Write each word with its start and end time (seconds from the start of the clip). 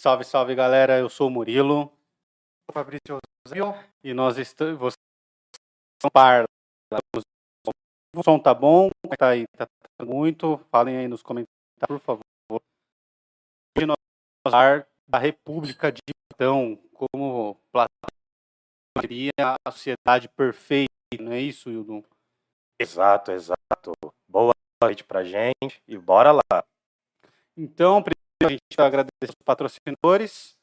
Salve, 0.00 0.24
salve 0.24 0.54
galera, 0.54 0.98
eu 0.98 1.10
sou 1.10 1.28
o 1.28 1.30
Murilo 1.30 1.92
Fabrício 2.72 3.18
e 4.02 4.14
nós 4.14 4.38
estamos. 4.38 4.78
Vocês 4.78 4.94
são 6.00 6.10
par. 6.10 6.44
O 8.16 8.22
som 8.24 8.38
tá 8.38 8.54
bom? 8.54 8.88
É 9.04 9.16
Tá 9.18 9.28
aí, 9.28 9.44
tá 9.54 9.66
muito? 10.02 10.56
Falem 10.70 10.96
aí 10.96 11.06
nos 11.06 11.22
comentários, 11.22 11.52
por 11.86 11.98
favor. 11.98 12.22
Hoje 13.76 13.86
nós 13.86 13.98
vamos 13.98 14.50
falar 14.50 14.88
da 15.06 15.18
República 15.18 15.92
de 15.92 16.00
Platão 16.30 16.78
como 16.94 17.60
Platão 17.70 18.08
seria 18.98 19.32
a 19.38 19.70
sociedade 19.70 20.30
perfeita, 20.30 20.88
não 21.20 21.32
é 21.32 21.40
isso, 21.42 21.68
Hildon? 21.68 22.02
Exato, 22.80 23.32
exato. 23.32 23.92
Boa 24.26 24.52
noite 24.82 25.04
pra 25.04 25.24
gente 25.24 25.82
e 25.86 25.98
bora 25.98 26.32
lá. 26.32 26.64
Então, 27.54 28.02
a 28.42 28.48
gente 28.48 28.62
vai 28.76 28.86
agradecer 28.86 29.28
os 29.28 29.34
patrocinadores, 29.44 30.56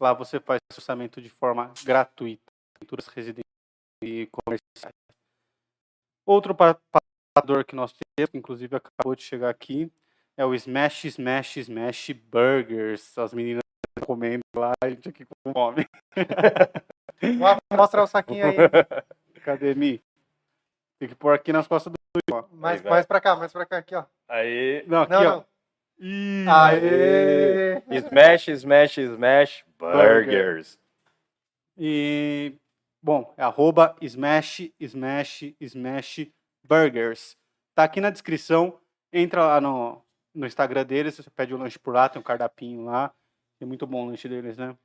Lá 0.00 0.12
você 0.12 0.40
faz 0.40 0.58
orçamento 0.72 1.20
de 1.22 1.30
forma 1.30 1.72
gratuita. 1.84 2.52
Pinturas 2.78 3.06
residenciais 3.06 3.46
e 4.02 4.26
comerciais. 4.26 4.92
Outro 6.26 6.54
patrocinador 6.54 7.64
que 7.64 7.74
nós 7.76 7.92
temos, 7.92 8.30
que 8.30 8.36
inclusive 8.36 8.76
acabou 8.76 9.14
de 9.14 9.22
chegar 9.22 9.48
aqui, 9.48 9.90
é 10.36 10.44
o 10.44 10.54
Smash 10.54 11.04
Smash 11.04 11.56
Smash 11.58 12.10
Burgers. 12.10 13.16
As 13.16 13.32
meninas 13.32 13.62
comendo 14.04 14.42
lá, 14.54 14.72
a 14.82 14.88
gente 14.88 15.08
aqui 15.08 15.24
com 15.24 15.52
fome. 15.52 15.86
Mostra 17.72 18.02
o 18.02 18.06
saquinho 18.06 18.46
aí. 18.46 18.56
Cadê 19.44 19.74
Mi? 19.74 20.02
Tem 20.98 21.08
que 21.08 21.14
pôr 21.14 21.34
aqui 21.34 21.52
nas 21.52 21.66
costas 21.66 21.92
do. 21.92 21.96
Ó. 22.34 22.44
Mais, 22.52 22.78
Aí, 22.80 22.82
vai. 22.82 22.92
mais 22.92 23.06
pra 23.06 23.20
cá, 23.20 23.36
mais 23.36 23.52
pra 23.52 23.66
cá, 23.66 23.78
aqui, 23.78 23.94
ó. 23.94 24.04
Aí, 24.28 24.84
Não, 24.86 25.02
aqui, 25.02 25.12
Não, 25.12 25.20
ó. 25.20 25.24
não. 25.36 25.44
Ih, 25.98 26.46
Aê! 26.48 27.82
smash, 27.98 28.48
smash, 28.48 28.98
smash, 28.98 29.64
burgers. 29.78 30.78
E, 31.78 32.54
bom, 33.02 33.32
é 33.36 33.42
arroba 33.42 33.94
smash, 34.02 34.70
smash, 34.80 35.54
smash 35.60 36.28
burgers. 36.66 37.36
Tá 37.74 37.84
aqui 37.84 38.00
na 38.00 38.10
descrição. 38.10 38.78
Entra 39.12 39.44
lá 39.46 39.60
no, 39.60 40.02
no 40.34 40.46
Instagram 40.46 40.84
deles, 40.84 41.14
você 41.14 41.30
pede 41.30 41.54
o 41.54 41.58
lanche 41.58 41.78
por 41.78 41.94
lá, 41.94 42.08
tem 42.08 42.20
um 42.20 42.24
cardapinho 42.24 42.84
lá. 42.84 43.12
É 43.60 43.64
muito 43.64 43.86
bom 43.86 44.04
o 44.04 44.08
lanche 44.08 44.28
deles, 44.28 44.56
né? 44.56 44.76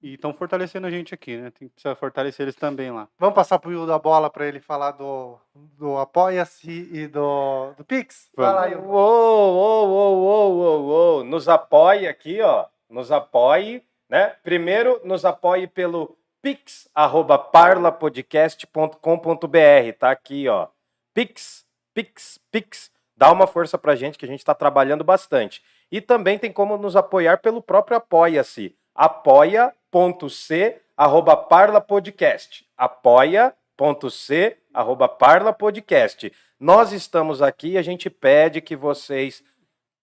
E 0.00 0.14
estão 0.14 0.32
fortalecendo 0.32 0.86
a 0.86 0.90
gente 0.90 1.12
aqui, 1.12 1.36
né? 1.36 1.50
Tem 1.50 1.66
que 1.66 1.74
precisar 1.74 1.96
fortalecer 1.96 2.44
eles 2.44 2.54
também 2.54 2.88
lá. 2.92 3.08
Vamos 3.18 3.34
passar 3.34 3.58
pro 3.58 3.70
Will 3.70 3.84
da 3.84 3.98
bola 3.98 4.30
pra 4.30 4.46
ele 4.46 4.60
falar 4.60 4.92
do, 4.92 5.36
do 5.76 5.98
Apoia-se 5.98 6.88
e 6.92 7.08
do, 7.08 7.72
do 7.76 7.84
Pix? 7.84 8.30
Vai 8.36 8.54
lá, 8.54 8.68
Uou, 8.78 8.78
Will. 8.78 8.88
uou, 8.88 9.88
uou, 9.88 10.20
uou, 10.20 10.54
uou, 10.54 10.82
uou. 10.84 11.24
Nos 11.24 11.48
apoie 11.48 12.06
aqui, 12.06 12.40
ó. 12.40 12.66
Nos 12.88 13.10
apoie, 13.10 13.82
né? 14.08 14.36
Primeiro, 14.44 15.00
nos 15.04 15.24
apoie 15.24 15.66
pelo 15.66 16.16
pix, 16.40 16.88
arroba 16.94 17.36
parlapodcast.com.br. 17.36 19.92
Tá 19.98 20.12
aqui, 20.12 20.46
ó. 20.48 20.68
Pix, 21.12 21.66
pix, 21.92 22.38
pix. 22.52 22.92
Dá 23.16 23.32
uma 23.32 23.48
força 23.48 23.76
pra 23.76 23.96
gente 23.96 24.16
que 24.16 24.24
a 24.24 24.28
gente 24.28 24.44
tá 24.44 24.54
trabalhando 24.54 25.02
bastante. 25.02 25.60
E 25.90 26.00
também 26.00 26.38
tem 26.38 26.52
como 26.52 26.76
nos 26.76 26.96
apoiar 26.96 27.38
pelo 27.38 27.62
próprio 27.62 27.96
Apoia-se. 27.96 28.76
apoia.c, 28.94 30.80
arroba 30.96 31.36
parlapodcast. 31.36 32.66
apoia.c, 32.76 34.56
arroba 34.74 35.08
parlapodcast. 35.08 36.32
Nós 36.60 36.92
estamos 36.92 37.40
aqui 37.40 37.70
e 37.70 37.78
a 37.78 37.82
gente 37.82 38.10
pede 38.10 38.60
que 38.60 38.76
vocês 38.76 39.42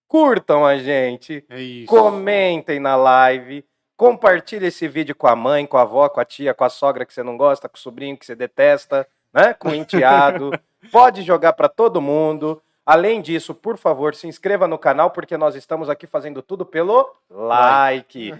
curtam 0.08 0.64
a 0.64 0.78
gente, 0.78 1.44
É 1.48 1.84
comentem 1.86 2.80
na 2.80 2.96
live, 2.96 3.64
compartilhe 3.96 4.66
esse 4.66 4.86
vídeo 4.88 5.14
com 5.14 5.26
a 5.26 5.36
mãe, 5.36 5.66
com 5.66 5.76
a 5.76 5.82
avó, 5.82 6.08
com 6.08 6.20
a 6.20 6.24
tia, 6.24 6.54
com 6.54 6.64
a 6.64 6.68
sogra 6.68 7.04
que 7.04 7.12
você 7.12 7.22
não 7.22 7.36
gosta, 7.36 7.68
com 7.68 7.76
o 7.76 7.80
sobrinho 7.80 8.16
que 8.16 8.24
você 8.24 8.34
detesta, 8.34 9.06
né? 9.32 9.54
com 9.54 9.68
o 9.68 9.74
enteado. 9.74 10.50
Pode 10.92 11.22
jogar 11.22 11.52
para 11.54 11.68
todo 11.68 12.00
mundo. 12.00 12.62
Além 12.86 13.20
disso, 13.20 13.52
por 13.52 13.76
favor, 13.76 14.14
se 14.14 14.28
inscreva 14.28 14.68
no 14.68 14.78
canal, 14.78 15.10
porque 15.10 15.36
nós 15.36 15.56
estamos 15.56 15.90
aqui 15.90 16.06
fazendo 16.06 16.40
tudo 16.40 16.64
pelo 16.64 17.12
like. 17.28 18.32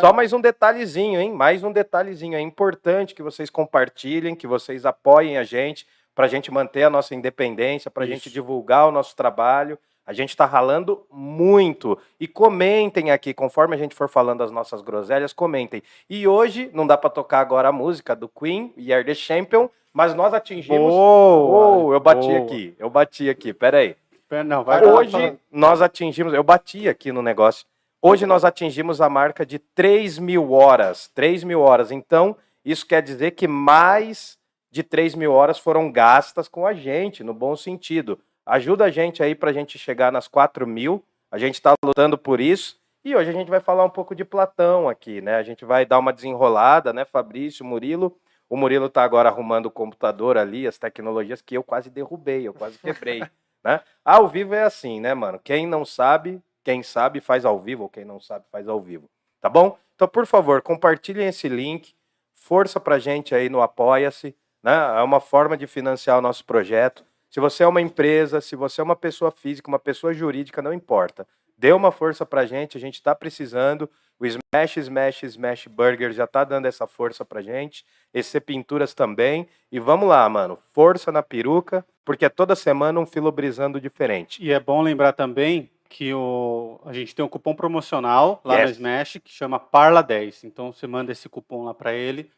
Só 0.00 0.12
mais 0.12 0.32
um 0.32 0.40
detalhezinho, 0.40 1.20
hein? 1.20 1.32
Mais 1.32 1.62
um 1.62 1.70
detalhezinho. 1.70 2.36
É 2.36 2.40
importante 2.40 3.14
que 3.14 3.22
vocês 3.22 3.48
compartilhem, 3.48 4.34
que 4.34 4.48
vocês 4.48 4.84
apoiem 4.84 5.38
a 5.38 5.44
gente, 5.44 5.86
para 6.12 6.26
a 6.26 6.28
gente 6.28 6.50
manter 6.50 6.82
a 6.82 6.90
nossa 6.90 7.14
independência, 7.14 7.88
para 7.88 8.02
a 8.02 8.06
gente 8.06 8.28
divulgar 8.28 8.88
o 8.88 8.90
nosso 8.90 9.14
trabalho. 9.14 9.78
A 10.04 10.12
gente 10.12 10.30
está 10.30 10.44
ralando 10.44 11.06
muito. 11.08 11.96
E 12.18 12.26
comentem 12.26 13.12
aqui, 13.12 13.32
conforme 13.32 13.76
a 13.76 13.78
gente 13.78 13.94
for 13.94 14.08
falando 14.08 14.42
as 14.42 14.50
nossas 14.50 14.82
groselhas, 14.82 15.32
comentem. 15.32 15.84
E 16.10 16.26
hoje, 16.26 16.68
não 16.74 16.84
dá 16.84 16.98
para 16.98 17.10
tocar 17.10 17.38
agora 17.38 17.68
a 17.68 17.72
música 17.72 18.16
do 18.16 18.28
Queen, 18.28 18.74
We 18.76 18.92
Are 18.92 19.04
the 19.04 19.14
Champion, 19.14 19.68
mas 19.94 20.12
nós 20.12 20.34
atingimos. 20.34 20.92
Boa! 20.92 21.86
Oh, 21.86 21.94
eu 21.94 22.00
bati 22.00 22.26
Boa. 22.26 22.38
aqui, 22.40 22.74
eu 22.78 22.90
bati 22.90 23.30
aqui, 23.30 23.54
peraí. 23.54 23.96
Pera, 24.28 24.42
Não, 24.42 24.64
vai 24.64 24.84
Hoje 24.84 25.38
nós 25.52 25.80
atingimos, 25.80 26.34
eu 26.34 26.42
bati 26.42 26.88
aqui 26.88 27.12
no 27.12 27.22
negócio. 27.22 27.64
Hoje 28.02 28.26
nós 28.26 28.44
atingimos 28.44 29.00
a 29.00 29.08
marca 29.08 29.46
de 29.46 29.58
3 29.58 30.18
mil 30.18 30.52
horas. 30.52 31.08
3 31.14 31.44
mil 31.44 31.60
horas. 31.60 31.92
Então, 31.92 32.36
isso 32.64 32.84
quer 32.84 33.00
dizer 33.00 33.30
que 33.30 33.46
mais 33.46 34.36
de 34.70 34.82
3 34.82 35.14
mil 35.14 35.32
horas 35.32 35.58
foram 35.58 35.90
gastas 35.90 36.48
com 36.48 36.66
a 36.66 36.74
gente, 36.74 37.22
no 37.22 37.32
bom 37.32 37.54
sentido. 37.54 38.18
Ajuda 38.44 38.86
a 38.86 38.90
gente 38.90 39.22
aí 39.22 39.34
pra 39.34 39.52
gente 39.52 39.78
chegar 39.78 40.10
nas 40.10 40.26
4 40.26 40.66
mil. 40.66 41.02
A 41.30 41.38
gente 41.38 41.62
tá 41.62 41.72
lutando 41.82 42.18
por 42.18 42.40
isso. 42.40 42.76
E 43.04 43.14
hoje 43.14 43.30
a 43.30 43.32
gente 43.32 43.48
vai 43.48 43.60
falar 43.60 43.84
um 43.84 43.90
pouco 43.90 44.14
de 44.14 44.24
Platão 44.24 44.88
aqui, 44.88 45.20
né? 45.20 45.36
A 45.36 45.42
gente 45.42 45.64
vai 45.64 45.86
dar 45.86 45.98
uma 45.98 46.12
desenrolada, 46.12 46.92
né, 46.92 47.04
Fabrício, 47.04 47.64
Murilo? 47.64 48.16
O 48.48 48.56
Murilo 48.56 48.88
tá 48.88 49.02
agora 49.02 49.28
arrumando 49.28 49.66
o 49.66 49.70
computador 49.70 50.36
ali, 50.36 50.66
as 50.66 50.78
tecnologias 50.78 51.40
que 51.40 51.56
eu 51.56 51.62
quase 51.62 51.90
derrubei, 51.90 52.46
eu 52.46 52.54
quase 52.54 52.78
quebrei, 52.78 53.20
né? 53.64 53.80
Ao 54.04 54.28
vivo 54.28 54.54
é 54.54 54.62
assim, 54.62 55.00
né, 55.00 55.14
mano? 55.14 55.40
Quem 55.42 55.66
não 55.66 55.84
sabe, 55.84 56.42
quem 56.62 56.82
sabe 56.82 57.20
faz 57.20 57.44
ao 57.44 57.58
vivo, 57.58 57.84
ou 57.84 57.88
quem 57.88 58.04
não 58.04 58.20
sabe 58.20 58.44
faz 58.50 58.68
ao 58.68 58.80
vivo, 58.80 59.08
tá 59.40 59.48
bom? 59.48 59.78
Então, 59.94 60.08
por 60.08 60.26
favor, 60.26 60.60
compartilhem 60.60 61.28
esse 61.28 61.48
link, 61.48 61.94
força 62.34 62.78
pra 62.78 62.98
gente 62.98 63.34
aí 63.34 63.48
no 63.48 63.62
Apoia-se, 63.62 64.36
né? 64.62 64.74
É 64.98 65.02
uma 65.02 65.20
forma 65.20 65.56
de 65.56 65.66
financiar 65.66 66.18
o 66.18 66.22
nosso 66.22 66.44
projeto. 66.44 67.04
Se 67.30 67.40
você 67.40 67.64
é 67.64 67.66
uma 67.66 67.80
empresa, 67.80 68.40
se 68.40 68.56
você 68.56 68.80
é 68.80 68.84
uma 68.84 68.96
pessoa 68.96 69.30
física, 69.30 69.68
uma 69.68 69.78
pessoa 69.78 70.14
jurídica, 70.14 70.62
não 70.62 70.72
importa. 70.72 71.26
Dê 71.56 71.72
uma 71.72 71.92
força 71.92 72.26
pra 72.26 72.46
gente, 72.46 72.76
a 72.76 72.80
gente 72.80 73.02
tá 73.02 73.14
precisando. 73.14 73.88
O 74.18 74.26
Smash, 74.26 74.76
Smash, 74.76 75.22
Smash 75.24 75.66
Burger 75.66 76.12
já 76.12 76.26
tá 76.26 76.44
dando 76.44 76.66
essa 76.66 76.86
força 76.86 77.24
pra 77.24 77.42
gente. 77.42 77.84
EC 78.12 78.40
Pinturas 78.40 78.94
também. 78.94 79.46
E 79.70 79.78
vamos 79.80 80.08
lá, 80.08 80.28
mano. 80.28 80.58
Força 80.72 81.10
na 81.10 81.22
peruca, 81.22 81.84
porque 82.04 82.24
é 82.24 82.28
toda 82.28 82.54
semana 82.54 83.00
um 83.00 83.06
filo 83.06 83.30
brisando 83.32 83.80
diferente. 83.80 84.42
E 84.42 84.52
é 84.52 84.60
bom 84.60 84.82
lembrar 84.82 85.12
também 85.12 85.70
que 85.88 86.12
o, 86.12 86.80
a 86.84 86.92
gente 86.92 87.14
tem 87.14 87.24
um 87.24 87.28
cupom 87.28 87.54
promocional 87.54 88.40
lá 88.44 88.56
no 88.56 88.60
Yes. 88.62 88.70
Smash 88.72 89.20
que 89.22 89.30
chama 89.30 89.60
Parla10. 89.60 90.44
Então 90.44 90.72
você 90.72 90.86
manda 90.86 91.12
esse 91.12 91.28
cupom 91.28 91.64
lá 91.64 91.74
para 91.74 91.92
ele, 91.92 92.30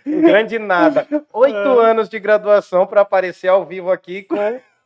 Um 0.07 0.21
grande 0.21 0.59
nada. 0.59 1.07
Oito 1.33 1.57
anos 1.81 2.11
de 2.11 2.19
graduação 2.19 2.87
para 2.87 3.01
aparecer 3.01 3.49
ao 3.49 3.65
vivo 3.65 3.91
aqui 3.91 4.23
com, 4.25 4.37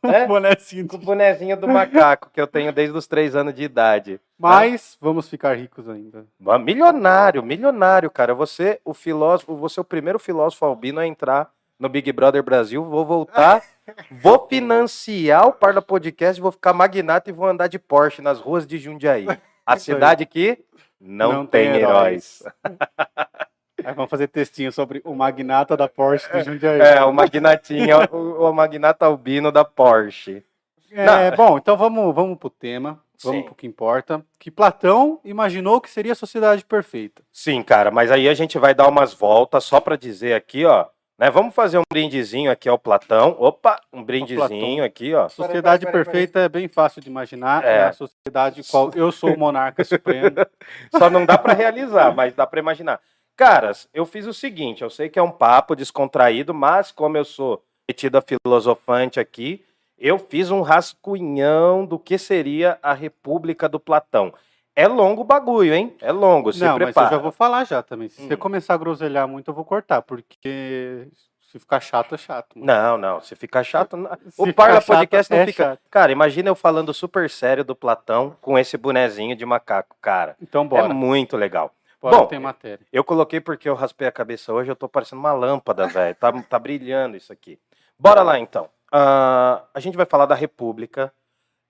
né, 0.03 0.25
Bonezinho. 0.25 0.87
com 0.87 0.97
o 0.97 0.99
bonezinho 0.99 1.57
do 1.57 1.67
macaco 1.67 2.29
que 2.33 2.39
eu 2.39 2.47
tenho 2.47 2.71
desde 2.71 2.97
os 2.97 3.07
três 3.07 3.35
anos 3.35 3.53
de 3.53 3.63
idade. 3.63 4.19
Mas 4.37 4.97
vamos 5.01 5.27
ficar 5.27 5.57
ricos 5.57 5.89
ainda. 5.89 6.25
Milionário, 6.61 7.43
milionário, 7.43 8.09
cara. 8.09 8.33
Você, 8.33 8.79
o 8.85 8.93
filósofo, 8.93 9.55
você 9.55 9.79
é 9.79 9.81
o 9.81 9.85
primeiro 9.85 10.19
filósofo 10.19 10.65
albino 10.65 10.99
a 10.99 11.07
entrar 11.07 11.51
no 11.77 11.89
Big 11.89 12.11
Brother 12.11 12.43
Brasil. 12.43 12.83
Vou 12.83 13.05
voltar, 13.05 13.63
vou 14.11 14.47
financiar 14.47 15.47
o 15.47 15.53
Parla 15.53 15.81
Podcast, 15.81 16.41
vou 16.41 16.51
ficar 16.51 16.73
magnata 16.73 17.29
e 17.29 17.33
vou 17.33 17.47
andar 17.47 17.67
de 17.67 17.79
Porsche 17.79 18.21
nas 18.21 18.39
ruas 18.39 18.65
de 18.67 18.77
Jundiaí. 18.77 19.27
A 19.65 19.77
cidade 19.77 20.25
que 20.25 20.57
não, 20.99 21.45
tem, 21.45 21.75
heróis. 21.75 22.43
Aí 23.83 23.93
vamos 23.93 24.09
fazer 24.09 24.27
textinho 24.27 24.71
sobre 24.71 25.01
o 25.03 25.13
magnata 25.13 25.75
da 25.75 25.87
Porsche 25.87 26.31
de 26.31 26.43
Jundiaí. 26.43 26.81
É, 26.81 27.03
o 27.03 27.13
magnatinho, 27.13 27.97
o, 28.11 28.49
o 28.49 28.53
magnata 28.53 29.05
albino 29.05 29.51
da 29.51 29.63
Porsche. 29.63 30.43
É, 30.91 31.31
bom, 31.35 31.57
então 31.57 31.77
vamos, 31.77 32.13
vamos 32.13 32.37
pro 32.37 32.49
tema. 32.49 32.99
Vamos 33.21 33.41
Sim. 33.41 33.45
pro 33.45 33.55
que 33.55 33.67
importa. 33.67 34.23
Que 34.39 34.49
Platão 34.49 35.19
imaginou 35.25 35.81
que 35.81 35.89
seria 35.89 36.13
a 36.13 36.15
sociedade 36.15 36.63
perfeita. 36.63 37.21
Sim, 37.31 37.61
cara, 37.61 37.91
mas 37.91 38.11
aí 38.11 38.29
a 38.29 38.33
gente 38.33 38.57
vai 38.57 38.73
dar 38.73 38.87
umas 38.87 39.13
voltas 39.13 39.65
só 39.65 39.79
para 39.79 39.97
dizer 39.97 40.33
aqui, 40.33 40.65
ó. 40.65 40.85
Né, 41.17 41.29
vamos 41.29 41.53
fazer 41.53 41.77
um 41.77 41.83
brindezinho 41.91 42.49
aqui 42.49 42.69
ao 42.69 42.79
Platão. 42.79 43.35
Opa, 43.37 43.77
um 43.91 44.01
brindezinho 44.01 44.85
aqui, 44.85 45.13
ó. 45.13 45.27
Sociedade 45.27 45.85
peraí, 45.85 45.91
peraí, 45.91 46.05
perfeita 46.05 46.39
é 46.39 46.47
bem 46.47 46.69
fácil 46.69 47.01
de 47.01 47.09
imaginar. 47.09 47.65
É. 47.65 47.79
É, 47.79 47.83
a 47.83 47.91
sociedade 47.91 48.61
qual 48.71 48.89
eu 48.95 49.11
sou 49.11 49.33
o 49.33 49.37
monarca 49.37 49.83
supremo. 49.83 50.37
Só 50.97 51.09
não 51.09 51.25
dá 51.25 51.37
para 51.37 51.51
realizar, 51.51 52.15
mas 52.15 52.33
dá 52.33 52.47
para 52.47 52.61
imaginar. 52.61 53.01
Caras, 53.39 53.87
eu 53.93 54.05
fiz 54.05 54.25
o 54.27 54.33
seguinte, 54.33 54.81
eu 54.83 54.89
sei 54.89 55.07
que 55.07 55.17
é 55.17 55.23
um 55.23 55.31
papo 55.31 55.73
descontraído, 55.73 56.53
mas 56.53 56.91
como 56.91 57.15
eu 57.15 57.23
sou 57.23 57.63
metido 57.87 58.17
a 58.17 58.21
filosofante 58.21 59.17
aqui, 59.17 59.63
eu 59.97 60.19
fiz 60.19 60.51
um 60.51 60.61
rascunhão 60.61 61.85
do 61.85 61.97
que 61.97 62.17
seria 62.17 62.77
a 62.83 62.93
República 62.93 63.69
do 63.69 63.79
Platão. 63.79 64.33
É 64.75 64.87
longo 64.89 65.21
o 65.21 65.23
bagulho, 65.23 65.73
hein? 65.73 65.95
É 66.01 66.11
longo, 66.11 66.51
se 66.51 66.59
Não, 66.59 66.77
mas 66.77 66.83
prepara. 66.87 67.07
eu 67.07 67.11
já 67.11 67.17
vou 67.17 67.31
falar 67.31 67.63
já 67.65 67.81
também. 67.81 68.09
Se 68.09 68.21
você 68.27 68.33
Hum. 68.33 68.37
começar 68.37 68.73
a 68.73 68.77
groselhar 68.77 69.25
muito, 69.25 69.47
eu 69.49 69.53
vou 69.53 69.63
cortar, 69.63 70.01
porque 70.01 71.07
se 71.39 71.57
ficar 71.59 71.79
chato, 71.79 72.15
é 72.15 72.17
chato. 72.17 72.59
mano. 72.59 72.65
Não, 72.71 72.97
não, 72.97 73.21
se 73.21 73.35
ficar 73.37 73.63
chato... 73.63 73.95
Se 74.31 74.41
O 74.41 74.53
Parla 74.53 74.81
chato, 74.81 74.87
Podcast 74.87 75.33
não 75.33 75.39
é 75.39 75.45
fica... 75.45 75.63
chato. 75.63 75.79
Cara, 75.89 76.11
imagina 76.11 76.49
eu 76.49 76.55
falando 76.55 76.93
super 76.93 77.29
sério 77.29 77.63
do 77.63 77.73
Platão 77.75 78.35
com 78.41 78.59
esse 78.59 78.75
bonezinho 78.77 79.33
de 79.35 79.45
macaco, 79.45 79.95
cara. 80.01 80.35
Então 80.41 80.63
É 80.63 80.67
bora. 80.67 80.89
muito 80.93 81.35
legal. 81.37 81.73
Bora 82.01 82.17
bom, 82.17 82.25
tem 82.25 82.39
matéria. 82.39 82.85
Eu 82.91 83.03
coloquei 83.03 83.39
porque 83.39 83.67
eu 83.67 83.75
raspei 83.75 84.07
a 84.07 84.11
cabeça 84.11 84.53
hoje, 84.53 84.71
eu 84.71 84.75
tô 84.75 84.87
parecendo 84.87 85.19
uma 85.19 85.33
lâmpada, 85.33 85.87
velho. 85.87 86.15
Tá, 86.15 86.31
tá 86.43 86.59
brilhando 86.59 87.17
isso 87.17 87.31
aqui. 87.31 87.59
Bora 87.97 88.23
lá, 88.23 88.39
então. 88.39 88.69
Ah, 88.91 89.63
a 89.73 89.79
gente 89.79 89.97
vai 89.97 90.05
falar 90.05 90.25
da 90.25 90.35
República. 90.35 91.13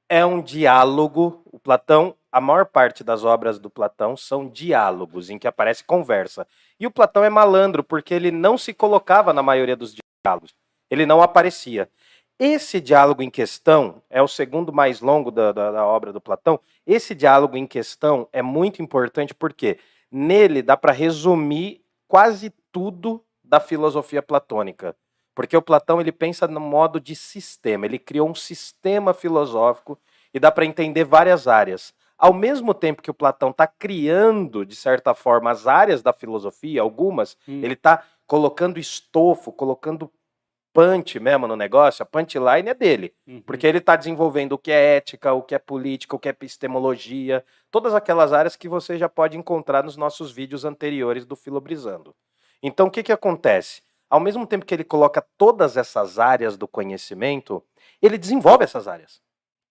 É 0.07 0.25
um 0.25 0.41
diálogo. 0.41 1.41
O 1.45 1.59
Platão, 1.59 2.15
a 2.31 2.39
maior 2.39 2.65
parte 2.65 3.03
das 3.03 3.23
obras 3.23 3.59
do 3.59 3.69
Platão 3.69 4.15
são 4.15 4.47
diálogos, 4.47 5.29
em 5.29 5.37
que 5.37 5.47
aparece 5.47 5.83
conversa. 5.83 6.47
E 6.79 6.87
o 6.87 6.91
Platão 6.91 7.23
é 7.23 7.29
malandro, 7.29 7.83
porque 7.83 8.13
ele 8.13 8.31
não 8.31 8.57
se 8.57 8.73
colocava 8.73 9.33
na 9.33 9.43
maioria 9.43 9.75
dos 9.75 9.95
diálogos. 10.25 10.53
Ele 10.89 11.05
não 11.05 11.21
aparecia. 11.21 11.89
Esse 12.39 12.79
diálogo 12.79 13.21
em 13.21 13.29
questão 13.29 14.01
é 14.09 14.21
o 14.21 14.27
segundo 14.27 14.71
mais 14.71 15.01
longo 15.01 15.29
da, 15.29 15.51
da, 15.51 15.71
da 15.71 15.85
obra 15.85 16.13
do 16.13 16.21
Platão. 16.21 16.57
Esse 16.87 17.13
diálogo 17.13 17.57
em 17.57 17.67
questão 17.67 18.29
é 18.31 18.41
muito 18.41 18.81
importante 18.81 19.35
porque 19.35 19.77
nele 20.11 20.61
dá 20.61 20.75
para 20.75 20.91
resumir 20.91 21.81
quase 22.07 22.51
tudo 22.71 23.23
da 23.43 23.59
filosofia 23.59 24.21
platônica. 24.21 24.95
Porque 25.35 25.55
o 25.55 25.61
Platão 25.61 26.01
ele 26.01 26.11
pensa 26.11 26.47
no 26.47 26.59
modo 26.59 26.99
de 26.99 27.15
sistema, 27.15 27.85
ele 27.85 27.97
criou 27.97 28.29
um 28.29 28.35
sistema 28.35 29.13
filosófico 29.13 29.97
e 30.33 30.39
dá 30.39 30.51
para 30.51 30.65
entender 30.65 31.03
várias 31.03 31.47
áreas. 31.47 31.93
Ao 32.17 32.33
mesmo 32.33 32.73
tempo 32.73 33.01
que 33.01 33.09
o 33.09 33.13
Platão 33.13 33.51
está 33.51 33.65
criando, 33.65 34.65
de 34.65 34.75
certa 34.75 35.13
forma, 35.13 35.49
as 35.49 35.65
áreas 35.67 36.01
da 36.01 36.11
filosofia, 36.11 36.81
algumas, 36.81 37.37
Hum. 37.47 37.61
ele 37.63 37.73
está 37.73 38.03
colocando 38.27 38.77
estofo, 38.77 39.51
colocando 39.53 40.11
punch 40.79 41.19
mesmo 41.19 41.47
no 41.47 41.55
negócio, 41.55 42.03
a 42.03 42.05
punchline 42.05 42.69
é 42.69 42.73
dele. 42.73 43.13
Uhum. 43.27 43.41
Porque 43.41 43.67
ele 43.67 43.79
está 43.79 43.95
desenvolvendo 43.95 44.53
o 44.53 44.57
que 44.57 44.71
é 44.71 44.95
ética, 44.97 45.33
o 45.33 45.41
que 45.41 45.53
é 45.53 45.59
política, 45.59 46.15
o 46.15 46.19
que 46.19 46.29
é 46.29 46.31
epistemologia, 46.31 47.43
todas 47.69 47.93
aquelas 47.93 48.31
áreas 48.31 48.55
que 48.55 48.69
você 48.69 48.97
já 48.97 49.09
pode 49.09 49.37
encontrar 49.37 49.83
nos 49.83 49.97
nossos 49.97 50.31
vídeos 50.31 50.63
anteriores 50.65 51.25
do 51.25 51.35
Filobrizando. 51.35 52.15
Então, 52.63 52.87
o 52.87 52.91
que, 52.91 53.03
que 53.03 53.11
acontece? 53.11 53.81
Ao 54.09 54.19
mesmo 54.19 54.47
tempo 54.47 54.65
que 54.65 54.73
ele 54.73 54.83
coloca 54.83 55.25
todas 55.37 55.77
essas 55.77 56.17
áreas 56.17 56.57
do 56.57 56.67
conhecimento, 56.67 57.63
ele 58.01 58.17
desenvolve 58.17 58.63
essas 58.63 58.87
áreas. 58.87 59.21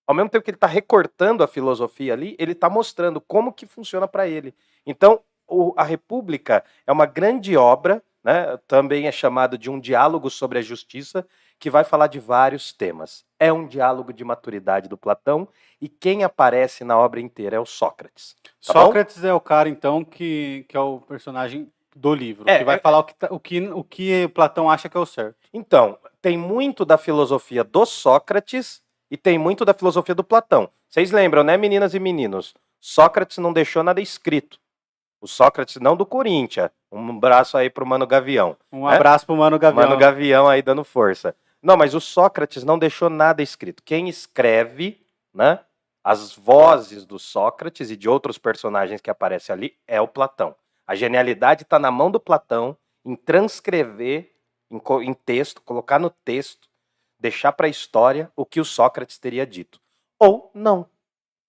Ao 0.06 0.14
mesmo 0.14 0.30
tempo 0.30 0.44
que 0.44 0.50
ele 0.50 0.56
está 0.56 0.66
recortando 0.66 1.42
a 1.42 1.48
filosofia 1.48 2.12
ali, 2.12 2.36
ele 2.38 2.52
está 2.52 2.70
mostrando 2.70 3.20
como 3.20 3.52
que 3.52 3.66
funciona 3.66 4.06
para 4.08 4.26
ele. 4.26 4.54
Então, 4.86 5.20
o- 5.46 5.74
a 5.76 5.82
República 5.82 6.64
é 6.86 6.92
uma 6.92 7.04
grande 7.04 7.56
obra, 7.56 8.02
né? 8.28 8.58
também 8.68 9.06
é 9.06 9.12
chamado 9.12 9.56
de 9.56 9.70
um 9.70 9.80
diálogo 9.80 10.28
sobre 10.28 10.58
a 10.58 10.62
justiça, 10.62 11.26
que 11.58 11.70
vai 11.70 11.82
falar 11.82 12.08
de 12.08 12.20
vários 12.20 12.72
temas. 12.72 13.24
É 13.38 13.50
um 13.50 13.66
diálogo 13.66 14.12
de 14.12 14.22
maturidade 14.22 14.86
do 14.88 14.98
Platão, 14.98 15.48
e 15.80 15.88
quem 15.88 16.24
aparece 16.24 16.84
na 16.84 16.98
obra 16.98 17.20
inteira 17.20 17.56
é 17.56 17.60
o 17.60 17.64
Sócrates. 17.64 18.36
Tá 18.66 18.74
bom? 18.74 18.80
Sócrates 18.86 19.24
é 19.24 19.32
o 19.32 19.40
cara, 19.40 19.68
então, 19.68 20.04
que, 20.04 20.66
que 20.68 20.76
é 20.76 20.80
o 20.80 21.00
personagem 21.00 21.72
do 21.96 22.14
livro. 22.14 22.44
É, 22.46 22.58
que 22.58 22.64
vai 22.64 22.76
é- 22.76 22.78
falar 22.78 22.98
o 22.98 23.04
que, 23.04 23.14
tá- 23.14 23.28
o, 23.30 23.40
que, 23.40 23.60
o 23.68 23.82
que 23.82 24.28
Platão 24.28 24.70
acha 24.70 24.88
que 24.88 24.96
é 24.96 25.00
o 25.00 25.06
certo. 25.06 25.36
Então, 25.52 25.98
tem 26.20 26.36
muito 26.36 26.84
da 26.84 26.98
filosofia 26.98 27.64
do 27.64 27.86
Sócrates 27.86 28.82
e 29.10 29.16
tem 29.16 29.38
muito 29.38 29.64
da 29.64 29.72
filosofia 29.72 30.14
do 30.14 30.22
Platão. 30.22 30.68
Vocês 30.88 31.10
lembram, 31.10 31.42
né, 31.42 31.56
meninas 31.56 31.94
e 31.94 31.98
meninos? 31.98 32.54
Sócrates 32.78 33.38
não 33.38 33.52
deixou 33.52 33.82
nada 33.82 34.00
escrito. 34.00 34.60
O 35.20 35.26
Sócrates 35.26 35.76
não 35.76 35.96
do 35.96 36.06
Corinthians. 36.06 36.70
Um 36.90 37.18
braço 37.18 37.56
aí 37.56 37.68
pro 37.68 37.86
Mano 37.86 38.06
Gavião. 38.06 38.56
Um 38.72 38.88
É? 38.88 38.94
abraço 38.94 39.26
pro 39.26 39.36
Mano 39.36 39.58
Gavião. 39.58 39.84
Mano 39.88 39.98
Gavião 39.98 40.48
aí 40.48 40.62
dando 40.62 40.84
força. 40.84 41.34
Não, 41.62 41.76
mas 41.76 41.94
o 41.94 42.00
Sócrates 42.00 42.62
não 42.62 42.78
deixou 42.78 43.10
nada 43.10 43.42
escrito. 43.42 43.82
Quem 43.82 44.08
escreve, 44.08 45.04
né, 45.34 45.60
as 46.04 46.32
vozes 46.34 47.04
do 47.04 47.18
Sócrates 47.18 47.90
e 47.90 47.96
de 47.96 48.08
outros 48.08 48.38
personagens 48.38 49.00
que 49.00 49.10
aparecem 49.10 49.52
ali 49.52 49.76
é 49.86 50.00
o 50.00 50.06
Platão. 50.08 50.54
A 50.86 50.94
genialidade 50.94 51.64
está 51.64 51.78
na 51.78 51.90
mão 51.90 52.10
do 52.10 52.20
Platão 52.20 52.76
em 53.04 53.16
transcrever 53.16 54.32
em, 54.70 54.80
em 55.02 55.14
texto, 55.14 55.60
colocar 55.62 55.98
no 55.98 56.10
texto, 56.10 56.68
deixar 57.18 57.52
para 57.52 57.66
a 57.66 57.70
história 57.70 58.30
o 58.36 58.46
que 58.46 58.60
o 58.60 58.64
Sócrates 58.64 59.18
teria 59.18 59.46
dito. 59.46 59.80
Ou 60.18 60.50
não. 60.54 60.88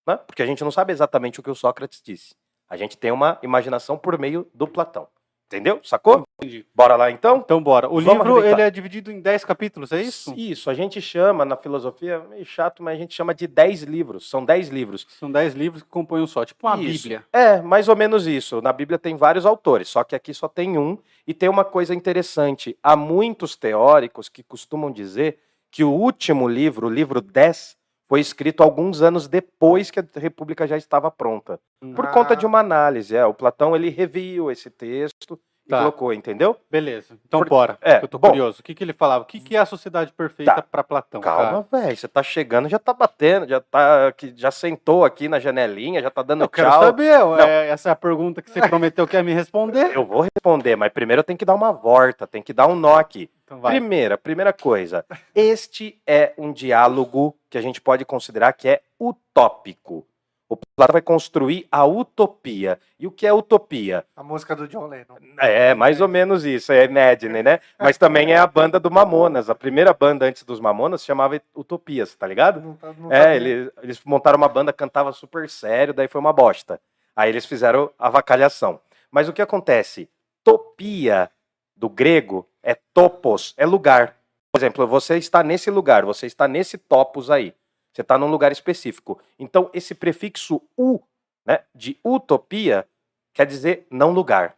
Né? 0.08 0.18
Porque 0.18 0.42
a 0.42 0.46
gente 0.46 0.64
não 0.64 0.72
sabe 0.72 0.92
exatamente 0.92 1.40
o 1.40 1.44
que 1.44 1.50
o 1.52 1.56
Sócrates 1.56 2.02
disse. 2.02 2.36
A 2.70 2.78
gente 2.78 2.98
tem 2.98 3.12
uma 3.12 3.40
imaginação 3.42 3.98
por 3.98 4.18
meio 4.18 4.48
do 4.54 4.68
Platão. 4.68 5.08
Entendeu? 5.48 5.80
Sacou? 5.84 6.28
Entendi. 6.38 6.64
Bora 6.76 6.96
lá 6.96 7.10
então? 7.10 7.38
Então, 7.38 7.62
bora. 7.62 7.88
O 7.88 8.00
Vamos 8.00 8.24
livro 8.24 8.34
arrebentar. 8.34 8.60
ele 8.60 8.62
é 8.68 8.70
dividido 8.70 9.12
em 9.12 9.20
10 9.20 9.44
capítulos, 9.44 9.92
é 9.92 10.00
isso? 10.00 10.32
Isso, 10.38 10.70
a 10.70 10.76
gente 10.76 11.02
chama 11.02 11.44
na 11.44 11.58
filosofia, 11.58 12.22
é 12.24 12.28
meio 12.28 12.46
chato, 12.46 12.84
mas 12.84 12.94
a 12.94 12.98
gente 13.02 13.16
chama 13.16 13.34
de 13.34 13.48
10 13.48 13.82
livros. 13.82 14.30
São 14.30 14.46
10 14.46 14.70
livros. 14.70 15.08
São 15.20 15.32
10 15.32 15.56
livros 15.56 15.82
que 15.82 15.90
compõem 15.90 16.22
um 16.22 16.28
só, 16.28 16.46
tipo 16.46 16.68
uma 16.68 16.80
Isso. 16.80 17.02
Bíblia. 17.02 17.26
É, 17.34 17.60
mais 17.64 17.90
ou 17.90 17.96
menos 17.96 18.28
isso. 18.28 18.62
Na 18.62 18.72
Bíblia 18.72 19.00
tem 19.00 19.16
vários 19.16 19.44
autores, 19.44 19.90
só 19.90 20.04
que 20.04 20.16
aqui 20.16 20.36
só 20.36 20.48
tem 20.48 20.78
um. 20.78 21.00
E 21.26 21.34
tem 21.34 21.50
uma 21.50 21.66
coisa 21.66 21.96
interessante: 21.96 22.78
há 22.84 22.96
muitos 22.96 23.56
teóricos 23.56 24.30
que 24.30 24.44
costumam 24.44 24.92
dizer 24.92 25.40
que 25.72 25.84
o 25.84 25.92
último 25.92 26.48
livro, 26.48 26.86
o 26.86 26.92
livro 26.92 27.22
10, 27.22 27.76
foi 28.10 28.20
escrito 28.20 28.64
alguns 28.64 29.02
anos 29.04 29.28
depois 29.28 29.92
que 29.92 30.00
a 30.00 30.06
República 30.16 30.66
já 30.66 30.76
estava 30.76 31.12
pronta. 31.12 31.60
Por 31.96 32.08
Ah. 32.08 32.12
conta 32.12 32.36
de 32.36 32.46
uma 32.46 32.60
análise. 32.60 33.16
É, 33.16 33.24
o 33.26 33.34
Platão 33.34 33.76
ele 33.76 33.90
reviu 33.90 34.50
esse 34.50 34.70
texto 34.70 35.40
e 35.70 35.72
Tá. 35.72 35.80
colocou, 35.80 36.12
entendeu? 36.12 36.58
Beleza. 36.70 37.16
Então 37.28 37.42
Por- 37.42 37.50
bora. 37.50 37.78
é, 37.80 38.04
Eu 38.04 38.08
tô 38.08 38.18
bom. 38.18 38.30
curioso. 38.30 38.60
O 38.60 38.64
que, 38.64 38.74
que 38.74 38.84
ele 38.84 38.92
falava? 38.92 39.24
O 39.24 39.28
que, 39.28 39.40
que 39.40 39.56
é 39.56 39.60
a 39.60 39.66
sociedade 39.68 40.12
perfeita 40.12 40.56
Tá. 40.56 40.62
pra 40.64 40.84
Platão? 40.84 41.22
Calma, 41.22 41.68
velho. 41.72 41.96
Você 41.96 42.08
tá 42.08 42.24
chegando, 42.24 42.68
já 42.68 42.80
tá 42.80 42.92
batendo, 42.92 43.48
já 43.48 43.62
tá 43.62 44.08
aqui, 44.08 44.34
já 44.36 44.50
sentou 44.50 45.06
aqui 45.06 45.30
na 45.30 45.40
janelinha, 45.40 46.02
já 46.02 46.10
tá 46.10 46.24
dando 46.24 46.44
Eu 46.44 46.50
quero 46.50 46.72
tchau. 46.72 46.82
saber. 46.82 47.24
ué, 47.24 47.70
essa 47.70 47.90
é 47.90 47.92
a 47.92 47.96
pergunta 47.96 48.42
que 48.42 48.50
você 48.50 48.68
prometeu 48.68 49.08
que 49.08 49.16
ia 49.16 49.22
me 49.22 49.32
responder. 49.34 49.96
Eu 49.96 50.04
vou 50.06 50.22
responder, 50.22 50.76
mas 50.76 50.92
primeiro 50.92 51.20
eu 51.20 51.24
tenho 51.24 51.38
que 51.38 51.46
dar 51.46 51.54
uma 51.54 51.72
volta, 51.72 52.26
tem 52.26 52.42
que 52.42 52.52
dar 52.52 52.66
um 52.68 52.74
nó 52.76 52.96
aqui. 52.98 53.30
Então 53.46 53.60
vai. 53.60 53.74
Primeira, 53.74 54.18
primeira 54.18 54.52
coisa. 54.52 55.06
Este 55.36 56.02
é 56.08 56.34
um 56.38 56.52
diálogo 56.52 57.36
que 57.50 57.58
a 57.60 57.62
gente 57.62 57.80
pode 57.80 58.06
considerar 58.06 58.54
que 58.54 58.68
é 58.68 58.82
utópico. 59.00 60.06
O 60.50 60.58
Platão 60.58 60.94
vai 60.94 61.02
construir 61.02 61.68
a 61.72 61.86
utopia. 61.86 62.80
E 63.00 63.06
o 63.06 63.12
que 63.12 63.28
é 63.28 63.32
utopia? 63.32 64.04
A 64.16 64.24
música 64.24 64.56
do 64.56 64.68
John 64.68 64.88
Lennon. 64.88 65.16
É, 65.38 65.76
mais 65.76 66.02
ou 66.02 66.08
menos 66.08 66.44
isso, 66.44 66.72
é 66.72 66.86
Imagine, 66.86 67.44
né? 67.44 67.60
Mas 67.78 68.00
também 68.00 68.34
é 68.34 68.38
a 68.38 68.48
banda 68.48 68.80
do 68.80 68.90
Mamonas. 68.90 69.48
A 69.48 69.54
primeira 69.54 69.94
banda 69.94 70.26
antes 70.26 70.44
dos 70.44 70.60
Mamonas 70.60 71.02
se 71.02 71.08
chamava 71.08 71.40
Utopias, 71.56 72.16
tá 72.16 72.26
ligado? 72.26 72.60
Não 72.62 72.74
tá- 72.74 72.94
não 72.98 73.14
É, 73.14 73.36
eles, 73.36 73.72
eles 73.84 74.02
montaram 74.04 74.38
uma 74.38 74.50
banda, 74.50 74.74
cantava 74.74 75.14
super 75.14 75.48
sério, 75.48 75.94
daí 75.94 76.08
foi 76.08 76.20
uma 76.20 76.34
bosta. 76.34 76.82
Aí 77.16 77.30
eles 77.30 77.46
fizeram 77.46 77.92
a 78.00 78.08
avacalhação. 78.08 78.80
Mas 79.12 79.30
o 79.30 79.34
que 79.34 79.44
acontece? 79.44 80.10
Topia, 80.44 81.30
do 81.76 81.88
grego, 81.88 82.48
é 82.64 82.76
topos, 82.92 83.54
é 83.56 83.68
lugar. 83.68 84.16
Por 84.52 84.58
exemplo, 84.60 84.88
você 84.88 85.16
está 85.18 85.44
nesse 85.44 85.70
lugar, 85.70 86.04
você 86.06 86.26
está 86.26 86.48
nesse 86.48 86.76
topos 86.78 87.30
aí. 87.30 87.54
Você 88.00 88.04
está 88.04 88.18
num 88.18 88.28
lugar 88.28 88.50
específico. 88.50 89.20
Então, 89.38 89.70
esse 89.74 89.94
prefixo 89.94 90.62
u, 90.78 91.02
né, 91.46 91.60
de 91.76 92.00
utopia, 92.02 92.88
quer 93.34 93.46
dizer 93.46 93.86
não 93.92 94.12
lugar. 94.12 94.56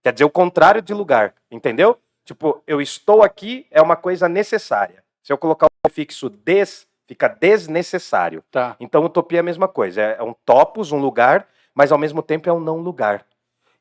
Quer 0.00 0.12
dizer 0.12 0.26
o 0.26 0.30
contrário 0.30 0.80
de 0.80 0.94
lugar, 0.94 1.34
entendeu? 1.50 1.98
Tipo, 2.24 2.62
eu 2.64 2.80
estou 2.80 3.24
aqui 3.24 3.66
é 3.68 3.82
uma 3.82 3.96
coisa 3.96 4.28
necessária. 4.28 5.02
Se 5.24 5.32
eu 5.32 5.38
colocar 5.38 5.66
o 5.66 5.70
prefixo 5.82 6.30
des, 6.30 6.86
fica 7.08 7.26
desnecessário. 7.26 8.44
Tá. 8.48 8.76
Então, 8.78 9.04
utopia 9.04 9.38
é 9.38 9.40
a 9.40 9.42
mesma 9.42 9.66
coisa. 9.66 10.00
É 10.00 10.22
um 10.22 10.32
topos, 10.32 10.92
um 10.92 11.00
lugar, 11.00 11.48
mas 11.74 11.90
ao 11.90 11.98
mesmo 11.98 12.22
tempo 12.22 12.48
é 12.48 12.52
um 12.52 12.60
não 12.60 12.76
lugar. 12.76 13.26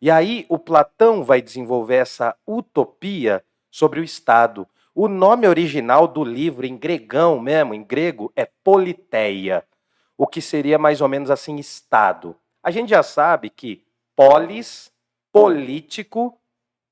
E 0.01 0.10
aí, 0.10 0.43
o 0.50 0.57
Platão 0.57 1.24
vai 1.24 1.39
desenvolver 1.39 1.98
essa 1.98 2.36
utopia 2.48 3.45
sobre 3.69 4.00
o 4.00 4.03
Estado. 4.03 4.67
O 4.98 5.10
nome 5.10 5.46
original 5.46 6.08
do 6.08 6.24
livro, 6.24 6.66
em 6.66 6.78
gregão 6.78 7.38
mesmo, 7.38 7.74
em 7.74 7.84
grego, 7.84 8.32
é 8.34 8.48
politeia, 8.64 9.62
o 10.18 10.25
que 10.25 10.40
seria 10.40 10.80
mais 10.80 11.02
ou 11.02 11.10
menos 11.10 11.30
assim, 11.30 11.58
Estado. 11.58 12.34
A 12.64 12.72
gente 12.72 12.92
já 12.92 13.04
sabe 13.04 13.50
que 13.50 13.84
polis, 14.16 14.90
político 15.34 16.40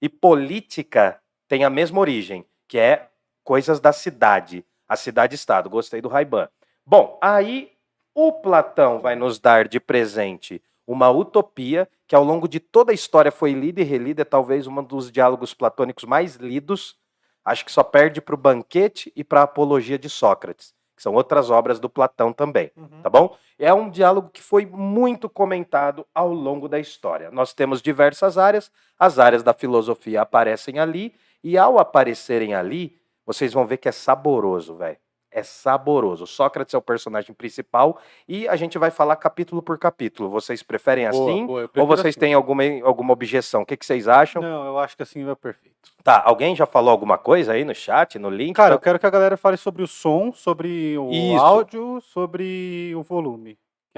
e 0.01 0.09
política 0.09 1.17
têm 1.47 1.63
a 1.63 1.69
mesma 1.69 2.01
origem, 2.01 2.45
que 2.67 2.77
é 2.77 3.07
coisas 3.41 3.79
da 3.79 3.93
cidade, 3.93 4.65
a 4.85 4.97
cidade-estado. 4.97 5.69
Gostei 5.69 6.01
do 6.01 6.09
Raiban. 6.09 6.49
Bom, 6.85 7.17
aí 7.21 7.71
o 8.13 8.33
Platão 8.33 8.99
vai 8.99 9.15
nos 9.15 9.39
dar 9.39 9.65
de 9.65 9.79
presente 9.79 10.61
uma 10.85 11.09
utopia 11.09 11.87
que 12.05 12.15
ao 12.15 12.23
longo 12.25 12.49
de 12.49 12.59
toda 12.59 12.91
a 12.91 12.93
história 12.93 13.31
foi 13.31 13.53
lida 13.53 13.79
e 13.79 13.85
relida, 13.85 14.23
é 14.23 14.25
talvez 14.25 14.67
um 14.67 14.83
dos 14.83 15.09
diálogos 15.09 15.53
platônicos 15.53 16.03
mais 16.03 16.35
lidos. 16.35 17.01
Acho 17.45 17.65
que 17.65 17.71
só 17.71 17.83
perde 17.83 18.21
para 18.21 18.35
o 18.35 18.37
Banquete 18.37 19.11
e 19.15 19.23
para 19.23 19.41
a 19.41 19.43
Apologia 19.43 19.97
de 19.99 20.09
Sócrates, 20.09 20.73
que 20.95 21.03
são 21.03 21.13
outras 21.13 21.49
obras 21.49 21.79
do 21.79 21.89
Platão 21.89 22.31
também, 22.31 22.71
Uhum. 22.77 23.01
tá 23.01 23.09
bom? 23.09 23.35
É 23.59 23.73
um 23.73 23.89
diálogo 23.89 24.29
que 24.29 24.41
foi 24.41 24.65
muito 24.65 25.29
comentado 25.29 26.05
ao 26.13 26.33
longo 26.33 26.67
da 26.69 26.79
história. 26.79 27.29
Nós 27.31 27.53
temos 27.53 27.81
diversas 27.81 28.37
áreas, 28.37 28.71
as 28.97 29.19
áreas 29.19 29.43
da 29.43 29.53
filosofia 29.53 30.21
aparecem 30.21 30.79
ali, 30.79 31.13
e 31.43 31.57
ao 31.57 31.77
aparecerem 31.77 32.53
ali, 32.55 32.97
vocês 33.25 33.51
vão 33.53 33.65
ver 33.67 33.77
que 33.77 33.89
é 33.89 33.91
saboroso, 33.91 34.75
velho. 34.75 34.97
É 35.35 35.41
saboroso. 35.41 36.27
Sócrates 36.27 36.73
é 36.75 36.77
o 36.77 36.81
personagem 36.81 37.33
principal 37.33 37.97
e 38.27 38.47
a 38.47 38.55
gente 38.55 38.77
vai 38.77 38.91
falar 38.91 39.15
capítulo 39.15 39.63
por 39.63 39.79
capítulo. 39.79 40.29
Vocês 40.29 40.61
preferem 40.61 41.09
Boa, 41.09 41.31
assim? 41.31 41.45
boa, 41.47 41.69
ou 41.75 41.87
vocês 41.87 42.13
assim. 42.13 42.19
têm 42.19 42.33
alguma, 42.35 42.63
alguma 42.83 43.13
objeção? 43.13 43.63
O 43.63 43.65
que, 43.65 43.75
que 43.75 43.83
vocês 43.85 44.07
acham? 44.07 44.41
Não, 44.43 44.65
eu 44.67 44.77
acho 44.77 44.95
que 44.95 45.01
assim 45.01 45.25
vai 45.25 45.35
perfeito. 45.35 45.72
Tá, 46.03 46.21
alguém 46.25 46.55
já 46.55 46.65
falou 46.65 46.91
alguma 46.91 47.17
coisa 47.17 47.53
aí 47.53 47.63
no 47.63 47.73
chat, 47.73 48.19
no 48.19 48.29
link? 48.29 48.55
Cara, 48.55 48.75
eu 48.75 48.79
quero 48.79 48.99
que 48.99 49.05
a 49.05 49.09
galera 49.09 49.37
fale 49.37 49.55
sobre 49.55 49.81
o 49.83 49.87
som, 49.87 50.33
sobre 50.33 50.97
o 50.97 51.09
Isso. 51.11 51.43
áudio, 51.43 52.01
sobre 52.01 52.93
o 52.95 53.01
volume. 53.03 53.57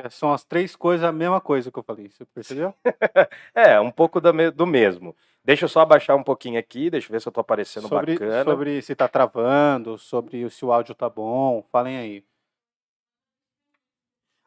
São 0.10 0.34
as 0.34 0.44
três 0.44 0.75
coisas, 0.75 1.08
a 1.08 1.12
mesma 1.12 1.39
coisa 1.39 1.72
que 1.72 1.80
eu 1.80 1.84
falei. 1.84 2.10
Você 2.10 2.25
percebeu? 2.25 2.74
É, 3.56 3.80
um 3.80 3.89
pouco 3.89 4.20
da 4.20 4.34
me- 4.34 4.51
do 4.51 4.68
mesmo. 4.68 5.15
Deixa 5.44 5.65
eu 5.65 5.70
só 5.70 5.80
abaixar 5.82 6.15
um 6.18 6.24
pouquinho 6.24 6.60
aqui, 6.60 6.89
deixa 6.89 7.08
eu 7.08 7.12
ver 7.13 7.22
se 7.22 7.27
eu 7.27 7.32
tô 7.32 7.39
aparecendo 7.39 7.88
sobre, 7.88 8.13
bacana. 8.13 8.44
sobre 8.44 8.82
se 8.82 8.94
tá 8.96 9.08
travando, 9.08 9.98
sobre 9.98 10.50
se 10.50 10.65
o 10.65 10.72
áudio 10.74 10.94
tá 10.94 11.10
bom. 11.10 11.63
Falem 11.72 11.98
aí. 11.98 12.24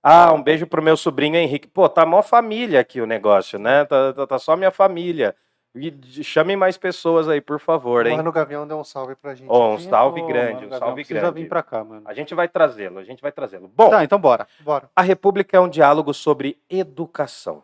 Ah, 0.03 0.33
um 0.33 0.43
beijo 0.43 0.67
pro 0.67 0.83
meu 0.83 0.97
sobrinho 0.97 1.37
Henrique. 1.37 1.67
Pô, 1.67 1.89
tá 1.89 2.05
mó 2.07 2.23
família 2.23 2.81
aqui 2.81 3.01
o 3.01 3.07
negócio, 3.07 3.59
né? 3.59 3.85
Tá, 3.85 4.13
tá- 4.13 4.27
tá 4.27 4.39
só 4.39 4.57
minha 4.57 4.71
família. 4.71 5.35
E 5.75 6.25
chamem 6.25 6.57
mais 6.57 6.77
pessoas 6.77 7.29
aí, 7.29 7.41
por 7.41 7.61
favor, 7.61 8.07
hein? 8.07 8.17
Mano 8.17 8.33
Gavião 8.33 8.67
deu 8.67 8.79
um 8.79 8.85
salve 8.85 9.15
pra 9.15 9.35
gente. 9.35 9.49
Ó, 9.51 9.75
um 9.75 9.79
salve 9.79 10.23
grande, 10.27 10.65
mano, 10.65 10.75
um 10.75 10.79
salve 10.79 10.95
precisa 10.95 11.21
grande. 11.21 11.43
vir 11.43 11.49
pra 11.49 11.63
cá, 11.63 11.85
mano. 11.85 12.03
A 12.07 12.15
gente 12.15 12.35
vai 12.35 12.49
trazê-lo, 12.49 12.99
a 12.99 13.05
gente 13.05 13.21
vai 13.21 13.31
trazê-lo. 13.31 13.69
Bom, 13.69 13.91
Tá, 13.91 14.03
então 14.03 14.19
bora. 14.19 14.49
Bora. 14.61 14.91
a 14.97 15.03
República 15.03 15.57
é 15.57 15.61
um 15.61 15.69
diálogo 15.69 16.13
sobre 16.15 16.59
educação. 16.69 17.63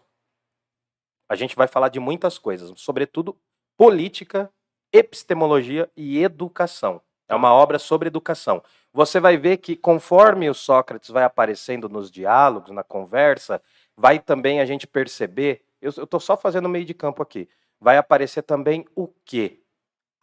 A 1.29 1.35
gente 1.35 1.57
vai 1.57 1.67
falar 1.67 1.89
de 1.89 1.99
muitas 1.99 2.39
coisas, 2.39 2.71
sobretudo 2.77 3.37
política, 3.77 4.51
epistemologia 4.93 5.91
e 5.97 6.23
educação. 6.23 7.01
É 7.29 7.35
uma 7.35 7.53
obra 7.53 7.79
sobre 7.79 8.09
educação. 8.09 8.63
Você 8.93 9.19
vai 9.19 9.37
ver 9.37 9.57
que 9.57 9.75
conforme 9.75 10.49
o 10.49 10.55
Sócrates 10.55 11.09
vai 11.09 11.25
aparecendo 11.25 11.89
nos 11.89 12.11
diálogos, 12.11 12.71
na 12.71 12.85
conversa, 12.85 13.61
vai 13.97 14.19
também 14.19 14.61
a 14.61 14.67
gente 14.67 14.87
perceber. 14.87 15.63
Eu 15.81 15.89
estou 15.91 16.21
só 16.21 16.37
fazendo 16.37 16.69
meio 16.69 16.85
de 16.85 16.95
campo 16.95 17.23
aqui. 17.23 17.49
Vai 17.81 17.97
aparecer 17.97 18.43
também 18.43 18.85
o 18.95 19.09
quê? 19.25 19.61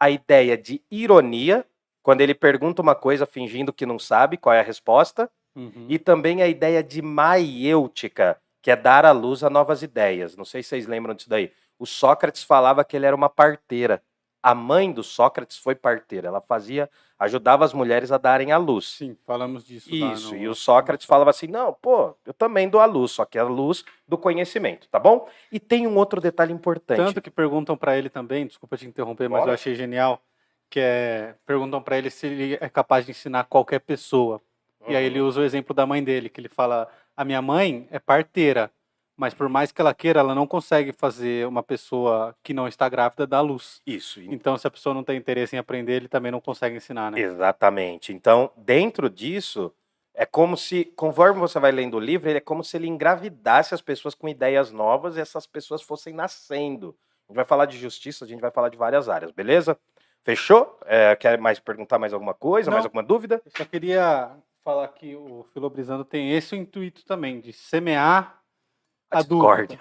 A 0.00 0.10
ideia 0.10 0.56
de 0.58 0.82
ironia, 0.90 1.64
quando 2.02 2.20
ele 2.20 2.34
pergunta 2.34 2.82
uma 2.82 2.94
coisa 2.94 3.24
fingindo 3.26 3.72
que 3.72 3.86
não 3.86 3.98
sabe 3.98 4.36
qual 4.36 4.54
é 4.54 4.60
a 4.60 4.64
resposta, 4.64 5.30
Uhum. 5.54 5.86
e 5.86 5.98
também 5.98 6.40
a 6.42 6.48
ideia 6.48 6.82
de 6.82 7.02
maiêutica, 7.02 8.40
que 8.62 8.70
é 8.70 8.76
dar 8.76 9.04
à 9.04 9.10
luz 9.12 9.44
a 9.44 9.50
novas 9.50 9.82
ideias. 9.82 10.36
Não 10.36 10.44
sei 10.46 10.62
se 10.62 10.70
vocês 10.70 10.86
lembram 10.86 11.14
disso 11.14 11.28
daí. 11.28 11.52
O 11.78 11.84
Sócrates 11.86 12.42
falava 12.42 12.84
que 12.84 12.96
ele 12.96 13.04
era 13.06 13.14
uma 13.14 13.28
parteira. 13.28 14.02
A 14.42 14.54
mãe 14.54 14.90
do 14.90 15.02
Sócrates 15.02 15.58
foi 15.58 15.74
parteira. 15.74 16.28
Ela 16.28 16.40
fazia, 16.40 16.88
ajudava 17.22 17.64
as 17.64 17.72
mulheres 17.72 18.10
a 18.12 18.18
darem 18.18 18.52
à 18.52 18.58
luz. 18.58 18.86
Sim, 18.98 19.16
falamos 19.26 19.64
disso. 19.64 19.94
Isso, 19.94 20.34
no- 20.34 20.40
e 20.42 20.48
o 20.48 20.54
Sócrates 20.54 21.06
falava 21.06 21.30
assim: 21.30 21.46
não, 21.46 21.72
pô, 21.72 22.14
eu 22.26 22.34
também 22.34 22.68
dou 22.68 22.80
a 22.80 22.84
luz, 22.84 23.12
só 23.12 23.24
que 23.24 23.38
a 23.38 23.44
luz 23.44 23.84
do 24.06 24.18
conhecimento, 24.18 24.88
tá 24.88 24.98
bom? 24.98 25.28
E 25.50 25.58
tem 25.60 25.86
um 25.86 25.96
outro 25.96 26.20
detalhe 26.20 26.52
importante. 26.52 26.96
Tanto 26.98 27.20
que 27.22 27.30
perguntam 27.30 27.76
pra 27.76 27.96
ele 27.96 28.08
também, 28.08 28.46
desculpa 28.46 28.76
te 28.76 28.86
interromper, 28.86 29.28
mas 29.28 29.46
eu 29.46 29.52
achei 29.52 29.74
genial, 29.74 30.20
que 30.68 30.80
é 30.80 31.34
perguntam 31.46 31.80
pra 31.82 31.96
ele 31.98 32.10
se 32.10 32.26
ele 32.26 32.58
é 32.60 32.68
capaz 32.68 33.04
de 33.04 33.10
ensinar 33.12 33.44
qualquer 33.44 33.80
pessoa. 33.80 34.40
E 34.88 34.96
aí 34.96 35.04
ele 35.04 35.20
Uhum. 35.20 35.28
usa 35.28 35.40
o 35.40 35.44
exemplo 35.44 35.72
da 35.74 35.86
mãe 35.86 36.02
dele, 36.02 36.28
que 36.28 36.40
ele 36.40 36.48
fala: 36.48 36.88
"A 37.16 37.24
minha 37.24 37.40
mãe 37.40 37.86
é 37.90 37.98
parteira, 38.00 38.70
mas 39.16 39.34
por 39.34 39.48
mais 39.48 39.70
que 39.70 39.80
ela 39.80 39.94
queira, 39.94 40.20
ela 40.20 40.34
não 40.34 40.46
consegue 40.46 40.92
fazer 40.92 41.46
uma 41.46 41.62
pessoa 41.62 42.34
que 42.42 42.54
não 42.54 42.66
está 42.66 42.88
grávida 42.88 43.26
dar 43.26 43.40
luz. 43.40 43.80
Isso, 43.86 44.20
Então, 44.22 44.56
se 44.56 44.66
a 44.66 44.70
pessoa 44.70 44.94
não 44.94 45.04
tem 45.04 45.16
interesse 45.16 45.54
em 45.54 45.58
aprender, 45.58 45.94
ele 45.94 46.08
também 46.08 46.32
não 46.32 46.40
consegue 46.40 46.76
ensinar, 46.76 47.10
né? 47.10 47.20
Exatamente. 47.20 48.12
Então, 48.12 48.50
dentro 48.56 49.08
disso, 49.10 49.72
é 50.14 50.26
como 50.26 50.56
se, 50.56 50.84
conforme 50.96 51.40
você 51.40 51.58
vai 51.58 51.72
lendo 51.72 51.96
o 51.96 52.00
livro, 52.00 52.28
ele 52.28 52.38
é 52.38 52.40
como 52.40 52.64
se 52.64 52.76
ele 52.76 52.86
engravidasse 52.88 53.74
as 53.74 53.82
pessoas 53.82 54.14
com 54.14 54.28
ideias 54.28 54.70
novas 54.72 55.16
e 55.16 55.20
essas 55.20 55.46
pessoas 55.46 55.82
fossem 55.82 56.12
nascendo. 56.12 56.96
A 57.28 57.32
gente 57.32 57.36
vai 57.36 57.44
falar 57.44 57.66
de 57.66 57.78
justiça, 57.78 58.24
a 58.24 58.28
gente 58.28 58.40
vai 58.40 58.50
falar 58.50 58.68
de 58.68 58.76
várias 58.76 59.08
áreas, 59.08 59.30
beleza? 59.30 59.78
Fechou? 60.24 60.78
É, 60.84 61.16
quer 61.16 61.38
mais 61.38 61.58
perguntar 61.58 61.98
mais 61.98 62.12
alguma 62.12 62.34
coisa, 62.34 62.70
Não. 62.70 62.74
mais 62.76 62.84
alguma 62.84 63.02
dúvida? 63.02 63.40
Eu 63.44 63.52
só 63.56 63.64
queria 63.64 64.30
falar 64.64 64.86
que 64.88 65.16
o 65.16 65.44
Filobrizando 65.52 66.04
tem 66.04 66.32
esse 66.32 66.54
intuito 66.54 67.04
também, 67.04 67.40
de 67.40 67.52
semear 67.52 68.41
A 69.12 69.18
a 69.20 69.22
discórdia. 69.22 69.78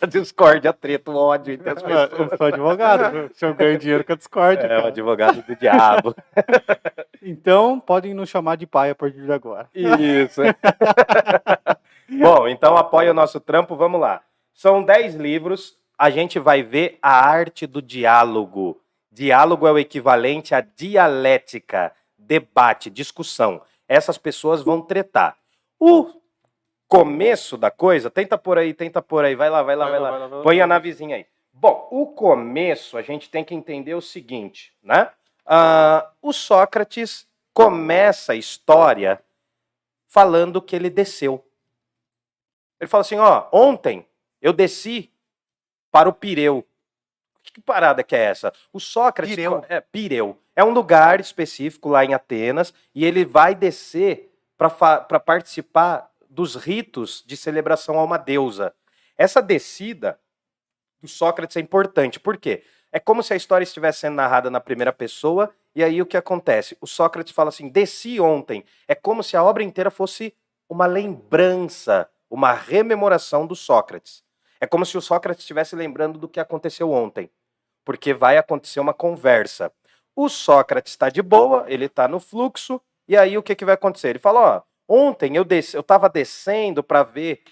a 0.00 0.06
discórdia, 0.06 0.70
a 0.70 0.72
treta, 0.72 1.10
o 1.10 1.16
ódio 1.16 1.54
entre 1.54 1.70
as 1.70 1.82
pessoas. 1.82 2.10
Eu 2.12 2.36
sou 2.36 2.46
advogado, 2.46 3.30
se 3.34 3.44
eu 3.44 3.54
ganho 3.54 3.78
dinheiro 3.78 4.04
com 4.04 4.12
a 4.12 4.16
Discord. 4.16 4.62
É 4.62 4.66
o 4.66 4.68
cara. 4.68 4.88
advogado 4.88 5.42
do 5.42 5.56
diabo. 5.56 6.14
Então, 7.22 7.80
podem 7.80 8.14
nos 8.14 8.28
chamar 8.28 8.56
de 8.56 8.68
pai 8.68 8.90
a 8.90 8.94
partir 8.94 9.22
de 9.24 9.32
agora. 9.32 9.68
Isso. 9.74 10.42
Bom, 12.20 12.46
então 12.46 12.76
apoia 12.76 13.10
o 13.10 13.14
nosso 13.14 13.40
trampo, 13.40 13.74
vamos 13.74 14.00
lá. 14.00 14.22
São 14.54 14.80
10 14.80 15.16
livros, 15.16 15.76
a 15.98 16.08
gente 16.08 16.38
vai 16.38 16.62
ver 16.62 16.98
a 17.02 17.26
arte 17.26 17.66
do 17.66 17.82
diálogo. 17.82 18.80
Diálogo 19.10 19.66
é 19.66 19.72
o 19.72 19.78
equivalente 19.78 20.54
a 20.54 20.60
dialética, 20.60 21.92
debate, 22.16 22.90
discussão. 22.90 23.60
Essas 23.88 24.18
pessoas 24.18 24.62
vão 24.62 24.80
tretar. 24.80 25.36
O 25.80 26.12
começo 26.88 27.56
da 27.56 27.70
coisa, 27.70 28.10
tenta 28.10 28.38
por 28.38 28.58
aí, 28.58 28.72
tenta 28.72 29.02
por 29.02 29.24
aí, 29.24 29.34
vai 29.34 29.50
lá, 29.50 29.62
vai 29.62 29.76
lá, 29.76 29.90
vai 29.90 29.98
lá. 29.98 30.42
Põe 30.42 30.60
a 30.60 30.66
navezinha 30.66 31.16
aí. 31.16 31.26
Bom, 31.52 31.88
o 31.90 32.06
começo 32.06 32.98
a 32.98 33.02
gente 33.02 33.30
tem 33.30 33.42
que 33.42 33.54
entender 33.54 33.94
o 33.94 34.00
seguinte, 34.00 34.72
né? 34.82 35.10
Ah, 35.44 36.10
o 36.20 36.32
Sócrates 36.32 37.26
começa 37.54 38.32
a 38.32 38.36
história 38.36 39.22
falando 40.06 40.60
que 40.60 40.76
ele 40.76 40.90
desceu. 40.90 41.44
Ele 42.78 42.88
fala 42.88 43.00
assim: 43.00 43.18
ó, 43.18 43.46
ontem 43.50 44.06
eu 44.40 44.52
desci 44.52 45.10
para 45.90 46.08
o 46.08 46.12
Pireu. 46.12 46.66
Que 47.42 47.60
parada 47.60 48.02
que 48.02 48.14
é 48.14 48.24
essa? 48.24 48.52
O 48.72 48.78
Sócrates. 48.78 49.34
Pireu. 49.34 49.64
É, 49.68 49.80
Pireu. 49.80 50.38
É 50.54 50.62
um 50.62 50.70
lugar 50.70 51.20
específico 51.20 51.88
lá 51.88 52.04
em 52.04 52.12
Atenas 52.12 52.74
e 52.94 53.04
ele 53.04 53.24
vai 53.24 53.54
descer 53.54 54.30
para 54.58 55.20
participar 55.20 56.10
dos 56.36 56.54
ritos 56.54 57.24
de 57.26 57.34
celebração 57.34 57.98
a 57.98 58.04
uma 58.04 58.18
deusa. 58.18 58.74
Essa 59.16 59.40
descida 59.40 60.20
do 61.00 61.08
Sócrates 61.08 61.56
é 61.56 61.60
importante. 61.60 62.20
Por 62.20 62.36
quê? 62.36 62.62
É 62.92 63.00
como 63.00 63.22
se 63.22 63.32
a 63.32 63.36
história 63.36 63.64
estivesse 63.64 64.00
sendo 64.00 64.16
narrada 64.16 64.50
na 64.50 64.60
primeira 64.60 64.92
pessoa, 64.92 65.50
e 65.74 65.82
aí 65.82 66.00
o 66.02 66.06
que 66.06 66.16
acontece? 66.16 66.76
O 66.78 66.86
Sócrates 66.86 67.32
fala 67.32 67.48
assim: 67.48 67.70
desci 67.70 68.20
ontem. 68.20 68.66
É 68.86 68.94
como 68.94 69.22
se 69.22 69.34
a 69.34 69.42
obra 69.42 69.62
inteira 69.62 69.90
fosse 69.90 70.34
uma 70.68 70.84
lembrança, 70.84 72.06
uma 72.28 72.52
rememoração 72.52 73.46
do 73.46 73.56
Sócrates. 73.56 74.22
É 74.60 74.66
como 74.66 74.84
se 74.84 74.98
o 74.98 75.00
Sócrates 75.00 75.42
estivesse 75.42 75.74
lembrando 75.74 76.18
do 76.18 76.28
que 76.28 76.38
aconteceu 76.38 76.90
ontem, 76.92 77.30
porque 77.82 78.12
vai 78.12 78.36
acontecer 78.36 78.78
uma 78.80 78.92
conversa. 78.92 79.72
O 80.14 80.28
Sócrates 80.28 80.92
está 80.92 81.08
de 81.08 81.22
boa, 81.22 81.64
ele 81.66 81.86
está 81.86 82.06
no 82.06 82.20
fluxo, 82.20 82.78
e 83.08 83.16
aí 83.16 83.38
o 83.38 83.42
que, 83.42 83.54
que 83.54 83.64
vai 83.64 83.74
acontecer? 83.74 84.08
Ele 84.08 84.18
fala: 84.18 84.40
ó, 84.40 84.62
ontem 84.88 85.36
eu 85.36 85.46
eu 85.74 85.80
estava 85.80 86.08
descendo 86.08 86.82
para 86.82 87.02
ver 87.02 87.42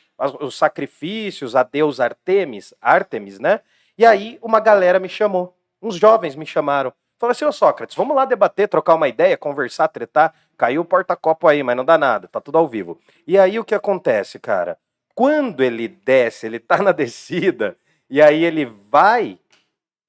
os 0.41 0.57
sacrifícios 0.57 1.57
a 1.57 1.63
Deus 1.63 2.01
Artemis, 2.01 2.73
Artemis, 2.81 3.39
né? 3.39 3.61
E 3.97 4.05
aí 4.05 4.39
uma 4.43 4.61
galera 4.61 4.99
me 4.99 5.09
chamou, 5.09 5.57
uns 5.81 5.97
jovens 5.97 6.37
me 6.37 6.47
chamaram. 6.47 6.93
Falaram 7.19 7.33
assim, 7.33 7.45
ô 7.45 7.53
Sócrates, 7.53 7.97
vamos 7.97 8.17
lá 8.17 8.25
debater, 8.25 8.69
trocar 8.69 8.95
uma 8.95 9.09
ideia, 9.09 9.37
conversar, 9.37 9.89
tretar. 9.89 10.35
Caiu 10.57 10.83
o 10.83 10.85
porta-copo 10.85 11.49
aí, 11.49 11.63
mas 11.63 11.77
não 11.77 11.85
dá 11.85 11.97
nada, 11.97 12.29
tá 12.29 12.41
tudo 12.41 12.59
ao 12.59 12.69
vivo. 12.69 12.99
E 13.27 13.39
aí 13.39 13.59
o 13.59 13.65
que 13.65 13.75
acontece, 13.75 14.39
cara? 14.39 14.79
Quando 15.15 15.63
ele 15.63 15.89
desce, 15.89 16.47
ele 16.47 16.59
tá 16.59 16.79
na 16.83 16.93
descida, 16.93 17.77
e 18.11 18.21
aí 18.21 18.45
ele 18.45 18.65
vai 18.65 19.39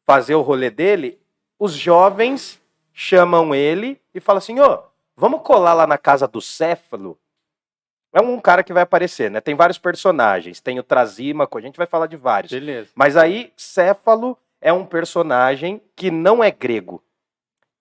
fazer 0.05 0.35
o 0.35 0.41
rolê 0.41 0.69
dele, 0.69 1.19
os 1.59 1.73
jovens 1.73 2.61
chamam 2.93 3.53
ele 3.53 4.01
e 4.13 4.19
falam 4.19 4.37
assim, 4.37 4.59
ô, 4.59 4.83
vamos 5.15 5.41
colar 5.41 5.73
lá 5.73 5.87
na 5.87 5.97
casa 5.97 6.27
do 6.27 6.41
Céfalo? 6.41 7.19
É 8.13 8.21
um 8.21 8.39
cara 8.39 8.63
que 8.63 8.71
vai 8.71 8.83
aparecer, 8.83 9.29
né? 9.29 9.41
Tem 9.41 9.55
vários 9.55 9.77
personagens. 9.77 10.61
Tem 10.61 10.79
o 10.79 10.83
Trasímaco, 10.83 11.57
a 11.57 11.61
gente 11.61 11.75
vai 11.77 11.85
falar 11.85 12.07
de 12.07 12.15
vários. 12.15 12.51
Beleza. 12.51 12.89
Mas 12.95 13.17
aí, 13.17 13.51
Céfalo 13.57 14.37
é 14.61 14.71
um 14.71 14.85
personagem 14.85 15.81
que 15.95 16.09
não 16.09 16.43
é 16.43 16.49
grego. 16.49 17.03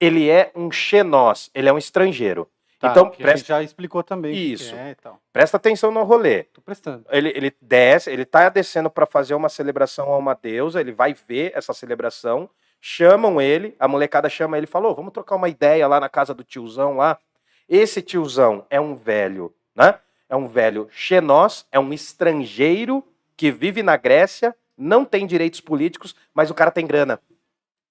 Ele 0.00 0.28
é 0.28 0.50
um 0.54 0.72
xenós, 0.72 1.50
ele 1.54 1.68
é 1.68 1.72
um 1.72 1.78
estrangeiro. 1.78 2.50
Tá, 2.84 2.90
então, 2.90 3.08
que 3.08 3.22
a 3.22 3.26
gente 3.28 3.32
presta, 3.36 3.46
já 3.46 3.62
explicou 3.62 4.02
também. 4.02 4.34
Isso. 4.34 4.74
É, 4.74 4.90
então. 4.90 5.18
presta 5.32 5.56
atenção 5.56 5.90
no 5.90 6.02
rolê. 6.02 6.42
Tô 6.44 6.60
prestando. 6.60 7.06
Ele, 7.10 7.30
ele 7.30 7.54
desce, 7.60 8.10
ele 8.10 8.24
tá 8.24 8.48
descendo 8.48 8.90
para 8.90 9.06
fazer 9.06 9.34
uma 9.34 9.48
celebração 9.48 10.12
a 10.12 10.18
uma 10.18 10.34
deusa, 10.34 10.80
ele 10.80 10.92
vai 10.92 11.14
ver 11.14 11.52
essa 11.54 11.72
celebração, 11.72 12.50
chamam 12.86 13.40
ele, 13.40 13.74
a 13.80 13.88
molecada 13.88 14.28
chama 14.28 14.58
ele 14.58 14.66
e 14.66 14.68
falou: 14.68 14.94
vamos 14.94 15.14
trocar 15.14 15.36
uma 15.36 15.48
ideia 15.48 15.88
lá 15.88 15.98
na 15.98 16.08
casa 16.08 16.34
do 16.34 16.44
tiozão 16.44 16.98
lá. 16.98 17.18
Esse 17.66 18.02
tiozão 18.02 18.66
é 18.68 18.78
um 18.78 18.94
velho, 18.94 19.54
né? 19.74 19.98
É 20.28 20.36
um 20.36 20.46
velho 20.46 20.86
xenós, 20.90 21.66
é 21.72 21.80
um 21.80 21.94
estrangeiro 21.94 23.02
que 23.38 23.50
vive 23.50 23.82
na 23.82 23.96
Grécia, 23.96 24.54
não 24.76 25.02
tem 25.02 25.26
direitos 25.26 25.62
políticos, 25.62 26.14
mas 26.34 26.50
o 26.50 26.54
cara 26.54 26.70
tem 26.70 26.86
grana. 26.86 27.18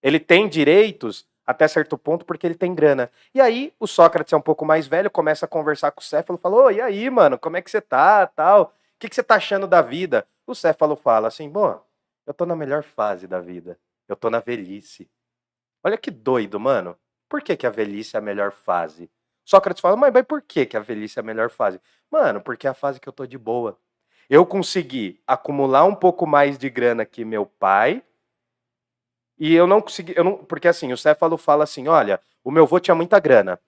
Ele 0.04 0.20
tem 0.20 0.48
direitos 0.48 1.26
até 1.44 1.68
certo 1.68 1.98
ponto 1.98 2.24
porque 2.24 2.46
ele 2.46 2.54
tem 2.54 2.76
grana. 2.76 3.10
E 3.34 3.42
aí 3.42 3.74
o 3.80 3.88
Sócrates 3.88 4.32
é 4.32 4.38
um 4.38 4.42
pouco 4.42 4.64
mais 4.64 4.86
velho, 4.86 5.10
começa 5.10 5.48
a 5.48 5.50
conversar 5.50 5.90
com 5.90 6.02
o 6.02 6.04
Céfalo, 6.04 6.38
falou: 6.38 6.66
"Ô, 6.66 6.70
e 6.72 6.80
aí, 6.80 7.10
mano, 7.10 7.40
como 7.40 7.58
é 7.58 7.64
que 7.64 7.72
você 7.72 7.82
tá, 7.82 8.28
tal? 8.28 8.66
O 8.66 9.00
que, 9.00 9.10
que 9.10 9.16
você 9.16 9.24
tá 9.24 9.36
achando 9.36 9.66
da 9.66 9.82
vida?" 9.82 10.28
O 10.46 10.54
Céfalo 10.54 10.96
fala 10.96 11.30
assim: 11.30 11.50
"Bom, 11.50 11.82
eu 12.28 12.34
tô 12.34 12.46
na 12.46 12.56
melhor 12.56 12.84
fase 12.84 13.26
da 13.26 13.40
vida. 13.40 13.76
Eu 14.08 14.16
tô 14.16 14.30
na 14.30 14.40
velhice." 14.40 15.10
Olha 15.84 15.98
que 15.98 16.10
doido, 16.10 16.60
mano. 16.60 16.98
Por 17.28 17.42
que, 17.42 17.58
que 17.58 17.68
a 17.68 17.70
velhice 17.70 18.16
é 18.16 18.20
a 18.20 18.22
melhor 18.22 18.52
fase? 18.52 19.10
Sócrates 19.46 19.82
fala, 19.82 19.98
mas, 19.98 20.14
mas 20.14 20.26
por 20.26 20.42
que, 20.42 20.66
que 20.66 20.78
a 20.78 20.80
velhice 20.80 21.20
é 21.20 21.22
a 21.22 21.26
melhor 21.26 21.50
fase? 21.50 21.82
Mano, 22.10 22.40
porque 22.40 22.68
é 22.68 22.70
a 22.70 22.74
fase 22.74 23.00
que 23.00 23.10
eu 23.10 23.14
tô 23.14 23.26
de 23.26 23.38
boa. 23.38 23.78
Eu 24.30 24.46
consegui 24.46 25.22
acumular 25.28 25.84
um 25.84 25.96
pouco 25.96 26.26
mais 26.26 26.58
de 26.58 26.70
grana 26.70 27.06
que 27.06 27.26
meu 27.26 27.46
pai. 27.46 28.02
E 29.38 29.54
eu 29.54 29.68
não 29.68 29.82
consegui. 29.82 30.14
Eu 30.16 30.24
não, 30.24 30.38
porque 30.38 30.68
assim, 30.68 30.94
o 30.94 30.98
Céfalo 30.98 31.38
fala 31.38 31.66
assim: 31.66 31.88
olha, 31.88 32.22
o 32.44 32.52
meu 32.52 32.64
avô 32.64 32.80
tinha 32.80 32.96
muita 32.96 33.20
grana. 33.20 33.60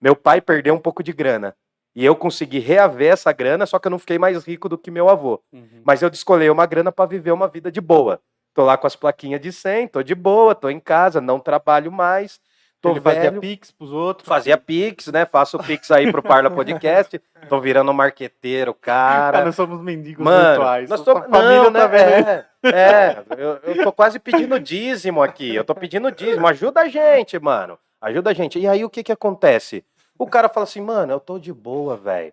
Meu 0.00 0.14
pai 0.14 0.40
perdeu 0.40 0.74
um 0.74 0.78
pouco 0.78 1.02
de 1.02 1.12
grana. 1.12 1.56
E 1.94 2.04
eu 2.04 2.14
consegui 2.14 2.58
reaver 2.58 3.12
essa 3.12 3.32
grana, 3.32 3.66
só 3.66 3.78
que 3.78 3.86
eu 3.86 3.90
não 3.90 3.98
fiquei 3.98 4.18
mais 4.18 4.44
rico 4.44 4.68
do 4.68 4.76
que 4.76 4.90
meu 4.90 5.08
avô. 5.08 5.40
Uhum. 5.52 5.82
Mas 5.84 6.02
eu 6.02 6.10
descolei 6.10 6.50
uma 6.50 6.66
grana 6.66 6.92
para 6.92 7.08
viver 7.08 7.30
uma 7.30 7.48
vida 7.48 7.70
de 7.70 7.80
boa. 7.80 8.20
Tô 8.54 8.64
lá 8.64 8.76
com 8.76 8.86
as 8.86 8.94
plaquinhas 8.94 9.40
de 9.40 9.52
100, 9.52 9.88
tô 9.88 10.02
de 10.02 10.14
boa, 10.14 10.54
tô 10.54 10.70
em 10.70 10.78
casa, 10.78 11.20
não 11.20 11.40
trabalho 11.40 11.90
mais. 11.90 12.40
Tô 12.80 12.90
Ele 12.90 13.00
fazia 13.00 13.30
velho. 13.30 13.40
pix 13.40 13.70
pros 13.70 13.92
outros. 13.92 14.28
Fazia 14.28 14.58
Pix, 14.58 15.06
né? 15.06 15.24
Faço 15.24 15.58
Pix 15.58 15.90
aí 15.90 16.12
pro 16.12 16.22
Parla 16.22 16.50
Podcast. 16.50 17.18
Tô 17.48 17.58
virando 17.58 17.90
um 17.90 17.94
marqueteiro, 17.94 18.74
Cara, 18.74 19.32
cara. 19.32 19.44
nós 19.46 19.54
somos 19.54 19.80
mendigos 19.80 20.22
Mano, 20.22 20.48
virtuais. 20.50 20.90
nós 20.90 21.02
família 21.02 21.62
Não, 21.62 21.70
né? 21.70 21.80
tá 21.80 21.86
vendo. 21.86 22.28
É, 22.28 22.46
é 22.74 23.24
eu, 23.38 23.58
eu 23.62 23.84
tô 23.84 23.90
quase 23.92 24.18
pedindo 24.18 24.60
dízimo 24.60 25.22
aqui. 25.22 25.54
Eu 25.54 25.64
tô 25.64 25.74
pedindo 25.74 26.10
dízimo. 26.12 26.46
Ajuda 26.46 26.82
a 26.82 26.88
gente, 26.88 27.38
mano. 27.38 27.78
Ajuda 28.02 28.30
a 28.30 28.34
gente. 28.34 28.58
E 28.58 28.68
aí 28.68 28.84
o 28.84 28.90
que 28.90 29.02
que 29.02 29.12
acontece? 29.12 29.82
O 30.18 30.26
cara 30.26 30.50
fala 30.50 30.64
assim, 30.64 30.82
mano, 30.82 31.12
eu 31.12 31.20
tô 31.20 31.38
de 31.38 31.52
boa, 31.54 31.96
velho. 31.96 32.32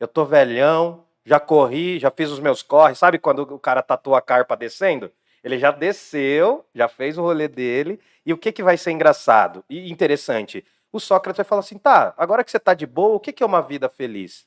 Eu 0.00 0.08
tô 0.08 0.24
velhão, 0.24 1.04
já 1.24 1.38
corri, 1.38 2.00
já 2.00 2.10
fiz 2.10 2.28
os 2.30 2.40
meus 2.40 2.60
corres. 2.60 2.98
Sabe 2.98 3.18
quando 3.20 3.40
o 3.42 3.58
cara 3.58 3.82
tatua 3.82 4.18
a 4.18 4.22
carpa 4.22 4.56
descendo? 4.56 5.10
Ele 5.42 5.58
já 5.58 5.70
desceu, 5.70 6.64
já 6.74 6.88
fez 6.88 7.18
o 7.18 7.22
rolê 7.22 7.48
dele. 7.48 8.00
E 8.24 8.32
o 8.32 8.38
que 8.38 8.52
que 8.52 8.62
vai 8.62 8.76
ser 8.76 8.92
engraçado 8.92 9.64
e 9.68 9.90
interessante? 9.90 10.64
O 10.92 11.00
Sócrates 11.00 11.38
vai 11.38 11.44
falar 11.44 11.60
assim, 11.60 11.78
tá, 11.78 12.14
agora 12.16 12.44
que 12.44 12.50
você 12.50 12.60
tá 12.60 12.74
de 12.74 12.86
boa, 12.86 13.16
o 13.16 13.20
que 13.20 13.32
que 13.32 13.42
é 13.42 13.46
uma 13.46 13.62
vida 13.62 13.88
feliz? 13.88 14.46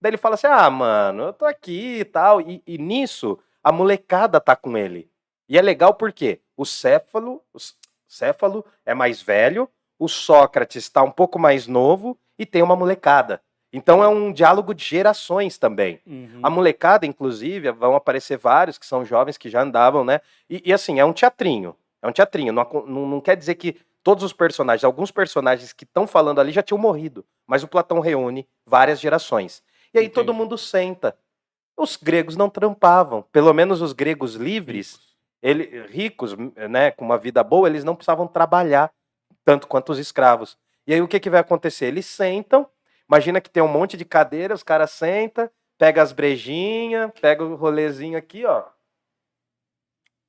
Daí 0.00 0.10
ele 0.10 0.16
fala 0.16 0.34
assim, 0.34 0.46
ah, 0.46 0.68
mano, 0.70 1.24
eu 1.24 1.32
tô 1.32 1.44
aqui 1.44 2.00
e 2.00 2.04
tal. 2.04 2.40
E, 2.40 2.62
e 2.66 2.78
nisso, 2.78 3.38
a 3.62 3.70
molecada 3.70 4.40
tá 4.40 4.56
com 4.56 4.76
ele. 4.76 5.10
E 5.48 5.56
é 5.56 5.62
legal 5.62 5.94
porque 5.94 6.40
o 6.56 6.64
Céfalo, 6.64 7.42
o 7.52 7.58
Céfalo 8.08 8.64
é 8.84 8.94
mais 8.94 9.22
velho, 9.22 9.68
o 9.98 10.08
Sócrates 10.08 10.84
está 10.84 11.02
um 11.02 11.10
pouco 11.10 11.38
mais 11.38 11.66
novo 11.66 12.18
e 12.38 12.44
tem 12.44 12.62
uma 12.62 12.76
molecada. 12.76 13.40
Então 13.76 14.02
é 14.02 14.08
um 14.08 14.32
diálogo 14.32 14.72
de 14.72 14.82
gerações 14.82 15.58
também. 15.58 16.00
Uhum. 16.06 16.40
A 16.42 16.48
molecada, 16.48 17.04
inclusive, 17.04 17.70
vão 17.72 17.94
aparecer 17.94 18.38
vários 18.38 18.78
que 18.78 18.86
são 18.86 19.04
jovens 19.04 19.36
que 19.36 19.50
já 19.50 19.60
andavam, 19.60 20.02
né? 20.02 20.22
E, 20.48 20.62
e, 20.64 20.72
assim, 20.72 20.98
é 20.98 21.04
um 21.04 21.12
teatrinho. 21.12 21.76
É 22.00 22.08
um 22.08 22.12
teatrinho. 22.12 22.54
Não, 22.54 22.66
não, 22.86 23.06
não 23.06 23.20
quer 23.20 23.36
dizer 23.36 23.54
que 23.56 23.76
todos 24.02 24.24
os 24.24 24.32
personagens, 24.32 24.82
alguns 24.82 25.10
personagens 25.10 25.74
que 25.74 25.84
estão 25.84 26.06
falando 26.06 26.40
ali 26.40 26.52
já 26.52 26.62
tinham 26.62 26.78
morrido. 26.78 27.22
Mas 27.46 27.62
o 27.62 27.68
Platão 27.68 28.00
reúne 28.00 28.48
várias 28.64 28.98
gerações. 28.98 29.62
E 29.92 29.98
aí 29.98 30.08
todo 30.08 30.30
Entendi. 30.30 30.38
mundo 30.38 30.56
senta. 30.56 31.14
Os 31.76 31.96
gregos 31.96 32.34
não 32.34 32.48
trampavam. 32.48 33.26
Pelo 33.30 33.52
menos 33.52 33.82
os 33.82 33.92
gregos 33.92 34.36
livres, 34.36 34.98
ele, 35.42 35.86
ricos, 35.88 36.34
né, 36.70 36.92
com 36.92 37.04
uma 37.04 37.18
vida 37.18 37.44
boa, 37.44 37.68
eles 37.68 37.84
não 37.84 37.94
precisavam 37.94 38.26
trabalhar 38.26 38.90
tanto 39.44 39.68
quanto 39.68 39.92
os 39.92 39.98
escravos. 39.98 40.56
E 40.86 40.94
aí 40.94 41.02
o 41.02 41.08
que, 41.08 41.20
que 41.20 41.28
vai 41.28 41.40
acontecer? 41.40 41.86
Eles 41.86 42.06
sentam, 42.06 42.66
imagina 43.08 43.40
que 43.40 43.50
tem 43.50 43.62
um 43.62 43.68
monte 43.68 43.96
de 43.96 44.04
cadeira, 44.04 44.54
os 44.54 44.62
caras 44.62 44.90
sentam, 44.90 45.50
pega 45.78 46.02
as 46.02 46.12
brejinhas, 46.12 47.10
pega 47.20 47.44
o 47.44 47.54
rolezinho 47.54 48.16
aqui, 48.18 48.44
ó. 48.44 48.64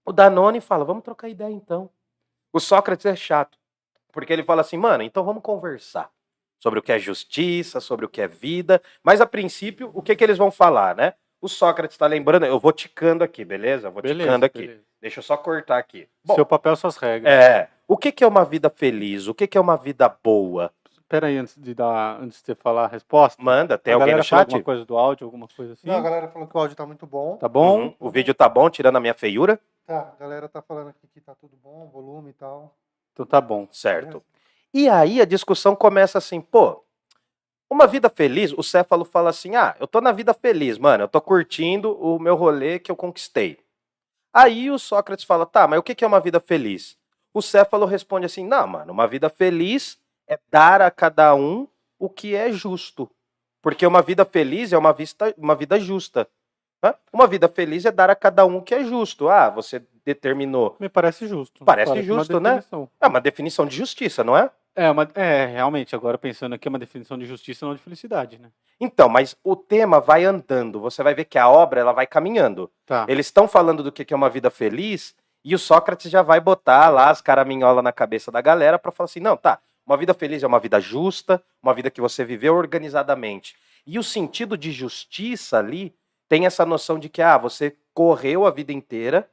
O 0.05 0.11
Danone 0.13 0.61
fala, 0.61 0.85
vamos 0.85 1.03
trocar 1.03 1.27
ideia 1.29 1.51
então. 1.51 1.89
O 2.53 2.59
Sócrates 2.59 3.05
é 3.05 3.15
chato, 3.15 3.57
porque 4.11 4.31
ele 4.31 4.43
fala 4.43 4.61
assim, 4.61 4.77
mano, 4.77 5.03
então 5.03 5.23
vamos 5.23 5.43
conversar 5.43 6.09
sobre 6.59 6.79
o 6.79 6.81
que 6.81 6.91
é 6.91 6.97
justiça, 6.97 7.79
sobre 7.79 8.05
o 8.05 8.09
que 8.09 8.21
é 8.21 8.27
vida, 8.27 8.81
mas 9.03 9.21
a 9.21 9.25
princípio, 9.27 9.91
o 9.93 10.01
que 10.01 10.15
que 10.15 10.23
eles 10.23 10.37
vão 10.37 10.49
falar, 10.49 10.95
né? 10.95 11.13
O 11.39 11.47
Sócrates 11.47 11.93
está 11.93 12.07
lembrando, 12.07 12.45
eu 12.47 12.59
vou 12.59 12.71
ticando 12.71 13.23
aqui, 13.23 13.45
beleza? 13.45 13.89
Eu 13.89 13.91
Vou 13.91 14.01
Beleza, 14.01 14.23
ticando 14.23 14.45
aqui. 14.45 14.59
beleza. 14.61 14.83
Deixa 14.99 15.19
eu 15.19 15.23
só 15.23 15.37
cortar 15.37 15.77
aqui. 15.77 16.09
Bom, 16.25 16.33
Seu 16.33 16.45
papel, 16.45 16.75
suas 16.75 16.97
regras. 16.97 17.31
é, 17.31 17.69
o 17.87 17.95
que 17.95 18.11
que 18.11 18.23
é 18.23 18.27
uma 18.27 18.43
vida 18.43 18.71
feliz? 18.75 19.27
O 19.27 19.35
que 19.35 19.45
que 19.45 19.55
é 19.55 19.61
uma 19.61 19.77
vida 19.77 20.09
boa? 20.09 20.73
Pera 21.09 21.27
aí, 21.27 21.37
antes 21.37 21.55
de 21.57 21.73
dar, 21.73 22.21
antes 22.21 22.39
de 22.39 22.45
você 22.45 22.55
falar 22.55 22.85
a 22.85 22.87
resposta. 22.87 23.41
Manda, 23.41 23.77
tem 23.77 23.93
a 23.93 23.97
alguém 23.97 24.15
no 24.15 24.23
chat? 24.23 24.41
alguma 24.41 24.63
coisa 24.63 24.85
do 24.85 24.97
áudio, 24.97 25.25
alguma 25.25 25.47
coisa 25.47 25.73
assim? 25.73 25.87
Não, 25.87 25.95
a 25.95 26.01
galera 26.01 26.27
falou 26.27 26.47
que 26.47 26.57
o 26.57 26.59
áudio 26.59 26.75
tá 26.75 26.85
muito 26.85 27.05
bom. 27.07 27.37
Tá 27.37 27.47
bom? 27.47 27.79
Uhum. 27.83 27.95
O 27.99 28.09
vídeo 28.09 28.33
tá 28.33 28.49
bom, 28.49 28.69
tirando 28.69 28.97
a 28.97 28.99
minha 28.99 29.13
feiura? 29.13 29.59
Tá, 29.85 30.13
a 30.13 30.19
galera 30.19 30.49
tá 30.49 30.61
falando 30.61 30.89
aqui 30.89 31.07
que 31.13 31.21
tá 31.21 31.33
tudo 31.33 31.55
bom, 31.63 31.89
volume 31.93 32.31
e 32.31 32.33
tal. 32.33 32.75
Então 33.13 33.25
tá 33.25 33.39
bom. 33.39 33.67
Certo. 33.71 34.21
E 34.73 34.89
aí 34.89 35.21
a 35.21 35.25
discussão 35.25 35.77
começa 35.77 36.17
assim, 36.17 36.41
pô, 36.41 36.83
uma 37.69 37.87
vida 37.87 38.09
feliz, 38.09 38.51
o 38.51 38.61
Céfalo 38.61 39.05
fala 39.05 39.29
assim: 39.29 39.55
ah, 39.55 39.75
eu 39.79 39.87
tô 39.87 40.01
na 40.01 40.11
vida 40.11 40.33
feliz, 40.33 40.77
mano, 40.77 41.05
eu 41.05 41.07
tô 41.07 41.21
curtindo 41.21 41.97
o 41.99 42.19
meu 42.19 42.35
rolê 42.35 42.79
que 42.79 42.91
eu 42.91 42.95
conquistei. 42.95 43.59
Aí 44.33 44.69
o 44.69 44.77
Sócrates 44.77 45.25
fala, 45.25 45.45
tá, 45.45 45.67
mas 45.67 45.79
o 45.79 45.83
que 45.83 45.95
que 45.95 46.03
é 46.03 46.07
uma 46.07 46.19
vida 46.19 46.39
feliz? 46.39 46.97
O 47.33 47.41
Céfalo 47.41 47.85
responde 47.85 48.25
assim, 48.25 48.45
não, 48.45 48.67
mano, 48.67 48.91
uma 48.91 49.07
vida 49.07 49.29
feliz 49.29 49.97
é 50.27 50.39
dar 50.49 50.81
a 50.81 50.91
cada 50.91 51.33
um 51.35 51.67
o 51.99 52.09
que 52.09 52.35
é 52.35 52.51
justo. 52.51 53.09
Porque 53.61 53.85
uma 53.85 54.01
vida 54.01 54.23
feliz 54.25 54.71
é 54.71 54.77
uma, 54.77 54.93
vista, 54.93 55.33
uma 55.37 55.55
vida 55.55 55.79
justa. 55.79 56.27
né? 56.81 56.93
Uma 57.11 57.27
vida 57.27 57.47
feliz 57.47 57.85
é 57.85 57.91
dar 57.91 58.09
a 58.09 58.15
cada 58.15 58.45
um 58.45 58.57
o 58.57 58.61
que 58.61 58.75
é 58.75 58.83
justo. 58.83 59.29
Ah, 59.29 59.49
você 59.49 59.81
determinou. 60.05 60.75
Me 60.79 60.87
parece 60.87 61.27
justo. 61.27 61.65
Parece 61.65 61.91
uma 61.91 62.01
justo, 62.01 62.39
né? 62.39 62.63
É 63.01 63.07
uma 63.07 63.19
definição 63.19 63.65
de 63.65 63.75
justiça, 63.75 64.23
não 64.23 64.37
é? 64.37 64.49
É, 64.75 64.91
uma, 64.91 65.09
é, 65.15 65.47
realmente, 65.47 65.95
agora 65.95 66.19
pensando 66.19 66.53
aqui, 66.53 66.67
é 66.67 66.69
uma 66.69 66.77
definição 66.77 67.17
de 67.17 67.25
justiça, 67.25 67.65
não 67.65 67.73
de 67.73 67.81
felicidade, 67.81 68.37
né? 68.37 68.49
Então, 68.79 69.09
mas 69.09 69.35
o 69.43 69.55
tema 69.55 69.99
vai 69.99 70.23
andando. 70.23 70.79
Você 70.79 71.01
vai 71.01 71.15
ver 71.15 71.25
que 71.25 71.39
a 71.39 71.49
obra 71.49 71.79
ela 71.79 71.91
vai 71.91 72.05
caminhando. 72.05 72.71
Tá. 72.85 73.03
Eles 73.09 73.25
estão 73.25 73.47
falando 73.47 73.81
do 73.81 73.91
que 73.91 74.05
que 74.05 74.13
é 74.13 74.17
uma 74.17 74.29
vida 74.29 74.51
feliz 74.51 75.15
e 75.43 75.55
o 75.55 75.59
Sócrates 75.59 76.11
já 76.11 76.21
vai 76.21 76.39
botar 76.39 76.89
lá 76.89 77.09
as 77.09 77.21
caraminholas 77.21 77.83
na 77.83 77.91
cabeça 77.91 78.31
da 78.31 78.39
galera 78.39 78.77
para 78.77 78.91
falar 78.91 79.05
assim: 79.05 79.19
não, 79.19 79.35
tá, 79.35 79.59
uma 79.87 79.95
vida 79.95 80.13
feliz 80.13 80.43
é 80.43 80.47
uma 80.47 80.59
vida 80.59 80.81
justa, 80.81 81.41
uma 81.63 81.73
vida 81.73 81.89
que 81.89 82.01
você 82.01 82.25
viveu 82.25 82.55
organizadamente. 82.55 83.55
E 83.85 83.97
o 83.97 84.03
sentido 84.03 84.57
de 84.57 84.69
justiça 84.69 85.57
ali 85.57 85.95
tem 86.27 86.45
essa 86.45 86.65
noção 86.65 86.99
de 86.99 87.07
que, 87.07 87.21
ah, 87.21 87.37
você 87.37 87.77
correu 87.93 88.45
a 88.45 88.51
vida 88.51 88.73
inteira, 88.73 89.31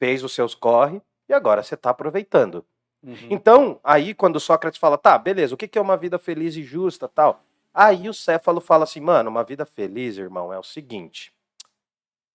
fez 0.00 0.24
os 0.24 0.32
seus 0.32 0.56
corre 0.56 1.00
e 1.28 1.32
agora 1.32 1.62
você 1.62 1.76
está 1.76 1.90
aproveitando. 1.90 2.64
Uhum. 3.00 3.28
Então, 3.30 3.80
aí 3.84 4.12
quando 4.12 4.40
Sócrates 4.40 4.80
fala, 4.80 4.98
tá, 4.98 5.16
beleza, 5.16 5.54
o 5.54 5.56
que 5.56 5.68
que 5.68 5.78
é 5.78 5.82
uma 5.82 5.96
vida 5.96 6.18
feliz 6.18 6.56
e 6.56 6.64
justa 6.64 7.06
tal? 7.06 7.44
Aí 7.72 8.08
o 8.08 8.14
Céfalo 8.14 8.60
fala 8.60 8.82
assim, 8.82 9.00
mano, 9.00 9.30
uma 9.30 9.44
vida 9.44 9.64
feliz, 9.64 10.18
irmão, 10.18 10.52
é 10.52 10.58
o 10.58 10.64
seguinte: 10.64 11.32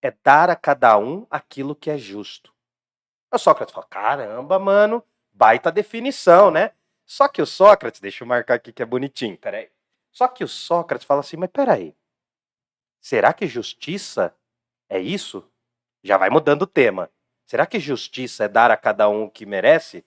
é 0.01 0.13
dar 0.23 0.49
a 0.49 0.55
cada 0.55 0.97
um 0.97 1.27
aquilo 1.29 1.75
que 1.75 1.91
é 1.91 1.97
justo. 1.97 2.53
Aí 3.29 3.35
o 3.35 3.39
Sócrates 3.39 3.75
fala, 3.75 3.85
caramba, 3.87 4.57
mano, 4.57 5.03
baita 5.33 5.69
definição, 5.69 6.49
né? 6.49 6.71
Só 7.05 7.27
que 7.27 7.41
o 7.41 7.45
Sócrates, 7.45 8.01
deixa 8.01 8.23
eu 8.23 8.27
marcar 8.27 8.55
aqui 8.55 8.71
que 8.71 8.81
é 8.81 8.85
bonitinho, 8.85 9.37
peraí. 9.37 9.69
Só 10.11 10.27
que 10.27 10.43
o 10.43 10.47
Sócrates 10.47 11.05
fala 11.05 11.19
assim, 11.19 11.37
mas 11.37 11.49
peraí, 11.51 11.95
será 12.99 13.33
que 13.33 13.47
justiça 13.47 14.35
é 14.89 14.99
isso? 14.99 15.47
Já 16.03 16.17
vai 16.17 16.29
mudando 16.29 16.63
o 16.63 16.67
tema. 16.67 17.09
Será 17.45 17.65
que 17.65 17.79
justiça 17.79 18.45
é 18.45 18.47
dar 18.47 18.71
a 18.71 18.77
cada 18.77 19.07
um 19.07 19.25
o 19.25 19.29
que 19.29 19.45
merece? 19.45 20.03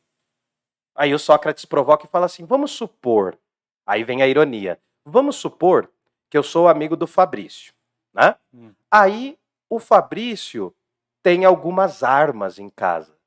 Aí 0.95 1.15
o 1.15 1.19
Sócrates 1.19 1.65
provoca 1.65 2.07
e 2.07 2.09
fala 2.09 2.27
assim: 2.27 2.45
vamos 2.45 2.73
supor. 2.73 3.39
Aí 3.87 4.03
vem 4.03 4.23
a 4.23 4.27
ironia. 4.27 4.81
Vamos 5.05 5.37
supor 5.37 5.91
que 6.29 6.37
eu 6.37 6.43
sou 6.43 6.69
amigo 6.69 6.97
do 6.97 7.07
Fabrício. 7.07 7.73
Né? 8.13 8.35
Hum. 8.53 8.75
Aí 8.91 9.39
o 9.71 9.79
Fabrício 9.79 10.75
tem 11.23 11.45
algumas 11.45 12.03
armas 12.03 12.59
em 12.59 12.69
casa. 12.69 13.18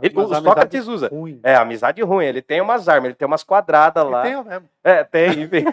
Ele- 0.00 0.14
Mas 0.14 0.30
o 0.30 0.34
a 0.34 0.40
Sócrates 0.42 0.86
usa. 0.86 1.08
ruim. 1.08 1.40
É, 1.42 1.54
amizade 1.56 2.00
ruim. 2.02 2.24
Ele 2.24 2.40
tem 2.40 2.60
umas 2.60 2.88
armas, 2.88 3.06
ele 3.06 3.14
tem 3.14 3.26
umas 3.26 3.42
quadradas 3.42 4.04
lá. 4.06 4.22
tem 4.22 4.42
mesmo. 4.44 4.68
É, 4.84 5.02
tem, 5.04 5.30
enfim. 5.42 5.64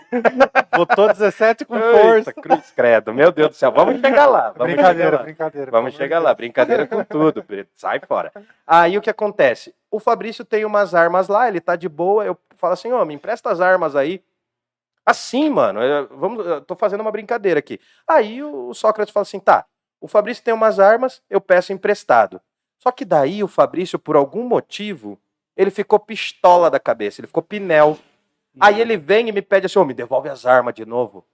Botou 0.76 1.08
17 1.08 1.66
com 1.66 1.76
Eita, 1.76 1.92
força. 2.02 2.34
cruz 2.34 2.72
credo. 2.76 3.14
Meu 3.14 3.32
Deus 3.32 3.50
do 3.50 3.56
céu. 3.56 3.72
Vamos 3.72 4.00
chegar 4.02 4.26
lá. 4.26 4.52
Vamos 4.52 4.74
brincadeira, 4.74 4.94
chegar 5.06 5.18
lá. 5.18 5.24
brincadeira. 5.24 5.72
Vamos 5.72 5.94
chegar 5.94 6.20
lá, 6.20 6.30
de 6.32 6.38
brincadeira 6.38 6.88
com 6.88 7.04
tudo, 7.04 7.46
sai 7.76 8.00
fora. 8.00 8.32
Aí 8.66 8.98
o 8.98 9.02
que 9.02 9.10
acontece? 9.10 9.74
O 9.92 10.00
Fabrício 10.00 10.44
tem 10.44 10.66
umas 10.66 10.94
armas 10.96 11.28
lá, 11.28 11.48
ele 11.48 11.62
tá 11.62 11.76
de 11.76 11.88
boa, 11.88 12.26
eu 12.26 12.38
falo 12.58 12.74
assim, 12.74 12.92
ô, 12.92 13.04
me 13.06 13.14
empresta 13.14 13.50
as 13.52 13.62
armas 13.62 13.96
aí. 13.96 14.22
Assim, 15.06 15.50
mano, 15.50 15.82
eu, 15.84 16.08
vamos, 16.18 16.46
eu 16.46 16.62
tô 16.62 16.76
fazendo 16.76 17.02
uma 17.02 17.12
brincadeira 17.12 17.60
aqui. 17.60 17.80
Aí 18.08 18.42
o 18.44 18.74
Sócrates 18.74 19.14
fala 19.14 19.22
assim, 19.22 19.40
tá, 19.40 19.66
o 20.02 20.08
Fabrício 20.08 20.44
tem 20.44 20.54
umas 20.54 20.80
armas, 20.80 21.22
eu 21.30 21.40
peço 21.40 21.72
emprestado. 21.72 22.42
Só 22.86 22.92
que 22.92 23.04
daí 23.04 23.44
o 23.44 23.48
Fabrício, 23.48 23.98
por 23.98 24.16
algum 24.16 24.44
motivo, 24.44 25.20
ele 25.58 25.72
ficou 25.72 25.98
pistola 25.98 26.70
da 26.70 26.80
cabeça, 26.80 27.20
ele 27.20 27.26
ficou 27.28 27.42
pinel. 27.42 27.98
Aí 28.60 28.80
ele 28.80 28.96
vem 28.96 29.28
e 29.28 29.32
me 29.32 29.42
pede 29.42 29.66
assim, 29.66 29.80
ô, 29.80 29.84
me 29.86 29.94
devolve 29.94 30.30
as 30.30 30.46
armas 30.46 30.76
de 30.76 30.86
novo. 30.86 31.26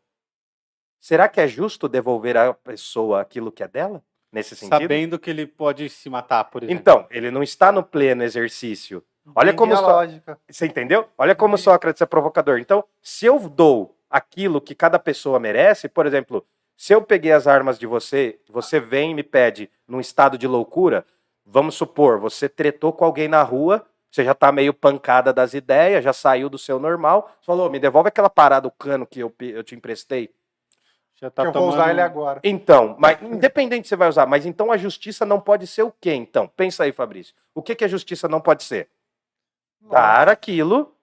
Será 0.98 1.28
que 1.28 1.42
é 1.42 1.48
justo 1.50 1.90
devolver 1.90 2.38
à 2.38 2.54
pessoa 2.54 3.20
aquilo 3.20 3.52
que 3.52 3.62
é 3.62 3.68
dela? 3.68 4.02
Nesse 4.32 4.56
sentido? 4.56 4.80
Sabendo 4.80 5.20
que 5.20 5.30
ele 5.30 5.46
pode 5.46 5.90
se 5.90 6.10
matar, 6.10 6.46
por 6.46 6.64
exemplo. 6.64 6.80
Então, 6.80 7.06
ele 7.10 7.30
não 7.30 7.44
está 7.44 7.70
no 7.70 7.84
pleno 7.84 8.24
exercício. 8.24 9.04
Olha 9.36 9.50
Entendi 9.50 9.58
como 9.58 9.74
a 9.74 9.78
Só- 9.78 9.88
lógica. 9.88 10.40
Você 10.50 10.66
entendeu? 10.68 11.10
Olha 11.18 11.36
como 11.36 11.56
Entendi. 11.56 11.64
Sócrates 11.64 12.02
é 12.02 12.06
provocador. 12.06 12.60
Então, 12.60 12.82
se 13.02 13.26
eu 13.26 13.38
dou 13.50 13.94
aquilo 14.10 14.62
que 14.62 14.74
cada 14.74 14.98
pessoa 14.98 15.38
merece, 15.38 15.90
por 15.90 16.06
exemplo, 16.06 16.46
se 16.78 16.94
eu 16.94 17.02
peguei 17.02 17.34
as 17.34 17.46
armas 17.46 17.78
de 17.78 17.86
você, 17.86 18.40
você 18.50 18.80
vem 18.80 19.12
e 19.12 19.16
me 19.16 19.24
pede 19.24 19.70
num 19.86 20.00
estado 20.00 20.38
de 20.38 20.48
loucura, 20.48 21.06
vamos 21.52 21.76
supor, 21.76 22.18
você 22.18 22.48
tretou 22.48 22.94
com 22.94 23.04
alguém 23.04 23.28
na 23.28 23.44
rua, 23.44 23.86
você 24.10 24.24
já 24.24 24.34
tá 24.34 24.52
meio 24.52 24.74
pancada 24.74 25.34
das 25.34 25.54
ideias, 25.54 26.04
já 26.04 26.14
saiu 26.14 26.50
do 26.50 26.58
seu 26.58 26.80
normal, 26.80 27.32
falou, 27.42 27.70
me 27.70 27.80
devolve 27.80 28.08
aquela 28.08 28.30
parada, 28.30 28.68
o 28.68 28.72
cano 28.72 29.06
que 29.06 29.20
eu, 29.20 29.34
eu 29.40 29.64
te 29.64 29.76
emprestei. 29.76 30.34
Já 31.16 31.30
Que 31.30 31.36
tá 31.36 31.44
eu 31.44 31.52
vou 31.52 31.54
tomando... 31.54 31.74
usar 31.74 31.92
ele 31.92 32.02
agora. 32.02 32.40
Então, 32.44 32.96
mas 32.98 33.22
independente 33.22 33.88
você 33.88 33.96
vai 33.96 34.10
usar, 34.10 34.26
mas 34.26 34.46
então 34.46 34.72
a 34.72 34.78
justiça 34.78 35.26
não 35.26 35.40
pode 35.40 35.68
ser 35.68 35.84
o 35.84 35.92
quê, 35.92 36.14
então? 36.14 36.48
Pensa 36.48 36.84
aí, 36.84 36.92
Fabrício. 36.92 37.36
O 37.54 37.62
que, 37.62 37.76
que 37.76 37.86
a 37.86 37.88
justiça 37.88 38.28
não 38.28 38.42
pode 38.42 38.64
ser? 38.64 38.90
Dar 39.82 40.30
aquilo 40.30 40.96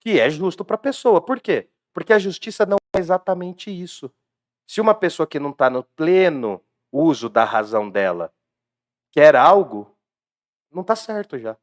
que 0.00 0.18
é 0.18 0.28
justo 0.28 0.64
para 0.64 0.74
a 0.74 0.78
pessoa. 0.78 1.20
Por 1.20 1.38
quê? 1.38 1.68
Porque 1.92 2.12
a 2.12 2.18
justiça 2.18 2.66
não 2.66 2.76
é 2.96 2.98
exatamente 2.98 3.70
isso. 3.70 4.10
Se 4.66 4.80
uma 4.80 4.94
pessoa 4.94 5.26
que 5.26 5.38
não 5.38 5.50
está 5.50 5.70
no 5.70 5.82
pleno 5.82 6.60
uso 6.90 7.28
da 7.28 7.44
razão 7.44 7.88
dela 7.88 8.32
quer 9.12 9.36
algo, 9.36 9.94
não 10.72 10.82
está 10.82 10.96
certo 10.96 11.38
já. 11.38 11.56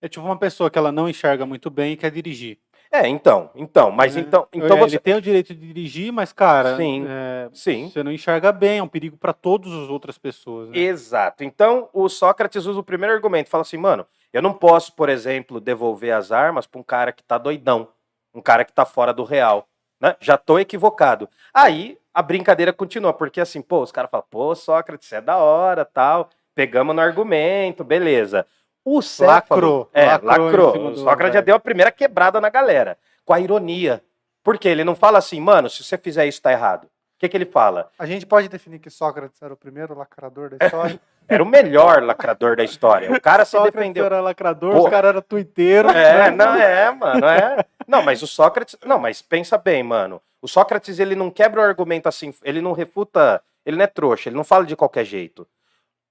É 0.00 0.08
tipo 0.08 0.24
uma 0.24 0.38
pessoa 0.38 0.70
que 0.70 0.78
ela 0.78 0.92
não 0.92 1.08
enxerga 1.08 1.46
muito 1.46 1.70
bem 1.70 1.92
e 1.92 1.96
quer 1.96 2.10
dirigir. 2.10 2.58
É, 2.90 3.08
então, 3.08 3.50
então, 3.54 3.90
mas 3.90 4.16
É. 4.16 4.20
então, 4.20 4.46
então 4.52 4.76
É, 4.76 4.80
você. 4.80 4.96
Ele 4.96 5.02
tem 5.02 5.14
o 5.14 5.20
direito 5.22 5.54
de 5.54 5.66
dirigir, 5.66 6.12
mas, 6.12 6.30
cara, 6.32 6.76
Sim. 6.76 7.06
é, 7.08 7.48
Sim. 7.54 7.88
você 7.88 8.02
não 8.02 8.12
enxerga 8.12 8.52
bem, 8.52 8.80
é 8.80 8.82
um 8.82 8.88
perigo 8.88 9.16
para 9.16 9.32
todas 9.32 9.72
as 9.72 9.88
outras 9.88 10.18
pessoas. 10.18 10.68
Né? 10.68 10.78
Exato. 10.78 11.42
Então, 11.42 11.88
o 11.92 12.06
Sócrates 12.08 12.66
usa 12.66 12.78
o 12.78 12.84
primeiro 12.84 13.14
argumento, 13.14 13.48
fala 13.48 13.62
assim, 13.62 13.78
mano, 13.78 14.06
eu 14.30 14.42
não 14.42 14.52
posso, 14.52 14.94
por 14.94 15.08
exemplo, 15.08 15.58
devolver 15.58 16.12
as 16.14 16.30
armas 16.30 16.66
para 16.66 16.80
um 16.80 16.84
cara 16.84 17.12
que 17.12 17.22
tá 17.22 17.38
doidão, 17.38 17.88
um 18.34 18.42
cara 18.42 18.64
que 18.64 18.72
tá 18.72 18.84
fora 18.84 19.14
do 19.14 19.24
real, 19.24 19.66
né? 19.98 20.14
Já 20.20 20.36
tô 20.36 20.58
equivocado. 20.58 21.28
Aí 21.54 21.96
a 22.12 22.20
brincadeira 22.20 22.74
continua, 22.74 23.14
porque 23.14 23.40
assim, 23.40 23.62
pô, 23.62 23.82
os 23.82 23.92
caras 23.92 24.10
falam, 24.10 24.26
pô, 24.28 24.54
Sócrates, 24.54 25.10
é 25.12 25.20
da 25.20 25.38
hora, 25.38 25.84
tal, 25.84 26.28
pegamos 26.54 26.94
no 26.94 27.00
argumento, 27.00 27.84
beleza. 27.84 28.46
O 28.84 29.00
Lacrou, 29.20 29.88
é, 29.92 30.18
lacrou 30.18 30.90
O 30.90 30.96
Sócrates 30.96 31.34
já 31.34 31.40
deu 31.40 31.54
a 31.54 31.60
primeira 31.60 31.92
quebrada 31.92 32.40
na 32.40 32.48
galera, 32.48 32.98
com 33.24 33.32
a 33.32 33.38
ironia. 33.38 34.02
Porque 34.42 34.66
ele 34.66 34.82
não 34.82 34.96
fala 34.96 35.18
assim, 35.18 35.40
mano, 35.40 35.70
se 35.70 35.84
você 35.84 35.96
fizer 35.96 36.26
isso 36.26 36.42
tá 36.42 36.50
errado. 36.50 36.84
O 36.84 36.88
que 37.18 37.28
que 37.28 37.36
ele 37.36 37.46
fala? 37.46 37.88
A 37.96 38.04
gente 38.06 38.26
pode 38.26 38.48
definir 38.48 38.80
que 38.80 38.90
Sócrates 38.90 39.40
era 39.40 39.54
o 39.54 39.56
primeiro 39.56 39.96
lacrador 39.96 40.50
da 40.50 40.56
história? 40.66 41.00
Era 41.28 41.40
o 41.40 41.46
melhor 41.46 42.02
lacrador 42.02 42.56
da 42.56 42.64
história. 42.64 43.12
O 43.12 43.20
cara 43.20 43.44
se 43.44 43.52
Sócrates 43.52 43.78
defendeu. 43.78 44.04
era 44.04 44.20
lacrador, 44.20 44.72
Pô. 44.74 44.84
os 44.84 44.90
caras 44.90 45.10
eram 45.10 45.22
tuiteiros. 45.22 45.94
É, 45.94 46.32
não 46.32 46.54
é, 46.56 46.90
mano, 46.90 47.26
é. 47.26 47.64
Não, 47.86 48.02
mas 48.02 48.22
o 48.22 48.26
Sócrates, 48.26 48.76
não, 48.84 48.98
mas 48.98 49.22
pensa 49.22 49.56
bem, 49.56 49.84
mano. 49.84 50.20
O 50.40 50.48
Sócrates, 50.48 50.98
ele 50.98 51.14
não 51.14 51.30
quebra 51.30 51.60
o 51.60 51.64
argumento 51.64 52.08
assim, 52.08 52.34
ele 52.42 52.60
não 52.60 52.72
refuta, 52.72 53.40
ele 53.64 53.76
não 53.76 53.84
é 53.84 53.86
trouxa, 53.86 54.28
ele 54.28 54.36
não 54.36 54.42
fala 54.42 54.66
de 54.66 54.74
qualquer 54.74 55.04
jeito. 55.04 55.46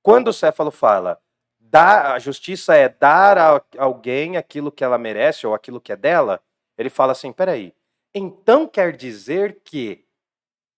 Quando 0.02 0.30
o 0.30 0.34
Céfalo 0.34 0.72
fala, 0.72 1.20
dar, 1.60 2.14
a 2.14 2.20
justiça 2.20 2.76
é 2.76 2.90
dar 2.90 3.38
a 3.38 3.64
alguém 3.78 4.38
aquilo 4.38 4.72
que 4.72 4.84
ela 4.84 4.98
merece 4.98 5.46
ou 5.46 5.54
aquilo 5.54 5.82
que 5.82 5.92
é 5.92 5.96
dela, 5.96 6.42
ele 6.78 6.90
fala 6.90 7.12
assim, 7.12 7.32
peraí, 7.32 7.74
então 8.14 8.68
quer 8.68 8.96
dizer 8.96 9.60
que 9.64 10.04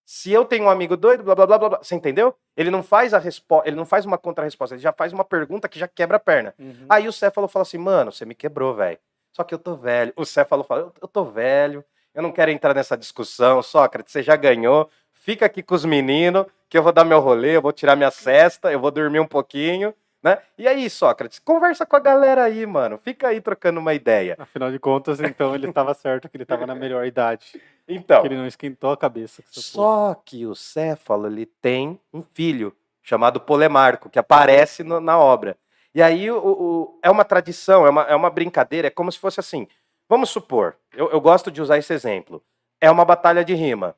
se 0.06 0.32
eu 0.32 0.44
tenho 0.44 0.66
um 0.66 0.70
amigo 0.70 0.98
doido, 0.98 1.24
blá 1.24 1.34
blá 1.34 1.48
blá 1.48 1.58
blá, 1.58 1.70
blá 1.70 1.78
você 1.80 1.96
entendeu? 1.96 2.36
Ele 2.56 2.70
não 2.70 2.84
faz 2.84 3.14
a 3.14 3.20
resposta, 3.20 3.68
ele 3.68 3.78
não 3.78 3.86
faz 3.86 4.06
uma 4.06 4.18
contra-resposta, 4.18 4.76
ele 4.76 4.82
já 4.82 4.92
faz 4.92 5.14
uma 5.14 5.24
pergunta 5.24 5.70
que 5.70 5.80
já 5.80 5.88
quebra 5.88 6.18
a 6.18 6.20
perna. 6.20 6.54
Uhum. 6.60 6.86
Aí 6.90 7.08
o 7.08 7.14
Céfalo 7.14 7.48
fala 7.48 7.64
assim, 7.64 7.78
mano, 7.78 8.12
você 8.12 8.26
me 8.26 8.36
quebrou, 8.36 8.76
velho. 8.76 9.00
Só 9.32 9.44
que 9.44 9.54
eu 9.54 9.58
tô 9.58 9.76
velho. 9.76 10.14
O 10.16 10.26
Céfalo 10.26 10.64
fala, 10.64 10.94
eu 11.02 11.08
tô 11.08 11.26
velho, 11.26 11.84
eu 12.14 12.22
não 12.22 12.32
quero 12.32 12.52
entrar 12.52 12.76
nessa 12.76 12.96
discussão. 12.96 13.64
Sócrates, 13.64 14.12
você 14.12 14.22
já 14.22 14.36
ganhou. 14.36 14.90
Fica 15.14 15.46
aqui 15.46 15.64
com 15.64 15.74
os 15.74 15.86
meninos, 15.86 16.46
que 16.74 16.78
eu 16.80 16.82
vou 16.82 16.92
dar 16.92 17.04
meu 17.06 17.20
rolê, 17.20 17.56
eu 17.56 17.62
vou 17.62 17.72
tirar 17.72 17.96
minha 17.96 18.10
cesta, 18.10 18.72
eu 18.72 18.80
vou 18.80 18.90
dormir 18.90 19.20
um 19.20 19.28
pouquinho, 19.28 19.94
né? 20.24 20.40
E 20.58 20.68
aí, 20.68 20.90
Sócrates, 20.90 21.38
conversa 21.38 21.86
com 21.86 21.96
a 21.96 22.00
galera 22.00 22.46
aí, 22.46 22.66
mano. 22.66 22.98
Fica 22.98 23.28
aí 23.28 23.40
trocando 23.40 23.80
uma 23.80 23.94
ideia. 23.94 24.36
Afinal 24.40 24.72
de 24.72 24.80
contas, 24.80 25.20
então 25.20 25.54
ele 25.54 25.70
estava 25.70 25.94
certo 25.94 26.28
que 26.28 26.36
ele 26.36 26.42
estava 26.46 26.66
na 26.66 26.74
melhor 26.74 27.06
idade. 27.06 27.62
Então, 27.88 28.22
Que 28.22 28.28
ele 28.30 28.38
não 28.38 28.48
esquentou 28.48 28.92
a 28.92 28.98
cabeça. 28.98 29.44
porra. 29.44 29.52
Só 29.62 30.16
que 30.26 30.48
o 30.48 30.56
Céfalo 30.56 31.28
ele 31.28 31.46
tem 31.46 32.00
um 32.12 32.24
filho 32.34 32.76
chamado 33.04 33.40
Polemarco, 33.40 34.10
que 34.10 34.18
aparece 34.18 34.82
no- 34.84 35.00
na 35.00 35.20
obra. 35.20 35.56
E 35.94 36.02
aí 36.02 36.32
o, 36.32 36.38
o- 36.44 37.00
é 37.04 37.12
uma 37.12 37.24
tradição, 37.24 37.86
é 37.86 37.90
uma, 37.92 38.02
é 38.06 38.16
uma 38.16 38.32
brincadeira, 38.32 38.88
é 38.88 38.90
como 38.90 39.12
se 39.12 39.20
fosse 39.20 39.40
assim. 39.40 39.68
Vamos 40.10 40.32
supor, 40.32 40.76
eu, 40.96 41.12
eu 41.12 41.22
gosto 41.22 41.52
de 41.52 41.62
usar 41.62 41.78
esse 41.78 41.94
exemplo. 41.94 42.42
É 42.82 42.90
uma 42.90 43.06
batalha 43.06 43.46
de 43.46 43.54
rima. 43.54 43.96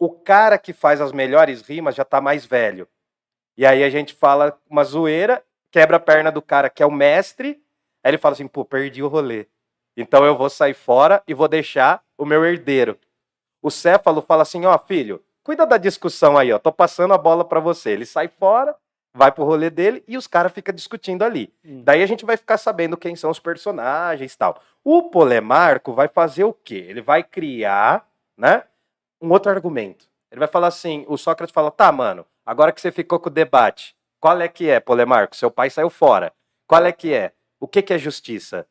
O 0.00 0.08
cara 0.10 0.56
que 0.56 0.72
faz 0.72 0.98
as 0.98 1.12
melhores 1.12 1.60
rimas 1.60 1.94
já 1.94 2.04
está 2.04 2.22
mais 2.22 2.46
velho. 2.46 2.88
E 3.54 3.66
aí 3.66 3.84
a 3.84 3.90
gente 3.90 4.14
fala 4.14 4.58
uma 4.66 4.82
zoeira, 4.82 5.44
quebra 5.70 5.98
a 5.98 6.00
perna 6.00 6.32
do 6.32 6.40
cara 6.40 6.70
que 6.70 6.82
é 6.82 6.86
o 6.86 6.90
mestre, 6.90 7.62
aí 8.02 8.10
ele 8.10 8.16
fala 8.16 8.32
assim, 8.32 8.48
pô, 8.48 8.64
perdi 8.64 9.02
o 9.02 9.08
rolê. 9.08 9.46
Então 9.94 10.24
eu 10.24 10.34
vou 10.34 10.48
sair 10.48 10.72
fora 10.72 11.22
e 11.28 11.34
vou 11.34 11.46
deixar 11.46 12.02
o 12.16 12.24
meu 12.24 12.42
herdeiro. 12.46 12.98
O 13.60 13.70
Céfalo 13.70 14.22
fala 14.22 14.40
assim, 14.40 14.64
ó, 14.64 14.78
filho, 14.78 15.22
cuida 15.42 15.66
da 15.66 15.76
discussão 15.76 16.38
aí, 16.38 16.50
ó, 16.50 16.58
tô 16.58 16.72
passando 16.72 17.12
a 17.12 17.18
bola 17.18 17.44
para 17.44 17.60
você. 17.60 17.90
Ele 17.90 18.06
sai 18.06 18.26
fora, 18.26 18.74
vai 19.12 19.30
pro 19.30 19.44
rolê 19.44 19.68
dele 19.68 20.02
e 20.08 20.16
os 20.16 20.26
caras 20.26 20.50
ficam 20.50 20.74
discutindo 20.74 21.22
ali. 21.24 21.52
Hum. 21.62 21.82
Daí 21.84 22.02
a 22.02 22.06
gente 22.06 22.24
vai 22.24 22.38
ficar 22.38 22.56
sabendo 22.56 22.96
quem 22.96 23.14
são 23.14 23.30
os 23.30 23.38
personagens 23.38 24.32
e 24.32 24.38
tal. 24.38 24.62
O 24.82 25.10
Polemarco 25.10 25.92
vai 25.92 26.08
fazer 26.08 26.44
o 26.44 26.54
quê? 26.54 26.86
Ele 26.88 27.02
vai 27.02 27.22
criar, 27.22 28.08
né, 28.34 28.62
um 29.20 29.30
outro 29.30 29.50
argumento. 29.50 30.06
Ele 30.30 30.38
vai 30.38 30.48
falar 30.48 30.68
assim, 30.68 31.04
o 31.08 31.16
Sócrates 31.16 31.52
fala, 31.52 31.70
tá, 31.70 31.90
mano, 31.90 32.24
agora 32.46 32.72
que 32.72 32.80
você 32.80 32.92
ficou 32.92 33.18
com 33.18 33.28
o 33.28 33.32
debate, 33.32 33.96
qual 34.20 34.40
é 34.40 34.48
que 34.48 34.68
é, 34.68 34.78
Polemarco? 34.78 35.34
Seu 35.34 35.50
pai 35.50 35.70
saiu 35.70 35.90
fora. 35.90 36.32
Qual 36.66 36.84
é 36.84 36.92
que 36.92 37.12
é? 37.12 37.32
O 37.58 37.66
que 37.66 37.82
que 37.82 37.92
é 37.92 37.98
justiça? 37.98 38.66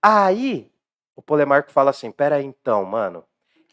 Aí, 0.00 0.70
o 1.16 1.22
Polemarco 1.22 1.70
fala 1.70 1.90
assim, 1.90 2.10
pera 2.10 2.36
aí 2.36 2.44
então, 2.44 2.84
mano, 2.84 3.24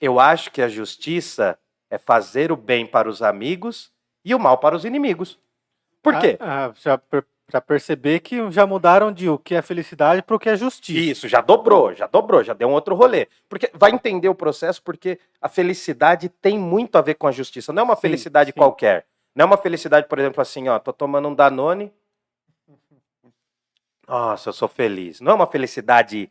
eu 0.02 0.20
acho 0.20 0.52
que 0.52 0.62
a 0.62 0.68
justiça 0.68 1.58
é 1.90 1.98
fazer 1.98 2.52
o 2.52 2.58
bem 2.58 2.86
para 2.86 3.10
os 3.10 3.22
amigos 3.22 3.92
e 4.26 4.34
o 4.36 4.40
mal 4.40 4.58
para 4.58 4.76
os 4.76 4.84
inimigos. 4.84 5.40
Por 6.02 6.20
quê? 6.20 6.38
Ah, 6.40 6.74
ah, 6.86 7.02
pra 7.48 7.62
perceber 7.62 8.20
que 8.20 8.52
já 8.52 8.68
mudaram 8.68 9.12
de 9.12 9.30
o 9.30 9.40
que 9.40 9.56
é 9.56 9.62
felicidade 9.62 10.22
para 10.22 10.36
o 10.36 10.40
que 10.40 10.50
é 10.50 10.58
justiça. 10.58 11.00
Isso, 11.00 11.28
já 11.30 11.40
dobrou, 11.40 11.96
já 11.96 12.06
dobrou, 12.06 12.44
já 12.44 12.54
deu 12.54 12.68
um 12.68 12.74
outro 12.74 12.94
rolê. 12.94 13.28
Porque 13.48 13.72
vai 13.74 13.92
entender 13.92 14.28
o 14.28 14.36
processo, 14.36 14.84
porque 14.84 15.18
a 15.42 15.48
felicidade 15.48 16.28
tem 16.28 16.60
muito 16.60 16.98
a 16.98 17.02
ver 17.02 17.16
com 17.16 17.26
a 17.26 17.32
justiça. 17.32 17.72
Não 17.72 17.82
é 17.82 17.86
uma 17.86 17.96
Sim, 17.96 18.02
felicidade 18.02 18.52
sim. 18.52 18.58
qualquer. 18.58 19.08
Não 19.34 19.44
é 19.44 19.46
uma 19.46 19.58
felicidade, 19.58 20.08
por 20.08 20.20
exemplo, 20.20 20.42
assim, 20.42 20.68
ó, 20.68 20.78
tô 20.78 20.92
tomando 20.92 21.30
um 21.30 21.34
Danone. 21.34 21.92
Nossa, 24.06 24.50
eu 24.50 24.54
sou 24.54 24.68
feliz. 24.68 25.22
Não 25.22 25.32
é 25.32 25.36
uma 25.36 25.48
felicidade 25.48 26.30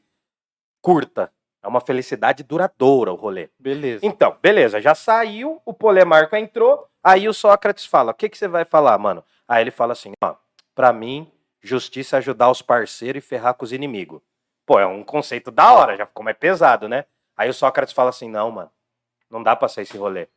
curta, 0.82 1.32
é 1.62 1.68
uma 1.68 1.80
felicidade 1.80 2.42
duradoura 2.42 3.10
o 3.10 3.16
rolê. 3.16 3.48
Beleza. 3.58 4.04
Então, 4.04 4.36
beleza, 4.42 4.80
já 4.80 4.94
saiu, 4.94 5.62
o 5.64 5.72
Polemarco 5.72 6.36
entrou, 6.36 6.86
aí 7.02 7.26
o 7.26 7.32
Sócrates 7.32 7.86
fala: 7.86 8.12
o 8.12 8.14
que, 8.14 8.28
que 8.28 8.36
você 8.36 8.46
vai 8.46 8.64
falar, 8.64 8.98
mano? 8.98 9.24
Aí 9.48 9.62
ele 9.62 9.70
fala 9.70 9.92
assim: 9.92 10.12
ó, 10.22 10.34
pra 10.76 10.92
mim, 10.92 11.32
justiça 11.60 12.16
é 12.16 12.18
ajudar 12.18 12.50
os 12.50 12.62
parceiros 12.62 13.24
e 13.24 13.26
ferrar 13.26 13.54
com 13.54 13.64
os 13.64 13.72
inimigos. 13.72 14.20
Pô, 14.64 14.78
é 14.78 14.86
um 14.86 15.02
conceito 15.02 15.50
da 15.50 15.72
hora, 15.72 15.96
já 15.96 16.06
ficou 16.06 16.22
mais 16.22 16.36
pesado, 16.36 16.88
né? 16.88 17.06
Aí 17.36 17.48
o 17.48 17.54
Sócrates 17.54 17.94
fala 17.94 18.10
assim: 18.10 18.28
não, 18.28 18.50
mano, 18.50 18.70
não 19.30 19.42
dá 19.42 19.56
pra 19.56 19.68
ser 19.68 19.82
esse 19.82 19.96
rolê. 19.96 20.28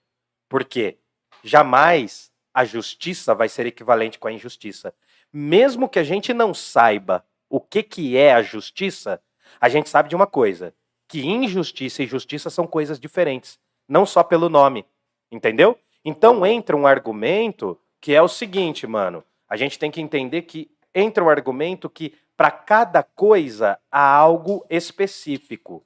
Por 0.48 0.64
quê? 0.64 0.98
Jamais 1.44 2.32
a 2.54 2.64
justiça 2.66 3.36
vai 3.36 3.50
ser 3.50 3.66
equivalente 3.66 4.18
com 4.18 4.28
a 4.28 4.32
injustiça. 4.32 4.94
Mesmo 5.32 5.88
que 5.90 6.00
a 6.00 6.04
gente 6.04 6.34
não 6.34 6.54
saiba 6.54 7.24
o 7.50 7.60
que, 7.60 7.84
que 7.84 8.18
é 8.18 8.34
a 8.34 8.42
justiça, 8.42 9.22
a 9.60 9.68
gente 9.68 9.90
sabe 9.90 10.10
de 10.10 10.16
uma 10.16 10.28
coisa: 10.28 10.74
que 11.08 11.28
injustiça 11.28 12.02
e 12.02 12.08
justiça 12.08 12.50
são 12.50 12.66
coisas 12.66 13.00
diferentes, 13.00 13.60
não 13.88 14.06
só 14.06 14.24
pelo 14.24 14.48
nome, 14.48 14.86
entendeu? 15.30 15.78
Então 16.06 16.46
entra 16.46 16.78
um 16.78 16.88
argumento 16.88 17.78
que 18.00 18.14
é 18.14 18.22
o 18.22 18.28
seguinte, 18.28 18.88
mano, 18.88 19.24
a 19.50 19.58
gente 19.58 19.80
tem 19.80 19.90
que 19.90 20.00
entender 20.00 20.44
que 20.44 20.70
entra 20.94 21.24
um 21.24 21.30
argumento 21.30 21.90
que 21.90 22.16
para 22.38 22.52
cada 22.52 23.04
coisa 23.04 23.80
há 23.92 24.16
algo 24.16 24.66
específico. 24.70 25.84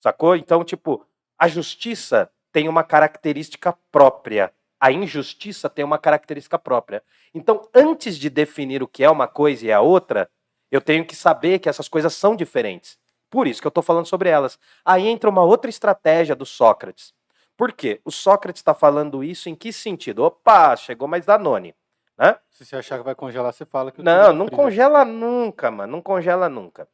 Sacou? 0.00 0.34
Então, 0.34 0.64
tipo, 0.64 1.06
a 1.38 1.46
justiça 1.46 2.30
tem 2.52 2.68
uma 2.68 2.82
característica 2.82 3.72
própria, 3.92 4.52
a 4.80 4.90
injustiça 4.90 5.68
tem 5.68 5.84
uma 5.84 5.98
característica 5.98 6.58
própria. 6.58 7.02
Então, 7.34 7.68
antes 7.74 8.16
de 8.16 8.30
definir 8.30 8.82
o 8.82 8.88
que 8.88 9.04
é 9.04 9.10
uma 9.10 9.28
coisa 9.28 9.66
e 9.66 9.72
a 9.72 9.80
outra, 9.80 10.30
eu 10.70 10.80
tenho 10.80 11.04
que 11.04 11.14
saber 11.14 11.58
que 11.58 11.68
essas 11.68 11.88
coisas 11.88 12.14
são 12.14 12.34
diferentes. 12.34 12.98
Por 13.30 13.46
isso 13.46 13.60
que 13.60 13.66
eu 13.66 13.70
estou 13.70 13.82
falando 13.82 14.06
sobre 14.06 14.28
elas. 14.28 14.58
Aí 14.84 15.06
entra 15.06 15.28
uma 15.30 15.42
outra 15.42 15.68
estratégia 15.68 16.34
do 16.34 16.46
Sócrates. 16.46 17.12
Por 17.56 17.72
quê? 17.72 18.00
O 18.04 18.10
Sócrates 18.10 18.60
está 18.60 18.74
falando 18.74 19.24
isso 19.24 19.48
em 19.48 19.54
que 19.54 19.72
sentido? 19.72 20.24
Opa, 20.24 20.76
chegou 20.76 21.08
mais 21.08 21.26
Danone. 21.26 21.74
Né? 22.18 22.38
Se 22.50 22.64
você 22.64 22.76
achar 22.76 22.98
que 22.98 23.04
vai 23.04 23.14
congelar, 23.14 23.52
você 23.52 23.64
fala 23.64 23.92
que 23.92 24.02
Não, 24.02 24.32
não 24.32 24.48
congela 24.48 25.04
nunca, 25.04 25.70
mano. 25.70 25.92
Não 25.92 26.02
congela 26.02 26.48
nunca. 26.48 26.88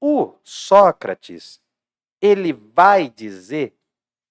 O 0.00 0.34
Sócrates, 0.42 1.60
ele 2.20 2.52
vai 2.52 3.08
dizer 3.08 3.76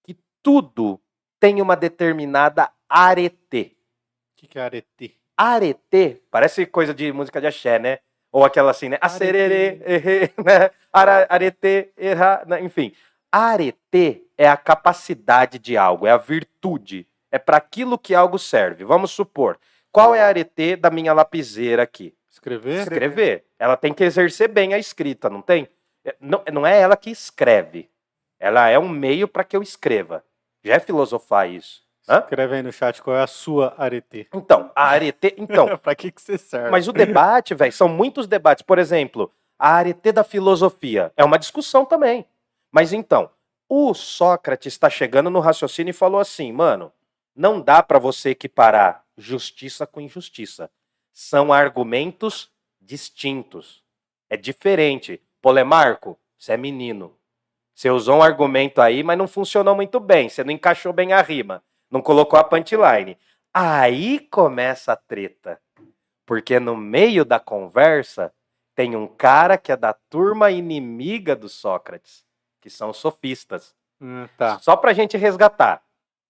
que 0.03 0.17
tudo 0.41 0.99
tem 1.39 1.61
uma 1.61 1.75
determinada 1.75 2.69
arete. 2.87 3.77
O 4.33 4.35
que, 4.41 4.47
que 4.47 4.59
é 4.59 4.61
arete? 4.61 5.19
Arete, 5.37 6.21
parece 6.29 6.65
coisa 6.65 6.93
de 6.93 7.11
música 7.11 7.39
de 7.39 7.47
axé, 7.47 7.79
né? 7.79 7.99
Ou 8.31 8.43
aquela 8.43 8.71
assim, 8.71 8.89
né? 8.89 8.97
Acererê, 9.01 9.81
errê, 9.85 10.31
né? 10.43 10.71
Ara- 10.91 11.25
Arete, 11.29 11.91
erra, 11.95 12.43
né? 12.45 12.61
enfim. 12.61 12.93
Arete 13.31 14.27
é 14.37 14.47
a 14.47 14.57
capacidade 14.57 15.57
de 15.57 15.75
algo, 15.77 16.05
é 16.05 16.11
a 16.11 16.17
virtude, 16.17 17.07
é 17.31 17.39
para 17.39 17.57
aquilo 17.57 17.97
que 17.97 18.13
algo 18.13 18.37
serve. 18.37 18.83
Vamos 18.83 19.11
supor, 19.11 19.59
qual 19.93 20.15
é 20.15 20.21
a 20.21 20.27
arete 20.27 20.75
da 20.75 20.89
minha 20.89 21.13
lapiseira 21.13 21.83
aqui? 21.83 22.15
Escrever? 22.29 22.81
Escrever. 22.81 23.45
Ela 23.59 23.77
tem 23.77 23.93
que 23.93 24.03
exercer 24.03 24.49
bem 24.49 24.73
a 24.73 24.79
escrita, 24.79 25.29
não 25.29 25.39
tem? 25.39 25.69
É, 26.03 26.15
Não, 26.19 26.43
não 26.51 26.65
é 26.65 26.81
ela 26.81 26.97
que 26.97 27.11
escreve. 27.11 27.91
Ela 28.39 28.67
é 28.69 28.79
um 28.79 28.89
meio 28.89 29.27
para 29.27 29.43
que 29.43 29.55
eu 29.55 29.61
escreva. 29.61 30.25
Já 30.63 30.73
é 30.73 30.79
filosofar 30.79 31.47
isso. 31.47 31.83
Hã? 32.09 32.19
Escreve 32.19 32.55
aí 32.55 32.63
no 32.63 32.71
chat 32.73 33.01
qual 33.03 33.15
é 33.15 33.21
a 33.21 33.27
sua 33.27 33.75
arete. 33.77 34.27
Então, 34.33 34.71
a 34.75 34.87
arete. 34.87 35.35
Então, 35.37 35.77
pra 35.77 35.93
que, 35.93 36.11
que 36.11 36.21
você 36.21 36.39
serve? 36.39 36.71
mas 36.71 36.87
o 36.87 36.91
debate, 36.91 37.53
velho, 37.53 37.71
são 37.71 37.87
muitos 37.87 38.25
debates. 38.25 38.63
Por 38.63 38.79
exemplo, 38.79 39.31
a 39.59 39.75
arete 39.75 40.11
da 40.11 40.23
filosofia 40.23 41.13
é 41.15 41.23
uma 41.23 41.37
discussão 41.37 41.85
também. 41.85 42.25
Mas 42.71 42.91
então, 42.91 43.29
o 43.69 43.93
Sócrates 43.93 44.73
está 44.73 44.89
chegando 44.89 45.29
no 45.29 45.39
raciocínio 45.39 45.91
e 45.91 45.93
falou 45.93 46.19
assim, 46.19 46.51
mano, 46.51 46.91
não 47.35 47.61
dá 47.61 47.83
para 47.83 47.99
você 47.99 48.31
equiparar 48.31 49.02
justiça 49.17 49.85
com 49.85 50.01
injustiça. 50.01 50.69
São 51.11 51.53
argumentos 51.53 52.51
distintos. 52.81 53.83
É 54.29 54.37
diferente. 54.37 55.21
Polemarco, 55.41 56.17
você 56.37 56.53
é 56.53 56.57
menino. 56.57 57.15
Você 57.75 57.89
usou 57.89 58.17
um 58.17 58.23
argumento 58.23 58.81
aí, 58.81 59.03
mas 59.03 59.17
não 59.17 59.27
funcionou 59.27 59.75
muito 59.75 59.99
bem. 59.99 60.29
Você 60.29 60.43
não 60.43 60.51
encaixou 60.51 60.93
bem 60.93 61.13
a 61.13 61.21
rima. 61.21 61.63
Não 61.89 62.01
colocou 62.01 62.37
a 62.37 62.43
punchline. 62.43 63.17
Aí 63.53 64.19
começa 64.19 64.93
a 64.93 64.95
treta. 64.95 65.59
Porque 66.25 66.59
no 66.59 66.75
meio 66.75 67.25
da 67.25 67.39
conversa 67.39 68.33
tem 68.75 68.95
um 68.95 69.07
cara 69.07 69.57
que 69.57 69.71
é 69.71 69.77
da 69.77 69.93
turma 69.93 70.49
inimiga 70.49 71.35
do 71.35 71.47
Sócrates, 71.47 72.25
que 72.59 72.69
são 72.69 72.89
os 72.89 72.97
sofistas. 72.97 73.75
Hum, 74.01 74.27
tá. 74.37 74.59
Só 74.59 74.75
pra 74.75 74.93
gente 74.93 75.17
resgatar. 75.17 75.83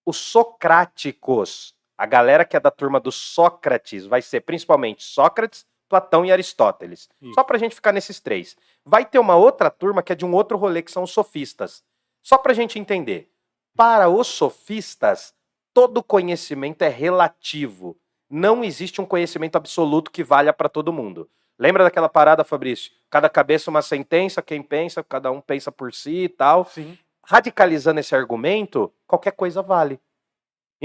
Os 0.05 0.17
socráticos, 0.17 1.73
a 2.03 2.05
galera 2.05 2.43
que 2.43 2.57
é 2.57 2.59
da 2.59 2.69
turma 2.69 2.99
do 2.99 3.13
Sócrates, 3.13 4.05
vai 4.05 4.21
ser 4.21 4.41
principalmente 4.41 5.05
Sócrates, 5.05 5.65
Platão 5.87 6.25
e 6.25 6.33
Aristóteles. 6.33 7.09
Isso. 7.21 7.33
Só 7.33 7.45
pra 7.45 7.57
gente 7.57 7.73
ficar 7.73 7.93
nesses 7.93 8.19
três. 8.19 8.57
Vai 8.83 9.05
ter 9.05 9.19
uma 9.19 9.37
outra 9.37 9.69
turma 9.69 10.03
que 10.03 10.11
é 10.11 10.15
de 10.15 10.25
um 10.25 10.33
outro 10.33 10.57
rolê, 10.57 10.81
que 10.81 10.91
são 10.91 11.03
os 11.03 11.11
sofistas. 11.11 11.81
Só 12.21 12.37
pra 12.37 12.53
gente 12.53 12.77
entender. 12.77 13.31
Para 13.73 14.09
os 14.09 14.27
sofistas, 14.27 15.33
todo 15.73 16.03
conhecimento 16.03 16.81
é 16.81 16.89
relativo. 16.89 17.97
Não 18.29 18.65
existe 18.65 18.99
um 18.99 19.05
conhecimento 19.05 19.55
absoluto 19.55 20.11
que 20.11 20.25
valha 20.25 20.51
para 20.51 20.67
todo 20.67 20.91
mundo. 20.91 21.29
Lembra 21.57 21.85
daquela 21.85 22.09
parada, 22.09 22.43
Fabrício? 22.43 22.91
Cada 23.09 23.29
cabeça 23.29 23.69
uma 23.69 23.81
sentença, 23.81 24.41
quem 24.41 24.61
pensa, 24.61 25.01
cada 25.01 25.31
um 25.31 25.39
pensa 25.39 25.71
por 25.71 25.93
si 25.93 26.23
e 26.23 26.29
tal 26.29 26.65
Sim. 26.65 26.97
radicalizando 27.25 28.01
esse 28.01 28.13
argumento, 28.13 28.91
qualquer 29.07 29.31
coisa 29.31 29.61
vale. 29.61 30.01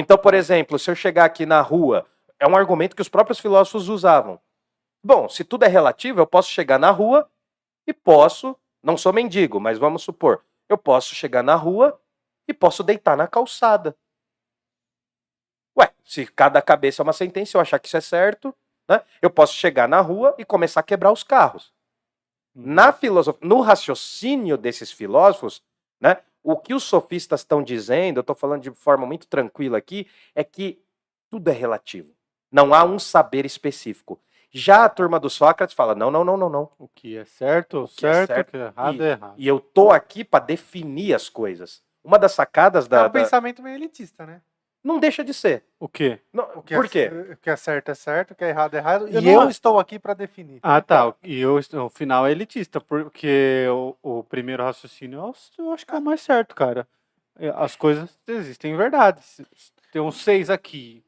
Então, 0.00 0.16
por 0.16 0.32
exemplo, 0.32 0.78
se 0.78 0.88
eu 0.88 0.94
chegar 0.94 1.24
aqui 1.24 1.44
na 1.44 1.60
rua, 1.60 2.06
é 2.38 2.46
um 2.46 2.56
argumento 2.56 2.94
que 2.94 3.02
os 3.02 3.08
próprios 3.08 3.40
filósofos 3.40 3.88
usavam. 3.88 4.40
Bom, 5.02 5.28
se 5.28 5.42
tudo 5.42 5.64
é 5.64 5.68
relativo, 5.68 6.20
eu 6.20 6.26
posso 6.26 6.48
chegar 6.50 6.78
na 6.78 6.92
rua 6.92 7.28
e 7.84 7.92
posso, 7.92 8.56
não 8.80 8.96
sou 8.96 9.12
mendigo, 9.12 9.58
mas 9.58 9.76
vamos 9.76 10.02
supor, 10.04 10.44
eu 10.68 10.78
posso 10.78 11.16
chegar 11.16 11.42
na 11.42 11.56
rua 11.56 12.00
e 12.46 12.54
posso 12.54 12.84
deitar 12.84 13.16
na 13.16 13.26
calçada. 13.26 13.96
Ué, 15.76 15.92
se 16.04 16.26
cada 16.26 16.62
cabeça 16.62 17.02
é 17.02 17.04
uma 17.04 17.12
sentença, 17.12 17.56
eu 17.56 17.60
achar 17.60 17.80
que 17.80 17.88
isso 17.88 17.96
é 17.96 18.00
certo, 18.00 18.54
né? 18.88 19.02
Eu 19.20 19.30
posso 19.30 19.54
chegar 19.54 19.88
na 19.88 20.00
rua 20.00 20.32
e 20.38 20.44
começar 20.44 20.78
a 20.78 20.84
quebrar 20.84 21.10
os 21.10 21.24
carros. 21.24 21.72
Na 22.54 22.92
filosofia, 22.92 23.40
no 23.42 23.60
raciocínio 23.62 24.56
desses 24.56 24.92
filósofos, 24.92 25.60
né, 26.00 26.18
o 26.52 26.56
que 26.56 26.72
os 26.74 26.82
sofistas 26.84 27.40
estão 27.40 27.62
dizendo, 27.62 28.18
eu 28.18 28.20
estou 28.22 28.34
falando 28.36 28.62
de 28.62 28.70
forma 28.70 29.04
muito 29.06 29.26
tranquila 29.26 29.76
aqui, 29.78 30.06
é 30.34 30.42
que 30.42 30.80
tudo 31.30 31.48
é 31.48 31.52
relativo. 31.52 32.10
Não 32.50 32.72
há 32.72 32.84
um 32.84 32.98
saber 32.98 33.44
específico. 33.44 34.18
Já 34.50 34.84
a 34.84 34.88
turma 34.88 35.20
do 35.20 35.28
Sócrates 35.28 35.74
fala: 35.74 35.94
não, 35.94 36.10
não, 36.10 36.24
não, 36.24 36.36
não, 36.38 36.48
não. 36.48 36.70
O 36.78 36.88
que 36.88 37.18
é 37.18 37.24
certo, 37.26 37.84
que 37.96 38.06
é 38.06 38.12
certo, 38.14 38.28
certo 38.28 38.48
o 38.48 38.50
que 38.52 38.56
é 38.56 38.60
errado, 38.66 38.94
e- 38.94 39.02
é 39.02 39.10
errado. 39.10 39.34
E 39.36 39.46
eu 39.46 39.60
tô 39.60 39.90
aqui 39.90 40.24
para 40.24 40.42
definir 40.44 41.14
as 41.14 41.28
coisas. 41.28 41.82
Uma 42.02 42.18
das 42.18 42.32
sacadas 42.32 42.86
É 42.86 42.88
da. 42.88 43.00
um 43.00 43.02
da- 43.04 43.10
pensamento 43.10 43.62
meio 43.62 43.76
elitista, 43.76 44.24
né? 44.24 44.40
Não 44.88 44.98
deixa 44.98 45.22
de 45.22 45.34
ser. 45.34 45.64
O 45.78 45.86
quê? 45.86 46.18
Não, 46.32 46.44
O 46.56 46.62
que 46.62 46.74
por 46.74 46.86
é, 46.86 46.88
quê? 46.88 47.10
O 47.32 47.36
que 47.36 47.50
é 47.50 47.56
certo 47.56 47.90
é 47.90 47.94
certo, 47.94 48.30
o 48.30 48.34
que 48.34 48.42
é 48.42 48.48
errado 48.48 48.72
é 48.74 48.78
errado. 48.78 49.06
Eu 49.06 49.20
e 49.20 49.24
não- 49.24 49.42
eu 49.42 49.50
estou 49.50 49.78
aqui 49.78 49.98
para 49.98 50.14
definir. 50.14 50.60
Ah, 50.62 50.80
tá. 50.80 51.14
E 51.22 51.38
eu, 51.38 51.56
o 51.58 51.90
final 51.90 52.26
é 52.26 52.32
elitista, 52.32 52.80
porque 52.80 53.66
o, 53.70 53.94
o 54.02 54.24
primeiro 54.24 54.62
raciocínio 54.62 55.18
eu, 55.18 55.34
eu 55.66 55.72
acho 55.72 55.86
que 55.86 55.94
é 55.94 55.98
o 55.98 56.00
mais 56.00 56.22
certo, 56.22 56.54
cara. 56.54 56.88
É, 57.38 57.50
As 57.50 57.76
coisas 57.76 58.18
existem 58.26 58.74
verdades. 58.78 59.42
Tem 59.92 60.00
uns 60.00 60.22
seis 60.22 60.48
aqui. 60.48 61.04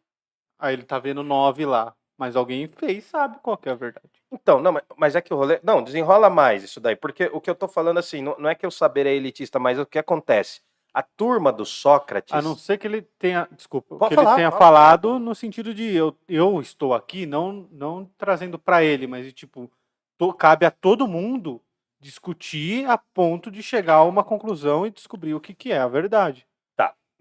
Aí 0.58 0.74
ele 0.74 0.82
tá 0.82 0.98
vendo 0.98 1.22
nove 1.22 1.64
lá. 1.64 1.94
Mas 2.18 2.36
alguém 2.36 2.68
fez, 2.68 3.04
sabe 3.04 3.38
qual 3.42 3.56
que 3.56 3.66
é 3.66 3.72
a 3.72 3.74
verdade. 3.74 4.10
Então, 4.30 4.60
não, 4.60 4.72
mas- 4.72 4.82
mas 4.94 5.16
é 5.16 5.22
que 5.22 5.32
o 5.32 5.38
rolê. 5.38 5.58
Não, 5.62 5.82
desenrola 5.82 6.28
mais 6.28 6.62
isso 6.62 6.78
daí. 6.78 6.94
Porque 6.94 7.30
o 7.32 7.40
que 7.40 7.48
eu 7.48 7.54
tô 7.54 7.66
falando 7.66 7.96
assim, 7.96 8.20
não, 8.20 8.36
não 8.38 8.50
é 8.50 8.54
que 8.54 8.66
o 8.66 8.70
saber 8.70 9.06
é 9.06 9.14
elitista, 9.14 9.58
mas 9.58 9.78
o 9.78 9.86
que 9.86 9.98
acontece? 9.98 10.60
A 10.92 11.02
turma 11.02 11.52
do 11.52 11.64
Sócrates. 11.64 12.34
A 12.34 12.42
não 12.42 12.56
ser 12.56 12.76
que 12.78 12.86
ele 12.86 13.02
tenha, 13.18 13.48
desculpa, 13.52 13.96
Pode 13.96 14.08
que 14.10 14.14
falar, 14.16 14.30
ele 14.30 14.36
tenha 14.38 14.50
fala. 14.50 14.60
falado 14.60 15.18
no 15.18 15.34
sentido 15.34 15.72
de 15.72 15.94
eu, 15.94 16.16
eu 16.28 16.60
estou 16.60 16.92
aqui, 16.94 17.26
não, 17.26 17.68
não 17.70 18.04
trazendo 18.18 18.58
pra 18.58 18.82
ele, 18.82 19.06
mas 19.06 19.24
de, 19.24 19.32
tipo, 19.32 19.70
to- 20.18 20.34
cabe 20.34 20.66
a 20.66 20.70
todo 20.70 21.06
mundo 21.06 21.62
discutir 22.00 22.88
a 22.88 22.98
ponto 22.98 23.50
de 23.50 23.62
chegar 23.62 23.94
a 23.96 24.04
uma 24.04 24.24
conclusão 24.24 24.84
e 24.86 24.90
descobrir 24.90 25.34
o 25.34 25.40
que, 25.40 25.54
que 25.54 25.70
é 25.70 25.78
a 25.78 25.86
verdade. 25.88 26.46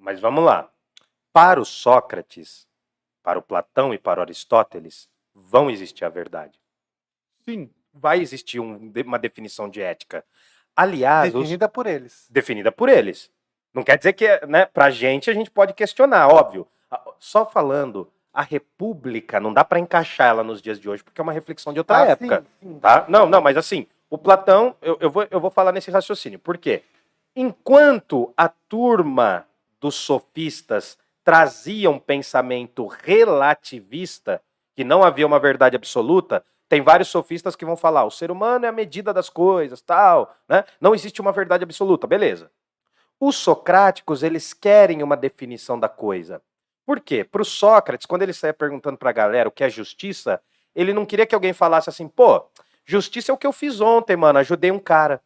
Mas 0.02 0.18
vamos 0.22 0.44
lá. 0.46 0.72
Para 1.34 1.60
o 1.60 1.66
Sócrates, 1.66 2.66
para 3.22 3.38
o 3.38 3.42
Platão 3.42 3.94
e 3.94 3.98
para 3.98 4.22
o 4.22 4.24
Aristóteles, 4.24 5.10
vão 5.36 5.70
existir 5.70 6.06
a 6.06 6.10
verdade. 6.10 6.58
Sim. 7.48 7.70
Vai 7.94 8.22
existir 8.22 8.62
um- 8.62 8.92
uma 9.06 9.20
definição 9.20 9.70
de 9.70 9.82
ética. 9.82 10.24
Aliás, 10.74 11.36
os- 11.36 11.42
Definida 11.42 11.68
por 11.68 11.86
eles. 11.86 12.28
definida 12.32 12.72
por 12.72 12.88
eles. 12.88 13.30
Não 13.74 13.84
quer 13.84 13.98
dizer 13.98 14.14
que, 14.14 14.28
né, 14.48 14.66
pra 14.66 14.90
gente, 14.90 15.30
a 15.30 15.34
gente 15.34 15.52
pode 15.52 15.74
questionar, 15.74 16.28
óbvio. 16.28 16.68
Só 17.20 17.46
falando, 17.46 18.10
a 18.34 18.42
república, 18.42 19.40
não 19.40 19.54
dá 19.54 19.64
para 19.64 19.80
encaixar 19.80 20.28
ela 20.30 20.44
nos 20.44 20.62
dias 20.62 20.80
de 20.80 20.90
hoje, 20.90 21.04
porque 21.04 21.22
é 21.22 21.24
uma 21.24 21.34
reflexão 21.34 21.72
de 21.74 21.80
outra 21.80 21.98
Ah, 21.98 22.06
época. 22.08 22.44
sim, 22.62 22.70
sim. 22.70 22.80
Tá? 22.80 23.06
Não, 23.08 23.26
não, 23.28 23.42
mas 23.42 23.58
assim, 23.58 23.86
o 24.10 24.18
Platão, 24.18 24.76
eu, 24.82 24.98
eu, 25.00 25.10
vou, 25.10 25.28
eu 25.30 25.40
vou 25.40 25.52
falar 25.52 25.72
nesse 25.72 25.92
raciocínio. 25.92 26.40
Por 26.40 26.58
quê? 26.58 26.82
Enquanto 27.36 28.34
a 28.36 28.50
turma 28.50 29.46
dos 29.80 29.96
sofistas 29.96 30.98
trazia 31.24 31.90
um 31.92 32.00
pensamento 32.00 32.88
relativista, 32.88 34.42
que 34.76 34.84
não 34.84 35.04
havia 35.04 35.28
uma 35.28 35.40
verdade 35.40 35.76
absoluta, 35.76 36.44
tem 36.68 36.82
vários 36.82 37.08
sofistas 37.10 37.56
que 37.56 37.66
vão 37.66 37.76
falar, 37.76 38.04
o 38.06 38.12
ser 38.12 38.32
humano 38.32 38.66
é 38.66 38.70
a 38.70 38.72
medida 38.72 39.14
das 39.14 39.30
coisas, 39.30 39.82
tal, 39.82 40.36
né? 40.48 40.64
Não 40.80 40.94
existe 40.94 41.20
uma 41.22 41.32
verdade 41.32 41.64
absoluta, 41.64 42.06
beleza. 42.08 42.52
Os 43.20 43.36
socráticos, 43.36 44.24
eles 44.24 44.54
querem 44.54 45.04
uma 45.04 45.18
definição 45.18 45.80
da 45.80 45.90
coisa. 45.90 46.42
Por 46.86 47.00
quê? 47.00 47.24
Para 47.24 47.42
o 47.42 47.46
Sócrates, 47.46 48.06
quando 48.06 48.22
ele 48.24 48.34
saia 48.34 48.54
perguntando 48.54 48.98
para 48.98 49.10
a 49.10 49.14
galera 49.14 49.50
o 49.50 49.52
que 49.52 49.64
é 49.64 49.70
justiça, 49.70 50.42
ele 50.74 50.94
não 50.94 51.06
queria 51.06 51.26
que 51.26 51.36
alguém 51.36 51.54
falasse 51.54 51.90
assim, 51.90 52.08
pô, 52.08 52.44
justiça 52.86 53.32
é 53.32 53.34
o 53.34 53.38
que 53.38 53.46
eu 53.46 53.52
fiz 53.52 53.82
ontem, 53.82 54.16
mano, 54.16 54.40
ajudei 54.40 54.72
um 54.72 54.80
cara. 54.80 55.22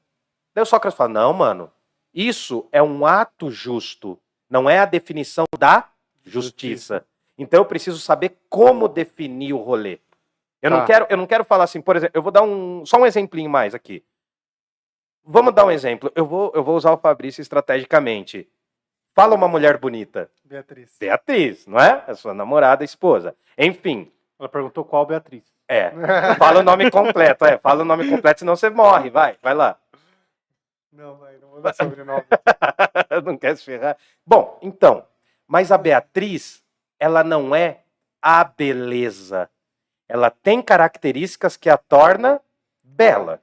Daí 0.54 0.64
o 0.64 0.66
Sócrates 0.66 0.98
fala, 0.98 1.10
não, 1.10 1.32
mano, 1.34 1.72
isso 2.14 2.68
é 2.72 2.82
um 2.82 3.06
ato 3.06 3.50
justo, 3.50 4.20
não 4.50 4.70
é 4.70 4.80
a 4.80 4.86
definição 4.86 5.46
da 5.58 5.90
justiça. 6.24 7.06
Então 7.38 7.62
eu 7.62 7.66
preciso 7.66 8.00
saber 8.00 8.38
como 8.50 8.88
definir 8.88 9.54
o 9.54 9.58
rolê. 9.58 10.00
Eu 10.62 10.70
não 10.72 10.80
Tá. 10.80 10.86
quero, 10.86 11.08
eu 11.10 11.18
não 11.18 11.26
quero 11.28 11.44
falar 11.44 11.66
assim, 11.66 11.82
por 11.82 11.96
exemplo, 11.96 12.18
eu 12.18 12.22
vou 12.22 12.32
dar 12.32 12.42
um, 12.44 12.86
só 12.86 12.98
um 12.98 13.06
exemplinho 13.06 13.50
mais 13.50 13.74
aqui. 13.76 14.04
Vamos 15.26 15.54
dar 15.54 15.66
um 15.66 15.72
exemplo. 15.72 16.12
Eu 16.16 16.26
vou, 16.26 16.52
eu 16.54 16.64
vou 16.64 16.76
usar 16.76 16.92
o 16.92 16.98
Fabrício 16.98 17.42
estrategicamente. 17.42 18.48
Fala 19.14 19.36
uma 19.36 19.48
mulher 19.48 19.78
bonita. 19.78 20.30
Beatriz. 20.44 20.96
Beatriz, 21.00 21.68
não 21.68 21.80
é? 21.80 22.04
A 22.08 22.16
sua 22.16 22.34
namorada, 22.34 22.84
esposa. 22.84 23.36
Enfim, 23.58 24.12
Ela 24.40 24.50
perguntou 24.50 24.84
qual 24.84 25.06
Beatriz. 25.06 25.44
é. 25.68 25.92
Fala 26.38 26.60
o 26.60 26.64
nome 26.64 26.90
completo, 26.90 27.46
é. 27.46 27.58
Fala 27.58 27.84
o 27.84 27.86
nome 27.86 28.10
completo, 28.10 28.40
senão 28.40 28.56
você 28.56 28.70
morre. 28.70 29.10
Vai, 29.10 29.38
vai 29.42 29.54
lá. 29.54 29.78
Não, 30.92 31.16
vai, 31.16 31.38
não 31.38 31.50
vou 31.50 31.62
dar 31.62 31.74
sobrenome. 31.74 32.24
não 33.26 33.38
quer 33.38 33.56
se 33.56 33.64
ferrar. 33.64 33.98
Bom, 34.26 34.60
então, 34.62 35.06
mas 35.48 35.72
a 35.72 35.78
Beatriz, 35.78 36.64
ela 37.00 37.24
não 37.24 37.56
é 37.56 37.80
a 38.22 38.44
beleza. 38.44 39.50
Ela 40.08 40.30
tem 40.30 40.62
características 40.62 41.56
que 41.56 41.70
a 41.70 41.78
torna 41.78 42.42
bela. 42.84 43.42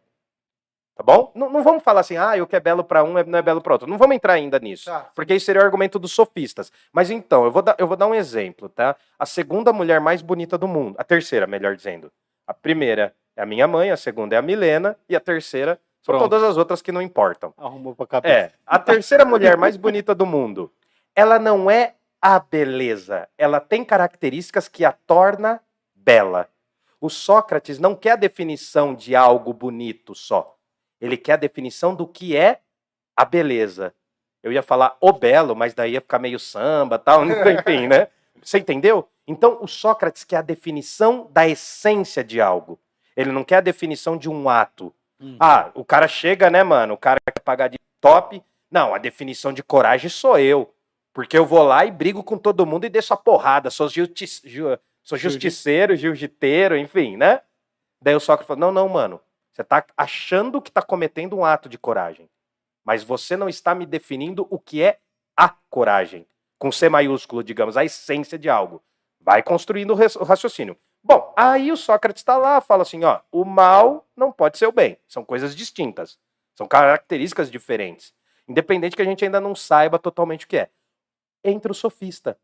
Tá 1.00 1.02
bom? 1.02 1.32
Não, 1.34 1.48
não 1.48 1.62
vamos 1.62 1.82
falar 1.82 2.00
assim, 2.00 2.18
ah, 2.18 2.34
o 2.42 2.46
que 2.46 2.54
é 2.54 2.60
belo 2.60 2.84
para 2.84 3.02
um 3.02 3.16
é- 3.16 3.24
não 3.24 3.38
é 3.38 3.40
belo 3.40 3.62
para 3.62 3.72
outro. 3.72 3.88
Não 3.88 3.96
vamos 3.96 4.14
entrar 4.14 4.34
ainda 4.34 4.58
nisso. 4.58 4.84
Tá. 4.84 5.10
Porque 5.14 5.34
isso 5.34 5.46
seria 5.46 5.62
o 5.62 5.64
argumento 5.64 5.98
dos 5.98 6.12
sofistas. 6.12 6.70
Mas 6.92 7.10
então, 7.10 7.46
eu 7.46 7.50
vou, 7.50 7.62
dar, 7.62 7.74
eu 7.78 7.86
vou 7.86 7.96
dar 7.96 8.06
um 8.06 8.14
exemplo, 8.14 8.68
tá? 8.68 8.94
A 9.18 9.24
segunda 9.24 9.72
mulher 9.72 9.98
mais 9.98 10.20
bonita 10.20 10.58
do 10.58 10.68
mundo. 10.68 10.96
A 10.98 11.02
terceira, 11.02 11.46
melhor 11.46 11.74
dizendo. 11.74 12.12
A 12.46 12.52
primeira 12.52 13.14
é 13.34 13.40
a 13.40 13.46
minha 13.46 13.66
mãe, 13.66 13.90
a 13.90 13.96
segunda 13.96 14.34
é 14.34 14.38
a 14.38 14.42
Milena, 14.42 14.94
e 15.08 15.16
a 15.16 15.20
terceira 15.20 15.80
são 16.02 16.18
Pronto. 16.18 16.28
todas 16.28 16.42
as 16.42 16.58
outras 16.58 16.82
que 16.82 16.92
não 16.92 17.00
importam. 17.00 17.54
Arrumou 17.56 17.94
pra 17.94 18.06
cabeça. 18.06 18.34
É, 18.34 18.52
a 18.66 18.78
terceira 18.78 19.24
mulher 19.24 19.56
mais 19.56 19.78
bonita 19.78 20.14
do 20.14 20.26
mundo. 20.26 20.70
Ela 21.16 21.38
não 21.38 21.70
é 21.70 21.94
a 22.20 22.38
beleza, 22.38 23.26
ela 23.38 23.58
tem 23.58 23.82
características 23.86 24.68
que 24.68 24.84
a 24.84 24.92
torna 24.92 25.62
bela. 25.94 26.46
O 27.00 27.08
Sócrates 27.08 27.78
não 27.78 27.94
quer 27.94 28.10
a 28.10 28.16
definição 28.16 28.94
de 28.94 29.16
algo 29.16 29.54
bonito 29.54 30.14
só. 30.14 30.58
Ele 31.00 31.16
quer 31.16 31.34
a 31.34 31.36
definição 31.36 31.94
do 31.94 32.06
que 32.06 32.36
é 32.36 32.60
a 33.16 33.24
beleza. 33.24 33.94
Eu 34.42 34.52
ia 34.52 34.62
falar 34.62 34.96
o 35.00 35.12
belo, 35.12 35.54
mas 35.54 35.74
daí 35.74 35.92
ia 35.92 36.00
ficar 36.00 36.18
meio 36.18 36.38
samba, 36.38 36.98
tal, 36.98 37.24
enfim, 37.26 37.86
né? 37.88 38.08
Você 38.42 38.58
entendeu? 38.58 39.08
Então, 39.26 39.58
o 39.60 39.68
Sócrates 39.68 40.24
quer 40.24 40.36
a 40.36 40.42
definição 40.42 41.28
da 41.30 41.46
essência 41.46 42.24
de 42.24 42.40
algo. 42.40 42.78
Ele 43.16 43.30
não 43.30 43.44
quer 43.44 43.56
a 43.56 43.60
definição 43.60 44.16
de 44.16 44.28
um 44.30 44.48
ato. 44.48 44.94
Hum. 45.20 45.36
Ah, 45.38 45.70
o 45.74 45.84
cara 45.84 46.08
chega, 46.08 46.48
né, 46.48 46.62
mano? 46.62 46.94
O 46.94 46.98
cara 46.98 47.18
quer 47.26 47.40
pagar 47.40 47.68
de 47.68 47.78
top. 48.00 48.42
Não, 48.70 48.94
a 48.94 48.98
definição 48.98 49.52
de 49.52 49.62
coragem 49.62 50.08
sou 50.08 50.38
eu. 50.38 50.72
Porque 51.12 51.36
eu 51.36 51.44
vou 51.44 51.62
lá 51.62 51.84
e 51.84 51.90
brigo 51.90 52.22
com 52.24 52.38
todo 52.38 52.64
mundo 52.64 52.86
e 52.86 52.88
desço 52.88 53.12
a 53.12 53.16
porrada. 53.16 53.68
Sou, 53.68 53.88
justi 53.88 54.26
ju- 54.44 54.78
sou 55.02 55.18
justiceiro, 55.18 55.94
jiu-jiteiro, 55.96 56.76
enfim, 56.76 57.16
né? 57.16 57.42
Daí 58.02 58.14
o 58.14 58.20
Sócrates 58.20 58.46
falou: 58.46 58.60
não, 58.60 58.72
não, 58.72 58.88
mano. 58.88 59.20
Você 59.52 59.64
tá 59.64 59.84
achando 59.96 60.60
que 60.62 60.70
tá 60.70 60.82
cometendo 60.82 61.36
um 61.36 61.44
ato 61.44 61.68
de 61.68 61.78
coragem. 61.78 62.28
Mas 62.84 63.02
você 63.02 63.36
não 63.36 63.48
está 63.48 63.74
me 63.74 63.84
definindo 63.84 64.46
o 64.50 64.58
que 64.58 64.82
é 64.82 64.98
a 65.36 65.48
coragem. 65.68 66.26
Com 66.58 66.70
C 66.70 66.88
maiúsculo, 66.88 67.42
digamos, 67.42 67.76
a 67.76 67.84
essência 67.84 68.38
de 68.38 68.48
algo. 68.48 68.82
Vai 69.20 69.42
construindo 69.42 69.92
o 69.92 70.24
raciocínio. 70.24 70.78
Bom, 71.02 71.32
aí 71.36 71.72
o 71.72 71.76
Sócrates 71.76 72.20
está 72.20 72.36
lá, 72.36 72.60
fala 72.60 72.82
assim, 72.82 73.04
ó, 73.04 73.20
o 73.32 73.44
mal 73.44 74.06
não 74.14 74.30
pode 74.30 74.58
ser 74.58 74.66
o 74.66 74.72
bem. 74.72 74.98
São 75.08 75.24
coisas 75.24 75.56
distintas. 75.56 76.18
São 76.54 76.68
características 76.68 77.50
diferentes. 77.50 78.14
Independente 78.46 78.96
que 78.96 79.02
a 79.02 79.04
gente 79.04 79.24
ainda 79.24 79.40
não 79.40 79.54
saiba 79.54 79.98
totalmente 79.98 80.44
o 80.44 80.48
que 80.48 80.58
é. 80.58 80.70
Entra 81.42 81.72
o 81.72 81.74
sofista. 81.74 82.38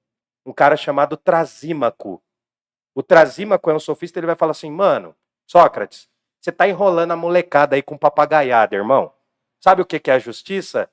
Um 0.44 0.52
cara 0.52 0.76
chamado 0.76 1.16
Trasímaco. 1.16 2.22
O 2.94 3.02
Trasímaco 3.02 3.68
é 3.70 3.74
um 3.74 3.80
sofista, 3.80 4.18
ele 4.18 4.26
vai 4.26 4.36
falar 4.36 4.52
assim, 4.52 4.70
mano, 4.70 5.14
Sócrates, 5.46 6.08
você 6.46 6.52
tá 6.52 6.68
enrolando 6.68 7.10
a 7.10 7.16
molecada 7.16 7.74
aí 7.74 7.82
com 7.82 7.98
papagaiada, 7.98 8.76
irmão. 8.76 9.12
Sabe 9.60 9.82
o 9.82 9.84
que 9.84 10.00
é 10.08 10.14
a 10.14 10.18
justiça? 10.20 10.88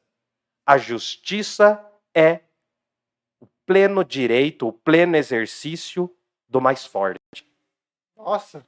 A 0.66 0.80
justiça 0.80 1.80
é 2.16 2.40
o 3.40 3.46
pleno 3.64 4.04
direito, 4.04 4.68
o 4.68 4.74
pleno 4.74 5.16
exercício 5.16 6.10
do 6.50 6.60
mais 6.60 6.88
forte. 6.88 7.20
Nossa. 8.18 8.66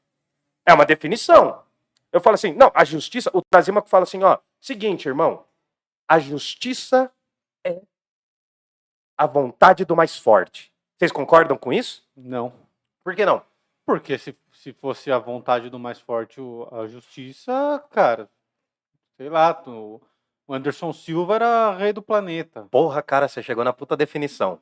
É 0.64 0.76
uma 0.76 0.86
definição. 0.86 1.66
Eu 2.12 2.22
falo 2.22 2.36
assim, 2.36 2.54
não, 2.54 2.72
a 2.76 2.86
justiça, 2.86 3.32
o 3.34 3.42
Trasímaco 3.42 3.90
fala 3.90 4.04
assim, 4.04 4.22
ó, 4.22 4.38
seguinte, 4.62 5.08
irmão, 5.08 5.44
a 6.08 6.20
justiça 6.20 7.12
é 7.66 7.82
a 9.18 9.26
vontade 9.26 9.86
do 9.86 9.96
mais 9.96 10.20
forte. 10.20 10.72
Vocês 11.00 11.12
concordam 11.12 11.58
com 11.58 11.74
isso? 11.74 12.08
Não. 12.16 12.54
Por 13.04 13.16
que 13.16 13.26
não? 13.26 13.44
Porque 13.88 14.20
se, 14.20 14.38
se 14.66 14.74
fosse 14.74 15.12
a 15.12 15.20
vontade 15.20 15.70
do 15.70 15.78
mais 15.78 16.00
forte 16.00 16.42
a 16.72 16.88
justiça, 16.88 17.84
cara, 17.92 18.28
sei 19.16 19.30
lá, 19.30 19.62
o 19.68 20.02
o 20.48 20.54
Anderson 20.54 20.92
Silva 20.92 21.36
era 21.36 21.72
rei 21.74 21.94
do 21.94 22.02
planeta. 22.04 22.68
Porra, 22.72 23.02
cara, 23.02 23.28
você 23.28 23.42
chegou 23.44 23.64
na 23.64 23.74
puta 23.74 23.96
definição. 23.98 24.60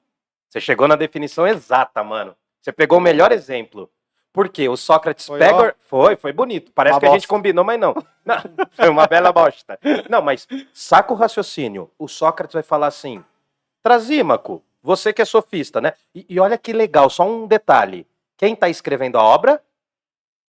Você 0.50 0.60
chegou 0.62 0.88
na 0.88 0.96
definição 0.96 1.46
exata, 1.46 2.02
mano. 2.04 2.36
Você 2.62 2.72
pegou 2.72 2.98
o 3.00 3.02
melhor 3.02 3.32
exemplo. 3.34 3.90
Por 4.32 4.48
quê? 4.48 4.68
O 4.70 4.78
Sócrates 4.78 5.26
Foi, 5.26 5.40
pega. 5.40 5.70
ó. 5.70 5.74
Foi, 5.80 6.16
foi 6.16 6.32
bonito. 6.32 6.72
Parece 6.74 6.96
Uma 6.96 7.00
que 7.02 7.06
a 7.06 7.10
gente 7.10 7.22
bosta. 7.22 7.34
combinou, 7.36 7.66
mas 7.66 7.80
não. 7.80 7.94
Não, 8.26 8.38
Foi 8.72 8.88
uma 8.88 9.06
bela 9.08 9.34
bosta. 9.34 9.78
Não, 10.10 10.22
mas 10.22 10.48
saca 10.74 11.12
o 11.14 11.16
raciocínio. 11.18 11.92
O 12.00 12.08
Sócrates 12.08 12.54
vai 12.54 12.64
falar 12.64 12.88
assim: 12.88 13.24
Trasímaco, 13.82 14.64
você 14.82 15.12
que 15.12 15.22
é 15.22 15.26
sofista, 15.26 15.82
né? 15.82 15.94
E, 16.16 16.26
e 16.30 16.40
olha 16.40 16.58
que 16.58 16.72
legal, 16.72 17.10
só 17.10 17.28
um 17.28 17.46
detalhe. 17.46 18.08
Quem 18.38 18.56
tá 18.56 18.70
escrevendo 18.70 19.18
a 19.18 19.24
obra? 19.24 19.62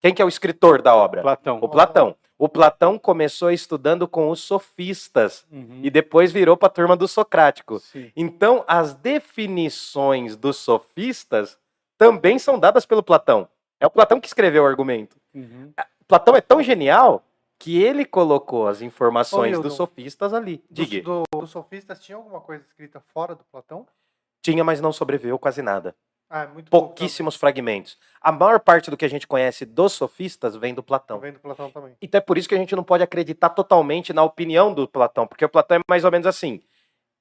Quem 0.02 0.12
que 0.12 0.20
é 0.20 0.24
o 0.24 0.28
escritor 0.28 0.82
da 0.82 0.94
obra? 0.96 1.22
Platão. 1.22 1.58
O 1.62 1.68
Platão. 1.68 2.16
O 2.36 2.48
Platão 2.48 2.98
começou 2.98 3.52
estudando 3.52 4.08
com 4.08 4.28
os 4.28 4.40
sofistas 4.40 5.46
Uhum. 5.50 5.78
e 5.82 5.88
depois 5.88 6.32
virou 6.32 6.56
para 6.56 6.66
a 6.66 6.70
turma 6.70 6.96
do 6.96 7.06
Socrático. 7.06 7.78
Sim. 7.78 8.10
Então, 8.16 8.64
as 8.66 8.94
definições 8.94 10.34
dos 10.36 10.56
sofistas 10.56 11.56
também 11.96 12.40
são 12.40 12.58
dadas 12.58 12.84
pelo 12.84 13.02
Platão. 13.02 13.48
É 13.78 13.86
o 13.86 13.90
Platão 13.90 14.20
que 14.20 14.26
escreveu 14.26 14.64
o 14.64 14.66
argumento. 14.66 15.16
Uhum. 15.32 15.72
Platão 16.08 16.34
é 16.34 16.40
tão 16.40 16.60
genial 16.60 17.22
que 17.60 17.80
ele 17.80 18.04
colocou 18.04 18.66
as 18.66 18.82
informações 18.82 19.56
Ô, 19.56 19.62
dos 19.62 19.74
sofistas 19.74 20.34
ali. 20.34 20.64
Diga. 20.68 21.00
do, 21.00 21.22
dos 21.32 21.50
sofistas 21.50 22.00
tinha 22.00 22.16
alguma 22.16 22.40
coisa 22.40 22.64
escrita 22.64 22.98
fora 23.14 23.36
do 23.36 23.44
Platão? 23.44 23.86
Tinha, 24.42 24.64
mas 24.64 24.80
não 24.80 24.92
sobreviveu 24.92 25.38
quase 25.38 25.62
nada. 25.62 25.94
Ah, 26.34 26.44
é 26.44 26.46
pouco 26.46 26.70
Pouquíssimos 26.70 27.36
fragmentos. 27.36 27.98
A 28.18 28.32
maior 28.32 28.58
parte 28.58 28.90
do 28.90 28.96
que 28.96 29.04
a 29.04 29.08
gente 29.08 29.26
conhece 29.26 29.66
dos 29.66 29.92
sofistas 29.92 30.56
vem 30.56 30.72
do. 30.72 30.82
Platão. 30.82 31.18
Vem 31.18 31.32
do 31.32 31.38
Platão 31.38 31.70
também. 31.70 31.94
Então 32.00 32.18
é 32.18 32.22
por 32.22 32.38
isso 32.38 32.48
que 32.48 32.54
a 32.54 32.58
gente 32.58 32.74
não 32.74 32.82
pode 32.82 33.02
acreditar 33.02 33.50
totalmente 33.50 34.14
na 34.14 34.22
opinião 34.22 34.72
do 34.72 34.88
Platão, 34.88 35.26
porque 35.26 35.44
o 35.44 35.48
Platão 35.48 35.76
é 35.76 35.80
mais 35.86 36.04
ou 36.04 36.10
menos 36.10 36.26
assim. 36.26 36.62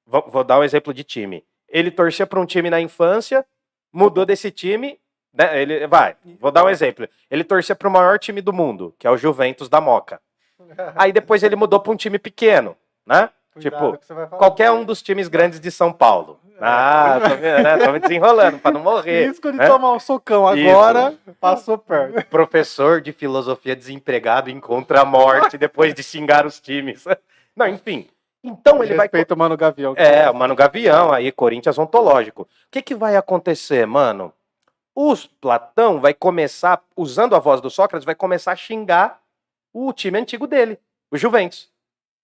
Vou, 0.06 0.24
vou 0.28 0.42
dar 0.42 0.58
um 0.58 0.64
exemplo 0.64 0.94
de 0.94 1.04
time. 1.04 1.44
Ele 1.68 1.90
torcia 1.90 2.26
para 2.26 2.40
um 2.40 2.46
time 2.46 2.70
na 2.70 2.80
infância, 2.80 3.44
mudou 3.92 4.24
desse 4.24 4.50
time, 4.50 4.98
né? 5.30 5.60
Ele 5.60 5.86
vai. 5.86 6.16
Vou 6.40 6.50
dar 6.50 6.64
um 6.64 6.70
exemplo. 6.70 7.06
Ele 7.30 7.44
torcia 7.44 7.76
para 7.76 7.88
o 7.88 7.92
maior 7.92 8.18
time 8.18 8.40
do 8.40 8.52
mundo, 8.52 8.94
que 8.98 9.06
é 9.06 9.10
o 9.10 9.18
Juventus 9.18 9.68
da 9.68 9.78
Moca. 9.78 10.22
Aí 10.96 11.12
depois 11.12 11.42
ele 11.42 11.54
mudou 11.54 11.80
para 11.80 11.92
um 11.92 11.96
time 11.96 12.18
pequeno, 12.18 12.74
né? 13.06 13.28
Cuidado 13.52 13.98
tipo. 13.98 14.36
Qualquer 14.38 14.70
um 14.70 14.84
dos 14.84 15.02
times 15.02 15.28
grandes 15.28 15.60
de 15.60 15.70
São 15.70 15.92
Paulo. 15.92 16.40
Ah, 16.64 17.18
tô, 17.20 17.34
né? 17.36 17.76
tô 17.78 17.92
me 17.92 17.98
desenrolando 17.98 18.58
para 18.58 18.70
não 18.70 18.80
morrer. 18.80 19.26
Risco 19.28 19.50
de 19.50 19.58
né? 19.58 19.66
tomar 19.66 19.92
um 19.92 19.98
socão. 19.98 20.46
Agora 20.46 21.14
passou 21.40 21.76
perto. 21.76 22.24
professor 22.26 23.00
de 23.00 23.12
filosofia 23.12 23.74
desempregado 23.74 24.50
encontra 24.50 25.00
a 25.00 25.04
morte 25.04 25.58
depois 25.58 25.92
de 25.94 26.02
xingar 26.02 26.46
os 26.46 26.60
times. 26.60 27.04
Não, 27.56 27.66
enfim. 27.66 28.08
Então 28.44 28.82
ele 28.82 28.94
vai. 28.94 29.06
Respeita 29.06 29.34
o 29.34 29.38
Mano 29.38 29.56
Gavião. 29.56 29.94
É, 29.96 30.28
o 30.28 30.34
Mano 30.34 30.56
Gavião, 30.56 31.12
aí, 31.12 31.30
Corinthians 31.30 31.78
ontológico. 31.78 32.42
O 32.42 32.48
que, 32.70 32.82
que 32.82 32.94
vai 32.94 33.16
acontecer, 33.16 33.86
mano? 33.86 34.32
O 34.94 35.14
Platão 35.40 36.00
vai 36.00 36.12
começar, 36.12 36.82
usando 36.96 37.34
a 37.34 37.38
voz 37.38 37.60
do 37.60 37.70
Sócrates, 37.70 38.04
vai 38.04 38.14
começar 38.14 38.52
a 38.52 38.56
xingar 38.56 39.20
o 39.72 39.92
time 39.92 40.18
antigo 40.18 40.46
dele, 40.46 40.78
o 41.10 41.16
Juventus. 41.16 41.71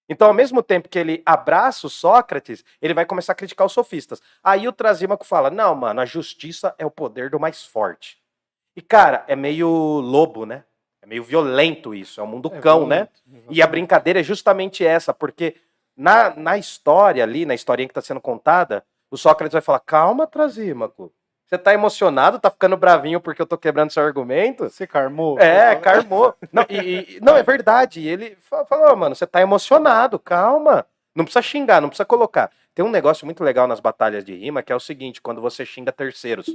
Então, 0.08 0.28
ao 0.28 0.34
mesmo 0.34 0.62
tempo 0.62 0.88
que 0.88 0.98
ele 0.98 1.22
abraça 1.26 1.86
o 1.86 1.90
Sócrates, 1.90 2.64
ele 2.80 2.94
vai 2.94 3.04
começar 3.04 3.32
a 3.32 3.36
criticar 3.36 3.66
os 3.66 3.72
sofistas. 3.72 4.22
Aí 4.42 4.66
o 4.66 4.72
Trasímaco 4.72 5.24
fala: 5.24 5.50
não, 5.50 5.74
mano, 5.74 6.00
a 6.00 6.06
justiça 6.06 6.74
é 6.78 6.86
o 6.86 6.90
poder 6.90 7.28
do 7.30 7.38
mais 7.38 7.64
forte. 7.64 8.18
E, 8.74 8.80
cara, 8.80 9.24
é 9.28 9.36
meio 9.36 9.68
lobo, 9.68 10.46
né? 10.46 10.64
É 11.02 11.06
meio 11.06 11.22
violento 11.22 11.94
isso, 11.94 12.20
é 12.20 12.24
um 12.24 12.26
mundo 12.26 12.50
É 12.52 12.60
cão, 12.60 12.86
né? 12.86 13.08
violento. 13.26 13.52
E 13.54 13.62
a 13.62 13.66
brincadeira 13.66 14.20
é 14.20 14.22
justamente 14.22 14.84
essa, 14.84 15.12
porque 15.12 15.56
na, 15.96 16.34
na 16.34 16.56
história 16.58 17.22
ali, 17.22 17.44
na 17.44 17.54
historinha 17.54 17.88
que 17.88 17.92
está 17.92 18.00
sendo 18.00 18.20
contada, 18.20 18.84
o 19.10 19.16
Sócrates 19.16 19.52
vai 19.52 19.62
falar: 19.62 19.80
calma, 19.80 20.26
Trasímaco. 20.26 21.12
Você 21.48 21.56
tá 21.56 21.72
emocionado, 21.72 22.38
tá 22.38 22.50
ficando 22.50 22.76
bravinho 22.76 23.20
porque 23.20 23.40
eu 23.40 23.46
tô 23.46 23.56
quebrando 23.56 23.90
seu 23.90 24.02
argumento? 24.02 24.64
Você 24.68 24.86
carmou? 24.86 25.38
É, 25.40 25.74
carmou. 25.76 26.34
Não, 26.52 26.66
e- 26.68 27.16
e- 27.16 27.20
não, 27.22 27.36
é 27.36 27.42
verdade. 27.42 28.06
Ele 28.06 28.36
fa- 28.38 28.66
falou, 28.66 28.92
"Ô, 28.92 28.96
mano, 28.96 29.14
você 29.14 29.26
tá 29.26 29.40
emocionado, 29.40 30.18
calma. 30.18 30.84
Não 31.14 31.24
precisa 31.24 31.40
xingar, 31.42 31.80
não 31.80 31.88
precisa 31.88 32.04
colocar. 32.04 32.50
Tem 32.74 32.84
um 32.84 32.90
negócio 32.90 33.24
muito 33.24 33.42
legal 33.42 33.66
nas 33.66 33.80
batalhas 33.80 34.22
de 34.24 34.34
rima 34.34 34.62
que 34.62 34.70
é 34.72 34.76
o 34.76 34.80
seguinte: 34.80 35.22
quando 35.22 35.40
você 35.40 35.64
xinga 35.64 35.90
terceiros. 35.90 36.54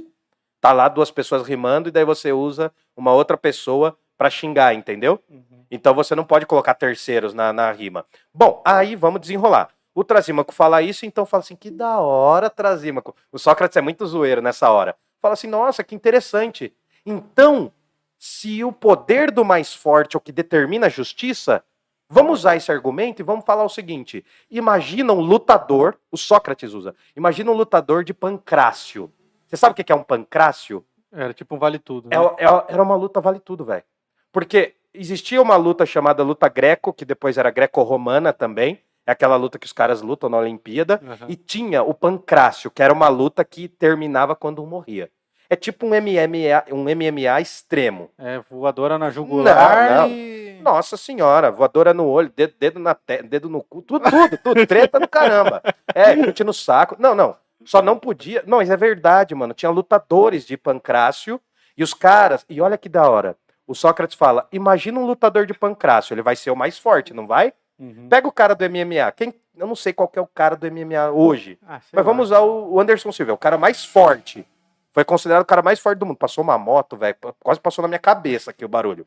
Tá 0.60 0.72
lá 0.72 0.88
duas 0.88 1.10
pessoas 1.10 1.46
rimando 1.46 1.88
e 1.88 1.92
daí 1.92 2.04
você 2.04 2.32
usa 2.32 2.72
uma 2.96 3.12
outra 3.12 3.36
pessoa 3.36 3.98
pra 4.16 4.30
xingar, 4.30 4.74
entendeu? 4.74 5.20
Uhum. 5.28 5.64
Então 5.70 5.92
você 5.92 6.14
não 6.14 6.24
pode 6.24 6.46
colocar 6.46 6.72
terceiros 6.72 7.34
na, 7.34 7.52
na 7.52 7.70
rima. 7.72 8.06
Bom, 8.32 8.62
aí 8.64 8.94
vamos 8.96 9.20
desenrolar. 9.20 9.68
O 9.94 10.02
Trasímaco 10.02 10.52
fala 10.52 10.82
isso, 10.82 11.06
então 11.06 11.24
fala 11.24 11.42
assim: 11.42 11.54
que 11.54 11.70
da 11.70 12.00
hora, 12.00 12.50
Trasímaco. 12.50 13.14
O 13.30 13.38
Sócrates 13.38 13.76
é 13.76 13.80
muito 13.80 14.04
zoeiro 14.06 14.42
nessa 14.42 14.70
hora. 14.70 14.96
Fala 15.20 15.34
assim: 15.34 15.46
nossa, 15.46 15.84
que 15.84 15.94
interessante. 15.94 16.74
Então, 17.06 17.70
se 18.18 18.64
o 18.64 18.72
poder 18.72 19.30
do 19.30 19.44
mais 19.44 19.72
forte 19.74 20.16
é 20.16 20.18
o 20.18 20.20
que 20.20 20.32
determina 20.32 20.86
a 20.86 20.90
justiça, 20.90 21.62
vamos 22.08 22.40
usar 22.40 22.56
esse 22.56 22.72
argumento 22.72 23.20
e 23.20 23.22
vamos 23.22 23.44
falar 23.44 23.64
o 23.64 23.68
seguinte: 23.68 24.24
imagina 24.50 25.12
um 25.12 25.20
lutador, 25.20 25.96
o 26.10 26.16
Sócrates 26.16 26.72
usa, 26.72 26.94
imagina 27.16 27.50
um 27.50 27.54
lutador 27.54 28.02
de 28.02 28.12
pancrácio. 28.12 29.12
Você 29.46 29.56
sabe 29.56 29.72
o 29.72 29.84
que 29.84 29.92
é 29.92 29.94
um 29.94 30.02
pancrácio? 30.02 30.84
Era 31.12 31.32
tipo 31.32 31.54
um 31.54 31.58
vale 31.58 31.78
tudo. 31.78 32.08
É, 32.10 32.18
né? 32.18 32.24
é- 32.38 32.72
era 32.72 32.82
uma 32.82 32.96
luta 32.96 33.20
vale 33.20 33.38
tudo, 33.38 33.64
velho. 33.64 33.84
Porque 34.32 34.74
existia 34.92 35.40
uma 35.40 35.56
luta 35.56 35.86
chamada 35.86 36.24
luta 36.24 36.48
greco, 36.48 36.92
que 36.92 37.04
depois 37.04 37.38
era 37.38 37.50
greco-romana 37.50 38.32
também. 38.32 38.80
É 39.06 39.12
aquela 39.12 39.36
luta 39.36 39.58
que 39.58 39.66
os 39.66 39.72
caras 39.72 40.00
lutam 40.00 40.30
na 40.30 40.38
Olimpíada. 40.38 41.00
Aham. 41.04 41.26
E 41.28 41.36
tinha 41.36 41.82
o 41.82 41.92
pancrácio, 41.92 42.70
que 42.70 42.82
era 42.82 42.92
uma 42.92 43.08
luta 43.08 43.44
que 43.44 43.68
terminava 43.68 44.34
quando 44.34 44.62
um 44.62 44.66
morria. 44.66 45.10
É 45.48 45.56
tipo 45.56 45.86
um 45.86 45.90
MMA, 45.90 46.72
um 46.72 46.82
MMA 46.84 47.40
extremo. 47.40 48.10
É, 48.18 48.40
voadora 48.50 48.98
na 48.98 49.10
jugular 49.10 49.90
Não, 49.90 50.08
não. 50.08 50.34
Nossa 50.62 50.96
senhora, 50.96 51.50
voadora 51.50 51.92
no 51.92 52.06
olho, 52.06 52.32
dedo, 52.34 52.54
dedo 52.58 52.80
na 52.80 52.94
te, 52.94 53.22
dedo 53.22 53.50
no 53.50 53.62
cu, 53.62 53.82
tudo, 53.82 54.10
tudo, 54.10 54.38
tudo, 54.38 54.66
treta 54.66 54.98
do 54.98 55.06
caramba. 55.06 55.62
É, 55.94 56.16
chute 56.16 56.42
no 56.42 56.52
saco. 56.52 56.96
Não, 56.98 57.14
não. 57.14 57.36
Só 57.64 57.80
não 57.80 57.96
podia. 57.96 58.42
Não, 58.46 58.58
mas 58.58 58.68
é 58.68 58.76
verdade, 58.76 59.32
mano. 59.32 59.54
Tinha 59.54 59.70
lutadores 59.70 60.44
de 60.44 60.56
pancrácio 60.56 61.40
e 61.76 61.84
os 61.84 61.94
caras. 61.94 62.44
E 62.48 62.60
olha 62.60 62.76
que 62.76 62.88
da 62.88 63.08
hora. 63.08 63.36
O 63.66 63.74
Sócrates 63.74 64.16
fala: 64.16 64.48
imagina 64.50 64.98
um 64.98 65.06
lutador 65.06 65.46
de 65.46 65.54
pancrácio, 65.54 66.14
ele 66.14 66.22
vai 66.22 66.34
ser 66.34 66.50
o 66.50 66.56
mais 66.56 66.78
forte, 66.78 67.14
não 67.14 67.26
vai? 67.26 67.52
Uhum. 67.78 68.08
Pega 68.08 68.26
o 68.28 68.32
cara 68.32 68.54
do 68.54 68.64
MMA. 68.68 69.10
Quem, 69.16 69.34
eu 69.56 69.66
não 69.66 69.74
sei 69.76 69.92
qual 69.92 70.10
é 70.14 70.20
o 70.20 70.26
cara 70.26 70.54
do 70.56 70.70
MMA 70.70 71.10
hoje, 71.10 71.58
Ah, 71.66 71.80
mas 71.92 71.92
lá. 71.92 72.02
vamos 72.02 72.26
usar 72.26 72.40
o 72.40 72.78
Anderson 72.80 73.10
Silva, 73.12 73.32
é 73.32 73.34
o 73.34 73.38
cara 73.38 73.58
mais 73.58 73.84
forte. 73.84 74.46
Foi 74.92 75.04
considerado 75.04 75.42
o 75.42 75.46
cara 75.46 75.60
mais 75.62 75.80
forte 75.80 75.98
do 75.98 76.06
mundo. 76.06 76.16
Passou 76.16 76.44
uma 76.44 76.56
moto, 76.56 76.96
velho. 76.96 77.16
Quase 77.40 77.58
passou 77.60 77.82
na 77.82 77.88
minha 77.88 77.98
cabeça 77.98 78.50
aqui 78.52 78.64
o 78.64 78.68
barulho. 78.68 79.04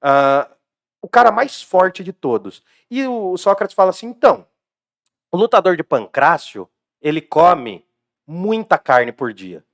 Ah, 0.00 0.48
o 1.02 1.08
cara 1.08 1.32
mais 1.32 1.60
forte 1.62 2.04
de 2.04 2.12
todos. 2.12 2.62
E 2.90 3.04
o 3.06 3.36
Sócrates 3.36 3.74
fala 3.74 3.90
assim: 3.90 4.06
então, 4.06 4.46
o 5.32 5.36
lutador 5.36 5.76
de 5.76 5.82
pancrácio, 5.82 6.68
ele 7.02 7.20
come 7.20 7.84
muita 8.26 8.78
carne 8.78 9.10
por 9.10 9.32
dia. 9.32 9.64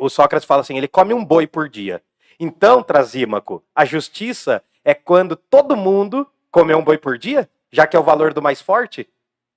O 0.00 0.08
Sócrates 0.08 0.46
fala 0.46 0.62
assim: 0.62 0.76
ele 0.78 0.88
come 0.88 1.12
um 1.12 1.22
boi 1.24 1.46
por 1.46 1.68
dia. 1.68 2.02
Então, 2.40 2.82
Trasímaco, 2.82 3.62
a 3.74 3.84
justiça 3.84 4.62
é 4.84 4.94
quando 4.94 5.36
todo 5.36 5.76
mundo 5.76 6.26
comer 6.50 6.74
um 6.76 6.82
boi 6.84 6.96
por 6.96 7.18
dia, 7.18 7.48
já 7.72 7.86
que 7.86 7.96
é 7.96 8.00
o 8.00 8.04
valor 8.04 8.32
do 8.32 8.42
mais 8.42 8.60
forte. 8.60 9.08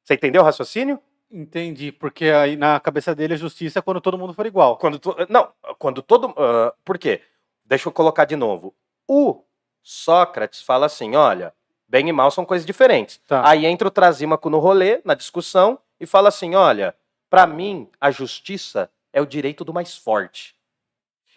Você 0.04 0.14
entendeu 0.16 0.42
o 0.42 0.46
raciocínio? 0.46 1.00
Entendi, 1.30 1.92
porque 1.92 2.26
aí 2.26 2.58
na 2.58 2.80
cabeça 2.80 3.16
dele 3.16 3.34
a 3.36 3.38
justiça 3.38 3.80
é 3.80 3.82
quando 3.82 4.02
todo 4.02 4.18
mundo 4.18 4.34
for 4.34 4.46
igual. 4.46 4.78
Quando 4.78 5.00
to- 5.00 5.16
não, 5.30 5.50
quando 5.80 6.02
todo. 6.02 6.34
ah, 6.38 6.74
por 6.84 6.98
quê? 6.98 7.22
Deixa 7.66 7.88
eu 7.88 7.94
colocar 7.94 8.26
de 8.26 8.36
novo. 8.36 8.76
O 9.08 9.44
Sócrates 9.82 10.62
fala 10.62 10.88
assim: 10.88 11.16
olha, 11.16 11.54
bem 11.88 12.10
e 12.10 12.12
mal 12.12 12.32
são 12.32 12.44
coisas 12.46 12.66
diferentes. 12.66 13.18
Tá. 13.28 13.48
Aí 13.48 13.66
entra 13.66 13.88
o 13.88 13.92
Trasímaco 13.92 14.50
no 14.50 14.60
rolê, 14.60 15.02
na 15.06 15.14
discussão, 15.14 15.80
e 16.00 16.06
fala 16.06 16.28
assim: 16.30 16.54
olha, 16.56 16.94
para 17.30 17.48
mim, 17.48 17.90
a 18.00 18.12
justiça 18.12 18.90
é 19.14 19.22
o 19.22 19.26
direito 19.26 19.64
do 19.64 19.74
mais 19.74 19.96
forte. 19.96 20.56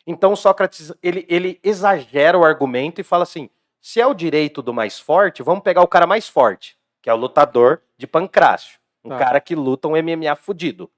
Então 0.06 0.32
o 0.32 0.36
Sócrates 0.36 0.92
ele, 1.02 1.24
ele 1.28 1.60
exagera 1.62 2.36
o 2.36 2.44
argumento 2.44 3.00
e 3.00 3.04
fala 3.04 3.22
assim: 3.22 3.48
se 3.84 4.00
é 4.00 4.06
o 4.06 4.14
direito 4.14 4.62
do 4.62 4.72
mais 4.72 4.98
forte, 4.98 5.42
vamos 5.42 5.62
pegar 5.62 5.82
o 5.82 5.86
cara 5.86 6.06
mais 6.06 6.26
forte, 6.26 6.74
que 7.02 7.10
é 7.10 7.12
o 7.12 7.18
lutador 7.18 7.82
de 7.98 8.06
pancrácio. 8.06 8.78
Um 9.04 9.10
Tá. 9.10 9.18
cara 9.18 9.40
que 9.42 9.54
luta 9.54 9.86
um 9.86 9.90
MMA 9.94 10.34
fudido. 10.36 10.90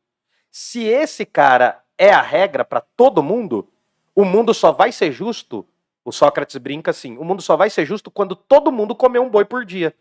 Se 0.52 0.84
esse 0.84 1.26
cara 1.26 1.82
é 1.98 2.10
a 2.12 2.22
regra 2.22 2.64
para 2.64 2.80
todo 2.80 3.24
mundo, 3.24 3.68
o 4.14 4.24
mundo 4.24 4.54
só 4.54 4.70
vai 4.70 4.92
ser 4.92 5.10
justo. 5.10 5.66
O 6.04 6.12
Sócrates 6.12 6.56
brinca 6.58 6.92
assim: 6.92 7.18
o 7.18 7.24
mundo 7.24 7.42
só 7.42 7.56
vai 7.56 7.68
ser 7.70 7.84
justo 7.84 8.08
quando 8.08 8.36
todo 8.36 8.70
mundo 8.70 8.94
comer 8.94 9.18
um 9.18 9.28
boi 9.28 9.44
por 9.44 9.64
dia. 9.64 9.92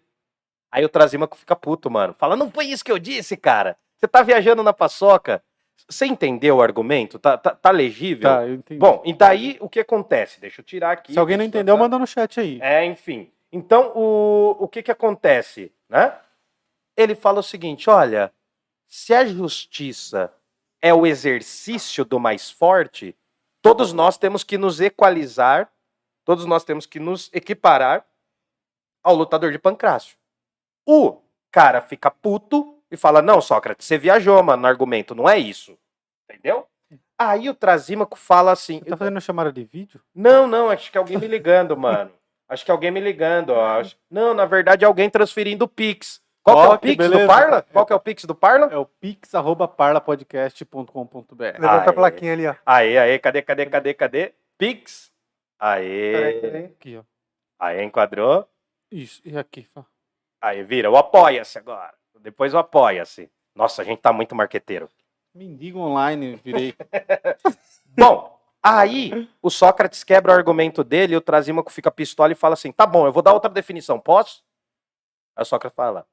Aí 0.71 0.85
o 0.85 0.89
Trasímaco 0.89 1.35
fica 1.35 1.55
puto, 1.55 1.89
mano. 1.89 2.13
Fala, 2.19 2.35
não 2.35 2.51
foi 2.51 2.67
isso 2.67 2.85
que 2.85 2.91
eu 2.91 2.99
disse, 2.99 3.35
cara. 3.35 3.75
Você 3.97 4.07
tá 4.07 4.21
viajando 4.21 4.61
na 4.61 4.71
paçoca. 4.73 5.43
Você 5.87 6.05
entendeu 6.05 6.57
o 6.57 6.61
argumento? 6.61 7.19
Tá, 7.19 7.37
tá, 7.37 7.51
tá 7.51 7.71
legível? 7.71 8.29
Tá, 8.29 8.47
eu 8.47 8.55
entendi. 8.55 8.79
Bom, 8.79 9.01
e 9.05 9.13
daí 9.13 9.57
o 9.59 9.69
que 9.69 9.79
acontece? 9.79 10.39
Deixa 10.39 10.61
eu 10.61 10.65
tirar 10.65 10.91
aqui. 10.91 11.13
Se 11.13 11.19
alguém 11.19 11.37
não 11.37 11.45
entendeu, 11.45 11.75
botar. 11.75 11.83
manda 11.83 11.99
no 11.99 12.07
chat 12.07 12.39
aí. 12.39 12.59
É, 12.61 12.83
enfim. 12.85 13.31
Então, 13.51 13.91
o, 13.95 14.55
o 14.59 14.67
que 14.67 14.81
que 14.81 14.91
acontece, 14.91 15.71
né? 15.87 16.17
Ele 16.97 17.13
fala 17.13 17.39
o 17.39 17.43
seguinte, 17.43 17.89
olha, 17.89 18.31
se 18.87 19.13
a 19.13 19.25
justiça 19.25 20.33
é 20.81 20.93
o 20.93 21.05
exercício 21.05 22.03
do 22.03 22.19
mais 22.19 22.49
forte, 22.49 23.15
todos 23.61 23.93
nós 23.93 24.17
temos 24.17 24.43
que 24.43 24.57
nos 24.57 24.79
equalizar, 24.79 25.71
todos 26.23 26.45
nós 26.45 26.63
temos 26.63 26.85
que 26.85 26.99
nos 26.99 27.29
equiparar 27.33 28.05
ao 29.03 29.15
lutador 29.15 29.51
de 29.51 29.59
pancrácio. 29.59 30.17
O 30.85 31.21
cara 31.51 31.81
fica 31.81 32.09
puto 32.09 32.74
e 32.91 32.97
fala, 32.97 33.21
não, 33.21 33.39
Sócrates, 33.41 33.85
você 33.87 33.97
viajou, 33.97 34.41
mano, 34.43 34.61
no 34.63 34.67
argumento, 34.67 35.15
não 35.15 35.29
é 35.29 35.37
isso. 35.37 35.77
Entendeu? 36.29 36.67
Aí 37.17 37.47
o 37.49 37.53
Trasímaco 37.53 38.17
fala 38.17 38.51
assim, 38.51 38.79
Você 38.79 38.89
tá 38.89 38.97
fazendo 38.97 39.21
chamada 39.21 39.51
de 39.51 39.63
vídeo? 39.63 40.01
não, 40.13 40.45
não, 40.47 40.69
acho 40.69 40.91
que 40.91 40.97
é 40.97 40.99
alguém 40.99 41.17
me 41.17 41.27
ligando, 41.27 41.75
mano. 41.77 42.11
Acho 42.47 42.63
que 42.63 42.69
é 42.69 42.73
alguém 42.73 42.91
me 42.91 42.99
ligando, 42.99 43.49
ó. 43.51 43.79
Acho- 43.79 43.97
Não, 44.11 44.31
na 44.33 44.45
verdade 44.45 44.83
é 44.83 44.87
alguém 44.87 45.09
transferindo 45.09 45.65
o 45.65 45.67
Pix. 45.67 46.21
Qual 46.43 46.57
que 46.57 46.63
é 46.63 46.67
o 46.75 46.79
Pix 46.79 47.05
do 47.05 47.09
beleza. 47.09 47.27
Parla? 47.27 47.61
Qual 47.63 47.85
que 47.87 47.93
é 47.93 47.95
o 47.95 47.99
Pix 47.99 48.25
do 48.25 48.35
Parla? 48.35 48.67
É 48.71 48.77
o 48.77 48.85
pix.parlapodcast.com.br. 48.85 51.43
Levanta 51.59 51.83
Aê. 51.83 51.89
a 51.89 51.93
plaquinha 51.93 52.33
ali, 52.33 52.45
ó. 52.47 52.55
Aê, 52.65 52.97
aê, 52.99 53.17
cadê, 53.19 53.41
cadê, 53.41 53.65
cadê, 53.65 53.93
cadê? 53.95 54.33
Pix. 54.57 55.11
Peraí. 55.59 56.65
Aqui, 56.65 56.97
ó. 56.97 57.03
Aí 57.59 57.83
enquadrou. 57.83 58.47
Isso, 58.91 59.21
e 59.25 59.35
aqui. 59.37 59.67
Aí 60.41 60.63
vira 60.63 60.89
o 60.91 60.97
apoia-se 60.97 61.57
agora. 61.57 61.93
Depois 62.25 62.55
o 62.55 62.57
apoia-se. 62.57 63.29
Nossa, 63.53 63.83
a 63.83 63.85
gente 63.85 63.99
tá 63.99 64.11
muito 64.11 64.33
marqueteiro. 64.33 64.89
Mendigo 65.31 65.77
online, 65.77 66.35
virei. 66.43 66.73
Bom, 67.95 68.39
aí 68.63 69.29
o 69.43 69.51
Sócrates 69.51 70.03
quebra 70.03 70.31
o 70.31 70.35
argumento 70.35 70.83
dele 70.83 71.13
e 71.13 71.17
o 71.17 71.21
Trasímaco 71.21 71.71
fica 71.71 71.91
pistola 71.91 72.31
e 72.31 72.35
fala 72.35 72.55
assim: 72.55 72.71
tá 72.71 72.87
bom, 72.87 73.05
eu 73.05 73.13
vou 73.13 73.21
dar 73.21 73.31
outra 73.31 73.49
definição, 73.49 73.99
posso? 73.99 74.43
Aí 75.35 75.43
o 75.43 75.45
Sócrates 75.45 75.75
fala: 75.75 76.07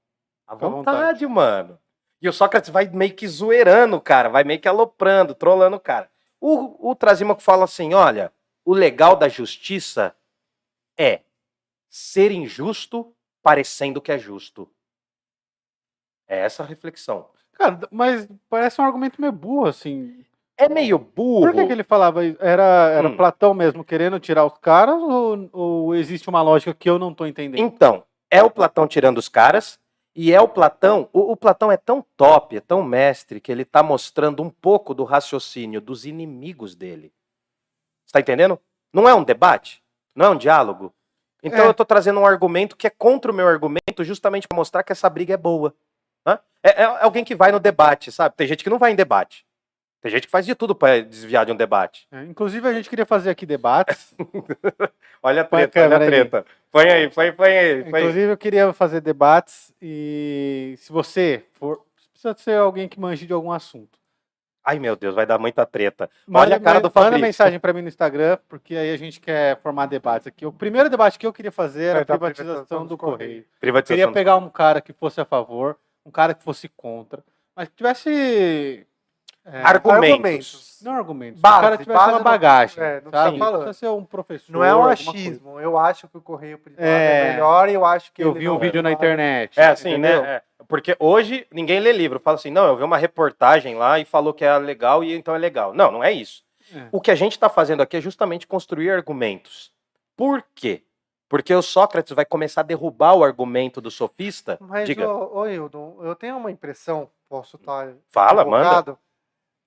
à 0.46 0.54
vontade, 0.54 1.24
vontade. 1.24 1.26
mano. 1.26 1.78
E 2.20 2.28
o 2.28 2.32
Sócrates 2.32 2.68
vai 2.68 2.86
meio 2.88 3.14
que 3.14 3.26
zoeirando 3.26 3.96
o 3.96 4.00
cara, 4.00 4.28
vai 4.28 4.44
meio 4.44 4.60
que 4.60 4.68
aloprando, 4.68 5.34
trolando 5.34 5.76
o 5.76 5.80
cara. 5.80 6.10
O, 6.38 6.90
o 6.90 6.94
Trasímaco 6.94 7.40
fala 7.40 7.64
assim: 7.64 7.94
olha, 7.94 8.30
o 8.66 8.74
legal 8.74 9.16
da 9.16 9.30
justiça 9.30 10.14
é 10.98 11.22
ser 11.88 12.30
injusto 12.30 13.16
parecendo 13.42 14.00
que 14.00 14.12
é 14.12 14.18
justo. 14.18 14.70
É 16.32 16.38
essa 16.38 16.62
a 16.62 16.66
reflexão. 16.66 17.26
Cara, 17.52 17.80
mas 17.90 18.26
parece 18.48 18.80
um 18.80 18.84
argumento 18.84 19.20
meio 19.20 19.32
burro, 19.32 19.66
assim. 19.66 20.24
É 20.56 20.66
meio 20.66 20.98
burro. 20.98 21.42
Por 21.42 21.52
que, 21.52 21.66
que 21.66 21.72
ele 21.72 21.84
falava 21.84 22.24
isso? 22.24 22.38
Era, 22.40 22.88
era 22.90 23.08
Hum. 23.08 23.16
Platão 23.18 23.52
mesmo 23.52 23.84
querendo 23.84 24.18
tirar 24.18 24.46
os 24.46 24.56
caras 24.56 24.94
ou, 24.94 25.50
ou 25.52 25.94
existe 25.94 26.30
uma 26.30 26.40
lógica 26.40 26.72
que 26.72 26.88
eu 26.88 26.98
não 26.98 27.12
tô 27.12 27.26
entendendo? 27.26 27.60
Então, 27.60 28.02
é 28.30 28.42
o 28.42 28.48
Platão 28.48 28.86
tirando 28.88 29.18
os 29.18 29.28
caras, 29.28 29.78
e 30.16 30.32
é 30.32 30.40
o 30.40 30.48
Platão. 30.48 31.06
O, 31.12 31.32
o 31.32 31.36
Platão 31.36 31.70
é 31.70 31.76
tão 31.76 32.02
top, 32.16 32.56
é 32.56 32.60
tão 32.60 32.82
mestre, 32.82 33.38
que 33.38 33.52
ele 33.52 33.64
tá 33.66 33.82
mostrando 33.82 34.42
um 34.42 34.48
pouco 34.48 34.94
do 34.94 35.04
raciocínio 35.04 35.82
dos 35.82 36.06
inimigos 36.06 36.74
dele. 36.74 37.12
Você 38.06 38.12
tá 38.14 38.20
entendendo? 38.20 38.58
Não 38.90 39.06
é 39.06 39.14
um 39.14 39.22
debate, 39.22 39.82
não 40.16 40.26
é 40.26 40.30
um 40.30 40.36
diálogo. 40.36 40.94
Então 41.42 41.64
É. 41.64 41.68
eu 41.68 41.74
tô 41.74 41.84
trazendo 41.84 42.20
um 42.20 42.26
argumento 42.26 42.74
que 42.74 42.86
é 42.86 42.90
contra 42.90 43.30
o 43.30 43.34
meu 43.34 43.46
argumento, 43.46 44.02
justamente 44.02 44.48
para 44.48 44.56
mostrar 44.56 44.82
que 44.82 44.92
essa 44.92 45.10
briga 45.10 45.34
é 45.34 45.36
boa. 45.36 45.74
Hã? 46.26 46.38
É, 46.62 46.82
é 46.82 46.84
alguém 47.04 47.24
que 47.24 47.34
vai 47.34 47.50
no 47.52 47.60
debate, 47.60 48.10
sabe? 48.12 48.34
Tem 48.36 48.46
gente 48.46 48.62
que 48.64 48.70
não 48.70 48.78
vai 48.78 48.92
em 48.92 48.96
debate. 48.96 49.44
Tem 50.00 50.10
gente 50.10 50.26
que 50.26 50.30
faz 50.30 50.44
de 50.44 50.54
tudo 50.56 50.74
para 50.74 51.00
desviar 51.02 51.46
de 51.46 51.52
um 51.52 51.56
debate. 51.56 52.08
É, 52.10 52.24
inclusive, 52.24 52.66
a 52.66 52.72
gente 52.72 52.90
queria 52.90 53.06
fazer 53.06 53.30
aqui 53.30 53.46
debates. 53.46 54.12
Olha 55.22 55.42
a 55.42 55.44
Põe 55.44 55.62
a 55.62 55.68
treta, 55.68 55.86
olha 55.86 55.96
a 55.96 55.98
câmera 56.00 56.04
aí. 56.04 56.10
treta. 56.28 56.44
Põe 56.72 56.90
aí, 56.90 57.08
põe, 57.08 57.32
põe 57.32 57.46
aí. 57.56 57.84
Põe 57.84 57.94
aí. 57.94 58.00
Inclusive, 58.02 58.32
eu 58.32 58.36
queria 58.36 58.72
fazer 58.72 59.00
debates 59.00 59.72
e 59.80 60.74
se 60.78 60.92
você 60.92 61.44
for. 61.52 61.80
Precisa 62.12 62.34
ser 62.36 62.56
alguém 62.58 62.88
que 62.88 62.98
manje 63.00 63.26
de 63.26 63.32
algum 63.32 63.52
assunto. 63.52 63.98
Ai, 64.64 64.78
meu 64.78 64.94
Deus, 64.96 65.14
vai 65.14 65.26
dar 65.26 65.38
muita 65.38 65.64
treta. 65.66 66.08
Olha 66.32 66.56
a 66.56 66.60
cara 66.60 66.78
do 66.80 66.84
Manda 66.84 66.90
Fabrício. 67.00 67.20
mensagem 67.20 67.58
pra 67.60 67.72
mim 67.72 67.82
no 67.82 67.88
Instagram, 67.88 68.38
porque 68.48 68.76
aí 68.76 68.92
a 68.92 68.96
gente 68.96 69.20
quer 69.20 69.60
formar 69.60 69.86
debates 69.86 70.26
aqui. 70.28 70.46
O 70.46 70.52
primeiro 70.52 70.88
debate 70.88 71.18
que 71.18 71.26
eu 71.26 71.32
queria 71.32 71.50
fazer 71.52 71.84
era 71.84 71.98
É 71.98 72.02
a 72.02 72.04
privatização 72.04 72.44
privatização 72.46 72.82
do 72.84 72.88
dos 72.90 72.96
Correio. 72.98 73.18
Correios. 73.18 73.44
Eu 73.44 73.60
Privatização 73.60 73.96
queria 73.96 74.12
pegar 74.12 74.36
um 74.36 74.48
cara 74.48 74.80
que 74.80 74.92
fosse 74.92 75.20
a 75.20 75.24
favor, 75.24 75.76
um 76.04 76.10
cara 76.10 76.34
que 76.34 76.42
fosse 76.42 76.68
contra, 76.68 77.22
mas 77.54 77.68
que 77.68 77.76
tivesse. 77.76 78.86
é, 79.44 79.62
Argumentos. 79.62 80.80
Não 80.82 80.94
argumentos. 80.94 81.40
Base, 81.40 81.58
o 81.58 81.60
cara 81.60 81.76
tivesse 81.78 81.98
base 81.98 82.10
uma 82.12 82.18
não- 82.18 82.24
bagagem. 82.24 82.82
é, 82.82 83.00
não 83.00 83.10
sabe? 83.10 83.38
tá 83.38 83.44
falando. 83.44 83.64
Precisa 83.64 83.78
ser 83.78 83.88
um 83.88 84.04
professor. 84.04 84.52
Não 84.52 84.64
é 84.64 84.74
um 84.74 84.84
achismo. 84.84 85.60
Eu 85.60 85.78
acho 85.78 86.08
que 86.08 86.16
o 86.16 86.20
correio 86.20 86.58
privado 86.58 86.84
É. 86.86 87.28
é, 87.28 87.32
melhor 87.32 87.68
e 87.68 87.74
eu 87.74 87.84
acho 87.84 88.12
que 88.12 88.22
Eu 88.22 88.30
ele 88.30 88.40
vi 88.40 88.48
um 88.48 88.58
vídeo 88.58 88.78
é 88.80 88.82
na 88.82 88.88
melhor. 88.90 88.98
internet. 88.98 89.58
É 89.60 89.66
assim, 89.66 89.90
entendeu? 89.90 90.22
né? 90.22 90.28
É. 90.36 90.42
Porque 90.68 90.96
hoje 90.98 91.46
ninguém 91.52 91.80
lê 91.80 91.92
livro. 91.92 92.18
Fala 92.20 92.36
assim, 92.36 92.50
não, 92.50 92.66
eu 92.66 92.76
vi 92.76 92.82
uma 92.82 92.96
reportagem 92.96 93.74
lá 93.74 93.98
e 93.98 94.04
falou 94.04 94.32
que 94.32 94.44
é 94.44 94.56
legal 94.58 95.04
e 95.04 95.14
então 95.14 95.34
é 95.34 95.38
legal. 95.38 95.74
Não, 95.74 95.90
não 95.90 96.02
é 96.04 96.10
isso. 96.12 96.42
É. 96.74 96.86
O 96.90 97.00
que 97.00 97.10
a 97.10 97.14
gente 97.14 97.32
está 97.32 97.48
fazendo 97.48 97.82
aqui 97.82 97.96
é 97.96 98.00
justamente 98.00 98.46
construir 98.46 98.90
argumentos. 98.90 99.70
Por 100.16 100.42
quê? 100.54 100.82
Porque 101.32 101.54
o 101.54 101.62
Sócrates 101.62 102.14
vai 102.14 102.26
começar 102.26 102.60
a 102.60 102.64
derrubar 102.64 103.14
o 103.14 103.24
argumento 103.24 103.80
do 103.80 103.90
sofista. 103.90 104.58
Mas, 104.60 104.86
Diga, 104.86 105.08
ô, 105.10 105.38
ô 105.38 105.46
Hildon, 105.46 105.96
eu 106.02 106.14
tenho 106.14 106.36
uma 106.36 106.50
impressão, 106.50 107.08
posso 107.26 107.56
estar 107.56 107.94
fala, 108.10 108.44
manda. 108.44 108.58
equivocado, 108.66 108.98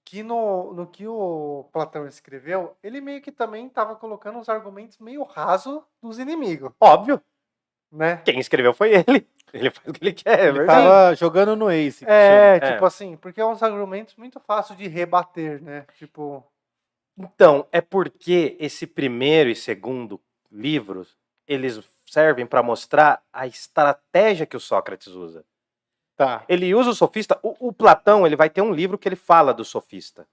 que 0.06 0.22
no, 0.22 0.76
no 0.76 0.86
que 0.86 1.08
o 1.08 1.66
Platão 1.74 2.06
escreveu, 2.06 2.78
ele 2.84 3.02
meio 3.02 3.20
que 3.20 3.32
também 3.32 3.66
estava 3.66 3.96
colocando 3.96 4.38
os 4.38 4.48
argumentos 4.48 5.00
meio 5.00 5.24
raso 5.24 5.84
dos 6.00 6.20
inimigos, 6.20 6.72
Óbvio, 6.80 7.20
né? 7.92 8.18
quem 8.18 8.38
escreveu 8.40 8.72
foi 8.72 8.92
ele. 8.94 9.28
Ele 9.52 9.72
faz 9.72 9.88
o 9.88 9.94
que 9.94 10.04
ele 10.04 10.14
quer, 10.14 10.40
é 10.40 10.44
Ele 10.50 10.58
verdade. 10.60 10.84
tava 10.88 11.16
jogando 11.16 11.56
no 11.56 11.72
Ace. 11.72 12.06
É, 12.08 12.60
chama. 12.60 12.72
tipo 12.74 12.86
assim, 12.86 13.18
porque 13.18 13.42
é 13.42 13.46
uns 13.46 13.64
argumentos 13.64 14.16
muito 14.18 14.40
fáceis 14.40 14.78
de 14.78 14.88
rebater, 14.88 15.64
né? 15.64 15.88
Tipo, 15.98 16.44
Então, 17.18 17.66
é 17.72 17.82
porque 17.82 18.56
esse 18.60 18.86
primeiro 18.86 19.50
e 19.50 19.56
segundo 19.56 20.22
livros, 20.52 21.18
eles 21.48 21.82
servem 22.06 22.46
para 22.46 22.64
mostrar 22.64 23.22
a 23.32 23.46
estratégia 23.48 24.46
que 24.46 24.58
o 24.58 24.60
Sócrates 24.60 25.08
usa. 25.08 25.44
Tá. 26.16 26.44
Ele 26.48 26.74
usa 26.74 26.92
o 26.92 26.96
sofista. 26.96 27.38
O, 27.44 27.68
o 27.68 27.74
Platão 27.74 28.26
ele 28.26 28.36
vai 28.36 28.50
ter 28.50 28.62
um 28.62 28.74
livro 28.74 28.98
que 28.98 29.08
ele 29.08 29.16
fala 29.16 29.54
do 29.54 29.66
sofista, 29.66 30.26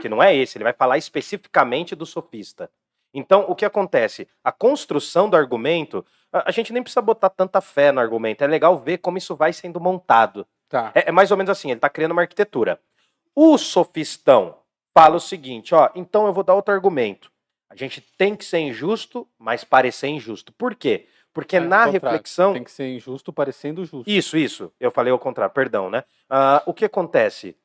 que 0.00 0.08
não 0.08 0.22
é 0.22 0.34
esse. 0.34 0.58
Ele 0.58 0.64
vai 0.64 0.72
falar 0.72 0.98
especificamente 0.98 1.94
do 1.94 2.04
sofista. 2.04 2.70
Então, 3.12 3.44
o 3.48 3.54
que 3.54 3.64
acontece? 3.64 4.28
A 4.44 4.52
construção 4.52 5.28
do 5.28 5.36
argumento, 5.36 6.04
a, 6.32 6.50
a 6.50 6.52
gente 6.52 6.72
nem 6.72 6.82
precisa 6.82 7.00
botar 7.00 7.30
tanta 7.30 7.60
fé 7.60 7.90
no 7.90 8.00
argumento. 8.00 8.44
É 8.44 8.46
legal 8.46 8.76
ver 8.78 8.98
como 8.98 9.18
isso 9.18 9.34
vai 9.34 9.52
sendo 9.52 9.80
montado. 9.80 10.46
Tá. 10.68 10.92
É, 10.94 11.08
é 11.08 11.12
mais 11.12 11.30
ou 11.30 11.36
menos 11.36 11.50
assim. 11.50 11.68
Ele 11.68 11.78
está 11.78 11.88
criando 11.88 12.12
uma 12.12 12.22
arquitetura. 12.22 12.80
O 13.34 13.56
sofistão 13.58 14.56
fala 14.96 15.16
o 15.16 15.20
seguinte, 15.20 15.74
ó. 15.74 15.90
Então 15.94 16.26
eu 16.26 16.32
vou 16.32 16.44
dar 16.44 16.54
outro 16.54 16.74
argumento. 16.74 17.32
A 17.70 17.76
gente 17.76 18.00
tem 18.18 18.34
que 18.34 18.44
ser 18.44 18.58
injusto, 18.58 19.26
mas 19.38 19.62
parecer 19.64 20.08
injusto. 20.08 20.52
Por 20.52 20.74
quê? 20.74 21.06
Porque 21.32 21.56
É, 21.56 21.60
na 21.60 21.84
reflexão 21.84 22.52
Tem 22.52 22.64
que 22.64 22.72
ser 22.72 22.88
injusto 22.92 23.32
parecendo 23.32 23.84
justo. 23.84 24.10
isso, 24.10 24.36
isso. 24.36 24.72
Eu 24.80 24.90
falei 24.90 25.12
ao 25.12 25.18
contrário, 25.18 25.54
perdão, 25.54 25.88
né? 25.88 26.02
Ah, 26.28 26.60
o 26.66 26.74
que 26.74 26.84
acontece? 26.84 27.56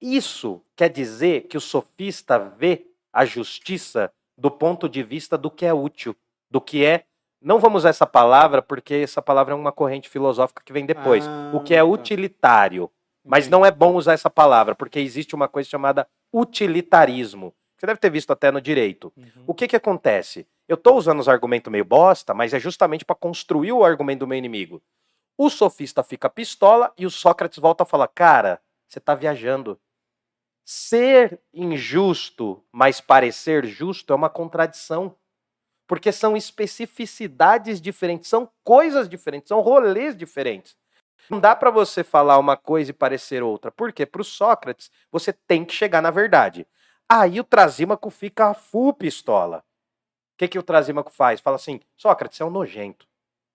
Isso 0.00 0.60
quer 0.74 0.88
dizer 0.90 1.42
que 1.42 1.56
o 1.56 1.60
sofista 1.60 2.38
vê 2.38 2.86
a 3.12 3.24
justiça 3.24 4.12
do 4.36 4.50
ponto 4.50 4.88
de 4.88 5.02
vista 5.02 5.38
do 5.38 5.50
que 5.50 5.64
é 5.64 5.72
útil, 5.72 6.16
do 6.50 6.60
que 6.60 6.84
é. 6.84 7.04
Não 7.40 7.60
vamos 7.60 7.82
usar 7.82 7.90
essa 7.90 8.06
palavra, 8.06 8.60
porque 8.62 8.94
essa 8.94 9.22
palavra 9.22 9.52
é 9.52 9.56
uma 9.56 9.70
corrente 9.72 10.08
filosófica 10.08 10.62
que 10.64 10.72
vem 10.72 10.84
depois. 10.86 11.24
o 11.52 11.60
que 11.60 11.74
é 11.74 11.78
Ah, 11.78 11.84
tá. 11.84 11.88
utilitário. 11.88 12.90
Mas 13.24 13.48
não 13.48 13.64
é 13.64 13.70
bom 13.70 13.94
usar 13.94 14.14
essa 14.14 14.28
palavra, 14.28 14.74
porque 14.74 14.98
existe 14.98 15.32
uma 15.36 15.46
coisa 15.46 15.68
chamada 15.68 16.08
utilitarismo. 16.34 17.54
Você 17.82 17.86
deve 17.86 17.98
ter 17.98 18.10
visto 18.10 18.30
até 18.30 18.52
no 18.52 18.60
direito. 18.60 19.12
Uhum. 19.16 19.44
O 19.44 19.52
que 19.52 19.66
que 19.66 19.74
acontece? 19.74 20.46
Eu 20.68 20.76
estou 20.76 20.96
usando 20.96 21.18
os 21.18 21.28
argumentos 21.28 21.70
meio 21.70 21.84
bosta, 21.84 22.32
mas 22.32 22.54
é 22.54 22.60
justamente 22.60 23.04
para 23.04 23.16
construir 23.16 23.72
o 23.72 23.84
argumento 23.84 24.20
do 24.20 24.26
meu 24.28 24.38
inimigo. 24.38 24.80
O 25.36 25.50
sofista 25.50 26.00
fica 26.04 26.30
pistola 26.30 26.92
e 26.96 27.04
o 27.04 27.10
Sócrates 27.10 27.58
volta 27.58 27.82
a 27.82 27.86
falar: 27.86 28.06
Cara, 28.06 28.62
você 28.86 29.00
está 29.00 29.16
viajando. 29.16 29.80
Ser 30.64 31.40
injusto, 31.52 32.64
mas 32.70 33.00
parecer 33.00 33.66
justo 33.66 34.12
é 34.12 34.16
uma 34.16 34.30
contradição. 34.30 35.16
Porque 35.88 36.12
são 36.12 36.36
especificidades 36.36 37.80
diferentes, 37.80 38.30
são 38.30 38.48
coisas 38.62 39.08
diferentes, 39.08 39.48
são 39.48 39.60
rolês 39.60 40.16
diferentes. 40.16 40.76
Não 41.28 41.40
dá 41.40 41.56
para 41.56 41.68
você 41.68 42.04
falar 42.04 42.38
uma 42.38 42.56
coisa 42.56 42.92
e 42.92 42.94
parecer 42.94 43.42
outra. 43.42 43.72
Por 43.72 43.92
quê? 43.92 44.06
Para 44.06 44.22
o 44.22 44.24
Sócrates, 44.24 44.88
você 45.10 45.32
tem 45.32 45.64
que 45.64 45.74
chegar 45.74 46.00
na 46.00 46.12
verdade. 46.12 46.64
Aí 47.10 47.38
o 47.40 47.44
Trasímaco 47.44 48.10
fica 48.10 48.48
a 48.48 48.54
full 48.54 48.92
pistola. 48.94 49.58
O 49.58 50.38
que, 50.38 50.48
que 50.48 50.58
o 50.58 50.62
Trasímaco 50.62 51.10
faz? 51.10 51.40
Fala 51.40 51.56
assim: 51.56 51.80
Sócrates, 51.96 52.36
você 52.36 52.42
é 52.42 52.46
um 52.46 52.50
nojento. 52.50 53.06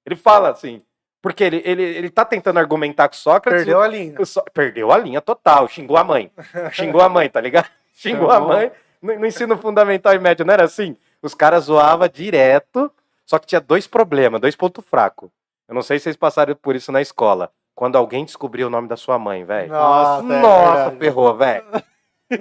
Ele 0.05 0.15
fala 0.15 0.49
assim. 0.49 0.81
Porque 1.21 1.43
ele, 1.43 1.61
ele, 1.65 1.83
ele 1.83 2.09
tá 2.09 2.23
tentando 2.23 2.59
argumentar 2.59 3.07
com 3.09 3.15
Sócrates. 3.15 3.63
perdeu 3.65 3.81
a 3.81 3.87
linha. 3.87 4.15
o 4.21 4.25
Só- 4.25 4.43
Perdeu 4.53 4.91
a 4.91 4.97
linha 4.97 5.19
total, 5.19 5.67
xingou 5.67 5.97
a 5.97 6.03
mãe. 6.03 6.31
Xingou 6.71 7.01
a 7.01 7.09
mãe, 7.09 7.27
tá 7.29 7.41
ligado? 7.41 7.67
Xingou 7.93 8.29
a 8.29 8.35
Chamou. 8.35 8.49
mãe. 8.49 8.71
No, 9.01 9.19
no 9.19 9.25
ensino 9.25 9.57
fundamental 9.57 10.13
e 10.13 10.19
médio 10.19 10.45
não 10.45 10.53
era 10.53 10.63
assim? 10.63 10.95
Os 11.21 11.33
caras 11.33 11.65
zoavam 11.65 12.07
direto, 12.07 12.91
só 13.25 13.37
que 13.39 13.47
tinha 13.47 13.59
dois 13.59 13.87
problemas, 13.87 14.39
dois 14.39 14.55
pontos 14.55 14.85
fracos. 14.85 15.29
Eu 15.67 15.75
não 15.75 15.81
sei 15.81 15.97
se 15.99 16.03
vocês 16.03 16.15
passaram 16.15 16.55
por 16.55 16.75
isso 16.75 16.91
na 16.91 17.01
escola. 17.01 17.51
Quando 17.75 17.95
alguém 17.97 18.23
descobriu 18.23 18.67
o 18.67 18.69
nome 18.69 18.87
da 18.87 18.95
sua 18.95 19.19
mãe, 19.19 19.43
velho. 19.43 19.71
Nossa, 19.71 20.33
é 20.33 20.39
Nossa, 20.39 20.91
ferrou, 20.97 21.35
velho. 21.35 21.65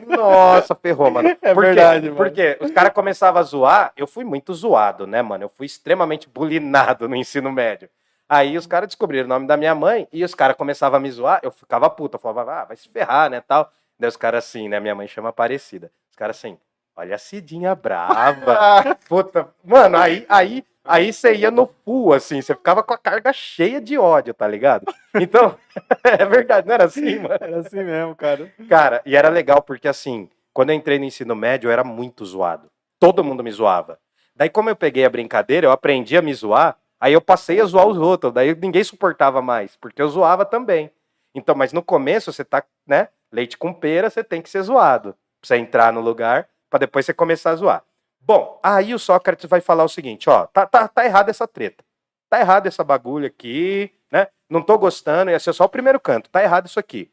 Nossa, 0.07 0.75
ferrou, 0.75 1.11
mano. 1.11 1.29
É 1.43 1.55
Por 1.55 1.63
quê? 1.63 1.69
verdade, 1.69 2.07
mano. 2.07 2.17
Porque 2.17 2.59
os 2.61 2.71
caras 2.71 2.93
começavam 2.93 3.41
a 3.41 3.45
zoar, 3.45 3.93
eu 3.97 4.07
fui 4.07 4.25
muito 4.25 4.53
zoado, 4.55 5.07
né, 5.07 5.23
mano? 5.23 5.45
Eu 5.45 5.49
fui 5.49 5.67
extremamente 5.67 6.29
bulinado 6.29 7.09
no 7.09 7.17
ensino 7.17 7.53
médio. 7.53 7.89
Aí 8.29 8.59
os 8.59 8.67
caras 8.67 8.89
descobriram 8.89 9.27
o 9.27 9.29
nome 9.29 9.47
da 9.47 9.57
minha 9.57 9.75
mãe 9.75 10.09
e 10.13 10.25
os 10.25 10.35
caras 10.35 10.57
começavam 10.57 10.97
a 10.97 11.01
me 11.01 11.11
zoar, 11.11 11.41
eu 11.43 11.51
ficava 11.53 11.89
puta, 11.89 12.17
eu 12.17 12.21
falava, 12.21 12.63
ah, 12.63 12.65
vai 12.65 12.77
se 12.77 12.89
ferrar, 12.89 13.31
né, 13.31 13.41
tal. 13.41 13.71
Daí 13.99 14.09
os 14.09 14.17
caras 14.17 14.45
assim, 14.45 14.69
né, 14.69 14.81
minha 14.81 14.95
mãe 14.95 15.07
chama 15.07 15.29
Aparecida. 15.29 15.93
Os 16.11 16.17
caras 16.17 16.37
assim, 16.37 16.59
Olha 16.97 17.15
a 17.15 17.19
Cidinha 17.19 17.75
brava. 17.75 18.97
Puta, 19.07 19.49
mano, 19.63 19.99
aí, 19.99 20.25
aí, 20.31 20.65
aí 20.87 21.13
você 21.13 21.35
ia 21.35 21.51
no 21.51 21.67
full, 21.67 22.13
assim, 22.13 22.41
você 22.41 22.55
ficava 22.55 22.83
com 22.83 22.95
a 22.95 22.99
carga 22.99 23.33
cheia 23.33 23.81
de 23.81 23.99
ódio, 23.99 24.35
tá 24.35 24.47
ligado? 24.47 24.85
Então, 25.19 25.57
é 26.05 26.27
verdade, 26.27 26.67
não 26.67 26.75
era 26.75 26.85
assim, 26.85 27.19
mano? 27.19 27.39
Era 27.41 27.61
assim 27.61 27.83
mesmo, 27.83 28.15
cara. 28.15 28.53
Cara, 28.69 29.01
e 29.07 29.17
era 29.17 29.31
legal 29.31 29.63
porque, 29.63 29.89
assim, 29.89 30.29
quando 30.53 30.69
eu 30.69 30.77
entrei 30.77 30.99
no 30.99 31.07
ensino 31.07 31.35
médio, 31.35 31.69
eu 31.69 31.73
era 31.73 31.83
muito 31.83 32.23
zoado. 32.23 32.71
Todo 33.01 33.25
mundo 33.25 33.43
me 33.43 33.51
zoava. 33.51 33.99
Daí, 34.35 34.51
como 34.51 34.69
eu 34.69 34.77
peguei 34.77 35.07
a 35.07 35.09
brincadeira, 35.09 35.67
eu 35.67 35.71
aprendi 35.73 36.19
a 36.19 36.21
me 36.21 36.35
zoar, 36.35 36.77
aí 37.01 37.15
eu 37.15 37.21
passei 37.23 37.59
a 37.63 37.65
zoar 37.65 37.87
os 37.87 37.97
outros, 37.97 38.31
daí 38.31 38.55
ninguém 38.55 38.85
suportava 38.85 39.41
mais, 39.41 39.75
porque 39.77 40.03
eu 40.03 40.09
zoava 40.09 40.45
também. 40.45 40.91
Então, 41.35 41.55
mas 41.55 41.73
no 41.73 41.83
começo, 41.83 42.31
você 42.31 42.45
tá, 42.45 42.63
né, 42.87 43.09
leite 43.33 43.57
com 43.57 43.73
pera, 43.73 44.11
você 44.11 44.23
tem 44.23 44.43
que 44.43 44.51
ser 44.51 44.61
zoado, 44.61 45.13
pra 45.41 45.49
você 45.49 45.57
entrar 45.57 45.95
no 45.95 46.03
lugar 46.03 46.47
para 46.69 46.81
depois 46.81 47.07
você 47.07 47.15
começar 47.15 47.51
a 47.53 47.57
zoar. 47.57 47.83
Bom, 48.27 48.59
aí 48.61 48.93
o 48.93 48.99
Sócrates 48.99 49.49
vai 49.49 49.61
falar 49.61 49.85
o 49.85 49.89
seguinte, 49.89 50.29
ó, 50.29 50.49
tá, 50.49 50.67
tá, 50.67 50.89
tá 50.89 51.05
errado 51.05 51.29
essa 51.29 51.47
treta. 51.47 51.85
Tá 52.29 52.41
errado 52.41 52.67
essa 52.67 52.83
bagulho 52.83 53.25
aqui, 53.25 53.95
né? 54.11 54.27
Não 54.51 54.61
tô 54.61 54.77
gostando, 54.77 55.31
ia 55.31 55.39
ser 55.39 55.53
só 55.53 55.65
o 55.65 55.69
primeiro 55.69 56.01
canto. 56.01 56.29
Tá 56.29 56.43
errado 56.43 56.67
isso 56.67 56.81
aqui. 56.81 57.09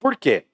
Por 0.00 0.16
quê? 0.16 0.44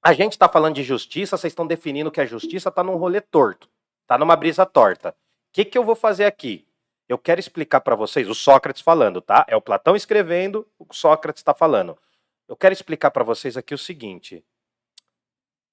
A 0.00 0.12
gente 0.12 0.38
tá 0.38 0.48
falando 0.48 0.76
de 0.76 0.84
justiça, 0.84 1.36
vocês 1.36 1.50
estão 1.50 1.66
definindo 1.66 2.08
que 2.12 2.20
a 2.20 2.24
justiça 2.24 2.70
tá 2.70 2.84
num 2.84 2.94
rolê 2.94 3.20
torto. 3.20 3.68
Tá 4.06 4.16
numa 4.16 4.36
brisa 4.36 4.64
torta. 4.64 5.08
O 5.08 5.14
que 5.52 5.64
que 5.64 5.76
eu 5.76 5.82
vou 5.82 5.96
fazer 5.96 6.24
aqui? 6.24 6.64
Eu 7.08 7.18
quero 7.18 7.40
explicar 7.40 7.80
para 7.80 7.96
vocês, 7.96 8.28
o 8.28 8.36
Sócrates 8.36 8.80
falando, 8.80 9.20
tá? 9.20 9.44
É 9.48 9.56
o 9.56 9.60
Platão 9.60 9.96
escrevendo, 9.96 10.64
o 10.78 10.86
Sócrates 10.94 11.40
está 11.40 11.52
falando. 11.52 11.98
Eu 12.46 12.56
quero 12.56 12.72
explicar 12.72 13.10
para 13.10 13.24
vocês 13.24 13.56
aqui 13.56 13.74
o 13.74 13.78
seguinte: 13.78 14.44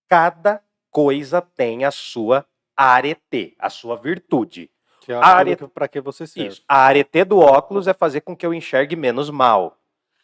cada 0.07 0.59
coisa 0.89 1.39
tem 1.39 1.85
a 1.85 1.91
sua 1.91 2.47
arete, 2.87 3.55
a 3.59 3.69
sua 3.69 3.95
virtude. 3.97 4.69
Que 5.01 5.11
é 5.13 5.15
A 5.15 5.43
que- 5.43 5.67
pra 5.67 5.87
que 5.87 5.99
você 5.99 6.27
serve. 6.27 6.49
Isso. 6.49 6.63
A 6.67 6.77
arete 6.83 7.23
do 7.23 7.39
óculos 7.39 7.87
é 7.87 7.93
fazer 7.93 8.21
com 8.21 8.35
que 8.35 8.45
eu 8.45 8.53
enxergue 8.53 8.95
menos 8.95 9.29
mal. 9.29 9.77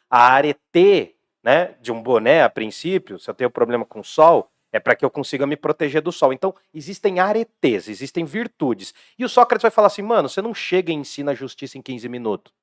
A 0.10 0.28
arete, 0.34 1.16
né, 1.44 1.76
de 1.82 1.92
um 1.92 2.02
boné, 2.02 2.44
a 2.44 2.50
princípio, 2.50 3.18
se 3.20 3.30
eu 3.30 3.34
tenho 3.34 3.50
problema 3.50 3.86
com 3.86 4.00
o 4.00 4.04
sol, 4.04 4.50
é 4.72 4.80
para 4.80 4.96
que 4.96 5.06
eu 5.06 5.10
consiga 5.10 5.48
me 5.48 5.56
proteger 5.56 6.02
do 6.02 6.12
sol. 6.12 6.34
Então, 6.34 6.54
existem 6.74 7.20
aretes, 7.20 7.88
existem 7.88 8.26
virtudes. 8.26 8.94
E 9.18 9.24
o 9.24 9.30
Sócrates 9.30 9.62
vai 9.62 9.72
falar 9.72 9.88
assim, 9.88 10.02
mano, 10.02 10.28
você 10.28 10.42
não 10.42 10.54
chega 10.54 10.92
e 10.92 10.96
ensina 10.96 11.32
a 11.32 11.36
justiça 11.36 11.78
em 11.78 11.82
15 11.82 12.10
minutos. 12.10 12.54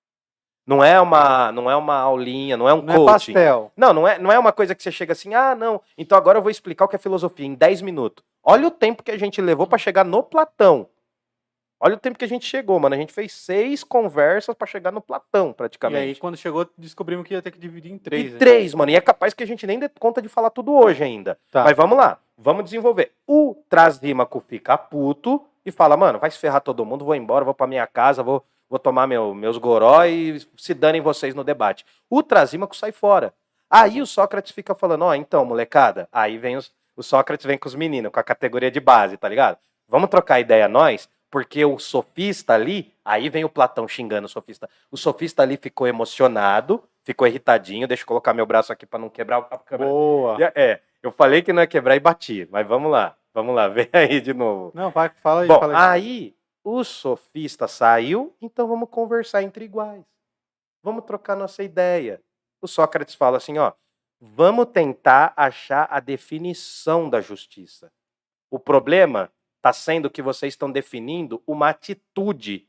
Não 0.66 0.82
é 0.82 1.00
uma, 1.00 1.50
não 1.50 1.70
é 1.70 1.74
uma 1.74 1.96
aulinha, 1.96 2.56
não 2.56 2.68
é 2.68 2.74
um 2.74 2.82
Não 2.82 2.94
é 2.94 2.96
coaching. 2.96 3.32
pastel. 3.32 3.72
Não, 3.76 3.92
não 3.92 4.06
é, 4.06 4.18
não 4.18 4.30
é 4.30 4.38
uma 4.38 4.52
coisa 4.52 4.74
que 4.74 4.82
você 4.82 4.92
chega 4.92 5.12
assim, 5.12 5.34
ah, 5.34 5.54
não, 5.54 5.80
então 5.98 6.16
agora 6.16 6.38
eu 6.38 6.42
vou 6.42 6.50
explicar 6.50 6.84
o 6.84 6.88
que 6.88 6.94
é 6.96 6.98
filosofia 6.98 7.44
em 7.46 7.54
10 7.54 7.82
minutos. 7.82 8.24
Olha 8.44 8.66
o 8.68 8.70
tempo 8.70 9.02
que 9.02 9.10
a 9.10 9.18
gente 9.18 9.40
levou 9.40 9.66
para 9.66 9.78
chegar 9.78 10.04
no 10.04 10.22
Platão. 10.22 10.86
Olha 11.84 11.96
o 11.96 11.98
tempo 11.98 12.16
que 12.16 12.24
a 12.24 12.28
gente 12.28 12.46
chegou, 12.46 12.78
mano. 12.78 12.94
A 12.94 12.98
gente 12.98 13.12
fez 13.12 13.32
seis 13.32 13.82
conversas 13.82 14.54
para 14.54 14.68
chegar 14.68 14.92
no 14.92 15.00
Platão, 15.00 15.50
E 15.50 15.54
praticamente. 15.54 15.98
aí, 16.00 16.14
quando 16.14 16.36
chegou, 16.36 16.64
descobrimos 16.78 17.26
que 17.26 17.34
ia 17.34 17.42
ter 17.42 17.50
que 17.50 17.58
dividir 17.58 17.90
em 17.90 17.98
três. 17.98 18.26
E 18.26 18.30
né? 18.30 18.38
três, 18.38 18.72
mano. 18.72 18.92
E 18.92 18.94
é 18.94 19.00
capaz 19.00 19.34
que 19.34 19.42
a 19.42 19.46
gente 19.46 19.66
nem 19.66 19.80
dê 19.80 19.88
conta 19.88 20.22
de 20.22 20.28
falar 20.28 20.50
tudo 20.50 20.72
hoje 20.72 21.02
ainda. 21.02 21.36
Tá. 21.50 21.64
Mas 21.64 21.76
vamos 21.76 21.98
lá, 21.98 22.18
vamos 22.38 22.62
desenvolver. 22.64 23.10
O 23.26 23.56
Trasrímaco 23.68 24.38
fica 24.46 24.78
puto 24.78 25.44
e 25.66 25.72
fala, 25.72 25.96
mano, 25.96 26.20
vai 26.20 26.30
se 26.30 26.38
ferrar 26.38 26.60
todo 26.60 26.84
mundo, 26.86 27.04
vou 27.04 27.16
embora, 27.16 27.44
vou 27.44 27.52
pra 27.54 27.66
minha 27.66 27.86
casa, 27.86 28.22
vou, 28.22 28.44
vou 28.72 28.78
tomar 28.78 29.06
meu, 29.06 29.34
meus 29.34 29.58
goró 29.58 30.02
e 30.06 30.40
se 30.56 30.72
danem 30.72 31.02
vocês 31.02 31.34
no 31.34 31.44
debate. 31.44 31.84
O 32.08 32.22
Trasímaco 32.22 32.74
sai 32.74 32.90
fora. 32.90 33.34
Aí 33.70 34.00
o 34.00 34.06
Sócrates 34.06 34.52
fica 34.52 34.74
falando, 34.74 35.04
ó, 35.04 35.14
então, 35.14 35.44
molecada, 35.44 36.08
aí 36.10 36.38
vem 36.38 36.56
os, 36.56 36.72
o 36.96 37.02
Sócrates 37.02 37.44
vem 37.44 37.58
com 37.58 37.68
os 37.68 37.74
meninos, 37.74 38.10
com 38.10 38.18
a 38.18 38.22
categoria 38.22 38.70
de 38.70 38.80
base, 38.80 39.18
tá 39.18 39.28
ligado? 39.28 39.58
Vamos 39.86 40.08
trocar 40.08 40.40
ideia 40.40 40.68
nós, 40.68 41.06
porque 41.30 41.62
o 41.66 41.78
sofista 41.78 42.54
ali, 42.54 42.94
aí 43.04 43.28
vem 43.28 43.44
o 43.44 43.48
Platão 43.50 43.86
xingando 43.86 44.24
o 44.24 44.30
sofista. 44.30 44.68
O 44.90 44.96
sofista 44.96 45.42
ali 45.42 45.58
ficou 45.58 45.86
emocionado, 45.86 46.82
ficou 47.04 47.26
irritadinho, 47.26 47.86
deixa 47.86 48.04
eu 48.04 48.06
colocar 48.06 48.32
meu 48.32 48.46
braço 48.46 48.72
aqui 48.72 48.86
pra 48.86 48.98
não 48.98 49.10
quebrar 49.10 49.46
a 49.50 49.58
câmera. 49.58 49.90
Boa. 49.90 50.38
É, 50.54 50.80
eu 51.02 51.12
falei 51.12 51.42
que 51.42 51.52
não 51.52 51.60
ia 51.60 51.66
quebrar 51.66 51.94
e 51.94 52.00
bati, 52.00 52.48
mas 52.50 52.66
vamos 52.66 52.90
lá, 52.90 53.16
vamos 53.34 53.54
lá, 53.54 53.68
vem 53.68 53.88
aí 53.92 54.18
de 54.18 54.32
novo. 54.32 54.72
Não, 54.74 54.90
vai, 54.90 55.10
fala 55.22 55.42
aí. 55.42 55.48
Bom, 55.48 55.60
fala 55.60 55.90
aí. 55.92 56.00
aí 56.00 56.41
o 56.64 56.84
sofista 56.84 57.66
saiu, 57.66 58.34
então 58.40 58.68
vamos 58.68 58.88
conversar 58.88 59.42
entre 59.42 59.64
iguais. 59.64 60.04
Vamos 60.82 61.04
trocar 61.04 61.36
nossa 61.36 61.62
ideia. 61.62 62.22
O 62.60 62.68
Sócrates 62.68 63.14
fala 63.14 63.36
assim, 63.36 63.58
ó, 63.58 63.72
vamos 64.20 64.66
tentar 64.66 65.32
achar 65.36 65.86
a 65.90 66.00
definição 66.00 67.10
da 67.10 67.20
justiça. 67.20 67.92
O 68.50 68.58
problema 68.58 69.32
está 69.56 69.72
sendo 69.72 70.10
que 70.10 70.22
vocês 70.22 70.52
estão 70.52 70.70
definindo 70.70 71.42
uma 71.46 71.70
atitude. 71.70 72.68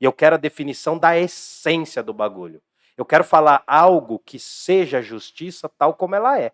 E 0.00 0.04
eu 0.04 0.12
quero 0.12 0.36
a 0.36 0.38
definição 0.38 0.98
da 0.98 1.18
essência 1.18 2.02
do 2.02 2.14
bagulho. 2.14 2.62
Eu 2.96 3.04
quero 3.04 3.24
falar 3.24 3.62
algo 3.66 4.18
que 4.18 4.38
seja 4.38 5.00
justiça 5.00 5.68
tal 5.68 5.94
como 5.94 6.14
ela 6.14 6.38
é. 6.38 6.52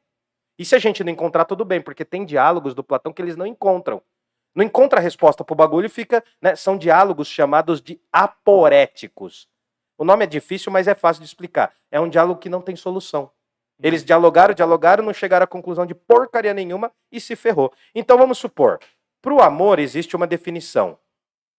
E 0.59 0.65
se 0.65 0.75
a 0.75 0.79
gente 0.79 1.05
não 1.05 1.13
encontrar, 1.13 1.45
tudo 1.45 1.65
bem, 1.65 1.81
porque 1.81 2.05
tem 2.05 2.25
diálogos 2.25 2.75
do 2.75 2.83
Platão 2.83 3.13
que 3.13 3.21
eles 3.21 3.37
não 3.37 3.47
encontram. 3.47 4.03
Não 4.57 4.65
encontra 4.65 4.99
a 4.99 5.03
resposta 5.03 5.45
pro 5.45 5.55
bagulho 5.55 5.85
e 5.85 5.91
fica. 5.91 6.25
Né, 6.41 6.57
são 6.57 6.79
diálogos 6.79 7.29
chamados 7.29 7.83
de 7.83 8.01
aporéticos. 8.11 9.47
O 9.99 10.05
nome 10.05 10.25
é 10.25 10.27
difícil, 10.27 10.73
mas 10.73 10.89
é 10.89 10.95
fácil 10.95 11.23
de 11.23 11.29
explicar. 11.29 11.75
É 11.91 12.01
um 12.01 12.09
diálogo 12.09 12.41
que 12.41 12.49
não 12.49 12.63
tem 12.63 12.75
solução. 12.75 13.31
Eles 13.83 14.03
dialogaram, 14.03 14.55
dialogaram, 14.55 15.05
não 15.05 15.13
chegaram 15.13 15.45
à 15.45 15.47
conclusão 15.47 15.85
de 15.85 15.95
porcaria 15.95 16.55
nenhuma 16.55 16.91
e 17.13 17.21
se 17.21 17.37
ferrou. 17.37 17.71
Então 17.95 18.17
vamos 18.17 18.39
supor, 18.39 18.81
para 19.21 19.35
o 19.35 19.43
amor 19.43 19.79
existe 19.79 20.17
uma 20.17 20.27
definição. 20.27 20.99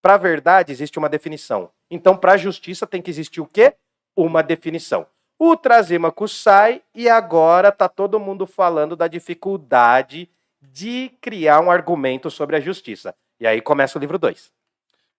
Para 0.01 0.15
a 0.15 0.17
verdade 0.17 0.71
existe 0.71 0.97
uma 0.97 1.09
definição. 1.09 1.69
Então 1.91 2.17
para 2.17 2.33
a 2.33 2.37
justiça 2.37 2.87
tem 2.87 3.01
que 3.01 3.11
existir 3.11 3.41
o 3.41 3.45
quê? 3.45 3.75
Uma 4.15 4.41
definição. 4.41 5.05
O 5.37 5.55
Trasímaco 5.55 6.27
sai 6.27 6.81
e 6.95 7.07
agora 7.07 7.71
tá 7.71 7.87
todo 7.87 8.19
mundo 8.19 8.47
falando 8.47 8.95
da 8.95 9.07
dificuldade 9.07 10.27
de 10.71 11.11
criar 11.21 11.59
um 11.61 11.71
argumento 11.71 12.29
sobre 12.29 12.55
a 12.55 12.59
justiça. 12.59 13.13
E 13.39 13.45
aí 13.47 13.61
começa 13.61 13.97
o 13.97 14.01
livro 14.01 14.17
2. 14.17 14.51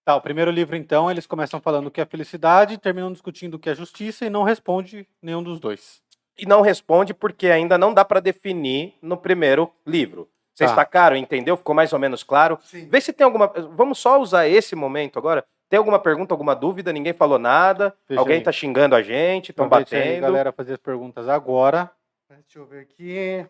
Tá, 0.05 0.15
o 0.15 0.21
primeiro 0.21 0.49
livro, 0.49 0.75
então, 0.75 1.09
eles 1.11 1.27
começam 1.27 1.59
falando 1.61 1.87
o 1.87 1.91
que 1.91 2.01
é 2.01 2.05
felicidade, 2.05 2.77
terminam 2.77 3.11
discutindo 3.11 3.55
o 3.55 3.59
que 3.59 3.69
é 3.69 3.75
justiça 3.75 4.25
e 4.25 4.29
não 4.29 4.43
responde 4.43 5.07
nenhum 5.21 5.43
dos 5.43 5.59
dois. 5.59 6.01
E 6.37 6.45
não 6.45 6.61
responde 6.61 7.13
porque 7.13 7.47
ainda 7.47 7.77
não 7.77 7.93
dá 7.93 8.03
para 8.05 8.19
definir 8.19 8.95
no 9.01 9.17
primeiro 9.17 9.71
livro. 9.85 10.27
Vocês 10.55 10.71
Tá. 10.71 10.77
tacaram, 10.77 11.15
entendeu? 11.15 11.55
Ficou 11.57 11.75
mais 11.75 11.93
ou 11.93 11.99
menos 11.99 12.23
claro? 12.23 12.57
Sim. 12.63 12.87
Vê 12.89 12.99
se 12.99 13.13
tem 13.13 13.23
alguma. 13.25 13.47
Vamos 13.75 13.99
só 13.99 14.19
usar 14.19 14.47
esse 14.47 14.75
momento 14.75 15.19
agora. 15.19 15.45
Tem 15.69 15.77
alguma 15.77 15.99
pergunta, 15.99 16.33
alguma 16.33 16.55
dúvida? 16.55 16.91
Ninguém 16.91 17.13
falou 17.13 17.37
nada. 17.37 17.93
Veja 18.07 18.19
Alguém 18.19 18.37
aí. 18.37 18.43
tá 18.43 18.51
xingando 18.51 18.95
a 18.95 19.01
gente, 19.03 19.51
estão 19.51 19.65
aí, 19.65 19.69
batendo. 19.69 20.21
galera, 20.21 20.51
fazer 20.51 20.73
as 20.73 20.79
perguntas 20.79 21.29
agora. 21.29 21.91
Deixa 22.29 22.57
eu 22.59 22.65
ver 22.65 22.81
aqui. 22.81 23.45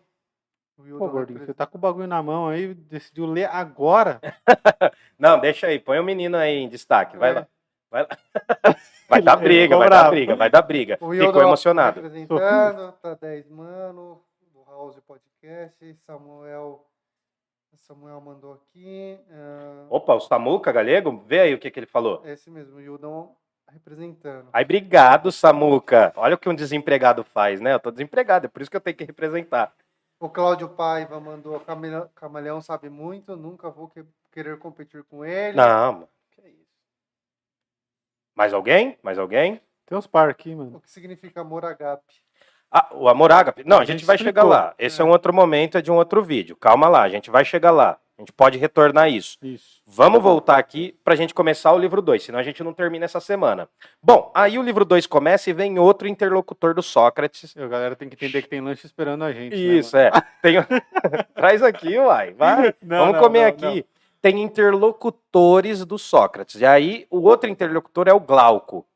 Pô, 0.98 0.98
vai 1.06 1.08
gordinho, 1.08 1.38
você 1.44 1.54
tá 1.54 1.66
com 1.66 1.78
o 1.78 1.80
bagulho 1.80 2.06
na 2.06 2.22
mão 2.22 2.48
aí, 2.48 2.74
decidiu 2.74 3.26
ler 3.26 3.48
agora. 3.50 4.20
Não, 5.18 5.38
deixa 5.40 5.66
aí, 5.66 5.78
põe 5.78 5.98
o 5.98 6.04
menino 6.04 6.36
aí 6.36 6.56
em 6.58 6.68
destaque. 6.68 7.16
Vai 7.16 7.30
É. 7.30 7.34
lá. 7.34 7.46
Vai 7.90 8.02
lá. 8.02 8.08
Vai 9.08 9.20
dar 9.20 9.34
briga, 9.34 9.76
vai 9.76 9.90
dar 9.90 10.08
briga, 10.08 10.36
vai 10.36 10.48
dar 10.48 10.62
briga. 10.62 10.94
O 11.00 11.10
Ficou 11.10 11.26
Wilton 11.26 11.42
emocionado. 11.42 12.00
Representando, 12.00 12.92
tá 13.02 13.14
10 13.14 13.48
mano, 13.50 14.22
do 14.54 14.62
House 14.70 15.00
Podcast, 15.00 15.94
Samuel. 16.06 16.86
Samuel 17.74 18.20
mandou 18.20 18.52
aqui. 18.52 19.18
ah, 19.32 19.86
Opa, 19.90 20.14
o 20.14 20.20
Samuca 20.20 20.70
Galego, 20.70 21.24
vê 21.26 21.40
aí 21.40 21.54
o 21.54 21.58
que, 21.58 21.68
que 21.72 21.80
ele 21.80 21.86
falou. 21.86 22.22
esse 22.24 22.48
mesmo, 22.48 22.74
o 22.74 22.76
Wildon 22.76 23.34
representando. 23.72 24.48
Aí, 24.52 24.62
obrigado, 24.64 25.32
Samuca. 25.32 26.12
Olha 26.14 26.36
o 26.36 26.38
que 26.38 26.48
um 26.48 26.54
desempregado 26.54 27.24
faz, 27.24 27.60
né? 27.60 27.74
Eu 27.74 27.80
tô 27.80 27.90
desempregado, 27.90 28.46
é 28.46 28.48
por 28.48 28.62
isso 28.62 28.70
que 28.70 28.76
eu 28.76 28.80
tenho 28.80 28.96
que 28.96 29.04
representar. 29.04 29.72
O 30.20 30.28
Cláudio 30.28 30.68
Paiva 30.68 31.18
mandou 31.18 31.58
Camale- 31.60 32.08
Camaleão 32.14 32.60
sabe 32.60 32.88
muito, 32.90 33.34
nunca 33.36 33.70
vou 33.70 33.88
que- 33.88 34.04
querer 34.30 34.58
competir 34.58 35.02
com 35.04 35.24
ele. 35.24 35.56
Não, 35.56 35.92
mano. 35.94 36.08
Que 36.32 36.42
isso. 36.42 36.68
Mais 38.36 38.52
alguém? 38.52 38.98
Mais 39.02 39.18
alguém? 39.18 39.60
Tem 39.86 39.96
uns 39.96 40.06
par 40.06 40.28
aqui, 40.28 40.54
mano. 40.54 40.76
O 40.76 40.80
que 40.80 40.90
significa 40.90 41.40
amor 41.40 41.64
agape? 41.64 42.22
Ah, 42.70 42.88
o 42.92 43.08
amor 43.08 43.32
ágape. 43.32 43.64
Não, 43.64 43.78
a 43.78 43.80
A 43.80 43.84
gente 43.84 43.98
gente 44.00 44.06
vai 44.06 44.14
explicou. 44.16 44.42
chegar 44.42 44.48
lá. 44.48 44.74
Esse 44.78 45.00
é. 45.00 45.04
um 45.04 45.08
outro 45.08 45.32
momento, 45.32 45.76
é 45.78 45.82
de 45.82 45.90
um 45.90 45.96
outro 45.96 46.22
vídeo. 46.22 46.54
Calma 46.54 46.86
lá, 46.88 47.02
a 47.02 47.08
gente 47.08 47.30
vai 47.30 47.44
chegar 47.44 47.70
lá. 47.72 47.98
A 48.20 48.22
gente 48.22 48.32
pode 48.34 48.58
retornar 48.58 49.08
isso. 49.08 49.38
Isso. 49.42 49.80
Vamos 49.86 50.22
voltar 50.22 50.58
aqui 50.58 50.94
pra 51.02 51.16
gente 51.16 51.32
começar 51.32 51.72
o 51.72 51.78
livro 51.78 52.02
2, 52.02 52.22
senão 52.22 52.38
a 52.38 52.42
gente 52.42 52.62
não 52.62 52.74
termina 52.74 53.06
essa 53.06 53.18
semana. 53.18 53.66
Bom, 54.02 54.30
aí 54.34 54.58
o 54.58 54.62
livro 54.62 54.84
2 54.84 55.06
começa 55.06 55.48
e 55.48 55.54
vem 55.54 55.78
outro 55.78 56.06
interlocutor 56.06 56.74
do 56.74 56.82
Sócrates. 56.82 57.56
A 57.56 57.66
galera 57.66 57.96
tem 57.96 58.10
que 58.10 58.16
entender 58.16 58.42
que 58.42 58.48
tem 58.48 58.60
lanche 58.60 58.84
esperando 58.84 59.24
a 59.24 59.32
gente. 59.32 59.56
né, 59.56 59.62
Isso, 59.62 59.96
é. 59.96 60.10
Tem... 60.42 60.56
Traz 61.34 61.62
aqui, 61.62 61.96
uai. 61.96 62.34
Vai. 62.34 62.74
Não, 62.84 62.98
Vamos 62.98 63.14
não, 63.14 63.22
comer 63.22 63.40
não, 63.40 63.68
aqui. 63.68 63.86
Tem 64.20 64.42
interlocutores 64.42 65.86
do 65.86 65.98
Sócrates. 65.98 66.60
E 66.60 66.66
aí, 66.66 67.06
o 67.08 67.22
outro 67.22 67.48
interlocutor 67.48 68.06
é 68.06 68.12
o 68.12 68.20
Glauco. 68.20 68.86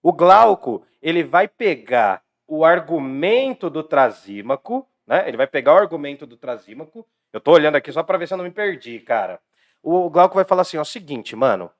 O 0.00 0.12
Glauco, 0.12 0.84
ele 1.02 1.24
vai 1.24 1.48
pegar 1.48 2.22
o 2.46 2.64
argumento 2.64 3.68
do 3.68 3.82
Trasímaco, 3.82 4.86
né? 5.04 5.26
Ele 5.26 5.36
vai 5.36 5.48
pegar 5.48 5.74
o 5.74 5.78
argumento 5.78 6.24
do 6.24 6.36
Trasímaco. 6.36 7.04
Eu 7.32 7.40
tô 7.40 7.52
olhando 7.52 7.76
aqui 7.76 7.92
só 7.92 8.02
para 8.02 8.18
ver 8.18 8.26
se 8.26 8.34
eu 8.34 8.38
não 8.38 8.44
me 8.44 8.50
perdi, 8.50 9.00
cara. 9.00 9.40
O 9.82 10.08
Glauco 10.10 10.34
vai 10.34 10.44
falar 10.44 10.62
assim: 10.62 10.76
ó, 10.76 10.84
seguinte, 10.84 11.36
mano. 11.36 11.70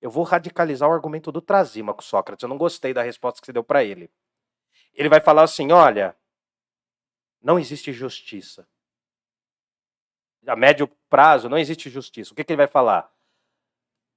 Eu 0.00 0.10
vou 0.10 0.22
radicalizar 0.22 0.86
o 0.88 0.92
argumento 0.92 1.32
do 1.32 1.40
Trazima 1.40 1.94
com 1.94 2.02
Sócrates. 2.02 2.42
Eu 2.42 2.48
não 2.48 2.58
gostei 2.58 2.92
da 2.92 3.02
resposta 3.02 3.40
que 3.40 3.46
você 3.46 3.52
deu 3.52 3.64
para 3.64 3.82
ele. 3.82 4.10
Ele 4.92 5.08
vai 5.08 5.20
falar 5.20 5.42
assim: 5.42 5.72
olha, 5.72 6.14
não 7.42 7.58
existe 7.58 7.92
justiça. 7.92 8.66
A 10.46 10.54
médio 10.54 10.88
prazo 11.08 11.48
não 11.48 11.56
existe 11.56 11.88
justiça. 11.88 12.32
O 12.32 12.36
que, 12.36 12.44
que 12.44 12.52
ele 12.52 12.58
vai 12.58 12.66
falar? 12.66 13.10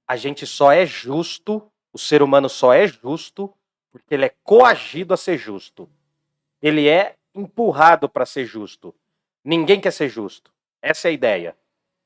A 0.06 0.16
gente 0.16 0.46
só 0.46 0.72
é 0.72 0.84
justo, 0.84 1.70
o 1.92 1.98
ser 1.98 2.22
humano 2.22 2.48
só 2.48 2.72
é 2.72 2.86
justo 2.86 3.54
porque 3.90 4.14
ele 4.14 4.26
é 4.26 4.34
coagido 4.42 5.14
a 5.14 5.16
ser 5.16 5.38
justo. 5.38 5.88
Ele 6.60 6.88
é 6.88 7.16
empurrado 7.34 8.08
para 8.08 8.26
ser 8.26 8.44
justo. 8.44 8.94
Ninguém 9.44 9.80
quer 9.80 9.92
ser 9.92 10.08
justo. 10.08 10.52
Essa 10.82 11.08
é 11.08 11.10
a 11.10 11.14
ideia. 11.14 11.56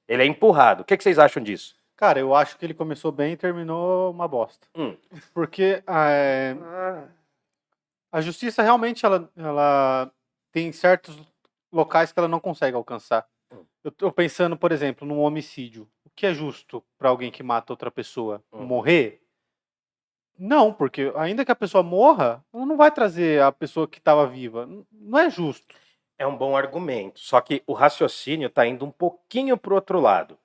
Ele 0.09 0.23
é 0.23 0.27
empurrado. 0.27 0.83
O 0.83 0.85
que, 0.85 0.97
que 0.97 1.03
vocês 1.03 1.19
acham 1.19 1.43
disso? 1.43 1.77
Cara, 1.97 2.19
eu 2.19 2.35
acho 2.35 2.59
que 2.59 2.65
ele 2.67 2.75
começou 2.75 3.13
bem 3.13 3.33
e 3.33 3.37
terminou 3.37 4.11
uma 4.11 4.27
bosta. 4.27 4.67
Hum. 4.75 4.97
Porque 5.33 5.83
é, 5.87 6.57
a 8.11 8.21
justiça 8.21 8.63
realmente 8.63 9.07
ela, 9.07 9.31
ela 9.37 10.11
tem 10.51 10.73
certos 10.73 11.17
locais 11.73 12.13
que 12.13 12.19
ela 12.19 12.29
não 12.29 12.41
consegue 12.41 12.77
alcançar. 12.77 13.27
Hum. 13.53 13.65
Eu 13.85 13.91
tô 13.91 14.11
pensando, 14.11 14.57
por 14.57 14.73
exemplo, 14.73 15.07
num 15.07 15.21
homicídio. 15.21 15.89
O 16.05 16.11
que 16.11 16.27
é 16.27 16.35
justo 16.35 16.83
para 16.99 17.09
alguém 17.09 17.31
que 17.31 17.43
mata 17.43 17.73
outra 17.73 17.91
pessoa? 17.91 18.43
Hum. 18.53 18.65
Morrer? 18.65 19.23
Não, 20.39 20.73
porque 20.73 21.13
ainda 21.17 21.45
que 21.45 21.53
a 21.53 21.57
pessoa 21.57 21.83
morra, 21.83 22.45
ela 22.53 22.67
não 22.67 22.77
vai 22.77 22.91
trazer 22.91 23.41
a 23.41 23.53
pessoa 23.53 23.87
que 23.87 23.99
estava 23.99 24.27
viva. 24.27 24.69
Não 24.91 25.19
é 25.19 25.31
justo. 25.31 25.75
É 26.19 26.27
um 26.27 26.37
bom 26.37 26.57
argumento. 26.57 27.21
Só 27.21 27.41
que 27.41 27.63
o 27.67 27.73
raciocínio 27.73 28.47
está 28.47 28.67
indo 28.67 28.85
um 28.85 28.91
pouquinho 28.91 29.57
para 29.57 29.73
o 29.73 29.77
outro 29.77 30.01
lado. 30.01 30.39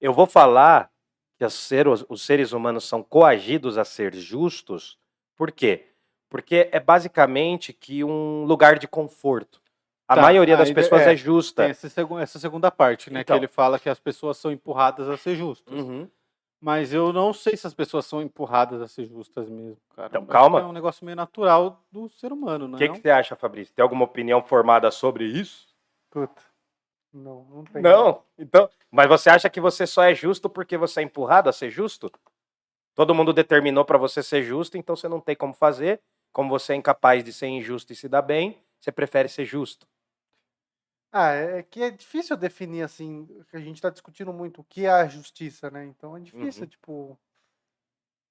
Eu 0.00 0.12
vou 0.12 0.26
falar 0.26 0.90
que 1.36 1.44
os 1.44 1.54
seres, 1.54 2.04
os 2.08 2.22
seres 2.22 2.52
humanos 2.52 2.84
são 2.84 3.02
coagidos 3.02 3.78
a 3.78 3.84
ser 3.84 4.14
justos. 4.14 4.98
Por 5.36 5.52
quê? 5.52 5.86
Porque 6.28 6.68
é 6.72 6.80
basicamente 6.80 7.72
que 7.72 8.04
um 8.04 8.44
lugar 8.44 8.78
de 8.78 8.88
conforto. 8.88 9.60
A 10.06 10.16
Tá, 10.16 10.22
maioria 10.22 10.56
das 10.56 10.70
pessoas 10.72 11.02
é, 11.02 11.12
é, 11.12 11.16
justa. 11.16 11.64
Essa, 11.64 11.86
essa 12.20 12.38
segunda 12.38 12.70
parte, 12.70 13.12
né? 13.12 13.20
Então. 13.20 13.36
Que 13.36 13.40
ele 13.40 13.48
fala 13.48 13.78
que 13.78 13.88
as 13.88 14.00
pessoas 14.00 14.38
são 14.38 14.50
empurradas 14.50 15.08
a 15.08 15.16
ser 15.16 15.36
justas. 15.36 15.72
Uhum. 15.72 16.08
Mas 16.60 16.92
eu 16.92 17.12
não 17.12 17.32
sei 17.32 17.56
se 17.56 17.66
as 17.66 17.74
pessoas 17.74 18.04
são 18.04 18.20
empurradas 18.20 18.82
a 18.82 18.88
ser 18.88 19.04
justas 19.06 19.48
mesmo, 19.48 19.80
cara. 19.94 20.08
Então, 20.08 20.26
calma. 20.26 20.60
É 20.60 20.64
um 20.64 20.72
negócio 20.72 21.04
meio 21.04 21.14
natural 21.16 21.84
do 21.90 22.08
ser 22.08 22.32
humano, 22.32 22.64
O 22.64 22.68
não 22.68 22.76
é? 22.76 22.80
que, 22.80 22.88
que 22.88 23.00
você 23.00 23.10
acha, 23.10 23.36
Fabrício? 23.36 23.72
Tem 23.74 23.82
alguma 23.82 24.04
opinião 24.04 24.42
formada 24.42 24.90
sobre 24.90 25.24
isso? 25.24 25.68
Puta. 26.10 26.42
Não, 27.12 27.44
não 27.44 27.64
tem. 27.64 27.80
Não. 27.80 28.22
Então, 28.36 28.68
mas 28.90 29.06
você 29.08 29.30
acha 29.30 29.48
que 29.48 29.60
você 29.60 29.86
só 29.86 30.02
é 30.02 30.14
justo 30.14 30.50
porque 30.50 30.76
você 30.76 31.00
é 31.00 31.02
empurrado 31.04 31.48
a 31.48 31.52
ser 31.52 31.70
justo? 31.70 32.10
Todo 32.94 33.14
mundo 33.14 33.32
determinou 33.32 33.84
para 33.84 33.96
você 33.96 34.22
ser 34.22 34.42
justo, 34.42 34.76
então 34.76 34.96
você 34.96 35.08
não 35.08 35.20
tem 35.20 35.36
como 35.36 35.54
fazer. 35.54 36.00
Como 36.32 36.50
você 36.50 36.72
é 36.72 36.76
incapaz 36.76 37.22
de 37.24 37.32
ser 37.32 37.46
injusto 37.46 37.92
e 37.92 37.96
se 37.96 38.08
dar 38.08 38.22
bem, 38.22 38.58
você 38.78 38.92
prefere 38.92 39.28
ser 39.28 39.44
justo. 39.44 39.86
Ah, 41.12 41.30
é 41.32 41.62
que 41.62 41.82
é 41.82 41.90
difícil 41.90 42.36
definir 42.36 42.82
assim, 42.82 43.26
que 43.50 43.56
a 43.56 43.60
gente 43.60 43.80
tá 43.80 43.88
discutindo 43.90 44.32
muito 44.32 44.60
o 44.60 44.64
que 44.64 44.84
é 44.84 44.90
a 44.90 45.06
justiça, 45.06 45.70
né? 45.70 45.84
Então 45.86 46.16
é 46.16 46.20
difícil, 46.20 46.62
Uhum. 46.64 46.68
tipo, 46.68 47.18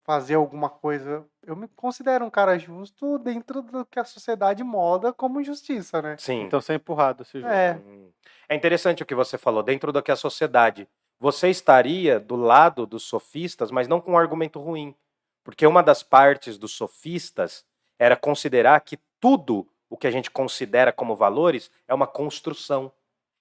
fazer 0.03 0.35
alguma 0.35 0.69
coisa. 0.69 1.25
Eu 1.43 1.55
me 1.55 1.67
considero 1.69 2.23
um 2.25 2.29
cara 2.29 2.57
justo 2.57 3.17
dentro 3.19 3.61
do 3.61 3.85
que 3.85 3.99
a 3.99 4.05
sociedade 4.05 4.63
molda 4.63 5.11
como 5.11 5.43
justiça, 5.43 6.01
né? 6.01 6.15
Sim. 6.17 6.43
Então 6.43 6.61
você 6.61 6.73
é 6.73 6.75
empurrado 6.75 7.23
a 7.23 7.25
ser 7.25 7.39
justo. 7.41 7.51
É. 7.51 7.73
Hum. 7.75 8.09
É 8.47 8.55
interessante 8.55 9.03
o 9.03 9.05
que 9.05 9.15
você 9.15 9.37
falou, 9.37 9.61
dentro 9.61 9.91
do 9.91 10.01
que 10.01 10.09
é 10.11 10.13
a 10.13 10.17
sociedade. 10.17 10.87
Você 11.19 11.49
estaria 11.49 12.19
do 12.19 12.35
lado 12.35 12.85
dos 12.85 13.03
sofistas, 13.03 13.71
mas 13.71 13.87
não 13.87 13.99
com 13.99 14.11
um 14.11 14.17
argumento 14.17 14.59
ruim. 14.61 14.95
Porque 15.43 15.65
uma 15.65 15.81
das 15.81 16.03
partes 16.03 16.57
dos 16.57 16.73
sofistas 16.73 17.65
era 17.99 18.15
considerar 18.15 18.79
que 18.81 18.99
tudo 19.19 19.67
o 19.89 19.97
que 19.97 20.07
a 20.07 20.11
gente 20.11 20.29
considera 20.29 20.91
como 20.91 21.15
valores 21.15 21.71
é 21.87 21.93
uma 21.93 22.07
construção. 22.07 22.91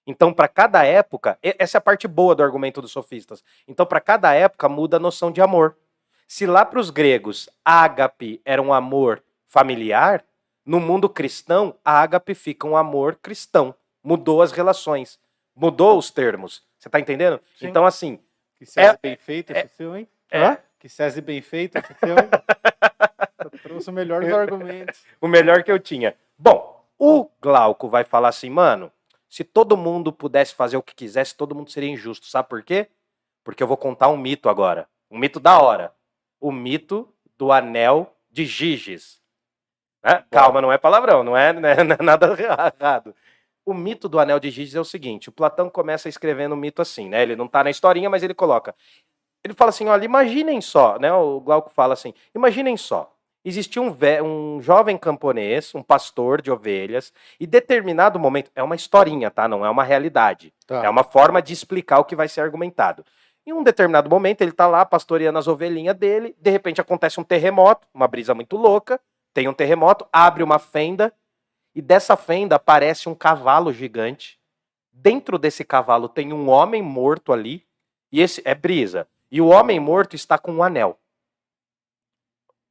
Então, 0.06 0.32
para 0.32 0.46
cada 0.46 0.84
época, 0.84 1.36
essa 1.42 1.76
é 1.76 1.80
a 1.80 1.82
parte 1.82 2.06
boa 2.06 2.34
do 2.34 2.42
argumento 2.42 2.80
dos 2.80 2.92
sofistas. 2.92 3.42
Então, 3.66 3.84
para 3.84 4.00
cada 4.00 4.32
época 4.32 4.68
muda 4.68 4.96
a 4.98 5.00
noção 5.00 5.32
de 5.32 5.40
amor. 5.40 5.76
Se 6.28 6.46
lá 6.46 6.64
para 6.64 6.78
os 6.78 6.90
gregos, 6.90 7.48
ágape 7.64 8.40
era 8.44 8.62
um 8.62 8.72
amor 8.72 9.22
familiar, 9.46 10.24
no 10.64 10.80
mundo 10.80 11.08
cristão, 11.08 11.76
ágape 11.84 12.34
fica 12.34 12.66
um 12.66 12.76
amor 12.76 13.16
cristão. 13.16 13.74
Mudou 14.02 14.42
as 14.42 14.52
relações, 14.52 15.18
mudou 15.54 15.98
os 15.98 16.10
termos. 16.10 16.62
Você 16.78 16.88
tá 16.88 17.00
entendendo? 17.00 17.40
Sim. 17.58 17.68
Então, 17.68 17.84
assim, 17.84 18.20
Que 18.58 18.64
César 18.66 18.94
É- 18.94 18.98
bem 19.08 19.16
feito 19.16 19.50
esse 19.52 19.68
seu, 19.76 19.96
hein? 19.96 20.08
é-? 20.30 20.58
Que 20.78 20.88
César 20.88 21.20
bem 21.20 21.40
feito 21.42 21.76
esse 21.78 21.94
seu, 21.94 22.16
hein? 22.16 22.28
Eu 23.44 23.50
trouxe 23.60 23.90
o 23.90 23.92
melhor 23.92 24.22
dos 24.22 24.32
argumentos. 24.32 25.04
o 25.20 25.28
melhor 25.28 25.62
que 25.62 25.70
eu 25.70 25.78
tinha. 25.78 26.14
Bom, 26.38 26.84
o 26.98 27.28
Glauco 27.40 27.88
vai 27.88 28.04
falar 28.04 28.28
assim, 28.28 28.50
mano, 28.50 28.92
se 29.28 29.44
todo 29.44 29.76
mundo 29.76 30.12
pudesse 30.12 30.54
fazer 30.54 30.76
o 30.76 30.82
que 30.82 30.94
quisesse, 30.94 31.36
todo 31.36 31.54
mundo 31.54 31.70
seria 31.70 31.90
injusto. 31.90 32.26
Sabe 32.26 32.48
por 32.48 32.62
quê? 32.62 32.88
Porque 33.44 33.62
eu 33.62 33.66
vou 33.66 33.76
contar 33.76 34.08
um 34.08 34.16
mito 34.16 34.48
agora. 34.48 34.88
Um 35.10 35.18
mito 35.18 35.40
da 35.40 35.58
hora. 35.60 35.92
O 36.40 36.52
mito 36.52 37.12
do 37.36 37.52
anel 37.52 38.14
de 38.30 38.44
Giges. 38.44 39.20
Né? 40.02 40.24
Calma, 40.30 40.60
não 40.60 40.70
é 40.70 40.78
palavrão, 40.78 41.24
não 41.24 41.36
é, 41.36 41.52
não 41.52 41.68
é 41.68 42.02
nada 42.02 42.26
errado. 42.40 43.14
O 43.64 43.74
mito 43.74 44.08
do 44.08 44.18
anel 44.20 44.38
de 44.38 44.50
Giges 44.50 44.74
é 44.74 44.80
o 44.80 44.84
seguinte: 44.84 45.28
o 45.28 45.32
Platão 45.32 45.68
começa 45.68 46.08
escrevendo 46.08 46.54
um 46.54 46.58
mito 46.58 46.80
assim, 46.80 47.08
né? 47.08 47.22
Ele 47.22 47.34
não 47.34 47.48
tá 47.48 47.64
na 47.64 47.70
historinha, 47.70 48.08
mas 48.08 48.22
ele 48.22 48.34
coloca. 48.34 48.74
Ele 49.42 49.54
fala 49.54 49.70
assim: 49.70 49.86
olha, 49.86 50.04
imaginem 50.04 50.60
só, 50.60 50.98
né? 50.98 51.12
O 51.12 51.40
Glauco 51.40 51.70
fala 51.70 51.94
assim: 51.94 52.14
imaginem 52.34 52.76
só. 52.76 53.15
Existia 53.48 53.80
um, 53.80 53.96
um 54.24 54.60
jovem 54.60 54.98
camponês, 54.98 55.72
um 55.72 55.80
pastor 55.80 56.42
de 56.42 56.50
ovelhas, 56.50 57.12
e 57.38 57.46
determinado 57.46 58.18
momento, 58.18 58.50
é 58.56 58.60
uma 58.60 58.74
historinha, 58.74 59.30
tá? 59.30 59.46
Não 59.46 59.64
é 59.64 59.70
uma 59.70 59.84
realidade. 59.84 60.52
Tá. 60.66 60.84
É 60.84 60.90
uma 60.90 61.04
forma 61.04 61.40
de 61.40 61.52
explicar 61.52 62.00
o 62.00 62.04
que 62.04 62.16
vai 62.16 62.26
ser 62.26 62.40
argumentado. 62.40 63.04
Em 63.46 63.52
um 63.52 63.62
determinado 63.62 64.10
momento, 64.10 64.42
ele 64.42 64.50
tá 64.50 64.66
lá 64.66 64.84
pastoreando 64.84 65.38
as 65.38 65.46
ovelhinhas 65.46 65.94
dele, 65.94 66.34
de 66.40 66.50
repente 66.50 66.80
acontece 66.80 67.20
um 67.20 67.22
terremoto, 67.22 67.86
uma 67.94 68.08
brisa 68.08 68.34
muito 68.34 68.56
louca, 68.56 69.00
tem 69.32 69.46
um 69.46 69.54
terremoto, 69.54 70.04
abre 70.12 70.42
uma 70.42 70.58
fenda, 70.58 71.12
e 71.72 71.80
dessa 71.80 72.16
fenda 72.16 72.56
aparece 72.56 73.08
um 73.08 73.14
cavalo 73.14 73.72
gigante. 73.72 74.40
Dentro 74.92 75.38
desse 75.38 75.64
cavalo 75.64 76.08
tem 76.08 76.32
um 76.32 76.48
homem 76.48 76.82
morto 76.82 77.32
ali, 77.32 77.64
e 78.10 78.20
esse 78.20 78.42
é 78.44 78.56
brisa. 78.56 79.06
E 79.30 79.40
o 79.40 79.46
homem 79.46 79.78
morto 79.78 80.16
está 80.16 80.36
com 80.36 80.52
um 80.52 80.64
anel. 80.64 80.98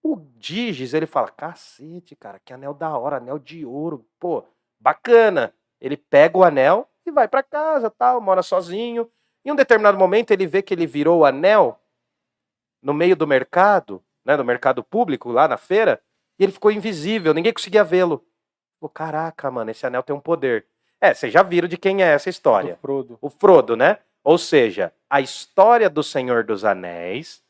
O 0.08 0.18
Digis, 0.38 0.94
ele 0.94 1.08
fala: 1.08 1.32
cacete, 1.32 2.16
cara, 2.16 2.38
que 2.38 2.54
anel 2.54 2.76
da 2.76 2.96
hora, 2.96 3.18
anel 3.18 3.40
de 3.40 3.66
ouro, 3.66 4.06
pô, 4.20 4.46
bacana. 4.80 5.52
Ele 5.82 5.98
pega 5.98 6.38
o 6.38 6.44
anel 6.44 6.88
e 7.04 7.12
vai 7.12 7.28
pra 7.28 7.42
casa, 7.42 7.90
tal, 7.90 8.22
mora 8.22 8.44
sozinho. 8.44 9.10
Em 9.44 9.52
um 9.52 9.56
determinado 9.56 9.98
momento, 9.98 10.30
ele 10.30 10.46
vê 10.46 10.62
que 10.62 10.76
ele 10.76 10.86
virou 10.86 11.22
o 11.22 11.26
anel 11.26 11.82
no 12.84 12.94
meio 12.94 13.16
do 13.16 13.26
mercado, 13.26 14.00
né, 14.24 14.38
no 14.38 14.44
mercado 14.44 14.84
público, 14.84 15.32
lá 15.32 15.48
na 15.48 15.58
feira, 15.58 16.00
e 16.38 16.44
ele 16.44 16.52
ficou 16.52 16.70
invisível, 16.70 17.34
ninguém 17.34 17.52
conseguia 17.52 17.84
vê-lo. 17.84 18.24
Pô, 18.80 18.88
caraca, 18.88 19.50
mano, 19.50 19.72
esse 19.72 19.88
anel 19.88 20.04
tem 20.04 20.16
um 20.16 20.20
poder. 20.20 20.68
É, 21.02 21.16
vocês 21.16 21.34
já 21.34 21.42
viram 21.42 21.68
de 21.68 21.78
quem 21.78 22.04
é 22.04 22.14
essa 22.14 22.30
história 22.30 22.76
Do 22.76 22.80
Frodo. 22.80 23.18
o 23.20 23.28
Frodo, 23.28 23.76
né? 23.76 23.98
Ou 24.24 24.38
seja, 24.38 24.94
a 25.10 25.20
história 25.20 25.90
do 25.90 26.04
Senhor 26.04 26.44
dos 26.44 26.64
Anéis 26.64 27.44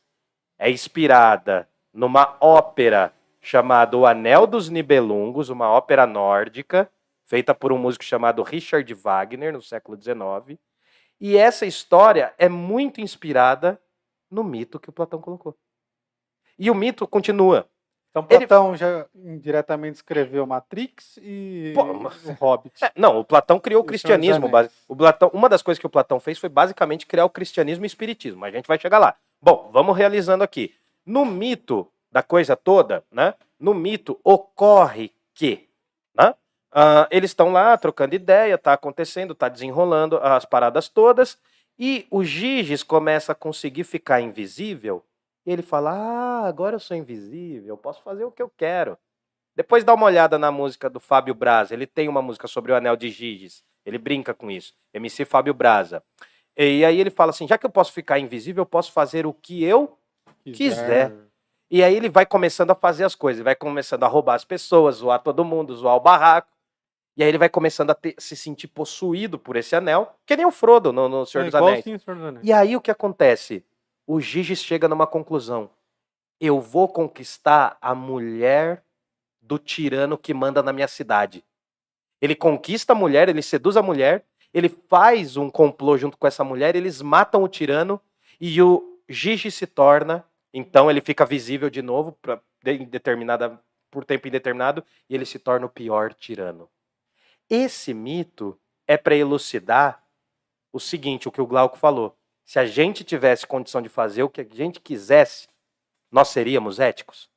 é 0.58 0.70
inspirada 0.70 1.68
numa 1.96 2.36
ópera 2.40 3.12
chamada 3.40 3.96
O 3.96 4.06
Anel 4.06 4.46
dos 4.46 4.68
Nibelungos, 4.68 5.48
uma 5.48 5.68
ópera 5.70 6.06
nórdica, 6.06 6.90
feita 7.24 7.54
por 7.54 7.72
um 7.72 7.78
músico 7.78 8.04
chamado 8.04 8.42
Richard 8.42 8.92
Wagner, 8.94 9.52
no 9.52 9.62
século 9.62 10.00
XIX. 10.00 10.58
E 11.20 11.36
essa 11.36 11.64
história 11.64 12.34
é 12.38 12.48
muito 12.48 13.00
inspirada 13.00 13.80
no 14.30 14.44
mito 14.44 14.78
que 14.78 14.90
o 14.90 14.92
Platão 14.92 15.20
colocou. 15.20 15.56
E 16.58 16.70
o 16.70 16.74
mito 16.74 17.06
continua. 17.06 17.66
Então 18.10 18.26
Ele- 18.30 18.46
Platão 18.46 18.74
já 18.76 19.06
indiretamente 19.14 19.96
escreveu 19.96 20.46
Matrix 20.46 21.18
e 21.22 21.72
Pô, 21.74 21.82
o 21.82 22.32
Hobbit. 22.40 22.82
É, 22.84 22.90
não, 22.96 23.20
o 23.20 23.24
Platão 23.24 23.58
criou 23.58 23.82
o 23.82 23.84
cristianismo. 23.84 24.48
O 24.88 24.96
Platão, 24.96 25.30
uma 25.34 25.48
das 25.48 25.62
coisas 25.62 25.78
que 25.78 25.86
o 25.86 25.90
Platão 25.90 26.18
fez 26.18 26.38
foi 26.38 26.48
basicamente 26.48 27.06
criar 27.06 27.24
o 27.26 27.30
cristianismo 27.30 27.84
e 27.84 27.86
o 27.86 27.88
espiritismo. 27.88 28.40
mas 28.40 28.54
A 28.54 28.56
gente 28.56 28.66
vai 28.66 28.78
chegar 28.78 28.98
lá. 28.98 29.16
Bom, 29.40 29.70
vamos 29.72 29.96
realizando 29.96 30.42
aqui. 30.42 30.74
No 31.06 31.24
mito 31.24 31.90
da 32.10 32.22
coisa 32.22 32.56
toda, 32.56 33.04
né? 33.10 33.34
No 33.58 33.72
mito 33.72 34.18
ocorre 34.24 35.12
que, 35.32 35.68
né? 36.14 36.34
ah, 36.72 37.08
eles 37.10 37.30
estão 37.30 37.52
lá 37.52 37.76
trocando 37.78 38.14
ideia, 38.14 38.58
tá 38.58 38.72
acontecendo, 38.72 39.34
tá 39.34 39.48
desenrolando 39.48 40.18
as 40.18 40.44
paradas 40.44 40.88
todas, 40.88 41.38
e 41.78 42.06
o 42.10 42.24
Giges 42.24 42.82
começa 42.82 43.32
a 43.32 43.34
conseguir 43.34 43.84
ficar 43.84 44.20
invisível. 44.20 45.04
E 45.46 45.52
ele 45.52 45.62
fala: 45.62 45.92
Ah, 45.92 46.46
agora 46.46 46.76
eu 46.76 46.80
sou 46.80 46.96
invisível, 46.96 47.68
eu 47.68 47.78
posso 47.78 48.02
fazer 48.02 48.24
o 48.24 48.30
que 48.30 48.42
eu 48.42 48.50
quero. 48.56 48.98
Depois 49.54 49.84
dá 49.84 49.94
uma 49.94 50.06
olhada 50.06 50.38
na 50.38 50.50
música 50.50 50.90
do 50.90 51.00
Fábio 51.00 51.34
Braza. 51.34 51.72
Ele 51.72 51.86
tem 51.86 52.08
uma 52.08 52.20
música 52.20 52.46
sobre 52.46 52.72
o 52.72 52.74
Anel 52.74 52.96
de 52.96 53.08
Giges. 53.08 53.64
Ele 53.86 53.96
brinca 53.96 54.34
com 54.34 54.50
isso. 54.50 54.74
MC 54.92 55.24
Fábio 55.24 55.54
Braza. 55.54 56.02
E 56.56 56.84
aí 56.84 57.00
ele 57.00 57.10
fala 57.10 57.30
assim: 57.30 57.46
já 57.46 57.56
que 57.56 57.64
eu 57.64 57.70
posso 57.70 57.92
ficar 57.92 58.18
invisível, 58.18 58.62
eu 58.62 58.66
posso 58.66 58.92
fazer 58.92 59.26
o 59.26 59.32
que 59.32 59.64
eu 59.64 59.96
quiser. 60.52 61.12
E 61.70 61.82
aí 61.82 61.96
ele 61.96 62.08
vai 62.08 62.24
começando 62.24 62.70
a 62.70 62.74
fazer 62.74 63.04
as 63.04 63.14
coisas, 63.14 63.42
vai 63.42 63.54
começando 63.56 64.04
a 64.04 64.06
roubar 64.06 64.34
as 64.34 64.44
pessoas, 64.44 64.96
zoar 64.96 65.20
todo 65.20 65.44
mundo, 65.44 65.74
zoar 65.74 65.96
o 65.96 66.00
barraco. 66.00 66.48
E 67.16 67.22
aí 67.22 67.28
ele 67.28 67.38
vai 67.38 67.48
começando 67.48 67.90
a 67.90 67.94
ter- 67.94 68.14
se 68.18 68.36
sentir 68.36 68.68
possuído 68.68 69.38
por 69.38 69.56
esse 69.56 69.74
anel, 69.74 70.14
que 70.26 70.36
nem 70.36 70.44
o 70.46 70.50
Frodo 70.50 70.92
no, 70.92 71.08
no 71.08 71.24
Senhor 71.26 71.42
É 71.42 71.46
dos 71.46 71.54
Anéis. 71.54 71.80
o 71.80 71.98
Senhor 71.98 72.16
dos 72.16 72.24
Anéis. 72.26 72.46
E 72.46 72.52
aí 72.52 72.76
o 72.76 72.80
que 72.80 72.90
acontece? 72.90 73.64
O 74.06 74.20
Giges 74.20 74.62
chega 74.62 74.86
numa 74.86 75.06
conclusão. 75.06 75.70
Eu 76.40 76.60
vou 76.60 76.86
conquistar 76.86 77.76
a 77.80 77.94
mulher 77.94 78.84
do 79.40 79.58
tirano 79.58 80.18
que 80.18 80.34
manda 80.34 80.62
na 80.62 80.72
minha 80.72 80.86
cidade. 80.88 81.42
Ele 82.20 82.34
conquista 82.34 82.92
a 82.92 82.96
mulher, 82.96 83.28
ele 83.28 83.42
seduz 83.42 83.76
a 83.76 83.82
mulher, 83.82 84.24
ele 84.52 84.68
faz 84.68 85.36
um 85.36 85.50
complô 85.50 85.96
junto 85.96 86.16
com 86.16 86.26
essa 86.26 86.44
mulher, 86.44 86.76
eles 86.76 87.00
matam 87.02 87.42
o 87.42 87.48
tirano 87.48 88.00
e 88.40 88.60
o 88.62 89.00
Giges 89.08 89.54
se 89.54 89.66
torna, 89.66 90.24
então 90.58 90.90
ele 90.90 91.02
fica 91.02 91.26
visível 91.26 91.68
de 91.68 91.82
novo 91.82 92.12
pra, 92.12 92.40
de- 92.64 92.86
determinada, 92.86 93.60
por 93.90 94.06
tempo 94.06 94.26
indeterminado 94.26 94.82
e 95.08 95.14
ele 95.14 95.26
se 95.26 95.38
torna 95.38 95.66
o 95.66 95.68
pior 95.68 96.14
tirano. 96.14 96.66
Esse 97.48 97.92
mito 97.92 98.58
é 98.86 98.96
para 98.96 99.14
elucidar 99.14 100.02
o 100.72 100.80
seguinte, 100.80 101.28
o 101.28 101.32
que 101.32 101.42
o 101.42 101.46
Glauco 101.46 101.76
falou. 101.76 102.16
Se 102.42 102.58
a 102.58 102.64
gente 102.64 103.04
tivesse 103.04 103.46
condição 103.46 103.82
de 103.82 103.90
fazer 103.90 104.22
o 104.22 104.30
que 104.30 104.40
a 104.40 104.46
gente 104.50 104.80
quisesse, 104.80 105.46
nós 106.10 106.28
seríamos 106.28 106.80
éticos? 106.80 107.28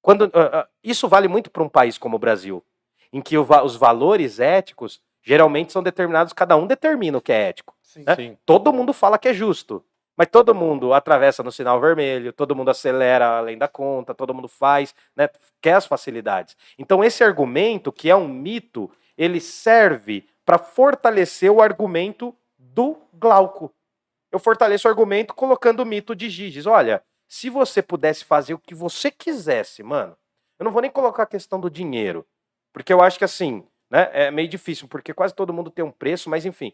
Quando, 0.00 0.30
ah, 0.34 0.60
ah, 0.60 0.68
isso 0.82 1.08
vale 1.08 1.28
muito 1.28 1.50
para 1.50 1.62
um 1.62 1.68
país 1.68 1.98
como 1.98 2.16
o 2.16 2.18
Brasil, 2.18 2.64
em 3.12 3.20
que 3.20 3.36
o 3.36 3.46
os 3.64 3.76
valores 3.76 4.40
éticos 4.40 5.02
geralmente 5.22 5.70
são 5.70 5.82
determinados, 5.82 6.32
cada 6.32 6.56
um 6.56 6.66
determina 6.66 7.18
o 7.18 7.20
que 7.20 7.30
é 7.30 7.48
ético. 7.48 7.76
Sim. 7.82 8.04
né? 8.06 8.16
Sim. 8.16 8.38
Todo 8.46 8.72
mundo 8.72 8.92
fala 8.92 9.18
que 9.18 9.28
é 9.28 9.34
justo, 9.34 9.84
mas 10.16 10.28
todo 10.28 10.54
mundo 10.54 10.92
atravessa 10.92 11.42
no 11.42 11.50
sinal 11.50 11.80
vermelho, 11.80 12.32
todo 12.32 12.54
mundo 12.54 12.70
acelera 12.70 13.38
além 13.38 13.56
da 13.56 13.68
conta, 13.68 14.14
todo 14.14 14.34
mundo 14.34 14.48
faz, 14.48 14.94
né, 15.16 15.28
quer 15.60 15.74
as 15.74 15.86
facilidades. 15.86 16.56
Então 16.78 17.02
esse 17.02 17.24
argumento, 17.24 17.92
que 17.92 18.10
é 18.10 18.16
um 18.16 18.28
mito, 18.28 18.90
ele 19.16 19.40
serve 19.40 20.26
para 20.44 20.58
fortalecer 20.58 21.50
o 21.50 21.62
argumento 21.62 22.36
do 22.58 22.96
Glauco. 23.12 23.72
Eu 24.30 24.38
fortaleço 24.38 24.88
o 24.88 24.90
argumento 24.90 25.34
colocando 25.34 25.80
o 25.80 25.86
mito 25.86 26.14
de 26.14 26.28
Giges. 26.30 26.66
Olha, 26.66 27.02
se 27.28 27.48
você 27.48 27.82
pudesse 27.82 28.24
fazer 28.24 28.54
o 28.54 28.58
que 28.58 28.74
você 28.74 29.10
quisesse, 29.10 29.82
mano, 29.82 30.16
eu 30.58 30.64
não 30.64 30.72
vou 30.72 30.82
nem 30.82 30.90
colocar 30.90 31.24
a 31.24 31.26
questão 31.26 31.58
do 31.58 31.70
dinheiro, 31.70 32.26
porque 32.72 32.92
eu 32.92 33.02
acho 33.02 33.18
que 33.18 33.24
assim, 33.24 33.66
né, 33.90 34.10
é 34.12 34.30
meio 34.30 34.48
difícil, 34.48 34.88
porque 34.88 35.12
quase 35.12 35.34
todo 35.34 35.52
mundo 35.52 35.70
tem 35.70 35.84
um 35.84 35.90
preço, 35.90 36.30
mas 36.30 36.46
enfim, 36.46 36.72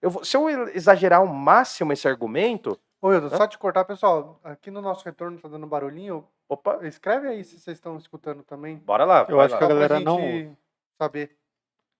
eu 0.00 0.10
vou- 0.10 0.24
se 0.24 0.36
eu 0.36 0.48
exagerar 0.68 1.20
ao 1.20 1.26
máximo 1.26 1.92
esse 1.92 2.06
argumento, 2.08 2.78
Ô, 3.02 3.10
Hildo, 3.12 3.30
só 3.30 3.46
te 3.46 3.56
cortar, 3.56 3.84
pessoal. 3.86 4.38
Aqui 4.44 4.70
no 4.70 4.82
nosso 4.82 5.02
retorno 5.06 5.38
tá 5.38 5.48
dando 5.48 5.66
barulhinho. 5.66 6.26
opa, 6.48 6.80
Escreve 6.86 7.28
aí 7.28 7.42
se 7.42 7.58
vocês 7.58 7.78
estão 7.78 7.96
escutando 7.96 8.42
também. 8.42 8.76
bora 8.76 9.04
lá. 9.06 9.24
Eu 9.28 9.36
vai 9.36 9.46
acho 9.46 9.54
lá. 9.54 9.58
que 9.58 9.64
a 9.64 9.68
galera 9.68 10.00
não 10.00 10.54
saber. 11.00 11.34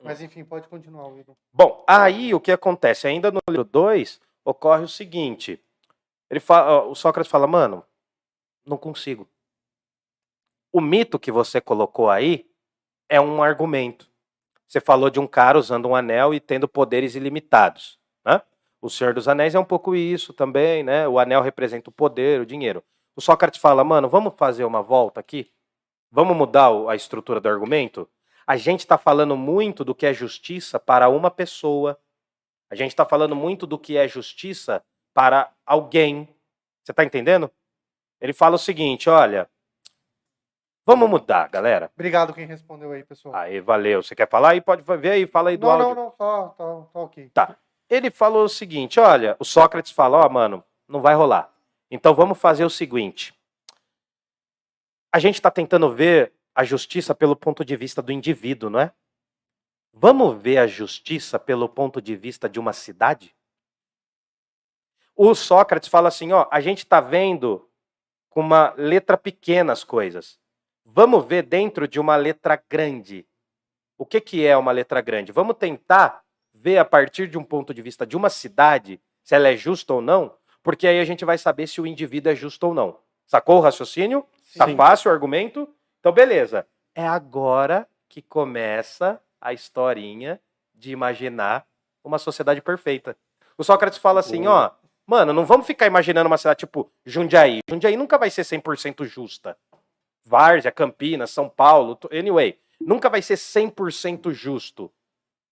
Mas 0.02 0.20
enfim, 0.20 0.44
pode 0.44 0.68
continuar, 0.68 1.08
Hildo. 1.08 1.34
Bom, 1.52 1.82
aí 1.86 2.34
o 2.34 2.40
que 2.40 2.52
acontece? 2.52 3.06
Ainda 3.06 3.30
no 3.30 3.38
livro 3.48 3.64
2, 3.64 4.20
ocorre 4.44 4.82
o 4.84 4.88
seguinte: 4.88 5.58
ele 6.28 6.40
fala, 6.40 6.82
o 6.84 6.94
Sócrates 6.94 7.30
fala, 7.30 7.46
mano, 7.46 7.82
não 8.66 8.76
consigo. 8.76 9.26
O 10.72 10.80
mito 10.80 11.18
que 11.18 11.32
você 11.32 11.60
colocou 11.60 12.10
aí 12.10 12.46
é 13.08 13.18
um 13.20 13.42
argumento. 13.42 14.09
Você 14.70 14.80
falou 14.80 15.10
de 15.10 15.18
um 15.18 15.26
cara 15.26 15.58
usando 15.58 15.88
um 15.88 15.96
anel 15.96 16.32
e 16.32 16.38
tendo 16.38 16.68
poderes 16.68 17.16
ilimitados. 17.16 17.98
Né? 18.24 18.40
O 18.80 18.88
Senhor 18.88 19.12
dos 19.12 19.26
Anéis 19.26 19.56
é 19.56 19.58
um 19.58 19.64
pouco 19.64 19.96
isso 19.96 20.32
também, 20.32 20.84
né? 20.84 21.08
O 21.08 21.18
anel 21.18 21.42
representa 21.42 21.90
o 21.90 21.92
poder, 21.92 22.40
o 22.40 22.46
dinheiro. 22.46 22.80
O 23.16 23.20
Sócrates 23.20 23.60
fala, 23.60 23.82
mano, 23.82 24.08
vamos 24.08 24.32
fazer 24.36 24.64
uma 24.64 24.80
volta 24.80 25.18
aqui? 25.18 25.50
Vamos 26.08 26.36
mudar 26.36 26.70
a 26.88 26.94
estrutura 26.94 27.40
do 27.40 27.48
argumento? 27.48 28.08
A 28.46 28.56
gente 28.56 28.80
está 28.80 28.96
falando 28.96 29.36
muito 29.36 29.84
do 29.84 29.92
que 29.92 30.06
é 30.06 30.14
justiça 30.14 30.78
para 30.78 31.08
uma 31.08 31.32
pessoa. 31.32 31.98
A 32.70 32.76
gente 32.76 32.92
está 32.92 33.04
falando 33.04 33.34
muito 33.34 33.66
do 33.66 33.76
que 33.76 33.96
é 33.96 34.06
justiça 34.06 34.84
para 35.12 35.52
alguém. 35.66 36.28
Você 36.84 36.92
está 36.92 37.02
entendendo? 37.02 37.50
Ele 38.20 38.32
fala 38.32 38.54
o 38.54 38.58
seguinte: 38.58 39.10
olha, 39.10 39.50
vamos 40.90 41.08
mudar, 41.08 41.48
galera. 41.48 41.88
Obrigado 41.94 42.34
quem 42.34 42.46
respondeu 42.46 42.90
aí, 42.90 43.04
pessoal. 43.04 43.34
Aí, 43.36 43.60
valeu. 43.60 44.02
Você 44.02 44.16
quer 44.16 44.28
falar 44.28 44.50
aí? 44.50 44.60
Pode 44.60 44.82
ver 44.82 45.10
aí, 45.10 45.26
fala 45.26 45.50
aí 45.50 45.56
do 45.56 45.66
não, 45.66 45.72
áudio. 45.72 45.94
não, 45.94 46.04
não, 46.04 46.14
só, 46.16 46.48
tá, 46.48 46.86
tá 46.92 47.00
ok. 47.00 47.30
Ele 47.88 48.10
falou 48.10 48.44
o 48.44 48.48
seguinte: 48.48 48.98
olha, 48.98 49.36
o 49.38 49.44
Sócrates 49.44 49.92
fala, 49.92 50.18
ó, 50.18 50.28
mano, 50.28 50.64
não 50.88 51.00
vai 51.00 51.14
rolar. 51.14 51.52
Então 51.90 52.12
vamos 52.12 52.38
fazer 52.38 52.64
o 52.64 52.70
seguinte. 52.70 53.32
A 55.12 55.18
gente 55.20 55.36
está 55.36 55.50
tentando 55.50 55.92
ver 55.92 56.32
a 56.54 56.64
justiça 56.64 57.14
pelo 57.14 57.36
ponto 57.36 57.64
de 57.64 57.76
vista 57.76 58.02
do 58.02 58.10
indivíduo, 58.10 58.68
não 58.68 58.80
é? 58.80 58.92
Vamos 59.92 60.40
ver 60.40 60.58
a 60.58 60.66
justiça 60.66 61.38
pelo 61.38 61.68
ponto 61.68 62.02
de 62.02 62.16
vista 62.16 62.48
de 62.48 62.58
uma 62.58 62.72
cidade? 62.72 63.34
O 65.14 65.34
Sócrates 65.34 65.88
fala 65.88 66.08
assim, 66.08 66.32
ó, 66.32 66.48
a 66.50 66.60
gente 66.60 66.78
está 66.78 67.00
vendo 67.00 67.68
com 68.28 68.40
uma 68.40 68.72
letra 68.76 69.16
pequena 69.16 69.72
as 69.72 69.84
coisas. 69.84 70.39
Vamos 70.92 71.24
ver 71.24 71.44
dentro 71.44 71.86
de 71.86 72.00
uma 72.00 72.16
letra 72.16 72.60
grande. 72.68 73.24
O 73.96 74.04
que, 74.04 74.20
que 74.20 74.44
é 74.44 74.56
uma 74.56 74.72
letra 74.72 75.00
grande? 75.00 75.30
Vamos 75.30 75.56
tentar 75.56 76.22
ver 76.52 76.78
a 76.78 76.84
partir 76.84 77.28
de 77.28 77.38
um 77.38 77.44
ponto 77.44 77.72
de 77.72 77.80
vista 77.80 78.04
de 78.04 78.16
uma 78.16 78.28
cidade 78.28 79.00
se 79.22 79.34
ela 79.34 79.48
é 79.48 79.56
justa 79.56 79.94
ou 79.94 80.00
não, 80.00 80.34
porque 80.64 80.88
aí 80.88 80.98
a 80.98 81.04
gente 81.04 81.24
vai 81.24 81.38
saber 81.38 81.68
se 81.68 81.80
o 81.80 81.86
indivíduo 81.86 82.32
é 82.32 82.34
justo 82.34 82.66
ou 82.66 82.74
não. 82.74 82.98
Sacou 83.24 83.58
o 83.58 83.60
raciocínio? 83.60 84.26
Tá 84.56 84.66
Sim. 84.66 84.76
fácil 84.76 85.10
o 85.10 85.14
argumento? 85.14 85.68
Então, 86.00 86.10
beleza. 86.10 86.66
É 86.92 87.06
agora 87.06 87.86
que 88.08 88.20
começa 88.20 89.20
a 89.40 89.52
historinha 89.52 90.40
de 90.74 90.90
imaginar 90.90 91.64
uma 92.02 92.18
sociedade 92.18 92.60
perfeita. 92.60 93.16
O 93.56 93.62
Sócrates 93.62 93.98
fala 93.98 94.18
assim, 94.18 94.48
ó, 94.48 94.72
mano, 95.06 95.32
não 95.32 95.46
vamos 95.46 95.66
ficar 95.66 95.86
imaginando 95.86 96.26
uma 96.26 96.38
cidade 96.38 96.58
tipo 96.58 96.90
Jundiaí. 97.06 97.60
Jundiaí 97.68 97.96
nunca 97.96 98.18
vai 98.18 98.28
ser 98.28 98.42
100% 98.42 99.04
justa. 99.04 99.56
Várzea, 100.30 100.70
Campinas, 100.70 101.32
São 101.32 101.48
Paulo, 101.48 101.98
anyway, 102.12 102.56
nunca 102.80 103.10
vai 103.10 103.20
ser 103.20 103.34
100% 103.34 104.32
justo. 104.32 104.88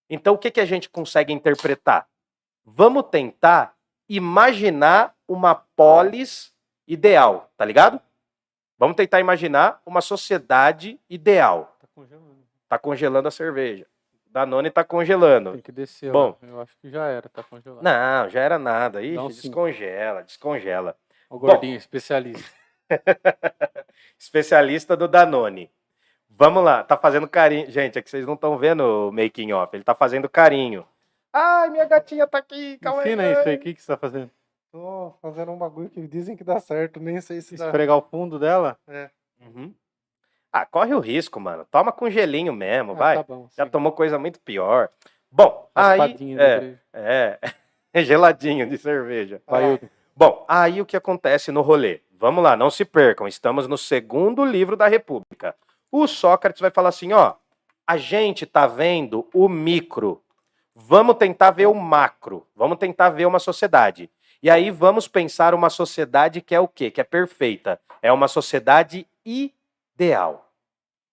Então, 0.08 0.34
o 0.34 0.38
que, 0.38 0.52
que 0.52 0.60
a 0.60 0.64
gente 0.64 0.88
consegue 0.88 1.32
interpretar? 1.32 2.06
Vamos 2.64 3.02
tentar 3.10 3.74
imaginar 4.08 5.14
uma 5.26 5.56
polis 5.56 6.54
ideal, 6.86 7.50
tá 7.56 7.64
ligado? 7.64 8.00
Vamos 8.78 8.96
tentar 8.96 9.18
imaginar 9.18 9.82
uma 9.84 10.00
sociedade 10.00 11.00
ideal. 11.10 11.76
Tá 11.80 11.88
congelando. 11.92 12.46
Tá 12.68 12.78
congelando 12.78 13.28
a 13.28 13.32
cerveja. 13.32 13.84
Danone 14.30 14.70
tá 14.70 14.84
congelando. 14.84 15.52
Tem 15.52 15.60
que 15.60 15.72
descer. 15.72 16.12
Bom. 16.12 16.36
Bom. 16.40 16.46
Eu 16.46 16.60
acho 16.60 16.76
que 16.80 16.88
já 16.88 17.06
era, 17.06 17.28
tá 17.28 17.42
congelado. 17.42 17.82
Não, 17.82 18.28
já 18.28 18.40
era 18.40 18.58
nada. 18.58 19.02
Ixi, 19.02 19.16
cinco. 19.16 19.28
descongela, 19.28 20.22
descongela. 20.22 20.96
O 21.28 21.38
gordinho, 21.38 21.76
especialista. 21.76 22.48
Especialista 24.18 24.96
do 24.96 25.08
Danone. 25.08 25.70
Vamos 26.28 26.62
lá, 26.62 26.84
tá 26.84 26.96
fazendo 26.96 27.28
carinho. 27.28 27.70
Gente, 27.70 27.98
é 27.98 28.02
que 28.02 28.08
vocês 28.10 28.26
não 28.26 28.34
estão 28.34 28.56
vendo 28.56 29.08
o 29.08 29.12
making 29.12 29.52
off. 29.52 29.74
Ele 29.74 29.84
tá 29.84 29.94
fazendo 29.94 30.28
carinho. 30.28 30.86
Ai, 31.32 31.70
minha 31.70 31.84
gatinha 31.84 32.26
tá 32.26 32.38
aqui. 32.38 32.78
Calma 32.78 33.02
Ensina 33.02 33.22
aí. 33.24 33.32
isso 33.32 33.48
aí, 33.48 33.56
o 33.56 33.58
que, 33.58 33.74
que 33.74 33.82
você 33.82 33.86
tá 33.86 33.96
fazendo? 33.96 34.30
Tô 34.70 35.14
fazendo 35.22 35.50
um 35.50 35.56
bagulho 35.56 35.88
que 35.88 36.06
dizem 36.06 36.36
que 36.36 36.44
dá 36.44 36.60
certo, 36.60 37.00
nem 37.00 37.20
sei 37.20 37.40
se 37.40 37.56
dá. 37.56 37.66
Esfregar 37.66 37.96
o 37.96 38.02
fundo 38.02 38.38
dela? 38.38 38.78
Uhum. 39.40 39.74
Ah, 40.52 40.66
corre 40.66 40.94
o 40.94 41.00
risco, 41.00 41.40
mano. 41.40 41.66
Toma 41.70 41.92
com 41.92 42.10
gelinho 42.10 42.52
mesmo, 42.52 42.92
Ah, 42.92 42.96
vai. 42.96 43.16
Tá 43.16 43.22
bom. 43.22 43.48
Já 43.56 43.66
tomou 43.66 43.92
coisa 43.92 44.18
muito 44.18 44.40
pior. 44.40 44.90
Bom, 45.30 45.68
aí. 45.74 46.16
É, 46.38 47.38
é. 47.92 48.02
Geladinho 48.04 48.68
de 48.68 48.78
cerveja. 48.78 49.42
Vai, 49.46 49.64
Hilton. 49.64 49.88
Bom, 50.16 50.44
aí 50.48 50.80
o 50.80 50.86
que 50.86 50.96
acontece 50.96 51.52
no 51.52 51.62
rolê? 51.62 52.00
Vamos 52.18 52.42
lá, 52.42 52.56
não 52.56 52.68
se 52.68 52.84
percam. 52.84 53.28
Estamos 53.28 53.68
no 53.68 53.78
segundo 53.78 54.44
livro 54.44 54.76
da 54.76 54.88
República. 54.88 55.54
O 55.90 56.08
Sócrates 56.08 56.60
vai 56.60 56.70
falar 56.70 56.88
assim: 56.88 57.12
ó, 57.12 57.34
a 57.86 57.96
gente 57.96 58.44
tá 58.44 58.66
vendo 58.66 59.28
o 59.32 59.48
micro. 59.48 60.20
Vamos 60.74 61.16
tentar 61.16 61.52
ver 61.52 61.66
o 61.66 61.74
macro. 61.74 62.44
Vamos 62.56 62.78
tentar 62.78 63.10
ver 63.10 63.26
uma 63.26 63.38
sociedade. 63.38 64.10
E 64.42 64.50
aí 64.50 64.68
vamos 64.70 65.06
pensar 65.06 65.54
uma 65.54 65.70
sociedade 65.70 66.40
que 66.40 66.54
é 66.56 66.60
o 66.60 66.66
quê? 66.66 66.90
Que 66.90 67.00
é 67.00 67.04
perfeita. 67.04 67.80
É 68.02 68.12
uma 68.12 68.26
sociedade 68.26 69.06
ideal. 69.24 70.48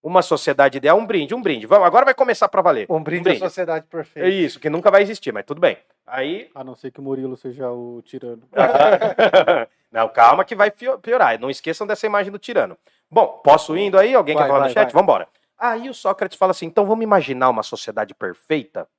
Uma 0.02 0.22
sociedade 0.22 0.78
ideal, 0.78 1.00
um 1.00 1.06
brinde, 1.06 1.34
um 1.34 1.42
brinde. 1.42 1.66
Vamos, 1.66 1.88
agora 1.88 2.06
vai 2.06 2.14
começar 2.14 2.48
para 2.48 2.62
valer. 2.62 2.86
Um 2.90 3.02
brinde, 3.02 3.30
à 3.30 3.40
sociedade 3.40 3.88
perfeita. 3.88 4.28
É 4.28 4.32
isso, 4.32 4.60
que 4.60 4.70
nunca 4.70 4.92
vai 4.92 5.02
existir, 5.02 5.32
mas 5.32 5.46
tudo 5.46 5.60
bem. 5.60 5.78
Aí 6.06 6.50
A 6.54 6.64
não 6.64 6.76
ser 6.76 6.92
que 6.92 7.00
o 7.00 7.04
Murilo 7.04 7.36
seja 7.36 7.72
o 7.72 8.04
tirano. 8.04 8.44
Não, 9.96 10.10
calma 10.10 10.44
que 10.44 10.54
vai 10.54 10.70
piorar. 10.70 11.40
Não 11.40 11.50
esqueçam 11.50 11.88
dessa 11.88 12.06
imagem 12.06 12.30
do 12.30 12.38
tirano. 12.38 12.78
Bom, 13.10 13.40
posso 13.42 13.78
indo 13.78 13.98
aí? 13.98 14.14
Alguém 14.14 14.36
Vai, 14.36 14.44
quer 14.44 14.48
falar 14.50 14.60
vai, 14.60 14.68
no 14.68 14.74
chat? 14.74 14.92
vai. 14.92 15.02
Vambora. 15.02 15.28
Aí 15.58 15.90
o 15.90 15.94
Sócrates 15.94 16.38
fala 16.38 16.52
assim: 16.52 16.66
então 16.66 16.86
vamos 16.86 17.02
imaginar 17.04 17.50
uma 17.50 17.64
sociedade 17.64 18.14
perfeita? 18.14 18.90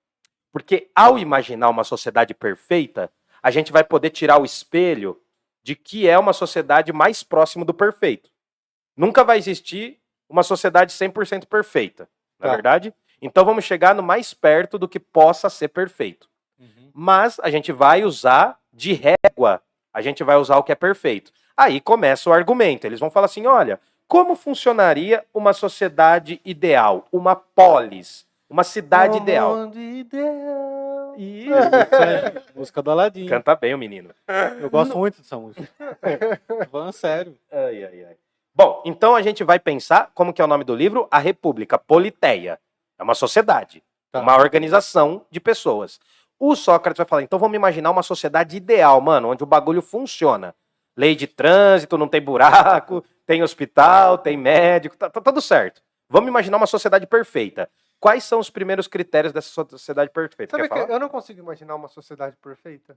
Porque 0.50 0.88
ao 0.96 1.18
imaginar 1.18 1.68
uma 1.68 1.84
sociedade 1.84 2.32
perfeita, 2.32 3.12
a 3.42 3.50
gente 3.50 3.70
vai 3.70 3.84
poder 3.84 4.08
tirar 4.08 4.40
o 4.40 4.44
espelho 4.46 5.20
de 5.62 5.76
que 5.76 6.08
é 6.08 6.18
uma 6.18 6.32
sociedade 6.32 6.94
mais 6.94 7.22
próximo 7.22 7.62
do 7.62 7.74
perfeito. 7.74 8.30
Nunca 8.96 9.22
vai 9.22 9.36
existir 9.36 10.00
uma 10.30 10.42
sociedade 10.42 10.94
100% 10.94 11.44
perfeita, 11.46 12.08
não 12.38 12.46
é 12.46 12.48
Tá. 12.48 12.54
verdade? 12.54 12.94
Então 13.20 13.44
vamos 13.44 13.66
chegar 13.66 13.94
no 13.94 14.02
mais 14.02 14.32
perto 14.32 14.78
do 14.78 14.88
que 14.88 14.98
possa 14.98 15.50
ser 15.50 15.68
perfeito. 15.68 16.26
Uhum. 16.58 16.90
Mas 16.94 17.38
a 17.40 17.50
gente 17.50 17.70
vai 17.70 18.02
usar 18.02 18.58
de 18.72 18.94
régua, 18.94 19.60
a 19.96 20.02
gente 20.02 20.22
vai 20.22 20.36
usar 20.36 20.58
o 20.58 20.62
que 20.62 20.70
é 20.70 20.74
perfeito. 20.74 21.32
Aí 21.56 21.80
começa 21.80 22.28
o 22.28 22.32
argumento. 22.34 22.86
Eles 22.86 23.00
vão 23.00 23.10
falar 23.10 23.24
assim: 23.24 23.46
olha, 23.46 23.80
como 24.06 24.36
funcionaria 24.36 25.24
uma 25.32 25.54
sociedade 25.54 26.38
ideal, 26.44 27.06
uma 27.10 27.34
polis, 27.34 28.26
uma 28.48 28.62
cidade 28.62 29.16
Um 29.18 29.22
ideal? 29.22 29.56
mundo 29.56 29.80
ideal. 29.80 31.14
Isso. 31.16 31.50
É, 31.94 32.42
música 32.54 32.82
do 32.82 32.90
Aladim. 32.90 33.24
Canta 33.26 33.56
bem 33.56 33.72
o 33.74 33.78
menino. 33.78 34.10
Eu 34.60 34.68
gosto 34.68 34.98
muito 34.98 35.16
dessa 35.22 35.38
música. 35.38 35.66
Falando 36.70 36.92
sério. 36.92 37.34
Ai, 37.50 37.84
ai, 37.84 38.04
ai. 38.10 38.16
Bom, 38.54 38.82
então 38.84 39.14
a 39.16 39.22
gente 39.22 39.42
vai 39.44 39.58
pensar, 39.58 40.10
como 40.14 40.30
que 40.32 40.42
é 40.42 40.44
o 40.44 40.48
nome 40.48 40.62
do 40.64 40.74
livro? 40.74 41.08
A 41.10 41.18
República 41.18 41.78
Politeia. 41.78 42.58
É 42.98 43.02
uma 43.02 43.14
sociedade, 43.14 43.82
Tá. 44.12 44.20
uma 44.20 44.36
organização 44.36 45.24
de 45.30 45.40
pessoas. 45.40 45.98
O 46.38 46.54
Sócrates 46.54 46.98
vai 46.98 47.06
falar, 47.06 47.22
então 47.22 47.38
vamos 47.38 47.56
imaginar 47.56 47.90
uma 47.90 48.02
sociedade 48.02 48.56
ideal, 48.56 49.00
mano, 49.00 49.30
onde 49.30 49.42
o 49.42 49.46
bagulho 49.46 49.80
funciona. 49.80 50.54
Lei 50.96 51.14
de 51.14 51.26
trânsito, 51.26 51.98
não 51.98 52.08
tem 52.08 52.20
buraco, 52.20 53.04
tem 53.26 53.42
hospital, 53.42 54.18
tem 54.18 54.36
médico, 54.36 54.96
tá, 54.96 55.10
tá 55.10 55.20
tudo 55.20 55.40
certo. 55.40 55.82
Vamos 56.08 56.28
imaginar 56.28 56.56
uma 56.56 56.66
sociedade 56.66 57.06
perfeita. 57.06 57.68
Quais 57.98 58.24
são 58.24 58.38
os 58.38 58.50
primeiros 58.50 58.86
critérios 58.86 59.32
dessa 59.32 59.48
sociedade 59.48 60.10
perfeita? 60.10 60.52
Sabe 60.52 60.68
Quer 60.68 60.74
que 60.74 60.80
falar? 60.80 60.92
eu 60.92 61.00
não 61.00 61.08
consigo 61.08 61.40
imaginar 61.40 61.74
uma 61.74 61.88
sociedade 61.88 62.36
perfeita? 62.36 62.96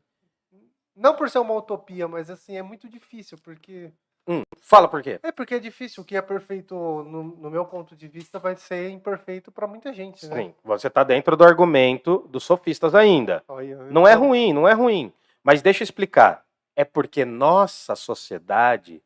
Não 0.95 1.15
por 1.15 1.29
ser 1.29 1.39
uma 1.39 1.53
utopia, 1.53 2.07
mas 2.07 2.29
assim, 2.29 2.57
é 2.57 2.61
muito 2.61 2.89
difícil, 2.89 3.37
porque. 3.41 3.91
Hum, 4.29 4.43
fala 4.61 4.87
por 4.87 5.01
quê? 5.01 5.19
É 5.23 5.31
porque 5.31 5.55
é 5.55 5.59
difícil. 5.59 6.03
O 6.03 6.05
que 6.05 6.15
é 6.15 6.21
perfeito, 6.21 6.75
no, 6.75 7.23
no 7.23 7.49
meu 7.49 7.65
ponto 7.65 7.95
de 7.95 8.07
vista, 8.07 8.37
vai 8.37 8.55
ser 8.55 8.91
imperfeito 8.91 9.51
pra 9.51 9.65
muita 9.65 9.91
gente, 9.91 10.23
né? 10.27 10.35
Sim, 10.35 10.53
você 10.63 10.85
está 10.85 11.03
dentro 11.03 11.35
do 11.35 11.43
argumento 11.43 12.19
dos 12.29 12.43
sofistas 12.43 12.93
ainda. 12.93 13.43
Olha, 13.47 13.75
Não 13.85 14.07
é 14.07 14.13
ruim, 14.13 14.53
não 14.53 14.67
é 14.67 14.73
ruim. 14.73 15.11
Mas 15.43 15.63
deixa 15.63 15.81
eu 15.81 15.85
explicar. 15.85 16.45
É 16.75 16.85
porque 16.85 17.25
nossa 17.25 17.95
sociedade 17.95 19.01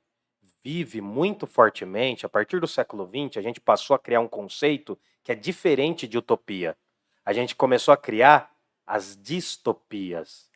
vive 0.61 0.99
muito 0.99 1.47
fortemente, 1.47 2.25
a 2.25 2.29
partir 2.29 2.59
do 2.59 2.67
século 2.67 3.05
XX, 3.07 3.37
a 3.37 3.41
gente 3.41 3.59
passou 3.59 3.95
a 3.95 3.99
criar 3.99 4.19
um 4.19 4.27
conceito 4.27 4.97
que 5.23 5.31
é 5.31 5.35
diferente 5.35 6.07
de 6.07 6.17
utopia. 6.17 6.75
A 7.25 7.31
gente 7.31 7.55
começou 7.55 7.93
a 7.93 7.97
criar 7.97 8.51
as 8.85 9.17
distopias. 9.21 10.49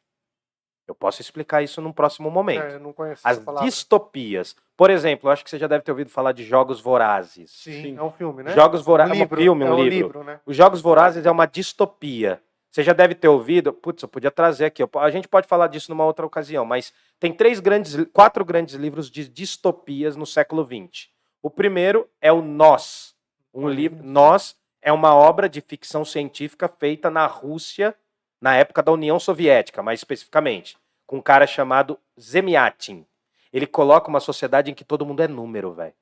Eu 0.88 0.96
posso 0.96 1.22
explicar 1.22 1.62
isso 1.62 1.82
num 1.82 1.92
próximo 1.92 2.32
momento. 2.32 2.64
É, 2.64 2.76
eu 2.76 2.80
não 2.80 2.94
conheço 2.94 3.22
As 3.28 3.42
distopias. 3.62 4.56
Por 4.76 4.90
exemplo, 4.90 5.28
eu 5.28 5.34
acho 5.34 5.44
que 5.44 5.50
você 5.50 5.60
já 5.60 5.68
deve 5.68 5.84
ter 5.84 5.92
ouvido 5.92 6.10
falar 6.10 6.32
de 6.32 6.44
Jogos 6.44 6.80
Vorazes. 6.80 7.52
Sim, 7.52 7.82
Sim. 7.82 7.98
é 7.98 8.02
um 8.02 8.12
filme, 8.12 8.44
né? 8.44 8.54
Jogos 8.54 8.82
Vorazes 8.82 9.12
um 9.12 9.16
é 9.16 9.18
um 9.18 9.24
livro, 9.24 9.38
filme, 9.38 9.64
um 9.66 9.68
é 9.68 9.72
um 9.72 9.84
livro. 9.84 9.90
livro, 9.90 10.24
né? 10.24 10.40
Os 10.46 10.56
Jogos 10.56 10.80
Vorazes 10.80 11.26
é 11.26 11.32
uma 11.32 11.46
distopia. 11.46 12.42
Você 12.72 12.84
já 12.84 12.94
deve 12.94 13.16
ter 13.16 13.28
ouvido. 13.28 13.74
Putz, 13.74 14.04
eu 14.04 14.08
podia 14.08 14.32
trazer 14.32 14.66
aqui. 14.66 14.84
A 14.96 15.10
gente 15.10 15.28
pode 15.28 15.48
falar 15.48 15.68
disso 15.68 15.92
numa 15.92 16.06
outra 16.06 16.26
ocasião, 16.26 16.64
mas 16.64 16.94
tem 17.20 17.34
três 17.34 17.60
grandes, 17.60 17.98
quatro 18.14 18.46
grandes 18.46 18.76
livros 18.76 19.10
de 19.10 19.28
distopias 19.28 20.16
no 20.16 20.26
século 20.26 20.64
XX. 20.64 21.10
O 21.42 21.50
primeiro 21.50 22.08
é 22.22 22.32
o 22.32 22.42
Nós. 22.42 23.16
Um 23.54 23.68
livro. 23.68 24.04
Nós 24.04 24.56
é 24.82 24.94
uma 24.94 25.14
obra 25.14 25.50
de 25.50 25.60
ficção 25.60 26.06
científica 26.06 26.68
feita 26.68 27.10
na 27.10 27.26
Rússia, 27.26 27.96
na 28.42 28.56
época 28.56 28.82
da 28.84 28.92
União 28.92 29.20
Soviética, 29.20 29.82
mais 29.82 30.00
especificamente, 30.00 30.78
com 31.06 31.18
um 31.18 31.22
cara 31.22 31.48
chamado 31.48 31.98
Zemiatin. 32.20 33.06
Ele 33.52 33.66
coloca 33.66 34.10
uma 34.10 34.20
sociedade 34.20 34.70
em 34.72 34.74
que 34.74 34.84
todo 34.84 35.06
mundo 35.06 35.22
é 35.22 35.28
número, 35.28 35.74
velho. 35.74 35.94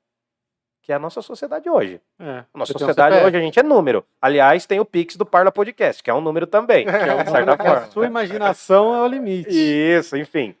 Que 0.82 0.92
é 0.92 0.94
a 0.94 0.98
nossa 0.98 1.20
sociedade 1.20 1.68
hoje. 1.68 2.00
É. 2.20 2.44
Um 2.54 2.64
sociedade 2.64 3.16
hoje 3.24 3.36
a 3.36 3.40
gente 3.40 3.58
é 3.58 3.62
número. 3.62 4.04
Aliás, 4.20 4.66
tem 4.66 4.78
o 4.78 4.84
Pix 4.84 5.16
do 5.16 5.26
Parla 5.26 5.50
Podcast, 5.50 6.02
que 6.02 6.10
é 6.10 6.14
um 6.14 6.20
número 6.20 6.46
também, 6.46 6.86
de 6.86 7.30
certa 7.30 7.54
A 7.54 7.56
forma. 7.56 7.86
sua 7.90 8.06
imaginação 8.06 8.94
é 8.94 9.00
o 9.00 9.08
limite. 9.08 9.50
Isso, 9.50 10.16
enfim. 10.16 10.54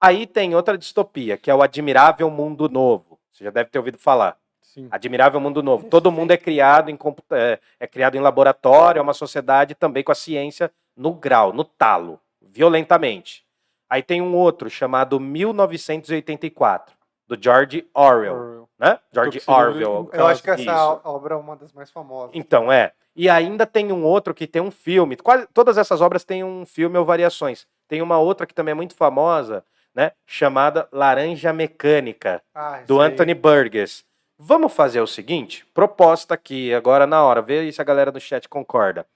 Aí 0.00 0.26
tem 0.26 0.54
outra 0.54 0.76
distopia, 0.76 1.36
que 1.36 1.50
é 1.50 1.54
o 1.54 1.62
Admirável 1.62 2.28
Mundo 2.30 2.68
Novo. 2.68 3.18
Você 3.32 3.44
já 3.44 3.50
deve 3.50 3.70
ter 3.70 3.78
ouvido 3.78 3.98
falar. 3.98 4.36
Sim. 4.60 4.88
Admirável 4.90 5.40
Mundo 5.40 5.62
Novo. 5.62 5.88
Todo 5.88 6.12
mundo 6.12 6.30
é 6.30 6.36
criado 6.36 6.90
em 6.90 6.98
é, 7.30 7.58
é 7.78 7.86
criado 7.86 8.16
em 8.16 8.20
laboratório, 8.20 8.98
é 8.98 9.02
uma 9.02 9.14
sociedade 9.14 9.74
também 9.74 10.02
com 10.02 10.12
a 10.12 10.14
ciência 10.14 10.70
no 10.96 11.12
grau, 11.12 11.52
no 11.52 11.64
talo, 11.64 12.20
violentamente. 12.40 13.44
Aí 13.88 14.02
tem 14.02 14.22
um 14.22 14.34
outro 14.34 14.70
chamado 14.70 15.18
1984, 15.20 16.94
do 17.26 17.36
George 17.40 17.86
Orwell, 17.94 18.34
Orwell. 18.34 18.68
né? 18.78 18.98
George 19.12 19.42
Orwell. 19.46 20.10
um 20.12 20.16
Eu 20.16 20.26
acho 20.26 20.42
que 20.42 20.50
essa 20.50 20.62
Isso. 20.62 21.00
obra 21.04 21.34
é 21.34 21.36
uma 21.38 21.56
das 21.56 21.72
mais 21.72 21.90
famosas. 21.90 22.30
Então, 22.34 22.70
é. 22.72 22.92
E 23.14 23.28
ainda 23.28 23.66
tem 23.66 23.92
um 23.92 24.02
outro 24.04 24.32
que 24.34 24.46
tem 24.46 24.62
um 24.62 24.70
filme. 24.70 25.16
Quase 25.16 25.46
todas 25.52 25.76
essas 25.76 26.00
obras 26.00 26.24
têm 26.24 26.42
um 26.42 26.64
filme 26.64 26.96
ou 26.98 27.04
variações. 27.04 27.66
Tem 27.86 28.00
uma 28.00 28.18
outra 28.18 28.46
que 28.46 28.54
também 28.54 28.72
é 28.72 28.74
muito 28.74 28.94
famosa, 28.94 29.62
né? 29.94 30.12
Chamada 30.26 30.88
Laranja 30.90 31.52
Mecânica, 31.52 32.42
Ah, 32.54 32.80
do 32.86 33.00
aí. 33.00 33.08
Anthony 33.12 33.34
Burgess. 33.34 34.04
Vamos 34.38 34.72
fazer 34.72 35.00
o 35.00 35.06
seguinte? 35.06 35.66
Proposta 35.74 36.34
aqui, 36.34 36.72
agora 36.72 37.06
na 37.06 37.22
hora. 37.22 37.42
Vê 37.42 37.70
se 37.70 37.80
a 37.80 37.84
galera 37.84 38.10
do 38.10 38.18
chat 38.18 38.48
concorda. 38.48 39.06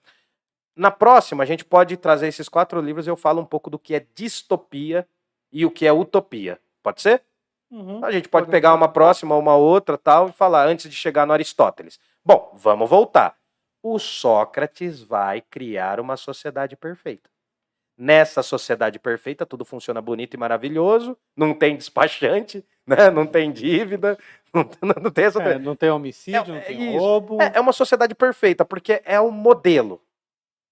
Na 0.76 0.90
próxima, 0.90 1.42
a 1.42 1.46
gente 1.46 1.64
pode 1.64 1.96
trazer 1.96 2.28
esses 2.28 2.48
quatro 2.48 2.80
livros 2.80 3.06
e 3.06 3.10
eu 3.10 3.16
falo 3.16 3.40
um 3.40 3.46
pouco 3.46 3.70
do 3.70 3.78
que 3.78 3.94
é 3.94 4.06
distopia 4.14 5.08
e 5.50 5.64
o 5.64 5.70
que 5.70 5.86
é 5.86 5.92
utopia. 5.92 6.60
Pode 6.82 7.00
ser? 7.00 7.22
Uhum. 7.70 8.04
A 8.04 8.12
gente 8.12 8.28
pode 8.28 8.44
Podemos. 8.46 8.50
pegar 8.50 8.74
uma 8.74 8.88
próxima, 8.88 9.34
uma 9.34 9.56
outra, 9.56 9.96
tal, 9.96 10.28
e 10.28 10.32
falar 10.32 10.66
antes 10.66 10.88
de 10.88 10.94
chegar 10.94 11.26
no 11.26 11.32
Aristóteles. 11.32 11.98
Bom, 12.24 12.52
vamos 12.54 12.88
voltar. 12.88 13.36
O 13.82 13.98
Sócrates 13.98 15.02
vai 15.02 15.40
criar 15.40 15.98
uma 15.98 16.16
sociedade 16.16 16.76
perfeita. 16.76 17.30
Nessa 17.98 18.42
sociedade 18.42 18.98
perfeita, 18.98 19.46
tudo 19.46 19.64
funciona 19.64 20.02
bonito 20.02 20.34
e 20.34 20.36
maravilhoso, 20.36 21.16
não 21.34 21.54
tem 21.54 21.76
despachante, 21.76 22.62
né? 22.86 23.10
não 23.10 23.26
tem 23.26 23.50
dívida, 23.50 24.18
não, 24.52 24.68
não 25.02 25.10
tem 25.10 25.24
essa. 25.24 25.42
É, 25.42 25.58
não 25.58 25.74
tem 25.74 25.88
homicídio, 25.90 26.40
É, 26.40 26.46
não 26.48 26.56
é 26.56 26.60
tem 26.60 26.90
isso. 26.94 26.98
roubo. 26.98 27.40
É, 27.40 27.52
é 27.54 27.60
uma 27.60 27.72
sociedade 27.72 28.14
perfeita, 28.14 28.64
porque 28.64 29.00
é 29.04 29.18
um 29.18 29.30
modelo. 29.30 30.02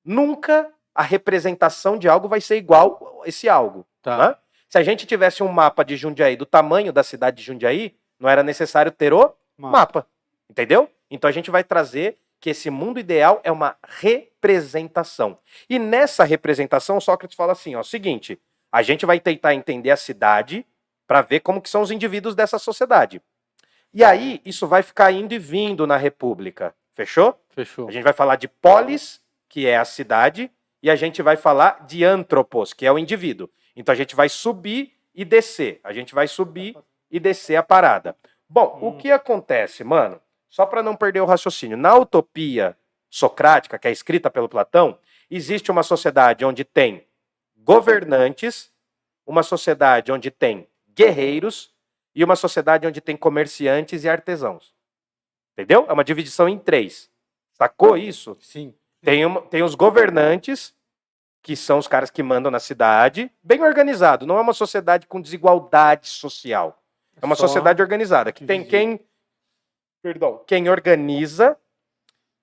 Nunca 0.05 0.71
a 0.95 1.03
representação 1.03 1.99
de 1.99 2.09
algo 2.09 2.29
vai 2.29 2.41
ser 2.41 2.57
igual 2.57 3.23
a 3.25 3.29
esse 3.29 3.49
algo. 3.49 3.87
Tá. 4.03 4.19
né? 4.19 4.37
Se 4.69 4.79
a 4.79 4.83
gente 4.83 5.07
tivesse 5.07 5.43
um 5.43 5.49
mapa 5.49 5.85
de 5.85 5.97
Jundiaí 5.97 6.37
do 6.37 6.45
tamanho 6.47 6.93
da 6.93 7.03
cidade 7.03 7.39
de 7.39 7.43
Jundiaí, 7.43 7.95
não 8.19 8.29
era 8.29 8.43
necessário 8.43 8.93
ter 8.93 9.13
o 9.13 9.33
Mapa. 9.57 9.79
mapa. 9.79 10.07
Entendeu? 10.49 10.91
Então 11.11 11.29
a 11.29 11.33
gente 11.33 11.51
vai 11.51 11.65
trazer 11.65 12.19
que 12.41 12.51
esse 12.51 12.69
mundo 12.71 13.01
ideal 13.01 13.41
é 13.43 13.51
uma 13.51 13.77
representação. 13.89 15.39
E 15.69 15.79
nessa 15.79 16.25
representação, 16.25 17.01
Sócrates 17.01 17.37
fala 17.37 17.53
assim, 17.53 17.75
ó, 17.75 17.83
seguinte, 17.83 18.39
a 18.71 18.83
gente 18.83 19.07
vai 19.07 19.19
tentar 19.19 19.55
entender 19.55 19.91
a 19.91 19.97
cidade 19.97 20.67
para 21.07 21.23
ver 21.23 21.41
como 21.41 21.63
que 21.63 21.71
são 21.71 21.81
os 21.81 21.91
indivíduos 21.91 22.35
dessa 22.35 22.59
sociedade. 22.59 23.23
E 23.93 24.03
aí, 24.03 24.43
isso 24.45 24.67
vai 24.67 24.83
ficar 24.83 25.13
indo 25.13 25.33
e 25.33 25.39
vindo 25.39 25.87
na 25.87 25.97
república. 25.97 26.75
Fechou? 26.95 27.39
Fechou. 27.51 27.89
A 27.89 27.93
gente 27.93 28.03
vai 28.03 28.13
falar 28.13 28.37
de 28.37 28.49
polis, 28.49 29.21
que 29.55 29.69
é 29.69 29.77
a 29.77 29.85
cidade, 29.85 30.51
e 30.83 30.91
a 30.91 30.97
gente 30.97 31.23
vai 31.23 31.37
falar 31.37 31.87
de 31.87 32.03
antropos, 32.03 32.73
que 32.73 32.85
é 32.85 32.91
o 32.91 32.99
indivíduo. 32.99 33.49
Então 33.77 33.93
a 33.93 33.97
gente 33.97 34.17
vai 34.17 34.29
subir 34.29 34.95
e 35.15 35.25
descer. 35.25 35.79
A 35.85 35.93
gente 35.93 36.13
vai 36.13 36.27
subir 36.27 36.77
e 37.09 37.21
descer 37.21 37.55
a 37.55 37.63
parada. 37.63 38.17
Bom, 38.49 38.77
o 38.83 38.89
Hum. 38.89 38.99
que 38.99 39.13
acontece, 39.13 39.85
mano? 39.85 40.21
Só 40.49 40.67
para 40.67 40.83
não 40.83 40.97
perder 40.97 41.21
o 41.21 41.25
raciocínio. 41.25 41.77
Na 41.77 41.95
utopia 41.95 42.77
socrática, 43.09 43.79
que 43.79 43.87
é 43.87 43.93
escrita 43.93 44.29
pelo 44.29 44.49
Platão, 44.49 44.99
existe 45.31 45.71
uma 45.71 45.85
sociedade 45.85 46.45
onde 46.45 46.65
tem 46.65 47.07
governantes, 47.57 48.73
uma 49.25 49.45
sociedade 49.45 50.11
onde 50.11 50.33
tem 50.33 50.67
guerreiros 50.93 51.73
e 52.13 52.25
uma 52.25 52.35
sociedade 52.35 52.89
onde 52.89 53.01
tem 53.01 53.17
comerciantes 53.17 54.03
e 54.03 54.09
artesãos. 54.09 54.75
Entendeu? 55.53 55.87
É 55.89 55.93
uma 55.93 56.03
divisão 56.03 56.49
em 56.49 56.59
três. 56.59 57.09
Sacou 57.53 57.97
isso? 57.97 58.37
Sim. 58.41 58.75
Tem, 59.05 59.25
uma- 59.27 59.43
tem 59.43 59.63
os 59.63 59.75
governantes, 59.75 60.75
que 61.43 61.55
são 61.55 61.79
os 61.79 61.87
caras 61.87 62.11
que 62.11 62.23
mandam 62.23 62.51
na 62.51 62.59
cidade, 62.61 63.31
bem 63.43 63.63
organizado. 63.63 64.27
Não 64.27 64.39
é 64.39 64.41
uma 64.41 64.53
sociedade 64.55 65.07
com 65.07 65.21
desigualdade 65.21 66.09
social. 66.09 66.83
É 67.21 67.25
uma 67.27 67.35
Só 67.37 67.47
sociedade 67.47 67.81
organizada, 67.83 68.33
que 68.33 68.45
tem 68.47 68.65
quem. 68.65 69.01
Perdão. 70.03 70.43
Quem 70.47 70.69
organiza, 70.69 71.57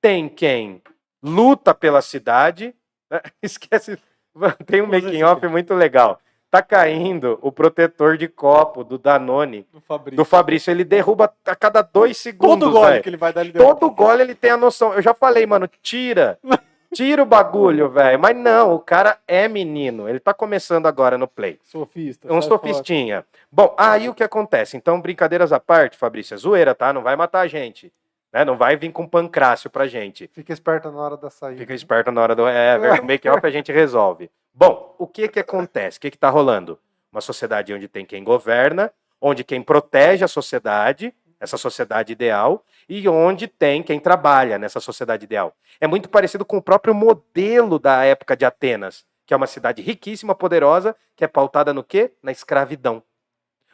tem 0.01 0.28
quem 0.30 0.82
luta 1.22 1.74
pela 1.74 2.01
cidade. 2.01 2.76
né? 3.09 3.22
Esquece. 3.41 3.99
Tem 4.66 4.82
um 4.82 4.88
Usa 4.88 4.97
esse 4.97 5.05
making 5.07 5.24
off 5.24 5.45
muito 5.47 5.74
legal. 5.74 6.22
Tá 6.52 6.62
caindo 6.62 7.39
o 7.41 7.49
protetor 7.49 8.18
de 8.18 8.28
copo 8.28 8.84
do 8.84 8.97
Danone, 8.97 9.66
Do 9.72 9.80
Fabrício. 9.80 10.18
do 10.18 10.26
Fabrício. 10.26 10.70
Ele 10.70 10.84
derruba 10.84 11.34
a 11.45 11.56
cada 11.56 11.82
dois 11.82 12.18
segundos. 12.18 12.60
Todo 12.60 12.72
gole 12.72 12.91
velho. 12.91 13.04
que 13.04 13.10
ele 13.10 13.18
vai 13.18 13.32
dar, 13.32 13.41
ele 13.41 13.54
Todo 13.54 13.89
gole 13.89 14.22
ele 14.22 14.36
tem 14.36 14.52
a 14.52 14.58
noção. 14.58 14.93
Eu 14.93 15.02
já 15.02 15.14
falei, 15.14 15.45
mano, 15.45 15.70
tira 15.82 16.38
Tira 16.93 17.24
o 17.24 17.26
bagulho, 17.26 17.89
velho. 17.89 18.20
Mas 18.20 18.36
não, 18.36 18.76
o 18.76 18.80
cara 18.80 19.18
é 19.26 19.47
menino. 19.47 20.10
Ele 20.10 20.20
tá 20.20 20.34
começando 20.34 20.88
agora 20.88 21.18
no 21.18 21.26
Play. 21.26 21.58
Sofista. 21.64 22.32
Um 22.32 22.41
sofistinha. 22.41 23.26
Bom, 23.49 23.74
aí 23.78 24.10
o 24.10 24.14
que 24.14 24.24
acontece? 24.24 24.76
Então, 24.76 24.99
brincadeiras 24.99 25.54
à 25.54 25.60
parte, 25.60 25.95
Fabrício, 25.95 26.34
é 26.34 26.38
zoeira, 26.38 26.76
tá? 26.76 26.91
Não 26.91 27.02
vai 27.02 27.16
matar 27.16 27.39
a 27.41 27.47
gente. 27.47 27.93
Né? 28.34 28.43
Não 28.43 28.58
vai 28.58 28.76
vir 28.76 28.91
com 28.91 29.08
pancrácio 29.08 29.70
pra 29.70 29.88
gente. 29.88 30.30
Fica 30.34 30.52
esperto 30.52 30.91
na 30.91 30.99
hora 30.99 31.16
da 31.16 31.30
saída. 31.30 31.60
Fica 31.60 31.74
esperto 31.74 32.12
na 32.12 32.22
hora 32.22 32.36
do. 32.36 32.45
É, 32.45 32.78
no 32.99 33.06
make-off 33.06 33.45
a 33.45 33.49
gente 33.49 33.72
resolve. 33.72 34.30
Bom, 34.54 34.95
o 34.97 35.08
que 35.08 35.28
que 35.28 35.39
acontece? 35.39 35.97
O 35.97 36.02
que 36.02 36.12
que 36.12 36.18
tá 36.18 36.30
rolando? 36.30 36.80
Uma 37.12 37.22
sociedade 37.22 37.74
onde 37.74 37.88
tem 37.88 38.06
quem 38.06 38.24
governa, 38.24 38.91
onde 39.20 39.43
quem 39.43 39.62
protege 39.62 40.24
a 40.24 40.28
sociedade, 40.28 41.14
essa 41.39 41.58
sociedade 41.58 42.14
ideal, 42.14 42.64
e 42.88 43.08
onde 43.08 43.47
tem 43.47 43.82
quem 43.82 43.99
trabalha 43.99 44.60
nessa 44.60 44.80
sociedade 44.80 45.24
ideal. 45.24 45.56
É 45.80 45.88
muito 45.88 46.10
parecido 46.10 46.45
com 46.45 46.58
o 46.58 46.62
próprio 46.62 46.93
modelo 46.93 47.80
da 47.80 48.04
época 48.04 48.36
de 48.36 48.45
Atenas, 48.45 49.06
que 49.26 49.34
é 49.34 49.38
uma 49.38 49.47
cidade 49.47 49.82
riquíssima, 49.82 50.36
poderosa, 50.36 50.95
que 51.16 51.24
é 51.24 51.28
pautada 51.28 51.74
no 51.74 51.84
quê? 51.84 52.14
Na 52.22 52.32
escravidão. 52.32 53.02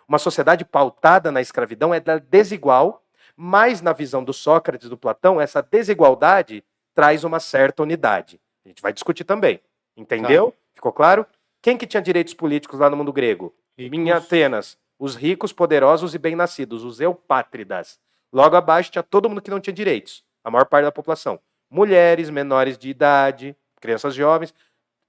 Uma 0.07 0.19
sociedade 0.19 0.63
pautada 0.63 1.31
na 1.31 1.41
escravidão 1.41 1.93
é 1.93 1.99
desigual, 2.19 3.03
mas 3.35 3.81
na 3.81 3.91
visão 3.91 4.23
do 4.23 4.33
Sócrates, 4.33 4.89
do 4.89 4.97
Platão, 4.97 5.41
essa 5.41 5.61
desigualdade 5.61 6.63
traz 6.93 7.23
uma 7.23 7.39
certa 7.39 7.83
unidade. 7.83 8.39
A 8.63 8.69
gente 8.69 8.81
vai 8.81 8.93
discutir 8.93 9.23
também. 9.23 9.59
Entendeu? 9.95 10.53
Ficou 10.77 10.93
claro? 10.93 11.25
Quem 11.59 11.75
que 11.75 11.87
tinha 11.87 12.01
direitos 12.03 12.35
políticos 12.35 12.79
lá 12.79 12.87
no 12.87 12.95
mundo 12.95 13.11
grego? 13.11 13.51
Ricos. 13.75 13.97
Em 13.97 14.11
Atenas, 14.11 14.77
os 14.99 15.15
ricos, 15.15 15.51
poderosos 15.51 16.13
e 16.13 16.19
bem-nascidos, 16.19 16.83
os 16.83 17.01
eupátridas. 17.01 17.99
Logo 18.31 18.55
abaixo 18.55 18.91
tinha 18.91 19.01
todo 19.01 19.27
mundo 19.27 19.41
que 19.41 19.49
não 19.49 19.59
tinha 19.59 19.73
direitos, 19.73 20.23
a 20.43 20.51
maior 20.51 20.65
parte 20.65 20.83
da 20.85 20.91
população. 20.91 21.39
Mulheres, 21.67 22.29
menores 22.29 22.77
de 22.77 22.89
idade, 22.91 23.55
crianças 23.81 24.13
jovens, 24.13 24.53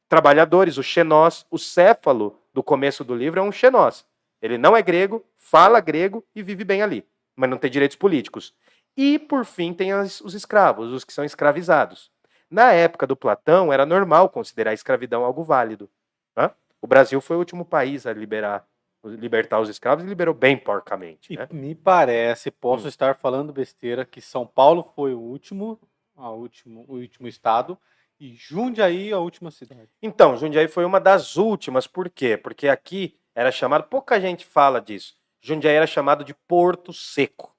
trabalhadores, 0.09 0.79
o 0.79 0.83
xenós, 0.83 1.45
o 1.51 1.59
céfalo 1.59 2.39
do 2.55 2.62
começo 2.62 3.05
do 3.05 3.14
livro 3.14 3.39
é 3.39 3.43
um 3.43 3.53
xenós. 3.53 4.07
Ele 4.41 4.57
não 4.57 4.75
é 4.75 4.81
grego, 4.81 5.23
fala 5.37 5.81
grego 5.81 6.25
e 6.35 6.43
vive 6.43 6.64
bem 6.64 6.81
ali, 6.81 7.07
mas 7.37 7.51
não 7.51 7.59
tem 7.59 7.71
direitos 7.71 7.97
políticos. 7.99 8.55
E, 8.97 9.19
por 9.19 9.45
fim, 9.45 9.75
tem 9.75 9.93
as- 9.93 10.23
os 10.23 10.33
escravos, 10.33 10.91
os 10.93 11.05
que 11.05 11.12
são 11.12 11.27
escravizados. 11.27 12.11
Na 12.51 12.72
época 12.72 13.07
do 13.07 13.16
Platão, 13.16 13.72
era 13.72 13.84
normal 13.84 14.28
considerar 14.30 14.70
a 14.70 14.74
escravidão 14.74 15.24
algo 15.24 15.42
válido. 15.44 15.88
né? 16.36 16.51
O 16.80 16.86
Brasil 16.86 17.20
foi 17.20 17.36
o 17.36 17.40
último 17.40 17.64
país 17.64 18.07
a 18.07 18.12
liberar, 18.12 18.64
libertar 19.05 19.61
os 19.61 19.68
escravos 19.68 20.05
e 20.05 20.09
liberou 20.09 20.32
bem 20.34 20.57
porcamente. 20.57 21.32
E 21.32 21.36
Né? 21.36 21.49
me 21.51 21.74
parece, 21.74 22.51
posso 22.51 22.86
Hum. 22.86 22.88
estar 22.88 23.16
falando 23.16 23.53
besteira, 23.53 24.05
que 24.05 24.20
São 24.20 24.46
Paulo 24.46 24.82
foi 24.94 25.12
o 25.14 25.18
último, 25.20 25.78
a 26.16 26.30
último, 26.30 26.84
o 26.88 26.94
último 26.94 27.26
estado 27.28 27.76
e 28.20 28.34
Jundiaí 28.34 29.12
a 29.12 29.18
última 29.18 29.51
cidade. 29.51 29.90
Então, 30.03 30.36
Jundiaí 30.36 30.68
foi 30.68 30.84
uma 30.84 31.01
das 31.01 31.36
últimas, 31.36 31.86
por 31.86 32.09
quê? 32.09 32.36
Porque 32.36 32.68
aqui 32.68 33.16
era 33.34 33.51
chamado, 33.53 33.84
pouca 33.84 34.20
gente 34.20 34.44
fala 34.46 34.80
disso, 34.80 35.14
Jundiaí 35.40 35.74
era 35.76 35.86
chamado 35.86 36.24
de 36.24 36.34
Porto 36.34 36.92
Seco. 36.92 37.55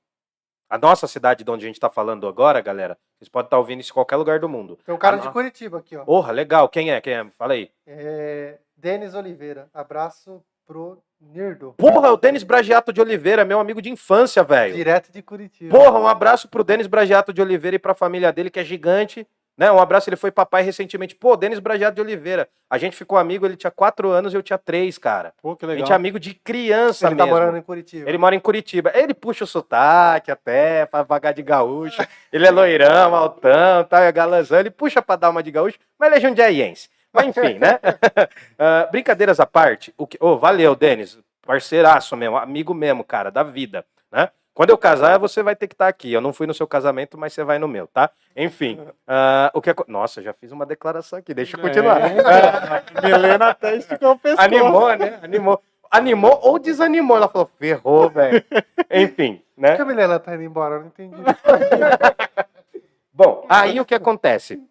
A 0.69 0.77
nossa 0.77 1.07
cidade 1.07 1.43
de 1.43 1.49
onde 1.49 1.65
a 1.65 1.67
gente 1.67 1.77
está 1.77 1.89
falando 1.89 2.27
agora, 2.27 2.61
galera, 2.61 2.95
vocês 3.17 3.27
podem 3.27 3.47
estar 3.47 3.57
ouvindo 3.57 3.79
isso 3.79 3.91
em 3.91 3.93
qualquer 3.93 4.17
lugar 4.17 4.39
do 4.39 4.47
mundo. 4.47 4.77
Tem 4.85 4.93
um 4.93 4.99
cara 4.99 5.15
Ah, 5.15 5.19
de 5.19 5.25
não. 5.25 5.33
Curitiba 5.33 5.79
aqui, 5.79 5.97
ó. 5.97 6.03
Porra, 6.05 6.31
legal. 6.31 6.69
Quem 6.69 6.91
é? 6.91 7.01
Quem 7.01 7.13
é? 7.13 7.25
Fala 7.37 7.53
aí. 7.53 7.71
É... 7.87 8.59
Denis 8.77 9.15
Oliveira. 9.15 9.67
Abraço 9.73 10.43
pro 10.67 10.99
Nirdo. 11.19 11.73
Porra, 11.75 12.11
o 12.11 12.17
Denis 12.17 12.43
Bragiato 12.43 12.93
de 12.93 13.01
Oliveira, 13.01 13.43
meu 13.43 13.59
amigo 13.59 13.81
de 13.81 13.89
infância, 13.89 14.43
velho. 14.43 14.75
Direto 14.75 15.11
de 15.11 15.23
Curitiba. 15.23 15.75
Porra, 15.75 15.99
um 15.99 16.07
abraço 16.07 16.47
pro 16.47 16.63
Denis 16.63 16.85
Bragiato 16.85 17.33
de 17.33 17.41
Oliveira 17.41 17.75
e 17.75 17.79
pra 17.79 17.95
família 17.95 18.31
dele, 18.31 18.51
que 18.51 18.59
é 18.59 18.63
gigante. 18.63 19.27
Né? 19.59 19.69
Um 19.69 19.77
abraço, 19.77 20.07
ele 20.09 20.15
foi 20.15 20.31
papai 20.31 20.63
recentemente. 20.63 21.13
Pô, 21.13 21.35
Denis 21.35 21.59
Bragiato 21.59 21.95
de 21.95 22.01
Oliveira. 22.01 22.47
A 22.69 22.77
gente 22.77 22.95
ficou 22.95 23.17
amigo, 23.17 23.45
ele 23.45 23.57
tinha 23.57 23.69
quatro 23.69 24.09
anos 24.09 24.31
e 24.31 24.37
eu 24.37 24.41
tinha 24.41 24.57
três, 24.57 24.97
cara. 24.97 25.33
Pô, 25.41 25.53
que 25.53 25.65
A 25.65 25.67
legal. 25.67 25.85
gente 25.85 25.91
é 25.91 25.95
amigo 25.97 26.17
de 26.17 26.33
criança 26.33 27.07
Ele 27.07 27.17
tá 27.17 27.25
mesmo. 27.25 27.37
morando 27.37 27.57
em 27.57 27.61
Curitiba. 27.61 28.07
Ele 28.09 28.17
mora 28.17 28.33
em 28.33 28.39
Curitiba. 28.39 28.89
Ele 28.95 29.13
puxa 29.13 29.43
o 29.43 29.47
sotaque 29.47 30.31
até, 30.31 30.85
pra 30.85 31.03
vagar 31.03 31.33
de 31.33 31.41
gaúcho. 31.41 32.01
Ele 32.31 32.47
é 32.47 32.51
loirão, 32.51 33.13
altão, 33.13 33.83
tá, 33.83 33.99
é 33.99 34.11
galanzão. 34.13 34.61
Ele 34.61 34.69
puxa 34.71 35.01
pra 35.01 35.17
dar 35.17 35.29
uma 35.29 35.43
de 35.43 35.51
gaúcho, 35.51 35.77
mas 35.99 36.07
ele 36.07 36.19
é 36.19 36.21
jundiaiense. 36.29 36.89
Mas 37.11 37.27
enfim, 37.27 37.59
né? 37.59 37.79
Ah, 38.57 38.87
brincadeiras 38.89 39.41
à 39.41 39.45
parte. 39.45 39.93
O 39.97 40.07
que... 40.07 40.17
Ô, 40.21 40.37
valeu, 40.37 40.73
Denis. 40.73 41.19
Parceiraço 41.45 42.15
mesmo, 42.15 42.37
amigo 42.37 42.73
mesmo, 42.73 43.03
cara, 43.03 43.29
da 43.29 43.43
vida, 43.43 43.83
né? 44.09 44.29
Quando 44.59 44.71
eu 44.71 44.77
casar, 44.77 45.17
você 45.17 45.41
vai 45.41 45.55
ter 45.55 45.69
que 45.69 45.73
estar 45.73 45.87
aqui. 45.87 46.11
Eu 46.11 46.19
não 46.19 46.33
fui 46.33 46.45
no 46.45 46.53
seu 46.53 46.67
casamento, 46.67 47.17
mas 47.17 47.31
você 47.31 47.45
vai 47.45 47.57
no 47.57 47.65
meu, 47.65 47.87
tá? 47.87 48.11
Enfim. 48.35 48.77
ah, 49.07 49.49
o 49.53 49.61
que 49.61 49.73
Nossa, 49.87 50.21
já 50.21 50.33
fiz 50.33 50.51
uma 50.51 50.65
declaração 50.65 51.17
aqui, 51.17 51.33
deixa 51.33 51.55
eu 51.55 51.61
continuar. 51.61 52.01
É, 52.01 52.83
Milena 53.07 53.51
até 53.51 53.77
esticou 53.77 54.11
o 54.11 54.19
pescoço. 54.19 54.43
Animou, 54.45 54.93
né? 54.97 55.17
Animou. 55.23 55.63
Animou 55.89 56.41
ou 56.43 56.59
desanimou? 56.59 57.15
Ela 57.15 57.29
falou, 57.29 57.49
ferrou, 57.57 58.09
velho. 58.09 58.43
Enfim, 58.91 59.41
Por 59.55 59.61
né? 59.61 59.75
que 59.77 59.81
a 59.81 59.85
Milena 59.85 60.19
tá 60.19 60.35
indo 60.35 60.43
embora? 60.43 60.75
Eu 60.75 60.79
não 60.81 60.87
entendi. 60.87 61.15
Bom, 63.13 63.45
aí 63.47 63.79
o 63.79 63.85
que 63.85 63.95
acontece? 63.95 64.61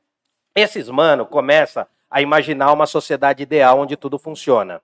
Esses 0.55 0.91
mano 0.91 1.25
começam 1.25 1.87
a 2.11 2.21
imaginar 2.21 2.75
uma 2.75 2.85
sociedade 2.85 3.43
ideal 3.43 3.79
onde 3.79 3.97
tudo 3.97 4.19
funciona. 4.19 4.83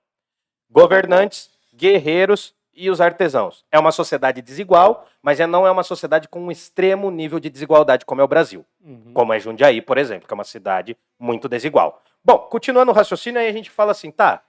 Governantes, 0.67 1.51
guerreiros 1.71 2.54
e 2.75 2.89
os 2.89 2.99
artesãos. 2.99 3.65
É 3.71 3.79
uma 3.79 3.91
sociedade 3.91 4.41
desigual, 4.41 5.07
mas 5.21 5.39
é- 5.39 5.47
não 5.47 5.65
é 5.65 5.71
uma 5.71 5.83
sociedade 5.83 6.27
com 6.27 6.41
um 6.41 6.51
extremo 6.51 7.09
nível 7.09 7.39
de 7.39 7.49
desigualdade 7.49 8.05
como 8.05 8.21
é 8.21 8.23
o 8.23 8.27
Brasil. 8.27 8.65
Uhum. 8.81 9.13
Como 9.13 9.33
é 9.33 9.39
Jundiaí, 9.39 9.81
por 9.81 9.97
exemplo, 9.97 10.27
que 10.27 10.33
é 10.33 10.35
uma 10.35 10.43
cidade 10.43 10.97
muito 11.17 11.47
desigual. 11.47 12.03
Bom, 12.23 12.39
continuando 12.49 12.91
o 12.91 12.95
raciocínio, 12.95 13.39
aí 13.39 13.47
a 13.47 13.53
gente 13.53 13.69
fala 13.71 13.91
assim, 13.91 14.11
tá, 14.11 14.43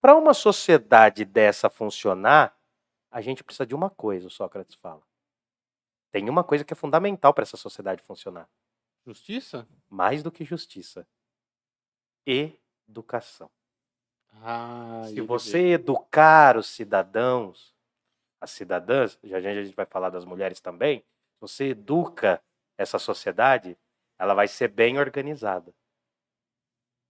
para 0.00 0.16
uma 0.16 0.34
sociedade 0.34 1.24
dessa 1.24 1.70
funcionar, 1.70 2.56
a 3.10 3.20
gente 3.20 3.44
precisa 3.44 3.66
de 3.66 3.74
uma 3.74 3.90
coisa, 3.90 4.26
o 4.26 4.30
Sócrates 4.30 4.74
fala. 4.76 5.02
Tem 6.10 6.28
uma 6.28 6.42
coisa 6.42 6.64
que 6.64 6.72
é 6.72 6.76
fundamental 6.76 7.32
para 7.34 7.42
essa 7.42 7.56
sociedade 7.56 8.02
funcionar 8.02 8.48
Justiça? 9.06 9.66
mais 9.88 10.22
do 10.22 10.30
que 10.32 10.44
justiça. 10.44 11.06
Educação. 12.86 13.50
Ah, 14.32 15.02
Se 15.08 15.20
você 15.20 15.70
educar 15.70 16.56
os 16.56 16.66
cidadãos, 16.66 17.74
as 18.40 18.50
cidadãs, 18.50 19.18
já 19.24 19.40
já 19.40 19.50
a 19.50 19.64
gente 19.64 19.74
vai 19.74 19.86
falar 19.86 20.10
das 20.10 20.24
mulheres 20.24 20.60
também, 20.60 21.04
você 21.40 21.70
educa 21.70 22.40
essa 22.76 22.98
sociedade, 22.98 23.76
ela 24.18 24.34
vai 24.34 24.46
ser 24.48 24.68
bem 24.68 24.98
organizada. 24.98 25.72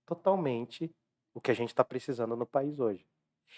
Totalmente 0.07 0.91
o 1.35 1.41
que 1.41 1.51
a 1.51 1.55
gente 1.55 1.69
está 1.69 1.85
precisando 1.85 2.35
no 2.35 2.47
país 2.47 2.79
hoje. 2.79 3.07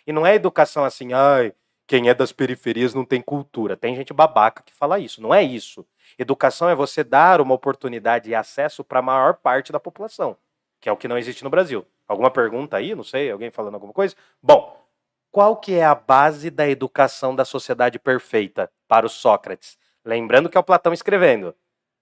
E 0.06 0.12
não 0.12 0.26
é 0.26 0.34
educação 0.34 0.84
assim, 0.84 1.12
ai, 1.12 1.54
quem 1.86 2.08
é 2.08 2.14
das 2.14 2.32
periferias 2.32 2.94
não 2.94 3.04
tem 3.04 3.20
cultura. 3.20 3.76
Tem 3.76 3.94
gente 3.96 4.12
babaca 4.12 4.62
que 4.62 4.72
fala 4.72 4.98
isso. 4.98 5.20
Não 5.20 5.34
é 5.34 5.42
isso. 5.42 5.86
Educação 6.18 6.68
é 6.68 6.74
você 6.74 7.02
dar 7.02 7.40
uma 7.40 7.54
oportunidade 7.54 8.30
e 8.30 8.34
acesso 8.34 8.84
para 8.84 9.00
a 9.00 9.02
maior 9.02 9.34
parte 9.34 9.72
da 9.72 9.80
população, 9.80 10.36
que 10.80 10.88
é 10.88 10.92
o 10.92 10.96
que 10.96 11.08
não 11.08 11.18
existe 11.18 11.42
no 11.42 11.50
Brasil. 11.50 11.86
Alguma 12.11 12.28
pergunta 12.28 12.76
aí? 12.76 12.92
Não 12.92 13.04
sei, 13.04 13.30
alguém 13.30 13.52
falando 13.52 13.74
alguma 13.74 13.92
coisa? 13.92 14.16
Bom, 14.42 14.84
qual 15.30 15.57
que 15.57 15.74
é 15.74 15.84
a 15.84 15.95
base 15.95 16.50
da 16.50 16.68
educação 16.68 17.37
da 17.37 17.45
sociedade 17.45 18.00
perfeita 18.00 18.68
para 18.88 19.07
o 19.07 19.08
Sócrates? 19.08 19.78
Lembrando 20.04 20.50
que 20.50 20.57
é 20.57 20.61
o 20.61 20.64
Platão 20.64 20.92
escrevendo. 20.92 21.54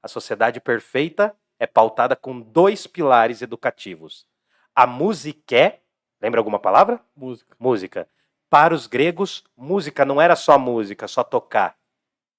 A 0.02 0.08
sociedade 0.08 0.60
perfeita 0.60 1.36
é 1.58 1.66
pautada 1.66 2.16
com 2.16 2.40
dois 2.40 2.86
pilares 2.86 3.42
educativos. 3.42 4.26
A 4.74 4.86
musiqué, 4.86 5.80
lembra 6.22 6.40
alguma 6.40 6.58
palavra? 6.58 6.98
Música. 7.14 7.54
Música. 7.58 8.08
Para 8.48 8.72
os 8.72 8.86
gregos, 8.86 9.44
música 9.54 10.06
não 10.06 10.22
era 10.22 10.36
só 10.36 10.58
música, 10.58 11.06
só 11.06 11.22
tocar. 11.22 11.76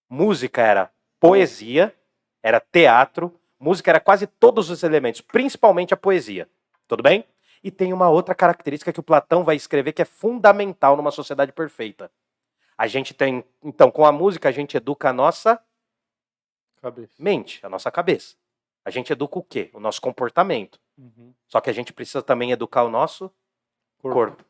Música 0.09 0.59
era 0.59 0.91
poesia, 1.19 1.95
era 2.41 2.59
teatro, 2.59 3.39
música 3.59 3.91
era 3.91 3.99
quase 3.99 4.25
todos 4.25 4.71
os 4.71 4.81
elementos, 4.81 5.21
principalmente 5.21 5.93
a 5.93 5.97
poesia. 5.97 6.49
Tudo 6.87 7.03
bem? 7.03 7.23
E 7.63 7.69
tem 7.69 7.91
uma 7.91 8.09
outra 8.09 8.33
característica 8.33 8.93
que 8.93 8.99
o 8.99 9.03
Platão 9.03 9.43
vai 9.43 9.55
escrever 9.55 9.93
que 9.93 10.01
é 10.01 10.05
fundamental 10.05 10.95
numa 10.95 11.11
sociedade 11.11 11.51
perfeita. 11.51 12.11
A 12.77 12.87
gente 12.87 13.13
tem, 13.13 13.43
então, 13.61 13.91
com 13.91 14.05
a 14.05 14.11
música, 14.11 14.47
a 14.47 14.51
gente 14.51 14.77
educa 14.77 15.09
a 15.09 15.13
nossa 15.13 15.61
Cabeça. 16.81 17.13
mente, 17.19 17.65
a 17.65 17.69
nossa 17.69 17.91
cabeça. 17.91 18.37
A 18.85 18.89
gente 18.89 19.11
educa 19.11 19.37
o 19.37 19.43
quê? 19.43 19.69
O 19.73 19.79
nosso 19.79 19.99
comportamento. 19.99 20.79
Uhum. 20.97 21.33
Só 21.47 21.59
que 21.59 21.69
a 21.69 21.73
gente 21.73 21.91
precisa 21.91 22.21
também 22.21 22.51
educar 22.51 22.83
o 22.83 22.89
nosso 22.89 23.31
corpo. 24.01 24.45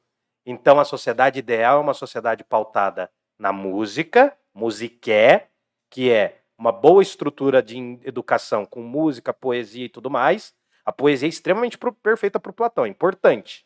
Então 0.46 0.80
a 0.80 0.86
sociedade 0.86 1.40
ideal 1.40 1.80
é 1.80 1.82
uma 1.82 1.94
sociedade 1.94 2.44
pautada 2.44 3.12
na 3.38 3.52
música, 3.52 4.38
musiqué, 4.54 5.50
que 5.90 6.12
é 6.12 6.42
uma 6.58 6.72
boa 6.72 7.02
estrutura 7.02 7.64
de 7.64 8.00
educação 8.04 8.66
com 8.66 8.82
música, 8.82 9.34
poesia 9.34 9.86
e 9.86 9.90
tudo 9.90 10.10
mais. 10.10 10.54
A 10.86 10.92
poesia 10.92 11.28
é 11.28 11.30
extremamente 11.30 11.78
pro- 11.78 11.94
perfeita 11.94 12.40
para 12.40 12.50
o 12.50 12.54
Platão, 12.54 12.86
é 12.86 12.90
importante. 12.90 13.66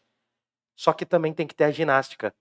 Só 0.76 0.92
que 0.94 1.06
também 1.06 1.34
tem 1.34 1.48
que 1.48 1.56
ter 1.56 1.66
a 1.66 1.72
ginástica. 1.72 2.34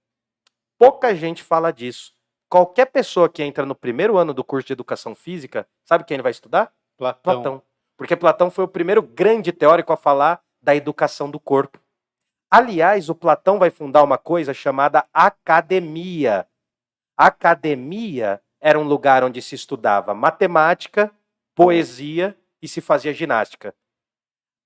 Pouca 0.79 1.15
gente 1.15 1.43
fala 1.43 1.73
disso. 1.73 2.13
Qualquer 2.49 2.87
pessoa 2.87 3.29
que 3.29 3.43
entra 3.43 3.65
no 3.65 3.75
primeiro 3.75 4.17
ano 4.19 4.35
do 4.35 4.45
curso 4.45 4.67
de 4.67 4.73
educação 4.73 5.15
física, 5.15 5.67
sabe 5.85 6.05
quem 6.05 6.17
ele 6.17 6.23
vai 6.23 6.33
estudar? 6.33 6.73
Platão. 6.97 7.43
Platão. 7.43 7.63
Porque 7.97 8.17
Platão 8.17 8.51
foi 8.51 8.65
o 8.65 8.69
primeiro 8.69 9.03
grande 9.03 9.53
teórico 9.53 9.93
a 9.93 9.97
falar 9.97 10.43
da 10.61 10.75
educação 10.75 11.31
do 11.31 11.39
corpo. 11.39 11.79
Aliás, 12.51 13.09
o 13.09 13.15
Platão 13.15 13.59
vai 13.59 13.71
fundar 13.71 14.03
uma 14.03 14.19
coisa 14.19 14.53
chamada 14.53 15.07
academia. 15.13 16.47
Academia 17.17 18.43
era 18.61 18.79
um 18.79 18.83
lugar 18.83 19.25
onde 19.25 19.41
se 19.41 19.55
estudava 19.55 20.13
matemática, 20.15 21.11
poesia 21.55 22.37
e 22.61 22.69
se 22.69 22.81
fazia 22.81 23.13
ginástica. 23.13 23.75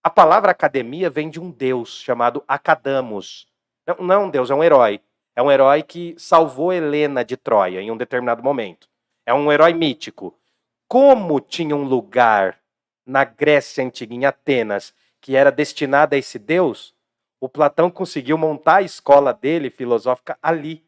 A 0.06 0.10
palavra 0.10 0.52
academia 0.52 1.10
vem 1.10 1.28
de 1.28 1.40
um 1.40 1.50
deus 1.50 2.00
chamado 2.00 2.44
Acadamos. 2.46 3.48
Não, 3.84 3.96
não 4.06 4.14
é 4.14 4.18
um 4.18 4.30
deus, 4.30 4.50
é 4.50 4.54
um 4.54 4.62
herói. 4.62 5.00
É 5.34 5.42
um 5.42 5.50
herói 5.50 5.82
que 5.82 6.14
salvou 6.16 6.72
Helena 6.72 7.24
de 7.24 7.36
Troia 7.36 7.80
em 7.80 7.90
um 7.90 7.96
determinado 7.96 8.40
momento. 8.40 8.88
É 9.26 9.34
um 9.34 9.50
herói 9.50 9.74
mítico. 9.74 10.38
Como 10.86 11.40
tinha 11.40 11.74
um 11.74 11.82
lugar 11.82 12.56
na 13.04 13.24
Grécia 13.24 13.82
Antiga, 13.84 14.14
em 14.14 14.24
Atenas, 14.24 14.94
que 15.20 15.34
era 15.34 15.50
destinado 15.50 16.14
a 16.14 16.18
esse 16.18 16.38
deus, 16.38 16.94
o 17.40 17.48
Platão 17.48 17.90
conseguiu 17.90 18.38
montar 18.38 18.76
a 18.76 18.82
escola 18.82 19.34
dele 19.34 19.70
filosófica 19.70 20.38
ali. 20.40 20.86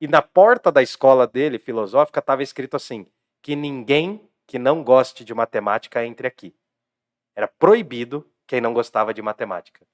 E 0.00 0.08
na 0.08 0.22
porta 0.22 0.72
da 0.72 0.82
escola 0.82 1.26
dele 1.26 1.58
filosófica 1.58 2.20
estava 2.20 2.42
escrito 2.42 2.76
assim: 2.76 3.06
que 3.42 3.54
ninguém 3.54 4.26
que 4.46 4.58
não 4.58 4.82
goste 4.82 5.22
de 5.22 5.34
matemática 5.34 6.02
entre 6.02 6.26
aqui. 6.26 6.54
Era 7.34 7.48
proibido 7.48 8.28
quem 8.46 8.60
não 8.60 8.72
gostava 8.72 9.14
de 9.14 9.22
matemática. 9.22 9.86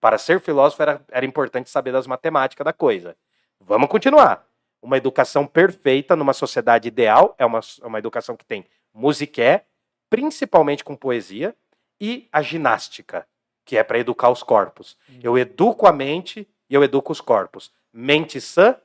Para 0.00 0.18
ser 0.18 0.40
filósofo 0.40 0.82
era, 0.82 1.04
era 1.10 1.26
importante 1.26 1.68
saber 1.68 1.92
das 1.92 2.06
matemáticas 2.06 2.64
da 2.64 2.72
coisa. 2.72 3.16
Vamos 3.60 3.88
continuar. 3.88 4.46
Uma 4.80 4.96
educação 4.96 5.46
perfeita 5.46 6.14
numa 6.14 6.32
sociedade 6.32 6.86
ideal 6.86 7.34
é 7.36 7.44
uma, 7.44 7.60
uma 7.82 7.98
educação 7.98 8.36
que 8.36 8.44
tem 8.44 8.64
musiqué, 8.94 9.64
principalmente 10.08 10.84
com 10.84 10.94
poesia, 10.94 11.54
e 12.00 12.28
a 12.32 12.40
ginástica, 12.42 13.26
que 13.64 13.76
é 13.76 13.82
para 13.82 13.98
educar 13.98 14.30
os 14.30 14.42
corpos. 14.42 14.96
Hum. 15.10 15.18
Eu 15.22 15.36
educo 15.36 15.86
a 15.86 15.92
mente 15.92 16.48
e 16.70 16.74
eu 16.74 16.84
educo 16.84 17.12
os 17.12 17.20
corpos. 17.20 17.72
Mente 17.92 18.40
sã, 18.40 18.76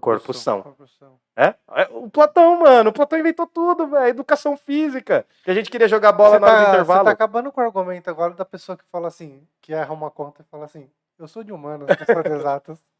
corpo 0.00 0.32
são. 0.32 0.62
Corpo 0.62 0.86
são. 0.86 1.18
É? 1.36 1.54
É, 1.74 1.88
O 1.90 2.08
Platão, 2.10 2.60
mano, 2.60 2.90
o 2.90 2.92
Platão 2.92 3.18
inventou 3.18 3.46
tudo, 3.46 3.86
velho. 3.86 4.06
Educação 4.06 4.56
física. 4.56 5.26
Que 5.44 5.50
a 5.50 5.54
gente 5.54 5.70
queria 5.70 5.88
jogar 5.88 6.12
bola 6.12 6.36
Você 6.36 6.38
na 6.40 6.46
hora 6.46 6.56
do 6.56 6.64
tá, 6.64 6.68
intervalo. 6.70 7.00
você 7.00 7.04
tá 7.04 7.10
acabando 7.10 7.52
com 7.52 7.60
o 7.60 7.64
argumento 7.64 8.08
agora 8.08 8.34
da 8.34 8.44
pessoa 8.44 8.76
que 8.76 8.84
fala 8.90 9.08
assim, 9.08 9.46
que 9.60 9.72
erra 9.74 9.92
uma 9.92 10.10
conta 10.10 10.42
e 10.42 10.44
fala 10.44 10.64
assim, 10.64 10.90
eu 11.18 11.28
sou 11.28 11.42
de 11.42 11.52
humanas, 11.52 11.88
não 11.88 12.14
sou 12.14 12.22
de 12.22 12.30
exatas. 12.30 12.84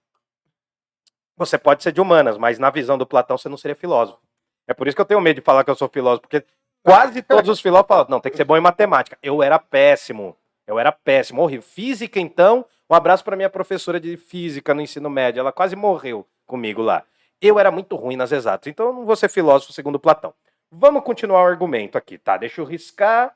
Você 1.36 1.56
pode 1.58 1.82
ser 1.82 1.92
de 1.92 2.00
humanas, 2.00 2.36
mas 2.36 2.58
na 2.58 2.70
visão 2.70 2.98
do 2.98 3.06
Platão 3.06 3.38
você 3.38 3.48
não 3.48 3.56
seria 3.56 3.74
filósofo. 3.74 4.20
É 4.68 4.74
por 4.74 4.86
isso 4.86 4.94
que 4.94 5.00
eu 5.00 5.06
tenho 5.06 5.20
medo 5.20 5.36
de 5.36 5.42
falar 5.42 5.64
que 5.64 5.70
eu 5.70 5.74
sou 5.74 5.88
filósofo, 5.88 6.28
porque 6.28 6.44
quase 6.84 7.22
todos 7.22 7.48
os 7.48 7.60
filósofos 7.60 7.88
falam, 7.88 8.06
não, 8.08 8.20
tem 8.20 8.30
que 8.30 8.36
ser 8.36 8.44
bom 8.44 8.56
em 8.56 8.60
matemática. 8.60 9.18
Eu 9.22 9.42
era 9.42 9.58
péssimo. 9.58 10.36
Eu 10.66 10.78
era 10.78 10.92
péssimo, 10.92 11.42
horrível. 11.42 11.62
Física, 11.66 12.20
então, 12.20 12.64
um 12.88 12.94
abraço 12.94 13.24
para 13.24 13.34
minha 13.34 13.50
professora 13.50 13.98
de 13.98 14.16
física 14.16 14.74
no 14.74 14.82
ensino 14.82 15.10
médio. 15.10 15.40
Ela 15.40 15.50
quase 15.52 15.74
morreu 15.74 16.26
comigo 16.52 16.82
lá. 16.82 17.02
Eu 17.40 17.58
era 17.58 17.70
muito 17.70 17.96
ruim 17.96 18.14
nas 18.14 18.30
exatas, 18.30 18.66
então 18.66 18.86
eu 18.88 18.92
não 18.92 19.06
vou 19.06 19.16
ser 19.16 19.30
filósofo 19.30 19.72
segundo 19.72 19.98
Platão. 19.98 20.34
Vamos 20.70 21.02
continuar 21.02 21.42
o 21.42 21.46
argumento 21.46 21.96
aqui, 21.96 22.18
tá? 22.18 22.36
Deixa 22.36 22.60
eu 22.60 22.66
riscar. 22.66 23.34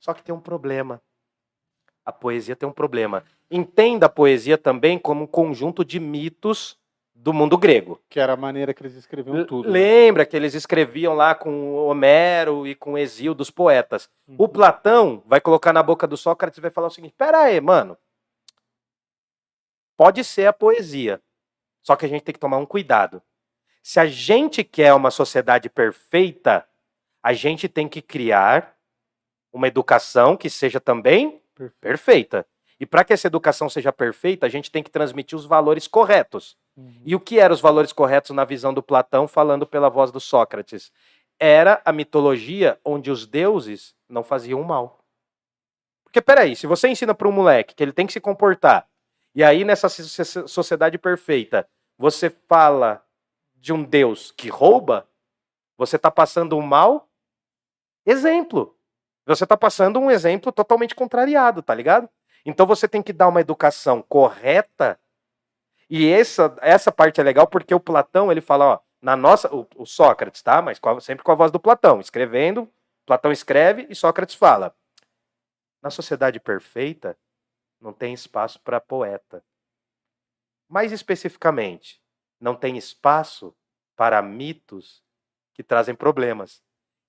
Só 0.00 0.14
que 0.14 0.22
tem 0.22 0.34
um 0.34 0.40
problema. 0.40 1.00
A 2.04 2.10
poesia 2.10 2.56
tem 2.56 2.66
um 2.66 2.72
problema. 2.72 3.22
Entenda 3.50 4.06
a 4.06 4.08
poesia 4.08 4.56
também 4.56 4.98
como 4.98 5.24
um 5.24 5.26
conjunto 5.26 5.84
de 5.84 6.00
mitos 6.00 6.78
do 7.14 7.32
mundo 7.34 7.56
grego. 7.56 8.00
Que 8.08 8.18
era 8.18 8.32
a 8.32 8.36
maneira 8.36 8.72
que 8.72 8.82
eles 8.82 8.94
escreviam 8.94 9.44
tudo. 9.44 9.70
né? 9.70 9.78
Lembra 9.78 10.24
que 10.26 10.34
eles 10.36 10.54
escreviam 10.54 11.14
lá 11.14 11.34
com 11.34 11.74
Homero 11.74 12.66
e 12.66 12.74
com 12.74 12.98
Exílio 12.98 13.34
dos 13.34 13.50
poetas. 13.50 14.08
Uhum. 14.26 14.36
O 14.38 14.48
Platão 14.48 15.22
vai 15.26 15.40
colocar 15.40 15.72
na 15.72 15.82
boca 15.82 16.06
do 16.06 16.16
Sócrates 16.16 16.58
e 16.58 16.62
vai 16.62 16.70
falar 16.70 16.86
o 16.86 16.90
seguinte: 16.90 17.14
pera 17.16 17.40
aí, 17.40 17.60
mano. 17.60 17.96
Pode 19.96 20.24
ser 20.24 20.46
a 20.46 20.52
poesia, 20.52 21.20
só 21.84 21.94
que 21.94 22.04
a 22.04 22.08
gente 22.08 22.22
tem 22.22 22.32
que 22.32 22.40
tomar 22.40 22.56
um 22.56 22.66
cuidado. 22.66 23.22
Se 23.82 24.00
a 24.00 24.06
gente 24.06 24.64
quer 24.64 24.92
uma 24.94 25.10
sociedade 25.10 25.68
perfeita, 25.68 26.66
a 27.22 27.32
gente 27.32 27.68
tem 27.68 27.86
que 27.86 28.02
criar 28.02 28.74
uma 29.52 29.68
educação 29.68 30.36
que 30.36 30.50
seja 30.50 30.80
também 30.80 31.40
perfeita. 31.80 32.44
E 32.80 32.84
para 32.86 33.04
que 33.04 33.12
essa 33.12 33.28
educação 33.28 33.68
seja 33.68 33.92
perfeita, 33.92 34.46
a 34.46 34.48
gente 34.48 34.70
tem 34.70 34.82
que 34.82 34.90
transmitir 34.90 35.38
os 35.38 35.44
valores 35.44 35.86
corretos. 35.86 36.56
Uhum. 36.76 37.02
E 37.04 37.14
o 37.14 37.20
que 37.20 37.38
eram 37.38 37.54
os 37.54 37.60
valores 37.60 37.92
corretos 37.92 38.30
na 38.32 38.44
visão 38.44 38.74
do 38.74 38.82
Platão, 38.82 39.28
falando 39.28 39.66
pela 39.66 39.88
voz 39.88 40.10
do 40.10 40.18
Sócrates? 40.18 40.90
Era 41.38 41.80
a 41.84 41.92
mitologia 41.92 42.80
onde 42.84 43.10
os 43.10 43.26
deuses 43.26 43.94
não 44.08 44.24
faziam 44.24 44.62
mal. 44.62 45.04
Porque, 46.04 46.20
peraí, 46.20 46.56
se 46.56 46.66
você 46.66 46.88
ensina 46.88 47.14
para 47.14 47.28
um 47.28 47.32
moleque 47.32 47.74
que 47.74 47.82
ele 47.82 47.92
tem 47.92 48.06
que 48.06 48.12
se 48.12 48.20
comportar, 48.20 48.88
e 49.34 49.42
aí 49.42 49.64
nessa 49.64 49.88
so- 49.88 50.24
so- 50.24 50.48
sociedade 50.48 50.96
perfeita, 50.98 51.68
você 51.96 52.30
fala 52.30 53.04
de 53.54 53.72
um 53.72 53.82
deus 53.82 54.30
que 54.30 54.48
rouba, 54.48 55.08
você 55.76 55.96
está 55.96 56.10
passando 56.10 56.56
um 56.56 56.62
mau 56.62 57.08
exemplo. 58.06 58.76
Você 59.26 59.44
está 59.44 59.56
passando 59.56 59.98
um 59.98 60.10
exemplo 60.10 60.52
totalmente 60.52 60.94
contrariado, 60.94 61.62
tá 61.62 61.74
ligado? 61.74 62.08
Então 62.44 62.66
você 62.66 62.86
tem 62.86 63.02
que 63.02 63.12
dar 63.12 63.28
uma 63.28 63.40
educação 63.40 64.02
correta 64.02 65.00
e 65.88 66.10
essa, 66.10 66.54
essa 66.60 66.92
parte 66.92 67.20
é 67.20 67.24
legal 67.24 67.46
porque 67.46 67.74
o 67.74 67.80
Platão, 67.80 68.30
ele 68.30 68.40
fala, 68.40 68.64
ó, 68.66 68.78
na 69.00 69.16
nossa, 69.16 69.54
o, 69.54 69.66
o 69.76 69.86
Sócrates, 69.86 70.42
tá? 70.42 70.60
Mas 70.62 70.78
com 70.78 70.88
a- 70.90 71.00
sempre 71.00 71.24
com 71.24 71.32
a 71.32 71.34
voz 71.34 71.50
do 71.50 71.60
Platão, 71.60 72.00
escrevendo, 72.00 72.70
Platão 73.06 73.30
escreve 73.32 73.86
e 73.88 73.94
Sócrates 73.94 74.34
fala. 74.34 74.74
Na 75.82 75.90
sociedade 75.90 76.40
perfeita, 76.40 77.16
não 77.80 77.92
tem 77.92 78.14
espaço 78.14 78.58
para 78.60 78.80
poeta. 78.80 79.44
Mais 80.68 80.92
especificamente, 80.92 82.00
não 82.40 82.54
tem 82.54 82.76
espaço 82.76 83.54
para 83.96 84.20
mitos 84.22 85.02
que 85.54 85.62
trazem 85.62 85.94
problemas. 85.94 86.62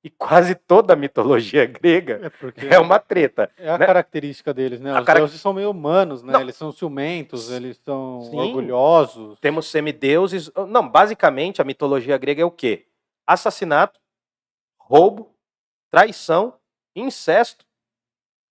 E 0.03 0.09
quase 0.11 0.53
toda 0.53 0.93
a 0.93 0.95
mitologia 0.95 1.65
grega 1.65 2.31
É 2.69 2.75
é 2.75 2.79
uma 2.79 2.99
treta. 2.99 3.49
é 3.57 3.69
a 3.69 3.77
né? 3.77 3.85
característica 3.87 4.53
deles, 4.53 4.79
né? 4.79 4.91
A 4.95 4.99
Os 4.99 5.05
cara- 5.05 5.19
deuses 5.19 5.41
são 5.41 5.51
meio 5.53 5.71
humanos, 5.71 6.21
né? 6.21 6.31
Não. 6.33 6.41
Eles 6.41 6.55
são 6.55 6.71
ciumentos, 6.71 7.49
eles 7.49 7.81
são 7.83 8.21
Sim. 8.21 8.37
orgulhosos. 8.37 9.39
Temos 9.39 9.67
semideuses. 9.67 10.51
Não, 10.69 10.87
basicamente 10.87 11.59
a 11.61 11.65
mitologia 11.65 12.17
grega 12.19 12.43
é 12.43 12.45
o 12.45 12.51
quê? 12.51 12.85
Assassinato, 13.25 13.99
roubo, 14.77 15.33
traição, 15.89 16.53
incesto. 16.95 17.65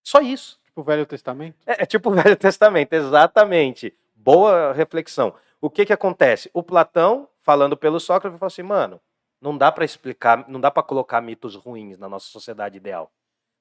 Só 0.02 0.20
isso. 0.20 0.58
Tipo 0.64 0.80
o 0.80 0.84
Velho 0.84 1.06
Testamento. 1.06 1.56
É, 1.64 1.84
é 1.84 1.86
tipo 1.86 2.10
o 2.10 2.12
Velho 2.20 2.36
Testamento, 2.36 2.92
exatamente. 2.94 3.94
Boa 4.24 4.72
reflexão. 4.72 5.34
O 5.60 5.68
que 5.68 5.84
que 5.84 5.92
acontece? 5.92 6.48
O 6.54 6.62
Platão, 6.62 7.28
falando 7.42 7.76
pelo 7.76 8.00
Sócrates, 8.00 8.38
falou 8.38 8.46
assim, 8.46 8.62
mano, 8.62 8.98
não 9.38 9.54
dá 9.54 9.70
para 9.70 9.84
explicar, 9.84 10.48
não 10.48 10.58
dá 10.58 10.70
para 10.70 10.82
colocar 10.82 11.20
mitos 11.20 11.54
ruins 11.54 11.98
na 11.98 12.08
nossa 12.08 12.28
sociedade 12.28 12.78
ideal. 12.78 13.12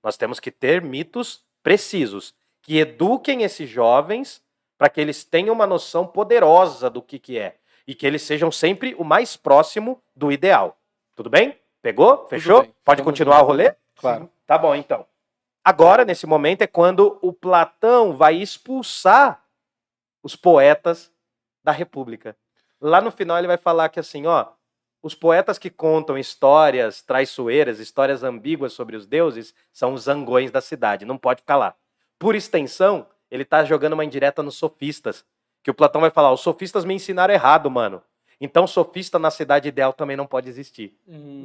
Nós 0.02 0.16
temos 0.16 0.40
que 0.40 0.50
ter 0.50 0.82
mitos 0.82 1.44
precisos 1.62 2.34
que 2.62 2.78
eduquem 2.78 3.44
esses 3.44 3.70
jovens 3.70 4.42
para 4.78 4.88
que 4.88 5.02
eles 5.02 5.26
tenham 5.26 5.54
uma 5.54 5.68
noção 5.68 6.08
poderosa 6.08 6.90
do 6.90 7.02
que 7.02 7.20
que 7.20 7.38
é 7.38 7.58
e 7.86 7.94
que 7.94 8.08
eles 8.08 8.22
sejam 8.22 8.50
sempre 8.50 8.96
o 8.98 9.04
mais 9.04 9.36
próximo 9.36 10.02
do 10.16 10.32
ideal. 10.32 10.78
Tudo 11.14 11.30
bem? 11.30 11.60
Pegou? 11.82 12.26
Fechou? 12.30 12.62
Pode 12.86 13.02
Estamos 13.02 13.04
continuar 13.04 13.42
o 13.42 13.46
rolê? 13.46 13.76
Claro. 13.98 14.30
Tá 14.48 14.58
bom, 14.58 14.74
então. 14.74 15.06
Agora, 15.62 16.06
nesse 16.06 16.26
momento, 16.26 16.62
é 16.62 16.68
quando 16.68 17.20
o 17.22 17.34
Platão 17.34 18.14
vai 18.16 18.36
expulsar 18.36 19.43
os 20.24 20.36
poetas 20.36 21.12
da 21.64 21.72
República. 21.72 22.36
Lá 22.82 23.02
no 23.02 23.12
final, 23.12 23.38
ele 23.38 23.48
vai 23.48 23.58
falar 23.58 23.90
que 23.90 24.00
assim, 24.00 24.26
ó, 24.26 24.48
os 25.02 25.14
poetas 25.14 25.58
que 25.58 25.70
contam 25.70 26.18
histórias 26.18 27.02
traiçoeiras, 27.02 27.80
histórias 27.80 28.24
ambíguas 28.24 28.72
sobre 28.72 28.96
os 28.96 29.06
deuses, 29.06 29.54
são 29.72 29.94
os 29.94 30.04
zangões 30.04 30.50
da 30.50 30.62
cidade. 30.62 31.06
Não 31.06 31.18
pode 31.18 31.42
ficar 31.42 31.58
lá. 31.58 31.76
Por 32.18 32.36
extensão, 32.36 33.06
ele 33.30 33.44
tá 33.44 33.66
jogando 33.66 33.94
uma 33.94 34.06
indireta 34.06 34.42
nos 34.42 34.56
sofistas. 34.56 35.26
Que 35.62 35.70
o 35.70 35.74
Platão 35.74 36.02
vai 36.02 36.10
falar: 36.10 36.32
os 36.32 36.40
sofistas 36.40 36.86
me 36.86 36.94
ensinaram 36.94 37.34
errado, 37.34 37.70
mano. 37.70 38.02
Então, 38.40 38.66
sofista 38.66 39.20
na 39.20 39.32
cidade 39.32 39.68
ideal 39.70 39.94
também 39.94 40.18
não 40.18 40.26
pode 40.26 40.50
existir. 40.50 40.98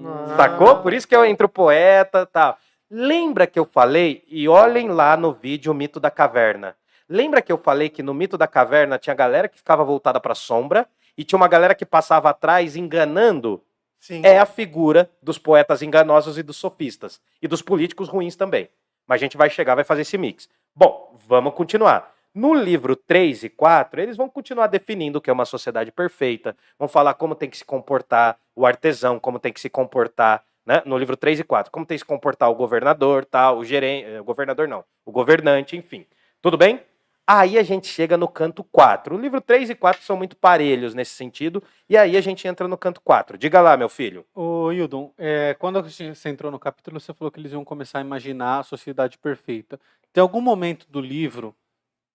Ah. 0.05 0.34
Sacou? 0.36 0.76
Por 0.82 0.92
isso 0.92 1.06
que 1.06 1.14
eu 1.14 1.24
entro 1.24 1.48
poeta 1.48 2.26
tal. 2.26 2.59
Lembra 2.90 3.46
que 3.46 3.59
eu 3.59 3.64
falei, 3.64 4.24
e 4.28 4.48
olhem 4.48 4.88
lá 4.88 5.16
no 5.16 5.32
vídeo 5.32 5.70
o 5.70 5.74
mito 5.74 6.00
da 6.00 6.10
caverna. 6.10 6.76
Lembra 7.09 7.40
que 7.40 7.51
eu 7.51 7.59
falei 7.59 7.89
que 7.89 8.02
no 8.02 8.12
mito 8.12 8.36
da 8.36 8.47
caverna 8.47 8.98
tinha 8.98 9.14
galera 9.14 9.48
que 9.48 9.56
ficava 9.56 9.85
voltada 9.85 10.20
para 10.20 10.35
sombra 10.35 10.86
e 11.16 11.24
tinha 11.24 11.36
uma 11.36 11.48
galera 11.48 11.74
que 11.74 11.86
passava 11.86 12.30
atrás 12.30 12.76
enganando? 12.76 13.62
Sim. 13.98 14.22
É 14.24 14.39
a 14.39 14.47
figura 14.47 15.10
dos 15.22 15.39
poetas 15.39 15.82
enganosos 15.82 16.39
e 16.39 16.43
dos 16.43 16.56
sofistas. 16.56 17.20
E 17.43 17.48
dos 17.48 17.62
políticos 17.62 18.09
ruins 18.09 18.36
também. 18.36 18.68
Mas 19.06 19.20
a 19.20 19.24
gente 19.24 19.36
vai 19.36 19.51
chegar, 19.51 19.74
vai 19.74 19.85
fazer 19.85 20.02
esse 20.02 20.18
mix. 20.18 20.48
Bom, 20.74 21.16
vamos 21.26 21.55
continuar. 21.55 22.14
No 22.35 22.55
livro 22.55 22.94
3 22.94 23.44
e 23.44 23.48
4, 23.48 24.01
eles 24.01 24.16
vão 24.16 24.28
continuar 24.28 24.68
definindo 24.68 25.18
o 25.18 25.20
que 25.20 25.30
é 25.30 25.32
uma 25.32 25.47
sociedade 25.47 25.90
perfeita, 25.90 26.55
vão 26.78 26.86
falar 26.86 27.14
como 27.14 27.35
tem 27.35 27.51
que 27.51 27.56
se 27.56 27.64
comportar 27.64 28.39
o 28.55 28.64
artesão, 28.64 29.18
como 29.18 29.40
tem 29.40 29.52
que 29.52 29.60
se 29.60 29.68
comportar 29.68 30.44
né? 30.68 30.82
No 30.85 30.98
livro 30.98 31.16
3 31.16 31.40
e 31.40 31.44
4. 31.44 31.72
Como 31.72 31.86
tem 31.86 31.97
que 31.97 32.01
se 32.01 32.05
comportar 32.05 32.51
o 32.51 32.55
governador, 32.55 33.24
tal, 33.24 33.56
o 33.56 33.64
gerente. 33.64 34.06
O 34.18 34.24
governador 34.24 34.68
não, 34.68 34.85
o 35.02 35.10
governante, 35.10 35.74
enfim. 35.74 36.05
Tudo 36.43 36.59
bem? 36.59 36.82
Aí 37.30 37.59
a 37.59 37.62
gente 37.62 37.88
chega 37.88 38.16
no 38.16 38.26
canto 38.26 38.64
4. 38.64 39.14
O 39.14 39.20
livro 39.20 39.38
3 39.38 39.68
e 39.68 39.74
4 39.74 40.02
são 40.02 40.16
muito 40.16 40.34
parelhos 40.34 40.94
nesse 40.94 41.10
sentido, 41.10 41.62
e 41.86 41.94
aí 41.94 42.16
a 42.16 42.22
gente 42.22 42.48
entra 42.48 42.66
no 42.66 42.78
canto 42.78 43.02
4. 43.02 43.36
Diga 43.36 43.60
lá, 43.60 43.76
meu 43.76 43.90
filho. 43.90 44.24
Ô, 44.34 44.72
Hildon, 44.72 45.12
é, 45.18 45.55
quando 45.59 45.82
você 45.82 46.28
entrou 46.30 46.50
no 46.50 46.59
capítulo, 46.59 46.98
você 46.98 47.12
falou 47.12 47.30
que 47.30 47.38
eles 47.38 47.52
iam 47.52 47.66
começar 47.66 47.98
a 47.98 48.00
imaginar 48.00 48.60
a 48.60 48.62
sociedade 48.62 49.18
perfeita. 49.18 49.78
Tem 50.10 50.22
algum 50.22 50.40
momento 50.40 50.86
do 50.88 51.02
livro 51.02 51.55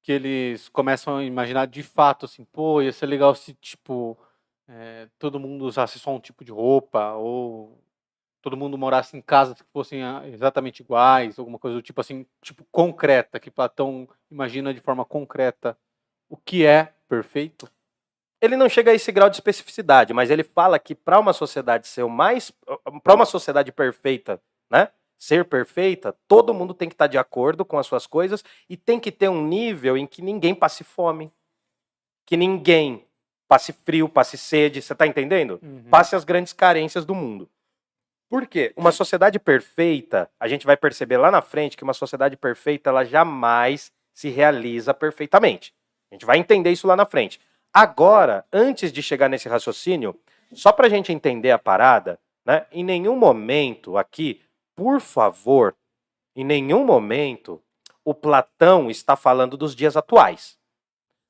que 0.01 0.11
eles 0.11 0.67
começam 0.69 1.17
a 1.17 1.23
imaginar 1.23 1.67
de 1.67 1.83
fato, 1.83 2.25
assim, 2.25 2.43
pô, 2.45 2.81
ia 2.81 2.91
ser 2.91 3.05
legal 3.05 3.35
se, 3.35 3.53
tipo, 3.53 4.17
é, 4.67 5.07
todo 5.19 5.39
mundo 5.39 5.65
usasse 5.65 5.99
só 5.99 6.09
um 6.09 6.19
tipo 6.19 6.43
de 6.43 6.51
roupa, 6.51 7.13
ou 7.13 7.77
todo 8.43 8.57
mundo 8.57 8.77
morasse 8.77 9.15
em 9.15 9.21
casas 9.21 9.59
que 9.59 9.67
fossem 9.71 10.03
ah, 10.03 10.21
exatamente 10.27 10.81
iguais, 10.81 11.39
alguma 11.39 11.57
coisa 11.57 11.77
do 11.77 11.81
tipo 11.81 12.01
assim, 12.01 12.25
tipo 12.41 12.65
concreta, 12.69 13.39
que 13.39 13.49
Platão 13.49 14.07
imagina 14.29 14.73
de 14.73 14.81
forma 14.81 15.05
concreta 15.05 15.77
o 16.29 16.35
que 16.35 16.65
é 16.65 16.93
perfeito? 17.07 17.71
Ele 18.41 18.57
não 18.57 18.67
chega 18.67 18.91
a 18.91 18.93
esse 18.93 19.09
grau 19.13 19.29
de 19.29 19.37
especificidade, 19.37 20.13
mas 20.13 20.29
ele 20.29 20.43
fala 20.43 20.77
que 20.77 20.93
para 20.93 21.17
uma 21.17 21.31
sociedade 21.31 21.87
ser 21.87 22.03
o 22.03 22.09
mais 22.09 22.51
para 23.01 23.15
uma 23.15 23.25
sociedade 23.25 23.71
perfeita, 23.71 24.41
né? 24.69 24.89
Ser 25.17 25.45
perfeita, 25.45 26.13
todo 26.27 26.53
mundo 26.53 26.73
tem 26.73 26.89
que 26.89 26.95
estar 26.95 27.05
tá 27.05 27.11
de 27.11 27.17
acordo 27.17 27.63
com 27.63 27.77
as 27.79 27.87
suas 27.87 28.05
coisas 28.05 28.43
e 28.69 28.75
tem 28.75 28.99
que 28.99 29.09
ter 29.09 29.29
um 29.29 29.47
nível 29.47 29.95
em 29.97 30.05
que 30.05 30.21
ninguém 30.21 30.53
passe 30.53 30.83
fome, 30.83 31.31
que 32.25 32.35
ninguém 32.35 33.05
passe 33.47 33.71
frio, 33.71 34.09
passe 34.09 34.37
sede, 34.37 34.81
você 34.81 34.91
está 34.91 35.07
entendendo? 35.07 35.59
Uhum. 35.63 35.83
Passe 35.89 36.13
as 36.13 36.25
grandes 36.25 36.51
carências 36.51 37.05
do 37.05 37.15
mundo. 37.15 37.49
Por 38.33 38.47
quê? 38.47 38.73
Uma 38.75 38.91
sociedade 38.91 39.37
perfeita, 39.37 40.27
a 40.39 40.47
gente 40.47 40.65
vai 40.65 40.75
perceber 40.75 41.17
lá 41.17 41.29
na 41.29 41.39
frente 41.39 41.77
que 41.77 41.83
uma 41.83 41.93
sociedade 41.93 42.35
perfeita, 42.35 42.89
ela 42.89 43.05
jamais 43.05 43.91
se 44.11 44.27
realiza 44.27 44.91
perfeitamente. 44.91 45.71
A 46.11 46.15
gente 46.15 46.25
vai 46.25 46.39
entender 46.39 46.71
isso 46.71 46.87
lá 46.87 46.95
na 46.95 47.05
frente. 47.05 47.39
Agora, 47.71 48.43
antes 48.51 48.91
de 48.91 49.03
chegar 49.03 49.29
nesse 49.29 49.47
raciocínio, 49.47 50.19
só 50.51 50.71
para 50.71 50.87
a 50.87 50.89
gente 50.89 51.13
entender 51.13 51.51
a 51.51 51.59
parada, 51.59 52.19
né, 52.43 52.65
em 52.71 52.83
nenhum 52.83 53.15
momento 53.15 53.99
aqui, 53.99 54.41
por 54.75 54.99
favor, 54.99 55.75
em 56.35 56.43
nenhum 56.43 56.83
momento 56.83 57.61
o 58.03 58.15
Platão 58.15 58.89
está 58.89 59.15
falando 59.15 59.55
dos 59.55 59.75
dias 59.75 59.95
atuais. 59.95 60.57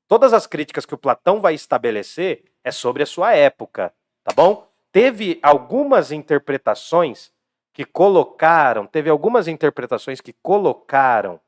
Todas 0.08 0.32
as 0.32 0.46
críticas 0.46 0.86
que 0.86 0.94
o 0.94 0.98
Platão 0.98 1.38
vai 1.38 1.52
estabelecer 1.52 2.44
é 2.64 2.70
sobre 2.70 3.02
a 3.02 3.06
sua 3.06 3.34
época, 3.34 3.92
tá 4.24 4.32
bom? 4.34 4.73
Teve 4.94 5.40
algumas 5.42 6.12
interpretações 6.12 7.32
que 7.72 7.84
colocaram, 7.84 8.86
teve 8.86 9.10
algumas 9.10 9.48
interpretações 9.48 10.20
que 10.20 10.32
colocaram, 10.32 11.40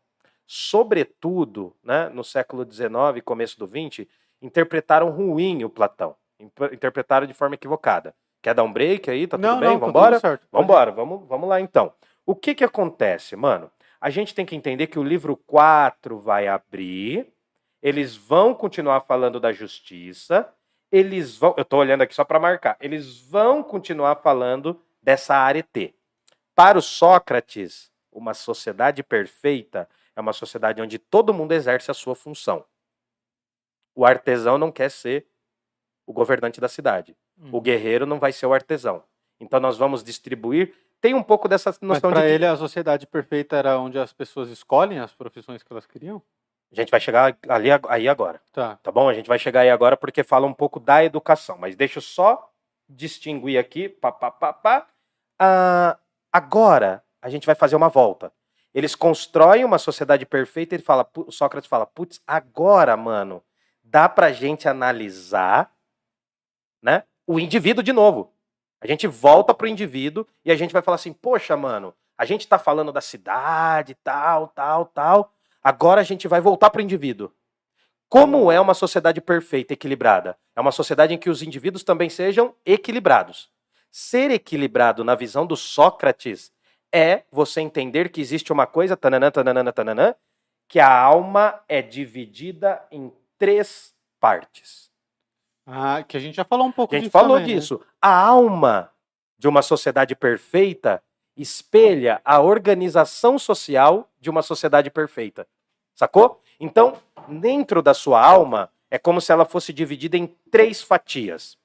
sobretudo 0.44 1.72
né, 1.80 2.08
no 2.08 2.24
século 2.24 2.66
XIX 2.68 2.90
e 3.14 3.20
começo 3.20 3.56
do 3.56 3.68
XX, 3.68 4.04
interpretaram 4.42 5.10
ruim 5.10 5.62
o 5.62 5.70
Platão, 5.70 6.16
interpretaram 6.72 7.24
de 7.24 7.34
forma 7.34 7.54
equivocada. 7.54 8.16
Quer 8.42 8.52
dar 8.52 8.64
um 8.64 8.72
break 8.72 9.08
aí? 9.08 9.28
Tá 9.28 9.36
tudo 9.36 9.46
não, 9.46 9.60
bem? 9.60 9.68
Não, 9.68 9.78
vamos 9.78 9.90
embora? 9.90 10.20
Tá 10.20 10.40
vamos 10.50 10.64
embora, 10.64 10.90
vamos, 10.90 11.28
vamos 11.28 11.48
lá 11.48 11.60
então. 11.60 11.92
O 12.26 12.34
que 12.34 12.52
que 12.52 12.64
acontece, 12.64 13.36
mano? 13.36 13.70
A 14.00 14.10
gente 14.10 14.34
tem 14.34 14.44
que 14.44 14.56
entender 14.56 14.88
que 14.88 14.98
o 14.98 15.04
livro 15.04 15.36
4 15.46 16.18
vai 16.18 16.48
abrir, 16.48 17.32
eles 17.80 18.16
vão 18.16 18.52
continuar 18.52 19.02
falando 19.02 19.38
da 19.38 19.52
justiça, 19.52 20.52
eles 20.90 21.36
vão, 21.36 21.54
eu 21.56 21.62
estou 21.62 21.80
olhando 21.80 22.02
aqui 22.02 22.14
só 22.14 22.24
para 22.24 22.40
marcar, 22.40 22.76
eles 22.80 23.20
vão 23.20 23.62
continuar 23.62 24.16
falando 24.16 24.80
dessa 25.02 25.34
arete. 25.34 25.94
Para 26.54 26.78
o 26.78 26.82
Sócrates, 26.82 27.90
uma 28.10 28.32
sociedade 28.32 29.02
perfeita 29.02 29.88
é 30.14 30.20
uma 30.20 30.32
sociedade 30.32 30.80
onde 30.80 30.98
todo 30.98 31.34
mundo 31.34 31.52
exerce 31.52 31.90
a 31.90 31.94
sua 31.94 32.14
função. 32.14 32.64
O 33.94 34.04
artesão 34.06 34.56
não 34.56 34.72
quer 34.72 34.90
ser 34.90 35.26
o 36.06 36.12
governante 36.12 36.60
da 36.60 36.68
cidade. 36.68 37.16
Hum. 37.38 37.50
O 37.52 37.60
guerreiro 37.60 38.06
não 38.06 38.18
vai 38.18 38.32
ser 38.32 38.46
o 38.46 38.54
artesão. 38.54 39.04
Então 39.38 39.60
nós 39.60 39.76
vamos 39.76 40.02
distribuir. 40.02 40.74
Tem 41.00 41.14
um 41.14 41.22
pouco 41.22 41.46
dessa 41.48 41.70
noção 41.82 42.10
Mas 42.10 42.18
para 42.18 42.26
de. 42.26 42.32
ele, 42.32 42.46
a 42.46 42.56
sociedade 42.56 43.06
perfeita 43.06 43.56
era 43.56 43.78
onde 43.78 43.98
as 43.98 44.12
pessoas 44.12 44.48
escolhem 44.48 44.98
as 44.98 45.14
profissões 45.14 45.62
que 45.62 45.70
elas 45.70 45.86
queriam? 45.86 46.22
A 46.72 46.74
gente 46.74 46.90
vai 46.90 47.00
chegar 47.00 47.36
ali 47.48 47.68
aí 47.88 48.08
agora. 48.08 48.40
Tá. 48.52 48.76
Tá 48.82 48.90
bom? 48.90 49.08
A 49.08 49.14
gente 49.14 49.28
vai 49.28 49.38
chegar 49.38 49.60
aí 49.60 49.70
agora 49.70 49.96
porque 49.96 50.22
fala 50.22 50.46
um 50.46 50.52
pouco 50.52 50.80
da 50.80 51.04
educação. 51.04 51.56
Mas 51.58 51.76
deixa 51.76 51.98
eu 51.98 52.02
só 52.02 52.50
distinguir 52.88 53.58
aqui. 53.58 53.88
Pá, 53.88 54.10
pá, 54.12 54.30
pá, 54.30 54.52
pá. 54.52 54.86
Ah, 55.38 55.98
agora 56.32 57.02
a 57.22 57.28
gente 57.28 57.46
vai 57.46 57.54
fazer 57.54 57.76
uma 57.76 57.88
volta. 57.88 58.32
Eles 58.74 58.94
constroem 58.94 59.64
uma 59.64 59.78
sociedade 59.78 60.26
perfeita 60.26 60.74
e 60.74 60.76
ele 60.76 60.82
fala, 60.82 61.08
o 61.16 61.32
Sócrates 61.32 61.68
fala, 61.68 61.86
putz, 61.86 62.20
agora, 62.26 62.94
mano, 62.96 63.42
dá 63.82 64.08
pra 64.08 64.32
gente 64.32 64.68
analisar 64.68 65.72
né, 66.82 67.04
o 67.26 67.40
indivíduo 67.40 67.82
de 67.82 67.92
novo. 67.92 68.34
A 68.80 68.86
gente 68.86 69.06
volta 69.06 69.54
pro 69.54 69.66
indivíduo 69.66 70.26
e 70.44 70.52
a 70.52 70.56
gente 70.56 70.72
vai 70.72 70.82
falar 70.82 70.96
assim, 70.96 71.12
poxa, 71.12 71.56
mano, 71.56 71.94
a 72.18 72.24
gente 72.24 72.46
tá 72.46 72.58
falando 72.58 72.92
da 72.92 73.00
cidade, 73.00 73.94
tal, 74.04 74.48
tal, 74.48 74.84
tal, 74.86 75.32
Agora 75.66 76.00
a 76.00 76.04
gente 76.04 76.28
vai 76.28 76.40
voltar 76.40 76.70
para 76.70 76.78
o 76.78 76.82
indivíduo. 76.82 77.32
Como 78.08 78.52
é 78.52 78.60
uma 78.60 78.72
sociedade 78.72 79.20
perfeita, 79.20 79.72
equilibrada? 79.72 80.38
É 80.54 80.60
uma 80.60 80.70
sociedade 80.70 81.12
em 81.12 81.18
que 81.18 81.28
os 81.28 81.42
indivíduos 81.42 81.82
também 81.82 82.08
sejam 82.08 82.54
equilibrados. 82.64 83.50
Ser 83.90 84.30
equilibrado 84.30 85.02
na 85.02 85.16
visão 85.16 85.44
do 85.44 85.56
Sócrates 85.56 86.52
é 86.94 87.24
você 87.32 87.60
entender 87.62 88.10
que 88.10 88.20
existe 88.20 88.52
uma 88.52 88.64
coisa, 88.64 88.96
tananã, 88.96 89.28
tananã, 89.28 89.72
tananã, 89.72 90.14
que 90.68 90.78
a 90.78 90.96
alma 90.96 91.60
é 91.68 91.82
dividida 91.82 92.80
em 92.88 93.12
três 93.36 93.92
partes. 94.20 94.88
Ah, 95.66 96.04
que 96.04 96.16
a 96.16 96.20
gente 96.20 96.36
já 96.36 96.44
falou 96.44 96.68
um 96.68 96.72
pouco 96.72 96.92
disso. 96.92 96.96
A 96.96 97.02
gente 97.02 97.10
disso 97.10 97.18
falou 97.18 97.38
também, 97.38 97.54
né? 97.54 97.60
disso. 97.60 97.78
Né? 97.80 97.86
A 98.02 98.16
alma 98.16 98.92
de 99.36 99.48
uma 99.48 99.62
sociedade 99.62 100.14
perfeita 100.14 101.02
espelha 101.36 102.20
a 102.24 102.40
organização 102.40 103.36
social 103.36 104.08
de 104.20 104.30
uma 104.30 104.42
sociedade 104.42 104.92
perfeita. 104.92 105.44
Sacou? 105.96 106.40
Então, 106.60 106.96
dentro 107.26 107.82
da 107.82 107.94
sua 107.94 108.24
alma, 108.24 108.70
é 108.90 108.98
como 108.98 109.20
se 109.20 109.32
ela 109.32 109.44
fosse 109.44 109.72
dividida 109.72 110.16
em 110.16 110.26
três 110.50 110.82
fatias. 110.82 111.58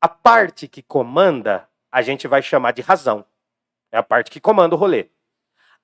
A 0.00 0.08
parte 0.08 0.68
que 0.68 0.82
comanda, 0.82 1.66
a 1.90 2.02
gente 2.02 2.28
vai 2.28 2.42
chamar 2.42 2.72
de 2.72 2.82
razão. 2.82 3.24
É 3.90 3.96
a 3.96 4.02
parte 4.02 4.30
que 4.30 4.40
comanda 4.40 4.74
o 4.74 4.78
rolê. 4.78 5.08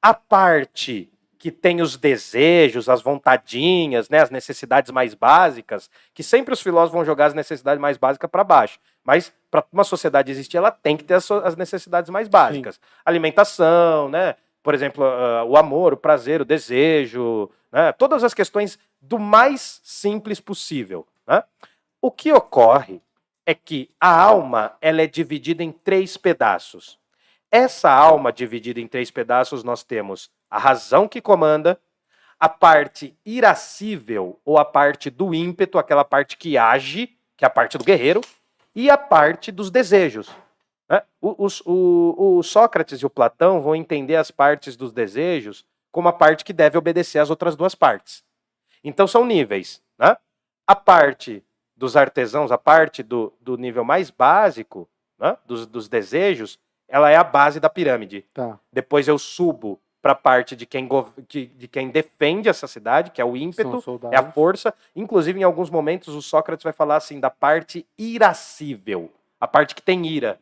A 0.02 0.12
parte 0.12 1.08
que 1.38 1.50
tem 1.50 1.80
os 1.80 1.96
desejos, 1.96 2.88
as 2.88 3.02
vontadinhas, 3.02 4.08
né, 4.08 4.20
as 4.20 4.30
necessidades 4.30 4.92
mais 4.92 5.12
básicas, 5.12 5.90
que 6.14 6.22
sempre 6.22 6.54
os 6.54 6.60
filósofos 6.60 6.92
vão 6.92 7.04
jogar 7.04 7.26
as 7.26 7.34
necessidades 7.34 7.80
mais 7.80 7.96
básicas 7.96 8.30
para 8.30 8.44
baixo. 8.44 8.78
Mas 9.02 9.32
para 9.50 9.64
uma 9.72 9.82
sociedade 9.82 10.30
existir, 10.30 10.56
ela 10.56 10.70
tem 10.70 10.96
que 10.96 11.02
ter 11.02 11.14
as, 11.14 11.56
necessidades 11.56 12.10
mais 12.10 12.28
básicas. 12.28 12.76
Sim. 12.76 12.80
Alimentação, 13.04 14.08
né? 14.08 14.36
Por 14.62 14.74
exemplo, 14.74 15.04
uh, 15.04 15.44
o 15.46 15.56
amor, 15.56 15.92
o 15.92 15.96
prazer, 15.96 16.40
o 16.40 16.44
desejo, 16.44 17.50
né? 17.70 17.92
todas 17.92 18.22
as 18.22 18.32
questões 18.32 18.78
do 19.00 19.18
mais 19.18 19.80
simples 19.82 20.40
possível. 20.40 21.06
Né? 21.26 21.42
O 22.00 22.10
que 22.10 22.32
ocorre 22.32 23.00
é 23.44 23.54
que 23.54 23.90
a 24.00 24.14
alma 24.20 24.76
ela 24.80 25.02
é 25.02 25.06
dividida 25.06 25.62
em 25.62 25.72
três 25.72 26.16
pedaços. 26.16 26.98
Essa 27.50 27.90
alma 27.90 28.32
dividida 28.32 28.80
em 28.80 28.86
três 28.86 29.10
pedaços, 29.10 29.64
nós 29.64 29.82
temos 29.82 30.30
a 30.50 30.58
razão 30.58 31.08
que 31.08 31.20
comanda, 31.20 31.78
a 32.38 32.48
parte 32.48 33.16
irascível, 33.24 34.40
ou 34.44 34.58
a 34.58 34.64
parte 34.64 35.10
do 35.10 35.34
ímpeto, 35.34 35.78
aquela 35.78 36.04
parte 36.04 36.36
que 36.36 36.56
age, 36.56 37.16
que 37.36 37.44
é 37.44 37.46
a 37.46 37.50
parte 37.50 37.76
do 37.78 37.84
guerreiro, 37.84 38.20
e 38.74 38.90
a 38.90 38.96
parte 38.96 39.52
dos 39.52 39.70
desejos? 39.70 40.30
O, 41.20 41.46
o, 41.64 42.38
o, 42.38 42.42
Sócrates 42.42 43.00
e 43.00 43.06
o 43.06 43.10
Platão 43.10 43.62
vão 43.62 43.74
entender 43.74 44.16
as 44.16 44.30
partes 44.30 44.76
dos 44.76 44.92
desejos 44.92 45.64
como 45.90 46.08
a 46.08 46.12
parte 46.12 46.44
que 46.44 46.52
deve 46.52 46.76
obedecer 46.76 47.18
às 47.18 47.30
outras 47.30 47.56
duas 47.56 47.74
partes. 47.74 48.24
Então 48.84 49.06
são 49.06 49.24
níveis. 49.24 49.80
Né? 49.98 50.16
A 50.66 50.74
parte 50.74 51.42
dos 51.76 51.96
artesãos, 51.96 52.52
a 52.52 52.58
parte 52.58 53.02
do, 53.02 53.32
do 53.40 53.56
nível 53.56 53.84
mais 53.84 54.10
básico, 54.10 54.88
né? 55.18 55.36
dos, 55.46 55.66
dos, 55.66 55.88
desejos, 55.88 56.58
ela 56.88 57.10
é 57.10 57.16
a 57.16 57.24
base 57.24 57.58
da 57.58 57.70
pirâmide. 57.70 58.26
Tá. 58.34 58.58
Depois 58.72 59.08
eu 59.08 59.18
subo 59.18 59.80
para 60.02 60.12
a 60.12 60.16
parte 60.16 60.56
de 60.56 60.66
quem, 60.66 60.88
de, 61.28 61.46
de, 61.46 61.68
quem 61.68 61.88
defende 61.88 62.48
essa 62.48 62.66
cidade, 62.66 63.12
que 63.12 63.20
é 63.20 63.24
o 63.24 63.36
ímpeto, 63.36 64.00
é 64.10 64.16
a 64.16 64.32
força. 64.32 64.74
Inclusive, 64.96 65.38
em 65.38 65.44
alguns 65.44 65.70
momentos, 65.70 66.14
o 66.14 66.20
Sócrates 66.20 66.64
vai 66.64 66.72
falar 66.72 66.96
assim 66.96 67.20
da 67.20 67.30
parte 67.30 67.86
irascível, 67.96 69.10
a 69.40 69.46
parte 69.46 69.74
que 69.74 69.82
tem 69.82 70.04
ira 70.06 70.40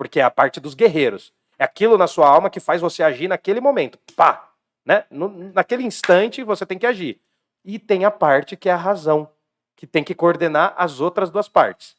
porque 0.00 0.18
é 0.18 0.22
a 0.22 0.30
parte 0.30 0.60
dos 0.60 0.72
guerreiros. 0.72 1.30
É 1.58 1.64
aquilo 1.64 1.98
na 1.98 2.06
sua 2.06 2.26
alma 2.26 2.48
que 2.48 2.58
faz 2.58 2.80
você 2.80 3.02
agir 3.02 3.28
naquele 3.28 3.60
momento. 3.60 3.98
Pá! 4.16 4.48
Né? 4.82 5.04
No, 5.10 5.28
naquele 5.52 5.82
instante 5.82 6.42
você 6.42 6.64
tem 6.64 6.78
que 6.78 6.86
agir. 6.86 7.20
E 7.62 7.78
tem 7.78 8.06
a 8.06 8.10
parte 8.10 8.56
que 8.56 8.70
é 8.70 8.72
a 8.72 8.76
razão, 8.76 9.28
que 9.76 9.86
tem 9.86 10.02
que 10.02 10.14
coordenar 10.14 10.72
as 10.78 11.00
outras 11.00 11.28
duas 11.28 11.50
partes. 11.50 11.96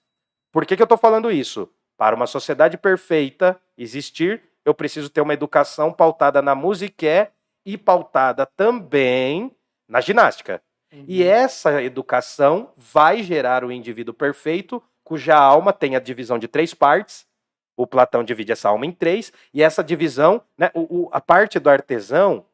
Por 0.52 0.66
que, 0.66 0.76
que 0.76 0.82
eu 0.82 0.86
estou 0.86 0.98
falando 0.98 1.30
isso? 1.30 1.70
Para 1.96 2.16
uma 2.16 2.26
sociedade 2.26 2.76
perfeita 2.76 3.62
existir, 3.78 4.42
eu 4.66 4.74
preciso 4.74 5.08
ter 5.08 5.22
uma 5.22 5.36
educação 5.36 5.94
pautada 5.94 6.42
na 6.42 6.56
música 6.56 7.32
e 7.64 7.78
pautada 7.78 8.48
também 8.48 9.56
na 9.88 10.02
ginástica. 10.02 10.60
E 10.92 11.22
Uhum. 11.22 11.30
essa 11.30 11.84
educação 11.84 12.74
vai 12.76 13.22
gerar 13.22 13.64
o 13.64 13.72
indivíduo 13.72 14.12
perfeito, 14.12 14.82
cuja 15.04 15.36
alma 15.36 15.72
tem 15.72 15.96
a 15.96 16.00
divisão 16.00 16.40
de 16.40 16.48
três 16.48 16.74
partes. 16.74 17.30
O 17.76 17.88
Platão 17.88 18.24
divide 18.24 18.52
essa 18.52 18.70
alma 18.70 18.86
em 18.86 18.92
três, 18.92 19.32
e 19.54 19.64
essa 19.64 19.84
divisão, 19.84 20.42
né, 20.58 20.70
o- 20.74 21.04
o- 21.06 21.10
a 21.12 21.20
parte 21.22 21.58
do 21.60 21.70
artesão 21.70 22.46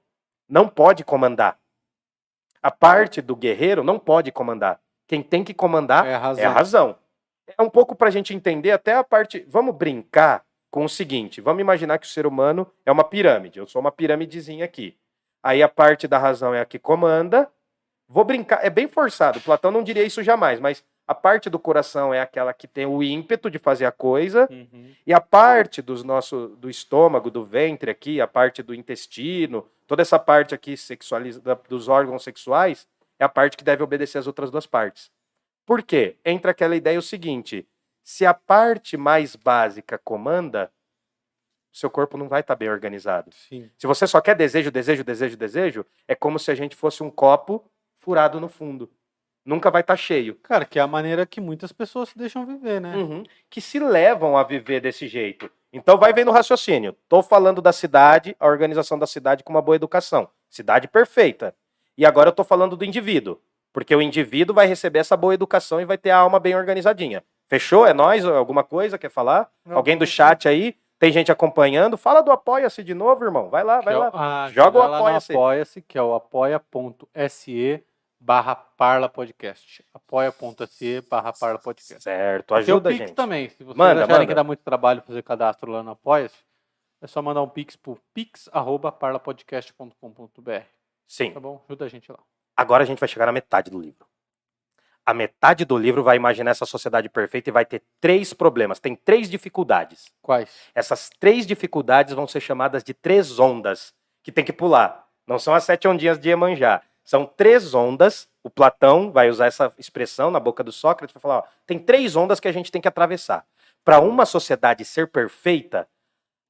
não 0.48 0.68
pode 0.70 1.04
comandar. 1.04 1.58
A 2.62 2.72
parte 2.72 3.22
do 3.22 3.36
guerreiro 3.36 3.84
não 3.84 4.00
pode 4.00 4.32
comandar. 4.32 4.80
Quem 5.08 5.22
tem 5.24 5.44
que 5.44 5.54
comandar 5.54 6.06
É 6.06 6.16
a 6.16 6.18
razão. 6.20 6.44
é 6.44 6.48
a 6.48 6.52
razão. 6.52 6.96
É 7.58 7.62
um 7.62 7.70
pouco 7.70 7.96
para 7.96 8.08
a 8.10 8.12
gente 8.12 8.34
entender 8.34 8.72
até 8.72 8.94
a 8.94 9.04
parte. 9.04 9.46
Vamos 9.48 9.76
brincar 9.76 10.44
com 10.70 10.84
o 10.84 10.90
seguinte: 10.90 11.40
vamos 11.40 11.62
imaginar 11.62 11.98
que 11.98 12.06
o 12.06 12.10
ser 12.10 12.26
humano 12.28 12.70
é 12.86 12.92
uma 12.92 13.04
pirâmide. 13.04 13.60
Eu 13.60 13.68
sou 13.68 13.80
uma 13.80 13.92
piramidezinha 13.92 14.66
aqui. 14.66 14.98
Aí 15.42 15.64
a 15.64 15.70
parte 15.70 16.08
da 16.08 16.18
razão 16.18 16.54
é 16.54 16.60
a 16.60 16.66
que 16.66 16.78
comanda. 16.80 17.50
Vou 18.10 18.24
brincar, 18.26 18.66
é 18.66 18.70
bem 18.70 18.88
forçado. 18.88 19.40
Platão 19.42 19.72
não 19.72 19.84
diria 19.84 20.04
isso 20.04 20.22
jamais, 20.24 20.60
mas 20.60 20.84
a 21.08 21.16
parte 21.16 21.50
do 21.50 21.58
coração 21.58 22.14
é 22.14 22.20
aquela 22.20 22.54
que 22.54 22.68
tem 22.68 22.86
o 22.86 23.02
ímpeto 23.02 23.50
de 23.50 23.58
fazer 23.58 23.86
a 23.86 23.92
coisa. 23.92 24.48
Uhum. 24.52 24.94
E 25.06 25.14
a 25.14 25.22
parte 25.22 25.82
dos 25.82 26.04
nosso, 26.04 26.50
do 26.60 26.70
estômago, 26.70 27.32
do 27.32 27.46
ventre 27.46 27.90
aqui, 27.90 28.20
a 28.20 28.28
parte 28.28 28.62
do 28.62 28.74
intestino, 28.76 29.66
toda 29.88 30.02
essa 30.02 30.20
parte 30.20 30.54
aqui 30.54 30.76
sexualiza, 30.76 31.40
da- 31.40 31.54
dos 31.54 31.88
órgãos 31.88 32.24
sexuais, 32.24 32.88
é 33.18 33.24
a 33.24 33.30
parte 33.30 33.56
que 33.56 33.64
deve 33.64 33.82
obedecer 33.82 34.18
às 34.18 34.28
outras 34.28 34.52
duas 34.52 34.68
partes. 34.68 35.10
Por 35.66 35.82
quê? 35.82 36.18
Entra 36.26 36.52
aquela 36.52 36.76
ideia 36.76 37.00
o 37.00 37.02
seguinte: 37.02 37.66
se 38.04 38.26
a 38.26 38.34
parte 38.34 38.98
mais 38.98 39.36
básica 39.36 39.98
comanda, 39.98 40.72
seu 41.72 41.90
corpo 41.90 42.18
não 42.18 42.28
vai 42.28 42.42
estar 42.42 42.56
bem 42.56 42.70
organizado. 42.70 43.32
Sim. 43.34 43.70
Se 43.78 43.86
você 43.88 44.08
só 44.08 44.20
quer 44.20 44.36
desejo, 44.36 44.72
desejo, 44.72 45.04
desejo, 45.04 45.38
desejo, 45.38 45.86
é 46.08 46.16
como 46.16 46.40
se 46.40 46.50
a 46.52 46.56
gente 46.56 46.76
fosse 46.76 47.04
um 47.04 47.10
copo 47.12 47.64
furado 48.00 48.40
no 48.40 48.50
fundo. 48.50 48.90
Nunca 49.48 49.72
vai 49.72 49.80
estar 49.80 49.96
cheio. 49.96 50.36
Cara, 50.44 50.66
que 50.66 50.78
é 50.78 50.82
a 50.82 50.88
maneira 50.88 51.26
que 51.26 51.40
muitas 51.40 51.72
pessoas 51.72 52.10
se 52.10 52.18
deixam 52.18 52.46
viver, 52.46 52.82
né? 52.82 52.94
Uhum. 52.98 53.24
que 53.50 53.62
se 53.62 53.80
levam 53.80 54.38
a 54.38 54.44
viver 54.44 54.82
desse 54.82 55.08
jeito. 55.08 55.50
Então 55.72 55.98
vai 55.98 56.12
vendo 56.12 56.28
o 56.28 56.34
raciocínio. 56.34 56.94
Estou 57.04 57.24
falando 57.24 57.62
da 57.62 57.72
cidade, 57.72 58.36
a 58.42 58.46
organização 58.48 59.00
da 59.00 59.08
cidade 59.08 59.46
com 59.46 59.54
uma 59.54 59.62
boa 59.62 59.78
educação. 59.78 60.28
Cidade 60.50 60.88
perfeita. 60.90 61.56
E 61.98 62.06
agora 62.06 62.28
eu 62.28 62.32
estou 62.32 62.44
falando 62.44 62.76
do 62.76 62.84
indivíduo. 62.84 63.40
Porque 63.72 63.96
o 63.96 64.02
indivíduo 64.02 64.54
vai 64.54 64.68
receber 64.68 65.00
essa 65.00 65.16
boa 65.16 65.34
educação 65.34 65.80
e 65.80 65.86
vai 65.86 65.98
ter 65.98 66.10
a 66.10 66.18
alma 66.18 66.40
bem 66.42 66.54
organizadinha. 66.56 67.24
Fechou? 67.48 67.86
É 67.88 67.94
nós? 67.94 68.26
Alguma 68.26 68.66
coisa? 68.66 68.98
Quer 68.98 69.10
falar? 69.10 69.50
Não, 69.66 69.78
Alguém 69.78 69.98
do 69.98 70.06
chat 70.06 70.46
aí? 70.48 70.76
Tem 71.00 71.12
gente 71.12 71.32
acompanhando? 71.32 71.96
Fala 71.96 72.22
do 72.22 72.32
Apoia-se 72.32 72.84
de 72.84 72.94
novo, 72.94 73.24
irmão. 73.24 73.50
Vai 73.50 73.64
lá, 73.64 73.80
vai 73.80 73.94
é 73.94 73.98
o- 73.98 74.00
lá. 74.00 74.12
ah, 74.14 74.50
Joga 74.52 74.80
o 74.80 74.82
Apoia-se. 74.82 75.32
Apoia-se, 75.32 75.82
que 75.82 75.98
é 75.98 76.02
o 76.02 76.14
apoia.se 76.16 77.84
barra 78.28 78.56
Parla 78.58 79.08
Podcast. 79.08 79.86
Apoia.se 79.94 81.00
barra 81.10 81.32
Parla 81.32 81.58
Podcast. 81.58 82.04
Certo, 82.04 82.54
ajuda 82.56 82.90
a 82.90 82.92
Pix 82.92 83.06
gente. 83.06 83.16
também. 83.16 83.48
Se 83.48 83.64
vocês 83.64 83.78
Manda, 83.78 84.04
acharem 84.04 84.16
manda. 84.16 84.28
que 84.28 84.34
dá 84.34 84.44
muito 84.44 84.60
trabalho 84.60 85.02
fazer 85.02 85.24
cadastro 85.24 85.72
lá 85.72 85.82
no 85.82 85.92
Apoia-se, 85.92 86.36
é 87.02 87.08
só 87.08 87.22
mandar 87.22 87.42
um 87.42 87.48
Pix 87.48 87.78
pro 87.78 87.98
pix.parlapodcast.com.br. 88.14 90.66
Sim. 91.08 91.32
Tá 91.32 91.40
bom? 91.40 91.64
Ajuda 91.70 91.86
a 91.86 91.88
gente 91.88 92.12
lá. 92.12 92.20
Agora 92.58 92.84
a 92.84 92.86
gente 92.86 93.00
vai 93.00 93.08
chegar 93.08 93.28
na 93.28 93.32
metade 93.32 93.72
do 93.72 93.80
livro. 93.80 94.06
A 95.06 95.14
metade 95.14 95.64
do 95.64 95.78
livro 95.78 96.04
vai 96.04 96.18
imaginar 96.18 96.52
essa 96.52 96.66
sociedade 96.66 97.08
perfeita 97.08 97.50
e 97.50 97.54
vai 97.54 97.66
ter 97.66 97.82
três 98.02 98.34
problemas. 98.34 98.78
Tem 98.78 98.94
três 98.94 99.30
dificuldades. 99.30 100.12
Quais? 100.22 100.50
Essas 100.76 101.10
três 101.18 101.48
dificuldades 101.48 102.14
vão 102.14 102.28
ser 102.28 102.42
chamadas 102.42 102.84
de 102.84 102.94
três 102.94 103.40
ondas 103.40 103.94
que 104.22 104.34
tem 104.34 104.44
que 104.44 104.52
pular. 104.52 105.08
Não 105.26 105.40
são 105.40 105.54
as 105.54 105.64
sete 105.64 105.88
ondinhas 105.88 106.20
de 106.20 106.28
Iemanjá. 106.28 106.84
São 107.08 107.26
três 107.26 107.74
ondas. 107.74 108.30
O 108.44 108.50
Platão 108.50 109.14
vai 109.14 109.30
usar 109.30 109.46
essa 109.46 109.74
expressão 109.78 110.30
na 110.30 110.42
boca 110.42 110.62
do 110.62 110.74
Sócrates 110.74 111.14
para 111.14 111.22
falar: 111.22 111.38
ó, 111.38 111.44
tem 111.66 111.80
três 111.80 112.18
ondas 112.18 112.38
que 112.38 112.50
a 112.50 112.52
gente 112.52 112.70
tem 112.70 112.82
que 112.82 112.88
atravessar. 112.88 113.48
Para 113.82 114.02
uma 114.02 114.26
sociedade 114.26 114.84
ser 114.84 115.10
perfeita, 115.10 115.88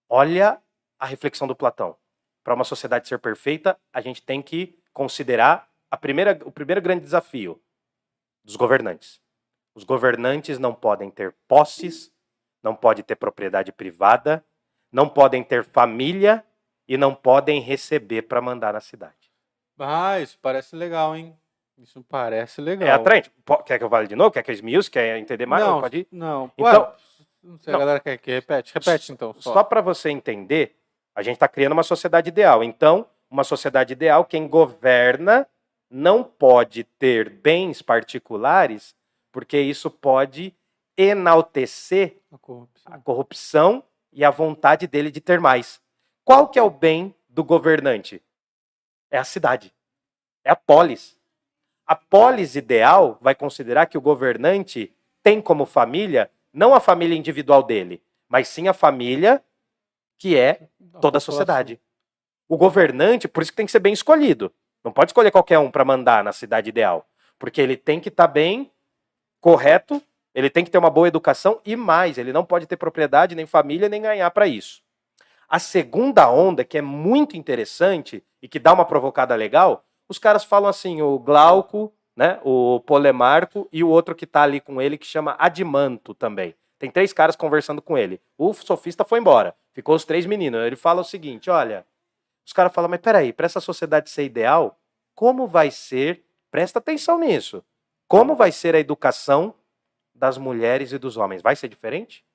olha 0.09 0.59
a 0.97 1.05
reflexão 1.05 1.47
do 1.47 1.55
Platão. 1.55 1.95
Para 2.43 2.55
uma 2.55 2.63
sociedade 2.63 3.07
ser 3.07 3.19
perfeita, 3.19 3.77
a 3.93 4.01
gente 4.01 4.23
tem 4.23 4.41
que 4.41 4.75
considerar 4.91 5.69
a 5.91 5.95
primeira, 5.95 6.39
o 6.43 6.51
primeiro 6.51 6.81
grande 6.81 7.03
desafio 7.03 7.61
dos 8.43 8.55
governantes. 8.55 9.21
Os 9.75 9.83
governantes 9.83 10.57
não 10.57 10.73
podem 10.73 11.11
ter 11.11 11.35
posses, 11.47 12.11
não 12.63 12.75
podem 12.75 13.03
ter 13.03 13.15
propriedade 13.15 13.71
privada, 13.71 14.43
não 14.91 15.07
podem 15.07 15.43
ter 15.43 15.63
família 15.63 16.43
e 16.87 16.97
não 16.97 17.13
podem 17.13 17.61
receber 17.61 18.23
para 18.23 18.41
mandar 18.41 18.73
na 18.73 18.81
cidade. 18.81 19.26
Ah, 19.79 20.19
isso 20.19 20.37
parece 20.41 20.75
legal, 20.75 21.15
hein? 21.15 21.35
Isso 21.77 22.03
parece 22.09 22.59
legal. 22.61 22.87
É 22.87 22.91
atraente. 22.91 23.31
Quer 23.65 23.77
que 23.77 23.83
eu 23.83 23.89
fale 23.89 24.07
de 24.07 24.15
novo? 24.15 24.31
Quer 24.31 24.41
que 24.43 24.49
eu 24.49 24.53
esmiúce? 24.55 24.89
Quer 24.89 25.17
entender 25.17 25.45
mais? 25.45 25.63
Não, 25.63 25.81
Pode 25.81 25.97
ir? 25.99 26.07
não. 26.11 26.51
Então- 26.57 26.81
Ué, 26.81 26.93
não 27.43 27.59
sei, 27.59 27.71
não. 27.71 27.79
a 27.79 27.83
galera 27.83 27.99
quer 27.99 28.17
que 28.17 28.31
repete. 28.31 28.73
Repete 28.73 29.11
então. 29.11 29.33
Só. 29.37 29.53
Só 29.53 29.63
para 29.63 29.79
você 29.81 30.09
entender, 30.09 30.75
a 31.15 31.21
gente 31.21 31.35
está 31.35 31.47
criando 31.47 31.73
uma 31.73 31.83
sociedade 31.83 32.29
ideal. 32.29 32.63
Então, 32.63 33.05
uma 33.29 33.43
sociedade 33.43 33.93
ideal, 33.93 34.25
quem 34.25 34.47
governa 34.47 35.47
não 35.89 36.23
pode 36.23 36.83
ter 36.83 37.29
bens 37.29 37.81
particulares, 37.81 38.95
porque 39.31 39.59
isso 39.59 39.89
pode 39.91 40.53
enaltecer 40.97 42.17
A 42.31 42.37
corrupção. 42.37 42.93
a 42.93 42.97
corrupção 42.99 43.83
e 44.11 44.25
a 44.25 44.31
vontade 44.31 44.87
dele 44.87 45.11
de 45.11 45.21
ter 45.21 45.39
mais. 45.39 45.79
Qual 46.25 46.47
que 46.47 46.57
é 46.57 46.61
o 46.63 46.69
bem 46.69 47.13
do 47.29 47.43
governante? 47.43 48.21
É 49.09 49.17
a 49.17 49.23
cidade. 49.23 49.73
É 50.43 50.51
a 50.51 50.55
polis. 50.55 51.17
A 51.85 51.95
polis 51.95 52.55
ideal 52.55 53.17
vai 53.21 53.33
considerar 53.33 53.85
que 53.85 53.97
o 53.97 54.01
governante 54.01 54.93
tem 55.23 55.41
como 55.41 55.65
família 55.65 56.29
não 56.53 56.73
a 56.73 56.79
família 56.79 57.15
individual 57.15 57.61
dele, 57.61 58.01
mas 58.27 58.47
sim 58.47 58.67
a 58.67 58.73
família 58.73 59.43
que 60.17 60.35
é 60.35 60.67
toda 60.99 61.19
a 61.19 61.21
sociedade. 61.21 61.79
O 62.49 62.57
governante, 62.57 63.27
por 63.27 63.43
isso 63.43 63.51
que 63.51 63.57
tem 63.57 63.65
que 63.65 63.71
ser 63.71 63.79
bem 63.79 63.93
escolhido. 63.93 64.51
Não 64.83 64.91
pode 64.91 65.09
escolher 65.09 65.31
qualquer 65.31 65.59
um 65.59 65.69
para 65.69 65.85
mandar 65.85 66.23
na 66.23 66.31
cidade 66.31 66.69
ideal, 66.69 67.05
porque 67.37 67.61
ele 67.61 67.77
tem 67.77 67.99
que 67.99 68.09
estar 68.09 68.27
bem 68.27 68.71
correto, 69.39 70.01
ele 70.33 70.49
tem 70.49 70.63
que 70.63 70.71
ter 70.71 70.77
uma 70.77 70.89
boa 70.89 71.07
educação 71.07 71.61
e 71.65 71.75
mais, 71.75 72.17
ele 72.17 72.33
não 72.33 72.43
pode 72.43 72.65
ter 72.65 72.77
propriedade, 72.77 73.35
nem 73.35 73.45
família, 73.45 73.89
nem 73.89 74.01
ganhar 74.01 74.31
para 74.31 74.47
isso. 74.47 74.81
A 75.47 75.59
segunda 75.59 76.29
onda, 76.29 76.63
que 76.63 76.77
é 76.77 76.81
muito 76.81 77.37
interessante 77.37 78.23
e 78.41 78.47
que 78.47 78.59
dá 78.59 78.73
uma 78.73 78.85
provocada 78.85 79.33
legal, 79.35 79.85
os 80.09 80.19
caras 80.19 80.43
falam 80.43 80.69
assim, 80.69 81.01
o 81.01 81.17
Glauco, 81.17 81.93
né, 82.15 82.39
o 82.43 82.79
Polemarco 82.81 83.69
e 83.71 83.83
o 83.83 83.89
outro 83.89 84.15
que 84.15 84.25
tá 84.25 84.41
ali 84.41 84.59
com 84.59 84.81
ele 84.81 84.97
que 84.97 85.05
chama 85.05 85.35
Adimanto 85.39 86.13
também. 86.13 86.55
Tem 86.79 86.91
três 86.91 87.13
caras 87.13 87.35
conversando 87.35 87.81
com 87.81 87.97
ele. 87.97 88.21
O 88.37 88.53
sofista 88.53 89.03
foi 89.03 89.19
embora. 89.19 89.55
Ficou 89.73 89.95
os 89.95 90.05
três 90.05 90.25
meninos. 90.25 90.61
Ele 90.61 90.75
fala 90.75 91.01
o 91.01 91.05
seguinte: 91.05 91.49
olha, 91.49 91.85
os 92.45 92.53
caras 92.53 92.73
falam, 92.73 92.89
mas 92.89 92.99
peraí, 92.99 93.33
para 93.33 93.45
essa 93.45 93.59
sociedade 93.59 94.09
ser 94.09 94.23
ideal, 94.23 94.79
como 95.15 95.47
vai 95.47 95.71
ser? 95.71 96.23
Presta 96.51 96.79
atenção 96.79 97.19
nisso. 97.19 97.63
Como 98.07 98.35
vai 98.35 98.51
ser 98.51 98.75
a 98.75 98.79
educação 98.79 99.53
das 100.13 100.37
mulheres 100.37 100.91
e 100.91 100.97
dos 100.97 101.17
homens? 101.17 101.41
Vai 101.41 101.55
ser 101.55 101.67
diferente? 101.67 102.25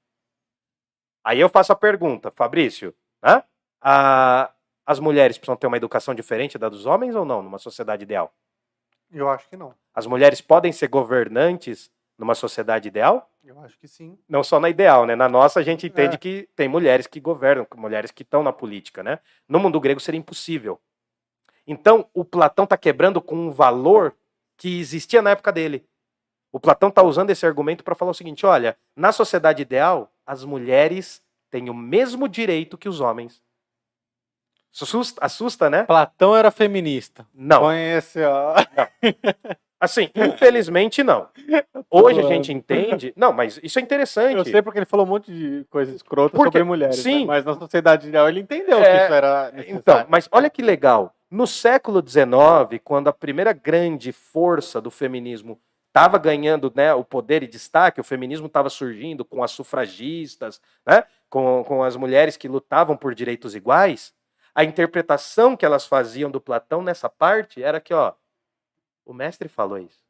Aí 1.24 1.40
eu 1.40 1.48
faço 1.48 1.72
a 1.72 1.76
pergunta, 1.76 2.30
Fabrício, 2.30 2.94
né? 3.22 3.42
A- 3.80 4.50
as 4.84 4.98
mulheres 4.98 5.38
precisam 5.38 5.56
ter 5.56 5.66
uma 5.66 5.76
educação 5.76 6.14
diferente 6.14 6.58
da 6.58 6.68
dos 6.68 6.86
homens 6.86 7.14
ou 7.14 7.24
não, 7.24 7.40
numa 7.42 7.58
sociedade 7.58 8.02
ideal? 8.02 8.32
Eu 9.10 9.28
acho 9.28 9.48
que 9.48 9.56
não. 9.56 9.74
As 9.94 10.06
mulheres 10.06 10.40
podem 10.40 10.72
ser 10.72 10.88
governantes 10.88 11.90
numa 12.18 12.34
sociedade 12.34 12.88
ideal? 12.88 13.30
Eu 13.44 13.60
acho 13.60 13.78
que 13.78 13.86
sim. 13.88 14.18
Não 14.28 14.42
só 14.42 14.58
na 14.60 14.68
ideal, 14.70 15.04
né? 15.06 15.14
Na 15.16 15.28
nossa 15.28 15.60
a 15.60 15.62
gente 15.62 15.86
entende 15.86 16.14
É. 16.14 16.18
que 16.18 16.48
tem 16.56 16.68
mulheres 16.68 17.06
que 17.06 17.20
governam, 17.20 17.66
mulheres 17.76 18.10
que 18.10 18.22
estão 18.22 18.42
na 18.42 18.52
política, 18.52 19.02
né? 19.02 19.18
No 19.48 19.58
mundo 19.58 19.80
grego 19.80 20.00
seria 20.00 20.18
impossível. 20.18 20.80
Então, 21.66 22.08
o 22.14 22.24
Platão 22.24 22.64
está 22.64 22.76
quebrando 22.76 23.20
com 23.20 23.36
um 23.36 23.50
valor 23.50 24.14
que 24.56 24.80
existia 24.80 25.22
na 25.22 25.30
época 25.30 25.52
dele. 25.52 25.84
O 26.50 26.58
Platão 26.60 26.88
está 26.88 27.02
usando 27.02 27.30
esse 27.30 27.46
argumento 27.46 27.82
para 27.84 27.94
falar 27.94 28.10
o 28.10 28.14
seguinte: 28.14 28.44
olha, 28.46 28.76
na 28.96 29.12
sociedade 29.12 29.62
ideal, 29.62 30.12
as 30.26 30.44
mulheres 30.44 31.22
têm 31.52 31.68
o 31.70 31.74
mesmo 31.74 32.26
direito 32.26 32.78
que 32.78 32.88
os 32.88 32.98
homens. 33.00 33.40
Isso 34.72 34.84
Assusta, 34.84 35.24
assusta 35.24 35.70
né? 35.70 35.84
Platão 35.84 36.34
era 36.34 36.50
feminista. 36.50 37.26
Não. 37.34 37.60
Conhece, 37.60 38.20
ó. 38.24 38.54
Assim, 39.78 40.08
infelizmente 40.14 41.02
não. 41.02 41.28
Hoje 41.90 42.20
a 42.20 42.22
gente 42.22 42.50
entende. 42.52 43.12
Não, 43.14 43.32
mas 43.34 43.60
isso 43.62 43.78
é 43.78 43.82
interessante. 43.82 44.34
Eu 44.36 44.44
sei 44.44 44.62
porque 44.62 44.78
ele 44.78 44.86
falou 44.86 45.04
um 45.04 45.08
monte 45.10 45.30
de 45.30 45.66
coisa 45.68 45.94
escrota 45.94 46.34
Porque- 46.34 46.46
sobre 46.58 46.64
mulheres. 46.64 46.96
sim. 46.96 47.20
né? 47.20 47.26
Mas 47.26 47.44
na 47.44 47.54
sociedade 47.54 48.08
ideal 48.08 48.28
ele 48.28 48.40
entendeu 48.40 48.78
É, 48.78 48.98
que 48.98 49.04
isso 49.04 49.14
era 49.14 49.44
necessário. 49.52 49.76
Então, 49.76 50.06
mas 50.08 50.28
olha 50.32 50.48
que 50.48 50.62
legal. 50.62 51.14
No 51.30 51.46
século 51.46 52.02
XIX, 52.06 52.80
quando 52.82 53.08
a 53.08 53.12
primeira 53.12 53.52
grande 53.52 54.10
força 54.12 54.80
do 54.80 54.90
feminismo 54.90 55.60
estava 55.88 56.16
ganhando 56.16 56.72
né, 56.74 56.94
o 56.94 57.04
poder 57.04 57.42
e 57.42 57.46
destaque, 57.46 58.00
o 58.00 58.04
feminismo 58.04 58.46
estava 58.46 58.70
surgindo 58.70 59.24
com 59.24 59.42
as 59.42 59.50
sufragistas, 59.50 60.60
né, 60.86 61.04
com, 61.32 61.64
com 61.64 61.82
as 61.82 61.96
mulheres 61.96 62.36
que 62.36 62.46
lutavam 62.46 62.94
por 62.94 63.14
direitos 63.14 63.54
iguais, 63.54 64.12
a 64.54 64.64
interpretação 64.64 65.56
que 65.56 65.64
elas 65.64 65.86
faziam 65.86 66.30
do 66.30 66.38
Platão 66.38 66.82
nessa 66.82 67.08
parte 67.08 67.62
era 67.62 67.80
que, 67.80 67.94
ó, 67.94 68.12
o 69.02 69.14
mestre 69.14 69.48
falou 69.48 69.78
isso. 69.78 70.04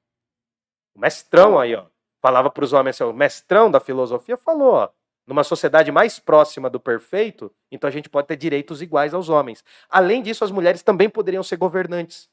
O 0.92 0.98
mestrão 0.98 1.60
aí, 1.60 1.76
ó, 1.76 1.86
falava 2.20 2.50
para 2.50 2.64
os 2.64 2.72
homens, 2.72 2.96
assim, 3.00 3.08
o 3.08 3.12
mestrão 3.12 3.70
da 3.70 3.78
filosofia 3.78 4.36
falou, 4.36 4.72
ó, 4.72 4.88
numa 5.24 5.44
sociedade 5.44 5.92
mais 5.92 6.18
próxima 6.18 6.68
do 6.68 6.80
perfeito, 6.80 7.54
então 7.70 7.86
a 7.86 7.92
gente 7.92 8.10
pode 8.10 8.26
ter 8.26 8.36
direitos 8.36 8.82
iguais 8.82 9.14
aos 9.14 9.28
homens. 9.28 9.64
Além 9.88 10.22
disso, 10.22 10.42
as 10.42 10.50
mulheres 10.50 10.82
também 10.82 11.08
poderiam 11.08 11.44
ser 11.44 11.56
governantes. 11.56 12.28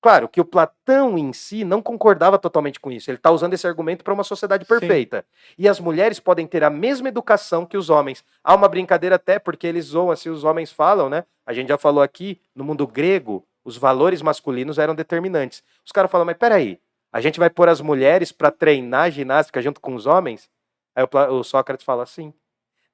Claro 0.00 0.28
que 0.28 0.40
o 0.40 0.44
Platão 0.44 1.18
em 1.18 1.30
si 1.32 1.62
não 1.62 1.82
concordava 1.82 2.38
totalmente 2.38 2.80
com 2.80 2.90
isso. 2.90 3.10
Ele 3.10 3.18
está 3.18 3.30
usando 3.30 3.52
esse 3.52 3.66
argumento 3.66 4.02
para 4.02 4.14
uma 4.14 4.24
sociedade 4.24 4.64
perfeita. 4.64 5.18
Sim. 5.18 5.54
E 5.58 5.68
as 5.68 5.78
mulheres 5.78 6.18
podem 6.18 6.46
ter 6.46 6.64
a 6.64 6.70
mesma 6.70 7.08
educação 7.08 7.66
que 7.66 7.76
os 7.76 7.90
homens. 7.90 8.24
Há 8.42 8.54
uma 8.54 8.68
brincadeira 8.68 9.16
até, 9.16 9.38
porque 9.38 9.66
eles 9.66 9.86
zoam 9.86 10.10
assim, 10.10 10.30
os 10.30 10.42
homens 10.42 10.72
falam, 10.72 11.10
né? 11.10 11.24
A 11.44 11.52
gente 11.52 11.68
já 11.68 11.76
falou 11.76 12.02
aqui, 12.02 12.40
no 12.54 12.64
mundo 12.64 12.86
grego, 12.86 13.46
os 13.62 13.76
valores 13.76 14.22
masculinos 14.22 14.78
eram 14.78 14.94
determinantes. 14.94 15.62
Os 15.84 15.92
caras 15.92 16.10
falam, 16.10 16.24
mas 16.24 16.38
peraí, 16.38 16.80
a 17.12 17.20
gente 17.20 17.38
vai 17.38 17.50
pôr 17.50 17.68
as 17.68 17.80
mulheres 17.80 18.32
para 18.32 18.50
treinar 18.50 19.10
ginástica 19.10 19.60
junto 19.60 19.80
com 19.80 19.94
os 19.94 20.06
homens? 20.06 20.48
Aí 20.94 21.04
o, 21.04 21.42
Sócrates 21.42 21.84
fala 21.84 22.02
assim: 22.02 22.32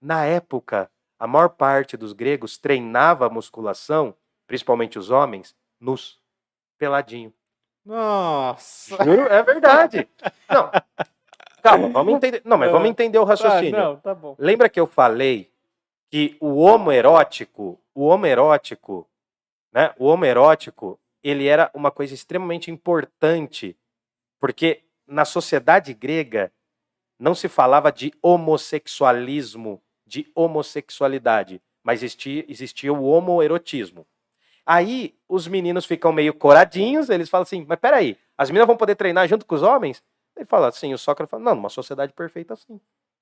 na 0.00 0.24
época, 0.24 0.90
a 1.18 1.26
maior 1.26 1.50
parte 1.50 1.96
dos 1.96 2.12
gregos 2.12 2.58
treinava 2.58 3.26
a 3.26 3.30
musculação, 3.30 4.14
principalmente 4.46 4.98
os 4.98 5.10
homens, 5.10 5.54
nus 5.80 6.18
peladinho. 6.78 7.32
Nossa! 7.84 8.96
É 9.30 9.42
verdade. 9.42 10.08
Não. 10.48 10.70
Calma, 11.62 11.88
vamos 11.88 12.14
entender. 12.14 12.42
Não, 12.44 12.56
mas 12.56 12.70
vamos 12.70 12.88
entender 12.88 13.18
o 13.18 13.24
tá, 13.24 13.30
raciocínio. 13.30 13.78
não, 13.78 13.96
tá 13.96 14.14
bom. 14.14 14.34
Lembra 14.38 14.68
que 14.68 14.78
eu 14.78 14.86
falei 14.86 15.50
que 16.10 16.36
o 16.40 16.58
homoerótico, 16.58 17.80
o 17.94 18.06
homoerótico, 18.06 19.08
né? 19.72 19.92
O 19.98 20.06
homoerótico, 20.06 20.98
ele 21.22 21.46
era 21.46 21.70
uma 21.74 21.90
coisa 21.90 22.14
extremamente 22.14 22.70
importante, 22.70 23.76
porque 24.40 24.84
na 25.06 25.24
sociedade 25.24 25.92
grega 25.92 26.52
não 27.18 27.34
se 27.34 27.48
falava 27.48 27.90
de 27.90 28.12
homossexualismo, 28.22 29.82
de 30.06 30.30
homossexualidade, 30.34 31.60
mas 31.82 32.02
existia, 32.02 32.44
existia 32.48 32.92
o 32.92 33.04
homoerotismo. 33.04 34.06
Aí 34.66 35.14
os 35.28 35.46
meninos 35.46 35.86
ficam 35.86 36.12
meio 36.12 36.34
coradinhos, 36.34 37.08
eles 37.08 37.28
falam 37.28 37.42
assim, 37.44 37.64
mas 37.68 37.78
peraí, 37.78 38.18
as 38.36 38.50
meninas 38.50 38.66
vão 38.66 38.76
poder 38.76 38.96
treinar 38.96 39.28
junto 39.28 39.46
com 39.46 39.54
os 39.54 39.62
homens? 39.62 40.02
Ele 40.36 40.44
fala 40.44 40.68
assim, 40.68 40.92
o 40.92 40.98
Sócrates 40.98 41.30
fala, 41.30 41.44
não, 41.44 41.54
numa 41.54 41.68
sociedade 41.68 42.12
perfeita 42.12 42.54
assim. 42.54 42.80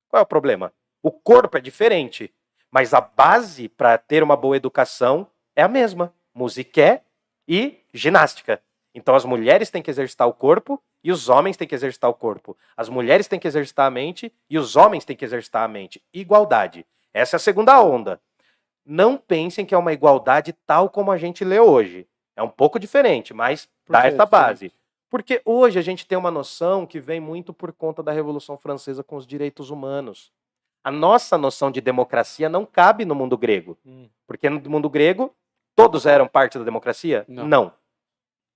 Qual 0.08 0.20
é 0.20 0.22
o 0.22 0.26
problema? 0.26 0.72
O 1.02 1.12
corpo 1.12 1.58
é 1.58 1.60
diferente, 1.60 2.32
mas 2.70 2.94
a 2.94 3.00
base 3.00 3.68
para 3.68 3.98
ter 3.98 4.22
uma 4.22 4.36
boa 4.36 4.56
educação 4.56 5.26
é 5.54 5.62
a 5.62 5.68
mesma, 5.68 6.14
musiqué 6.34 7.02
e 7.46 7.78
ginástica. 7.92 8.62
Então 8.94 9.14
as 9.14 9.24
mulheres 9.24 9.70
têm 9.70 9.82
que 9.82 9.90
exercitar 9.90 10.26
o 10.26 10.32
corpo 10.32 10.82
e 11.02 11.12
os 11.12 11.28
homens 11.28 11.58
têm 11.58 11.68
que 11.68 11.74
exercitar 11.74 12.08
o 12.08 12.14
corpo. 12.14 12.56
As 12.74 12.88
mulheres 12.88 13.28
têm 13.28 13.38
que 13.38 13.46
exercitar 13.46 13.86
a 13.86 13.90
mente 13.90 14.32
e 14.48 14.58
os 14.58 14.76
homens 14.76 15.04
têm 15.04 15.14
que 15.14 15.24
exercitar 15.24 15.62
a 15.64 15.68
mente. 15.68 16.02
Igualdade. 16.12 16.86
Essa 17.12 17.36
é 17.36 17.38
a 17.38 17.40
segunda 17.40 17.80
onda 17.82 18.20
não 18.84 19.16
pensem 19.16 19.64
que 19.64 19.74
é 19.74 19.78
uma 19.78 19.92
igualdade 19.92 20.52
tal 20.66 20.90
como 20.90 21.10
a 21.10 21.16
gente 21.16 21.44
lê 21.44 21.58
hoje. 21.58 22.06
É 22.36 22.42
um 22.42 22.48
pouco 22.48 22.78
diferente, 22.78 23.32
mas 23.32 23.68
dá 23.88 24.06
essa 24.06 24.26
base. 24.26 24.72
Porque 25.08 25.40
hoje 25.44 25.78
a 25.78 25.82
gente 25.82 26.06
tem 26.06 26.18
uma 26.18 26.30
noção 26.30 26.86
que 26.86 26.98
vem 26.98 27.20
muito 27.20 27.54
por 27.54 27.72
conta 27.72 28.02
da 28.02 28.10
Revolução 28.10 28.56
Francesa 28.56 29.04
com 29.04 29.16
os 29.16 29.26
direitos 29.26 29.70
humanos. 29.70 30.32
A 30.82 30.90
nossa 30.90 31.38
noção 31.38 31.70
de 31.70 31.80
democracia 31.80 32.48
não 32.48 32.66
cabe 32.66 33.04
no 33.04 33.14
mundo 33.14 33.38
grego. 33.38 33.78
Hum. 33.86 34.08
Porque 34.26 34.50
no 34.50 34.60
mundo 34.68 34.90
grego, 34.90 35.34
todos 35.74 36.04
eram 36.04 36.26
parte 36.26 36.58
da 36.58 36.64
democracia? 36.64 37.24
Não. 37.28 37.46
não. 37.46 37.72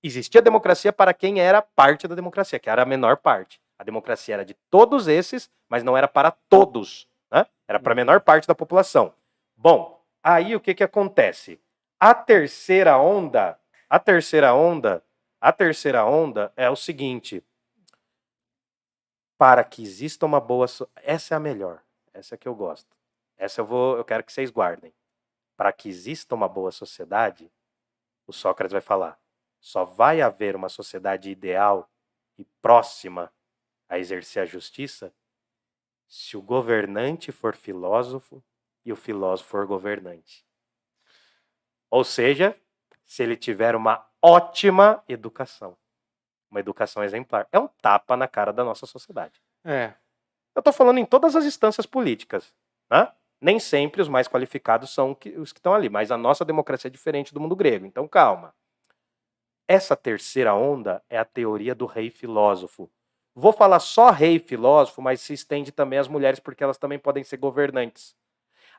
Existia 0.03 0.43
democracia 0.43 0.93
para 0.93 1.15
quem 1.15 1.41
era 1.41 1.63
parte 1.63 2.07
da 2.07 2.15
democracia, 2.15 2.59
que 2.59 2.69
era 2.69 2.83
a 2.83 2.87
menor 2.87 3.17
parte. 3.19 3.61
A 3.79 3.85
democracia 3.85 4.35
era 4.35 4.45
de 4.45 4.55
todos 4.69 5.07
esses, 5.07 5.49
mas 5.69 5.85
não 5.85 5.97
era 5.97 6.09
para 6.09 6.31
todos. 6.31 7.09
Né? 7.31 7.47
Era 7.69 7.79
para 7.79 7.93
a 7.93 7.95
hum. 7.95 7.97
menor 7.97 8.21
parte 8.21 8.49
da 8.49 8.55
população. 8.55 9.13
Bom, 9.57 9.98
Aí 10.23 10.55
o 10.55 10.61
que, 10.61 10.75
que 10.75 10.85
acontece? 10.85 11.61
A 11.99 12.15
terceira 12.15 12.99
onda, 12.99 13.59
a 13.89 13.99
terceira 13.99 14.55
onda, 14.55 15.05
a 15.41 15.53
terceira 15.53 16.05
onda 16.05 16.53
é 16.57 16.69
o 16.69 16.77
seguinte: 16.77 17.45
para 19.37 19.63
que 19.65 19.83
exista 19.83 20.27
uma 20.27 20.41
boa, 20.41 20.67
essa 20.97 21.35
é 21.35 21.37
a 21.37 21.41
melhor, 21.41 21.83
essa 22.13 22.35
é 22.35 22.39
que 22.39 22.49
eu 22.49 22.55
gosto. 22.55 22.97
Essa 23.37 23.61
eu 23.61 23.67
vou, 23.67 23.97
eu 23.97 24.05
quero 24.05 24.25
que 24.25 24.33
vocês 24.33 24.51
guardem. 24.51 24.93
Para 25.57 25.73
que 25.73 25.89
exista 25.89 26.35
uma 26.35 26.49
boa 26.49 26.73
sociedade, 26.73 27.51
o 28.27 28.33
Sócrates 28.33 28.73
vai 28.73 28.81
falar: 28.81 29.19
só 29.61 29.85
vai 29.85 30.21
haver 30.21 30.57
uma 30.57 30.69
sociedade 30.69 31.31
ideal 31.31 31.89
e 32.37 32.45
próxima 32.61 33.33
a 33.89 33.99
exercer 33.99 34.43
a 34.43 34.47
justiça 34.47 35.13
se 36.07 36.37
o 36.37 36.43
governante 36.43 37.31
for 37.31 37.55
filósofo 37.55 38.43
e 38.85 38.93
o 38.93 38.97
filósofo 38.97 39.51
for 39.51 39.67
governante. 39.67 40.45
Ou 41.91 42.05
seja, 42.05 42.57
se 43.05 43.23
ele 43.23 43.37
tiver 43.37 43.75
uma 43.75 44.07
ótima 44.23 45.03
educação. 45.09 45.77
Uma 46.51 46.61
educação 46.61 47.03
exemplar. 47.03 47.47
É 47.53 47.59
um 47.59 47.69
tapa 47.69 48.17
na 48.17 48.29
cara 48.29 48.53
da 48.53 48.65
nossa 48.65 48.87
sociedade. 48.87 49.41
É. 49.65 49.95
Eu 50.55 50.61
estou 50.61 50.73
falando 50.73 50.99
em 50.99 51.05
todas 51.05 51.37
as 51.37 51.45
instâncias 51.45 51.87
políticas. 51.87 52.55
Né? 52.91 53.11
Nem 53.41 53.59
sempre 53.61 54.03
os 54.03 54.09
mais 54.09 54.27
qualificados 54.27 54.91
são 54.91 55.13
os 55.37 55.53
que 55.53 55.59
estão 55.59 55.75
ali, 55.75 55.89
mas 55.89 56.11
a 56.11 56.19
nossa 56.19 56.45
democracia 56.45 56.89
é 56.89 56.91
diferente 56.91 57.33
do 57.33 57.41
mundo 57.41 57.55
grego. 57.55 57.87
Então, 57.87 58.09
calma. 58.09 58.55
Essa 59.67 59.95
terceira 59.95 60.55
onda 60.55 61.03
é 61.09 61.19
a 61.19 61.25
teoria 61.25 61.75
do 61.75 61.87
rei 61.87 62.11
filósofo. 62.11 62.91
Vou 63.35 63.53
falar 63.53 63.79
só 63.79 64.11
rei 64.11 64.39
filósofo, 64.39 65.01
mas 65.01 65.21
se 65.21 65.33
estende 65.33 65.71
também 65.71 65.99
às 65.99 66.09
mulheres, 66.09 66.41
porque 66.41 66.65
elas 66.65 66.79
também 66.79 66.99
podem 66.99 67.23
ser 67.23 67.37
governantes. 67.37 68.17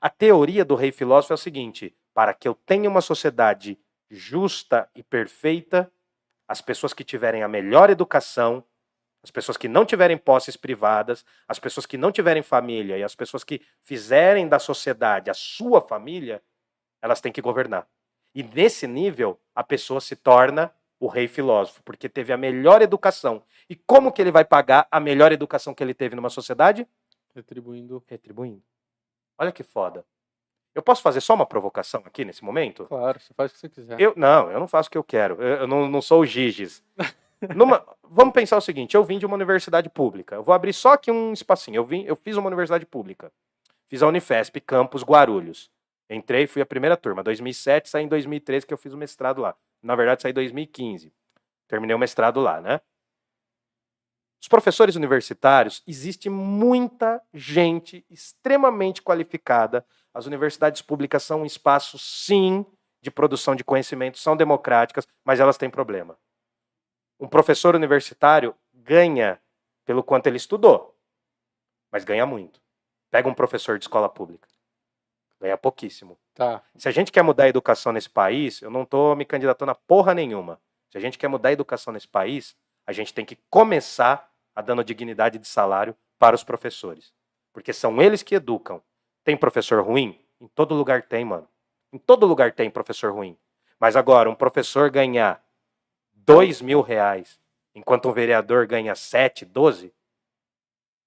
A 0.02 0.10
teoria 0.10 0.64
do 0.64 0.76
rei 0.76 0.92
filósofo 0.92 1.34
é 1.34 1.36
o 1.36 1.38
seguinte: 1.38 1.96
para 2.14 2.34
que 2.34 2.48
eu 2.48 2.54
tenha 2.54 2.90
uma 2.90 3.02
sociedade 3.02 3.78
justa 4.10 4.90
e 4.96 5.04
perfeita, 5.04 5.92
as 6.48 6.62
pessoas 6.62 6.94
que 6.94 7.04
tiverem 7.04 7.44
a 7.44 7.48
melhor 7.48 7.90
educação, 7.90 8.64
as 9.22 9.30
pessoas 9.30 9.58
que 9.58 9.68
não 9.68 9.86
tiverem 9.86 10.18
posses 10.18 10.56
privadas, 10.56 11.26
as 11.48 11.60
pessoas 11.60 11.86
que 11.86 11.98
não 11.98 12.12
tiverem 12.12 12.42
família 12.42 12.98
e 12.98 13.04
as 13.04 13.14
pessoas 13.14 13.44
que 13.44 13.62
fizerem 13.82 14.48
da 14.48 14.58
sociedade 14.58 15.30
a 15.30 15.34
sua 15.34 15.82
família, 15.82 16.42
elas 17.02 17.22
têm 17.22 17.32
que 17.32 17.42
governar. 17.42 17.88
E 18.34 18.42
nesse 18.42 18.88
nível, 18.88 19.40
a 19.54 19.64
pessoa 19.64 20.00
se 20.00 20.16
torna 20.16 20.74
o 21.00 21.08
rei 21.08 21.28
filósofo, 21.28 21.82
porque 21.84 22.10
teve 22.10 22.34
a 22.34 22.38
melhor 22.38 22.82
educação. 22.82 23.44
E 23.70 23.76
como 23.76 24.12
que 24.12 24.22
ele 24.22 24.32
vai 24.32 24.44
pagar 24.46 24.88
a 24.92 25.00
melhor 25.00 25.32
educação 25.32 25.74
que 25.74 25.84
ele 25.84 25.94
teve 25.94 26.16
numa 26.16 26.30
sociedade? 26.30 26.88
Retribuindo. 27.34 28.04
Retribuindo. 28.08 28.64
Olha 29.40 29.52
que 29.52 29.64
foda. 29.64 30.06
Eu 30.76 30.84
posso 30.84 31.02
fazer 31.02 31.22
só 31.22 31.34
uma 31.34 31.46
provocação 31.46 32.04
aqui 32.06 32.24
nesse 32.24 32.44
momento? 32.44 32.86
Claro, 32.86 33.20
você 33.20 33.34
faz 33.34 33.52
o 33.52 33.54
que 33.54 33.60
você 33.60 33.70
quiser. 33.70 34.00
Eu, 34.00 34.14
não, 34.16 34.52
eu 34.52 34.60
não 34.60 34.68
faço 34.68 34.88
o 34.88 34.92
que 34.92 34.98
eu 34.98 35.04
quero. 35.04 35.42
Eu, 35.42 35.62
eu 35.62 35.68
não, 35.68 35.88
não 35.88 36.02
sou 36.02 36.22
o 36.22 36.26
Giges. 36.26 36.84
Numa, 37.56 37.84
vamos 38.04 38.34
pensar 38.34 38.58
o 38.58 38.62
seguinte: 38.62 38.96
eu 38.96 39.04
vim 39.04 39.18
de 39.18 39.26
uma 39.26 39.36
universidade 39.36 39.90
pública. 39.90 40.36
Eu 40.36 40.44
vou 40.44 40.54
abrir 40.54 40.74
só 40.74 40.94
aqui 40.94 41.10
um 41.10 41.32
espacinho. 41.32 41.78
Eu, 41.78 41.86
vim, 41.86 42.04
eu 42.04 42.16
fiz 42.16 42.36
uma 42.38 42.48
universidade 42.48 42.86
pública. 42.86 43.32
Fiz 43.88 44.04
a 44.04 44.08
Unifesp, 44.08 44.60
campus 44.62 45.04
Guarulhos. 45.04 45.72
Entrei, 46.10 46.46
fui 46.46 46.62
a 46.62 46.66
primeira 46.66 46.98
turma. 46.98 47.24
2007, 47.24 47.90
saí 47.90 48.04
em 48.04 48.08
2013 48.08 48.66
que 48.66 48.74
eu 48.74 48.78
fiz 48.78 48.94
o 48.94 48.98
mestrado 48.98 49.42
lá. 49.42 49.56
Na 49.82 49.96
verdade, 49.96 50.22
saí 50.22 50.32
em 50.32 50.36
2015. 50.36 51.14
Terminei 51.68 51.96
o 51.96 52.00
mestrado 52.00 52.40
lá, 52.40 52.60
né? 52.60 52.82
Os 54.42 54.48
professores 54.48 54.96
universitários, 54.96 55.84
existe 55.86 56.30
muita 56.30 57.22
gente 57.34 58.06
extremamente 58.10 59.02
qualificada. 59.02 59.86
As 60.14 60.26
universidades 60.26 60.82
públicas 60.82 61.24
são 61.24 61.42
um 61.42 61.46
espaço, 61.46 62.00
sim, 62.00 62.66
de 63.02 63.12
produção 63.12 63.56
de 63.56 63.64
conhecimento, 63.64 64.18
são 64.18 64.36
democráticas, 64.36 65.08
mas 65.24 65.40
elas 65.40 65.58
têm 65.58 65.70
problema. 65.70 66.18
Um 67.20 67.28
professor 67.28 67.76
universitário 67.76 68.56
ganha 68.74 69.42
pelo 69.86 70.04
quanto 70.04 70.28
ele 70.28 70.38
estudou, 70.38 70.98
mas 71.92 72.04
ganha 72.04 72.26
muito. 72.26 72.62
Pega 73.12 73.28
um 73.28 73.34
professor 73.34 73.78
de 73.78 73.84
escola 73.84 74.08
pública, 74.08 74.48
ganha 75.40 75.58
pouquíssimo. 75.58 76.18
Tá. 76.34 76.64
Se 76.78 76.88
a 76.88 76.92
gente 76.92 77.12
quer 77.12 77.24
mudar 77.24 77.46
a 77.46 77.50
educação 77.50 77.92
nesse 77.92 78.10
país, 78.10 78.62
eu 78.62 78.70
não 78.70 78.84
estou 78.84 79.16
me 79.16 79.26
candidatando 79.26 79.72
a 79.72 79.76
porra 79.76 80.14
nenhuma. 80.14 80.62
Se 80.90 80.98
a 80.98 81.02
gente 81.02 81.18
quer 81.18 81.28
mudar 81.28 81.50
a 81.50 81.54
educação 81.54 81.92
nesse 81.92 82.08
país, 82.08 82.56
a 82.86 82.92
gente 82.92 83.14
tem 83.14 83.26
que 83.26 83.38
começar 83.50 84.29
a 84.60 84.62
dando 84.62 84.84
dignidade 84.84 85.40
de 85.40 85.48
salário 85.48 85.96
para 86.20 86.36
os 86.36 86.44
professores. 86.44 87.14
Porque 87.54 87.72
são 87.72 88.02
eles 88.02 88.22
que 88.22 88.36
educam. 88.36 88.82
Tem 89.24 89.38
professor 89.38 89.82
ruim? 89.82 90.20
Em 90.40 90.48
todo 90.50 90.76
lugar 90.76 91.04
tem, 91.04 91.24
mano. 91.24 91.48
Em 91.94 91.98
todo 91.98 92.26
lugar 92.26 92.52
tem 92.52 92.70
professor 92.70 93.14
ruim. 93.14 93.38
Mas 93.80 93.96
agora, 93.96 94.30
um 94.30 94.36
professor 94.36 94.90
ganhar 94.90 95.42
dois 96.14 96.62
mil 96.62 96.82
reais, 96.82 97.40
enquanto 97.74 98.10
um 98.10 98.12
vereador 98.12 98.68
ganha 98.68 98.94
sete, 98.96 99.46
doze, 99.46 99.94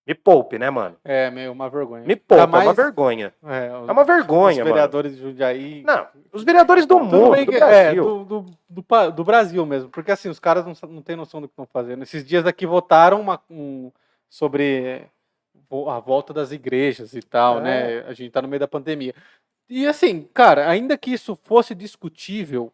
Me 0.07 0.15
poupe, 0.15 0.59
né, 0.59 0.69
mano? 0.69 0.97
É, 1.05 1.31
meio 1.31 1.53
uma 1.53 1.71
vergonha. 1.71 2.05
Me 2.05 2.17
poupe, 2.17 2.41
Ainda 2.41 2.43
é 2.43 2.47
uma 2.61 2.65
mais- 2.65 2.77
vergonha. 2.77 3.33
É, 3.47 3.67
É 3.67 3.73
uma 3.93 4.01
os 4.01 4.07
vergonha, 4.07 4.57
mano. 4.59 4.75
vereadores 4.75 5.15
de 5.17 5.23
Jundiaí. 5.23 5.83
Não, 5.85 6.07
os 6.33 6.43
vereadores 6.43 6.87
do 6.87 6.97
Tudo 6.99 7.05
mundo, 7.07 7.37
do 7.37 7.47
que- 7.53 7.59
Brasil. 7.59 7.73
É, 7.73 7.95
do, 7.95 8.25
do, 8.25 8.47
do 8.69 9.11
do 9.13 9.25
Brasil 9.25 9.65
mesmo. 9.65 9.89
Porque 9.91 10.11
assim, 10.11 10.29
os 10.29 10.41
caras 10.41 10.65
não, 10.67 10.75
não 10.91 11.03
têm 11.03 11.15
noção 11.15 11.41
do 11.41 11.47
que 11.47 11.53
estão 11.53 11.67
fazendo. 11.73 12.03
Esses 12.03 12.25
dias 12.25 12.45
aqui 12.47 12.67
votaram 12.67 13.21
uma- 13.21 13.41
um- 13.49 13.93
sobre 14.29 15.03
a 15.89 16.01
volta 16.01 16.33
das 16.35 16.51
igrejas 16.53 17.15
e 17.15 17.23
tal, 17.23 17.59
É. 17.59 17.63
né? 17.63 17.99
A 18.09 18.13
gente 18.13 18.31
tá 18.33 18.43
no 18.43 18.49
meio 18.49 18.61
da 18.61 18.69
pandemia. 18.69 19.15
E 19.71 19.87
assim, 19.87 20.29
cara, 20.35 20.69
ainda 20.69 20.99
que 20.99 21.13
isso 21.13 21.37
fosse 21.45 21.75
discutível, 21.75 22.73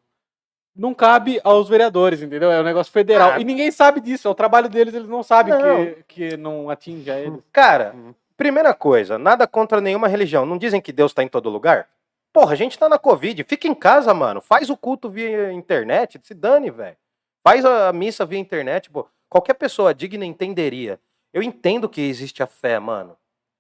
não 0.78 0.94
cabe 0.94 1.40
aos 1.42 1.68
vereadores, 1.68 2.22
entendeu? 2.22 2.50
É 2.52 2.60
um 2.60 2.64
negócio 2.64 2.92
federal. 2.92 3.32
Ah. 3.32 3.40
E 3.40 3.44
ninguém 3.44 3.70
sabe 3.72 4.00
disso, 4.00 4.28
é 4.28 4.30
o 4.30 4.34
trabalho 4.34 4.68
deles, 4.68 4.94
eles 4.94 5.08
não 5.08 5.22
sabem 5.24 5.52
Não. 5.52 5.84
Que, 6.06 6.30
que 6.30 6.36
não 6.36 6.70
atinge 6.70 7.10
a 7.10 7.18
eles. 7.18 7.40
Cara, 7.52 7.92
Uhum. 7.94 8.14
primeira 8.36 8.72
coisa, 8.72 9.18
nada 9.18 9.46
contra 9.46 9.80
nenhuma 9.80 10.06
religião. 10.06 10.46
Não 10.46 10.56
dizem 10.56 10.80
que 10.80 10.92
Deus 10.92 11.12
tá 11.12 11.22
em 11.24 11.28
todo 11.28 11.50
lugar? 11.50 11.88
Porra, 12.32 12.52
a 12.52 12.56
gente 12.56 12.78
tá 12.78 12.88
na 12.88 12.98
Covid. 12.98 13.42
Fica 13.42 13.66
em 13.66 13.74
casa, 13.74 14.14
mano. 14.14 14.40
Faz 14.40 14.70
o 14.70 14.76
culto 14.76 15.10
via 15.10 15.52
internet. 15.52 16.20
Se 16.22 16.34
dane, 16.34 16.70
velho. 16.70 16.96
Faz 17.42 17.64
a 17.64 17.92
missa 17.92 18.24
via 18.24 18.38
internet, 18.38 18.88
pô. 18.90 19.06
Qualquer 19.28 19.54
pessoa 19.54 19.92
digna 19.92 20.24
entenderia. 20.24 21.00
Eu 21.32 21.42
entendo 21.42 21.88
que 21.88 22.00
existe 22.00 22.42
a 22.42 22.46
fé, 22.46 22.78
mano. 22.78 23.16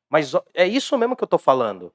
Mas 0.08 0.32
é 0.54 0.66
isso 0.66 0.96
mesmo 0.96 1.16
que 1.16 1.24
eu 1.24 1.28
tô 1.28 1.38
falando. 1.38 1.92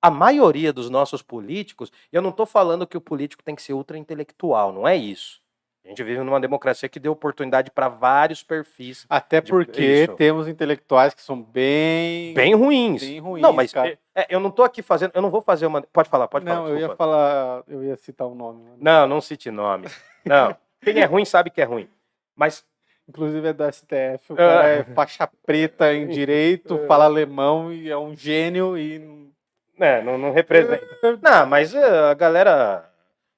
A 0.00 0.10
maioria 0.10 0.72
dos 0.72 0.88
nossos 0.90 1.22
políticos, 1.22 1.90
eu 2.12 2.20
não 2.22 2.30
tô 2.32 2.46
falando 2.46 2.86
que 2.86 2.96
o 2.96 3.00
político 3.00 3.42
tem 3.42 3.54
que 3.54 3.62
ser 3.62 3.72
ultra 3.72 3.96
intelectual, 3.98 4.72
não 4.72 4.86
é 4.86 4.94
isso. 4.96 5.40
A 5.84 5.88
gente 5.88 6.02
vive 6.02 6.18
numa 6.18 6.40
democracia 6.40 6.88
que 6.88 6.98
deu 6.98 7.12
oportunidade 7.12 7.70
para 7.70 7.88
vários 7.88 8.42
perfis 8.42 9.06
Até 9.08 9.40
De- 9.40 9.50
porque 9.52 10.02
isso. 10.02 10.14
temos 10.16 10.48
intelectuais 10.48 11.14
que 11.14 11.22
são 11.22 11.40
bem, 11.40 12.34
bem 12.34 12.54
ruins. 12.56 13.02
bem 13.04 13.20
ruins. 13.20 13.40
Não, 13.40 13.52
mas 13.52 13.72
cara. 13.72 13.96
é, 14.12 14.26
eu 14.28 14.40
não 14.40 14.50
tô 14.50 14.64
aqui 14.64 14.82
fazendo. 14.82 15.12
Eu 15.14 15.22
não 15.22 15.30
vou 15.30 15.40
fazer 15.40 15.64
uma. 15.64 15.80
Pode 15.82 16.08
falar, 16.08 16.26
pode 16.26 16.44
não, 16.44 16.56
falar. 16.56 16.68
eu 16.70 16.78
ia 16.80 16.96
falar, 16.96 17.62
eu 17.68 17.84
ia 17.84 17.96
citar 17.96 18.26
o 18.26 18.34
nome. 18.34 18.64
Não, 18.80 19.06
não 19.06 19.20
cite 19.20 19.48
nome. 19.48 19.86
Não. 20.24 20.56
Quem 20.82 20.98
é 20.98 21.04
ruim 21.04 21.24
sabe 21.24 21.50
que 21.50 21.60
é 21.60 21.64
ruim. 21.64 21.88
Mas 22.34 22.64
Inclusive 23.08 23.46
é 23.46 23.52
do 23.52 23.62
STF, 23.72 24.32
o 24.32 24.34
cara 24.34 24.68
é 24.68 24.82
faixa 24.82 25.30
preta 25.46 25.94
em 25.94 26.08
direito, 26.10 26.76
fala 26.88 27.04
alemão 27.04 27.72
e 27.72 27.88
é 27.88 27.96
um 27.96 28.16
gênio 28.16 28.76
e 28.76 29.30
né, 29.78 30.02
não, 30.02 30.18
não 30.18 30.32
representa. 30.32 30.86
Não, 31.22 31.46
mas 31.46 31.74
é, 31.74 32.10
a 32.10 32.14
galera. 32.14 32.90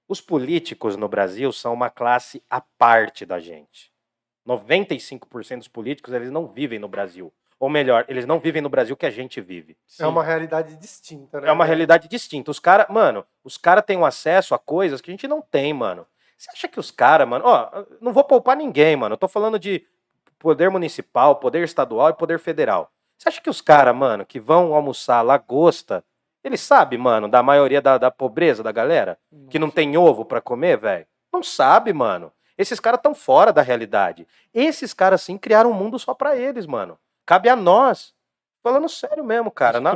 Os 0.08 0.22
políticos 0.22 0.96
no 0.96 1.06
Brasil 1.06 1.52
são 1.52 1.74
uma 1.74 1.90
classe 1.90 2.42
à 2.48 2.62
parte 2.62 3.26
da 3.26 3.38
gente. 3.38 3.92
95% 4.46 5.58
dos 5.58 5.68
políticos 5.68 6.14
eles 6.14 6.30
não 6.30 6.46
vivem 6.46 6.78
no 6.78 6.88
Brasil. 6.88 7.30
Ou 7.60 7.68
melhor, 7.68 8.06
eles 8.08 8.24
não 8.24 8.38
vivem 8.38 8.62
no 8.62 8.70
Brasil 8.70 8.96
que 8.96 9.04
a 9.04 9.10
gente 9.10 9.40
vive. 9.40 9.76
É 9.98 10.06
uma 10.06 10.22
realidade 10.22 10.76
distinta, 10.76 11.40
né? 11.40 11.48
É 11.48 11.52
uma 11.52 11.64
realidade 11.64 12.08
distinta. 12.08 12.50
Os 12.50 12.58
caras, 12.58 12.86
mano, 12.88 13.26
os 13.44 13.58
caras 13.58 13.84
têm 13.84 13.98
um 13.98 14.06
acesso 14.06 14.54
a 14.54 14.58
coisas 14.58 15.00
que 15.00 15.10
a 15.10 15.12
gente 15.12 15.28
não 15.28 15.42
tem, 15.42 15.74
mano. 15.74 16.06
Você 16.38 16.50
acha 16.52 16.68
que 16.68 16.78
os 16.78 16.90
caras, 16.90 17.28
mano, 17.28 17.44
ó, 17.44 17.84
não 18.00 18.12
vou 18.12 18.22
poupar 18.22 18.56
ninguém, 18.56 18.94
mano. 18.96 19.14
Eu 19.14 19.18
tô 19.18 19.26
falando 19.26 19.58
de 19.58 19.84
poder 20.38 20.70
municipal, 20.70 21.36
poder 21.36 21.64
estadual 21.64 22.10
e 22.10 22.14
poder 22.14 22.38
federal. 22.38 22.92
Você 23.18 23.28
acha 23.28 23.40
que 23.40 23.50
os 23.50 23.60
caras, 23.60 23.94
mano, 23.94 24.24
que 24.24 24.38
vão 24.38 24.72
almoçar 24.72 25.20
lagosta, 25.22 26.04
eles 26.48 26.60
sabem, 26.60 26.98
mano, 26.98 27.28
da 27.28 27.42
maioria 27.42 27.80
da, 27.80 27.96
da 27.98 28.10
pobreza 28.10 28.62
da 28.62 28.72
galera? 28.72 29.18
Que 29.50 29.58
não 29.58 29.70
tem 29.70 29.96
ovo 29.96 30.24
pra 30.24 30.40
comer, 30.40 30.76
velho? 30.78 31.06
Não 31.32 31.42
sabe, 31.42 31.92
mano. 31.92 32.32
Esses 32.56 32.80
caras 32.80 32.98
estão 32.98 33.14
fora 33.14 33.52
da 33.52 33.62
realidade. 33.62 34.26
Esses 34.52 34.92
caras, 34.92 35.22
sim, 35.22 35.38
criaram 35.38 35.70
um 35.70 35.74
mundo 35.74 35.98
só 35.98 36.12
pra 36.12 36.36
eles, 36.36 36.66
mano. 36.66 36.98
Cabe 37.24 37.48
a 37.48 37.54
nós. 37.54 38.12
Falando 38.62 38.88
sério 38.88 39.22
mesmo, 39.24 39.50
cara. 39.50 39.78
na- 39.80 39.94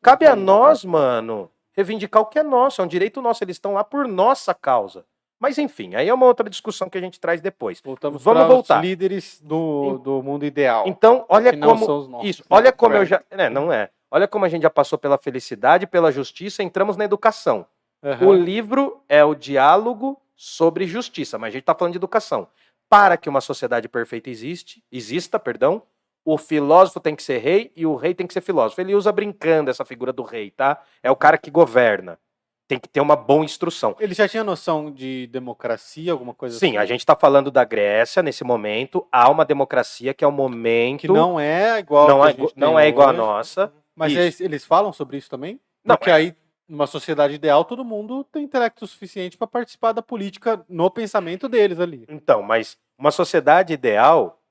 cabe 0.00 0.26
a 0.26 0.34
nós, 0.34 0.84
mano, 0.84 1.50
reivindicar 1.72 2.22
o 2.22 2.26
que 2.26 2.38
é 2.38 2.42
nosso. 2.42 2.80
É 2.80 2.84
um 2.84 2.88
direito 2.88 3.20
nosso. 3.20 3.44
Eles 3.44 3.56
estão 3.56 3.74
lá 3.74 3.84
por 3.84 4.08
nossa 4.08 4.54
causa. 4.54 5.04
Mas 5.38 5.56
enfim, 5.58 5.94
aí 5.94 6.08
é 6.08 6.12
uma 6.14 6.26
outra 6.26 6.48
discussão 6.50 6.88
que 6.90 6.98
a 6.98 7.00
gente 7.00 7.18
traz 7.18 7.40
depois. 7.40 7.80
Voltamos 7.82 8.22
Vamos 8.22 8.40
para 8.42 8.48
voltar. 8.48 8.76
os 8.78 8.82
líderes 8.82 9.40
do, 9.42 9.98
do 9.98 10.22
mundo 10.22 10.44
ideal. 10.44 10.84
Então, 10.86 11.24
olha 11.28 11.56
como. 11.58 11.84
são 11.86 11.98
os 11.98 12.08
nossos. 12.08 12.28
Isso, 12.28 12.44
olha 12.50 12.70
como 12.72 12.94
eu 12.94 13.04
já. 13.06 13.22
É, 13.30 13.48
não 13.48 13.72
é. 13.72 13.88
Olha 14.10 14.26
como 14.26 14.44
a 14.44 14.48
gente 14.48 14.62
já 14.62 14.70
passou 14.70 14.98
pela 14.98 15.16
felicidade, 15.16 15.86
pela 15.86 16.10
justiça, 16.10 16.62
entramos 16.62 16.96
na 16.96 17.04
educação. 17.04 17.64
Aham. 18.02 18.26
O 18.26 18.32
livro 18.32 19.02
é 19.08 19.24
o 19.24 19.34
diálogo 19.34 20.20
sobre 20.34 20.86
justiça, 20.86 21.38
mas 21.38 21.48
a 21.48 21.52
gente 21.52 21.62
está 21.62 21.74
falando 21.74 21.92
de 21.92 21.98
educação. 21.98 22.48
Para 22.88 23.16
que 23.16 23.28
uma 23.28 23.40
sociedade 23.40 23.88
perfeita 23.88 24.28
existe, 24.30 24.82
exista, 24.90 25.38
perdão, 25.38 25.82
o 26.24 26.36
filósofo 26.36 26.98
tem 26.98 27.14
que 27.14 27.22
ser 27.22 27.38
rei 27.38 27.72
e 27.76 27.86
o 27.86 27.94
rei 27.94 28.14
tem 28.14 28.26
que 28.26 28.32
ser 28.32 28.40
filósofo. 28.40 28.80
Ele 28.80 28.94
usa 28.94 29.12
brincando 29.12 29.70
essa 29.70 29.84
figura 29.84 30.12
do 30.12 30.22
rei, 30.22 30.50
tá? 30.50 30.82
É 31.02 31.10
o 31.10 31.16
cara 31.16 31.38
que 31.38 31.50
governa. 31.50 32.18
Tem 32.66 32.78
que 32.78 32.88
ter 32.88 33.00
uma 33.00 33.16
boa 33.16 33.44
instrução. 33.44 33.96
Ele 33.98 34.14
já 34.14 34.28
tinha 34.28 34.44
noção 34.44 34.92
de 34.92 35.26
democracia, 35.26 36.12
alguma 36.12 36.32
coisa 36.32 36.56
Sim, 36.56 36.68
assim? 36.68 36.76
a 36.76 36.86
gente 36.86 37.00
está 37.00 37.16
falando 37.16 37.50
da 37.50 37.64
Grécia 37.64 38.22
nesse 38.22 38.44
momento. 38.44 39.06
Há 39.10 39.28
uma 39.28 39.44
democracia 39.44 40.14
que 40.14 40.24
é 40.24 40.26
o 40.28 40.32
momento. 40.32 41.00
Que 41.00 41.08
não 41.08 41.38
é 41.38 41.80
igual 41.80 42.06
não 42.06 42.22
a 42.22 42.30
é, 42.30 42.36
não 42.54 42.78
é 42.78 42.88
igual 42.88 43.08
a 43.08 43.12
nossa. 43.12 43.72
Mas 44.00 44.14
Isso. 44.14 44.42
eles, 44.42 44.64
falam 44.64 44.94
sobre 44.94 45.18
isso 45.18 45.28
também? 45.28 45.60
Não, 45.84 45.94
Porque 45.94 46.10
aí, 46.10 46.34
numa 46.66 46.86
sociedade 46.86 47.34
ideal, 47.34 47.66
todo 47.66 47.84
mundo 47.84 48.24
tem 48.24 48.44
intelecto 48.44 48.86
suficiente 48.86 49.36
para 49.36 49.46
participar 49.46 49.92
da 49.92 50.00
política 50.00 50.64
no 50.66 50.90
pensamento 50.90 51.46
deles 51.50 51.78
ali. 51.78 52.06
Então, 52.08 52.42
mas 52.42 52.78
uma 52.96 53.10
sociedade 53.10 53.74
ideal, 53.74 54.42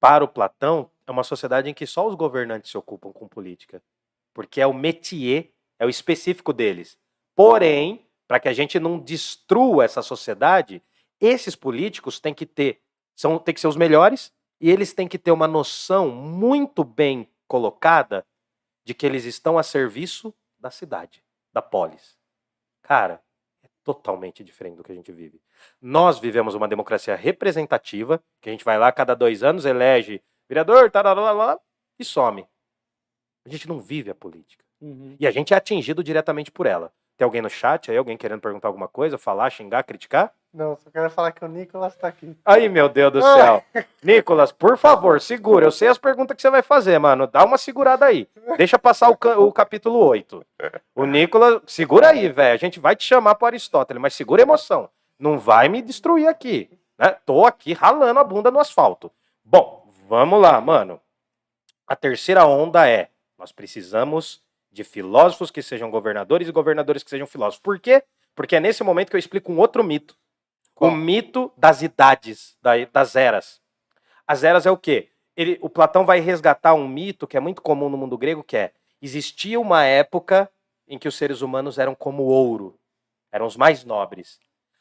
para 0.00 0.24
o 0.24 0.28
Platão, 0.28 0.90
é 1.06 1.12
uma 1.12 1.22
sociedade 1.22 1.70
em 1.70 1.74
que 1.74 1.86
só 1.86 2.04
os 2.04 2.16
governantes 2.16 2.72
se 2.72 2.76
ocupam 2.76 3.12
com 3.12 3.28
política. 3.28 3.80
Porque 4.34 4.60
é 4.60 4.66
o 4.66 4.74
métier, 4.74 5.50
é 5.78 5.86
o 5.86 5.88
específico 5.88 6.52
deles. 6.52 6.98
Porém, 7.36 8.04
para 8.26 8.40
que 8.40 8.48
a 8.48 8.52
gente 8.52 8.80
não 8.80 8.98
destrua 8.98 9.84
essa 9.84 10.02
sociedade, 10.02 10.82
esses 11.20 11.54
políticos 11.54 12.18
têm 12.18 12.34
que 12.34 12.44
ter, 12.44 12.80
são, 13.14 13.38
têm 13.38 13.54
que 13.54 13.60
ser 13.60 13.68
os 13.68 13.76
melhores, 13.76 14.32
e 14.60 14.68
eles 14.68 14.92
têm 14.92 15.06
que 15.06 15.18
ter 15.18 15.30
uma 15.30 15.46
noção 15.46 16.08
muito 16.10 16.82
bem 16.82 17.28
colocada 17.46 18.26
de 18.84 18.94
que 18.94 19.06
eles 19.06 19.24
estão 19.24 19.58
a 19.58 19.62
serviço 19.62 20.34
da 20.58 20.70
cidade, 20.70 21.24
da 21.52 21.62
polis. 21.62 22.18
Cara, 22.82 23.22
é 23.62 23.68
totalmente 23.82 24.44
diferente 24.44 24.76
do 24.76 24.84
que 24.84 24.92
a 24.92 24.94
gente 24.94 25.10
vive. 25.10 25.40
Nós 25.80 26.18
vivemos 26.18 26.54
uma 26.54 26.68
democracia 26.68 27.16
representativa, 27.16 28.22
que 28.40 28.48
a 28.48 28.52
gente 28.52 28.64
vai 28.64 28.78
lá 28.78 28.92
cada 28.92 29.14
dois 29.14 29.42
anos, 29.42 29.64
elege 29.64 30.22
vereador, 30.48 30.90
tarará, 30.90 31.58
e 31.98 32.04
some. 32.04 32.46
A 33.44 33.48
gente 33.48 33.68
não 33.68 33.78
vive 33.78 34.10
a 34.10 34.14
política. 34.14 34.64
E 35.18 35.26
a 35.26 35.30
gente 35.30 35.54
é 35.54 35.56
atingido 35.56 36.02
diretamente 36.02 36.50
por 36.50 36.66
ela. 36.66 36.92
Tem 37.16 37.24
alguém 37.24 37.40
no 37.40 37.48
chat 37.48 37.90
aí, 37.90 37.96
alguém 37.96 38.16
querendo 38.16 38.40
perguntar 38.40 38.68
alguma 38.68 38.88
coisa, 38.88 39.16
falar, 39.16 39.48
xingar, 39.50 39.84
criticar? 39.84 40.34
Não, 40.54 40.76
só 40.76 40.88
quero 40.88 41.10
falar 41.10 41.32
que 41.32 41.44
o 41.44 41.48
Nicolas 41.48 41.96
tá 41.96 42.06
aqui. 42.06 42.36
Aí, 42.44 42.68
meu 42.68 42.88
Deus 42.88 43.12
do 43.12 43.20
céu. 43.20 43.64
Nicolas, 44.00 44.52
por 44.52 44.78
favor, 44.78 45.20
segura. 45.20 45.66
Eu 45.66 45.72
sei 45.72 45.88
as 45.88 45.98
perguntas 45.98 46.36
que 46.36 46.42
você 46.42 46.48
vai 46.48 46.62
fazer, 46.62 46.96
mano. 47.00 47.26
Dá 47.26 47.44
uma 47.44 47.58
segurada 47.58 48.06
aí. 48.06 48.28
Deixa 48.56 48.78
passar 48.78 49.10
o, 49.10 49.18
o 49.42 49.52
capítulo 49.52 49.98
8. 49.98 50.46
O 50.94 51.06
Nicolas, 51.06 51.60
segura 51.66 52.10
aí, 52.10 52.28
velho. 52.28 52.54
A 52.54 52.56
gente 52.56 52.78
vai 52.78 52.94
te 52.94 53.02
chamar 53.02 53.34
para 53.34 53.48
Aristóteles, 53.48 54.00
mas 54.00 54.14
segura 54.14 54.42
a 54.42 54.44
emoção. 54.44 54.88
Não 55.18 55.40
vai 55.40 55.68
me 55.68 55.82
destruir 55.82 56.28
aqui. 56.28 56.70
Né? 56.96 57.16
Tô 57.26 57.44
aqui 57.44 57.72
ralando 57.72 58.20
a 58.20 58.24
bunda 58.24 58.48
no 58.48 58.60
asfalto. 58.60 59.10
Bom, 59.44 59.88
vamos 60.08 60.40
lá, 60.40 60.60
mano. 60.60 61.00
A 61.84 61.96
terceira 61.96 62.46
onda 62.46 62.88
é: 62.88 63.08
nós 63.36 63.50
precisamos 63.50 64.40
de 64.70 64.84
filósofos 64.84 65.50
que 65.50 65.62
sejam 65.62 65.90
governadores 65.90 66.46
e 66.46 66.52
governadores 66.52 67.02
que 67.02 67.10
sejam 67.10 67.26
filósofos. 67.26 67.60
Por 67.60 67.80
quê? 67.80 68.04
Porque 68.36 68.54
é 68.54 68.60
nesse 68.60 68.84
momento 68.84 69.10
que 69.10 69.16
eu 69.16 69.20
explico 69.20 69.52
um 69.52 69.58
outro 69.58 69.82
mito. 69.82 70.16
Qual? 70.74 70.90
O 70.90 70.94
mito 70.94 71.52
das 71.56 71.82
idades, 71.82 72.56
da- 72.60 72.84
das 72.92 73.14
eras. 73.16 73.60
As 74.26 74.44
eras 74.44 74.66
é 74.66 74.70
o 74.70 74.76
quê? 74.76 75.10
Ele, 75.36 75.58
o 75.60 75.68
Platão 75.68 76.04
vai 76.04 76.20
resgatar 76.20 76.74
um 76.74 76.86
mito 76.88 77.26
que 77.26 77.36
é 77.36 77.40
muito 77.40 77.60
comum 77.62 77.88
no 77.88 77.96
mundo 77.96 78.16
grego, 78.16 78.42
que 78.42 78.56
é 78.56 78.72
existia 79.02 79.60
uma 79.60 79.84
época 79.84 80.50
em 80.88 80.98
que 80.98 81.08
os 81.08 81.16
seres 81.16 81.42
humanos 81.42 81.78
eram 81.78 81.94
como 81.94 82.22
ouro, 82.24 82.78
eram 83.32 83.46
os 83.46 83.56
mais 83.56 83.84
nobres. 83.84 84.38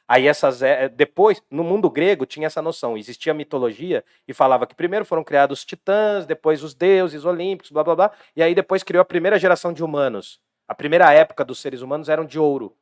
Aí 0.07 0.27
essas 0.27 0.61
é- 0.61 0.89
depois 0.89 1.41
no 1.49 1.63
mundo 1.63 1.89
grego 1.89 2.25
tinha 2.25 2.47
essa 2.47 2.61
noção, 2.61 2.97
existia 2.97 3.31
a 3.31 3.35
mitologia 3.35 4.03
e 4.27 4.33
falava 4.33 4.67
que 4.67 4.75
primeiro 4.75 5.05
foram 5.05 5.23
criados 5.23 5.59
os 5.59 5.65
titãs, 5.65 6.25
depois 6.25 6.61
os 6.63 6.73
deuses 6.73 7.25
olímpicos, 7.25 7.71
blá 7.71 7.83
blá 7.83 7.95
blá, 7.95 8.11
e 8.35 8.43
aí 8.43 8.53
depois 8.53 8.83
criou 8.83 9.01
a 9.01 9.05
primeira 9.05 9.39
geração 9.39 9.73
de 9.73 9.83
humanos. 9.83 10.39
A 10.67 10.75
primeira 10.75 11.11
época 11.13 11.43
dos 11.43 11.59
seres 11.59 11.81
humanos 11.81 12.09
eram 12.09 12.25
de 12.25 12.37
ouro. 12.39 12.75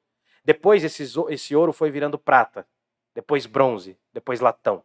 Depois 0.44 0.84
esses 0.84 1.16
esse 1.30 1.56
ouro 1.56 1.72
foi 1.72 1.92
virando 1.92 2.18
prata, 2.18 2.68
depois 3.14 3.46
bronze, 3.46 3.98
depois 4.14 4.40
latão. 4.40 4.84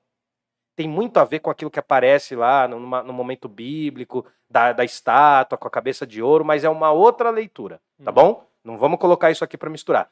Tem 0.75 0.87
muito 0.89 1.17
a 1.19 1.25
ver 1.25 1.39
com 1.41 1.51
aquilo 1.51 1.71
que 1.71 1.79
aparece 1.79 2.37
lá 2.37 2.69
numa- 2.69 3.03
no 3.03 3.13
momento 3.13 3.49
bíblico, 3.49 4.27
da, 4.49 4.73
da 4.73 4.85
estátua 4.85 5.57
com 5.59 5.67
a 5.67 5.71
cabeça 5.71 6.07
de 6.07 6.23
ouro, 6.23 6.45
mas 6.45 6.65
é 6.65 6.69
uma 6.69 6.91
outra 6.93 7.31
leitura, 7.31 7.81
tá 8.05 8.11
Hum. 8.11 8.15
bom? 8.15 8.47
Não 8.63 8.79
vamos 8.79 8.99
colocar 8.99 9.31
isso 9.31 9.43
aqui 9.45 9.57
para 9.57 9.71
misturar. 9.71 10.11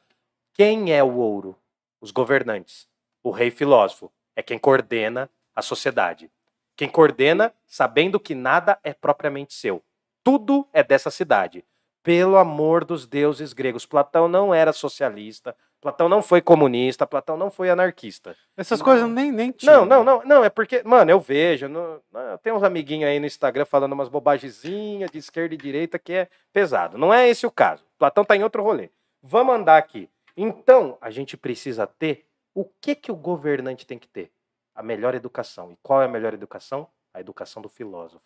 Quem 0.53 0.91
é 0.93 1.03
o 1.03 1.15
ouro? 1.17 1.55
Os 2.01 2.11
governantes. 2.11 2.87
O 3.23 3.29
rei 3.31 3.51
filósofo 3.51 4.11
é 4.35 4.41
quem 4.41 4.57
coordena 4.57 5.29
a 5.55 5.61
sociedade. 5.61 6.31
Quem 6.75 6.89
coordena, 6.89 7.53
sabendo 7.65 8.19
que 8.19 8.33
nada 8.35 8.79
é 8.83 8.93
propriamente 8.93 9.53
seu. 9.53 9.83
Tudo 10.23 10.67
é 10.73 10.83
dessa 10.83 11.09
cidade. 11.11 11.63
Pelo 12.03 12.37
amor 12.37 12.83
dos 12.85 13.05
deuses 13.07 13.53
gregos. 13.53 13.85
Platão 13.85 14.27
não 14.27 14.53
era 14.53 14.71
socialista, 14.73 15.55
Platão 15.85 16.09
não 16.09 16.23
foi 16.23 16.41
comunista, 16.41 17.05
Platão 17.05 17.37
não 17.37 17.51
foi 17.51 17.69
anarquista. 17.69 18.35
Essas 18.57 18.81
coisas 18.81 19.07
nem, 19.07 19.31
nem 19.31 19.51
tinha. 19.51 19.71
Não, 19.71 19.85
não, 19.85 20.03
não, 20.03 20.25
não, 20.25 20.43
é 20.43 20.49
porque, 20.49 20.81
mano, 20.83 21.11
eu 21.11 21.19
vejo, 21.19 21.67
no, 21.67 22.01
tem 22.41 22.51
uns 22.51 22.63
amiguinhos 22.63 23.07
aí 23.07 23.19
no 23.19 23.27
Instagram 23.27 23.65
falando 23.65 23.93
umas 23.93 24.09
bobagemzinhas 24.09 25.11
de 25.11 25.19
esquerda 25.19 25.53
e 25.53 25.57
direita 25.59 25.99
que 25.99 26.11
é 26.11 26.27
pesado. 26.51 26.97
Não 26.97 27.13
é 27.13 27.29
esse 27.29 27.45
o 27.45 27.51
caso. 27.51 27.85
Platão 27.99 28.25
tá 28.25 28.35
em 28.35 28.41
outro 28.41 28.63
rolê. 28.63 28.89
Vamos 29.21 29.53
andar 29.53 29.77
aqui. 29.77 30.09
Então, 30.35 30.97
a 30.99 31.11
gente 31.11 31.37
precisa 31.37 31.85
ter 31.85 32.25
o 32.55 32.65
que 32.65 32.95
que 32.95 33.11
o 33.11 33.15
governante 33.15 33.85
tem 33.85 33.99
que 33.99 34.07
ter? 34.07 34.31
A 34.73 34.81
melhor 34.81 35.13
educação. 35.13 35.71
E 35.71 35.77
qual 35.83 36.01
é 36.01 36.05
a 36.05 36.09
melhor 36.09 36.33
educação? 36.33 36.87
A 37.13 37.19
educação 37.19 37.61
do 37.61 37.69
filósofo, 37.69 38.25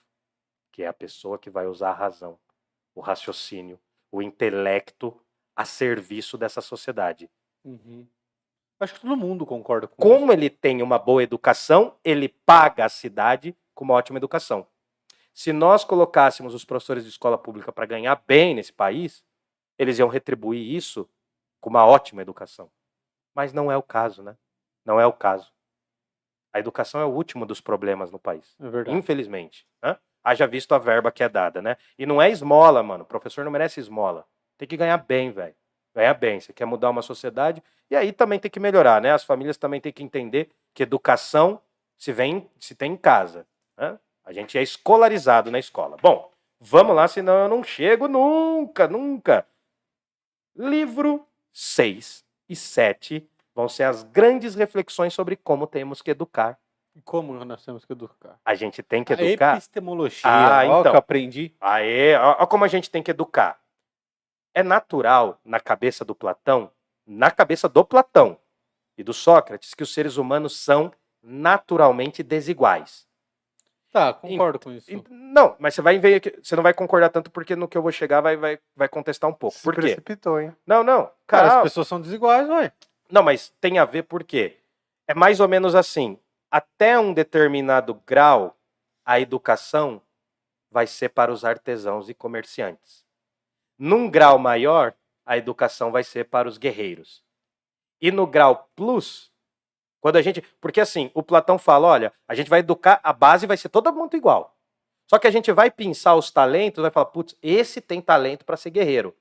que 0.72 0.84
é 0.84 0.88
a 0.88 0.94
pessoa 0.94 1.38
que 1.38 1.50
vai 1.50 1.68
usar 1.68 1.90
a 1.90 1.94
razão, 1.94 2.40
o 2.96 3.02
raciocínio, 3.02 3.78
o 4.10 4.22
intelecto 4.22 5.14
a 5.54 5.66
serviço 5.66 6.38
dessa 6.38 6.62
sociedade. 6.62 7.30
Uhum. 7.64 8.08
Acho 8.80 8.94
que 8.94 9.02
todo 9.02 9.18
mundo 9.18 9.46
concorda 9.46 9.88
com 9.88 9.94
isso. 9.94 10.02
Como 10.02 10.32
ele 10.32 10.50
tem 10.50 10.82
uma 10.82 10.98
boa 10.98 11.22
educação, 11.22 11.96
ele 12.04 12.30
paga 12.30 12.86
a 12.86 12.90
cidade 12.90 13.56
com 13.76 13.84
uma 13.84 13.94
ótima 13.94 14.18
educação. 14.18 14.66
Se 15.34 15.52
nós 15.52 15.84
colocássemos 15.84 16.54
os 16.54 16.66
professores 16.66 17.04
de 17.04 17.10
escola 17.10 17.38
pública 17.38 17.72
para 17.72 17.86
ganhar 17.86 18.24
bem 18.28 18.56
nesse 18.56 18.74
país, 18.74 19.24
eles 19.78 20.00
iam 20.00 20.08
retribuir 20.08 20.76
isso 20.76 21.10
com 21.62 21.70
uma 21.70 21.86
ótima 21.86 22.22
educação. 22.22 22.70
Mas 23.36 23.54
não 23.54 23.72
é 23.72 23.78
o 23.78 23.84
caso, 23.84 24.24
né? 24.24 24.38
Não 24.86 25.00
é 25.00 25.06
o 25.06 25.14
caso. 25.14 25.52
A 26.54 26.60
educação 26.60 27.00
é 27.00 27.06
o 27.06 27.10
último 27.10 27.46
dos 27.46 27.62
problemas 27.62 28.12
no 28.12 28.20
país. 28.20 28.56
É 28.60 28.70
verdade. 28.70 28.98
Infelizmente. 28.98 29.68
Né? 29.84 29.98
Haja 30.24 30.48
visto 30.48 30.74
a 30.74 30.78
verba 30.78 31.12
que 31.12 31.24
é 31.24 31.30
dada, 31.30 31.62
né? 31.62 31.78
E 31.98 32.06
não 32.06 32.22
é 32.22 32.30
esmola, 32.30 32.82
mano. 32.82 33.04
O 33.04 33.08
professor 33.08 33.46
não 33.46 33.52
merece 33.52 33.80
esmola. 33.80 34.26
Tem 34.58 34.68
que 34.68 34.76
ganhar 34.76 34.98
bem, 34.98 35.32
velho. 35.32 35.56
Ganhar 35.96 36.14
bem. 36.14 36.40
Você 36.40 36.54
quer 36.54 36.66
mudar 36.66 36.90
uma 36.90 37.02
sociedade. 37.02 37.64
E 37.90 37.96
aí 37.96 38.12
também 38.12 38.40
tem 38.40 38.52
que 38.52 38.60
melhorar, 38.60 39.02
né? 39.02 39.12
As 39.12 39.24
famílias 39.24 39.58
também 39.58 39.82
têm 39.82 39.92
que 39.92 40.04
entender 40.04 40.50
que 40.74 40.84
educação 40.84 41.60
se, 41.98 42.12
vem, 42.12 42.50
se 42.60 42.76
tem 42.76 42.94
em 42.94 42.98
casa. 42.98 43.46
Né? 43.78 43.98
A 44.24 44.32
gente 44.32 44.58
é 44.58 44.62
escolarizado 44.62 45.50
na 45.52 45.60
escola. 45.60 45.98
Bom, 46.02 46.32
vamos 46.60 46.96
lá, 46.96 47.08
senão 47.08 47.34
eu 47.34 47.48
não 47.48 47.64
chego 47.64 48.08
nunca, 48.08 48.88
nunca. 48.88 49.46
Livro 50.56 51.26
6 51.52 52.24
e 52.48 52.56
7 52.56 53.28
vão 53.56 53.68
ser 53.68 53.84
as 53.84 54.04
grandes 54.04 54.56
reflexões 54.56 55.14
sobre 55.14 55.36
como 55.36 55.68
temos 55.68 56.02
que 56.02 56.12
educar. 56.12 56.58
Como 57.06 57.34
nós 57.46 57.64
temos 57.64 57.86
que 57.86 57.94
educar? 57.94 58.40
A 58.44 58.56
gente 58.56 58.84
tem 58.84 59.04
que 59.04 59.14
A 59.14 59.22
educar. 59.22 59.54
epistemologia. 59.54 60.22
Ah, 60.30 60.62
ó, 60.66 60.80
então. 60.80 60.84
que 60.84 60.90
eu 60.90 61.00
aprendi. 61.00 61.54
Aê, 61.62 62.16
ó, 62.16 62.38
ó 62.40 62.46
como 62.46 62.66
a 62.66 62.68
gente 62.68 62.90
tem 62.90 63.02
que 63.02 63.12
educar. 63.12 63.60
É 64.60 64.64
natural 64.64 65.40
na 65.46 65.58
cabeça 65.58 66.04
do 66.04 66.14
Platão, 66.14 66.70
na 67.08 67.32
cabeça 67.32 67.70
do 67.70 67.86
Platão 67.86 68.38
e 68.98 69.04
do 69.06 69.14
Sócrates, 69.14 69.74
que 69.74 69.84
os 69.84 69.94
seres 69.94 70.18
humanos 70.18 70.54
são 70.58 70.92
naturalmente 71.24 72.22
desiguais. 72.22 73.08
Tá, 73.90 74.14
concordo 74.14 74.60
com 74.60 74.70
isso. 74.74 74.92
E- 74.92 75.02
Não, 75.10 75.56
mas 75.60 75.74
você 75.76 75.82
vai 75.82 75.98
ver 75.98 76.16
aqui, 76.16 76.38
você 76.44 76.58
não 76.58 76.62
vai 76.64 76.74
concordar 76.74 77.08
tanto 77.10 77.32
porque 77.32 77.56
no 77.56 77.70
que 77.70 77.78
eu 77.78 77.82
vou 77.82 77.92
chegar 77.94 78.20
vai, 78.20 78.36
vai, 78.36 78.60
vai 78.76 78.90
contestar 78.90 79.30
um 79.30 79.34
pouco. 79.34 79.56
Se 79.56 79.64
Por 79.64 79.76
quê? 79.76 79.80
precipitou, 79.82 80.38
hein? 80.42 80.54
Não, 80.68 80.84
não, 80.84 81.04
Cara, 81.26 81.48
cara, 81.48 81.56
as 81.56 81.64
pessoas 81.64 81.88
são 81.88 82.02
desiguais, 82.02 82.50
ué. 82.50 82.74
não, 83.10 83.24
mas 83.24 83.54
tem 83.62 83.80
a 83.80 83.86
ver 83.86 84.04
por 84.04 84.26
quê? 84.26 84.58
É 85.08 85.14
mais 85.14 85.40
ou 85.40 85.48
menos 85.48 85.74
assim. 85.74 86.20
Até 86.52 87.00
um 87.00 87.14
determinado 87.14 87.94
grau, 88.06 88.58
a 89.06 89.22
educação 89.22 90.02
vai 90.70 90.86
ser 90.86 91.08
para 91.08 91.32
os 91.32 91.46
artesãos 91.46 92.10
e 92.10 92.14
comerciantes. 92.14 93.08
Num 93.80 94.10
grau 94.10 94.38
maior, 94.38 94.94
a 95.26 95.38
educação 95.38 95.90
vai 95.90 96.04
ser 96.04 96.26
para 96.26 96.50
os 96.50 96.58
guerreiros. 96.58 97.24
E 98.02 98.12
no 98.12 98.28
grau 98.28 98.70
plus, 98.76 99.32
quando 100.02 100.18
a 100.18 100.22
gente. 100.22 100.42
Porque 100.60 100.82
assim, 100.82 101.10
o 101.14 101.24
Platão 101.24 101.58
fala: 101.58 101.88
olha, 101.88 102.14
a 102.28 102.36
gente 102.36 102.50
vai 102.50 102.60
educar, 102.60 103.00
a 103.02 103.14
base 103.14 103.48
vai 103.48 103.56
ser 103.56 103.70
todo 103.70 103.94
mundo 103.94 104.18
igual. 104.18 104.56
Só 105.10 105.18
que 105.18 105.28
a 105.28 105.32
gente 105.32 105.52
vai 105.52 105.72
pensar 105.72 106.16
os 106.16 106.30
talentos, 106.30 106.82
vai 106.82 106.92
falar: 106.92 107.08
putz, 107.08 107.36
esse 107.42 107.80
tem 107.80 108.02
talento 108.02 108.46
para 108.46 108.58
ser 108.58 108.70
guerreiro. 108.70 109.16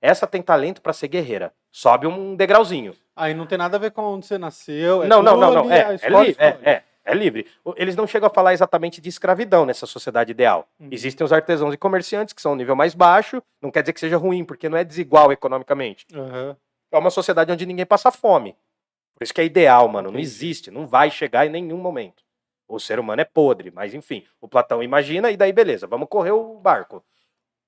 Essa 0.00 0.26
tem 0.26 0.42
talento 0.42 0.82
para 0.82 0.92
ser 0.92 1.08
guerreira. 1.08 1.52
Sobe 1.72 2.06
um 2.06 2.36
degrauzinho. 2.36 2.94
Aí 3.16 3.32
não 3.32 3.46
tem 3.46 3.56
nada 3.56 3.76
a 3.76 3.80
ver 3.80 3.90
com 3.90 4.02
onde 4.02 4.26
você 4.26 4.36
nasceu. 4.36 5.02
é 5.02 5.06
não, 5.06 5.22
não, 5.22 5.36
não, 5.36 5.52
não. 5.52 5.72
É, 5.72 5.94
é, 5.94 6.46
é, 6.46 6.70
é, 6.70 6.82
é 7.04 7.14
livre. 7.14 7.46
Eles 7.76 7.94
não 7.94 8.06
chegam 8.06 8.26
a 8.26 8.30
falar 8.30 8.54
exatamente 8.54 9.00
de 9.00 9.08
escravidão 9.08 9.66
nessa 9.66 9.86
sociedade 9.86 10.30
ideal. 10.30 10.66
Uhum. 10.80 10.88
Existem 10.90 11.24
os 11.24 11.32
artesãos 11.32 11.74
e 11.74 11.76
comerciantes, 11.76 12.32
que 12.32 12.40
são 12.40 12.52
um 12.52 12.56
nível 12.56 12.74
mais 12.74 12.94
baixo. 12.94 13.42
Não 13.60 13.70
quer 13.70 13.82
dizer 13.82 13.92
que 13.92 14.00
seja 14.00 14.16
ruim, 14.16 14.44
porque 14.44 14.68
não 14.68 14.78
é 14.78 14.84
desigual 14.84 15.30
economicamente. 15.30 16.06
Aham. 16.14 16.56
É 16.90 16.98
uma 16.98 17.10
sociedade 17.10 17.52
onde 17.52 17.66
ninguém 17.66 17.84
passa 17.84 18.10
fome. 18.10 18.56
Por 19.14 19.24
isso 19.24 19.34
que 19.34 19.40
é 19.40 19.44
ideal, 19.44 19.88
mano. 19.88 20.10
Não 20.10 20.18
existe, 20.18 20.70
não 20.70 20.86
vai 20.86 21.10
chegar 21.10 21.46
em 21.46 21.50
nenhum 21.50 21.78
momento. 21.78 22.22
O 22.66 22.80
ser 22.80 22.98
humano 22.98 23.20
é 23.20 23.24
podre, 23.24 23.70
mas 23.70 23.94
enfim, 23.94 24.24
o 24.40 24.48
Platão 24.48 24.82
imagina 24.82 25.30
e 25.30 25.36
daí 25.36 25.52
beleza, 25.52 25.86
vamos 25.86 26.08
correr 26.08 26.32
o 26.32 26.58
barco. 26.58 27.04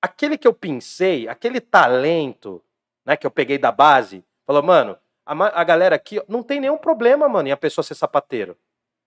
Aquele 0.01 0.37
que 0.37 0.47
eu 0.47 0.53
pensei, 0.53 1.27
aquele 1.27 1.61
talento, 1.61 2.63
né, 3.05 3.15
que 3.15 3.25
eu 3.25 3.31
peguei 3.31 3.57
da 3.57 3.71
base, 3.71 4.23
falou, 4.45 4.63
mano, 4.63 4.97
a, 5.25 5.61
a 5.61 5.63
galera 5.63 5.95
aqui 5.95 6.19
ó, 6.19 6.23
não 6.27 6.41
tem 6.41 6.59
nenhum 6.59 6.77
problema, 6.77 7.29
mano, 7.29 7.47
em 7.47 7.51
a 7.51 7.57
pessoa 7.57 7.83
ser 7.83 7.95
sapateiro. 7.95 8.57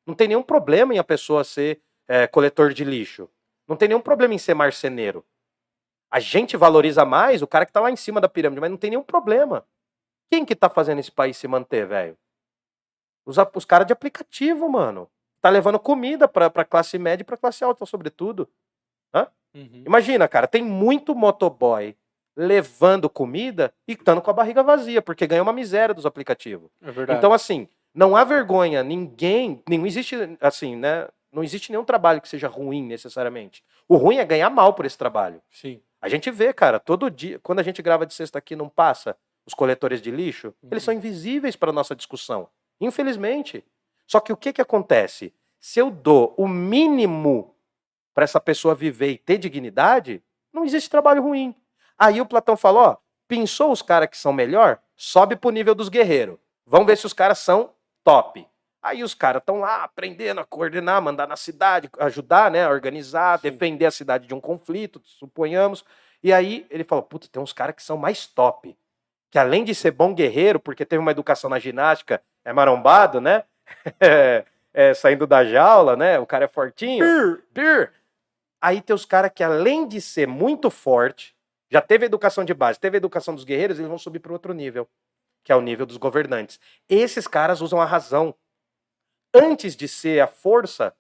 Não 0.06 0.14
tem 0.14 0.28
nenhum 0.28 0.42
problema 0.42 0.94
em 0.94 0.98
a 0.98 1.04
pessoa 1.04 1.44
ser 1.44 1.80
é, 2.08 2.26
coletor 2.26 2.72
de 2.72 2.84
lixo. 2.84 3.28
Não 3.68 3.76
tem 3.76 3.88
nenhum 3.88 4.00
problema 4.00 4.34
em 4.34 4.38
ser 4.38 4.54
marceneiro. 4.54 5.24
A 6.10 6.18
gente 6.18 6.56
valoriza 6.56 7.04
mais 7.04 7.42
o 7.42 7.46
cara 7.46 7.64
que 7.64 7.72
tá 7.72 7.80
lá 7.80 7.90
em 7.90 7.96
cima 7.96 8.20
da 8.20 8.28
pirâmide, 8.28 8.60
mas 8.60 8.70
não 8.70 8.76
tem 8.76 8.90
nenhum 8.90 9.02
problema. 9.02 9.64
Quem 10.30 10.44
que 10.44 10.56
tá 10.56 10.68
fazendo 10.68 10.98
esse 10.98 11.12
país 11.12 11.36
se 11.36 11.46
manter, 11.46 11.86
velho? 11.86 12.18
Os, 13.24 13.36
os 13.54 13.64
caras 13.64 13.86
de 13.86 13.92
aplicativo, 13.92 14.68
mano. 14.68 15.08
Tá 15.40 15.48
levando 15.48 15.78
comida 15.78 16.26
pra, 16.26 16.50
pra 16.50 16.64
classe 16.64 16.98
média 16.98 17.22
e 17.22 17.24
pra 17.24 17.36
classe 17.36 17.62
alta, 17.62 17.86
sobretudo. 17.86 18.48
Uhum. 19.54 19.82
Imagina, 19.86 20.28
cara, 20.28 20.46
tem 20.46 20.62
muito 20.62 21.14
motoboy 21.14 21.96
levando 22.36 23.10
comida 23.10 23.74
e 23.86 23.92
estando 23.92 24.22
com 24.22 24.30
a 24.30 24.34
barriga 24.34 24.62
vazia, 24.62 25.02
porque 25.02 25.26
ganha 25.26 25.42
uma 25.42 25.52
miséria 25.52 25.94
dos 25.94 26.06
aplicativos. 26.06 26.70
É 26.80 26.90
verdade. 26.90 27.18
Então, 27.18 27.32
assim, 27.32 27.68
não 27.94 28.16
há 28.16 28.24
vergonha, 28.24 28.82
ninguém, 28.82 29.62
não 29.68 29.86
existe, 29.86 30.16
assim, 30.40 30.76
né? 30.76 31.08
Não 31.32 31.44
existe 31.44 31.70
nenhum 31.70 31.84
trabalho 31.84 32.20
que 32.20 32.28
seja 32.28 32.48
ruim 32.48 32.82
necessariamente. 32.82 33.62
O 33.88 33.96
ruim 33.96 34.16
é 34.16 34.24
ganhar 34.24 34.50
mal 34.50 34.74
por 34.74 34.84
esse 34.84 34.98
trabalho. 34.98 35.40
Sim. 35.50 35.80
A 36.00 36.08
gente 36.08 36.30
vê, 36.30 36.52
cara, 36.52 36.80
todo 36.80 37.10
dia, 37.10 37.38
quando 37.40 37.60
a 37.60 37.62
gente 37.62 37.82
grava 37.82 38.06
de 38.06 38.14
sexta 38.14 38.38
aqui, 38.38 38.56
não 38.56 38.68
passa 38.68 39.16
os 39.46 39.54
coletores 39.54 40.00
de 40.00 40.10
lixo, 40.10 40.54
eles 40.70 40.82
são 40.82 40.94
invisíveis 40.94 41.56
para 41.56 41.72
nossa 41.72 41.94
discussão. 41.94 42.48
Infelizmente. 42.80 43.64
Só 44.06 44.18
que 44.18 44.32
o 44.32 44.36
que 44.36 44.52
que 44.52 44.60
acontece? 44.60 45.32
Se 45.60 45.78
eu 45.78 45.90
dou 45.90 46.34
o 46.36 46.48
mínimo 46.48 47.54
para 48.14 48.24
essa 48.24 48.40
pessoa 48.40 48.74
viver 48.74 49.10
e 49.10 49.18
ter 49.18 49.38
dignidade, 49.38 50.22
não 50.52 50.64
existe 50.64 50.90
trabalho 50.90 51.22
ruim. 51.22 51.54
Aí 51.98 52.20
o 52.20 52.26
Platão 52.26 52.56
falou, 52.56 52.82
ó, 52.82 52.96
pensou 53.28 53.70
os 53.70 53.82
caras 53.82 54.08
que 54.08 54.16
são 54.16 54.32
melhor, 54.32 54.80
sobe 54.96 55.36
pro 55.36 55.50
nível 55.50 55.74
dos 55.74 55.88
guerreiros. 55.88 56.38
Vamos 56.66 56.86
ver 56.86 56.96
se 56.96 57.06
os 57.06 57.12
caras 57.12 57.38
são 57.38 57.72
top. 58.04 58.46
Aí 58.82 59.02
os 59.04 59.14
caras 59.14 59.40
estão 59.40 59.60
lá 59.60 59.84
aprendendo 59.84 60.40
a 60.40 60.44
coordenar, 60.44 61.02
mandar 61.02 61.28
na 61.28 61.36
cidade, 61.36 61.90
ajudar, 61.98 62.50
né, 62.50 62.64
a 62.64 62.70
organizar, 62.70 63.38
Sim. 63.38 63.50
defender 63.50 63.86
a 63.86 63.90
cidade 63.90 64.26
de 64.26 64.34
um 64.34 64.40
conflito, 64.40 65.00
suponhamos. 65.04 65.84
E 66.22 66.32
aí 66.32 66.66
ele 66.70 66.84
falou, 66.84 67.02
putz, 67.02 67.28
tem 67.28 67.42
uns 67.42 67.52
caras 67.52 67.74
que 67.74 67.82
são 67.82 67.96
mais 67.96 68.26
top. 68.26 68.76
Que 69.30 69.38
além 69.38 69.64
de 69.64 69.74
ser 69.74 69.90
bom 69.90 70.14
guerreiro, 70.14 70.58
porque 70.58 70.84
teve 70.84 71.00
uma 71.00 71.10
educação 71.10 71.50
na 71.50 71.58
ginástica, 71.58 72.22
é 72.44 72.52
marombado, 72.52 73.20
né? 73.20 73.44
É, 74.00 74.44
é, 74.74 74.94
saindo 74.94 75.28
da 75.28 75.44
jaula, 75.44 75.96
né? 75.96 76.18
O 76.18 76.26
cara 76.26 76.44
é 76.44 76.48
fortinho. 76.48 77.04
Pir. 77.54 77.92
Aí 78.60 78.82
tem 78.82 78.94
os 78.94 79.04
caras 79.04 79.30
que, 79.34 79.44
além 79.44 79.86
de 79.86 80.00
ser 80.00 80.26
muito 80.26 80.70
forte, 80.70 81.34
já 81.70 81.80
teve 81.80 82.04
educação 82.06 82.44
de 82.44 82.52
base, 82.52 82.80
teve 82.80 82.96
educação 82.96 83.34
dos 83.34 83.44
guerreiros, 83.44 83.78
eles 83.78 83.88
vão 83.88 83.98
subir 83.98 84.18
para 84.18 84.32
outro 84.32 84.52
nível, 84.52 84.88
que 85.42 85.52
é 85.52 85.56
o 85.56 85.60
nível 85.60 85.86
dos 85.86 85.96
governantes. 85.96 86.60
Esses 86.88 87.26
caras 87.26 87.60
usam 87.60 87.80
a 87.80 87.84
razão. 87.84 88.34
Antes 89.34 89.76
de 89.76 89.86
ser 89.86 90.20
a 90.20 90.26
força, 90.26 90.94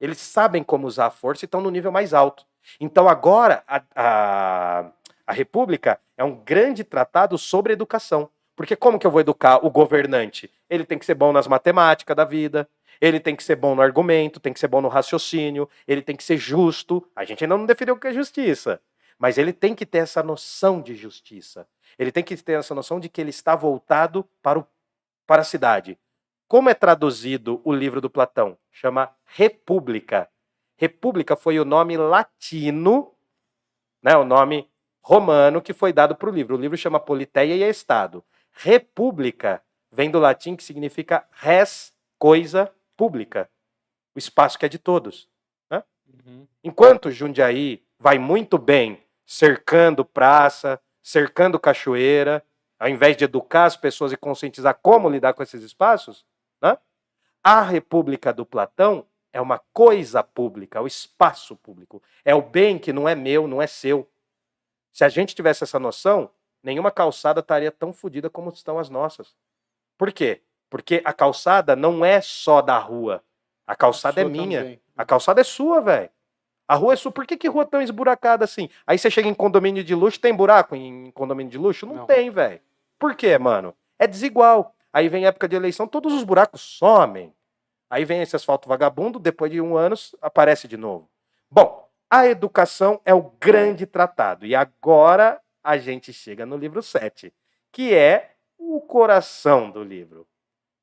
eles 0.00 0.18
sabem 0.18 0.62
como 0.62 0.86
usar 0.86 1.06
a 1.06 1.10
força 1.10 1.44
e 1.44 1.46
estão 1.46 1.60
no 1.60 1.70
nível 1.70 1.92
mais 1.92 2.12
alto. 2.12 2.44
Então 2.80 3.08
agora 3.08 3.62
a, 3.66 3.82
a, 3.94 4.92
a 5.26 5.32
República 5.32 6.00
é 6.16 6.24
um 6.24 6.34
grande 6.34 6.84
tratado 6.84 7.38
sobre 7.38 7.72
educação. 7.72 8.30
Porque 8.56 8.74
como 8.74 8.98
que 8.98 9.06
eu 9.06 9.10
vou 9.10 9.20
educar 9.20 9.64
o 9.64 9.70
governante? 9.70 10.50
Ele 10.68 10.84
tem 10.84 10.98
que 10.98 11.06
ser 11.06 11.14
bom 11.14 11.32
nas 11.32 11.46
matemáticas 11.46 12.16
da 12.16 12.24
vida, 12.24 12.68
ele 13.00 13.20
tem 13.20 13.36
que 13.36 13.44
ser 13.44 13.54
bom 13.54 13.74
no 13.74 13.82
argumento, 13.82 14.40
tem 14.40 14.52
que 14.52 14.58
ser 14.58 14.66
bom 14.66 14.80
no 14.80 14.88
raciocínio, 14.88 15.68
ele 15.86 16.02
tem 16.02 16.16
que 16.16 16.24
ser 16.24 16.36
justo. 16.36 17.06
A 17.14 17.24
gente 17.24 17.44
ainda 17.44 17.56
não 17.56 17.66
definiu 17.66 17.94
o 17.94 17.98
que 17.98 18.08
é 18.08 18.12
justiça, 18.12 18.80
mas 19.16 19.38
ele 19.38 19.52
tem 19.52 19.74
que 19.74 19.86
ter 19.86 19.98
essa 19.98 20.22
noção 20.22 20.82
de 20.82 20.96
justiça. 20.96 21.68
Ele 21.98 22.12
tem 22.12 22.22
que 22.22 22.36
ter 22.36 22.52
essa 22.52 22.74
noção 22.74 23.00
de 23.00 23.08
que 23.08 23.20
ele 23.20 23.30
está 23.30 23.56
voltado 23.56 24.24
para, 24.40 24.58
o, 24.58 24.66
para 25.26 25.42
a 25.42 25.44
cidade. 25.44 25.98
Como 26.46 26.70
é 26.70 26.74
traduzido 26.74 27.60
o 27.64 27.72
livro 27.72 28.00
do 28.00 28.08
Platão? 28.08 28.56
Chama 28.70 29.14
República. 29.24 30.28
República 30.76 31.36
foi 31.36 31.58
o 31.58 31.64
nome 31.64 31.96
latino, 31.96 33.12
né, 34.02 34.16
o 34.16 34.24
nome 34.24 34.70
romano 35.02 35.60
que 35.60 35.72
foi 35.72 35.92
dado 35.92 36.14
para 36.14 36.30
o 36.30 36.32
livro. 36.32 36.56
O 36.56 36.60
livro 36.60 36.76
chama 36.76 37.00
Politeia 37.00 37.54
e 37.56 37.62
é 37.62 37.68
Estado. 37.68 38.24
República 38.52 39.62
vem 39.90 40.10
do 40.10 40.18
latim 40.18 40.54
que 40.54 40.62
significa 40.62 41.26
res, 41.32 41.92
coisa 42.18 42.72
pública. 42.96 43.50
O 44.14 44.18
espaço 44.18 44.58
que 44.58 44.66
é 44.66 44.68
de 44.68 44.78
todos. 44.78 45.28
Né? 45.70 45.82
Uhum. 46.06 46.46
Enquanto 46.62 47.10
Jundiaí 47.10 47.82
vai 47.98 48.18
muito 48.18 48.56
bem 48.58 49.02
cercando 49.26 50.04
praça, 50.04 50.80
cercando 51.08 51.58
cachoeira, 51.58 52.44
ao 52.78 52.86
invés 52.86 53.16
de 53.16 53.24
educar 53.24 53.64
as 53.64 53.78
pessoas 53.78 54.12
e 54.12 54.16
conscientizar 54.16 54.78
como 54.82 55.08
lidar 55.08 55.32
com 55.32 55.42
esses 55.42 55.62
espaços, 55.62 56.22
né? 56.60 56.76
a 57.42 57.62
República 57.62 58.30
do 58.30 58.44
Platão 58.44 59.06
é 59.32 59.40
uma 59.40 59.58
coisa 59.72 60.22
pública, 60.22 60.78
é 60.78 60.82
o 60.82 60.86
espaço 60.86 61.56
público. 61.56 62.02
É 62.26 62.34
o 62.34 62.42
bem 62.42 62.78
que 62.78 62.92
não 62.92 63.08
é 63.08 63.14
meu, 63.14 63.48
não 63.48 63.62
é 63.62 63.66
seu. 63.66 64.06
Se 64.92 65.02
a 65.02 65.08
gente 65.08 65.34
tivesse 65.34 65.64
essa 65.64 65.78
noção, 65.78 66.30
nenhuma 66.62 66.90
calçada 66.90 67.40
estaria 67.40 67.72
tão 67.72 67.90
fodida 67.90 68.28
como 68.28 68.50
estão 68.50 68.78
as 68.78 68.90
nossas. 68.90 69.34
Por 69.96 70.12
quê? 70.12 70.42
Porque 70.68 71.00
a 71.06 71.14
calçada 71.14 71.74
não 71.74 72.04
é 72.04 72.20
só 72.20 72.60
da 72.60 72.76
rua. 72.76 73.24
A 73.66 73.74
calçada 73.74 74.20
é 74.20 74.24
Sua 74.24 74.30
minha. 74.30 74.60
também. 74.60 74.80
A 74.94 75.06
calçada 75.06 75.40
é 75.40 75.44
sua, 75.44 75.80
velho. 75.80 76.10
A 76.68 76.74
rua 76.74 76.92
é 76.92 76.96
sua. 76.96 77.10
Por 77.10 77.26
que, 77.26 77.36
que 77.36 77.48
rua 77.48 77.64
tão 77.64 77.80
esburacada 77.80 78.44
assim? 78.44 78.68
Aí 78.86 78.98
você 78.98 79.10
chega 79.10 79.26
em 79.26 79.34
condomínio 79.34 79.82
de 79.82 79.94
luxo, 79.94 80.20
tem 80.20 80.34
buraco 80.34 80.76
em 80.76 81.10
condomínio 81.12 81.50
de 81.50 81.56
luxo? 81.56 81.86
Não, 81.86 81.94
Não. 81.94 82.06
tem, 82.06 82.30
velho. 82.30 82.60
Por 82.98 83.14
quê, 83.14 83.38
mano? 83.38 83.74
É 83.98 84.06
desigual. 84.06 84.74
Aí 84.92 85.08
vem 85.08 85.24
época 85.26 85.48
de 85.48 85.56
eleição, 85.56 85.86
todos 85.86 86.12
os 86.12 86.22
buracos 86.22 86.60
somem. 86.60 87.32
Aí 87.88 88.04
vem 88.04 88.20
esse 88.20 88.36
asfalto 88.36 88.68
vagabundo, 88.68 89.18
depois 89.18 89.50
de 89.50 89.60
um 89.60 89.76
ano 89.76 89.96
aparece 90.20 90.68
de 90.68 90.76
novo. 90.76 91.08
Bom, 91.50 91.88
a 92.10 92.26
educação 92.26 93.00
é 93.04 93.14
o 93.14 93.32
grande 93.40 93.86
tratado. 93.86 94.44
E 94.44 94.54
agora 94.54 95.40
a 95.64 95.78
gente 95.78 96.12
chega 96.12 96.44
no 96.44 96.56
livro 96.56 96.82
7, 96.82 97.32
que 97.72 97.94
é 97.94 98.32
o 98.58 98.80
coração 98.80 99.70
do 99.70 99.82
livro. 99.82 100.26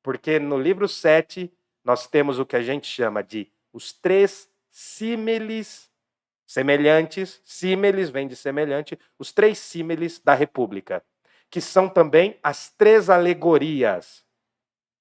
Porque 0.02 0.38
no 0.40 0.58
livro 0.58 0.88
7 0.88 1.52
nós 1.84 2.08
temos 2.08 2.40
o 2.40 2.46
que 2.46 2.56
a 2.56 2.62
gente 2.62 2.86
chama 2.88 3.22
de 3.22 3.50
os 3.72 3.92
três 3.92 4.48
símiles 4.76 5.90
semelhantes, 6.46 7.40
símiles 7.42 8.10
vem 8.10 8.28
de 8.28 8.36
semelhante, 8.36 8.98
os 9.18 9.32
três 9.32 9.58
símiles 9.58 10.20
da 10.20 10.34
República, 10.34 11.02
que 11.50 11.62
são 11.62 11.88
também 11.88 12.38
as 12.42 12.70
três 12.72 13.08
alegorias. 13.08 14.22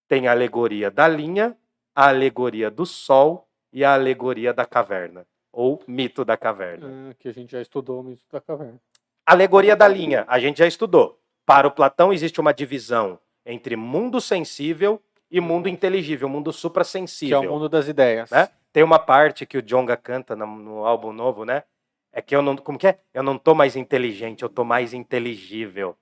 Tem 0.07 0.29
a 0.29 0.31
alegoria 0.31 0.89
da 0.89 1.09
linha, 1.09 1.57
a 1.93 2.07
alegoria 2.07 2.71
do 2.71 2.85
sol 2.85 3.49
e 3.73 3.83
a 3.83 3.93
alegoria 3.93 4.53
da 4.53 4.65
caverna, 4.65 5.27
ou 5.51 5.83
mito 5.85 6.23
da 6.23 6.37
caverna. 6.37 7.09
Ah, 7.11 7.13
que 7.19 7.27
a 7.27 7.33
gente 7.33 7.51
já 7.51 7.61
estudou 7.61 7.99
o 7.99 8.03
mito 8.03 8.23
da 8.31 8.39
caverna. 8.39 8.79
Alegoria 9.25 9.75
da 9.75 9.89
linha, 9.89 10.23
a 10.29 10.39
gente 10.39 10.59
já 10.59 10.67
estudou. 10.67 11.19
Para 11.45 11.67
o 11.67 11.71
Platão 11.71 12.13
existe 12.13 12.39
uma 12.39 12.53
divisão 12.53 13.19
entre 13.45 13.75
mundo 13.75 14.21
sensível 14.21 15.01
e 15.29 15.41
mundo 15.41 15.67
inteligível, 15.67 16.29
mundo 16.29 16.51
Que 16.51 16.57
é 16.57 16.59
suprassensível. 16.61 17.41
o 17.41 17.53
mundo 17.53 17.67
das 17.67 17.89
ideias. 17.89 18.31
Né? 18.31 18.47
Tem 18.75 18.83
uma 18.83 18.99
parte 18.99 19.45
que 19.45 19.57
o 19.57 19.61
Jonga 19.61 19.95
canta 19.95 20.35
no, 20.35 20.45
no 20.45 20.85
álbum 20.85 21.13
novo, 21.13 21.45
né? 21.45 21.63
É 22.11 22.21
que 22.21 22.35
eu 22.35 22.41
não. 22.41 22.57
Como 22.57 22.77
que 22.77 22.87
é? 22.87 22.99
Eu 23.13 23.23
não 23.23 23.37
tô 23.37 23.55
mais 23.55 23.77
inteligente, 23.77 24.41
eu 24.43 24.49
tô 24.49 24.65
mais 24.65 24.93
inteligível. 24.93 25.95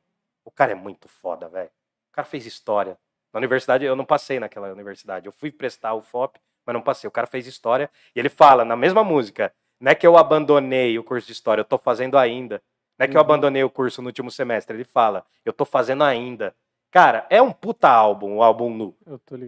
O 0.43 0.49
cara 0.49 0.71
é 0.71 0.75
muito 0.75 1.07
foda, 1.07 1.47
velho. 1.47 1.69
O 2.11 2.15
cara 2.15 2.25
fez 2.27 2.47
história. 2.47 2.97
Na 3.31 3.37
universidade, 3.37 3.85
eu 3.85 3.95
não 3.95 4.03
passei 4.03 4.39
naquela 4.39 4.71
universidade. 4.73 5.27
Eu 5.27 5.31
fui 5.31 5.51
prestar 5.51 5.93
o 5.93 6.01
FOP, 6.01 6.39
mas 6.65 6.73
não 6.73 6.81
passei. 6.81 7.07
O 7.07 7.11
cara 7.11 7.27
fez 7.27 7.45
história 7.45 7.91
e 8.15 8.19
ele 8.19 8.27
fala 8.27 8.65
na 8.65 8.75
mesma 8.75 9.03
música: 9.03 9.53
não 9.79 9.91
é 9.91 9.93
que 9.93 10.07
eu 10.07 10.17
abandonei 10.17 10.97
o 10.97 11.03
curso 11.03 11.27
de 11.27 11.33
história, 11.33 11.61
eu 11.61 11.65
tô 11.65 11.77
fazendo 11.77 12.17
ainda. 12.17 12.59
Não 12.97 13.03
é 13.03 13.07
que 13.07 13.15
eu 13.15 13.21
Uhum. 13.21 13.25
abandonei 13.27 13.63
o 13.63 13.69
curso 13.69 14.01
no 14.01 14.07
último 14.07 14.31
semestre. 14.31 14.75
Ele 14.75 14.83
fala: 14.83 15.23
eu 15.45 15.53
tô 15.53 15.63
fazendo 15.63 16.03
ainda. 16.03 16.55
Cara, 16.89 17.27
é 17.29 17.39
um 17.39 17.51
puta 17.51 17.87
álbum, 17.87 18.37
o 18.37 18.41
álbum 18.43 18.73
nu 18.73 18.97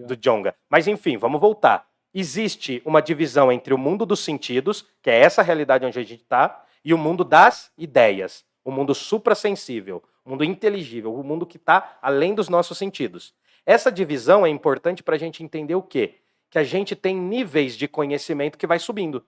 do 0.06 0.16
Jonga. 0.16 0.56
Mas 0.70 0.88
enfim, 0.88 1.18
vamos 1.18 1.42
voltar. 1.42 1.88
Existe 2.18 2.82
uma 2.86 3.02
divisão 3.02 3.52
entre 3.52 3.74
o 3.74 3.78
mundo 3.78 4.06
dos 4.06 4.22
sentidos, 4.22 4.88
que 5.02 5.10
é 5.10 5.20
essa 5.20 5.42
realidade 5.42 5.86
onde 5.86 6.00
a 6.00 6.02
gente 6.02 6.22
está, 6.22 6.64
e 6.84 6.94
o 6.94 6.98
mundo 6.98 7.26
das 7.26 7.74
ideias, 7.78 8.46
o 8.64 8.72
mundo 8.72 8.96
suprassensível, 8.96 10.02
o 10.24 10.30
mundo 10.30 10.46
inteligível, 10.46 11.14
o 11.14 11.22
mundo 11.22 11.46
que 11.46 11.58
está 11.58 11.98
além 12.02 12.34
dos 12.34 12.48
nossos 12.48 12.78
sentidos. 12.78 13.34
Essa 13.66 13.92
divisão 13.92 14.46
é 14.46 14.50
importante 14.50 15.04
para 15.04 15.16
a 15.16 15.20
gente 15.20 15.44
entender 15.44 15.76
o 15.76 15.82
quê? 15.82 16.16
Que 16.50 16.58
a 16.58 16.64
gente 16.64 16.96
tem 16.96 17.18
níveis 17.18 17.76
de 17.76 17.86
conhecimento 17.86 18.58
que 18.58 18.66
vai 18.66 18.80
subindo. 18.80 19.26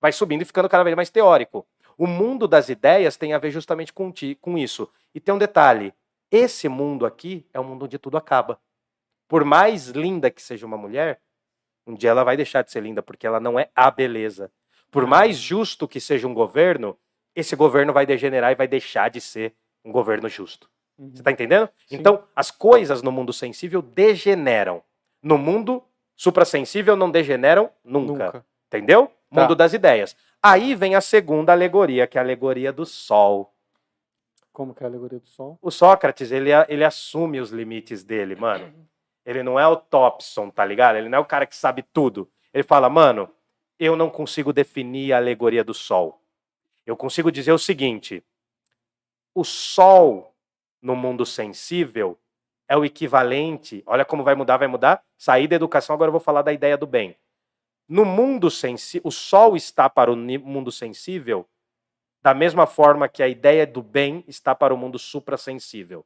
Vai 0.00 0.12
subindo 0.12 0.42
e 0.42 0.44
ficando 0.44 0.68
cada 0.68 0.84
vez 0.84 0.94
mais 0.94 1.10
teórico. 1.10 1.66
O 1.98 2.06
mundo 2.06 2.46
das 2.46 2.68
ideias 2.68 3.16
tem 3.16 3.32
a 3.32 3.38
ver 3.38 3.50
justamente 3.50 3.92
com, 3.92 4.12
ti- 4.12 4.38
com 4.40 4.56
isso. 4.56 4.88
E 5.12 5.18
tem 5.18 5.34
um 5.34 5.38
detalhe: 5.38 5.92
esse 6.30 6.68
mundo 6.68 7.04
aqui 7.04 7.44
é 7.52 7.58
o 7.58 7.64
mundo 7.64 7.86
onde 7.86 7.98
tudo 7.98 8.16
acaba. 8.16 8.60
Por 9.26 9.44
mais 9.44 9.88
linda 9.88 10.30
que 10.30 10.40
seja 10.40 10.64
uma 10.64 10.76
mulher, 10.76 11.20
um 11.90 11.94
dia 11.94 12.10
ela 12.10 12.24
vai 12.24 12.36
deixar 12.36 12.62
de 12.62 12.70
ser 12.70 12.82
linda 12.82 13.02
porque 13.02 13.26
ela 13.26 13.40
não 13.40 13.58
é 13.58 13.68
a 13.74 13.90
beleza. 13.90 14.50
Por 14.90 15.06
mais 15.06 15.36
justo 15.36 15.86
que 15.86 16.00
seja 16.00 16.26
um 16.26 16.34
governo, 16.34 16.96
esse 17.34 17.54
governo 17.54 17.92
vai 17.92 18.06
degenerar 18.06 18.52
e 18.52 18.54
vai 18.56 18.66
deixar 18.66 19.08
de 19.08 19.20
ser 19.20 19.54
um 19.84 19.92
governo 19.92 20.28
justo. 20.28 20.68
Uhum. 20.98 21.10
Você 21.10 21.20
está 21.20 21.30
entendendo? 21.30 21.68
Sim. 21.86 21.96
Então, 21.96 22.24
as 22.34 22.50
coisas 22.50 23.02
no 23.02 23.12
mundo 23.12 23.32
sensível 23.32 23.80
degeneram. 23.80 24.82
No 25.22 25.38
mundo 25.38 25.82
suprassensível 26.16 26.96
não 26.96 27.10
degeneram 27.10 27.70
nunca. 27.84 28.26
Nunca. 28.26 28.46
Entendeu? 28.68 29.06
Tá. 29.30 29.42
Mundo 29.42 29.54
das 29.54 29.72
ideias. 29.72 30.16
Aí 30.42 30.74
vem 30.74 30.94
a 30.94 31.00
segunda 31.00 31.52
alegoria, 31.52 32.06
que 32.06 32.18
é 32.18 32.20
a 32.20 32.24
alegoria 32.24 32.72
do 32.72 32.84
sol. 32.84 33.54
Como 34.52 34.74
que 34.74 34.82
é 34.82 34.86
a 34.86 34.88
alegoria 34.90 35.18
do 35.18 35.28
sol? 35.28 35.58
O 35.62 35.70
Sócrates, 35.70 36.30
ele, 36.32 36.50
ele 36.68 36.84
assume 36.84 37.40
os 37.40 37.50
limites 37.50 38.02
dele, 38.02 38.34
mano. 38.34 38.72
Ele 39.24 39.42
não 39.42 39.58
é 39.58 39.66
o 39.66 39.76
Topson, 39.76 40.50
tá 40.50 40.64
ligado? 40.64 40.96
Ele 40.96 41.08
não 41.08 41.18
é 41.18 41.20
o 41.20 41.26
cara 41.26 41.46
que 41.46 41.54
sabe 41.54 41.82
tudo. 41.82 42.30
Ele 42.52 42.62
fala, 42.62 42.88
mano, 42.88 43.30
eu 43.78 43.96
não 43.96 44.10
consigo 44.10 44.52
definir 44.52 45.12
a 45.12 45.16
alegoria 45.16 45.64
do 45.64 45.74
sol. 45.74 46.22
Eu 46.86 46.96
consigo 46.96 47.30
dizer 47.30 47.52
o 47.52 47.58
seguinte: 47.58 48.24
o 49.34 49.44
sol 49.44 50.34
no 50.82 50.96
mundo 50.96 51.24
sensível 51.24 52.18
é 52.68 52.76
o 52.76 52.84
equivalente. 52.84 53.82
Olha 53.86 54.04
como 54.04 54.24
vai 54.24 54.34
mudar, 54.34 54.56
vai 54.56 54.68
mudar. 54.68 55.02
Sair 55.16 55.48
da 55.48 55.56
educação, 55.56 55.94
agora 55.94 56.08
eu 56.08 56.12
vou 56.12 56.20
falar 56.20 56.42
da 56.42 56.52
ideia 56.52 56.76
do 56.76 56.86
bem. 56.86 57.16
No 57.88 58.04
mundo 58.04 58.50
sensível, 58.50 59.08
o 59.08 59.10
sol 59.10 59.56
está 59.56 59.88
para 59.90 60.12
o 60.12 60.16
mundo 60.16 60.70
sensível 60.70 61.48
da 62.22 62.34
mesma 62.34 62.66
forma 62.66 63.08
que 63.08 63.22
a 63.22 63.28
ideia 63.28 63.66
do 63.66 63.82
bem 63.82 64.22
está 64.28 64.54
para 64.54 64.74
o 64.74 64.76
mundo 64.76 64.98
suprassensível. 64.98 66.04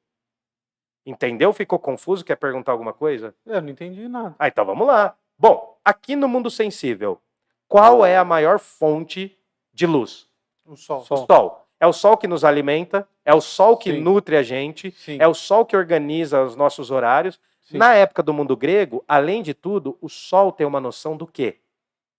Entendeu? 1.06 1.52
Ficou 1.52 1.78
confuso? 1.78 2.24
Quer 2.24 2.36
perguntar 2.36 2.72
alguma 2.72 2.93
coisa? 2.93 3.35
Eu 3.44 3.60
não 3.60 3.68
entendi 3.68 4.09
nada. 4.09 4.35
Ah, 4.39 4.48
então 4.48 4.64
vamos 4.64 4.86
lá. 4.86 5.16
Bom, 5.39 5.78
aqui 5.85 6.16
no 6.16 6.28
mundo 6.28 6.51
sensível, 6.51 7.20
qual 7.68 8.05
é 8.05 8.16
a 8.16 8.24
maior 8.24 8.59
fonte 8.59 9.39
de 9.72 9.86
luz? 9.86 10.28
O 10.64 10.76
sol. 10.76 11.01
Sol. 11.02 11.24
O 11.24 11.26
sol. 11.26 11.68
É 11.78 11.86
o 11.86 11.93
sol 11.93 12.16
que 12.16 12.26
nos 12.26 12.44
alimenta, 12.44 13.06
é 13.24 13.35
o 13.35 13.40
sol 13.40 13.76
que 13.76 13.93
Sim. 13.93 14.01
nutre 14.01 14.36
a 14.36 14.43
gente, 14.43 14.90
Sim. 14.93 15.18
é 15.20 15.28
o 15.28 15.35
sol 15.35 15.66
que 15.66 15.76
organiza 15.76 16.43
os 16.43 16.56
nossos 16.56 16.90
horários. 16.90 17.39
Sim. 17.62 17.76
Na 17.76 17.94
época 17.94 18.22
do 18.22 18.32
mundo 18.32 18.56
grego, 18.56 19.05
além 19.06 19.43
de 19.43 19.52
tudo, 19.52 19.98
o 20.01 20.09
sol 20.09 20.52
tem 20.52 20.66
uma 20.66 20.81
noção 20.81 21.16
do 21.16 21.26
quê? 21.26 21.59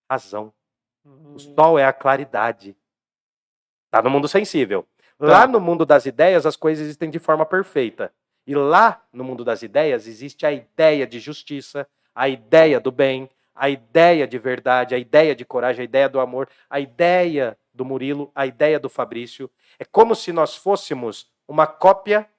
Razão. 0.09 0.53
Uhum. 1.03 1.33
O 1.35 1.39
sol 1.39 1.79
é 1.79 1.85
a 1.85 1.93
claridade. 1.93 2.75
Tá 3.89 4.01
no 4.01 4.09
mundo 4.09 4.27
sensível. 4.27 4.85
Lá 5.19 5.47
no 5.47 5.59
mundo 5.59 5.85
das 5.85 6.05
ideias, 6.05 6.45
as 6.45 6.55
coisas 6.55 6.83
existem 6.83 7.09
de 7.09 7.17
forma 7.17 7.45
perfeita. 7.45 8.11
E 8.45 8.53
lá 8.53 9.03
no 9.11 9.23
mundo 9.23 9.43
das 9.43 9.63
ideias, 9.63 10.07
existe 10.07 10.45
a 10.45 10.51
ideia 10.51 11.07
de 11.07 11.19
justiça, 11.19 11.87
a 12.13 12.29
ideia 12.29 12.79
do 12.79 12.91
bem, 12.91 13.29
a 13.55 13.69
ideia 13.69 14.27
de 14.27 14.37
verdade, 14.37 14.93
a 14.93 14.97
ideia 14.97 15.35
de 15.35 15.45
coragem, 15.45 15.81
a 15.81 15.85
ideia 15.85 16.09
do 16.09 16.19
amor, 16.19 16.49
a 16.69 16.79
ideia 16.79 17.57
do 17.73 17.85
Murilo, 17.85 18.31
a 18.35 18.45
ideia 18.45 18.79
do 18.79 18.89
Fabrício. 18.89 19.49
É 19.79 19.85
como 19.85 20.15
se 20.15 20.31
nós 20.31 20.55
fôssemos 20.55 21.31
uma 21.47 21.65
cópia 21.65 22.29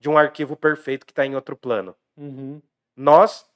de 0.00 0.08
um 0.08 0.16
arquivo 0.16 0.56
perfeito 0.56 1.04
que 1.06 1.12
está 1.12 1.24
em 1.24 1.34
outro 1.34 1.56
plano. 1.56 1.94
Uhum. 2.16 2.60
Nós 2.96 3.46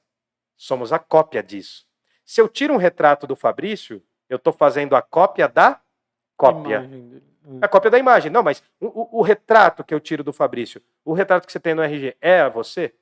somos 0.55 0.93
a 0.93 0.99
cópia 0.99 1.41
disso. 1.41 1.85
Se 2.23 2.39
eu 2.39 2.47
tiro 2.47 2.73
um 2.73 2.77
retrato 2.77 3.25
do 3.25 3.35
Fabrício, 3.35 4.01
eu 4.29 4.37
estou 4.37 4.53
fazendo 4.53 4.95
a 4.95 5.01
cópia 5.01 5.47
da 5.47 5.81
cópia. 6.37 6.89
A 7.61 7.67
cópia 7.67 7.89
da 7.91 7.97
imagem. 7.97 8.31
Não, 8.31 8.43
mas 8.43 8.61
o, 8.79 8.87
o- 8.87 9.19
o 9.19 9.21
retrato 9.21 9.83
que 9.83 9.93
eu 9.93 9.99
tiro 9.99 10.23
do 10.23 10.31
Fabrício, 10.31 10.81
o 11.03 11.13
retrato 11.13 11.45
que 11.45 11.51
você 11.51 11.59
tem 11.59 11.73
no 11.73 11.81
RG, 11.81 12.15
é 12.21 12.49
você? 12.49 12.93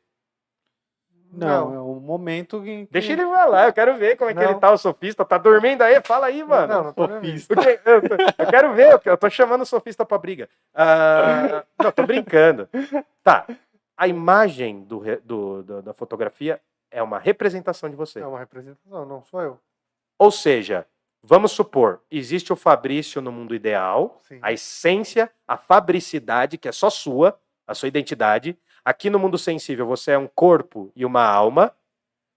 Não, 1.32 1.76
é 1.76 1.80
um 1.80 2.00
momento 2.00 2.66
em 2.66 2.88
que... 2.88 2.92
Deixa 2.92 3.12
ele 3.14 3.24
falar, 3.24 3.68
eu 3.68 3.74
quero 3.74 3.96
ver 3.98 4.16
como 4.18 4.32
é 4.32 4.34
que 4.34 4.40
Não. 4.40 4.50
ele 4.50 4.60
tá, 4.60 4.72
o 4.72 4.78
sofista. 4.80 5.24
Tá 5.24 5.38
dormindo 5.38 5.84
aí? 5.84 6.02
Fala 6.02 6.26
aí, 6.26 6.44
mano. 6.44 6.74
Não, 6.74 6.84
não 6.86 6.94
tô 6.94 7.06
dormindo. 7.06 7.38
Sofista. 7.40 7.54
Porque 7.56 7.80
eu, 7.88 8.02
tô- 8.02 8.16
eu 8.44 8.48
quero 8.50 8.74
ver, 8.74 9.00
eu- 9.06 9.18
tô 9.18 9.30
chamando 9.30 9.62
o 9.62 9.66
sofista 9.66 10.04
pra 10.04 10.18
briga. 10.18 10.50
Ah, 10.74 11.64
não, 11.84 11.92
tô 11.92 12.04
brincando. 12.08 12.68
Tá. 13.24 13.46
A 13.96 14.08
imagem 14.08 14.82
do, 14.84 15.04
do- 15.24 15.62
do- 15.64 15.82
da 15.84 15.94
fotografia 15.94 16.60
é 16.90 17.04
uma 17.04 17.20
representação 17.20 17.90
de 17.92 17.96
você. 17.96 18.20
É 18.22 18.26
uma 18.26 18.40
representação, 18.40 19.06
não 19.06 19.24
sou 19.26 19.42
eu. 19.44 19.60
Ou 20.18 20.32
seja, 20.32 20.84
Vamos 21.22 21.52
supor, 21.52 22.02
existe 22.10 22.54
o 22.54 22.56
Fabrício 22.56 23.22
no 23.22 23.32
mundo 23.32 23.54
ideal, 23.54 24.20
Sim. 24.22 24.40
a 24.42 24.54
essência, 24.54 25.30
a 25.48 25.58
fabricidade, 25.58 26.58
que 26.58 26.68
é 26.68 26.72
só 26.72 26.90
sua, 26.90 27.40
a 27.68 27.76
sua 27.76 27.88
identidade. 27.88 28.58
Aqui 28.86 29.10
no 29.10 29.20
mundo 29.20 29.38
sensível, 29.38 29.86
você 29.86 30.12
é 30.12 30.18
um 30.18 30.28
corpo 30.28 30.92
e 30.96 31.06
uma 31.06 31.24
alma. 31.24 31.76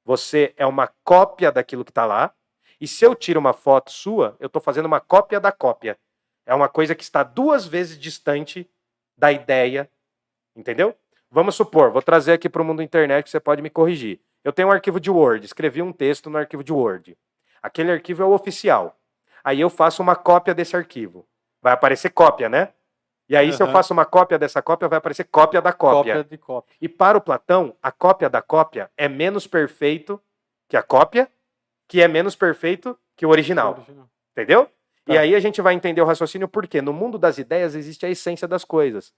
Você 0.05 0.53
é 0.57 0.67
uma 0.67 0.89
cópia 1.05 1.53
daquilo 1.53 1.85
que 1.85 1.93
está 1.93 2.05
lá. 2.05 2.35
E 2.81 2.89
se 2.89 3.05
eu 3.05 3.15
tiro 3.15 3.39
uma 3.39 3.53
foto 3.53 3.93
sua, 3.93 4.37
eu 4.41 4.49
estou 4.49 4.61
fazendo 4.61 4.87
uma 4.87 5.01
cópia 5.01 5.39
da 5.39 5.53
cópia. 5.53 5.97
É 6.45 6.53
uma 6.53 6.69
coisa 6.69 6.95
que 6.95 7.05
está 7.05 7.23
duas 7.23 7.65
vezes 7.65 7.97
distante 7.97 8.69
da 9.17 9.31
ideia. 9.31 9.89
Entendeu? 10.57 10.95
Vamos 11.31 11.55
supor, 11.55 11.91
vou 11.91 12.03
trazer 12.03 12.33
aqui 12.33 12.49
para 12.49 12.61
o 12.61 12.65
mundo 12.65 12.83
internet 12.83 13.25
que 13.25 13.31
você 13.31 13.41
pode 13.41 13.63
me 13.63 13.71
corrigir. 13.71 14.21
Eu 14.45 14.53
tenho 14.53 14.69
um 14.69 14.73
arquivo 14.73 14.99
de 14.99 15.11
Word, 15.11 15.47
escrevi 15.47 15.81
um 15.81 15.93
texto 15.93 16.29
no 16.29 16.37
arquivo 16.37 16.65
de 16.65 16.73
Word. 16.73 17.17
Aquele 17.63 17.93
arquivo 17.93 18.23
é 18.23 18.27
o 18.27 18.33
oficial. 18.33 18.97
Aí 19.45 19.61
eu 19.61 19.71
faço 19.71 20.03
uma 20.03 20.17
cópia 20.17 20.55
desse 20.55 20.77
arquivo. 20.77 21.27
Vai 21.61 21.73
aparecer 21.73 22.11
cópia, 22.11 22.49
né? 22.49 22.73
E 23.29 23.37
aí, 23.37 23.53
se 23.53 23.63
eu 23.63 23.69
faço 23.69 23.93
uma 23.95 24.05
cópia 24.05 24.39
dessa 24.39 24.61
cópia, 24.61 24.89
vai 24.89 24.99
aparecer 24.99 25.25
cópia 25.25 25.63
da 25.63 25.73
cópia. 25.73 26.17
Cópia 26.17 26.25
de 26.25 26.37
cópia. 26.37 26.77
E 26.81 26.89
para 26.89 27.17
o 27.17 27.21
Platão, 27.21 27.75
a 27.83 27.91
cópia 27.91 28.29
da 28.29 28.43
cópia 28.43 28.91
é 28.97 29.09
menos 29.09 29.47
perfeito 29.47 30.21
que 30.69 30.77
a 30.77 30.83
cópia, 30.83 31.31
que 31.89 32.03
é 32.03 32.09
menos 32.09 32.37
perfeito 32.37 32.99
que 33.17 33.25
o 33.25 33.31
original. 33.31 33.75
Original. 33.75 34.09
Entendeu? 34.33 34.69
E 35.07 35.15
Tá. 35.15 35.21
aí 35.21 35.35
a 35.35 35.41
gente 35.41 35.63
vai 35.63 35.75
entender 35.75 36.01
o 36.03 36.05
raciocínio 36.05 36.47
porque 36.47 36.83
no 36.83 36.93
mundo 36.93 37.17
das 37.19 37.39
ideias 37.39 37.75
existe 37.75 38.05
a 38.05 38.11
essência 38.11 38.47
das 38.47 38.65
coisas. 38.65 39.15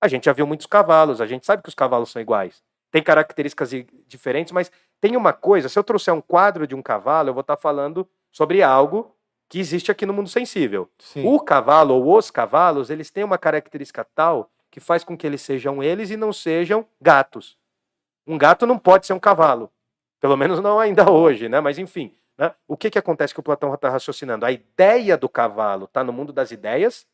A 0.00 0.06
gente 0.08 0.24
já 0.26 0.32
viu 0.32 0.46
muitos 0.46 0.66
cavalos, 0.66 1.20
a 1.20 1.26
gente 1.26 1.44
sabe 1.44 1.62
que 1.62 1.68
os 1.68 1.74
cavalos 1.74 2.10
são 2.10 2.22
iguais. 2.22 2.62
Tem 2.90 3.02
características 3.02 3.70
diferentes, 4.06 4.52
mas 4.52 4.70
tem 5.00 5.16
uma 5.16 5.32
coisa, 5.32 5.68
se 5.68 5.78
eu 5.78 5.84
trouxer 5.84 6.12
um 6.12 6.20
quadro 6.20 6.66
de 6.66 6.74
um 6.74 6.82
cavalo, 6.82 7.30
eu 7.30 7.34
vou 7.34 7.42
estar 7.42 7.56
falando 7.56 8.08
sobre 8.32 8.62
algo 8.62 9.14
que 9.48 9.58
existe 9.58 9.90
aqui 9.90 10.06
no 10.06 10.12
mundo 10.12 10.28
sensível. 10.28 10.88
Sim. 10.98 11.26
O 11.26 11.40
cavalo 11.40 11.94
ou 11.94 12.16
os 12.16 12.30
cavalos, 12.30 12.90
eles 12.90 13.10
têm 13.10 13.24
uma 13.24 13.38
característica 13.38 14.04
tal 14.14 14.50
que 14.70 14.78
faz 14.78 15.02
com 15.02 15.16
que 15.16 15.26
eles 15.26 15.40
sejam 15.40 15.82
eles 15.82 16.10
e 16.10 16.16
não 16.16 16.32
sejam 16.32 16.86
gatos. 17.00 17.58
Um 18.26 18.38
gato 18.38 18.66
não 18.66 18.78
pode 18.78 19.06
ser 19.06 19.12
um 19.12 19.18
cavalo. 19.18 19.70
Pelo 20.20 20.36
menos 20.36 20.60
não 20.60 20.78
ainda 20.78 21.10
hoje, 21.10 21.48
né? 21.48 21.60
Mas 21.60 21.78
enfim, 21.78 22.14
né? 22.38 22.54
o 22.68 22.76
que, 22.76 22.90
que 22.90 22.98
acontece 22.98 23.34
que 23.34 23.40
o 23.40 23.42
Platão 23.42 23.74
está 23.74 23.88
raciocinando? 23.88 24.46
A 24.46 24.52
ideia 24.52 25.16
do 25.16 25.28
cavalo 25.28 25.86
está 25.86 26.04
no 26.04 26.12
mundo 26.12 26.32
das 26.32 26.52
ideias, 26.52 27.06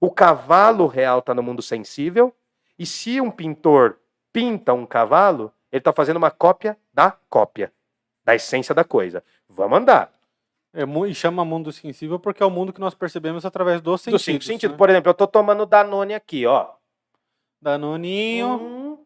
o 0.00 0.10
cavalo 0.10 0.88
real 0.88 1.20
está 1.20 1.32
no 1.32 1.42
mundo 1.42 1.62
sensível, 1.62 2.34
e 2.76 2.84
se 2.84 3.20
um 3.20 3.30
pintor 3.30 3.98
pinta 4.32 4.72
um 4.72 4.86
cavalo, 4.86 5.52
ele 5.70 5.80
está 5.80 5.92
fazendo 5.92 6.16
uma 6.16 6.30
cópia 6.30 6.76
da 6.92 7.12
cópia, 7.28 7.72
da 8.24 8.34
essência 8.34 8.74
da 8.74 8.84
coisa. 8.84 9.22
Vamos 9.48 9.78
andar. 9.78 10.12
É, 10.74 10.84
e 10.84 11.14
chama 11.14 11.44
mundo 11.44 11.70
sensível 11.70 12.18
porque 12.18 12.42
é 12.42 12.46
o 12.46 12.50
mundo 12.50 12.72
que 12.72 12.80
nós 12.80 12.94
percebemos 12.94 13.44
através 13.44 13.80
dos 13.82 13.92
Dos 13.92 14.02
sentidos. 14.02 14.24
cinco 14.24 14.44
sentidos. 14.44 14.72
né? 14.72 14.78
Por 14.78 14.88
exemplo, 14.88 15.10
eu 15.10 15.12
estou 15.12 15.26
tomando 15.26 15.66
Danone 15.66 16.14
aqui, 16.14 16.46
ó. 16.46 16.70
Danoninho. 17.60 18.48
Hum. 18.48 18.98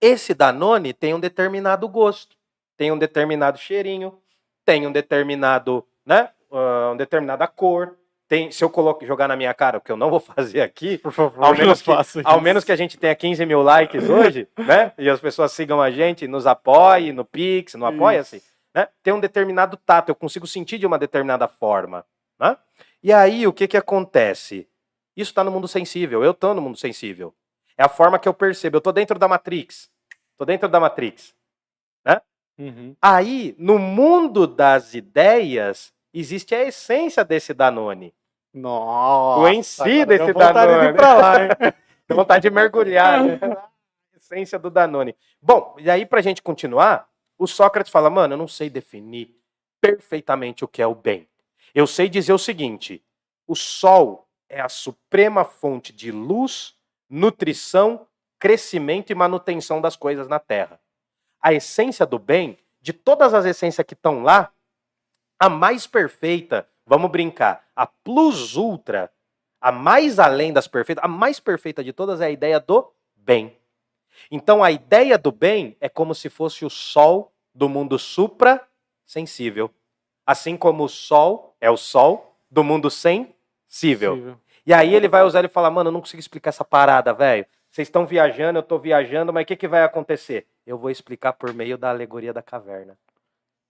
Esse 0.00 0.34
Danone 0.34 0.92
tem 0.92 1.14
um 1.14 1.20
determinado 1.20 1.88
gosto, 1.88 2.36
tem 2.76 2.90
um 2.90 2.98
determinado 2.98 3.58
cheirinho, 3.58 4.18
tem 4.64 4.86
um 4.86 4.92
determinado, 4.92 5.86
né, 6.04 6.30
ah, 6.50 6.88
uma 6.90 6.96
determinada 6.96 7.46
cor. 7.46 7.96
Tem, 8.30 8.48
se 8.48 8.62
eu 8.62 8.70
coloco, 8.70 9.04
jogar 9.04 9.26
na 9.26 9.34
minha 9.34 9.52
cara, 9.52 9.78
o 9.78 9.80
que 9.80 9.90
eu 9.90 9.96
não 9.96 10.08
vou 10.08 10.20
fazer 10.22 10.60
aqui, 10.60 10.96
Por 10.98 11.10
favor, 11.10 11.44
ao 11.44 11.52
menos, 11.52 11.82
que, 11.82 11.90
ao 12.22 12.40
menos 12.40 12.62
que 12.62 12.70
a 12.70 12.76
gente 12.76 12.96
tenha 12.96 13.12
15 13.12 13.44
mil 13.44 13.60
likes 13.60 14.08
hoje, 14.08 14.46
né? 14.56 14.92
E 14.96 15.10
as 15.10 15.18
pessoas 15.18 15.50
sigam 15.50 15.82
a 15.82 15.90
gente, 15.90 16.28
nos 16.28 16.46
apoiem 16.46 17.12
no 17.12 17.24
Pix, 17.24 17.74
no 17.74 17.84
Apoia-se, 17.84 18.40
né? 18.72 18.86
Tem 19.02 19.12
um 19.12 19.18
determinado 19.18 19.76
tato, 19.76 20.10
eu 20.10 20.14
consigo 20.14 20.46
sentir 20.46 20.78
de 20.78 20.86
uma 20.86 20.96
determinada 20.96 21.48
forma, 21.48 22.06
né? 22.38 22.56
E 23.02 23.12
aí, 23.12 23.48
o 23.48 23.52
que 23.52 23.66
que 23.66 23.76
acontece? 23.76 24.68
Isso 25.16 25.32
está 25.32 25.42
no 25.42 25.50
mundo 25.50 25.66
sensível, 25.66 26.22
eu 26.22 26.30
estou 26.30 26.54
no 26.54 26.62
mundo 26.62 26.78
sensível. 26.78 27.34
É 27.76 27.82
a 27.82 27.88
forma 27.88 28.16
que 28.16 28.28
eu 28.28 28.34
percebo, 28.34 28.76
eu 28.76 28.78
estou 28.78 28.92
dentro 28.92 29.18
da 29.18 29.26
Matrix, 29.26 29.90
estou 30.34 30.46
dentro 30.46 30.68
da 30.68 30.78
Matrix. 30.78 31.34
Uhum. 32.56 32.94
Aí, 33.02 33.56
no 33.58 33.76
mundo 33.76 34.46
das 34.46 34.94
ideias, 34.94 35.92
existe 36.14 36.54
a 36.54 36.62
essência 36.62 37.24
desse 37.24 37.52
Danone. 37.52 38.14
Nossa. 38.52 39.84
O 39.84 40.06
desse 40.06 40.06
deu 40.06 40.26
vontade 40.34 40.60
de 40.60 40.66
Danone. 40.66 40.88
ir 40.88 40.94
pra 40.94 41.14
lá, 41.14 41.42
hein? 41.44 41.50
Dá 42.08 42.14
vontade 42.14 42.42
de 42.42 42.50
mergulhar, 42.50 43.24
né? 43.24 43.38
A 43.42 44.16
essência 44.16 44.58
do 44.58 44.70
Danone. 44.70 45.16
Bom, 45.40 45.76
e 45.78 45.88
aí 45.88 46.04
pra 46.04 46.20
gente 46.20 46.42
continuar, 46.42 47.08
o 47.38 47.46
Sócrates 47.46 47.92
fala, 47.92 48.10
mano, 48.10 48.34
eu 48.34 48.38
não 48.38 48.48
sei 48.48 48.68
definir 48.68 49.34
perfeitamente 49.80 50.64
o 50.64 50.68
que 50.68 50.82
é 50.82 50.86
o 50.86 50.94
bem. 50.94 51.28
Eu 51.74 51.86
sei 51.86 52.08
dizer 52.08 52.32
o 52.32 52.38
seguinte, 52.38 53.02
o 53.46 53.54
sol 53.54 54.28
é 54.48 54.60
a 54.60 54.68
suprema 54.68 55.44
fonte 55.44 55.92
de 55.92 56.10
luz, 56.10 56.74
nutrição, 57.08 58.06
crescimento 58.38 59.10
e 59.10 59.14
manutenção 59.14 59.80
das 59.80 59.96
coisas 59.96 60.26
na 60.28 60.38
Terra. 60.38 60.80
A 61.40 61.52
essência 61.52 62.04
do 62.04 62.18
bem, 62.18 62.58
de 62.80 62.92
todas 62.92 63.32
as 63.32 63.44
essências 63.44 63.86
que 63.86 63.94
estão 63.94 64.22
lá, 64.22 64.52
a 65.38 65.48
mais 65.48 65.86
perfeita, 65.86 66.68
vamos 66.90 67.08
brincar, 67.08 67.64
a 67.76 67.86
plus 67.86 68.56
ultra, 68.56 69.12
a 69.60 69.70
mais 69.70 70.18
além 70.18 70.52
das 70.52 70.66
perfeitas, 70.66 71.04
a 71.04 71.06
mais 71.06 71.38
perfeita 71.38 71.84
de 71.84 71.92
todas 71.92 72.20
é 72.20 72.26
a 72.26 72.30
ideia 72.30 72.58
do 72.58 72.90
bem. 73.14 73.56
Então 74.28 74.62
a 74.64 74.72
ideia 74.72 75.16
do 75.16 75.30
bem 75.30 75.76
é 75.80 75.88
como 75.88 76.16
se 76.16 76.28
fosse 76.28 76.64
o 76.64 76.68
sol 76.68 77.32
do 77.54 77.68
mundo 77.68 77.96
supra 77.96 78.60
sensível. 79.06 79.70
Assim 80.26 80.56
como 80.56 80.82
o 80.82 80.88
sol 80.88 81.54
é 81.60 81.70
o 81.70 81.76
sol 81.76 82.36
do 82.50 82.64
mundo 82.64 82.90
sensível. 82.90 84.16
Possível. 84.16 84.40
E 84.66 84.74
aí 84.74 84.92
ele 84.92 85.06
vai 85.06 85.22
usar 85.22 85.44
e 85.44 85.48
fala, 85.48 85.70
mano, 85.70 85.88
eu 85.88 85.92
não 85.92 86.00
consigo 86.00 86.18
explicar 86.18 86.48
essa 86.50 86.64
parada, 86.64 87.14
velho. 87.14 87.46
Vocês 87.70 87.86
estão 87.86 88.04
viajando, 88.04 88.58
eu 88.58 88.62
estou 88.62 88.80
viajando, 88.80 89.32
mas 89.32 89.44
o 89.44 89.46
que, 89.46 89.54
que 89.54 89.68
vai 89.68 89.84
acontecer? 89.84 90.44
Eu 90.66 90.76
vou 90.76 90.90
explicar 90.90 91.34
por 91.34 91.54
meio 91.54 91.78
da 91.78 91.90
alegoria 91.90 92.32
da 92.32 92.42
caverna. 92.42 92.98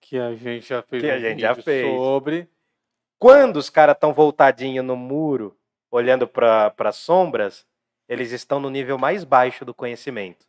Que 0.01 0.19
a 0.19 0.35
gente 0.35 0.67
já 0.67 0.81
fez 0.81 1.03
Que 1.03 1.11
a 1.11 1.17
um 1.17 1.21
gente 1.21 1.41
já 1.41 1.55
fez. 1.55 1.87
sobre. 1.87 2.49
Quando 3.21 3.57
os 3.57 3.69
caras 3.69 3.97
estão 3.97 4.15
voltadinho 4.15 4.83
no 4.83 4.97
muro, 4.97 5.55
olhando 5.91 6.27
para 6.27 6.73
as 6.79 6.97
sombras, 6.97 7.67
eles 8.09 8.33
estão 8.33 8.59
no 8.59 8.71
nível 8.71 8.97
mais 8.97 9.25
baixo 9.25 9.63
do 9.63 9.75
conhecimento. 9.75 10.47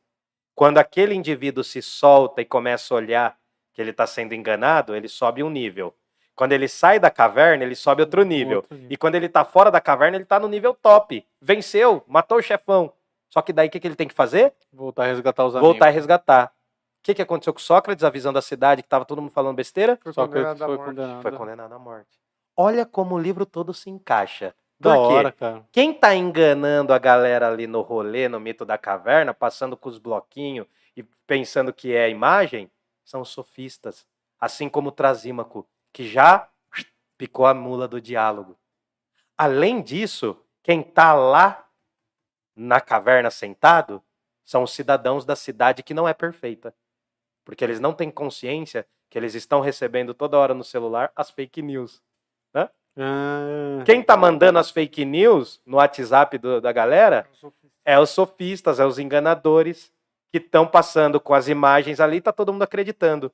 Quando 0.56 0.78
aquele 0.78 1.14
indivíduo 1.14 1.66
se 1.66 1.82
solta 1.82 2.42
e 2.42 2.46
começa 2.46 2.94
a 2.94 2.98
olhar 2.98 3.38
que 3.74 3.82
ele 3.82 3.92
está 3.92 4.08
sendo 4.08 4.34
enganado, 4.34 4.96
ele 4.96 5.10
sobe 5.10 5.44
um 5.44 5.50
nível. 5.50 5.94
Quando 6.34 6.54
ele 6.54 6.70
sai 6.70 6.98
da 6.98 7.12
caverna, 7.12 7.66
ele 7.66 7.76
sobe 7.76 8.04
outro 8.04 8.24
nível. 8.24 8.60
Outro 8.60 8.74
nível. 8.74 8.90
E 8.90 8.96
quando 8.96 9.16
ele 9.16 9.26
está 9.26 9.44
fora 9.44 9.70
da 9.70 9.82
caverna, 9.82 10.16
ele 10.16 10.24
está 10.24 10.40
no 10.40 10.48
nível 10.48 10.74
top. 10.74 11.28
Venceu, 11.42 12.02
matou 12.08 12.38
o 12.38 12.42
chefão. 12.42 12.94
Só 13.30 13.42
que 13.42 13.52
daí 13.52 13.68
o 13.68 13.70
que, 13.70 13.82
que 13.82 13.88
ele 13.88 13.98
tem 13.98 14.08
que 14.08 14.14
fazer? 14.14 14.54
Voltar 14.72 15.04
a 15.04 15.08
resgatar 15.08 15.46
os 15.46 15.54
Voltar 15.56 15.88
e 15.88 15.90
amigos. 15.90 15.96
resgatar. 15.96 16.54
O 17.02 17.04
que, 17.04 17.16
que 17.16 17.22
aconteceu 17.22 17.52
com 17.54 17.60
Sócrates, 17.60 18.06
a 18.06 18.10
visão 18.10 18.32
da 18.32 18.42
cidade, 18.42 18.82
que 18.82 18.88
estava 18.88 19.04
todo 19.04 19.22
mundo 19.22 19.32
falando 19.32 19.58
besteira? 19.58 20.00
Foi 20.02 20.14
Só 20.14 20.26
que 20.26 20.38
ele 20.38 20.46
condenado 20.46 20.64
à 20.64 20.68
foi 20.68 20.78
morte. 20.78 20.90
condenado. 20.90 21.22
Foi 21.22 21.32
condenado 21.34 21.74
à 21.74 21.80
morte. 21.80 22.21
Olha 22.56 22.86
como 22.86 23.16
o 23.16 23.20
livro 23.20 23.46
todo 23.46 23.74
se 23.74 23.90
encaixa. 23.90 24.54
Da 24.80 24.98
hora, 24.98 25.32
cara. 25.32 25.64
Quem 25.72 25.94
tá 25.94 26.16
enganando 26.16 26.92
a 26.92 26.98
galera 26.98 27.48
ali 27.48 27.68
no 27.68 27.82
rolê, 27.82 28.28
no 28.28 28.40
mito 28.40 28.66
da 28.66 28.80
caverna, 28.80 29.32
passando 29.32 29.78
com 29.78 29.88
os 29.88 30.00
bloquinhos 30.00 30.66
e 30.98 31.04
pensando 31.04 31.72
que 31.72 31.94
é 31.94 32.06
a 32.06 32.10
imagem, 32.10 32.70
são 33.04 33.22
os 33.22 33.30
sofistas. 33.30 34.08
Assim 34.40 34.68
como 34.68 34.90
o 34.90 34.92
Trasímaco, 34.92 35.68
que 35.94 36.08
já 36.08 36.50
picou 37.16 37.46
a 37.46 37.54
mula 37.54 37.88
do 37.88 38.02
diálogo. 38.02 38.58
Além 39.38 39.84
disso, 39.84 40.36
quem 40.64 40.82
tá 40.82 41.14
lá 41.14 41.68
na 42.56 42.82
caverna 42.82 43.30
sentado 43.30 44.04
são 44.44 44.64
os 44.64 44.72
cidadãos 44.72 45.26
da 45.26 45.36
cidade 45.36 45.84
que 45.84 45.94
não 45.94 46.08
é 46.08 46.14
perfeita. 46.14 46.74
Porque 47.46 47.64
eles 47.64 47.80
não 47.80 47.94
têm 47.94 48.10
consciência 48.10 48.88
que 49.10 49.18
eles 49.18 49.36
estão 49.36 49.62
recebendo 49.62 50.14
toda 50.14 50.38
hora 50.40 50.54
no 50.54 50.64
celular 50.64 51.12
as 51.16 51.30
fake 51.30 51.62
news. 51.62 52.02
Ah, 52.98 53.84
Quem 53.86 54.04
tá 54.04 54.18
mandando 54.18 54.60
as 54.60 54.70
fake 54.70 55.06
news 55.06 55.62
no 55.66 55.78
WhatsApp 55.78 56.38
do- 56.38 56.60
da 56.62 56.72
galera 56.72 57.28
é 57.86 57.98
os 58.00 58.10
sofistas, 58.10 58.80
é 58.80 58.86
os 58.86 59.00
enganadores 59.00 59.92
que 60.32 60.38
estão 60.38 60.68
passando 60.68 61.20
com 61.20 61.34
as 61.34 61.48
imagens 61.48 62.00
ali 62.00 62.18
e 62.18 62.22
tá 62.22 62.32
todo 62.32 62.52
mundo 62.54 62.64
acreditando. 62.64 63.32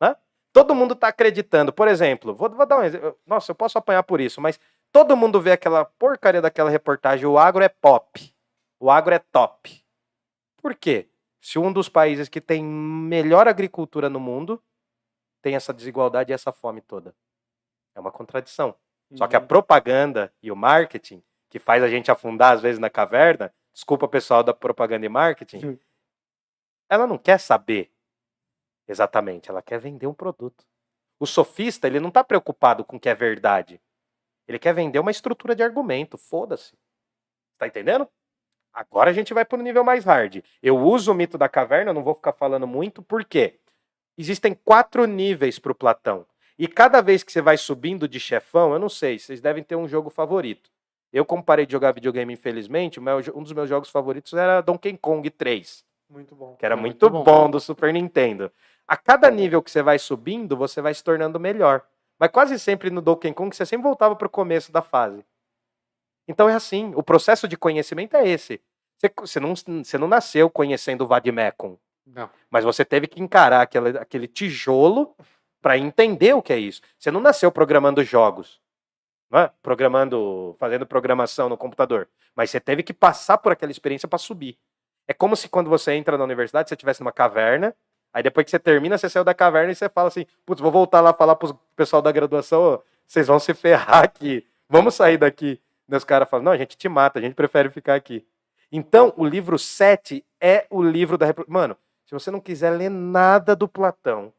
né? 0.00 0.16
Todo 0.52 0.74
mundo 0.74 0.94
tá 0.94 1.08
acreditando. 1.08 1.72
Por 1.72 1.86
exemplo, 1.88 2.34
vou, 2.34 2.50
vou 2.50 2.66
dar 2.66 2.78
um 2.78 2.82
exemplo. 2.82 3.16
Nossa, 3.26 3.50
eu 3.52 3.54
posso 3.54 3.78
apanhar 3.78 4.02
por 4.02 4.20
isso, 4.20 4.40
mas 4.40 4.58
todo 4.92 5.16
mundo 5.16 5.40
vê 5.40 5.52
aquela 5.52 5.84
porcaria 5.84 6.40
daquela 6.42 6.70
reportagem, 6.70 7.26
o 7.26 7.38
agro 7.38 7.62
é 7.62 7.68
pop. 7.68 8.34
O 8.80 8.90
agro 8.90 9.14
é 9.14 9.18
top. 9.18 9.84
Por 10.60 10.74
quê? 10.74 11.08
Se 11.40 11.58
um 11.58 11.72
dos 11.72 11.88
países 11.88 12.28
que 12.28 12.40
tem 12.40 12.64
melhor 12.64 13.46
agricultura 13.48 14.08
no 14.08 14.18
mundo 14.18 14.62
tem 15.42 15.54
essa 15.56 15.72
desigualdade 15.74 16.32
e 16.32 16.34
essa 16.34 16.52
fome 16.52 16.80
toda. 16.80 17.14
É 17.94 18.00
uma 18.00 18.10
contradição. 18.10 18.74
Só 19.14 19.26
que 19.28 19.36
a 19.36 19.40
uhum. 19.40 19.46
propaganda 19.46 20.32
e 20.42 20.50
o 20.50 20.56
marketing, 20.56 21.22
que 21.48 21.58
faz 21.58 21.82
a 21.82 21.88
gente 21.88 22.10
afundar 22.10 22.54
às 22.54 22.62
vezes 22.62 22.78
na 22.78 22.90
caverna, 22.90 23.52
desculpa 23.72 24.08
pessoal 24.08 24.42
da 24.42 24.54
propaganda 24.54 25.06
e 25.06 25.08
marketing, 25.08 25.66
Hum. 25.66 25.78
ela 26.88 27.06
não 27.06 27.18
quer 27.18 27.38
saber 27.38 27.92
exatamente, 28.88 29.50
ela 29.50 29.62
quer 29.62 29.78
vender 29.78 30.06
um 30.06 30.14
produto. 30.14 30.64
O 31.18 31.26
sofista, 31.26 31.86
ele 31.86 32.00
não 32.00 32.08
está 32.08 32.24
preocupado 32.24 32.84
com 32.84 32.96
o 32.96 33.00
que 33.00 33.08
é 33.08 33.14
verdade. 33.14 33.80
Ele 34.46 34.58
quer 34.58 34.74
vender 34.74 34.98
uma 34.98 35.10
estrutura 35.10 35.54
de 35.54 35.62
argumento, 35.62 36.18
foda-se. 36.18 36.76
Tá 37.56 37.66
entendendo? 37.66 38.08
Agora 38.72 39.10
a 39.10 39.12
gente 39.12 39.32
vai 39.32 39.44
para 39.44 39.58
o 39.58 39.62
nível 39.62 39.84
mais 39.84 40.04
hard. 40.04 40.42
Eu 40.60 40.76
uso 40.76 41.12
o 41.12 41.14
mito 41.14 41.38
da 41.38 41.48
caverna, 41.48 41.92
não 41.92 42.02
vou 42.02 42.14
ficar 42.14 42.32
falando 42.32 42.66
muito, 42.66 43.02
por 43.02 43.24
quê? 43.24 43.60
Existem 44.18 44.54
quatro 44.54 45.06
níveis 45.06 45.58
para 45.58 45.72
o 45.72 45.74
Platão. 45.74 46.26
E 46.58 46.68
cada 46.68 47.00
vez 47.00 47.22
que 47.22 47.32
você 47.32 47.42
vai 47.42 47.56
subindo 47.56 48.06
de 48.08 48.20
chefão, 48.20 48.72
eu 48.72 48.78
não 48.78 48.88
sei, 48.88 49.18
vocês 49.18 49.40
devem 49.40 49.62
ter 49.62 49.76
um 49.76 49.88
jogo 49.88 50.08
favorito. 50.08 50.70
Eu, 51.12 51.24
como 51.24 51.42
parei 51.42 51.64
de 51.64 51.72
jogar 51.72 51.92
videogame, 51.92 52.32
infelizmente, 52.32 53.00
um 53.00 53.42
dos 53.42 53.52
meus 53.52 53.68
jogos 53.68 53.88
favoritos 53.88 54.32
era 54.32 54.60
Donkey 54.60 54.96
Kong 54.96 55.28
3. 55.30 55.84
Muito 56.10 56.34
bom. 56.34 56.56
Que 56.56 56.66
era 56.66 56.76
muito, 56.76 57.10
muito 57.10 57.24
bom. 57.24 57.44
bom 57.44 57.50
do 57.50 57.60
Super 57.60 57.92
Nintendo. 57.92 58.50
A 58.86 58.96
cada 58.96 59.30
nível 59.30 59.62
que 59.62 59.70
você 59.70 59.82
vai 59.82 59.98
subindo, 59.98 60.56
você 60.56 60.80
vai 60.80 60.92
se 60.92 61.02
tornando 61.02 61.40
melhor. 61.40 61.82
Mas 62.18 62.30
quase 62.30 62.58
sempre 62.58 62.90
no 62.90 63.00
Donkey 63.00 63.32
Kong, 63.32 63.54
você 63.54 63.64
sempre 63.64 63.84
voltava 63.84 64.14
para 64.14 64.26
o 64.26 64.30
começo 64.30 64.72
da 64.72 64.82
fase. 64.82 65.24
Então 66.26 66.48
é 66.48 66.54
assim, 66.54 66.92
o 66.94 67.02
processo 67.02 67.46
de 67.46 67.56
conhecimento 67.56 68.16
é 68.16 68.28
esse. 68.28 68.60
Você, 68.96 69.12
você, 69.16 69.40
não, 69.40 69.54
você 69.54 69.98
não 69.98 70.08
nasceu 70.08 70.48
conhecendo 70.48 71.04
o 71.04 71.06
Vadmecum. 71.06 71.76
Não. 72.06 72.30
Mas 72.50 72.64
você 72.64 72.84
teve 72.84 73.06
que 73.06 73.20
encarar 73.20 73.62
aquele, 73.62 73.98
aquele 73.98 74.28
tijolo 74.28 75.14
para 75.64 75.78
entender 75.78 76.34
o 76.34 76.42
que 76.42 76.52
é 76.52 76.58
isso. 76.58 76.82
Você 76.98 77.10
não 77.10 77.22
nasceu 77.22 77.50
programando 77.50 78.04
jogos, 78.04 78.60
não 79.30 79.40
é? 79.40 79.50
programando, 79.62 80.54
fazendo 80.60 80.84
programação 80.84 81.48
no 81.48 81.56
computador, 81.56 82.06
mas 82.36 82.50
você 82.50 82.60
teve 82.60 82.82
que 82.82 82.92
passar 82.92 83.38
por 83.38 83.50
aquela 83.50 83.72
experiência 83.72 84.06
para 84.06 84.18
subir. 84.18 84.58
É 85.08 85.14
como 85.14 85.34
se 85.34 85.48
quando 85.48 85.70
você 85.70 85.94
entra 85.94 86.18
na 86.18 86.24
universidade, 86.24 86.68
você 86.68 86.74
estivesse 86.74 87.00
numa 87.00 87.12
caverna, 87.12 87.74
aí 88.12 88.22
depois 88.22 88.44
que 88.44 88.50
você 88.50 88.58
termina, 88.58 88.98
você 88.98 89.08
saiu 89.08 89.24
da 89.24 89.32
caverna 89.32 89.72
e 89.72 89.74
você 89.74 89.88
fala 89.88 90.08
assim, 90.08 90.26
putz, 90.44 90.60
vou 90.60 90.70
voltar 90.70 91.00
lá 91.00 91.14
falar 91.14 91.34
pro 91.34 91.58
pessoal 91.74 92.02
da 92.02 92.12
graduação, 92.12 92.82
vocês 93.06 93.26
vão 93.26 93.38
se 93.38 93.54
ferrar 93.54 94.04
aqui, 94.04 94.46
vamos 94.68 94.94
sair 94.94 95.16
daqui. 95.16 95.58
E 95.88 95.96
os 95.96 96.04
caras 96.04 96.28
falam, 96.28 96.44
não, 96.44 96.52
a 96.52 96.58
gente 96.58 96.76
te 96.76 96.90
mata, 96.90 97.18
a 97.18 97.22
gente 97.22 97.34
prefere 97.34 97.70
ficar 97.70 97.94
aqui. 97.94 98.22
Então, 98.70 99.14
o 99.16 99.24
livro 99.24 99.58
7 99.58 100.22
é 100.38 100.66
o 100.68 100.82
livro 100.82 101.16
da... 101.16 101.28
Mano, 101.48 101.74
se 102.04 102.12
você 102.12 102.30
não 102.30 102.38
quiser 102.38 102.68
ler 102.68 102.90
nada 102.90 103.56
do 103.56 103.66
Platão, 103.66 104.30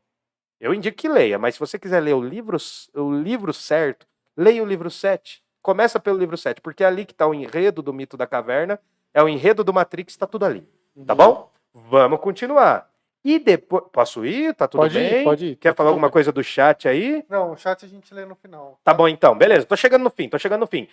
eu 0.60 0.74
indico 0.74 0.98
que 0.98 1.10
leia, 1.10 1.38
mas 1.38 1.56
se 1.56 1.60
você 1.60 1.78
quiser 1.78 2.00
ler 2.00 2.14
o 2.14 2.22
livro, 2.22 2.58
o 2.94 3.12
livro 3.14 3.54
certo, 3.54 4.08
leia 4.36 4.64
o 4.64 4.66
livro 4.66 4.90
7. 4.90 5.44
Começa 5.62 6.00
pelo 6.00 6.18
livro 6.18 6.38
7, 6.38 6.62
porque 6.62 6.84
é 6.84 6.88
ali 6.88 7.06
que 7.06 7.12
está 7.12 7.28
o 7.28 7.34
enredo 7.34 7.82
do 7.82 7.94
mito 7.94 8.16
da 8.16 8.28
caverna, 8.28 8.80
é 9.14 9.22
o 9.22 9.28
enredo 9.28 9.64
do 9.64 9.74
Matrix, 9.74 10.14
está 10.14 10.28
tudo 10.28 10.46
ali. 10.46 10.68
Tá 11.06 11.14
uhum. 11.14 11.18
bom? 11.18 11.52
Vamos 11.74 12.20
continuar. 12.20 12.90
E 13.24 13.40
depois. 13.40 13.84
Posso 13.92 14.24
ir? 14.24 14.54
Tá 14.54 14.68
tudo 14.68 14.82
pode 14.82 14.94
bem? 14.94 15.22
Ir, 15.22 15.24
pode 15.24 15.46
ir. 15.48 15.56
Quer 15.56 15.72
tá 15.72 15.78
falar 15.78 15.90
alguma 15.90 16.08
bem. 16.08 16.14
coisa 16.14 16.32
do 16.32 16.44
chat 16.44 16.88
aí? 16.88 17.26
Não, 17.28 17.54
o 17.54 17.58
chat 17.58 17.84
a 17.84 17.88
gente 17.88 18.14
lê 18.14 18.24
no 18.24 18.36
final. 18.36 18.80
Tá 18.84 18.94
bom 18.94 19.08
então, 19.08 19.36
beleza. 19.36 19.66
Tô 19.66 19.76
chegando 19.76 20.04
no 20.04 20.12
fim, 20.12 20.30
tô 20.30 20.38
chegando 20.38 20.62
no 20.62 20.68
fim. 20.68 20.88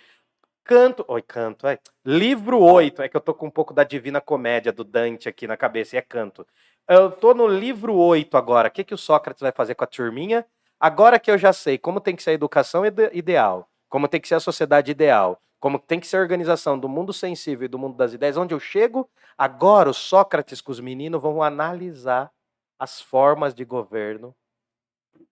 Canto. 0.63 1.05
Oi, 1.07 1.21
canto. 1.21 1.67
É. 1.67 1.77
Livro 2.03 2.59
8. 2.59 3.03
É 3.03 3.09
que 3.09 3.15
eu 3.15 3.21
tô 3.21 3.33
com 3.33 3.47
um 3.47 3.51
pouco 3.51 3.73
da 3.73 3.83
Divina 3.83 4.19
Comédia 4.19 4.71
do 4.71 4.83
Dante 4.83 5.29
aqui 5.29 5.45
na 5.45 5.55
cabeça, 5.55 5.95
e 5.95 5.99
é 5.99 6.01
canto. 6.01 6.47
Eu 6.87 7.11
tô 7.11 7.33
no 7.33 7.47
livro 7.47 7.95
8 7.95 8.35
agora. 8.35 8.67
O 8.67 8.71
que, 8.71 8.83
que 8.83 8.93
o 8.93 8.97
Sócrates 8.97 9.41
vai 9.41 9.51
fazer 9.51 9.75
com 9.75 9.83
a 9.83 9.87
turminha? 9.87 10.45
Agora 10.79 11.17
que 11.17 11.31
eu 11.31 11.37
já 11.37 11.53
sei 11.53 11.77
como 11.77 12.01
tem 12.01 12.15
que 12.15 12.21
ser 12.21 12.31
a 12.31 12.33
educação 12.33 12.83
ideal, 12.85 13.69
como 13.87 14.07
tem 14.07 14.19
que 14.19 14.27
ser 14.27 14.35
a 14.35 14.39
sociedade 14.39 14.91
ideal, 14.91 15.39
como 15.59 15.79
tem 15.79 15.97
que 15.97 16.07
ser 16.07 16.17
a 16.17 16.19
organização 16.19 16.77
do 16.77 16.89
mundo 16.89 17.13
sensível 17.13 17.65
e 17.65 17.69
do 17.69 17.79
mundo 17.79 17.95
das 17.95 18.11
ideias, 18.11 18.35
onde 18.35 18.53
eu 18.53 18.59
chego, 18.59 19.09
agora 19.37 19.89
o 19.89 19.93
Sócrates 19.93 20.59
com 20.59 20.73
os 20.73 20.81
meninos 20.81 21.21
vão 21.21 21.41
analisar 21.41 22.29
as 22.77 22.99
formas 22.99 23.53
de 23.53 23.63
governo 23.63 24.35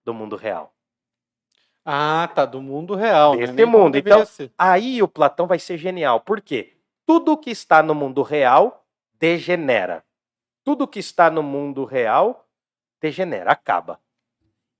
do 0.06 0.14
mundo 0.14 0.38
real. 0.38 0.74
Ah, 1.84 2.30
tá, 2.34 2.46
do 2.46 2.62
mundo 2.62 2.96
real. 2.96 3.36
Desse 3.36 3.52
né? 3.52 3.66
mundo. 3.66 3.98
Então, 3.98 4.26
ser. 4.26 4.52
aí 4.58 5.04
o 5.04 5.08
Platão 5.08 5.48
vai 5.48 5.60
ser 5.60 5.78
genial. 5.78 6.22
Por 6.22 6.40
quê? 6.40 6.78
Tudo 7.06 7.38
que 7.38 7.50
está 7.50 7.84
no 7.84 7.94
mundo 7.94 8.22
real 8.22 8.86
degenera 9.20 10.02
tudo 10.64 10.88
que 10.88 11.00
está 11.00 11.30
no 11.30 11.44
mundo 11.44 11.86
real 11.86 12.48
degenera, 13.02 13.52
acaba. 13.52 14.00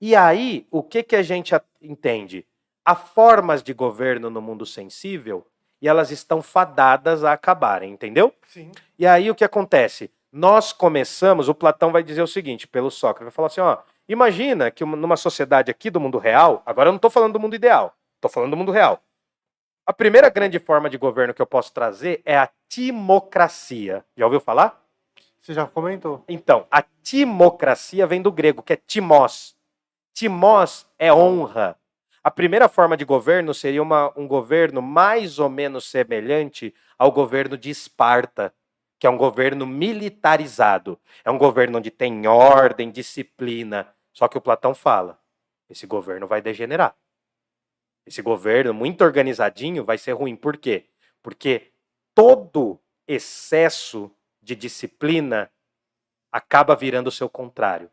E 0.00 0.16
aí, 0.16 0.66
o 0.70 0.82
que, 0.82 1.02
que 1.02 1.16
a 1.16 1.22
gente 1.22 1.54
entende? 1.80 2.46
Há 2.84 2.94
formas 2.94 3.62
de 3.62 3.72
governo 3.72 4.30
no 4.30 4.42
mundo 4.42 4.66
sensível 4.66 5.46
e 5.80 5.88
elas 5.88 6.10
estão 6.10 6.42
fadadas 6.42 7.24
a 7.24 7.32
acabarem, 7.32 7.92
entendeu? 7.92 8.32
Sim. 8.46 8.70
E 8.98 9.06
aí 9.06 9.30
o 9.30 9.34
que 9.34 9.44
acontece? 9.44 10.10
Nós 10.32 10.72
começamos, 10.72 11.48
o 11.48 11.54
Platão 11.54 11.92
vai 11.92 12.02
dizer 12.02 12.22
o 12.22 12.26
seguinte, 12.26 12.66
pelo 12.66 12.90
Sócrates, 12.90 13.24
vai 13.24 13.30
falar 13.32 13.48
assim, 13.48 13.60
ó, 13.60 13.78
imagina 14.08 14.70
que 14.70 14.84
numa 14.84 15.16
sociedade 15.16 15.70
aqui 15.70 15.90
do 15.90 16.00
mundo 16.00 16.18
real, 16.18 16.62
agora 16.64 16.88
eu 16.88 16.92
não 16.92 16.96
estou 16.96 17.10
falando 17.10 17.34
do 17.34 17.40
mundo 17.40 17.54
ideal, 17.54 17.94
estou 18.16 18.30
falando 18.30 18.50
do 18.50 18.56
mundo 18.56 18.72
real. 18.72 19.00
A 19.86 19.92
primeira 19.92 20.28
grande 20.30 20.58
forma 20.58 20.88
de 20.88 20.96
governo 20.96 21.34
que 21.34 21.42
eu 21.42 21.46
posso 21.46 21.72
trazer 21.72 22.22
é 22.24 22.36
a 22.36 22.48
timocracia. 22.68 24.04
Já 24.16 24.24
ouviu 24.24 24.40
falar? 24.40 24.81
Você 25.42 25.54
já 25.54 25.66
comentou. 25.66 26.24
Então, 26.28 26.68
a 26.70 26.82
timocracia 27.02 28.06
vem 28.06 28.22
do 28.22 28.30
grego, 28.30 28.62
que 28.62 28.74
é 28.74 28.76
timós. 28.76 29.56
Timós 30.14 30.88
é 30.96 31.12
honra. 31.12 31.76
A 32.22 32.30
primeira 32.30 32.68
forma 32.68 32.96
de 32.96 33.04
governo 33.04 33.52
seria 33.52 33.82
uma, 33.82 34.16
um 34.16 34.28
governo 34.28 34.80
mais 34.80 35.40
ou 35.40 35.48
menos 35.48 35.90
semelhante 35.90 36.72
ao 36.96 37.10
governo 37.10 37.58
de 37.58 37.70
Esparta, 37.70 38.54
que 39.00 39.06
é 39.06 39.10
um 39.10 39.16
governo 39.16 39.66
militarizado. 39.66 40.96
É 41.24 41.30
um 41.32 41.38
governo 41.38 41.78
onde 41.78 41.90
tem 41.90 42.24
ordem, 42.28 42.92
disciplina. 42.92 43.92
Só 44.12 44.28
que 44.28 44.38
o 44.38 44.40
Platão 44.40 44.72
fala: 44.72 45.18
esse 45.68 45.88
governo 45.88 46.28
vai 46.28 46.40
degenerar. 46.40 46.94
Esse 48.06 48.22
governo 48.22 48.72
muito 48.72 49.02
organizadinho 49.02 49.84
vai 49.84 49.98
ser 49.98 50.12
ruim. 50.12 50.36
Por 50.36 50.56
quê? 50.56 50.86
Porque 51.20 51.72
todo 52.14 52.78
excesso 53.08 54.08
de 54.42 54.56
disciplina 54.56 55.50
acaba 56.30 56.74
virando 56.74 57.08
o 57.08 57.12
seu 57.12 57.28
contrário. 57.28 57.90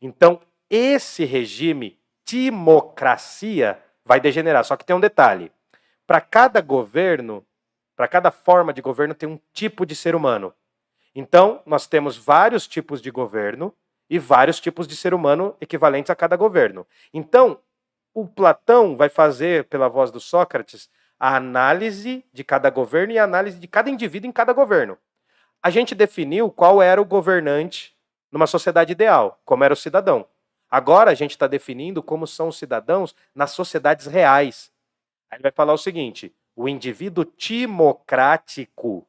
Então, 0.00 0.40
esse 0.68 1.24
regime, 1.24 1.98
timocracia, 2.24 3.80
vai 4.04 4.20
degenerar. 4.20 4.64
Só 4.64 4.76
que 4.76 4.84
tem 4.84 4.94
um 4.94 5.00
detalhe: 5.00 5.50
para 6.06 6.20
cada 6.20 6.60
governo, 6.60 7.46
para 7.94 8.08
cada 8.08 8.30
forma 8.30 8.72
de 8.72 8.82
governo, 8.82 9.14
tem 9.14 9.28
um 9.28 9.40
tipo 9.52 9.86
de 9.86 9.94
ser 9.94 10.14
humano. 10.14 10.52
Então, 11.14 11.62
nós 11.64 11.86
temos 11.86 12.16
vários 12.16 12.66
tipos 12.66 13.00
de 13.00 13.10
governo 13.10 13.74
e 14.08 14.18
vários 14.18 14.60
tipos 14.60 14.86
de 14.86 14.94
ser 14.94 15.14
humano 15.14 15.56
equivalentes 15.60 16.10
a 16.10 16.14
cada 16.14 16.36
governo. 16.36 16.86
Então, 17.12 17.58
o 18.12 18.26
Platão 18.26 18.96
vai 18.96 19.08
fazer, 19.08 19.64
pela 19.64 19.88
voz 19.88 20.10
do 20.10 20.20
Sócrates, 20.20 20.90
a 21.18 21.36
análise 21.36 22.24
de 22.32 22.44
cada 22.44 22.68
governo 22.68 23.12
e 23.12 23.18
a 23.18 23.24
análise 23.24 23.58
de 23.58 23.66
cada 23.66 23.88
indivíduo 23.88 24.28
em 24.28 24.32
cada 24.32 24.52
governo. 24.52 24.98
A 25.66 25.70
gente 25.70 25.96
definiu 25.96 26.48
qual 26.48 26.80
era 26.80 27.02
o 27.02 27.04
governante 27.04 27.92
numa 28.30 28.46
sociedade 28.46 28.92
ideal, 28.92 29.40
como 29.44 29.64
era 29.64 29.74
o 29.74 29.76
cidadão. 29.76 30.24
Agora 30.70 31.10
a 31.10 31.14
gente 31.14 31.32
está 31.32 31.48
definindo 31.48 32.04
como 32.04 32.24
são 32.24 32.46
os 32.46 32.56
cidadãos 32.56 33.16
nas 33.34 33.50
sociedades 33.50 34.06
reais. 34.06 34.70
Aí 35.28 35.38
ele 35.38 35.42
vai 35.42 35.50
falar 35.50 35.72
o 35.72 35.76
seguinte: 35.76 36.32
o 36.54 36.68
indivíduo 36.68 37.24
timocrático 37.24 39.04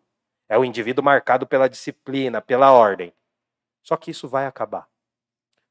é 0.49 0.57
o 0.57 0.65
indivíduo 0.65 1.03
marcado 1.03 1.45
pela 1.45 1.69
disciplina, 1.69 2.41
pela 2.41 2.71
ordem. 2.71 3.13
Só 3.83 3.95
que 3.95 4.09
isso 4.09 4.27
vai 4.27 4.47
acabar. 4.47 4.87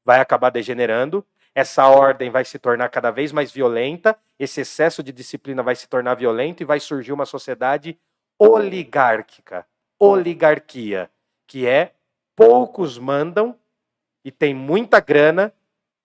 Vai 0.05 0.21
acabar 0.21 0.51
degenerando, 0.51 1.21
essa 1.53 1.85
ordem 1.85 2.29
vai 2.29 2.45
se 2.45 2.57
tornar 2.57 2.87
cada 2.87 3.11
vez 3.11 3.33
mais 3.33 3.51
violenta, 3.51 4.17
esse 4.39 4.61
excesso 4.61 5.03
de 5.03 5.11
disciplina 5.11 5.61
vai 5.61 5.75
se 5.75 5.85
tornar 5.89 6.15
violento 6.15 6.63
e 6.63 6.65
vai 6.65 6.79
surgir 6.79 7.11
uma 7.11 7.25
sociedade 7.25 7.99
oligárquica 8.39 9.67
oligarquia, 9.99 11.09
que 11.45 11.65
é 11.67 11.93
poucos 12.35 12.97
mandam 12.97 13.57
e 14.23 14.31
tem 14.31 14.53
muita 14.53 14.99
grana 14.99 15.53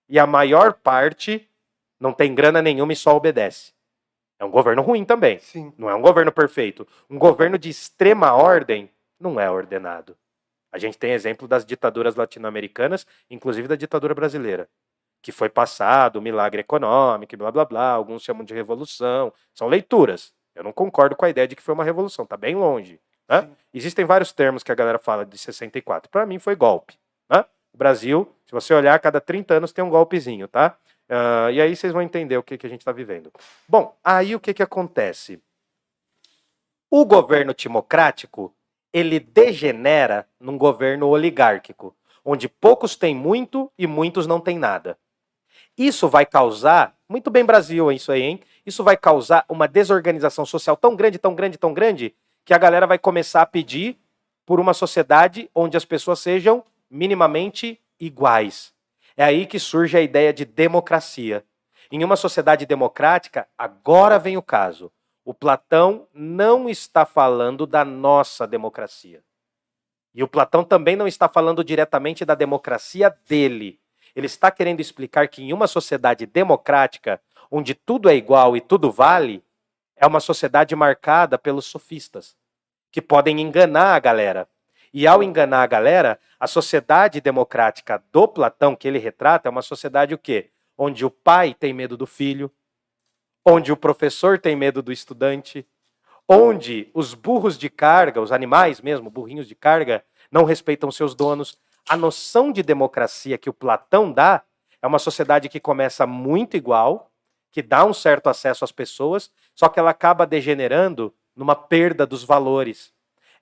e 0.09 0.17
a 0.19 0.25
maior 0.25 0.73
parte 0.73 1.49
não 1.99 2.11
tem 2.11 2.33
grana 2.33 2.61
nenhuma 2.61 2.93
e 2.93 2.95
só 2.95 3.15
obedece. 3.15 3.73
É 4.39 4.45
um 4.45 4.51
governo 4.51 4.81
ruim 4.81 5.05
também. 5.05 5.39
Sim. 5.39 5.73
Não 5.77 5.89
é 5.89 5.95
um 5.95 6.01
governo 6.01 6.31
perfeito. 6.31 6.87
Um 7.09 7.17
governo 7.17 7.57
de 7.57 7.69
extrema 7.69 8.33
ordem 8.33 8.89
não 9.19 9.39
é 9.39 9.49
ordenado. 9.49 10.17
A 10.71 10.77
gente 10.77 10.97
tem 10.97 11.11
exemplo 11.11 11.47
das 11.47 11.65
ditaduras 11.65 12.15
latino-americanas, 12.15 13.05
inclusive 13.29 13.67
da 13.67 13.75
ditadura 13.75 14.15
brasileira, 14.15 14.67
que 15.21 15.31
foi 15.31 15.47
passado, 15.47 16.21
milagre 16.21 16.61
econômico, 16.61 17.37
blá 17.37 17.51
blá 17.51 17.63
blá, 17.63 17.91
alguns 17.91 18.23
chamam 18.23 18.43
de 18.43 18.53
revolução. 18.53 19.31
São 19.53 19.67
leituras. 19.67 20.33
Eu 20.55 20.63
não 20.63 20.73
concordo 20.73 21.15
com 21.15 21.25
a 21.25 21.29
ideia 21.29 21.47
de 21.47 21.55
que 21.55 21.61
foi 21.61 21.73
uma 21.73 21.83
revolução, 21.83 22.23
está 22.23 22.35
bem 22.35 22.55
longe. 22.55 22.99
Né? 23.29 23.49
Existem 23.73 24.05
vários 24.05 24.31
termos 24.31 24.63
que 24.63 24.71
a 24.71 24.75
galera 24.75 24.99
fala 24.99 25.25
de 25.25 25.37
64. 25.37 26.09
Para 26.09 26.25
mim 26.25 26.39
foi 26.39 26.55
golpe. 26.55 26.95
Né? 27.29 27.43
O 27.73 27.77
Brasil, 27.77 28.31
se 28.45 28.51
você 28.51 28.73
olhar, 28.73 28.93
a 28.93 28.99
cada 28.99 29.19
30 29.19 29.55
anos 29.55 29.71
tem 29.71 29.83
um 29.83 29.89
golpezinho, 29.89 30.47
tá? 30.47 30.77
Uh, 31.09 31.51
e 31.51 31.61
aí 31.61 31.75
vocês 31.75 31.91
vão 31.91 32.01
entender 32.01 32.37
o 32.37 32.43
que, 32.43 32.57
que 32.57 32.65
a 32.65 32.69
gente 32.69 32.81
está 32.81 32.91
vivendo. 32.91 33.31
Bom, 33.67 33.95
aí 34.03 34.35
o 34.35 34.39
que, 34.39 34.53
que 34.53 34.63
acontece? 34.63 35.41
O 36.89 37.05
governo 37.05 37.53
timocrático, 37.53 38.53
ele 38.93 39.19
degenera 39.19 40.27
num 40.39 40.57
governo 40.57 41.07
oligárquico, 41.07 41.95
onde 42.23 42.47
poucos 42.47 42.95
têm 42.95 43.15
muito 43.15 43.71
e 43.77 43.87
muitos 43.87 44.27
não 44.27 44.39
têm 44.39 44.57
nada. 44.57 44.97
Isso 45.77 46.07
vai 46.07 46.25
causar, 46.25 46.95
muito 47.09 47.31
bem 47.31 47.43
Brasil 47.43 47.91
isso 47.91 48.11
aí, 48.11 48.21
hein? 48.21 48.39
Isso 48.65 48.83
vai 48.83 48.95
causar 48.95 49.43
uma 49.49 49.67
desorganização 49.67 50.45
social 50.45 50.77
tão 50.77 50.95
grande, 50.95 51.17
tão 51.17 51.33
grande, 51.33 51.57
tão 51.57 51.73
grande, 51.73 52.15
que 52.45 52.53
a 52.53 52.57
galera 52.57 52.87
vai 52.87 52.97
começar 52.97 53.41
a 53.41 53.45
pedir 53.45 53.97
por 54.45 54.59
uma 54.59 54.73
sociedade 54.73 55.49
onde 55.55 55.77
as 55.77 55.85
pessoas 55.85 56.19
sejam 56.19 56.63
minimamente 56.89 57.79
iguais. 57.99 58.73
É 59.15 59.23
aí 59.23 59.45
que 59.45 59.59
surge 59.59 59.97
a 59.97 60.01
ideia 60.01 60.33
de 60.33 60.45
democracia. 60.45 61.45
Em 61.91 62.03
uma 62.03 62.15
sociedade 62.15 62.65
democrática, 62.65 63.47
agora 63.57 64.17
vem 64.17 64.37
o 64.37 64.41
caso. 64.41 64.91
O 65.23 65.33
Platão 65.33 66.07
não 66.13 66.67
está 66.67 67.05
falando 67.05 67.65
da 67.65 67.85
nossa 67.85 68.45
democracia. 68.45 69.23
E 70.13 70.23
o 70.23 70.27
Platão 70.27 70.63
também 70.63 70.95
não 70.95 71.07
está 71.07 71.29
falando 71.29 71.63
diretamente 71.63 72.25
da 72.25 72.35
democracia 72.35 73.15
dele. 73.27 73.79
Ele 74.15 74.27
está 74.27 74.51
querendo 74.51 74.79
explicar 74.79 75.27
que 75.27 75.41
em 75.41 75.53
uma 75.53 75.65
sociedade 75.65 76.25
democrática, 76.25 77.21
onde 77.49 77.73
tudo 77.73 78.09
é 78.09 78.15
igual 78.15 78.55
e 78.55 78.61
tudo 78.61 78.91
vale, 78.91 79.43
é 79.95 80.05
uma 80.05 80.19
sociedade 80.19 80.75
marcada 80.75 81.37
pelos 81.37 81.65
sofistas, 81.65 82.35
que 82.91 83.01
podem 83.01 83.39
enganar 83.41 83.95
a 83.95 83.99
galera. 83.99 84.47
E 84.93 85.07
ao 85.07 85.23
enganar 85.23 85.63
a 85.63 85.67
galera, 85.67 86.19
a 86.39 86.45
sociedade 86.45 87.19
democrática 87.19 88.03
do 88.11 88.27
Platão 88.27 88.75
que 88.75 88.87
ele 88.87 88.99
retrata 88.99 89.47
é 89.47 89.51
uma 89.51 89.61
sociedade 89.61 90.13
o 90.13 90.17
quê? 90.17 90.51
Onde 90.77 91.05
o 91.05 91.09
pai 91.09 91.53
tem 91.53 91.73
medo 91.73 91.97
do 91.97 92.05
filho, 92.05 92.51
onde 93.45 93.71
o 93.71 93.77
professor 93.77 94.39
tem 94.39 94.55
medo 94.55 94.81
do 94.81 94.91
estudante, 94.91 95.67
onde 96.27 96.89
os 96.93 97.13
burros 97.13 97.57
de 97.57 97.69
carga, 97.69 98.21
os 98.21 98.31
animais 98.31 98.79
mesmo, 98.81 99.09
burrinhos 99.09 99.47
de 99.47 99.55
carga, 99.55 100.03
não 100.31 100.45
respeitam 100.45 100.91
seus 100.91 101.13
donos. 101.13 101.57
A 101.89 101.97
noção 101.97 102.51
de 102.51 102.63
democracia 102.63 103.37
que 103.37 103.49
o 103.49 103.53
Platão 103.53 104.11
dá 104.11 104.43
é 104.81 104.87
uma 104.87 104.99
sociedade 104.99 105.49
que 105.49 105.59
começa 105.59 106.05
muito 106.05 106.55
igual, 106.55 107.11
que 107.53 107.61
dá 107.61 107.85
um 107.85 107.93
certo 107.93 108.29
acesso 108.29 108.65
às 108.65 108.71
pessoas, 108.71 109.31
só 109.53 109.69
que 109.69 109.79
ela 109.79 109.91
acaba 109.91 110.25
degenerando 110.25 111.15
numa 111.35 111.55
perda 111.55 112.03
dos 112.03 112.23
valores. 112.23 112.91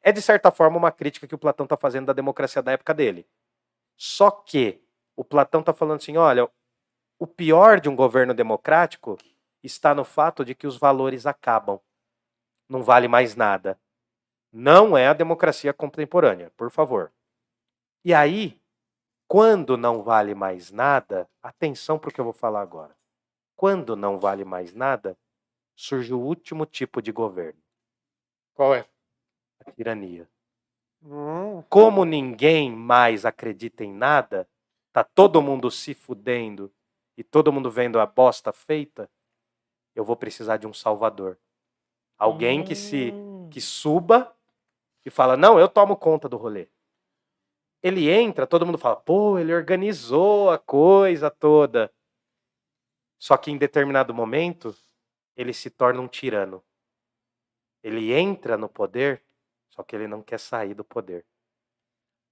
É, 0.04 0.12
de 0.12 0.22
certa 0.22 0.52
forma, 0.52 0.78
uma 0.78 0.92
crítica 0.92 1.26
que 1.26 1.34
o 1.34 1.38
Platão 1.38 1.64
está 1.64 1.78
fazendo 1.78 2.08
da 2.08 2.14
democracia 2.14 2.62
da 2.62 2.74
época 2.74 2.94
dele. 2.94 3.26
Só 3.96 4.30
que 4.30 4.84
o 5.16 5.24
Platão 5.24 5.62
está 5.62 5.74
falando 5.74 6.00
assim: 6.00 6.18
olha, 6.18 6.50
o 7.18 7.26
pior 7.26 7.80
de 7.80 7.88
um 7.88 7.96
governo 7.96 8.34
democrático 8.34 9.18
está 9.64 9.96
no 9.96 10.04
fato 10.04 10.44
de 10.44 10.54
que 10.54 10.68
os 10.68 10.76
valores 10.76 11.26
acabam. 11.26 11.80
Não 12.68 12.84
vale 12.84 13.08
mais 13.08 13.34
nada. 13.38 13.80
Não 14.52 14.98
é 14.98 15.08
a 15.08 15.14
democracia 15.14 15.72
contemporânea, 15.72 16.52
por 16.58 16.70
favor. 16.70 17.14
E 18.04 18.14
aí, 18.14 18.60
quando 19.26 19.78
não 19.78 20.04
vale 20.04 20.36
mais 20.36 20.70
nada, 20.70 21.30
atenção 21.42 21.98
para 21.98 22.10
o 22.10 22.14
que 22.14 22.20
eu 22.20 22.26
vou 22.26 22.34
falar 22.34 22.62
agora 22.62 23.00
quando 23.62 23.96
não 23.96 24.18
vale 24.18 24.44
mais 24.44 24.74
nada, 24.74 25.16
surge 25.76 26.12
o 26.16 26.20
último 26.20 26.66
tipo 26.66 27.00
de 27.00 27.12
governo. 27.12 27.62
Qual 28.56 28.74
é? 28.74 28.88
A 29.68 29.72
tirania. 29.72 30.28
Hum. 31.04 31.64
Como 31.70 32.04
ninguém 32.04 32.72
mais 32.76 33.24
acredita 33.24 33.84
em 33.84 33.94
nada, 33.94 34.50
tá 34.92 35.04
todo 35.04 35.44
mundo 35.44 35.70
se 35.70 35.94
fudendo 35.94 36.74
e 37.16 37.24
todo 37.24 37.54
mundo 37.54 37.70
vendo 37.70 38.00
a 38.00 38.06
bosta 38.08 38.52
feita, 38.52 39.08
eu 39.96 40.04
vou 40.04 40.16
precisar 40.16 40.58
de 40.58 40.66
um 40.66 40.74
salvador. 40.74 41.38
Alguém 42.18 42.64
que 42.64 42.74
se 42.76 43.12
Hum. 43.12 43.48
que 43.52 43.62
suba 43.62 44.36
e 45.06 45.12
fala: 45.12 45.38
"Não, 45.38 45.60
eu 45.60 45.70
tomo 45.70 45.96
conta 45.96 46.28
do 46.28 46.38
rolê". 46.38 46.68
Ele 47.84 48.10
entra, 48.10 48.48
todo 48.48 48.66
mundo 48.66 48.80
fala: 48.80 48.96
"Pô, 48.96 49.38
ele 49.38 49.54
organizou 49.54 50.50
a 50.50 50.58
coisa 50.58 51.30
toda". 51.30 51.92
Só 53.22 53.38
que 53.38 53.52
em 53.52 53.58
determinado 53.58 54.16
momento, 54.16 54.76
ele 55.38 55.54
se 55.54 55.70
torna 55.70 56.02
um 56.02 56.08
tirano. 56.08 56.64
Ele 57.84 58.12
entra 58.12 58.58
no 58.58 58.68
poder, 58.68 59.22
só 59.70 59.84
que 59.84 59.96
ele 59.96 60.08
não 60.08 60.24
quer 60.24 60.40
sair 60.40 60.74
do 60.74 60.84
poder. 60.84 61.24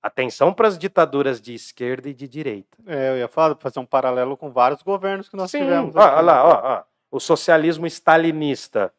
Atenção 0.02 0.52
para 0.52 0.68
as 0.68 0.80
ditaduras 0.80 1.40
de 1.40 1.54
esquerda 1.54 2.10
e 2.10 2.14
de 2.14 2.28
direita. 2.28 2.76
É, 2.88 3.12
eu 3.12 3.18
ia 3.20 3.28
falar, 3.28 3.56
fazer 3.58 3.80
um 3.80 3.86
paralelo 3.86 4.36
com 4.36 4.52
vários 4.52 4.82
governos 4.82 5.30
que 5.30 5.36
nós 5.36 5.52
Sim, 5.52 5.60
tivemos. 5.60 5.96
aqui. 5.96 6.16
ó 6.16 6.22
lá, 6.22 6.44
ó, 6.44 6.80
ó. 6.80 6.84
O 7.12 7.20
socialismo 7.20 7.86
stalinista 7.86 8.92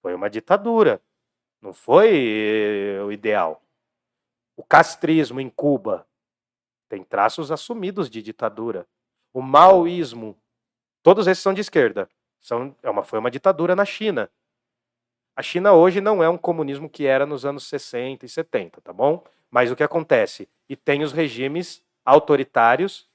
foi 0.00 0.14
uma 0.14 0.30
ditadura. 0.30 1.02
Não 1.60 1.74
foi 1.74 2.96
eh, 2.98 3.02
o 3.02 3.12
ideal. 3.12 3.62
O 4.56 4.64
castrismo 4.64 5.40
em 5.42 5.50
Cuba 5.50 6.06
tem 6.88 7.04
traços 7.04 7.52
assumidos 7.52 8.08
de 8.08 8.22
ditadura. 8.22 8.86
O 9.32 9.42
maoísmo, 9.42 10.38
todos 11.04 11.28
esses 11.28 11.42
são 11.42 11.54
de 11.54 11.60
esquerda. 11.60 12.08
São, 12.40 12.74
é 12.82 12.90
uma, 12.90 13.04
foi 13.04 13.18
uma 13.18 13.30
ditadura 13.30 13.76
na 13.76 13.84
China. 13.84 14.28
A 15.36 15.42
China 15.42 15.72
hoje 15.72 16.00
não 16.00 16.22
é 16.22 16.28
um 16.28 16.38
comunismo 16.38 16.88
que 16.88 17.06
era 17.06 17.26
nos 17.26 17.44
anos 17.44 17.68
60 17.68 18.24
e 18.24 18.28
70, 18.28 18.80
tá 18.80 18.92
bom? 18.92 19.22
Mas 19.50 19.70
o 19.70 19.76
que 19.76 19.82
acontece? 19.82 20.48
E 20.68 20.74
tem 20.74 21.02
os 21.02 21.12
regimes 21.12 21.84
autoritários 22.04 23.08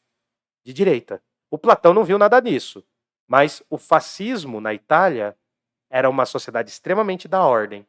de 0.64 0.72
direita. 0.72 1.22
O 1.50 1.58
Platão 1.58 1.94
não 1.94 2.04
viu 2.04 2.18
nada 2.18 2.40
disso. 2.40 2.86
Mas 3.28 3.64
o 3.70 3.78
fascismo 3.78 4.62
na 4.62 4.74
Itália 4.74 5.36
era 5.90 6.10
uma 6.10 6.26
sociedade 6.26 6.70
extremamente 6.70 7.28
da 7.28 7.44
ordem 7.44 7.86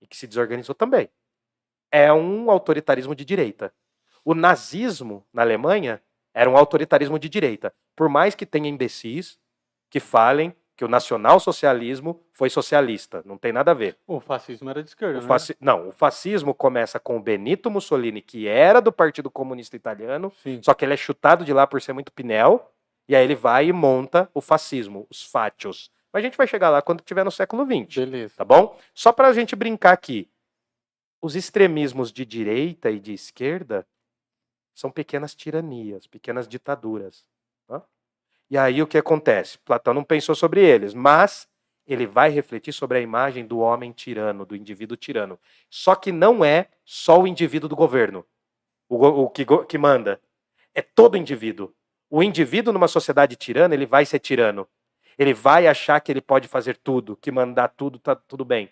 e 0.00 0.06
que 0.06 0.16
se 0.16 0.26
desorganizou 0.26 0.74
também. 0.74 1.08
É 1.90 2.12
um 2.12 2.50
autoritarismo 2.50 3.14
de 3.14 3.24
direita. 3.24 3.72
O 4.24 4.34
nazismo 4.34 5.24
na 5.32 5.42
Alemanha 5.42 6.02
era 6.32 6.48
um 6.48 6.56
autoritarismo 6.56 7.18
de 7.18 7.28
direita. 7.28 7.74
Por 8.00 8.08
mais 8.08 8.34
que 8.34 8.46
tenha 8.46 8.66
imbecis 8.66 9.38
que 9.90 10.00
falem 10.00 10.56
que 10.74 10.82
o 10.86 10.88
nacionalsocialismo 10.88 12.18
foi 12.32 12.48
socialista, 12.48 13.22
não 13.26 13.36
tem 13.36 13.52
nada 13.52 13.72
a 13.72 13.74
ver. 13.74 13.98
O 14.06 14.18
fascismo 14.20 14.70
era 14.70 14.82
de 14.82 14.88
esquerda, 14.88 15.18
O 15.18 15.20
né? 15.20 15.28
fasci- 15.28 15.54
Não, 15.60 15.88
o 15.88 15.92
fascismo 15.92 16.54
começa 16.54 16.98
com 16.98 17.18
o 17.18 17.20
Benito 17.20 17.70
Mussolini, 17.70 18.22
que 18.22 18.48
era 18.48 18.80
do 18.80 18.90
Partido 18.90 19.30
Comunista 19.30 19.76
Italiano, 19.76 20.32
Sim. 20.42 20.62
só 20.64 20.72
que 20.72 20.82
ele 20.82 20.94
é 20.94 20.96
chutado 20.96 21.44
de 21.44 21.52
lá 21.52 21.66
por 21.66 21.82
ser 21.82 21.92
muito 21.92 22.10
pinel, 22.10 22.72
e 23.06 23.14
aí 23.14 23.22
ele 23.22 23.34
vai 23.34 23.66
e 23.66 23.72
monta 23.72 24.30
o 24.32 24.40
fascismo, 24.40 25.06
os 25.10 25.22
fátios. 25.22 25.90
Mas 26.10 26.20
a 26.22 26.24
gente 26.24 26.38
vai 26.38 26.46
chegar 26.46 26.70
lá 26.70 26.80
quando 26.80 27.02
tiver 27.02 27.22
no 27.22 27.30
século 27.30 27.66
XX, 27.66 27.96
Beleza. 27.96 28.34
tá 28.38 28.46
bom? 28.46 28.78
Só 28.94 29.12
pra 29.12 29.30
gente 29.34 29.54
brincar 29.54 29.92
aqui. 29.92 30.26
Os 31.20 31.36
extremismos 31.36 32.10
de 32.10 32.24
direita 32.24 32.90
e 32.90 32.98
de 32.98 33.12
esquerda 33.12 33.86
são 34.74 34.90
pequenas 34.90 35.34
tiranias, 35.34 36.06
pequenas 36.06 36.48
ditaduras. 36.48 37.28
E 38.50 38.58
aí 38.58 38.82
o 38.82 38.86
que 38.86 38.98
acontece? 38.98 39.58
Platão 39.58 39.94
não 39.94 40.02
pensou 40.02 40.34
sobre 40.34 40.60
eles, 40.60 40.92
mas 40.92 41.48
ele 41.86 42.06
vai 42.06 42.30
refletir 42.30 42.72
sobre 42.72 42.98
a 42.98 43.00
imagem 43.00 43.46
do 43.46 43.60
homem 43.60 43.92
tirano, 43.92 44.44
do 44.44 44.56
indivíduo 44.56 44.96
tirano. 44.96 45.38
Só 45.68 45.94
que 45.94 46.10
não 46.10 46.44
é 46.44 46.66
só 46.84 47.20
o 47.20 47.26
indivíduo 47.26 47.68
do 47.68 47.76
governo, 47.76 48.26
o, 48.88 49.06
o 49.06 49.30
que, 49.30 49.46
que 49.68 49.78
manda. 49.78 50.20
É 50.74 50.82
todo 50.82 51.16
indivíduo. 51.16 51.72
O 52.08 52.22
indivíduo 52.22 52.72
numa 52.72 52.88
sociedade 52.88 53.36
tirana, 53.36 53.74
ele 53.74 53.86
vai 53.86 54.04
ser 54.04 54.18
tirano. 54.18 54.66
Ele 55.16 55.32
vai 55.32 55.66
achar 55.66 56.00
que 56.00 56.10
ele 56.10 56.20
pode 56.20 56.48
fazer 56.48 56.76
tudo, 56.76 57.16
que 57.16 57.30
mandar 57.30 57.68
tudo, 57.68 57.98
tá 57.98 58.16
tudo 58.16 58.44
bem. 58.44 58.68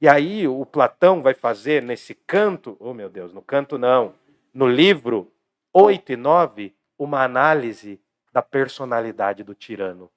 E 0.00 0.08
aí 0.08 0.48
o 0.48 0.64
Platão 0.64 1.22
vai 1.22 1.34
fazer 1.34 1.82
nesse 1.82 2.14
canto, 2.14 2.76
oh 2.80 2.94
meu 2.94 3.08
Deus, 3.08 3.32
no 3.32 3.42
canto 3.42 3.78
não, 3.78 4.14
no 4.52 4.66
livro 4.66 5.30
8 5.72 6.12
e 6.12 6.16
9, 6.16 6.74
uma 6.98 7.22
análise 7.22 8.00
da 8.32 8.42
personalidade 8.42 9.42
do 9.44 9.54
tirano, 9.54 10.10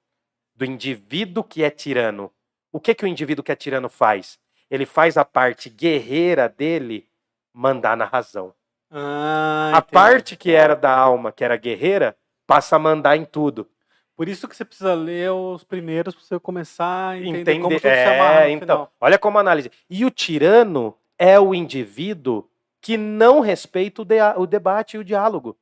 do 0.54 0.64
indivíduo 0.64 1.44
que 1.44 1.62
é 1.62 1.70
tirano. 1.70 2.32
O 2.72 2.80
que 2.80 2.94
que 2.94 3.04
o 3.04 3.08
indivíduo 3.08 3.44
que 3.44 3.52
é 3.52 3.56
tirano 3.56 3.88
faz? 3.88 4.38
Ele 4.70 4.86
faz 4.86 5.16
a 5.16 5.24
parte 5.24 5.68
guerreira 5.70 6.48
dele 6.48 7.06
mandar 7.52 7.96
na 7.96 8.04
razão. 8.04 8.52
Ah, 8.90 9.72
A 9.74 9.82
parte 9.82 10.36
que 10.36 10.52
era 10.52 10.74
da 10.74 10.90
alma, 10.96 11.32
que 11.32 11.44
era 11.44 11.56
guerreira, 11.56 12.16
passa 12.46 12.76
a 12.76 12.78
mandar 12.78 13.16
em 13.16 13.24
tudo. 13.24 13.68
Por 14.16 14.28
isso 14.28 14.48
que 14.48 14.56
você 14.56 14.64
precisa 14.64 14.94
ler 14.94 15.30
os 15.30 15.62
primeiros 15.62 16.14
para 16.14 16.24
você 16.24 16.38
começar 16.40 17.10
a 17.10 17.16
entender, 17.18 17.40
Entender- 17.40 17.62
como 17.62 17.74
tudo 17.76 17.82
se 17.82 17.88
é, 17.88 18.14
amarra 18.18 18.44
no 18.44 18.48
então, 18.50 18.88
olha 19.00 19.18
como 19.18 19.38
análise. 19.38 19.70
E 19.90 20.04
o 20.06 20.10
tirano 20.10 20.96
é 21.18 21.38
o 21.38 21.54
indivíduo 21.54 22.48
que 22.80 22.96
não 22.96 23.40
respeita 23.40 24.00
o, 24.02 24.04
dea- 24.04 24.34
o 24.38 24.46
debate 24.46 24.96
e 24.96 24.98
o 25.00 25.04
diálogo. 25.04 25.56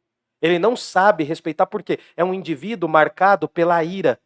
Ele 0.45 0.59
não 0.59 0.77
sabe 0.77 1.25
respeitar 1.25 1.65
porque 1.65 1.99
é 2.15 2.23
um 2.23 2.35
indivíduo 2.35 2.87
marcado 2.87 3.49
pela 3.49 3.83
ira, 3.83 4.21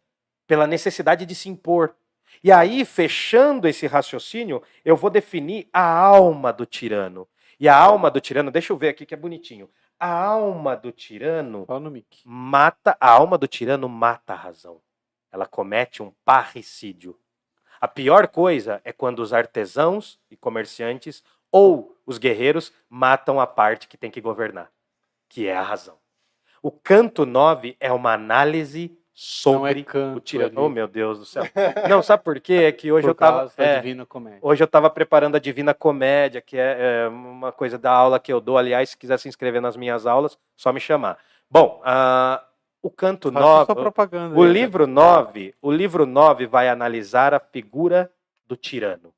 pela 0.49 0.67
necessidade 0.67 1.25
de 1.25 1.33
se 1.33 1.49
impor. 1.49 1.95
E 2.43 2.51
aí, 2.51 2.85
fechando 2.85 3.69
esse 3.69 3.87
raciocínio, 3.87 4.61
eu 4.85 4.97
vou 4.97 5.11
definir 5.11 5.69
a 5.73 5.81
alma 5.81 6.53
do 6.53 6.67
tirano. 6.67 7.29
E 7.61 7.69
a 7.69 7.77
alma 7.77 8.11
do 8.11 8.21
tirano, 8.21 8.51
deixa 8.51 8.73
eu 8.73 8.77
ver 8.77 8.89
aqui 8.89 9.07
que 9.07 9.15
é 9.15 9.17
bonitinho. 9.17 9.71
A 9.97 10.11
alma 10.13 10.75
do 10.75 10.91
tirano 10.91 11.65
mata 12.25 12.97
a 13.01 13.11
alma 13.11 13.39
do 13.39 13.47
tirano 13.47 13.89
mata 13.89 14.33
a 14.33 14.37
razão. 14.37 14.81
Ela 15.31 15.47
comete 15.47 16.03
um 16.03 16.13
parricídio. 16.25 17.17
A 17.81 17.87
pior 17.87 18.27
coisa 18.27 18.81
é 18.83 18.93
quando 18.93 19.21
os 19.21 19.33
artesãos 19.33 20.19
e 20.29 20.37
comerciantes 20.37 21.23
ou 21.53 21.97
os 22.05 22.19
guerreiros 22.19 22.73
matam 22.91 23.39
a 23.39 23.47
parte 23.47 23.87
que 23.87 23.97
tem 23.97 24.11
que 24.11 24.21
governar, 24.21 24.69
que 25.29 25.47
é 25.47 25.57
a 25.57 25.63
razão. 25.63 25.97
O 26.63 26.71
canto 26.71 27.25
9 27.25 27.77
é 27.79 27.93
uma 27.93 28.13
análise 28.13 28.97
sobre 29.13 29.81
é 29.81 29.85
canto 29.85 30.19
o 30.19 30.21
tirano. 30.21 30.63
Oh, 30.63 30.69
meu 30.69 30.87
Deus 30.87 31.19
do 31.19 31.25
céu. 31.25 31.43
Não, 31.89 32.03
sabe 32.03 32.23
por 32.23 32.39
quê? 32.41 32.55
É 32.67 32.73
que 32.73 32.93
hoje 32.93 33.03
Por 33.03 33.11
eu 33.11 33.15
tava. 33.15 33.39
causa 33.39 33.57
da 33.57 33.65
é, 33.65 33.77
Divina 33.81 34.07
Comédia. 34.07 34.39
Hoje 34.41 34.63
eu 34.63 34.67
estava 34.67 34.89
preparando 34.89 35.35
a 35.35 35.41
Divina 35.41 35.75
Comédia, 35.75 36.41
que 36.41 36.57
é, 36.57 36.77
é, 37.05 37.09
uma 37.09 37.51
coisa 37.51 37.77
da 37.77 37.91
aula 37.91 38.21
que 38.21 38.33
eu 38.33 38.41
dou. 38.41 38.57
Aliás, 38.57 38.91
se 38.91 38.97
quiser 38.97 39.19
se 39.19 39.29
inscrever 39.29 39.61
nas 39.61 39.77
minhas 39.77 40.07
aulas, 40.07 40.39
só 40.57 40.73
me 40.73 40.79
chamar. 40.79 41.19
Bom, 41.51 41.81
ah, 41.85 42.45
o 42.81 42.91
canto 42.91 43.33
Faça 43.33 43.67
sua 43.67 43.75
9, 43.75 43.81
propaganda. 43.83 44.39
o 44.39 44.43
aí, 44.45 44.53
livro 44.53 44.87
9, 44.87 45.55
o 45.61 45.73
livro 45.73 46.07
9 46.07 46.47
vai 46.47 46.69
analisar 46.69 47.35
a 47.35 47.41
figura 47.41 48.13
do 48.47 48.57
tirano. 48.57 49.13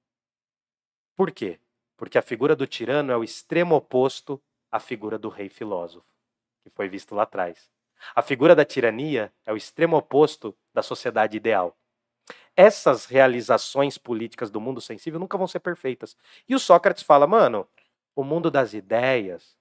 Por 1.14 1.30
quê? 1.30 1.58
Porque 1.96 2.16
a 2.16 2.22
figura 2.22 2.56
do 2.56 2.66
tirano 2.66 3.12
é 3.12 3.16
o 3.16 3.22
extremo 3.22 3.74
oposto 3.74 4.40
à 4.72 4.80
figura 4.80 5.18
do 5.18 5.28
rei 5.28 5.50
filósofo, 5.50 6.06
que 6.70 6.76
foi 6.76 6.88
visto 6.88 7.14
lá 7.14 7.24
atrás. 7.24 7.70
A 8.14 8.22
figura 8.22 8.54
da 8.54 8.64
tirania 8.64 9.32
é 9.44 9.52
o 9.52 9.56
extremo 9.56 9.96
oposto 9.96 10.56
da 10.72 10.82
sociedade 10.82 11.36
ideal. 11.36 11.76
Essas 12.56 13.06
realizações 13.06 13.98
políticas 13.98 14.50
do 14.50 14.60
mundo 14.60 14.80
sensível 14.80 15.20
nunca 15.20 15.36
vão 15.36 15.46
ser 15.46 15.60
perfeitas. 15.60 16.16
E 16.48 16.54
o 16.54 16.58
Sócrates 16.58 17.02
fala, 17.02 17.26
mano, 17.26 17.68
o 18.14 18.24
mundo 18.24 18.50
das 18.50 18.72
ideias, 18.72 19.56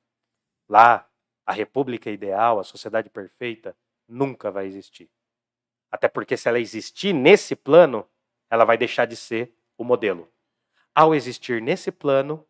lá, 0.67 1.07
a 1.45 1.51
república 1.53 2.09
ideal, 2.09 2.59
a 2.59 2.63
sociedade 2.63 3.09
perfeita, 3.09 3.75
nunca 4.07 4.51
vai 4.51 4.65
existir. 4.65 5.09
Até 5.91 6.07
porque 6.07 6.37
se 6.37 6.47
ela 6.47 6.59
existir 6.59 7.13
nesse 7.13 7.55
plano, 7.55 8.07
ela 8.49 8.65
vai 8.65 8.77
deixar 8.77 9.05
de 9.05 9.15
ser 9.15 9.53
o 9.77 9.83
modelo. 9.83 10.31
Ao 10.93 11.13
existir 11.15 11.61
nesse 11.61 11.91
plano, 11.91 12.45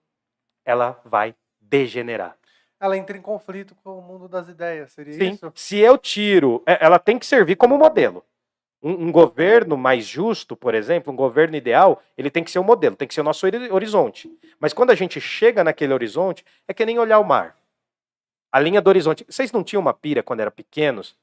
ela 0.66 1.02
vai 1.06 1.36
degenerar. 1.60 2.39
Ela 2.80 2.98
entra 2.98 3.18
em 3.18 3.22
conflito 3.22 3.76
com 3.84 4.00
o 4.00 4.02
mundo 4.02 4.28
das 4.28 4.48
ideias, 4.48 4.92
seria 4.94 5.14
Sim. 5.14 5.30
isso? 5.32 5.52
Se 5.54 5.78
eu 5.78 5.98
tiro, 5.98 6.64
é, 6.66 6.84
ela 6.84 6.98
tem 6.98 7.20
que 7.20 7.26
servir 7.26 7.56
como 7.56 7.78
modelo. 7.78 8.24
Um, 8.82 9.08
um 9.08 9.12
governo 9.12 9.76
mais 9.76 10.06
justo, 10.06 10.56
por 10.56 10.74
exemplo, 10.74 11.12
um 11.12 11.16
governo 11.16 11.58
ideal, 11.58 12.02
ele 12.18 12.32
tem 12.32 12.44
que 12.44 12.50
ser 12.50 12.60
o 12.60 12.64
modelo, 12.64 12.96
tem 12.96 13.08
que 13.08 13.14
ser 13.14 13.20
o 13.20 13.26
nosso 13.26 13.46
hori- 13.46 13.70
horizonte. 13.70 14.32
Mas 14.60 14.72
quando 14.72 14.92
a 14.92 14.96
gente 14.96 15.20
chega 15.20 15.64
naquele 15.64 15.94
horizonte, 15.94 16.46
é 16.66 16.74
que 16.74 16.86
nem 16.86 16.98
olhar 16.98 17.20
o 17.20 17.26
mar. 17.26 17.58
A 18.52 18.60
linha 18.60 18.82
do 18.82 18.88
horizonte. 18.88 19.26
Vocês 19.30 19.52
não 19.52 19.64
tinham 19.64 19.82
uma 19.82 19.94
pira 19.94 20.24
quando 20.24 20.40
eram 20.40 20.52
pequenos? 20.52 21.16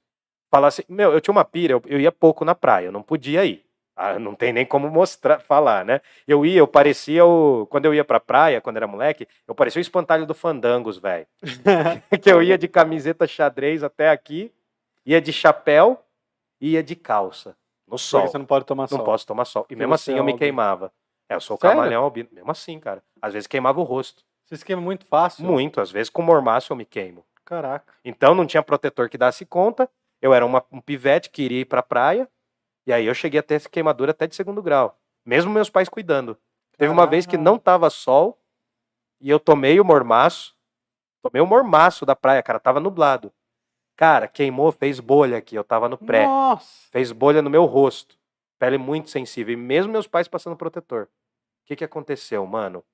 Falar 0.50 0.68
assim, 0.68 0.82
meu, 0.88 1.12
eu 1.12 1.20
tinha 1.20 1.32
uma 1.32 1.44
pira, 1.44 1.72
eu, 1.72 1.82
eu 1.86 1.98
ia 1.98 2.12
pouco 2.12 2.44
na 2.44 2.54
praia, 2.54 2.86
eu 2.86 2.92
não 2.92 3.02
podia 3.02 3.44
ir. 3.44 3.65
Ah, 3.96 4.18
não 4.18 4.34
tem 4.34 4.52
nem 4.52 4.66
como 4.66 4.90
mostrar, 4.90 5.40
falar, 5.40 5.82
né? 5.84 6.02
Eu 6.28 6.44
ia, 6.44 6.58
eu 6.58 6.66
parecia 6.68 7.24
o. 7.24 7.66
Quando 7.70 7.86
eu 7.86 7.94
ia 7.94 8.04
pra 8.04 8.20
praia, 8.20 8.60
quando 8.60 8.76
era 8.76 8.86
moleque, 8.86 9.26
eu 9.48 9.54
parecia 9.54 9.80
o 9.80 9.82
espantalho 9.82 10.26
do 10.26 10.34
Fandangos, 10.34 10.98
velho. 10.98 11.26
que 12.22 12.30
eu 12.30 12.42
ia 12.42 12.58
de 12.58 12.68
camiseta 12.68 13.26
xadrez 13.26 13.82
até 13.82 14.10
aqui, 14.10 14.52
ia 15.06 15.20
de 15.20 15.32
chapéu 15.32 15.98
e 16.60 16.72
ia 16.72 16.82
de 16.82 16.94
calça. 16.94 17.56
No 17.88 17.96
sol. 17.96 18.20
Porque 18.22 18.32
você 18.32 18.38
não 18.38 18.44
pode 18.44 18.66
tomar 18.66 18.82
Não 18.82 18.88
sol. 18.98 19.04
posso 19.04 19.26
tomar 19.26 19.44
sol. 19.46 19.62
E 19.62 19.64
Porque 19.64 19.76
mesmo 19.76 19.94
assim 19.94 20.10
é 20.12 20.18
eu 20.18 20.24
me 20.24 20.32
albino. 20.32 20.38
queimava. 20.38 20.92
É, 21.28 21.34
eu 21.34 21.40
sou 21.40 21.56
Sério? 21.56 21.76
camaleão 21.76 22.04
albino. 22.04 22.28
Mesmo 22.32 22.50
assim, 22.50 22.78
cara. 22.78 23.02
Às 23.22 23.32
vezes 23.32 23.46
queimava 23.46 23.80
o 23.80 23.84
rosto. 23.84 24.22
Você 24.44 24.56
esquema 24.56 24.82
muito 24.82 25.04
fácil. 25.06 25.44
Muito. 25.44 25.80
Às 25.80 25.90
vezes 25.90 26.10
com 26.10 26.20
mormaço 26.22 26.72
eu 26.72 26.76
me 26.76 26.84
queimo. 26.84 27.24
Caraca. 27.44 27.94
Então 28.04 28.34
não 28.34 28.44
tinha 28.46 28.62
protetor 28.62 29.08
que 29.08 29.16
desse 29.16 29.46
conta. 29.46 29.88
Eu 30.20 30.34
era 30.34 30.44
uma- 30.44 30.64
um 30.70 30.80
pivete 30.80 31.30
que 31.30 31.42
iria 31.42 31.60
ir 31.60 31.64
pra 31.64 31.82
praia. 31.82 32.28
E 32.86 32.92
aí 32.92 33.06
eu 33.06 33.14
cheguei 33.14 33.40
a 33.40 33.42
ter 33.42 33.54
essa 33.54 33.68
queimadura 33.68 34.12
até 34.12 34.26
de 34.26 34.36
segundo 34.36 34.62
grau. 34.62 34.98
Mesmo 35.24 35.52
meus 35.52 35.68
pais 35.68 35.88
cuidando. 35.88 36.38
Teve 36.76 36.92
uma 36.92 37.06
vez 37.06 37.26
que 37.26 37.36
não 37.36 37.58
tava 37.58 37.90
sol. 37.90 38.38
E 39.20 39.28
eu 39.28 39.40
tomei 39.40 39.80
o 39.80 39.84
mormaço. 39.84 40.54
Tomei 41.22 41.42
o 41.42 41.46
mormaço 41.46 42.06
da 42.06 42.14
praia, 42.14 42.42
cara. 42.42 42.60
Tava 42.60 42.78
nublado. 42.78 43.32
Cara, 43.96 44.28
queimou, 44.28 44.70
fez 44.70 45.00
bolha 45.00 45.38
aqui. 45.38 45.56
Eu 45.56 45.64
tava 45.64 45.88
no 45.88 45.98
pré. 45.98 46.26
Nossa. 46.26 46.88
Fez 46.92 47.10
bolha 47.10 47.42
no 47.42 47.50
meu 47.50 47.64
rosto. 47.64 48.16
Pele 48.58 48.78
muito 48.78 49.10
sensível. 49.10 49.52
E 49.52 49.56
mesmo 49.56 49.92
meus 49.92 50.06
pais 50.06 50.28
passando 50.28 50.56
protetor. 50.56 51.04
O 51.04 51.08
que, 51.66 51.76
que 51.76 51.84
aconteceu, 51.84 52.46
mano? 52.46 52.84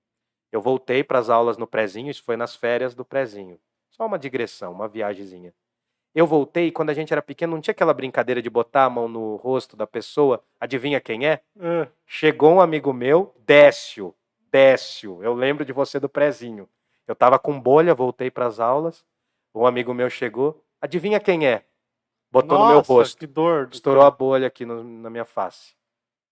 Eu 0.51 0.61
voltei 0.61 1.03
para 1.03 1.19
as 1.19 1.29
aulas 1.29 1.57
no 1.57 1.67
prezinho, 1.67 2.11
isso 2.11 2.23
foi 2.23 2.37
nas 2.37 2.55
férias 2.55 2.95
do 2.95 3.05
prezinho. 3.05 3.59
Só 3.91 4.07
uma 4.07 4.19
digressão, 4.19 4.73
uma 4.73 4.87
viagemzinha. 4.87 5.55
Eu 6.15 6.27
voltei 6.27 6.71
quando 6.71 6.91
a 6.91 6.95
gente 6.95 7.13
era 7.13 7.23
pequeno, 7.23 7.55
não 7.55 7.61
tinha 7.61 7.73
aquela 7.73 7.95
brincadeira 7.95 8.43
de 8.43 8.51
botar 8.51 8.85
a 8.85 8.91
mão 8.91 9.09
no 9.09 9.37
rosto 9.37 9.77
da 9.77 9.87
pessoa, 9.87 10.43
adivinha 10.61 11.01
quem 11.01 11.27
é? 11.27 11.41
Ah, 11.59 11.89
Chegou 12.07 12.53
um 12.53 12.61
amigo 12.61 12.93
meu, 12.93 13.35
Décio. 13.47 14.15
Décio, 14.51 15.23
eu 15.23 15.33
lembro 15.33 15.65
de 15.65 15.73
você 15.73 15.99
do 15.99 16.11
prezinho. 16.11 16.69
Eu 17.09 17.17
tava 17.17 17.39
com 17.39 17.59
bolha, 17.59 17.95
voltei 17.95 18.31
para 18.31 18.47
as 18.47 18.61
aulas. 18.61 19.05
Um 19.55 19.65
amigo 19.67 19.95
meu 19.95 20.11
chegou, 20.11 20.63
adivinha 20.81 21.19
quem 21.19 21.47
é? 21.47 21.65
Botou 22.31 22.59
no 22.59 22.67
meu 22.67 22.77
Nossa, 22.77 22.93
rosto. 22.93 23.19
Que 23.19 23.27
dor. 23.27 23.69
Estourou 23.73 24.05
a 24.05 24.11
bolha 24.11 24.47
aqui 24.47 24.65
no- 24.67 24.85
na 24.85 25.09
minha 25.11 25.25
face. 25.25 25.75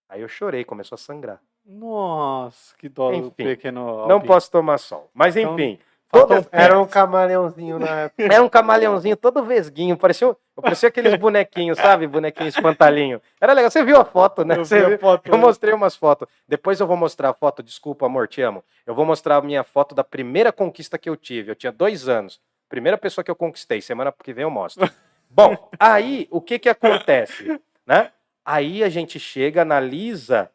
Aí 0.07 0.21
eu 0.21 0.27
chorei, 0.27 0.63
começou 0.63 0.95
a 0.95 0.99
sangrar. 0.99 1.41
Nossa, 1.65 2.75
que 2.77 2.87
dó 2.89 3.09
do 3.09 3.15
Enfim, 3.17 3.31
pequeno. 3.31 4.07
Não 4.07 4.21
posso 4.21 4.51
tomar 4.51 4.77
sol. 4.77 5.09
Mas 5.13 5.35
Então, 5.35 5.53
enfim. 5.55 5.79
Era, 6.13 6.27
toda- 6.27 6.47
era 6.51 6.79
um 6.79 6.85
camaleãozinho 6.85 7.79
na 7.79 7.87
época. 8.01 8.23
Era 8.23 8.43
um 8.43 8.49
camaleãozinho 8.49 9.15
todo 9.15 9.43
vesguinho. 9.43 9.95
Parecia, 9.97 10.35
parecia 10.61 10.89
aqueles 10.89 11.15
bonequinhos, 11.15 11.77
sabe? 11.77 12.07
Bonequinho 12.07 12.47
espantalhinho. 12.49 13.21
Era 13.39 13.53
legal. 13.53 13.71
Você 13.71 13.83
viu 13.83 13.97
a 13.97 14.05
foto, 14.05 14.43
né? 14.43 14.55
Eu 14.57 14.65
Você 14.65 14.85
viu? 14.85 14.99
foto, 14.99 15.27
Eu 15.27 15.33
né? 15.33 15.37
mostrei 15.39 15.73
umas 15.73 15.95
fotos. 15.95 16.27
Depois 16.47 16.79
eu 16.79 16.87
vou 16.87 16.97
mostrar 16.97 17.29
a 17.29 17.33
foto. 17.33 17.63
Desculpa, 17.63 18.05
amor, 18.05 18.27
te 18.27 18.41
amo. 18.41 18.63
Eu 18.85 18.93
vou 18.93 19.05
mostrar 19.05 19.37
a 19.37 19.41
minha 19.41 19.63
foto 19.63 19.95
da 19.95 20.03
primeira 20.03 20.51
conquista 20.51 20.97
que 20.97 21.09
eu 21.09 21.15
tive. 21.15 21.51
Eu 21.51 21.55
tinha 21.55 21.71
dois 21.71 22.09
anos. 22.09 22.39
Primeira 22.69 22.97
pessoa 22.97 23.23
que 23.23 23.31
eu 23.31 23.35
conquistei. 23.35 23.81
Semana 23.81 24.11
que 24.11 24.33
vem 24.33 24.43
eu 24.43 24.49
mostro. 24.51 24.89
Bom, 25.29 25.69
aí 25.79 26.27
o 26.29 26.41
que 26.41 26.59
que 26.59 26.67
acontece, 26.69 27.59
né? 27.87 28.11
Aí 28.43 28.83
a 28.83 28.89
gente 28.89 29.17
chega, 29.19 29.61
analisa 29.61 30.49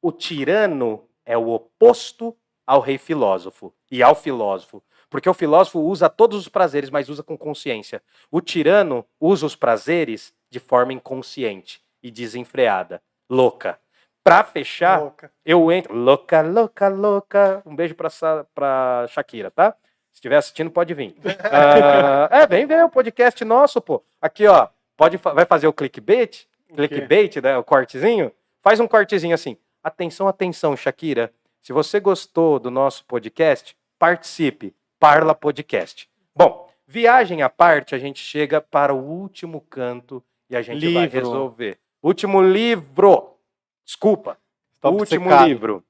o 0.00 0.10
tirano 0.10 1.04
é 1.24 1.38
o 1.38 1.48
oposto 1.50 2.36
ao 2.66 2.80
rei 2.80 2.98
filósofo 2.98 3.72
e 3.90 4.02
ao 4.02 4.14
filósofo. 4.14 4.82
Porque 5.10 5.28
o 5.28 5.34
filósofo 5.34 5.80
usa 5.80 6.08
todos 6.08 6.38
os 6.38 6.48
prazeres, 6.48 6.88
mas 6.90 7.08
usa 7.08 7.22
com 7.22 7.36
consciência. 7.36 8.02
O 8.30 8.40
tirano 8.40 9.04
usa 9.20 9.44
os 9.44 9.54
prazeres 9.54 10.32
de 10.50 10.58
forma 10.58 10.92
inconsciente 10.92 11.82
e 12.02 12.10
desenfreada, 12.10 13.02
louca. 13.28 13.78
Pra 14.24 14.44
fechar, 14.44 15.00
Louca. 15.00 15.32
eu 15.44 15.72
entro. 15.72 15.92
Louca, 15.94 16.40
louca, 16.42 16.88
louca. 16.88 17.62
Um 17.66 17.74
beijo 17.74 17.94
pra, 17.96 18.08
Sa- 18.08 18.46
pra 18.54 19.04
Shakira, 19.08 19.50
tá? 19.50 19.72
Se 20.12 20.18
estiver 20.18 20.36
assistindo, 20.36 20.70
pode 20.70 20.94
vir. 20.94 21.16
Ah, 21.50 22.28
é, 22.30 22.46
vem 22.46 22.64
ver 22.64 22.84
o 22.84 22.88
podcast 22.88 23.44
nosso, 23.44 23.80
pô. 23.80 24.02
Aqui, 24.20 24.46
ó. 24.46 24.68
Pode, 24.96 25.18
fa- 25.18 25.32
vai 25.34 25.44
fazer 25.44 25.66
o 25.66 25.72
clickbait? 25.72 26.46
O? 26.70 26.74
Clickbait, 26.76 27.36
né? 27.42 27.58
O 27.58 27.64
cortezinho? 27.64 28.30
Faz 28.60 28.78
um 28.78 28.86
cortezinho 28.86 29.34
assim. 29.34 29.56
Atenção, 29.82 30.28
atenção, 30.28 30.76
Shakira. 30.76 31.32
Se 31.62 31.72
você 31.72 32.00
gostou 32.00 32.58
do 32.58 32.72
nosso 32.72 33.04
podcast, 33.04 33.76
participe. 33.96 34.74
Parla 34.98 35.32
Podcast. 35.32 36.10
Bom, 36.34 36.68
viagem 36.88 37.40
à 37.42 37.48
parte, 37.48 37.94
a 37.94 37.98
gente 37.98 38.18
chega 38.18 38.60
para 38.60 38.92
o 38.92 38.98
último 38.98 39.60
canto 39.60 40.20
e 40.50 40.56
a 40.56 40.62
gente 40.62 40.92
vai 40.92 41.04
Livro. 41.04 41.18
resolver. 41.20 41.78
Último 42.02 42.42
livro. 42.42 43.36
Desculpa. 43.84 44.36
Último 44.82 45.30
livro. 45.44 45.84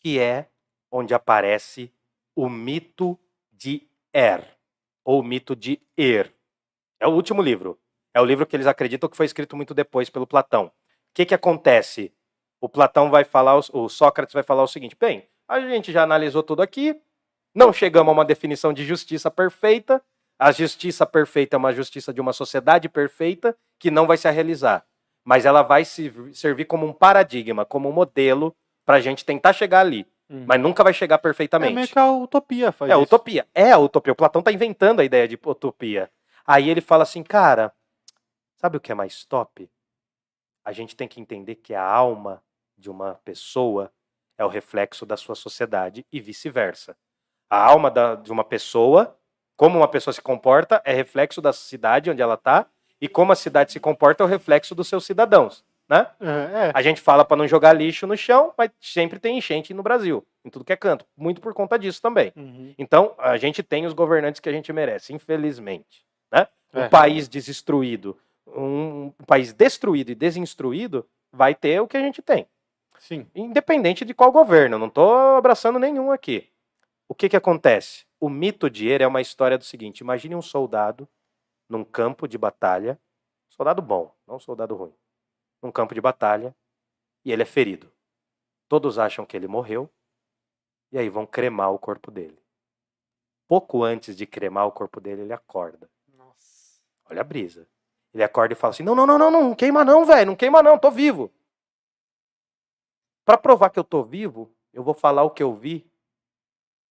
Que 0.00 0.18
é 0.18 0.50
onde 0.92 1.14
aparece 1.14 1.90
o 2.36 2.50
mito 2.50 3.18
de 3.50 3.88
Er. 4.12 4.44
Ou 5.02 5.20
o 5.20 5.24
mito 5.24 5.56
de 5.56 5.80
Er. 5.96 6.30
É 7.00 7.06
o 7.06 7.12
último 7.12 7.40
livro. 7.40 7.78
É 8.12 8.20
o 8.20 8.24
livro 8.24 8.44
que 8.46 8.54
eles 8.54 8.66
acreditam 8.66 9.08
que 9.08 9.16
foi 9.16 9.24
escrito 9.24 9.56
muito 9.56 9.72
depois 9.72 10.10
pelo 10.10 10.26
Platão. 10.26 10.66
O 10.66 10.72
que, 11.14 11.24
que 11.24 11.34
acontece? 11.34 12.12
O 12.60 12.68
Platão 12.68 13.10
vai 13.10 13.24
falar, 13.24 13.56
o- 13.72 13.88
Sócrates 13.88 14.32
vai 14.34 14.42
falar 14.42 14.62
o 14.62 14.68
seguinte: 14.68 14.96
bem, 14.98 15.28
a 15.46 15.60
gente 15.60 15.92
já 15.92 16.02
analisou 16.02 16.42
tudo 16.42 16.62
aqui, 16.62 17.00
não 17.54 17.72
chegamos 17.72 18.10
a 18.10 18.12
uma 18.12 18.24
definição 18.24 18.72
de 18.72 18.84
justiça 18.84 19.30
perfeita. 19.30 20.02
A 20.38 20.52
justiça 20.52 21.04
perfeita 21.04 21.56
é 21.56 21.58
uma 21.58 21.72
justiça 21.72 22.12
de 22.12 22.20
uma 22.20 22.32
sociedade 22.32 22.88
perfeita 22.88 23.56
que 23.78 23.90
não 23.90 24.06
vai 24.06 24.16
se 24.16 24.30
realizar. 24.30 24.84
Mas 25.24 25.44
ela 25.44 25.62
vai 25.62 25.84
se 25.84 26.12
servir 26.32 26.64
como 26.64 26.86
um 26.86 26.92
paradigma, 26.92 27.64
como 27.64 27.88
um 27.88 27.92
modelo 27.92 28.54
para 28.86 28.96
a 28.96 29.00
gente 29.00 29.24
tentar 29.24 29.52
chegar 29.52 29.80
ali. 29.80 30.06
Uhum. 30.30 30.44
Mas 30.46 30.60
nunca 30.60 30.84
vai 30.84 30.92
chegar 30.94 31.16
É 31.16 31.18
perfeitamente. 31.18 31.74
meio 31.74 31.88
que 31.88 31.98
a 31.98 32.10
utopia 32.12 32.70
faz 32.70 32.90
É 32.90 32.94
a 32.94 32.96
isso. 32.96 33.04
utopia. 33.04 33.46
É 33.54 33.72
a 33.72 33.78
utopia. 33.78 34.12
O 34.12 34.16
Platão 34.16 34.40
tá 34.40 34.52
inventando 34.52 35.00
a 35.00 35.04
ideia 35.04 35.26
de 35.26 35.34
utopia. 35.44 36.08
Aí 36.46 36.70
ele 36.70 36.80
fala 36.80 37.02
assim, 37.02 37.22
cara, 37.22 37.72
sabe 38.56 38.76
o 38.76 38.80
que 38.80 38.92
é 38.92 38.94
mais 38.94 39.24
top? 39.24 39.68
A 40.64 40.70
gente 40.72 40.94
tem 40.94 41.08
que 41.08 41.20
entender 41.20 41.56
que 41.56 41.74
a 41.74 41.82
alma 41.82 42.42
de 42.78 42.88
uma 42.90 43.14
pessoa 43.24 43.90
é 44.38 44.44
o 44.44 44.48
reflexo 44.48 45.04
da 45.04 45.16
sua 45.16 45.34
sociedade 45.34 46.06
e 46.12 46.20
vice-versa. 46.20 46.96
A 47.50 47.58
alma 47.62 47.90
da- 47.90 48.14
de 48.14 48.30
uma 48.30 48.44
pessoa, 48.44 49.16
como 49.56 49.78
uma 49.78 49.88
pessoa 49.88 50.14
se 50.14 50.22
comporta, 50.22 50.80
é 50.84 50.92
reflexo 50.92 51.40
da 51.42 51.52
cidade 51.52 52.10
onde 52.10 52.22
ela 52.22 52.34
está, 52.34 52.66
e 53.00 53.08
como 53.08 53.32
a 53.32 53.36
cidade 53.36 53.72
se 53.72 53.80
comporta 53.80 54.22
é 54.22 54.26
o 54.26 54.28
reflexo 54.28 54.74
dos 54.74 54.86
seus 54.88 55.04
cidadãos. 55.04 55.64
Né? 55.88 56.06
É, 56.20 56.66
é. 56.68 56.72
A 56.74 56.82
gente 56.82 57.00
fala 57.00 57.24
para 57.24 57.36
não 57.38 57.48
jogar 57.48 57.72
lixo 57.72 58.06
no 58.06 58.14
chão, 58.16 58.52
mas 58.58 58.70
sempre 58.78 59.18
tem 59.18 59.38
enchente 59.38 59.72
no 59.72 59.82
Brasil, 59.82 60.24
em 60.44 60.50
tudo 60.50 60.62
que 60.64 60.72
é 60.72 60.76
canto. 60.76 61.06
Muito 61.16 61.40
por 61.40 61.54
conta 61.54 61.78
disso 61.78 62.02
também. 62.02 62.30
Uhum. 62.36 62.74
Então, 62.76 63.14
a 63.16 63.38
gente 63.38 63.62
tem 63.62 63.86
os 63.86 63.94
governantes 63.94 64.38
que 64.38 64.48
a 64.50 64.52
gente 64.52 64.70
merece, 64.70 65.14
infelizmente. 65.14 66.04
Né? 66.30 66.46
Um 66.74 66.80
É. 66.82 66.88
país 66.88 67.26
destruído. 67.28 68.16
um, 68.50 69.12
um 69.20 69.24
país 69.26 69.52
destruído 69.52 70.10
e 70.10 70.14
desinstruído 70.14 71.06
vai 71.30 71.54
ter 71.54 71.80
o 71.82 71.86
que 71.86 71.96
a 71.98 72.00
gente 72.00 72.22
tem. 72.22 72.46
Sim. 72.98 73.30
Independente 73.34 74.04
de 74.04 74.14
qual 74.14 74.32
governo, 74.32 74.78
não 74.78 74.88
estou 74.88 75.36
abraçando 75.36 75.78
nenhum 75.78 76.10
aqui. 76.10 76.50
O 77.08 77.14
que, 77.14 77.28
que 77.28 77.36
acontece? 77.36 78.04
O 78.20 78.28
mito 78.28 78.68
de 78.68 78.88
Er 78.88 79.02
é 79.02 79.06
uma 79.06 79.20
história 79.20 79.56
do 79.56 79.64
seguinte: 79.64 80.00
imagine 80.00 80.34
um 80.34 80.42
soldado 80.42 81.08
num 81.68 81.84
campo 81.84 82.26
de 82.26 82.36
batalha, 82.36 83.00
soldado 83.48 83.80
bom, 83.80 84.14
não 84.26 84.36
um 84.36 84.40
soldado 84.40 84.74
ruim, 84.74 84.94
num 85.62 85.70
campo 85.70 85.94
de 85.94 86.00
batalha, 86.00 86.54
e 87.24 87.32
ele 87.32 87.42
é 87.42 87.46
ferido. 87.46 87.90
Todos 88.68 88.98
acham 88.98 89.24
que 89.24 89.36
ele 89.36 89.46
morreu, 89.46 89.90
e 90.92 90.98
aí 90.98 91.08
vão 91.08 91.26
cremar 91.26 91.72
o 91.72 91.78
corpo 91.78 92.10
dele. 92.10 92.38
Pouco 93.46 93.82
antes 93.82 94.14
de 94.14 94.26
cremar 94.26 94.66
o 94.66 94.72
corpo 94.72 95.00
dele, 95.00 95.22
ele 95.22 95.32
acorda. 95.32 95.88
Nossa. 96.14 96.82
Olha 97.10 97.22
a 97.22 97.24
brisa. 97.24 97.66
Ele 98.12 98.22
acorda 98.22 98.52
e 98.52 98.56
fala 98.56 98.72
assim: 98.72 98.82
não, 98.82 98.94
não, 98.94 99.06
não, 99.06 99.18
não, 99.18 99.30
não, 99.30 99.42
não 99.44 99.54
queima 99.54 99.84
não, 99.84 100.04
velho, 100.04 100.26
não 100.26 100.36
queima 100.36 100.62
não, 100.62 100.78
tô 100.78 100.90
vivo. 100.90 101.32
Para 103.28 103.36
provar 103.36 103.68
que 103.68 103.78
eu 103.78 103.84
tô 103.84 104.02
vivo, 104.02 104.50
eu 104.72 104.82
vou 104.82 104.94
falar 104.94 105.22
o 105.22 105.28
que 105.30 105.42
eu 105.42 105.54
vi, 105.54 105.86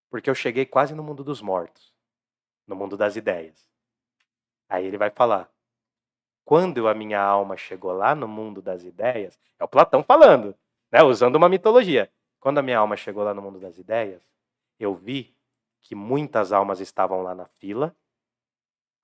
porque 0.07 0.29
eu 0.29 0.35
cheguei 0.35 0.67
quase 0.67 0.93
no 0.93 1.01
mundo 1.01 1.23
dos 1.23 1.41
mortos, 1.41 1.95
no 2.67 2.75
mundo 2.75 2.95
das 2.95 3.15
ideias. 3.15 3.67
Aí 4.69 4.85
ele 4.85 4.99
vai 4.99 5.09
falar: 5.09 5.51
quando 6.45 6.87
a 6.87 6.93
minha 6.93 7.19
alma 7.19 7.57
chegou 7.57 7.91
lá 7.91 8.13
no 8.13 8.27
mundo 8.27 8.61
das 8.61 8.83
ideias, 8.83 9.39
é 9.57 9.63
o 9.63 9.67
Platão 9.67 10.03
falando, 10.03 10.55
né, 10.91 11.01
usando 11.01 11.37
uma 11.37 11.49
mitologia. 11.49 12.11
Quando 12.39 12.59
a 12.59 12.61
minha 12.61 12.77
alma 12.77 12.95
chegou 12.95 13.23
lá 13.23 13.33
no 13.33 13.41
mundo 13.41 13.59
das 13.59 13.79
ideias, 13.79 14.21
eu 14.79 14.93
vi 14.93 15.35
que 15.81 15.95
muitas 15.95 16.51
almas 16.51 16.79
estavam 16.79 17.23
lá 17.23 17.33
na 17.33 17.47
fila. 17.47 17.95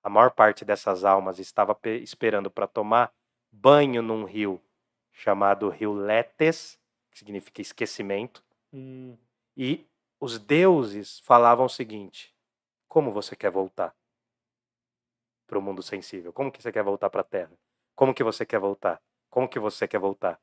A 0.04 0.08
maior 0.08 0.30
parte 0.30 0.64
dessas 0.64 1.04
almas 1.04 1.40
estava 1.40 1.74
pe- 1.74 1.98
esperando 1.98 2.48
para 2.48 2.68
tomar 2.68 3.12
banho 3.50 4.02
num 4.02 4.24
rio 4.24 4.62
chamado 5.12 5.68
Rio 5.68 5.94
Letes, 5.94 6.78
que 7.14 7.20
significa 7.20 7.62
esquecimento. 7.62 8.44
Hum, 8.72 9.16
E 9.56 9.86
os 10.20 10.36
deuses 10.38 11.20
falavam 11.20 11.66
o 11.66 11.70
seguinte: 11.70 12.34
como 12.88 13.12
você 13.12 13.36
quer 13.36 13.52
voltar 13.52 13.94
para 15.46 15.58
o 15.58 15.62
mundo 15.62 15.82
sensível? 15.82 16.32
Como 16.32 16.50
que 16.50 16.60
você 16.60 16.72
quer 16.72 16.82
voltar 16.82 17.08
para 17.08 17.20
a 17.20 17.24
Terra? 17.24 17.52
Como 17.94 18.12
que 18.12 18.24
você 18.24 18.44
quer 18.44 18.58
voltar? 18.58 19.00
Como 19.30 19.48
que 19.48 19.60
você 19.60 19.86
quer 19.86 20.00
voltar? 20.00 20.40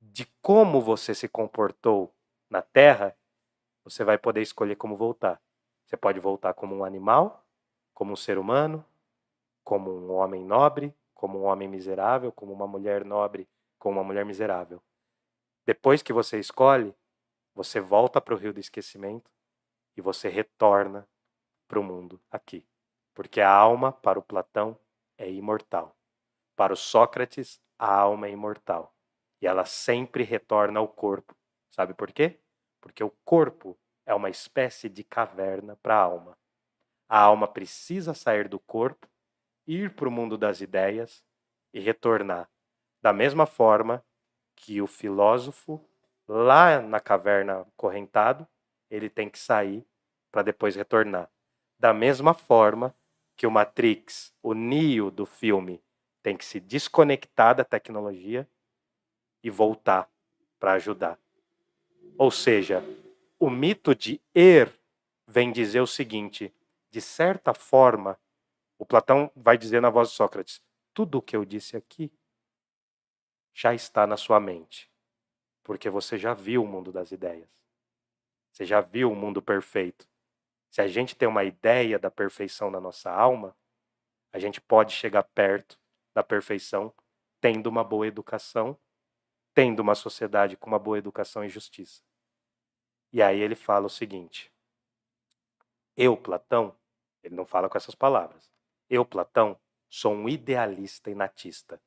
De 0.00 0.26
como 0.42 0.82
você 0.82 1.14
se 1.14 1.28
comportou 1.28 2.14
na 2.50 2.60
Terra, 2.60 3.16
você 3.82 4.04
vai 4.04 4.18
poder 4.18 4.42
escolher 4.42 4.76
como 4.76 4.96
voltar. 4.96 5.40
Você 5.86 5.96
pode 5.96 6.20
voltar 6.20 6.52
como 6.52 6.76
um 6.76 6.84
animal, 6.84 7.42
como 7.94 8.12
um 8.12 8.16
ser 8.16 8.36
humano, 8.36 8.84
como 9.64 9.90
um 9.90 10.12
homem 10.12 10.44
nobre, 10.44 10.94
como 11.14 11.40
um 11.40 11.44
homem 11.44 11.68
miserável, 11.68 12.30
como 12.30 12.52
uma 12.52 12.66
mulher 12.66 13.04
nobre, 13.04 13.48
como 13.78 13.98
uma 13.98 14.04
mulher 14.04 14.26
miserável. 14.26 14.82
Depois 15.66 16.00
que 16.00 16.12
você 16.12 16.38
escolhe, 16.38 16.94
você 17.52 17.80
volta 17.80 18.20
para 18.20 18.34
o 18.34 18.36
rio 18.36 18.52
do 18.52 18.60
esquecimento 18.60 19.28
e 19.96 20.00
você 20.00 20.28
retorna 20.28 21.08
para 21.66 21.80
o 21.80 21.82
mundo 21.82 22.20
aqui. 22.30 22.64
Porque 23.12 23.40
a 23.40 23.50
alma, 23.50 23.90
para 23.92 24.18
o 24.18 24.22
Platão, 24.22 24.78
é 25.18 25.28
imortal. 25.28 25.96
Para 26.54 26.72
o 26.72 26.76
Sócrates, 26.76 27.60
a 27.76 27.92
alma 27.92 28.28
é 28.28 28.30
imortal. 28.30 28.94
E 29.42 29.46
ela 29.46 29.64
sempre 29.64 30.22
retorna 30.22 30.78
ao 30.78 30.86
corpo. 30.86 31.34
Sabe 31.70 31.94
por 31.94 32.12
quê? 32.12 32.38
Porque 32.80 33.02
o 33.02 33.10
corpo 33.24 33.76
é 34.06 34.14
uma 34.14 34.30
espécie 34.30 34.88
de 34.88 35.02
caverna 35.02 35.76
para 35.82 35.96
a 35.96 36.02
alma. 36.02 36.38
A 37.08 37.20
alma 37.20 37.48
precisa 37.48 38.14
sair 38.14 38.48
do 38.48 38.60
corpo, 38.60 39.08
ir 39.66 39.94
para 39.96 40.08
o 40.08 40.12
mundo 40.12 40.38
das 40.38 40.60
ideias 40.60 41.24
e 41.74 41.80
retornar. 41.80 42.48
Da 43.02 43.12
mesma 43.12 43.46
forma 43.46 44.04
que 44.56 44.80
o 44.82 44.86
filósofo 44.86 45.80
lá 46.26 46.80
na 46.80 46.98
caverna 46.98 47.64
correntado, 47.76 48.46
ele 48.90 49.08
tem 49.08 49.28
que 49.28 49.38
sair 49.38 49.86
para 50.32 50.42
depois 50.42 50.74
retornar. 50.74 51.30
Da 51.78 51.92
mesma 51.92 52.34
forma 52.34 52.94
que 53.36 53.46
o 53.46 53.50
Matrix, 53.50 54.32
o 54.42 54.54
Neo 54.54 55.10
do 55.10 55.26
filme, 55.26 55.80
tem 56.22 56.36
que 56.36 56.44
se 56.44 56.58
desconectar 56.58 57.54
da 57.54 57.64
tecnologia 57.64 58.48
e 59.42 59.50
voltar 59.50 60.10
para 60.58 60.72
ajudar. 60.72 61.18
Ou 62.18 62.30
seja, 62.30 62.82
o 63.38 63.50
mito 63.50 63.94
de 63.94 64.20
Er 64.34 64.72
vem 65.26 65.52
dizer 65.52 65.80
o 65.80 65.86
seguinte: 65.86 66.52
de 66.90 67.00
certa 67.00 67.52
forma, 67.52 68.18
o 68.78 68.86
Platão 68.86 69.30
vai 69.36 69.56
dizer 69.58 69.80
na 69.80 69.90
voz 69.90 70.08
de 70.08 70.16
Sócrates: 70.16 70.60
tudo 70.94 71.18
o 71.18 71.22
que 71.22 71.36
eu 71.36 71.44
disse 71.44 71.76
aqui 71.76 72.10
já 73.56 73.74
está 73.74 74.06
na 74.06 74.18
sua 74.18 74.38
mente 74.38 74.90
porque 75.66 75.90
você 75.90 76.16
já 76.16 76.32
viu 76.32 76.62
o 76.62 76.66
mundo 76.66 76.92
das 76.92 77.10
ideias. 77.10 77.48
Você 78.52 78.64
já 78.64 78.80
viu 78.80 79.10
o 79.10 79.16
mundo 79.16 79.42
perfeito. 79.42 80.08
Se 80.70 80.80
a 80.80 80.86
gente 80.86 81.16
tem 81.16 81.26
uma 81.26 81.42
ideia 81.42 81.98
da 81.98 82.08
perfeição 82.08 82.70
na 82.70 82.80
nossa 82.80 83.10
alma, 83.10 83.56
a 84.32 84.38
gente 84.38 84.60
pode 84.60 84.92
chegar 84.92 85.24
perto 85.24 85.76
da 86.14 86.22
perfeição 86.22 86.94
tendo 87.40 87.66
uma 87.66 87.82
boa 87.82 88.06
educação, 88.06 88.78
tendo 89.52 89.80
uma 89.80 89.96
sociedade 89.96 90.56
com 90.56 90.68
uma 90.68 90.78
boa 90.78 90.98
educação 90.98 91.44
e 91.44 91.48
justiça. 91.48 92.00
E 93.12 93.20
aí 93.20 93.40
ele 93.40 93.56
fala 93.56 93.86
o 93.86 93.90
seguinte: 93.90 94.52
Eu, 95.96 96.16
Platão, 96.16 96.76
ele 97.24 97.34
não 97.34 97.44
fala 97.44 97.68
com 97.68 97.76
essas 97.76 97.96
palavras. 97.96 98.48
Eu, 98.88 99.04
Platão, 99.04 99.58
sou 99.90 100.12
um 100.12 100.28
idealista 100.28 101.10
e 101.10 101.14
natista. 101.16 101.82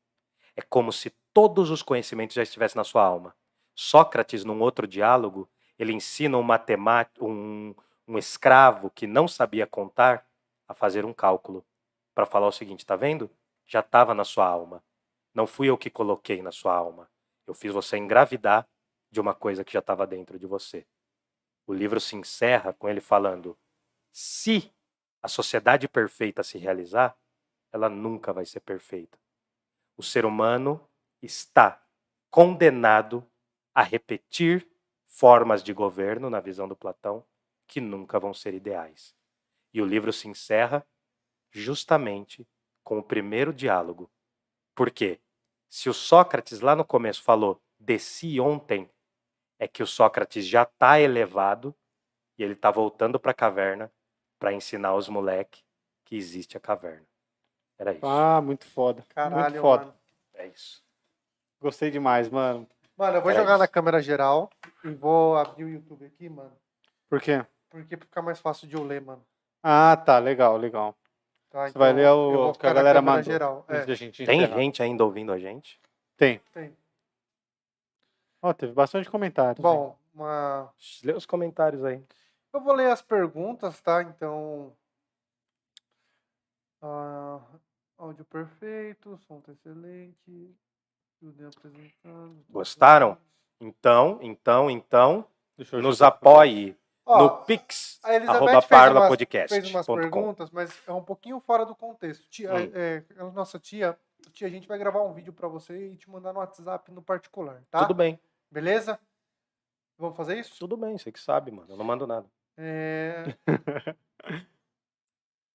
É 0.54 0.62
como 0.62 0.92
se 0.92 1.12
todos 1.40 1.70
os 1.70 1.82
conhecimentos 1.82 2.36
já 2.36 2.44
estivessem 2.44 2.78
na 2.78 2.84
sua 2.84 3.02
alma. 3.02 3.34
Sócrates, 3.74 4.44
num 4.44 4.60
outro 4.60 4.86
diálogo, 4.86 5.50
ele 5.78 5.94
ensina 5.94 6.38
um 6.38 6.44
matemático, 6.44 7.26
um, 7.26 7.74
um 8.06 8.18
escravo 8.18 8.90
que 8.90 9.08
não 9.08 9.26
sabia 9.26 9.66
contar 9.66 10.28
a 10.68 10.74
fazer 10.74 11.06
um 11.06 11.14
cálculo 11.14 11.66
para 12.14 12.26
falar 12.26 12.48
o 12.48 12.52
seguinte: 12.52 12.86
tá 12.86 12.98
vendo? 12.98 13.32
Já 13.66 13.80
estava 13.80 14.14
na 14.14 14.26
sua 14.26 14.46
alma. 14.46 14.84
Não 15.34 15.48
fui 15.48 15.70
eu 15.70 15.78
que 15.78 15.90
coloquei 15.90 16.42
na 16.42 16.52
sua 16.52 16.76
alma. 16.76 17.10
Eu 17.48 17.54
fiz 17.54 17.72
você 17.72 17.96
engravidar 17.96 18.68
de 19.10 19.22
uma 19.22 19.34
coisa 19.34 19.64
que 19.64 19.72
já 19.72 19.80
estava 19.80 20.06
dentro 20.06 20.38
de 20.38 20.46
você. 20.46 20.86
O 21.66 21.74
livro 21.74 22.02
se 22.02 22.18
encerra 22.18 22.74
com 22.74 22.90
ele 22.90 23.00
falando: 23.00 23.58
se 24.12 24.70
a 25.24 25.30
sociedade 25.30 25.88
perfeita 25.88 26.44
se 26.44 26.58
realizar, 26.58 27.18
ela 27.72 27.88
nunca 27.88 28.34
vai 28.34 28.46
ser 28.46 28.60
perfeita. 28.60 29.18
O 29.96 30.04
ser 30.04 30.26
humano 30.26 30.86
está 31.22 31.84
condenado 32.30 33.26
a 33.74 33.84
repetir 33.84 34.68
formas 35.06 35.64
de 35.64 35.74
governo, 35.74 36.30
na 36.30 36.40
visão 36.40 36.68
do 36.68 36.76
Platão, 36.76 37.26
que 37.68 37.82
nunca 37.82 38.20
vão 38.20 38.34
ser 38.34 38.54
ideais. 38.54 39.16
E 39.74 39.82
o 39.82 39.86
livro 39.86 40.12
se 40.14 40.28
encerra 40.28 40.86
justamente 41.52 42.48
com 42.84 43.00
o 43.00 43.04
primeiro 43.04 43.54
diálogo. 43.54 44.10
Por 44.74 44.92
quê? 44.92 45.20
Se 45.70 45.90
o 45.90 45.94
Sócrates 45.94 46.62
lá 46.62 46.76
no 46.76 46.86
começo 46.86 47.22
falou 47.22 47.62
desci 47.80 48.40
ontem, 48.40 48.90
é 49.60 49.68
que 49.68 49.84
o 49.84 49.88
Sócrates 49.88 50.46
já 50.46 50.64
está 50.64 51.00
elevado 51.00 51.76
e 52.38 52.44
ele 52.44 52.54
está 52.54 52.72
voltando 52.72 53.20
para 53.20 53.32
a 53.32 53.36
caverna 53.36 53.92
para 54.40 54.54
ensinar 54.54 54.96
os 54.96 55.10
moleques 55.10 55.64
que 56.06 56.16
existe 56.16 56.58
a 56.58 56.60
caverna. 56.60 57.06
Era 57.78 57.94
isso. 57.94 58.06
Ah, 58.06 58.42
muito 58.42 58.66
foda. 58.66 59.06
Caralho, 59.10 59.52
muito 59.52 59.62
foda. 59.62 59.86
mano. 59.86 59.98
É 60.34 60.48
isso. 60.48 60.84
Gostei 61.62 61.92
demais, 61.92 62.30
mano. 62.30 62.68
Mano, 62.98 63.18
eu 63.18 63.22
vou 63.22 63.32
Era 63.32 63.40
jogar 63.42 63.54
isso. 63.54 63.60
na 63.60 63.68
câmera 63.68 64.02
geral 64.02 64.50
e 64.84 64.90
vou 64.90 65.38
abrir 65.38 65.64
o 65.64 65.70
YouTube 65.70 66.06
aqui, 66.06 66.30
mano. 66.30 66.52
Por 67.10 67.22
quê? 67.22 67.46
Porque 67.70 67.98
fica 67.98 68.22
mais 68.22 68.40
fácil 68.40 68.68
de 68.68 68.76
eu 68.76 68.84
ler, 68.84 69.02
mano. 69.02 69.24
Ah, 69.64 69.96
tá, 69.98 70.20
legal, 70.20 70.58
legal. 70.58 70.96
Tá? 71.50 71.68
Você 71.68 71.78
vai 71.78 71.92
ler 71.94 72.10
o 72.10 72.54
que 72.54 72.68
a 72.68 72.74
galera 72.74 73.02
mandou. 73.02 73.24
geral. 73.24 73.66
É, 73.68 73.96
gente 73.96 74.26
Tem 74.26 74.42
encerrar. 74.44 74.60
gente 74.60 74.84
ainda 74.84 75.04
ouvindo 75.04 75.32
a 75.32 75.40
gente? 75.40 75.80
Tem. 76.16 76.40
tem. 76.54 76.76
Ó, 78.42 78.54
teve 78.54 78.74
bastante 78.74 79.10
comentários. 79.10 79.58
hein? 79.58 79.64
Bom, 79.64 79.98
uma... 80.14 80.72
Lê 81.04 81.14
os 81.14 81.26
comentários 81.26 81.84
aí. 81.84 82.02
eu 82.54 82.62
vou 82.62 82.74
ler 82.74 82.92
as 82.92 83.02
perguntas, 83.02 83.82
tá? 83.82 84.02
Então. 84.04 84.72
ah, 86.82 87.40
áudio 87.98 88.26
perfeito, 88.26 89.18
som 89.28 89.42
tá 89.42 89.52
excelente. 89.52 90.56
Judeu 91.22 91.50
apresentando. 91.50 92.46
Gostaram? 92.50 93.18
Então, 93.62 94.20
então, 94.22 94.70
então, 94.70 95.26
nos 95.74 96.02
apoie 96.02 96.78
Ó, 97.06 97.18
no 97.18 97.30
pix, 97.46 98.00
a 98.04 98.14
Elizabeth 98.16 98.38
arroba 98.38 98.62
fez 98.62 98.72
umas, 98.82 98.94
parlapodcast. 98.94 99.50
fez 99.62 99.70
umas 99.70 99.86
perguntas, 99.86 100.50
mas 100.52 100.82
é 100.88 100.94
um 100.94 101.04
pouquinho 101.04 101.40
fora 101.42 101.66
do 101.66 101.76
contexto. 101.76 102.28
Tia, 102.30 102.54
Hum. 102.54 102.72
é, 102.74 103.04
a 103.18 103.24
nossa 103.32 103.60
tia, 103.60 104.00
tia, 104.32 104.48
a 104.48 104.50
gente 104.50 104.68
vai 104.68 104.78
gravar 104.78 105.02
um 105.04 105.14
vídeo 105.14 105.34
pra 105.34 105.48
você 105.50 105.90
e 105.92 105.98
te 105.98 106.10
mandar 106.10 106.32
no 106.32 106.40
WhatsApp 106.40 106.90
no 106.92 107.02
particular, 107.02 107.62
tá? 107.70 107.80
Tudo 107.82 107.94
bem, 107.96 108.20
Beleza? 108.52 108.98
Vamos 109.98 110.16
fazer 110.16 110.40
isso? 110.40 110.58
tudo 110.58 110.78
bem, 110.78 110.98
você 110.98 111.12
que 111.12 111.20
sabe, 111.20 111.52
mano. 111.52 111.70
Eu 111.70 111.78
não 111.78 111.84
mando 111.86 112.08
nada. 112.08 112.26
É, 112.58 113.26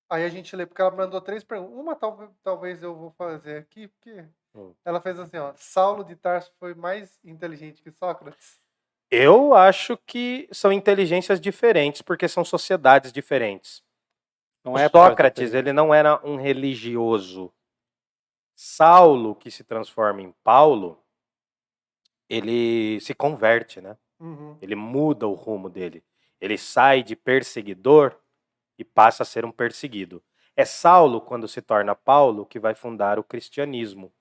Aí 0.07 0.23
a 0.23 0.29
gente 0.29 0.55
lê, 0.55 0.65
porque 0.67 0.81
ela 0.81 0.91
mandou 0.91 1.19
três 1.19 1.43
perguntas. 1.43 1.75
Uma 1.75 1.95
tal- 1.95 2.31
talvez 2.43 2.83
eu 2.83 2.95
vou 2.95 3.09
fazer 3.11 3.57
aqui, 3.57 3.87
porque 3.87 4.23
Hum. 4.55 4.73
ela 4.85 5.01
fez 5.01 5.19
assim, 5.19 5.37
ó. 5.37 5.53
Saulo 5.57 6.03
de 6.03 6.15
Tarso 6.15 6.51
foi 6.57 6.73
mais 6.73 7.19
inteligente 7.23 7.81
que 7.83 7.91
Sócrates. 7.91 8.61
Eu 9.11 9.53
acho 9.53 9.97
que 9.97 10.47
são 10.51 10.71
inteligências 10.71 11.39
diferentes, 11.39 12.01
porque 12.01 12.27
são 12.27 12.43
sociedades 12.45 13.11
diferentes. 13.11 13.83
Não 14.63 14.77
é 14.77 14.89
Sócrates, 14.89 15.51
da- 15.51 15.59
ele 15.59 15.73
não 15.73 15.93
era 15.93 16.19
um 16.25 16.37
religioso. 16.37 17.53
Saulo, 18.55 19.35
que 19.35 19.51
se 19.51 19.63
transforma 19.63 20.21
em 20.21 20.31
Paulo, 20.43 21.03
ele 22.29 22.99
se 23.01 23.13
converte, 23.13 23.81
né? 23.81 23.97
Uhum. 24.19 24.57
Ele 24.61 24.75
muda 24.75 25.27
o 25.27 25.33
rumo 25.33 25.69
dele. 25.69 26.03
Ele 26.39 26.57
sai 26.57 27.03
de 27.03 27.15
perseguidor 27.15 28.17
e 28.77 28.83
passa 28.83 29.23
a 29.23 29.25
ser 29.25 29.45
um 29.45 29.51
perseguido. 29.51 30.23
É 30.55 30.63
Saulo, 30.65 31.19
quando 31.21 31.47
se 31.47 31.61
torna 31.61 31.93
Paulo, 31.93 32.45
que 32.45 32.59
vai 32.59 32.73
fundar 32.73 33.19
o 33.19 33.23
cristianismo. 33.23 34.11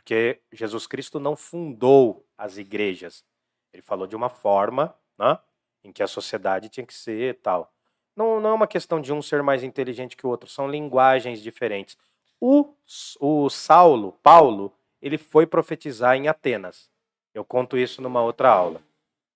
Porque 0.00 0.40
Jesus 0.50 0.86
Cristo 0.86 1.20
não 1.20 1.36
fundou 1.36 2.26
as 2.36 2.56
igrejas. 2.56 3.22
Ele 3.70 3.82
falou 3.82 4.06
de 4.06 4.16
uma 4.16 4.30
forma 4.30 4.94
né, 5.18 5.38
em 5.84 5.92
que 5.92 6.02
a 6.02 6.06
sociedade 6.06 6.70
tinha 6.70 6.86
que 6.86 6.94
ser 6.94 7.38
tal. 7.42 7.70
Não, 8.16 8.40
não 8.40 8.50
é 8.50 8.52
uma 8.54 8.66
questão 8.66 8.98
de 8.98 9.12
um 9.12 9.20
ser 9.20 9.42
mais 9.42 9.62
inteligente 9.62 10.16
que 10.16 10.26
o 10.26 10.30
outro, 10.30 10.48
são 10.48 10.68
linguagens 10.68 11.42
diferentes. 11.42 11.98
O, 12.40 12.74
o 13.20 13.50
Saulo, 13.50 14.12
Paulo, 14.22 14.72
ele 15.02 15.18
foi 15.18 15.46
profetizar 15.46 16.16
em 16.16 16.28
Atenas. 16.28 16.90
Eu 17.34 17.44
conto 17.44 17.76
isso 17.76 18.00
numa 18.00 18.22
outra 18.22 18.48
aula. 18.48 18.80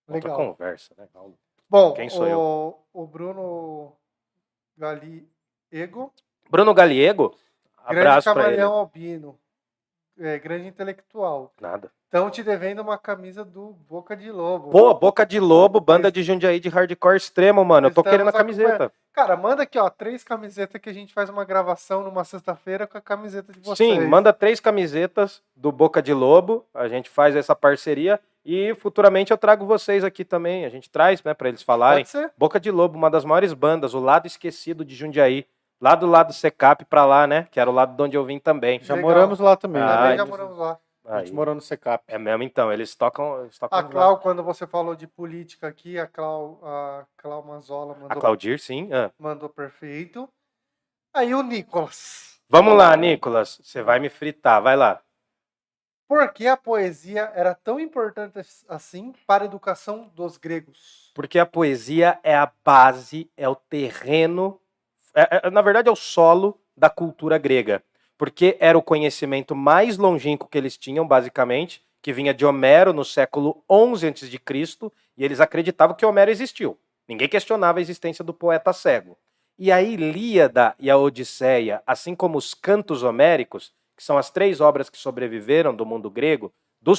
Outra 0.08 0.30
Legal. 0.30 0.36
conversa, 0.36 0.94
né? 0.96 1.06
Aula. 1.14 1.34
Bom, 1.68 1.92
Quem 1.92 2.08
sou 2.08 2.24
o, 2.24 2.26
eu? 2.26 2.78
o 2.92 3.06
Bruno 3.06 3.92
Galiego, 4.78 6.12
Bruno 6.50 6.72
Galiego, 6.72 7.36
grande 7.86 8.00
abraço 8.00 8.32
pra 8.32 8.50
ele. 8.50 8.62
albino, 8.62 9.38
é, 10.18 10.38
grande 10.38 10.66
intelectual. 10.68 11.52
Nada. 11.60 11.90
Estão 12.04 12.30
te 12.30 12.42
devendo 12.44 12.80
uma 12.80 12.96
camisa 12.96 13.44
do 13.44 13.72
Boca 13.88 14.16
de 14.16 14.30
Lobo. 14.30 14.70
Pô, 14.70 14.94
Boca 14.94 15.26
de 15.26 15.40
Lobo, 15.40 15.80
banda 15.80 16.12
de 16.12 16.22
Jundiaí 16.22 16.60
de 16.60 16.68
hardcore 16.68 17.16
extremo, 17.16 17.64
mano. 17.64 17.88
Eu 17.88 17.94
tô 17.94 18.04
querendo 18.04 18.28
a 18.28 18.32
camiseta. 18.32 18.92
Cara, 19.12 19.36
manda 19.36 19.64
aqui, 19.64 19.78
ó, 19.78 19.90
três 19.90 20.22
camisetas 20.22 20.80
que 20.80 20.88
a 20.88 20.92
gente 20.92 21.12
faz 21.12 21.28
uma 21.28 21.44
gravação 21.44 22.04
numa 22.04 22.22
sexta-feira 22.22 22.86
com 22.86 22.96
a 22.96 23.00
camiseta 23.00 23.52
de 23.52 23.60
vocês. 23.60 23.76
Sim, 23.76 24.06
manda 24.06 24.32
três 24.32 24.60
camisetas 24.60 25.42
do 25.56 25.72
Boca 25.72 26.00
de 26.00 26.12
Lobo. 26.12 26.64
A 26.72 26.86
gente 26.86 27.10
faz 27.10 27.34
essa 27.34 27.54
parceria 27.54 28.20
e 28.44 28.74
futuramente 28.76 29.32
eu 29.32 29.38
trago 29.38 29.66
vocês 29.66 30.04
aqui 30.04 30.24
também. 30.24 30.64
A 30.64 30.68
gente 30.68 30.88
traz, 30.90 31.22
né, 31.24 31.34
pra 31.34 31.48
eles 31.48 31.62
falarem. 31.62 32.04
Pode 32.04 32.10
ser? 32.10 32.32
Boca 32.38 32.60
de 32.60 32.70
Lobo, 32.70 32.96
uma 32.96 33.10
das 33.10 33.24
maiores 33.24 33.52
bandas, 33.52 33.94
o 33.94 33.98
lado 33.98 34.26
esquecido 34.26 34.84
de 34.84 34.94
Jundiaí. 34.94 35.46
Lá 35.80 35.94
do 35.94 36.06
lado 36.06 36.28
do 36.28 36.32
Secap 36.32 36.84
pra 36.84 37.04
lá, 37.04 37.26
né? 37.26 37.48
Que 37.50 37.60
era 37.60 37.68
o 37.68 37.72
lado 37.72 37.94
de 37.96 38.02
onde 38.02 38.16
eu 38.16 38.24
vim 38.24 38.38
também. 38.38 38.80
Já 38.82 38.94
Legal. 38.94 39.10
moramos 39.10 39.40
lá 39.40 39.56
também. 39.56 39.82
Ah, 39.82 39.86
né? 39.86 39.96
Também 39.96 40.16
já 40.18 40.26
moramos 40.26 40.58
lá. 40.58 40.78
A 41.06 41.16
Aí. 41.16 41.26
gente 41.26 41.34
morou 41.34 41.54
no 41.54 41.60
Secap. 41.60 42.02
É 42.08 42.18
mesmo, 42.18 42.42
então. 42.42 42.72
Eles 42.72 42.94
tocam. 42.94 43.42
Eles 43.42 43.58
tocam 43.58 43.78
A 43.78 43.82
lá. 43.82 43.88
Clau, 43.88 44.18
quando 44.20 44.42
você 44.42 44.66
falou 44.66 44.96
de 44.96 45.06
política 45.06 45.68
aqui, 45.68 45.98
a 45.98 46.06
Clau, 46.06 46.60
a 46.62 47.04
Clau 47.18 47.42
Manzola 47.44 47.94
A 47.94 47.98
mandou, 47.98 48.20
Claudir, 48.20 48.58
sim. 48.58 48.88
Ah. 48.92 49.10
mandou 49.18 49.48
perfeito. 49.48 50.28
Aí 51.12 51.34
o 51.34 51.42
Nicolas. 51.42 52.40
Vamos 52.48 52.74
lá, 52.74 52.96
Nicolas. 52.96 53.60
Você 53.62 53.82
vai 53.82 53.98
me 53.98 54.08
fritar. 54.08 54.62
Vai 54.62 54.76
lá. 54.76 55.00
Por 56.06 56.32
que 56.32 56.46
a 56.46 56.56
poesia 56.56 57.32
era 57.34 57.54
tão 57.54 57.80
importante 57.80 58.38
assim 58.68 59.14
para 59.26 59.44
a 59.44 59.46
educação 59.46 60.10
dos 60.14 60.36
gregos? 60.36 61.10
Porque 61.14 61.38
a 61.38 61.46
poesia 61.46 62.18
é 62.22 62.34
a 62.36 62.50
base, 62.64 63.30
é 63.36 63.48
o 63.48 63.54
terreno, 63.56 64.60
é- 65.14 65.40
é- 65.44 65.50
na 65.50 65.62
verdade 65.62 65.88
é 65.88 65.92
o 65.92 65.96
solo 65.96 66.58
da 66.76 66.90
cultura 66.90 67.38
grega. 67.38 67.82
Porque 68.16 68.56
era 68.60 68.78
o 68.78 68.82
conhecimento 68.82 69.54
mais 69.56 69.98
longínquo 69.98 70.48
que 70.48 70.56
eles 70.56 70.76
tinham, 70.76 71.06
basicamente, 71.06 71.82
que 72.00 72.12
vinha 72.12 72.32
de 72.32 72.46
Homero 72.46 72.92
no 72.92 73.04
século 73.04 73.62
XI 73.68 74.06
a.C., 74.06 74.90
e 75.16 75.24
eles 75.24 75.40
acreditavam 75.40 75.96
que 75.96 76.06
Homero 76.06 76.30
existiu. 76.30 76.78
Ninguém 77.08 77.28
questionava 77.28 77.78
a 77.78 77.82
existência 77.82 78.24
do 78.24 78.32
poeta 78.32 78.72
cego. 78.72 79.16
E 79.58 79.70
a 79.70 79.80
Ilíada 79.82 80.74
e 80.78 80.90
a 80.90 80.96
Odisseia, 80.96 81.82
assim 81.86 82.14
como 82.14 82.38
os 82.38 82.54
cantos 82.54 83.02
homéricos, 83.02 83.72
que 83.96 84.02
são 84.02 84.18
as 84.18 84.30
três 84.30 84.60
obras 84.60 84.90
que 84.90 84.98
sobreviveram 84.98 85.74
do 85.74 85.86
mundo 85.86 86.10
grego, 86.10 86.52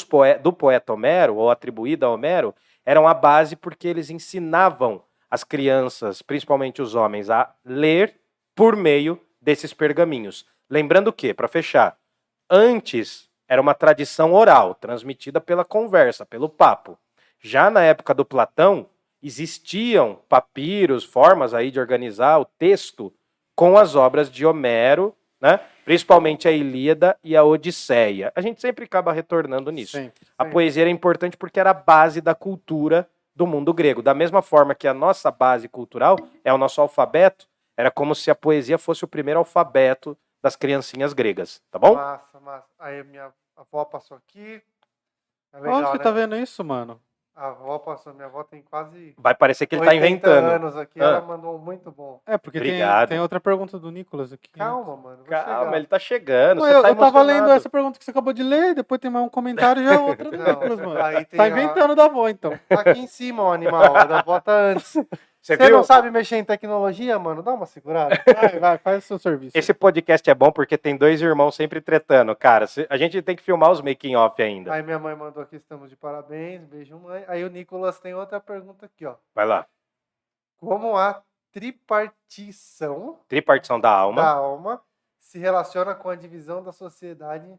poe- 0.10 0.38
do 0.40 0.52
poeta 0.54 0.94
Homero, 0.94 1.36
ou 1.36 1.50
atribuída 1.50 2.06
a 2.06 2.10
Homero, 2.10 2.54
eram 2.86 3.08
a 3.08 3.14
base 3.14 3.56
porque 3.56 3.88
eles 3.88 4.10
ensinavam 4.10 5.02
as 5.36 5.44
crianças, 5.44 6.22
principalmente 6.22 6.82
os 6.82 6.95
homens, 6.95 7.30
a 7.30 7.53
ler 7.64 8.16
por 8.56 8.76
meio 8.76 9.20
desses 9.41 9.74
pergaminhos. 9.74 10.45
Lembrando 10.70 11.12
que, 11.12 11.34
para 11.34 11.49
fechar, 11.49 11.98
antes 12.49 13.30
era 13.48 13.62
uma 13.62 13.74
tradição 13.74 14.34
oral, 14.34 14.74
transmitida 14.74 15.41
pela 15.41 15.66
conversa, 15.66 16.26
pelo 16.26 16.48
papo. 16.49 16.98
Já 17.40 17.70
na 17.70 17.84
época 17.84 18.14
do 18.14 18.24
Platão, 18.24 18.88
existiam 19.22 20.22
papiros, 20.30 21.03
formas 21.03 21.53
aí 21.53 21.70
de 21.70 21.80
organizar 21.80 22.40
o 22.40 22.45
texto 22.45 23.14
com 23.56 23.78
as 23.78 23.94
obras 23.94 24.32
de 24.32 24.45
Homero, 24.45 25.14
né? 25.40 25.60
principalmente 25.84 26.48
a 26.48 26.52
Ilíada 26.52 27.18
e 27.22 27.36
a 27.36 27.44
Odisseia. 27.44 28.32
A 28.36 28.41
gente 28.41 28.62
sempre 28.62 28.86
acaba 28.86 29.12
retornando 29.12 29.70
nisso. 29.70 29.98
Sim. 29.98 30.12
A 30.38 30.45
Sim. 30.45 30.52
poesia 30.52 30.84
era 30.84 30.90
importante 30.90 31.36
porque 31.36 31.60
era 31.60 31.72
a 31.72 31.74
base 31.74 32.22
da 32.22 32.34
cultura 32.34 33.07
do 33.36 33.45
mundo 33.45 33.74
grego. 33.74 34.02
Da 34.02 34.14
mesma 34.14 34.41
forma 34.41 34.74
que 34.74 34.88
a 34.88 34.94
nossa 34.94 35.30
base 35.30 35.68
cultural 35.68 36.18
é 36.44 36.53
o 36.53 36.57
nosso 36.57 36.80
alfabeto, 36.80 37.48
era 37.78 37.91
como 37.91 38.16
se 38.16 38.32
a 38.32 38.36
poesia 38.36 38.78
fosse 38.78 39.03
o 39.03 39.07
primeiro 39.07 39.40
alfabeto 39.40 40.18
das 40.41 40.56
criancinhas 40.56 41.12
gregas, 41.12 41.62
tá 41.70 41.78
bom? 41.78 41.95
Massa, 41.95 42.40
massa. 42.40 42.68
Aí 42.80 43.03
minha 43.03 43.34
avó 43.56 43.84
passou 43.84 44.16
aqui. 44.16 44.62
É 45.52 45.57
Onde 45.57 45.68
legal, 45.68 45.91
você 45.91 45.98
né? 45.98 46.03
tá 46.03 46.12
vendo 46.12 46.36
isso, 46.36 46.64
mano? 46.64 47.02
A 47.38 47.48
avó 47.49 47.78
passou, 47.80 48.14
minha 48.14 48.28
avó 48.28 48.44
tem 48.45 48.62
quase 48.62 49.14
Vai 49.18 49.36
parecer 49.36 49.66
que 49.66 49.76
ele 49.76 49.84
tá 49.84 49.90
80 49.91 50.07
inventando. 50.07 50.45
anos 50.45 50.78
aqui, 50.78 51.02
Ah. 51.02 51.06
ela 51.06 51.22
mandou 51.22 51.56
um 51.56 51.57
muito 51.60 51.91
bom. 51.91 52.22
É, 52.26 52.38
porque 52.38 52.62
tem, 52.62 52.80
tem 53.10 53.20
outra 53.20 53.41
pergunta 53.41 53.78
do 53.78 53.91
Nicolas 53.91 54.32
aqui. 54.32 54.49
Calma, 54.52 54.95
mano. 54.95 55.24
Calma, 55.26 55.66
chegar. 55.66 55.78
ele 55.78 55.86
tá 55.86 55.99
chegando. 55.99 56.60
Não, 56.60 56.66
você 56.66 56.76
eu, 56.78 56.82
tá 56.82 56.90
eu 56.90 56.95
tava 56.95 57.22
lendo 57.22 57.49
essa 57.49 57.70
pergunta 57.70 57.99
que 57.99 58.06
você 58.06 58.12
acabou 58.12 58.32
de 58.32 58.41
ler, 58.41 58.74
depois 58.74 59.02
tem 59.02 59.12
mais 59.12 59.26
um 59.26 59.30
comentário 59.30 59.82
e 59.82 59.86
já 59.86 59.95
é 59.95 59.98
outra 59.99 60.32
do 60.32 60.38
Não, 60.38 60.45
Nicolas, 60.45 60.80
mano. 60.80 61.03
aí 61.03 61.26
tem 61.26 61.38
Tá 61.38 61.44
a- 61.44 61.49
inventando 61.49 61.94
da 61.94 62.06
avó, 62.06 62.30
então. 62.30 62.57
Tá 62.70 62.80
aqui 62.80 62.99
em 62.99 63.07
cima 63.07 63.44
o 63.44 63.52
animal, 63.52 63.98
a 63.98 64.06
da 64.06 64.20
avó 64.20 64.40
tá 64.40 64.53
antes. 64.53 64.95
Você 65.46 65.56
Você 65.58 65.70
não 65.70 65.84
sabe 65.84 66.10
mexer 66.10 66.38
em 66.38 66.44
tecnologia, 66.44 67.20
mano? 67.20 67.44
Dá 67.44 67.54
uma 67.54 67.68
segurada. 67.68 68.16
Vai, 68.26 68.60
vai, 68.60 68.78
faz 68.80 69.04
o 69.04 69.08
seu 69.08 69.20
serviço. 69.20 69.56
Esse 69.56 69.76
podcast 69.76 70.28
é 70.28 70.34
bom 70.34 70.52
porque 70.52 70.76
tem 70.76 70.98
dois 70.98 71.22
irmãos 71.22 71.54
sempre 71.56 71.80
tretando. 71.80 72.36
Cara, 72.36 72.66
a 72.90 72.98
gente 72.98 73.22
tem 73.22 73.36
que 73.36 73.44
filmar 73.44 73.70
os 73.70 73.80
making 73.80 74.16
off 74.16 74.42
ainda. 74.42 74.74
Aí 74.74 74.82
minha 74.82 74.98
mãe 74.98 75.16
mandou 75.16 75.44
aqui, 75.44 75.56
estamos 75.56 75.88
de 75.88 75.96
parabéns, 75.96 76.66
beijo 76.66 76.98
mãe. 76.98 77.24
Aí 77.28 77.44
o 77.44 77.50
Nicolas 77.52 78.00
tem 78.00 78.16
outra 78.16 78.40
pergunta 78.40 78.88
aqui, 78.88 79.06
ó. 79.06 79.18
Vai 79.36 79.46
lá. 79.46 79.68
Como 80.58 80.98
a 80.98 81.22
tripartição 81.52 83.20
Tripartição 83.28 83.80
da 83.80 83.92
alma. 83.92 84.24
da 84.24 84.32
alma 84.32 84.82
se 85.20 85.38
relaciona 85.38 85.94
com 85.94 86.10
a 86.10 86.16
divisão 86.16 86.64
da 86.64 86.72
sociedade 86.72 87.54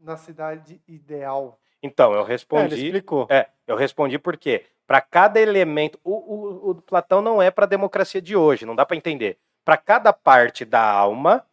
na 0.00 0.16
cidade 0.16 0.82
ideal? 0.88 1.60
Então, 1.82 2.12
eu 2.12 2.20
É, 2.20 2.22
ele 2.22 2.32
respondi. 2.32 2.74
explicou. 2.74 3.26
É, 3.30 3.48
eu 3.66 3.76
respondi 3.76 4.18
porque 4.18 4.64
para 4.86 5.00
cada 5.00 5.38
elemento, 5.40 5.98
o, 6.02 6.12
o, 6.12 6.70
o 6.70 6.74
Platão 6.82 7.20
não 7.20 7.40
é 7.42 7.50
para 7.50 7.64
a 7.64 7.68
democracia 7.68 8.22
de 8.22 8.34
hoje, 8.34 8.64
não 8.64 8.74
dá 8.74 8.86
para 8.86 8.96
entender. 8.96 9.38
Para 9.64 9.76
cada 9.76 10.12
parte 10.12 10.64
da 10.64 10.82
alma, 10.82 11.44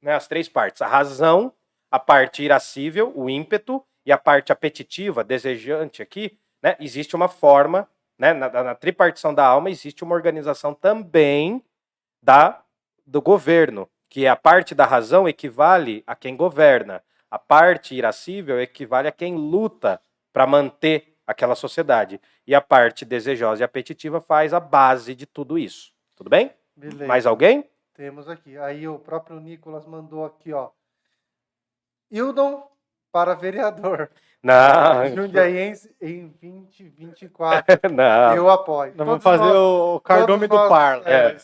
né, 0.00 0.14
as 0.14 0.28
três 0.28 0.48
partes, 0.48 0.80
a 0.80 0.86
razão, 0.86 1.52
a 1.90 1.98
parte 1.98 2.42
irascível, 2.42 3.12
o 3.16 3.28
ímpeto 3.28 3.84
e 4.04 4.12
a 4.12 4.18
parte 4.18 4.52
apetitiva, 4.52 5.24
desejante 5.24 6.00
aqui, 6.02 6.38
né, 6.62 6.76
existe 6.78 7.16
uma 7.16 7.28
forma, 7.28 7.88
né, 8.16 8.32
na, 8.32 8.48
na 8.62 8.74
tripartição 8.74 9.34
da 9.34 9.44
alma 9.44 9.68
existe 9.68 10.04
uma 10.04 10.14
organização 10.14 10.72
também 10.72 11.62
da 12.22 12.62
do 13.04 13.20
governo, 13.22 13.88
que 14.08 14.26
a 14.26 14.34
parte 14.34 14.74
da 14.74 14.84
razão 14.84 15.28
equivale 15.28 16.02
a 16.06 16.16
quem 16.16 16.36
governa, 16.36 17.02
a 17.30 17.38
parte 17.38 17.94
irascível 17.94 18.60
equivale 18.60 19.08
a 19.08 19.12
quem 19.12 19.34
luta 19.34 20.00
para 20.32 20.46
manter 20.46 21.16
aquela 21.26 21.54
sociedade. 21.54 22.20
E 22.46 22.54
a 22.54 22.60
parte 22.60 23.04
desejosa 23.04 23.62
e 23.62 23.64
apetitiva 23.64 24.20
faz 24.20 24.54
a 24.54 24.60
base 24.60 25.14
de 25.14 25.26
tudo 25.26 25.58
isso. 25.58 25.92
Tudo 26.14 26.30
bem? 26.30 26.52
Beleza. 26.76 27.06
Mais 27.06 27.26
alguém? 27.26 27.68
Temos 27.94 28.28
aqui. 28.28 28.56
Aí 28.58 28.86
o 28.86 28.98
próprio 28.98 29.40
Nicolas 29.40 29.86
mandou 29.86 30.24
aqui, 30.24 30.52
ó. 30.52 30.68
Hildon 32.10 32.70
para 33.10 33.34
vereador. 33.34 34.10
Não, 34.42 35.08
Jundiaiense 35.12 35.92
em 36.00 36.28
2024. 36.40 37.80
não, 37.90 38.36
Eu 38.36 38.48
apoio. 38.48 38.92
Nós 38.94 39.06
vamos 39.06 39.22
fazer 39.24 39.42
nós- 39.42 39.56
o 39.56 40.00
cardume 40.00 40.46
do 40.46 40.54
nós- 40.54 40.68
Parla. 40.68 41.02
É, 41.04 41.26
É. 41.30 41.36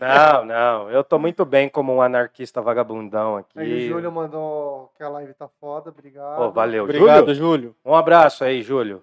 não, 0.00 0.44
não. 0.44 0.90
Eu 0.90 1.02
tô 1.04 1.18
muito 1.18 1.44
bem 1.44 1.68
como 1.68 1.94
um 1.94 2.02
anarquista 2.02 2.60
vagabundão 2.62 3.36
aqui. 3.36 3.58
Aí 3.58 3.86
o 3.86 3.88
Júlio 3.94 4.12
mandou 4.12 4.90
que 4.96 5.02
a 5.02 5.08
live 5.08 5.34
tá 5.34 5.48
foda, 5.60 5.90
obrigado. 5.90 6.36
Pô, 6.36 6.50
valeu, 6.50 6.84
Obrigado, 6.84 7.34
Júlio. 7.34 7.34
Júlio. 7.34 7.76
Um 7.84 7.94
abraço 7.94 8.44
aí, 8.44 8.62
Júlio. 8.62 9.02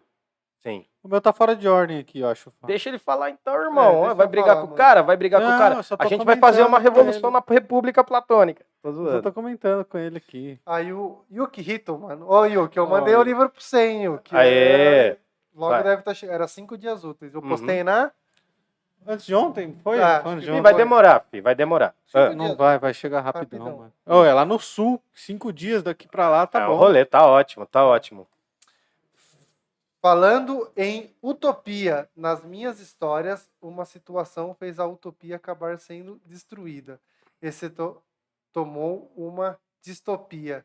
Sim. 0.64 0.86
O 1.04 1.08
meu 1.08 1.22
tá 1.22 1.32
fora 1.32 1.56
de 1.56 1.68
ordem 1.68 2.00
aqui, 2.00 2.22
eu 2.22 2.28
acho. 2.28 2.52
Deixa 2.66 2.90
ele 2.90 2.98
falar 2.98 3.30
então, 3.30 3.54
irmão. 3.54 4.00
deixa 4.02 4.16
vai 4.16 4.26
eu 4.26 4.30
brigar 4.32 4.56
falar, 4.56 4.68
com 4.68 4.74
o 4.74 4.76
cara? 4.76 5.04
Vai 5.04 5.16
brigar 5.16 5.40
com 5.40 5.48
o 5.48 5.52
Não, 5.52 5.60
cara? 5.60 5.76
eu 5.76 5.96
A 6.00 6.06
gente 6.08 6.26
vai 6.26 6.36
fazer 6.38 6.64
uma 6.64 6.80
revolução 6.80 7.30
na 7.30 7.44
República 7.48 8.04
Platônica. 8.04 8.66
Tô 8.82 8.90
Eu 8.90 8.94
zoando. 8.94 9.22
tô 9.22 9.32
comentando 9.32 9.86
com 9.86 9.98
ele 10.00 10.18
aqui. 10.18 10.60
Aí 10.66 10.92
o 10.92 11.24
Yuki 11.32 11.62
Hito, 11.62 11.96
mano. 12.00 12.26
Ô, 12.28 12.46
Yuki, 12.46 12.78
eu 12.80 12.88
mandei 12.88 13.16
o 13.16 13.22
livro 13.22 13.48
pra 13.50 13.62
você, 13.62 13.90
hein, 13.90 14.04
Yuki. 14.06 14.36
Aê! 14.36 14.50
É, 15.12 15.18
Logo 15.56 15.72
Vai. 15.72 15.84
deve 15.84 16.00
estar 16.00 16.14
chegando. 16.16 16.36
Era 16.36 16.48
cinco 16.48 16.76
dias 16.76 17.04
úteis. 17.04 17.34
Eu 17.36 17.42
Uhum. 17.42 17.50
postei 17.50 17.84
na. 17.84 18.12
Antes 19.08 19.26
de 19.26 19.36
ontem? 19.36 19.76
Foi? 19.84 20.02
Ah, 20.02 20.22
Foi 20.24 20.32
antes 20.34 20.46
de 20.46 20.52
ontem. 20.52 20.62
vai 20.62 20.74
demorar, 20.74 21.26
fi, 21.30 21.40
vai 21.42 21.54
demorar. 21.56 21.94
Ah, 22.14 22.30
Não 22.34 22.56
vai, 22.56 22.80
vai 22.80 22.94
chegar 22.94 23.22
rapidão, 23.22 23.60
Rapidão. 23.60 23.78
mano. 23.80 23.94
Ô, 24.22 24.24
é 24.26 24.34
lá 24.34 24.44
no 24.46 24.58
sul, 24.60 25.02
cinco 25.14 25.54
dias 25.54 25.84
daqui 25.84 26.08
pra 26.08 26.28
lá, 26.30 26.48
tá 26.48 26.62
é, 26.64 26.66
bom. 26.66 26.74
o 26.74 26.76
rolê 26.76 27.06
tá 27.06 27.26
ótimo, 27.28 27.66
tá 27.66 27.86
ótimo. 27.86 28.28
Falando 30.02 30.72
em 30.78 31.12
utopia, 31.22 32.08
nas 32.16 32.44
minhas 32.44 32.80
histórias, 32.80 33.50
uma 33.62 33.86
situação 33.86 34.54
fez 34.54 34.80
a 34.80 34.86
utopia 34.86 35.36
acabar 35.36 35.80
sendo 35.80 36.22
destruída. 36.26 37.00
Esse 37.42 37.70
to- 37.70 38.02
tomou 38.54 39.12
uma 39.16 39.58
distopia. 39.82 40.64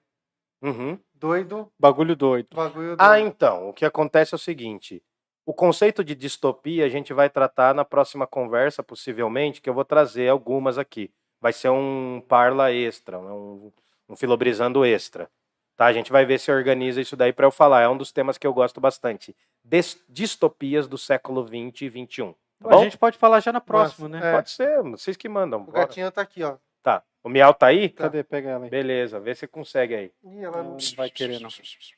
Uhum. 0.63 0.99
Doido, 1.15 1.73
Bagulho 1.79 2.15
doido. 2.15 2.49
bagulho 2.55 2.97
Ah, 2.99 3.13
doido. 3.17 3.27
então, 3.29 3.69
o 3.71 3.73
que 3.73 3.85
acontece 3.87 4.35
é 4.35 4.37
o 4.37 4.39
seguinte: 4.39 5.03
o 5.51 5.53
conceito 5.53 6.05
de 6.05 6.15
distopia 6.15 6.85
a 6.85 6.89
gente 6.89 7.13
vai 7.13 7.29
tratar 7.29 7.75
na 7.75 7.85
próxima 7.85 8.25
conversa, 8.25 8.85
possivelmente, 8.85 9.61
que 9.61 9.69
eu 9.69 9.75
vou 9.75 9.85
trazer 9.85 10.29
algumas 10.29 10.79
aqui. 10.79 11.11
Vai 11.41 11.53
ser 11.53 11.71
um 11.71 12.23
parla 12.29 12.73
extra, 12.73 13.19
um, 13.19 13.73
um 14.09 14.15
filobrizando 14.15 14.85
extra. 14.85 15.29
Tá? 15.77 15.87
A 15.87 15.93
gente 15.93 16.13
vai 16.13 16.25
ver 16.25 16.39
se 16.39 16.53
organiza 16.53 17.01
isso 17.01 17.17
daí 17.17 17.33
para 17.33 17.47
eu 17.47 17.51
falar. 17.51 17.81
É 17.83 17.89
um 17.89 17.97
dos 17.97 18.13
temas 18.13 18.39
que 18.39 18.47
eu 18.47 18.53
gosto 18.55 18.81
bastante. 18.81 19.35
Des- 19.65 20.01
distopias 20.09 20.87
do 20.87 20.97
século 20.97 21.45
20 21.45 21.85
e 21.85 21.89
21. 21.89 22.33
Tá 22.33 22.37
a 22.63 22.69
bom? 22.69 22.83
gente 22.85 22.97
pode 22.99 23.19
falar 23.19 23.41
já 23.41 23.53
na 23.53 23.61
próxima, 23.61 24.09
Mas, 24.09 24.21
né? 24.21 24.31
é. 24.31 24.33
Pode 24.35 24.51
ser, 24.51 24.83
vocês 24.83 25.17
que 25.17 25.29
mandam. 25.29 25.63
O 25.63 25.65
bora. 25.65 25.79
gatinho 25.81 26.13
tá 26.13 26.21
aqui, 26.23 26.45
ó. 26.45 26.59
Tá. 26.83 27.03
O 27.25 27.29
Miau 27.29 27.53
tá 27.53 27.67
aí? 27.67 27.89
Cadê? 27.89 28.23
Pega 28.23 28.51
ela 28.51 28.65
aí. 28.67 28.71
Beleza, 28.71 29.19
vê 29.19 29.35
se 29.35 29.47
consegue 29.49 29.95
aí. 29.95 30.13
Ih, 30.23 30.45
ela 30.45 30.59
Ela 30.59 30.63
não... 30.63 30.71
não 30.73 30.79
vai 30.97 31.11
querer, 31.11 31.41
não. 31.41 31.49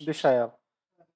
Deixa 0.00 0.30
ela. 0.30 0.54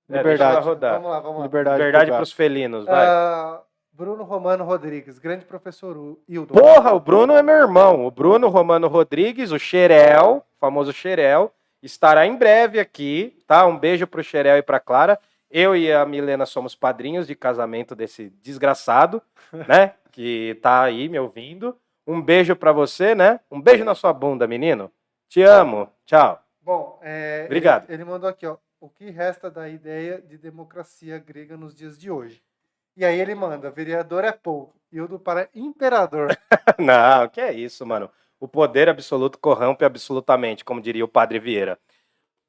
É, 0.08 0.18
Liberdade. 0.18 0.64
rodar. 0.64 0.94
Vamos 0.94 1.10
lá, 1.10 1.20
vamos 1.20 1.38
lá. 1.38 1.44
Liberdade. 1.44 2.06
Pro 2.06 2.14
para 2.14 2.22
os 2.22 2.32
felinos, 2.32 2.84
vai. 2.84 3.06
Ah, 3.06 3.60
Bruno 3.92 4.24
Romano 4.24 4.62
Rodrigues, 4.64 5.18
grande 5.18 5.44
professor 5.44 6.18
Hildo. 6.28 6.52
Porra, 6.54 6.92
o 6.92 7.00
Bruno 7.00 7.34
é 7.34 7.42
meu 7.42 7.54
irmão. 7.56 8.04
O 8.06 8.10
Bruno 8.10 8.48
Romano 8.48 8.88
Rodrigues, 8.88 9.52
o 9.52 9.58
Xerel, 9.58 10.44
famoso 10.60 10.92
Xerel, 10.92 11.50
estará 11.82 12.26
em 12.26 12.36
breve 12.36 12.78
aqui, 12.78 13.42
tá? 13.46 13.66
Um 13.66 13.78
beijo 13.78 14.06
pro 14.06 14.22
Xerel 14.22 14.58
e 14.58 14.62
pra 14.62 14.78
Clara. 14.78 15.18
Eu 15.50 15.74
e 15.74 15.90
a 15.92 16.04
Milena 16.04 16.44
somos 16.44 16.74
padrinhos 16.74 17.26
de 17.26 17.34
casamento 17.34 17.94
desse 17.94 18.30
desgraçado, 18.42 19.22
né? 19.66 19.94
Que 20.12 20.58
tá 20.62 20.82
aí 20.82 21.08
me 21.08 21.18
ouvindo. 21.18 21.76
Um 22.06 22.20
beijo 22.20 22.54
pra 22.54 22.72
você, 22.72 23.14
né? 23.14 23.40
Um 23.50 23.60
beijo 23.60 23.84
na 23.84 23.94
sua 23.94 24.12
bunda, 24.12 24.46
menino. 24.46 24.90
Te 25.28 25.42
amo. 25.42 25.88
Tchau. 26.04 26.40
Bom, 26.62 26.98
é, 27.02 27.44
Obrigado. 27.46 27.84
Ele, 27.88 27.94
ele 27.94 28.04
mandou 28.04 28.28
aqui, 28.28 28.46
ó. 28.46 28.56
O 28.78 28.90
que 28.90 29.08
resta 29.10 29.50
da 29.50 29.68
ideia 29.68 30.20
de 30.20 30.36
democracia 30.36 31.18
grega 31.18 31.56
nos 31.56 31.74
dias 31.74 31.98
de 31.98 32.10
hoje? 32.10 32.42
E 32.94 33.04
aí 33.04 33.18
ele 33.18 33.34
manda, 33.34 33.70
vereador 33.70 34.22
é 34.22 34.32
pouco, 34.32 34.74
Hildo 34.92 35.18
para 35.18 35.48
imperador. 35.54 36.28
Não, 36.78 37.28
que 37.28 37.40
é 37.40 37.52
isso, 37.52 37.86
mano. 37.86 38.10
O 38.38 38.46
poder 38.46 38.88
absoluto 38.88 39.38
corrompe 39.38 39.84
absolutamente, 39.84 40.64
como 40.64 40.80
diria 40.80 41.04
o 41.04 41.08
padre 41.08 41.38
Vieira. 41.38 41.78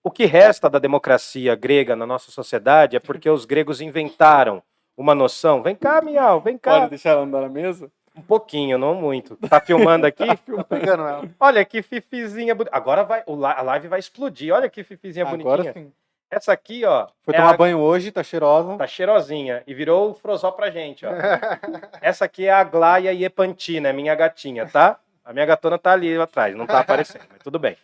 O 0.04 0.12
que 0.12 0.26
resta 0.26 0.70
da 0.70 0.80
democracia 0.80 1.56
grega 1.56 1.96
na 1.96 2.06
nossa 2.06 2.30
sociedade 2.30 2.96
é 2.98 3.00
porque 3.00 3.30
os 3.30 3.46
gregos 3.46 3.80
inventaram 3.80 4.62
uma 4.98 5.16
noção. 5.16 5.64
Vem 5.64 5.76
cá, 5.76 6.02
Miau, 6.02 6.42
vem 6.42 6.58
cá. 6.58 6.80
Pode 6.80 6.90
deixar 6.90 7.12
ela 7.12 7.22
andar 7.22 7.42
na 7.42 7.50
mesa? 7.50 7.90
Um 8.16 8.22
pouquinho, 8.22 8.78
não 8.78 8.96
muito. 8.96 9.38
Tá 9.50 9.60
filmando 9.62 10.06
aqui? 10.06 10.26
Tô 10.46 10.64
pegando 10.64 11.04
ela. 11.04 11.30
Olha 11.40 11.64
que 11.64 11.82
fifizinha 11.82 12.54
bonita. 12.56 12.76
Agora 12.76 13.04
vai, 13.04 13.24
a 13.26 13.62
live 13.62 13.88
vai 13.88 14.00
explodir. 14.00 14.54
Olha 14.54 14.70
que 14.70 14.84
fifizinha 14.84 15.26
Agora 15.26 15.64
bonitinha. 15.64 15.74
sim. 15.74 15.94
Essa 16.30 16.52
aqui, 16.52 16.84
ó, 16.84 17.08
Foi 17.24 17.34
é 17.34 17.38
tomar 17.38 17.54
a- 17.54 17.58
banho 17.58 17.80
hoje, 17.80 18.12
tá 18.12 18.22
cheirosa. 18.22 18.78
tá 18.78 18.86
cheirosinha 18.88 19.64
e 19.66 19.74
virou 19.74 20.12
o 20.12 20.14
frozó 20.14 20.52
pra 20.52 20.70
gente, 20.70 21.06
ó. 21.06 21.10
Essa 22.02 22.26
aqui 22.26 22.46
é 22.46 22.52
a 22.52 22.64
Glaia 22.64 23.12
Iepantina, 23.14 23.90
é 23.90 23.94
minha 23.94 24.14
gatinha, 24.14 24.68
tá? 24.68 25.00
A 25.24 25.32
minha 25.34 25.46
gatona 25.46 25.78
tá 25.78 25.92
ali 25.94 26.18
atrás, 26.20 26.56
não 26.56 26.66
tá 26.68 26.80
aparecendo, 26.80 27.24
mas 27.30 27.40
tudo 27.44 27.58
bem. 27.58 27.78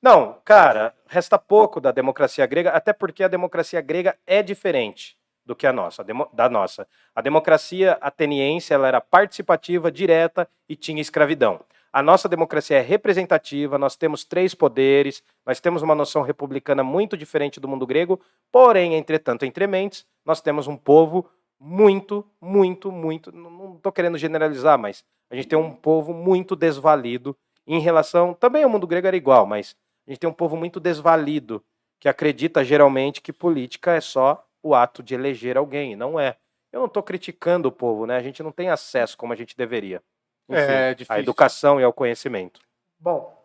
Não, 0.00 0.36
cara, 0.44 0.94
resta 1.08 1.36
pouco 1.38 1.80
da 1.80 1.90
democracia 1.90 2.46
grega, 2.46 2.70
até 2.70 2.92
porque 2.92 3.24
a 3.24 3.28
democracia 3.28 3.80
grega 3.80 4.16
é 4.26 4.42
diferente 4.44 5.16
do 5.44 5.56
que 5.56 5.66
a 5.66 5.72
nossa, 5.72 6.04
da 6.32 6.48
nossa. 6.48 6.86
A 7.14 7.20
democracia 7.20 7.98
ateniense 8.00 8.72
ela 8.72 8.86
era 8.86 9.00
participativa, 9.00 9.90
direta 9.90 10.48
e 10.68 10.76
tinha 10.76 11.00
escravidão. 11.00 11.60
A 11.98 12.02
nossa 12.02 12.28
democracia 12.28 12.78
é 12.78 12.80
representativa, 12.80 13.76
nós 13.76 13.96
temos 13.96 14.24
três 14.24 14.54
poderes, 14.54 15.20
nós 15.44 15.58
temos 15.58 15.82
uma 15.82 15.96
noção 15.96 16.22
republicana 16.22 16.84
muito 16.84 17.16
diferente 17.16 17.58
do 17.58 17.66
mundo 17.66 17.84
grego, 17.84 18.20
porém, 18.52 18.94
entretanto, 18.94 19.44
entre 19.44 19.66
mentes, 19.66 20.06
nós 20.24 20.40
temos 20.40 20.68
um 20.68 20.76
povo 20.76 21.28
muito, 21.58 22.24
muito, 22.40 22.92
muito. 22.92 23.32
Não 23.32 23.74
estou 23.74 23.90
querendo 23.90 24.16
generalizar, 24.16 24.78
mas 24.78 25.04
a 25.28 25.34
gente 25.34 25.48
tem 25.48 25.58
um 25.58 25.74
povo 25.74 26.14
muito 26.14 26.54
desvalido 26.54 27.36
em 27.66 27.80
relação. 27.80 28.32
Também 28.32 28.64
o 28.64 28.70
mundo 28.70 28.86
grego 28.86 29.08
era 29.08 29.16
igual, 29.16 29.44
mas 29.44 29.74
a 30.06 30.12
gente 30.12 30.20
tem 30.20 30.30
um 30.30 30.32
povo 30.32 30.56
muito 30.56 30.78
desvalido 30.78 31.60
que 31.98 32.08
acredita 32.08 32.62
geralmente 32.64 33.20
que 33.20 33.32
política 33.32 33.96
é 33.96 34.00
só 34.00 34.46
o 34.62 34.72
ato 34.72 35.02
de 35.02 35.16
eleger 35.16 35.58
alguém. 35.58 35.96
Não 35.96 36.20
é. 36.20 36.36
Eu 36.72 36.78
não 36.78 36.86
estou 36.86 37.02
criticando 37.02 37.66
o 37.68 37.72
povo, 37.72 38.06
né? 38.06 38.18
A 38.18 38.22
gente 38.22 38.40
não 38.40 38.52
tem 38.52 38.70
acesso 38.70 39.18
como 39.18 39.32
a 39.32 39.36
gente 39.36 39.56
deveria. 39.56 40.00
Enfim, 40.48 40.60
É 40.60 40.88
à 40.90 40.94
difícil. 40.94 41.22
educação 41.22 41.80
e 41.80 41.84
ao 41.84 41.92
conhecimento. 41.92 42.60
Bom, 42.98 43.36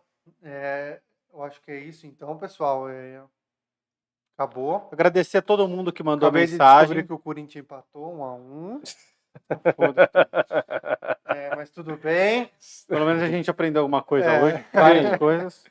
é, 0.41 0.99
eu 1.33 1.43
acho 1.43 1.61
que 1.61 1.71
é 1.71 1.79
isso 1.79 2.07
então, 2.07 2.37
pessoal. 2.37 2.89
É, 2.89 3.21
acabou. 4.37 4.87
Agradecer 4.91 5.39
a 5.39 5.41
todo 5.41 5.67
mundo 5.67 5.91
que 5.91 6.01
mandou 6.03 6.27
Acabei 6.29 6.45
de 6.45 6.53
mensagem. 6.53 6.79
descobrir 6.87 7.07
que 7.07 7.13
o 7.13 7.19
Corinthians 7.19 7.63
empatou 7.63 8.13
um 8.15 8.23
a 8.23 8.33
um. 8.35 8.81
É, 11.27 11.55
mas 11.55 11.69
tudo 11.69 11.97
bem. 11.97 12.49
Pelo 12.87 13.05
menos 13.05 13.21
a 13.21 13.27
gente 13.27 13.49
aprendeu 13.49 13.81
alguma 13.81 14.01
coisa 14.03 14.29
É. 14.31 14.43
hoje. 14.43 14.65
Várias 14.73 15.17
coisas. 15.19 15.63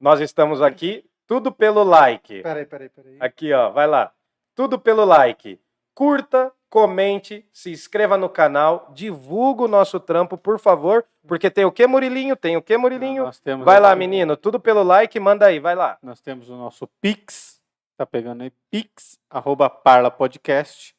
Nós 0.00 0.20
estamos 0.20 0.60
aqui, 0.60 1.04
tudo 1.26 1.50
pelo 1.50 1.82
like. 1.82 2.42
Peraí, 2.42 2.66
peraí, 2.66 2.88
peraí. 2.88 3.16
Aqui, 3.20 3.52
ó, 3.52 3.70
vai 3.70 3.86
lá. 3.86 4.12
Tudo 4.54 4.78
pelo 4.78 5.04
like. 5.04 5.60
Curta, 5.94 6.52
comente, 6.76 7.42
se 7.54 7.70
inscreva 7.70 8.18
no 8.18 8.28
canal, 8.28 8.90
divulga 8.92 9.62
o 9.62 9.68
nosso 9.68 9.98
trampo, 9.98 10.36
por 10.36 10.58
favor, 10.58 11.06
porque 11.26 11.50
tem 11.50 11.64
o 11.64 11.72
que, 11.72 11.86
Murilinho? 11.86 12.36
Tem 12.36 12.54
o 12.54 12.60
que, 12.60 12.76
Murilinho? 12.76 13.24
Nós 13.24 13.40
temos 13.40 13.64
Vai 13.64 13.80
lá, 13.80 13.96
menino, 13.96 14.36
tudo 14.36 14.60
pelo 14.60 14.82
like, 14.82 15.18
manda 15.18 15.46
aí, 15.46 15.58
vai 15.58 15.74
lá. 15.74 15.96
Nós 16.02 16.20
temos 16.20 16.50
o 16.50 16.54
nosso 16.54 16.86
Pix. 17.00 17.62
Tá 17.96 18.04
pegando 18.04 18.42
aí? 18.42 18.52
Pix, 18.70 19.18
arroba 19.30 19.70
parlapodcast. 19.70 20.94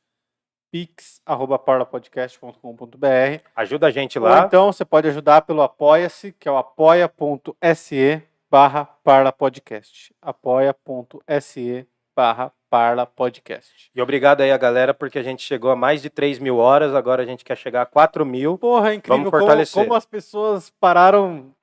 Pix, 0.72 1.22
arroba 1.24 1.60
parlapodcast.com.br. 1.60 3.44
Ajuda 3.56 3.86
a 3.86 3.92
gente 3.92 4.18
Ou 4.18 4.26
lá. 4.26 4.46
então 4.48 4.74
você 4.74 4.84
pode 4.84 5.08
ajudar 5.10 5.44
pelo 5.44 5.62
Apoia-se, 5.62 6.32
que 6.32 6.50
é 6.50 6.52
o 6.52 6.58
apoia.se 6.58 8.24
barra 8.50 8.86
parlapodcast. 9.04 10.12
apoia.se 10.20 11.88
barra 12.18 12.52
parlapodcast. 12.68 13.92
E 13.94 14.02
obrigado 14.02 14.42
aí 14.42 14.52
a 14.52 14.58
galera, 14.58 14.92
porque 14.92 15.20
a 15.20 15.24
gente 15.24 15.44
chegou 15.44 15.70
a 15.70 15.76
mais 15.76 16.02
de 16.02 16.10
3 16.10 16.40
mil 16.40 16.58
horas, 16.58 16.96
agora 16.96 17.22
a 17.22 17.26
gente 17.28 17.46
quer 17.46 17.56
chegar 17.56 17.84
a 17.84 17.86
4 17.86 18.26
mil. 18.26 18.58
Porra, 18.58 18.92
é 18.92 18.96
incrível 18.96 19.18
Vamos 19.20 19.30
como, 19.32 19.42
fortalecer. 19.44 19.84
como 19.84 19.94
as 19.94 20.06
pessoas 20.06 20.72
pararam 20.80 21.54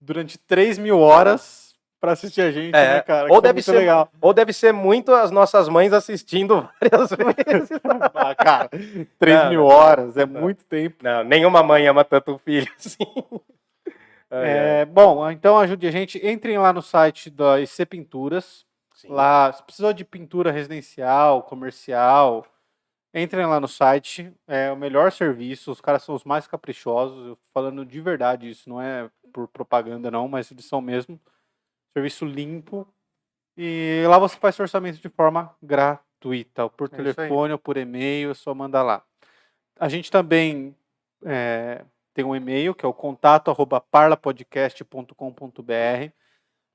durante 0.00 0.38
3 0.38 0.78
mil 0.78 1.00
horas 1.00 1.74
pra 2.00 2.12
assistir 2.12 2.42
a 2.42 2.50
gente, 2.52 2.74
É, 2.76 2.94
né, 2.94 3.00
cara? 3.02 3.28
ou 3.28 3.36
Que 3.42 3.48
deve 3.48 3.62
ser- 3.62 3.72
legal. 3.72 4.08
Ou 4.20 4.32
deve 4.32 4.52
ser 4.52 4.72
muito 4.72 5.12
as 5.12 5.32
nossas 5.32 5.68
mães 5.68 5.92
assistindo 5.92 6.68
várias 6.80 7.10
vezes. 7.10 7.68
Ah, 8.14 8.34
cara, 8.36 8.68
3 9.18 9.42
Não, 9.44 9.50
mil 9.50 9.64
horas 9.64 10.16
é 10.16 10.24
não. 10.24 10.40
muito 10.40 10.64
tempo. 10.64 10.96
Não, 11.02 11.24
nenhuma 11.24 11.60
mãe 11.62 11.86
ama 11.88 12.04
tanto 12.04 12.32
o 12.34 12.38
filho 12.38 12.70
assim. 12.78 12.96
Ai. 14.30 14.44
É, 14.80 14.84
bom, 14.84 15.28
então 15.30 15.58
ajude 15.58 15.86
a 15.88 15.90
gente. 15.90 16.24
Entrem 16.26 16.56
lá 16.56 16.72
no 16.72 16.80
site 16.82 17.28
da 17.28 17.60
IC 17.60 17.84
Pinturas. 17.84 18.64
Sim. 19.02 19.08
Lá, 19.08 19.52
se 19.52 19.62
precisou 19.64 19.92
de 19.92 20.04
pintura 20.04 20.52
residencial, 20.52 21.42
comercial, 21.42 22.46
entrem 23.12 23.46
lá 23.46 23.58
no 23.58 23.66
site. 23.66 24.32
É 24.46 24.70
o 24.70 24.76
melhor 24.76 25.10
serviço. 25.10 25.72
Os 25.72 25.80
caras 25.80 26.04
são 26.04 26.14
os 26.14 26.22
mais 26.22 26.46
caprichosos. 26.46 27.26
Eu 27.26 27.36
tô 27.36 27.42
falando 27.52 27.84
de 27.84 28.00
verdade 28.00 28.48
isso, 28.48 28.70
não 28.70 28.80
é 28.80 29.10
por 29.32 29.48
propaganda, 29.48 30.08
não, 30.08 30.28
mas 30.28 30.52
eles 30.52 30.64
são 30.64 30.80
mesmo. 30.80 31.20
Serviço 31.92 32.24
limpo. 32.24 32.86
E 33.56 34.04
lá 34.06 34.18
você 34.18 34.36
faz 34.36 34.54
seu 34.54 34.62
orçamento 34.62 35.00
de 35.00 35.08
forma 35.08 35.52
gratuita, 35.60 36.62
ou 36.62 36.70
por 36.70 36.88
É 36.92 36.96
telefone 36.96 37.52
ou 37.52 37.58
por 37.58 37.76
e-mail, 37.76 38.30
é 38.30 38.34
só 38.34 38.54
mandar 38.54 38.82
lá. 38.82 39.02
A 39.78 39.88
gente 39.88 40.12
também 40.12 40.76
é, 41.24 41.84
tem 42.14 42.24
um 42.24 42.36
e-mail 42.36 42.74
que 42.74 42.86
é 42.86 42.88
o 42.88 42.94
contato 42.94 43.50
arroba 43.50 43.80
parlapodcast.com.br. 43.80 46.21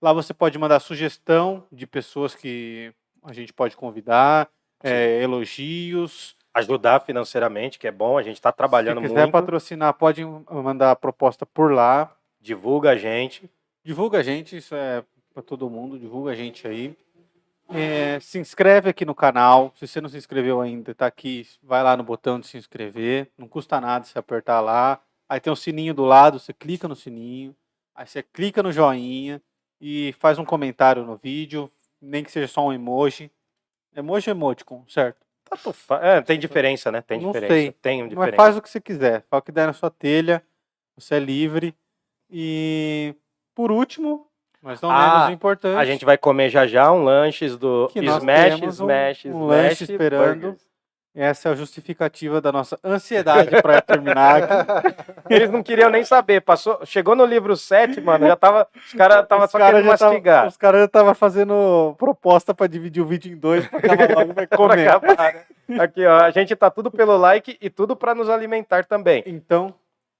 Lá 0.01 0.13
você 0.13 0.33
pode 0.33 0.57
mandar 0.57 0.79
sugestão 0.79 1.63
de 1.71 1.87
pessoas 1.87 2.35
que 2.35 2.93
a 3.23 3.33
gente 3.33 3.51
pode 3.51 3.75
convidar. 3.75 4.49
é, 4.83 5.21
elogios. 5.23 6.35
Ajudar 6.53 7.01
financeiramente, 7.01 7.77
que 7.77 7.87
é 7.87 7.91
bom, 7.91 8.17
a 8.17 8.23
gente 8.23 8.35
está 8.37 8.51
trabalhando 8.51 8.97
Se 9.01 9.07
quiser 9.07 9.21
muito. 9.21 9.31
patrocinar, 9.31 9.93
pode 9.93 10.23
mandar 10.25 10.91
a 10.91 10.95
proposta 10.95 11.45
por 11.45 11.71
lá. 11.71 12.15
Divulga 12.41 12.91
a 12.91 12.95
gente. 12.95 13.49
Divulga 13.83 14.19
a 14.19 14.23
gente, 14.23 14.57
isso 14.57 14.73
é 14.73 15.03
para 15.33 15.43
todo 15.43 15.69
mundo, 15.69 15.99
divulga 15.99 16.31
a 16.31 16.35
gente 16.35 16.67
aí. 16.67 16.97
É, 17.69 18.19
se 18.19 18.39
inscreve 18.39 18.89
aqui 18.89 19.05
no 19.05 19.13
canal. 19.13 19.71
Se 19.75 19.87
você 19.87 20.01
não 20.01 20.09
se 20.09 20.17
inscreveu 20.17 20.59
ainda, 20.61 20.95
tá 20.95 21.05
aqui, 21.05 21.45
vai 21.61 21.83
lá 21.83 21.95
no 21.97 22.03
botão 22.03 22.39
de 22.39 22.47
se 22.47 22.57
inscrever. 22.57 23.29
Não 23.37 23.47
custa 23.47 23.79
nada 23.79 24.05
se 24.05 24.17
apertar 24.17 24.59
lá. 24.61 24.99
Aí 25.29 25.39
tem 25.39 25.51
o 25.51 25.55
sininho 25.55 25.93
do 25.93 26.05
lado, 26.05 26.39
você 26.39 26.53
clica 26.53 26.87
no 26.87 26.95
sininho. 26.95 27.55
Aí 27.93 28.07
você 28.07 28.23
clica 28.23 28.63
no 28.63 28.71
joinha 28.71 29.41
e 29.79 30.13
faz 30.19 30.37
um 30.39 30.45
comentário 30.45 31.03
no 31.05 31.15
vídeo, 31.15 31.71
nem 32.01 32.23
que 32.23 32.31
seja 32.31 32.47
só 32.47 32.65
um 32.65 32.73
emoji. 32.73 33.31
Emoji 33.95 34.29
ou 34.29 34.35
emoticon, 34.35 34.83
certo? 34.87 35.17
Fa- 35.73 35.99
é, 36.03 36.21
tem 36.21 36.37
diferença, 36.37 36.91
né? 36.91 37.01
Tem 37.01 37.19
Não 37.21 37.27
diferença. 37.31 37.53
sei. 37.53 37.71
Tem 37.71 38.01
Mas 38.01 38.09
diferença. 38.09 38.35
faz 38.35 38.57
o 38.57 38.61
que 38.61 38.69
você 38.69 38.81
quiser, 38.81 39.23
faz 39.29 39.39
o 39.41 39.45
que 39.45 39.51
der 39.51 39.65
na 39.67 39.73
sua 39.73 39.89
telha, 39.89 40.43
você 40.95 41.15
é 41.15 41.19
livre. 41.19 41.73
E 42.29 43.15
por 43.55 43.71
último, 43.71 44.27
mas 44.61 44.81
não 44.81 44.91
Ah, 44.91 45.19
menos 45.19 45.33
importante, 45.33 45.77
A 45.79 45.85
gente 45.85 46.03
vai 46.03 46.17
comer 46.17 46.49
já 46.49 46.67
já 46.67 46.91
um 46.91 47.03
lanches 47.03 47.55
do 47.57 47.87
Que 47.87 48.01
nós 48.01 48.17
Smash, 48.17 48.61
um- 48.61 48.67
Smash, 48.69 49.25
um 49.25 49.29
Smash 49.29 49.47
lanche 49.47 49.83
esperando. 49.85 50.41
Burgers. 50.41 50.66
Essa 51.19 51.49
é 51.49 51.51
a 51.51 51.55
justificativa 51.55 52.39
da 52.39 52.51
nossa 52.51 52.77
ansiedade 52.83 53.61
para 53.61 53.81
terminar 53.81 54.43
aqui. 54.43 54.95
Eles 55.33 55.49
não 55.49 55.63
queriam 55.63 55.89
nem 55.89 56.03
saber. 56.03 56.41
Passou, 56.41 56.79
chegou 56.85 57.15
no 57.15 57.25
livro 57.25 57.55
7, 57.57 57.99
mano, 58.01 58.27
já 58.27 58.35
tava. 58.35 58.67
Os 58.85 58.93
caras 58.93 59.23
estavam 59.23 59.45
Os 59.45 59.51
só 59.51 59.57
caras 59.57 59.73
querendo 59.73 59.91
já 59.91 59.97
tava- 59.97 60.11
mastigar. 60.11 60.47
os 60.47 60.57
caras 60.57 60.79
já 60.81 60.85
estavam 60.85 61.15
fazendo 61.15 61.95
proposta 61.97 62.53
para 62.53 62.67
dividir 62.67 63.01
o 63.01 63.05
vídeo 63.07 63.33
em 63.33 63.37
dois, 63.37 63.67
para 63.67 63.79
acabar 63.93 64.15
logo 64.15 64.33
vai 64.33 64.45
comer. 64.47 64.87
acabar, 64.89 65.33
né? 65.67 65.79
Aqui, 65.79 66.05
ó. 66.05 66.19
A 66.21 66.29
gente 66.31 66.55
tá 66.55 66.69
tudo 66.69 66.91
pelo 66.91 67.17
like 67.17 67.57
e 67.59 67.69
tudo 67.69 67.95
pra 67.95 68.13
nos 68.15 68.29
alimentar 68.29 68.85
também. 68.85 69.23
Então, 69.25 69.73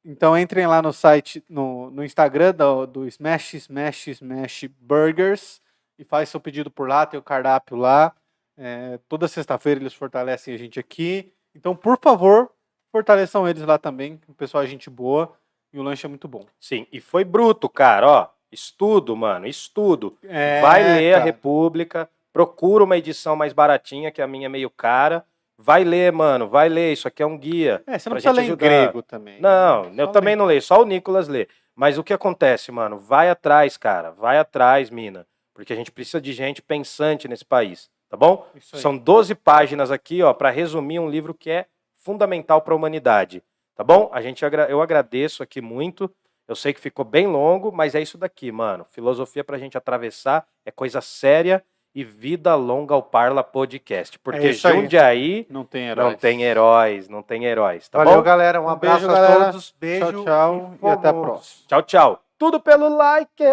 então 0.03 0.37
entrem 0.37 0.65
lá 0.67 0.81
no 0.81 0.91
site, 0.91 1.43
no, 1.49 1.91
no 1.91 2.03
Instagram 2.03 2.53
do, 2.53 2.85
do 2.87 3.07
Smash, 3.07 3.53
Smash, 3.53 4.07
Smash 4.07 4.65
Burgers 4.79 5.61
e 5.99 6.03
faz 6.03 6.29
seu 6.29 6.39
pedido 6.39 6.69
por 6.69 6.87
lá, 6.89 7.05
tem 7.05 7.19
o 7.19 7.23
cardápio 7.23 7.77
lá. 7.77 8.11
É, 8.57 8.99
toda 9.07 9.27
sexta-feira 9.27 9.79
eles 9.79 9.93
fortalecem 9.93 10.53
a 10.53 10.57
gente 10.57 10.79
aqui. 10.79 11.31
Então, 11.55 11.75
por 11.75 11.97
favor, 12.01 12.51
fortaleçam 12.91 13.47
eles 13.47 13.63
lá 13.63 13.77
também. 13.77 14.19
O 14.27 14.33
pessoal 14.33 14.63
é 14.63 14.67
gente 14.67 14.89
boa 14.89 15.33
e 15.71 15.79
o 15.79 15.83
lanche 15.83 16.05
é 16.05 16.09
muito 16.09 16.27
bom. 16.27 16.45
Sim, 16.59 16.87
e 16.91 16.99
foi 16.99 17.23
bruto, 17.23 17.69
cara, 17.69 18.07
ó. 18.07 18.29
Estudo, 18.51 19.15
mano, 19.15 19.45
estudo. 19.45 20.17
É, 20.23 20.61
Vai 20.61 20.81
ler 20.83 21.13
a 21.13 21.17
cara. 21.17 21.25
República, 21.25 22.09
procura 22.31 22.83
uma 22.83 22.97
edição 22.97 23.35
mais 23.35 23.51
baratinha, 23.53 24.11
que 24.11 24.21
a 24.21 24.27
minha 24.27 24.45
é 24.45 24.49
meio 24.49 24.69
cara. 24.69 25.25
Vai 25.59 25.83
ler, 25.83 26.11
mano, 26.13 26.47
vai 26.47 26.69
ler. 26.69 26.93
Isso 26.93 27.07
aqui 27.07 27.21
é 27.21 27.25
um 27.25 27.37
guia. 27.37 27.83
É, 27.85 27.97
você 27.97 28.09
não 28.09 28.15
precisa 28.15 28.31
ler 28.31 28.41
gente 28.43 28.49
em 28.49 28.53
ajudar. 28.53 28.65
grego 28.67 29.01
também. 29.01 29.41
Não, 29.41 29.85
Só 29.85 30.01
eu 30.01 30.07
também 30.09 30.35
não 30.35 30.45
leio, 30.45 30.61
só 30.61 30.81
o 30.81 30.85
Nicolas 30.85 31.27
lê. 31.27 31.47
Mas 31.75 31.97
o 31.97 32.03
que 32.03 32.13
acontece, 32.13 32.71
mano? 32.71 32.97
Vai 32.97 33.29
atrás, 33.29 33.75
cara. 33.75 34.11
Vai 34.11 34.37
atrás, 34.37 34.89
mina. 34.89 35.27
Porque 35.53 35.73
a 35.73 35.75
gente 35.75 35.91
precisa 35.91 36.21
de 36.21 36.31
gente 36.31 36.61
pensante 36.61 37.27
nesse 37.27 37.43
país, 37.43 37.89
tá 38.09 38.17
bom? 38.17 38.45
São 38.61 38.97
12 38.97 39.35
páginas 39.35 39.91
aqui, 39.91 40.21
ó, 40.23 40.33
para 40.33 40.49
resumir 40.49 40.99
um 40.99 41.09
livro 41.09 41.33
que 41.33 41.49
é 41.49 41.65
fundamental 41.95 42.61
para 42.61 42.73
a 42.73 42.77
humanidade, 42.77 43.43
tá 43.75 43.83
bom? 43.83 44.09
A 44.13 44.21
gente 44.21 44.45
agra- 44.45 44.67
eu 44.69 44.81
agradeço 44.81 45.43
aqui 45.43 45.61
muito. 45.61 46.09
Eu 46.47 46.55
sei 46.55 46.73
que 46.73 46.79
ficou 46.79 47.03
bem 47.03 47.27
longo, 47.27 47.71
mas 47.73 47.93
é 47.95 48.01
isso 48.01 48.17
daqui, 48.17 48.51
mano. 48.51 48.85
Filosofia 48.91 49.43
pra 49.43 49.57
gente 49.57 49.77
atravessar 49.77 50.45
é 50.65 50.71
coisa 50.71 51.01
séria 51.01 51.61
e 51.93 52.03
vida 52.05 52.55
longa 52.55 52.93
ao 52.93 53.03
Parla 53.03 53.43
Podcast, 53.43 54.17
porque 54.19 54.39
É 54.47 54.49
isso 54.51 54.67
aí. 54.67 54.75
Jundiaí 54.81 55.47
Não 55.49 55.65
tem 55.65 55.87
heróis. 55.89 56.11
não 56.11 56.17
tem 56.17 56.43
heróis, 56.43 57.09
não 57.09 57.21
tem 57.23 57.43
heróis, 57.45 57.89
tá 57.89 57.97
Valeu, 57.97 58.19
bom? 58.19 58.23
galera. 58.23 58.61
Um 58.61 58.65
Um 58.65 58.69
abraço 58.69 58.99
beijo, 59.07 59.11
a 59.11 59.19
galera. 59.21 59.45
todos. 59.51 59.73
Beijo. 59.77 60.05
Tchau, 60.11 60.23
tchau 60.23 60.73
e 60.81 60.87
até 60.87 61.09
a 61.09 61.13
próxima. 61.13 61.65
Tchau, 61.67 61.81
tchau. 61.83 62.21
Tudo 62.37 62.59
pelo 62.61 62.87
like. 62.95 63.43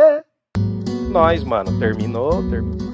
Nós, 1.11 1.43
mano. 1.43 1.77
Terminou, 1.81 2.31
terminou. 2.51 2.94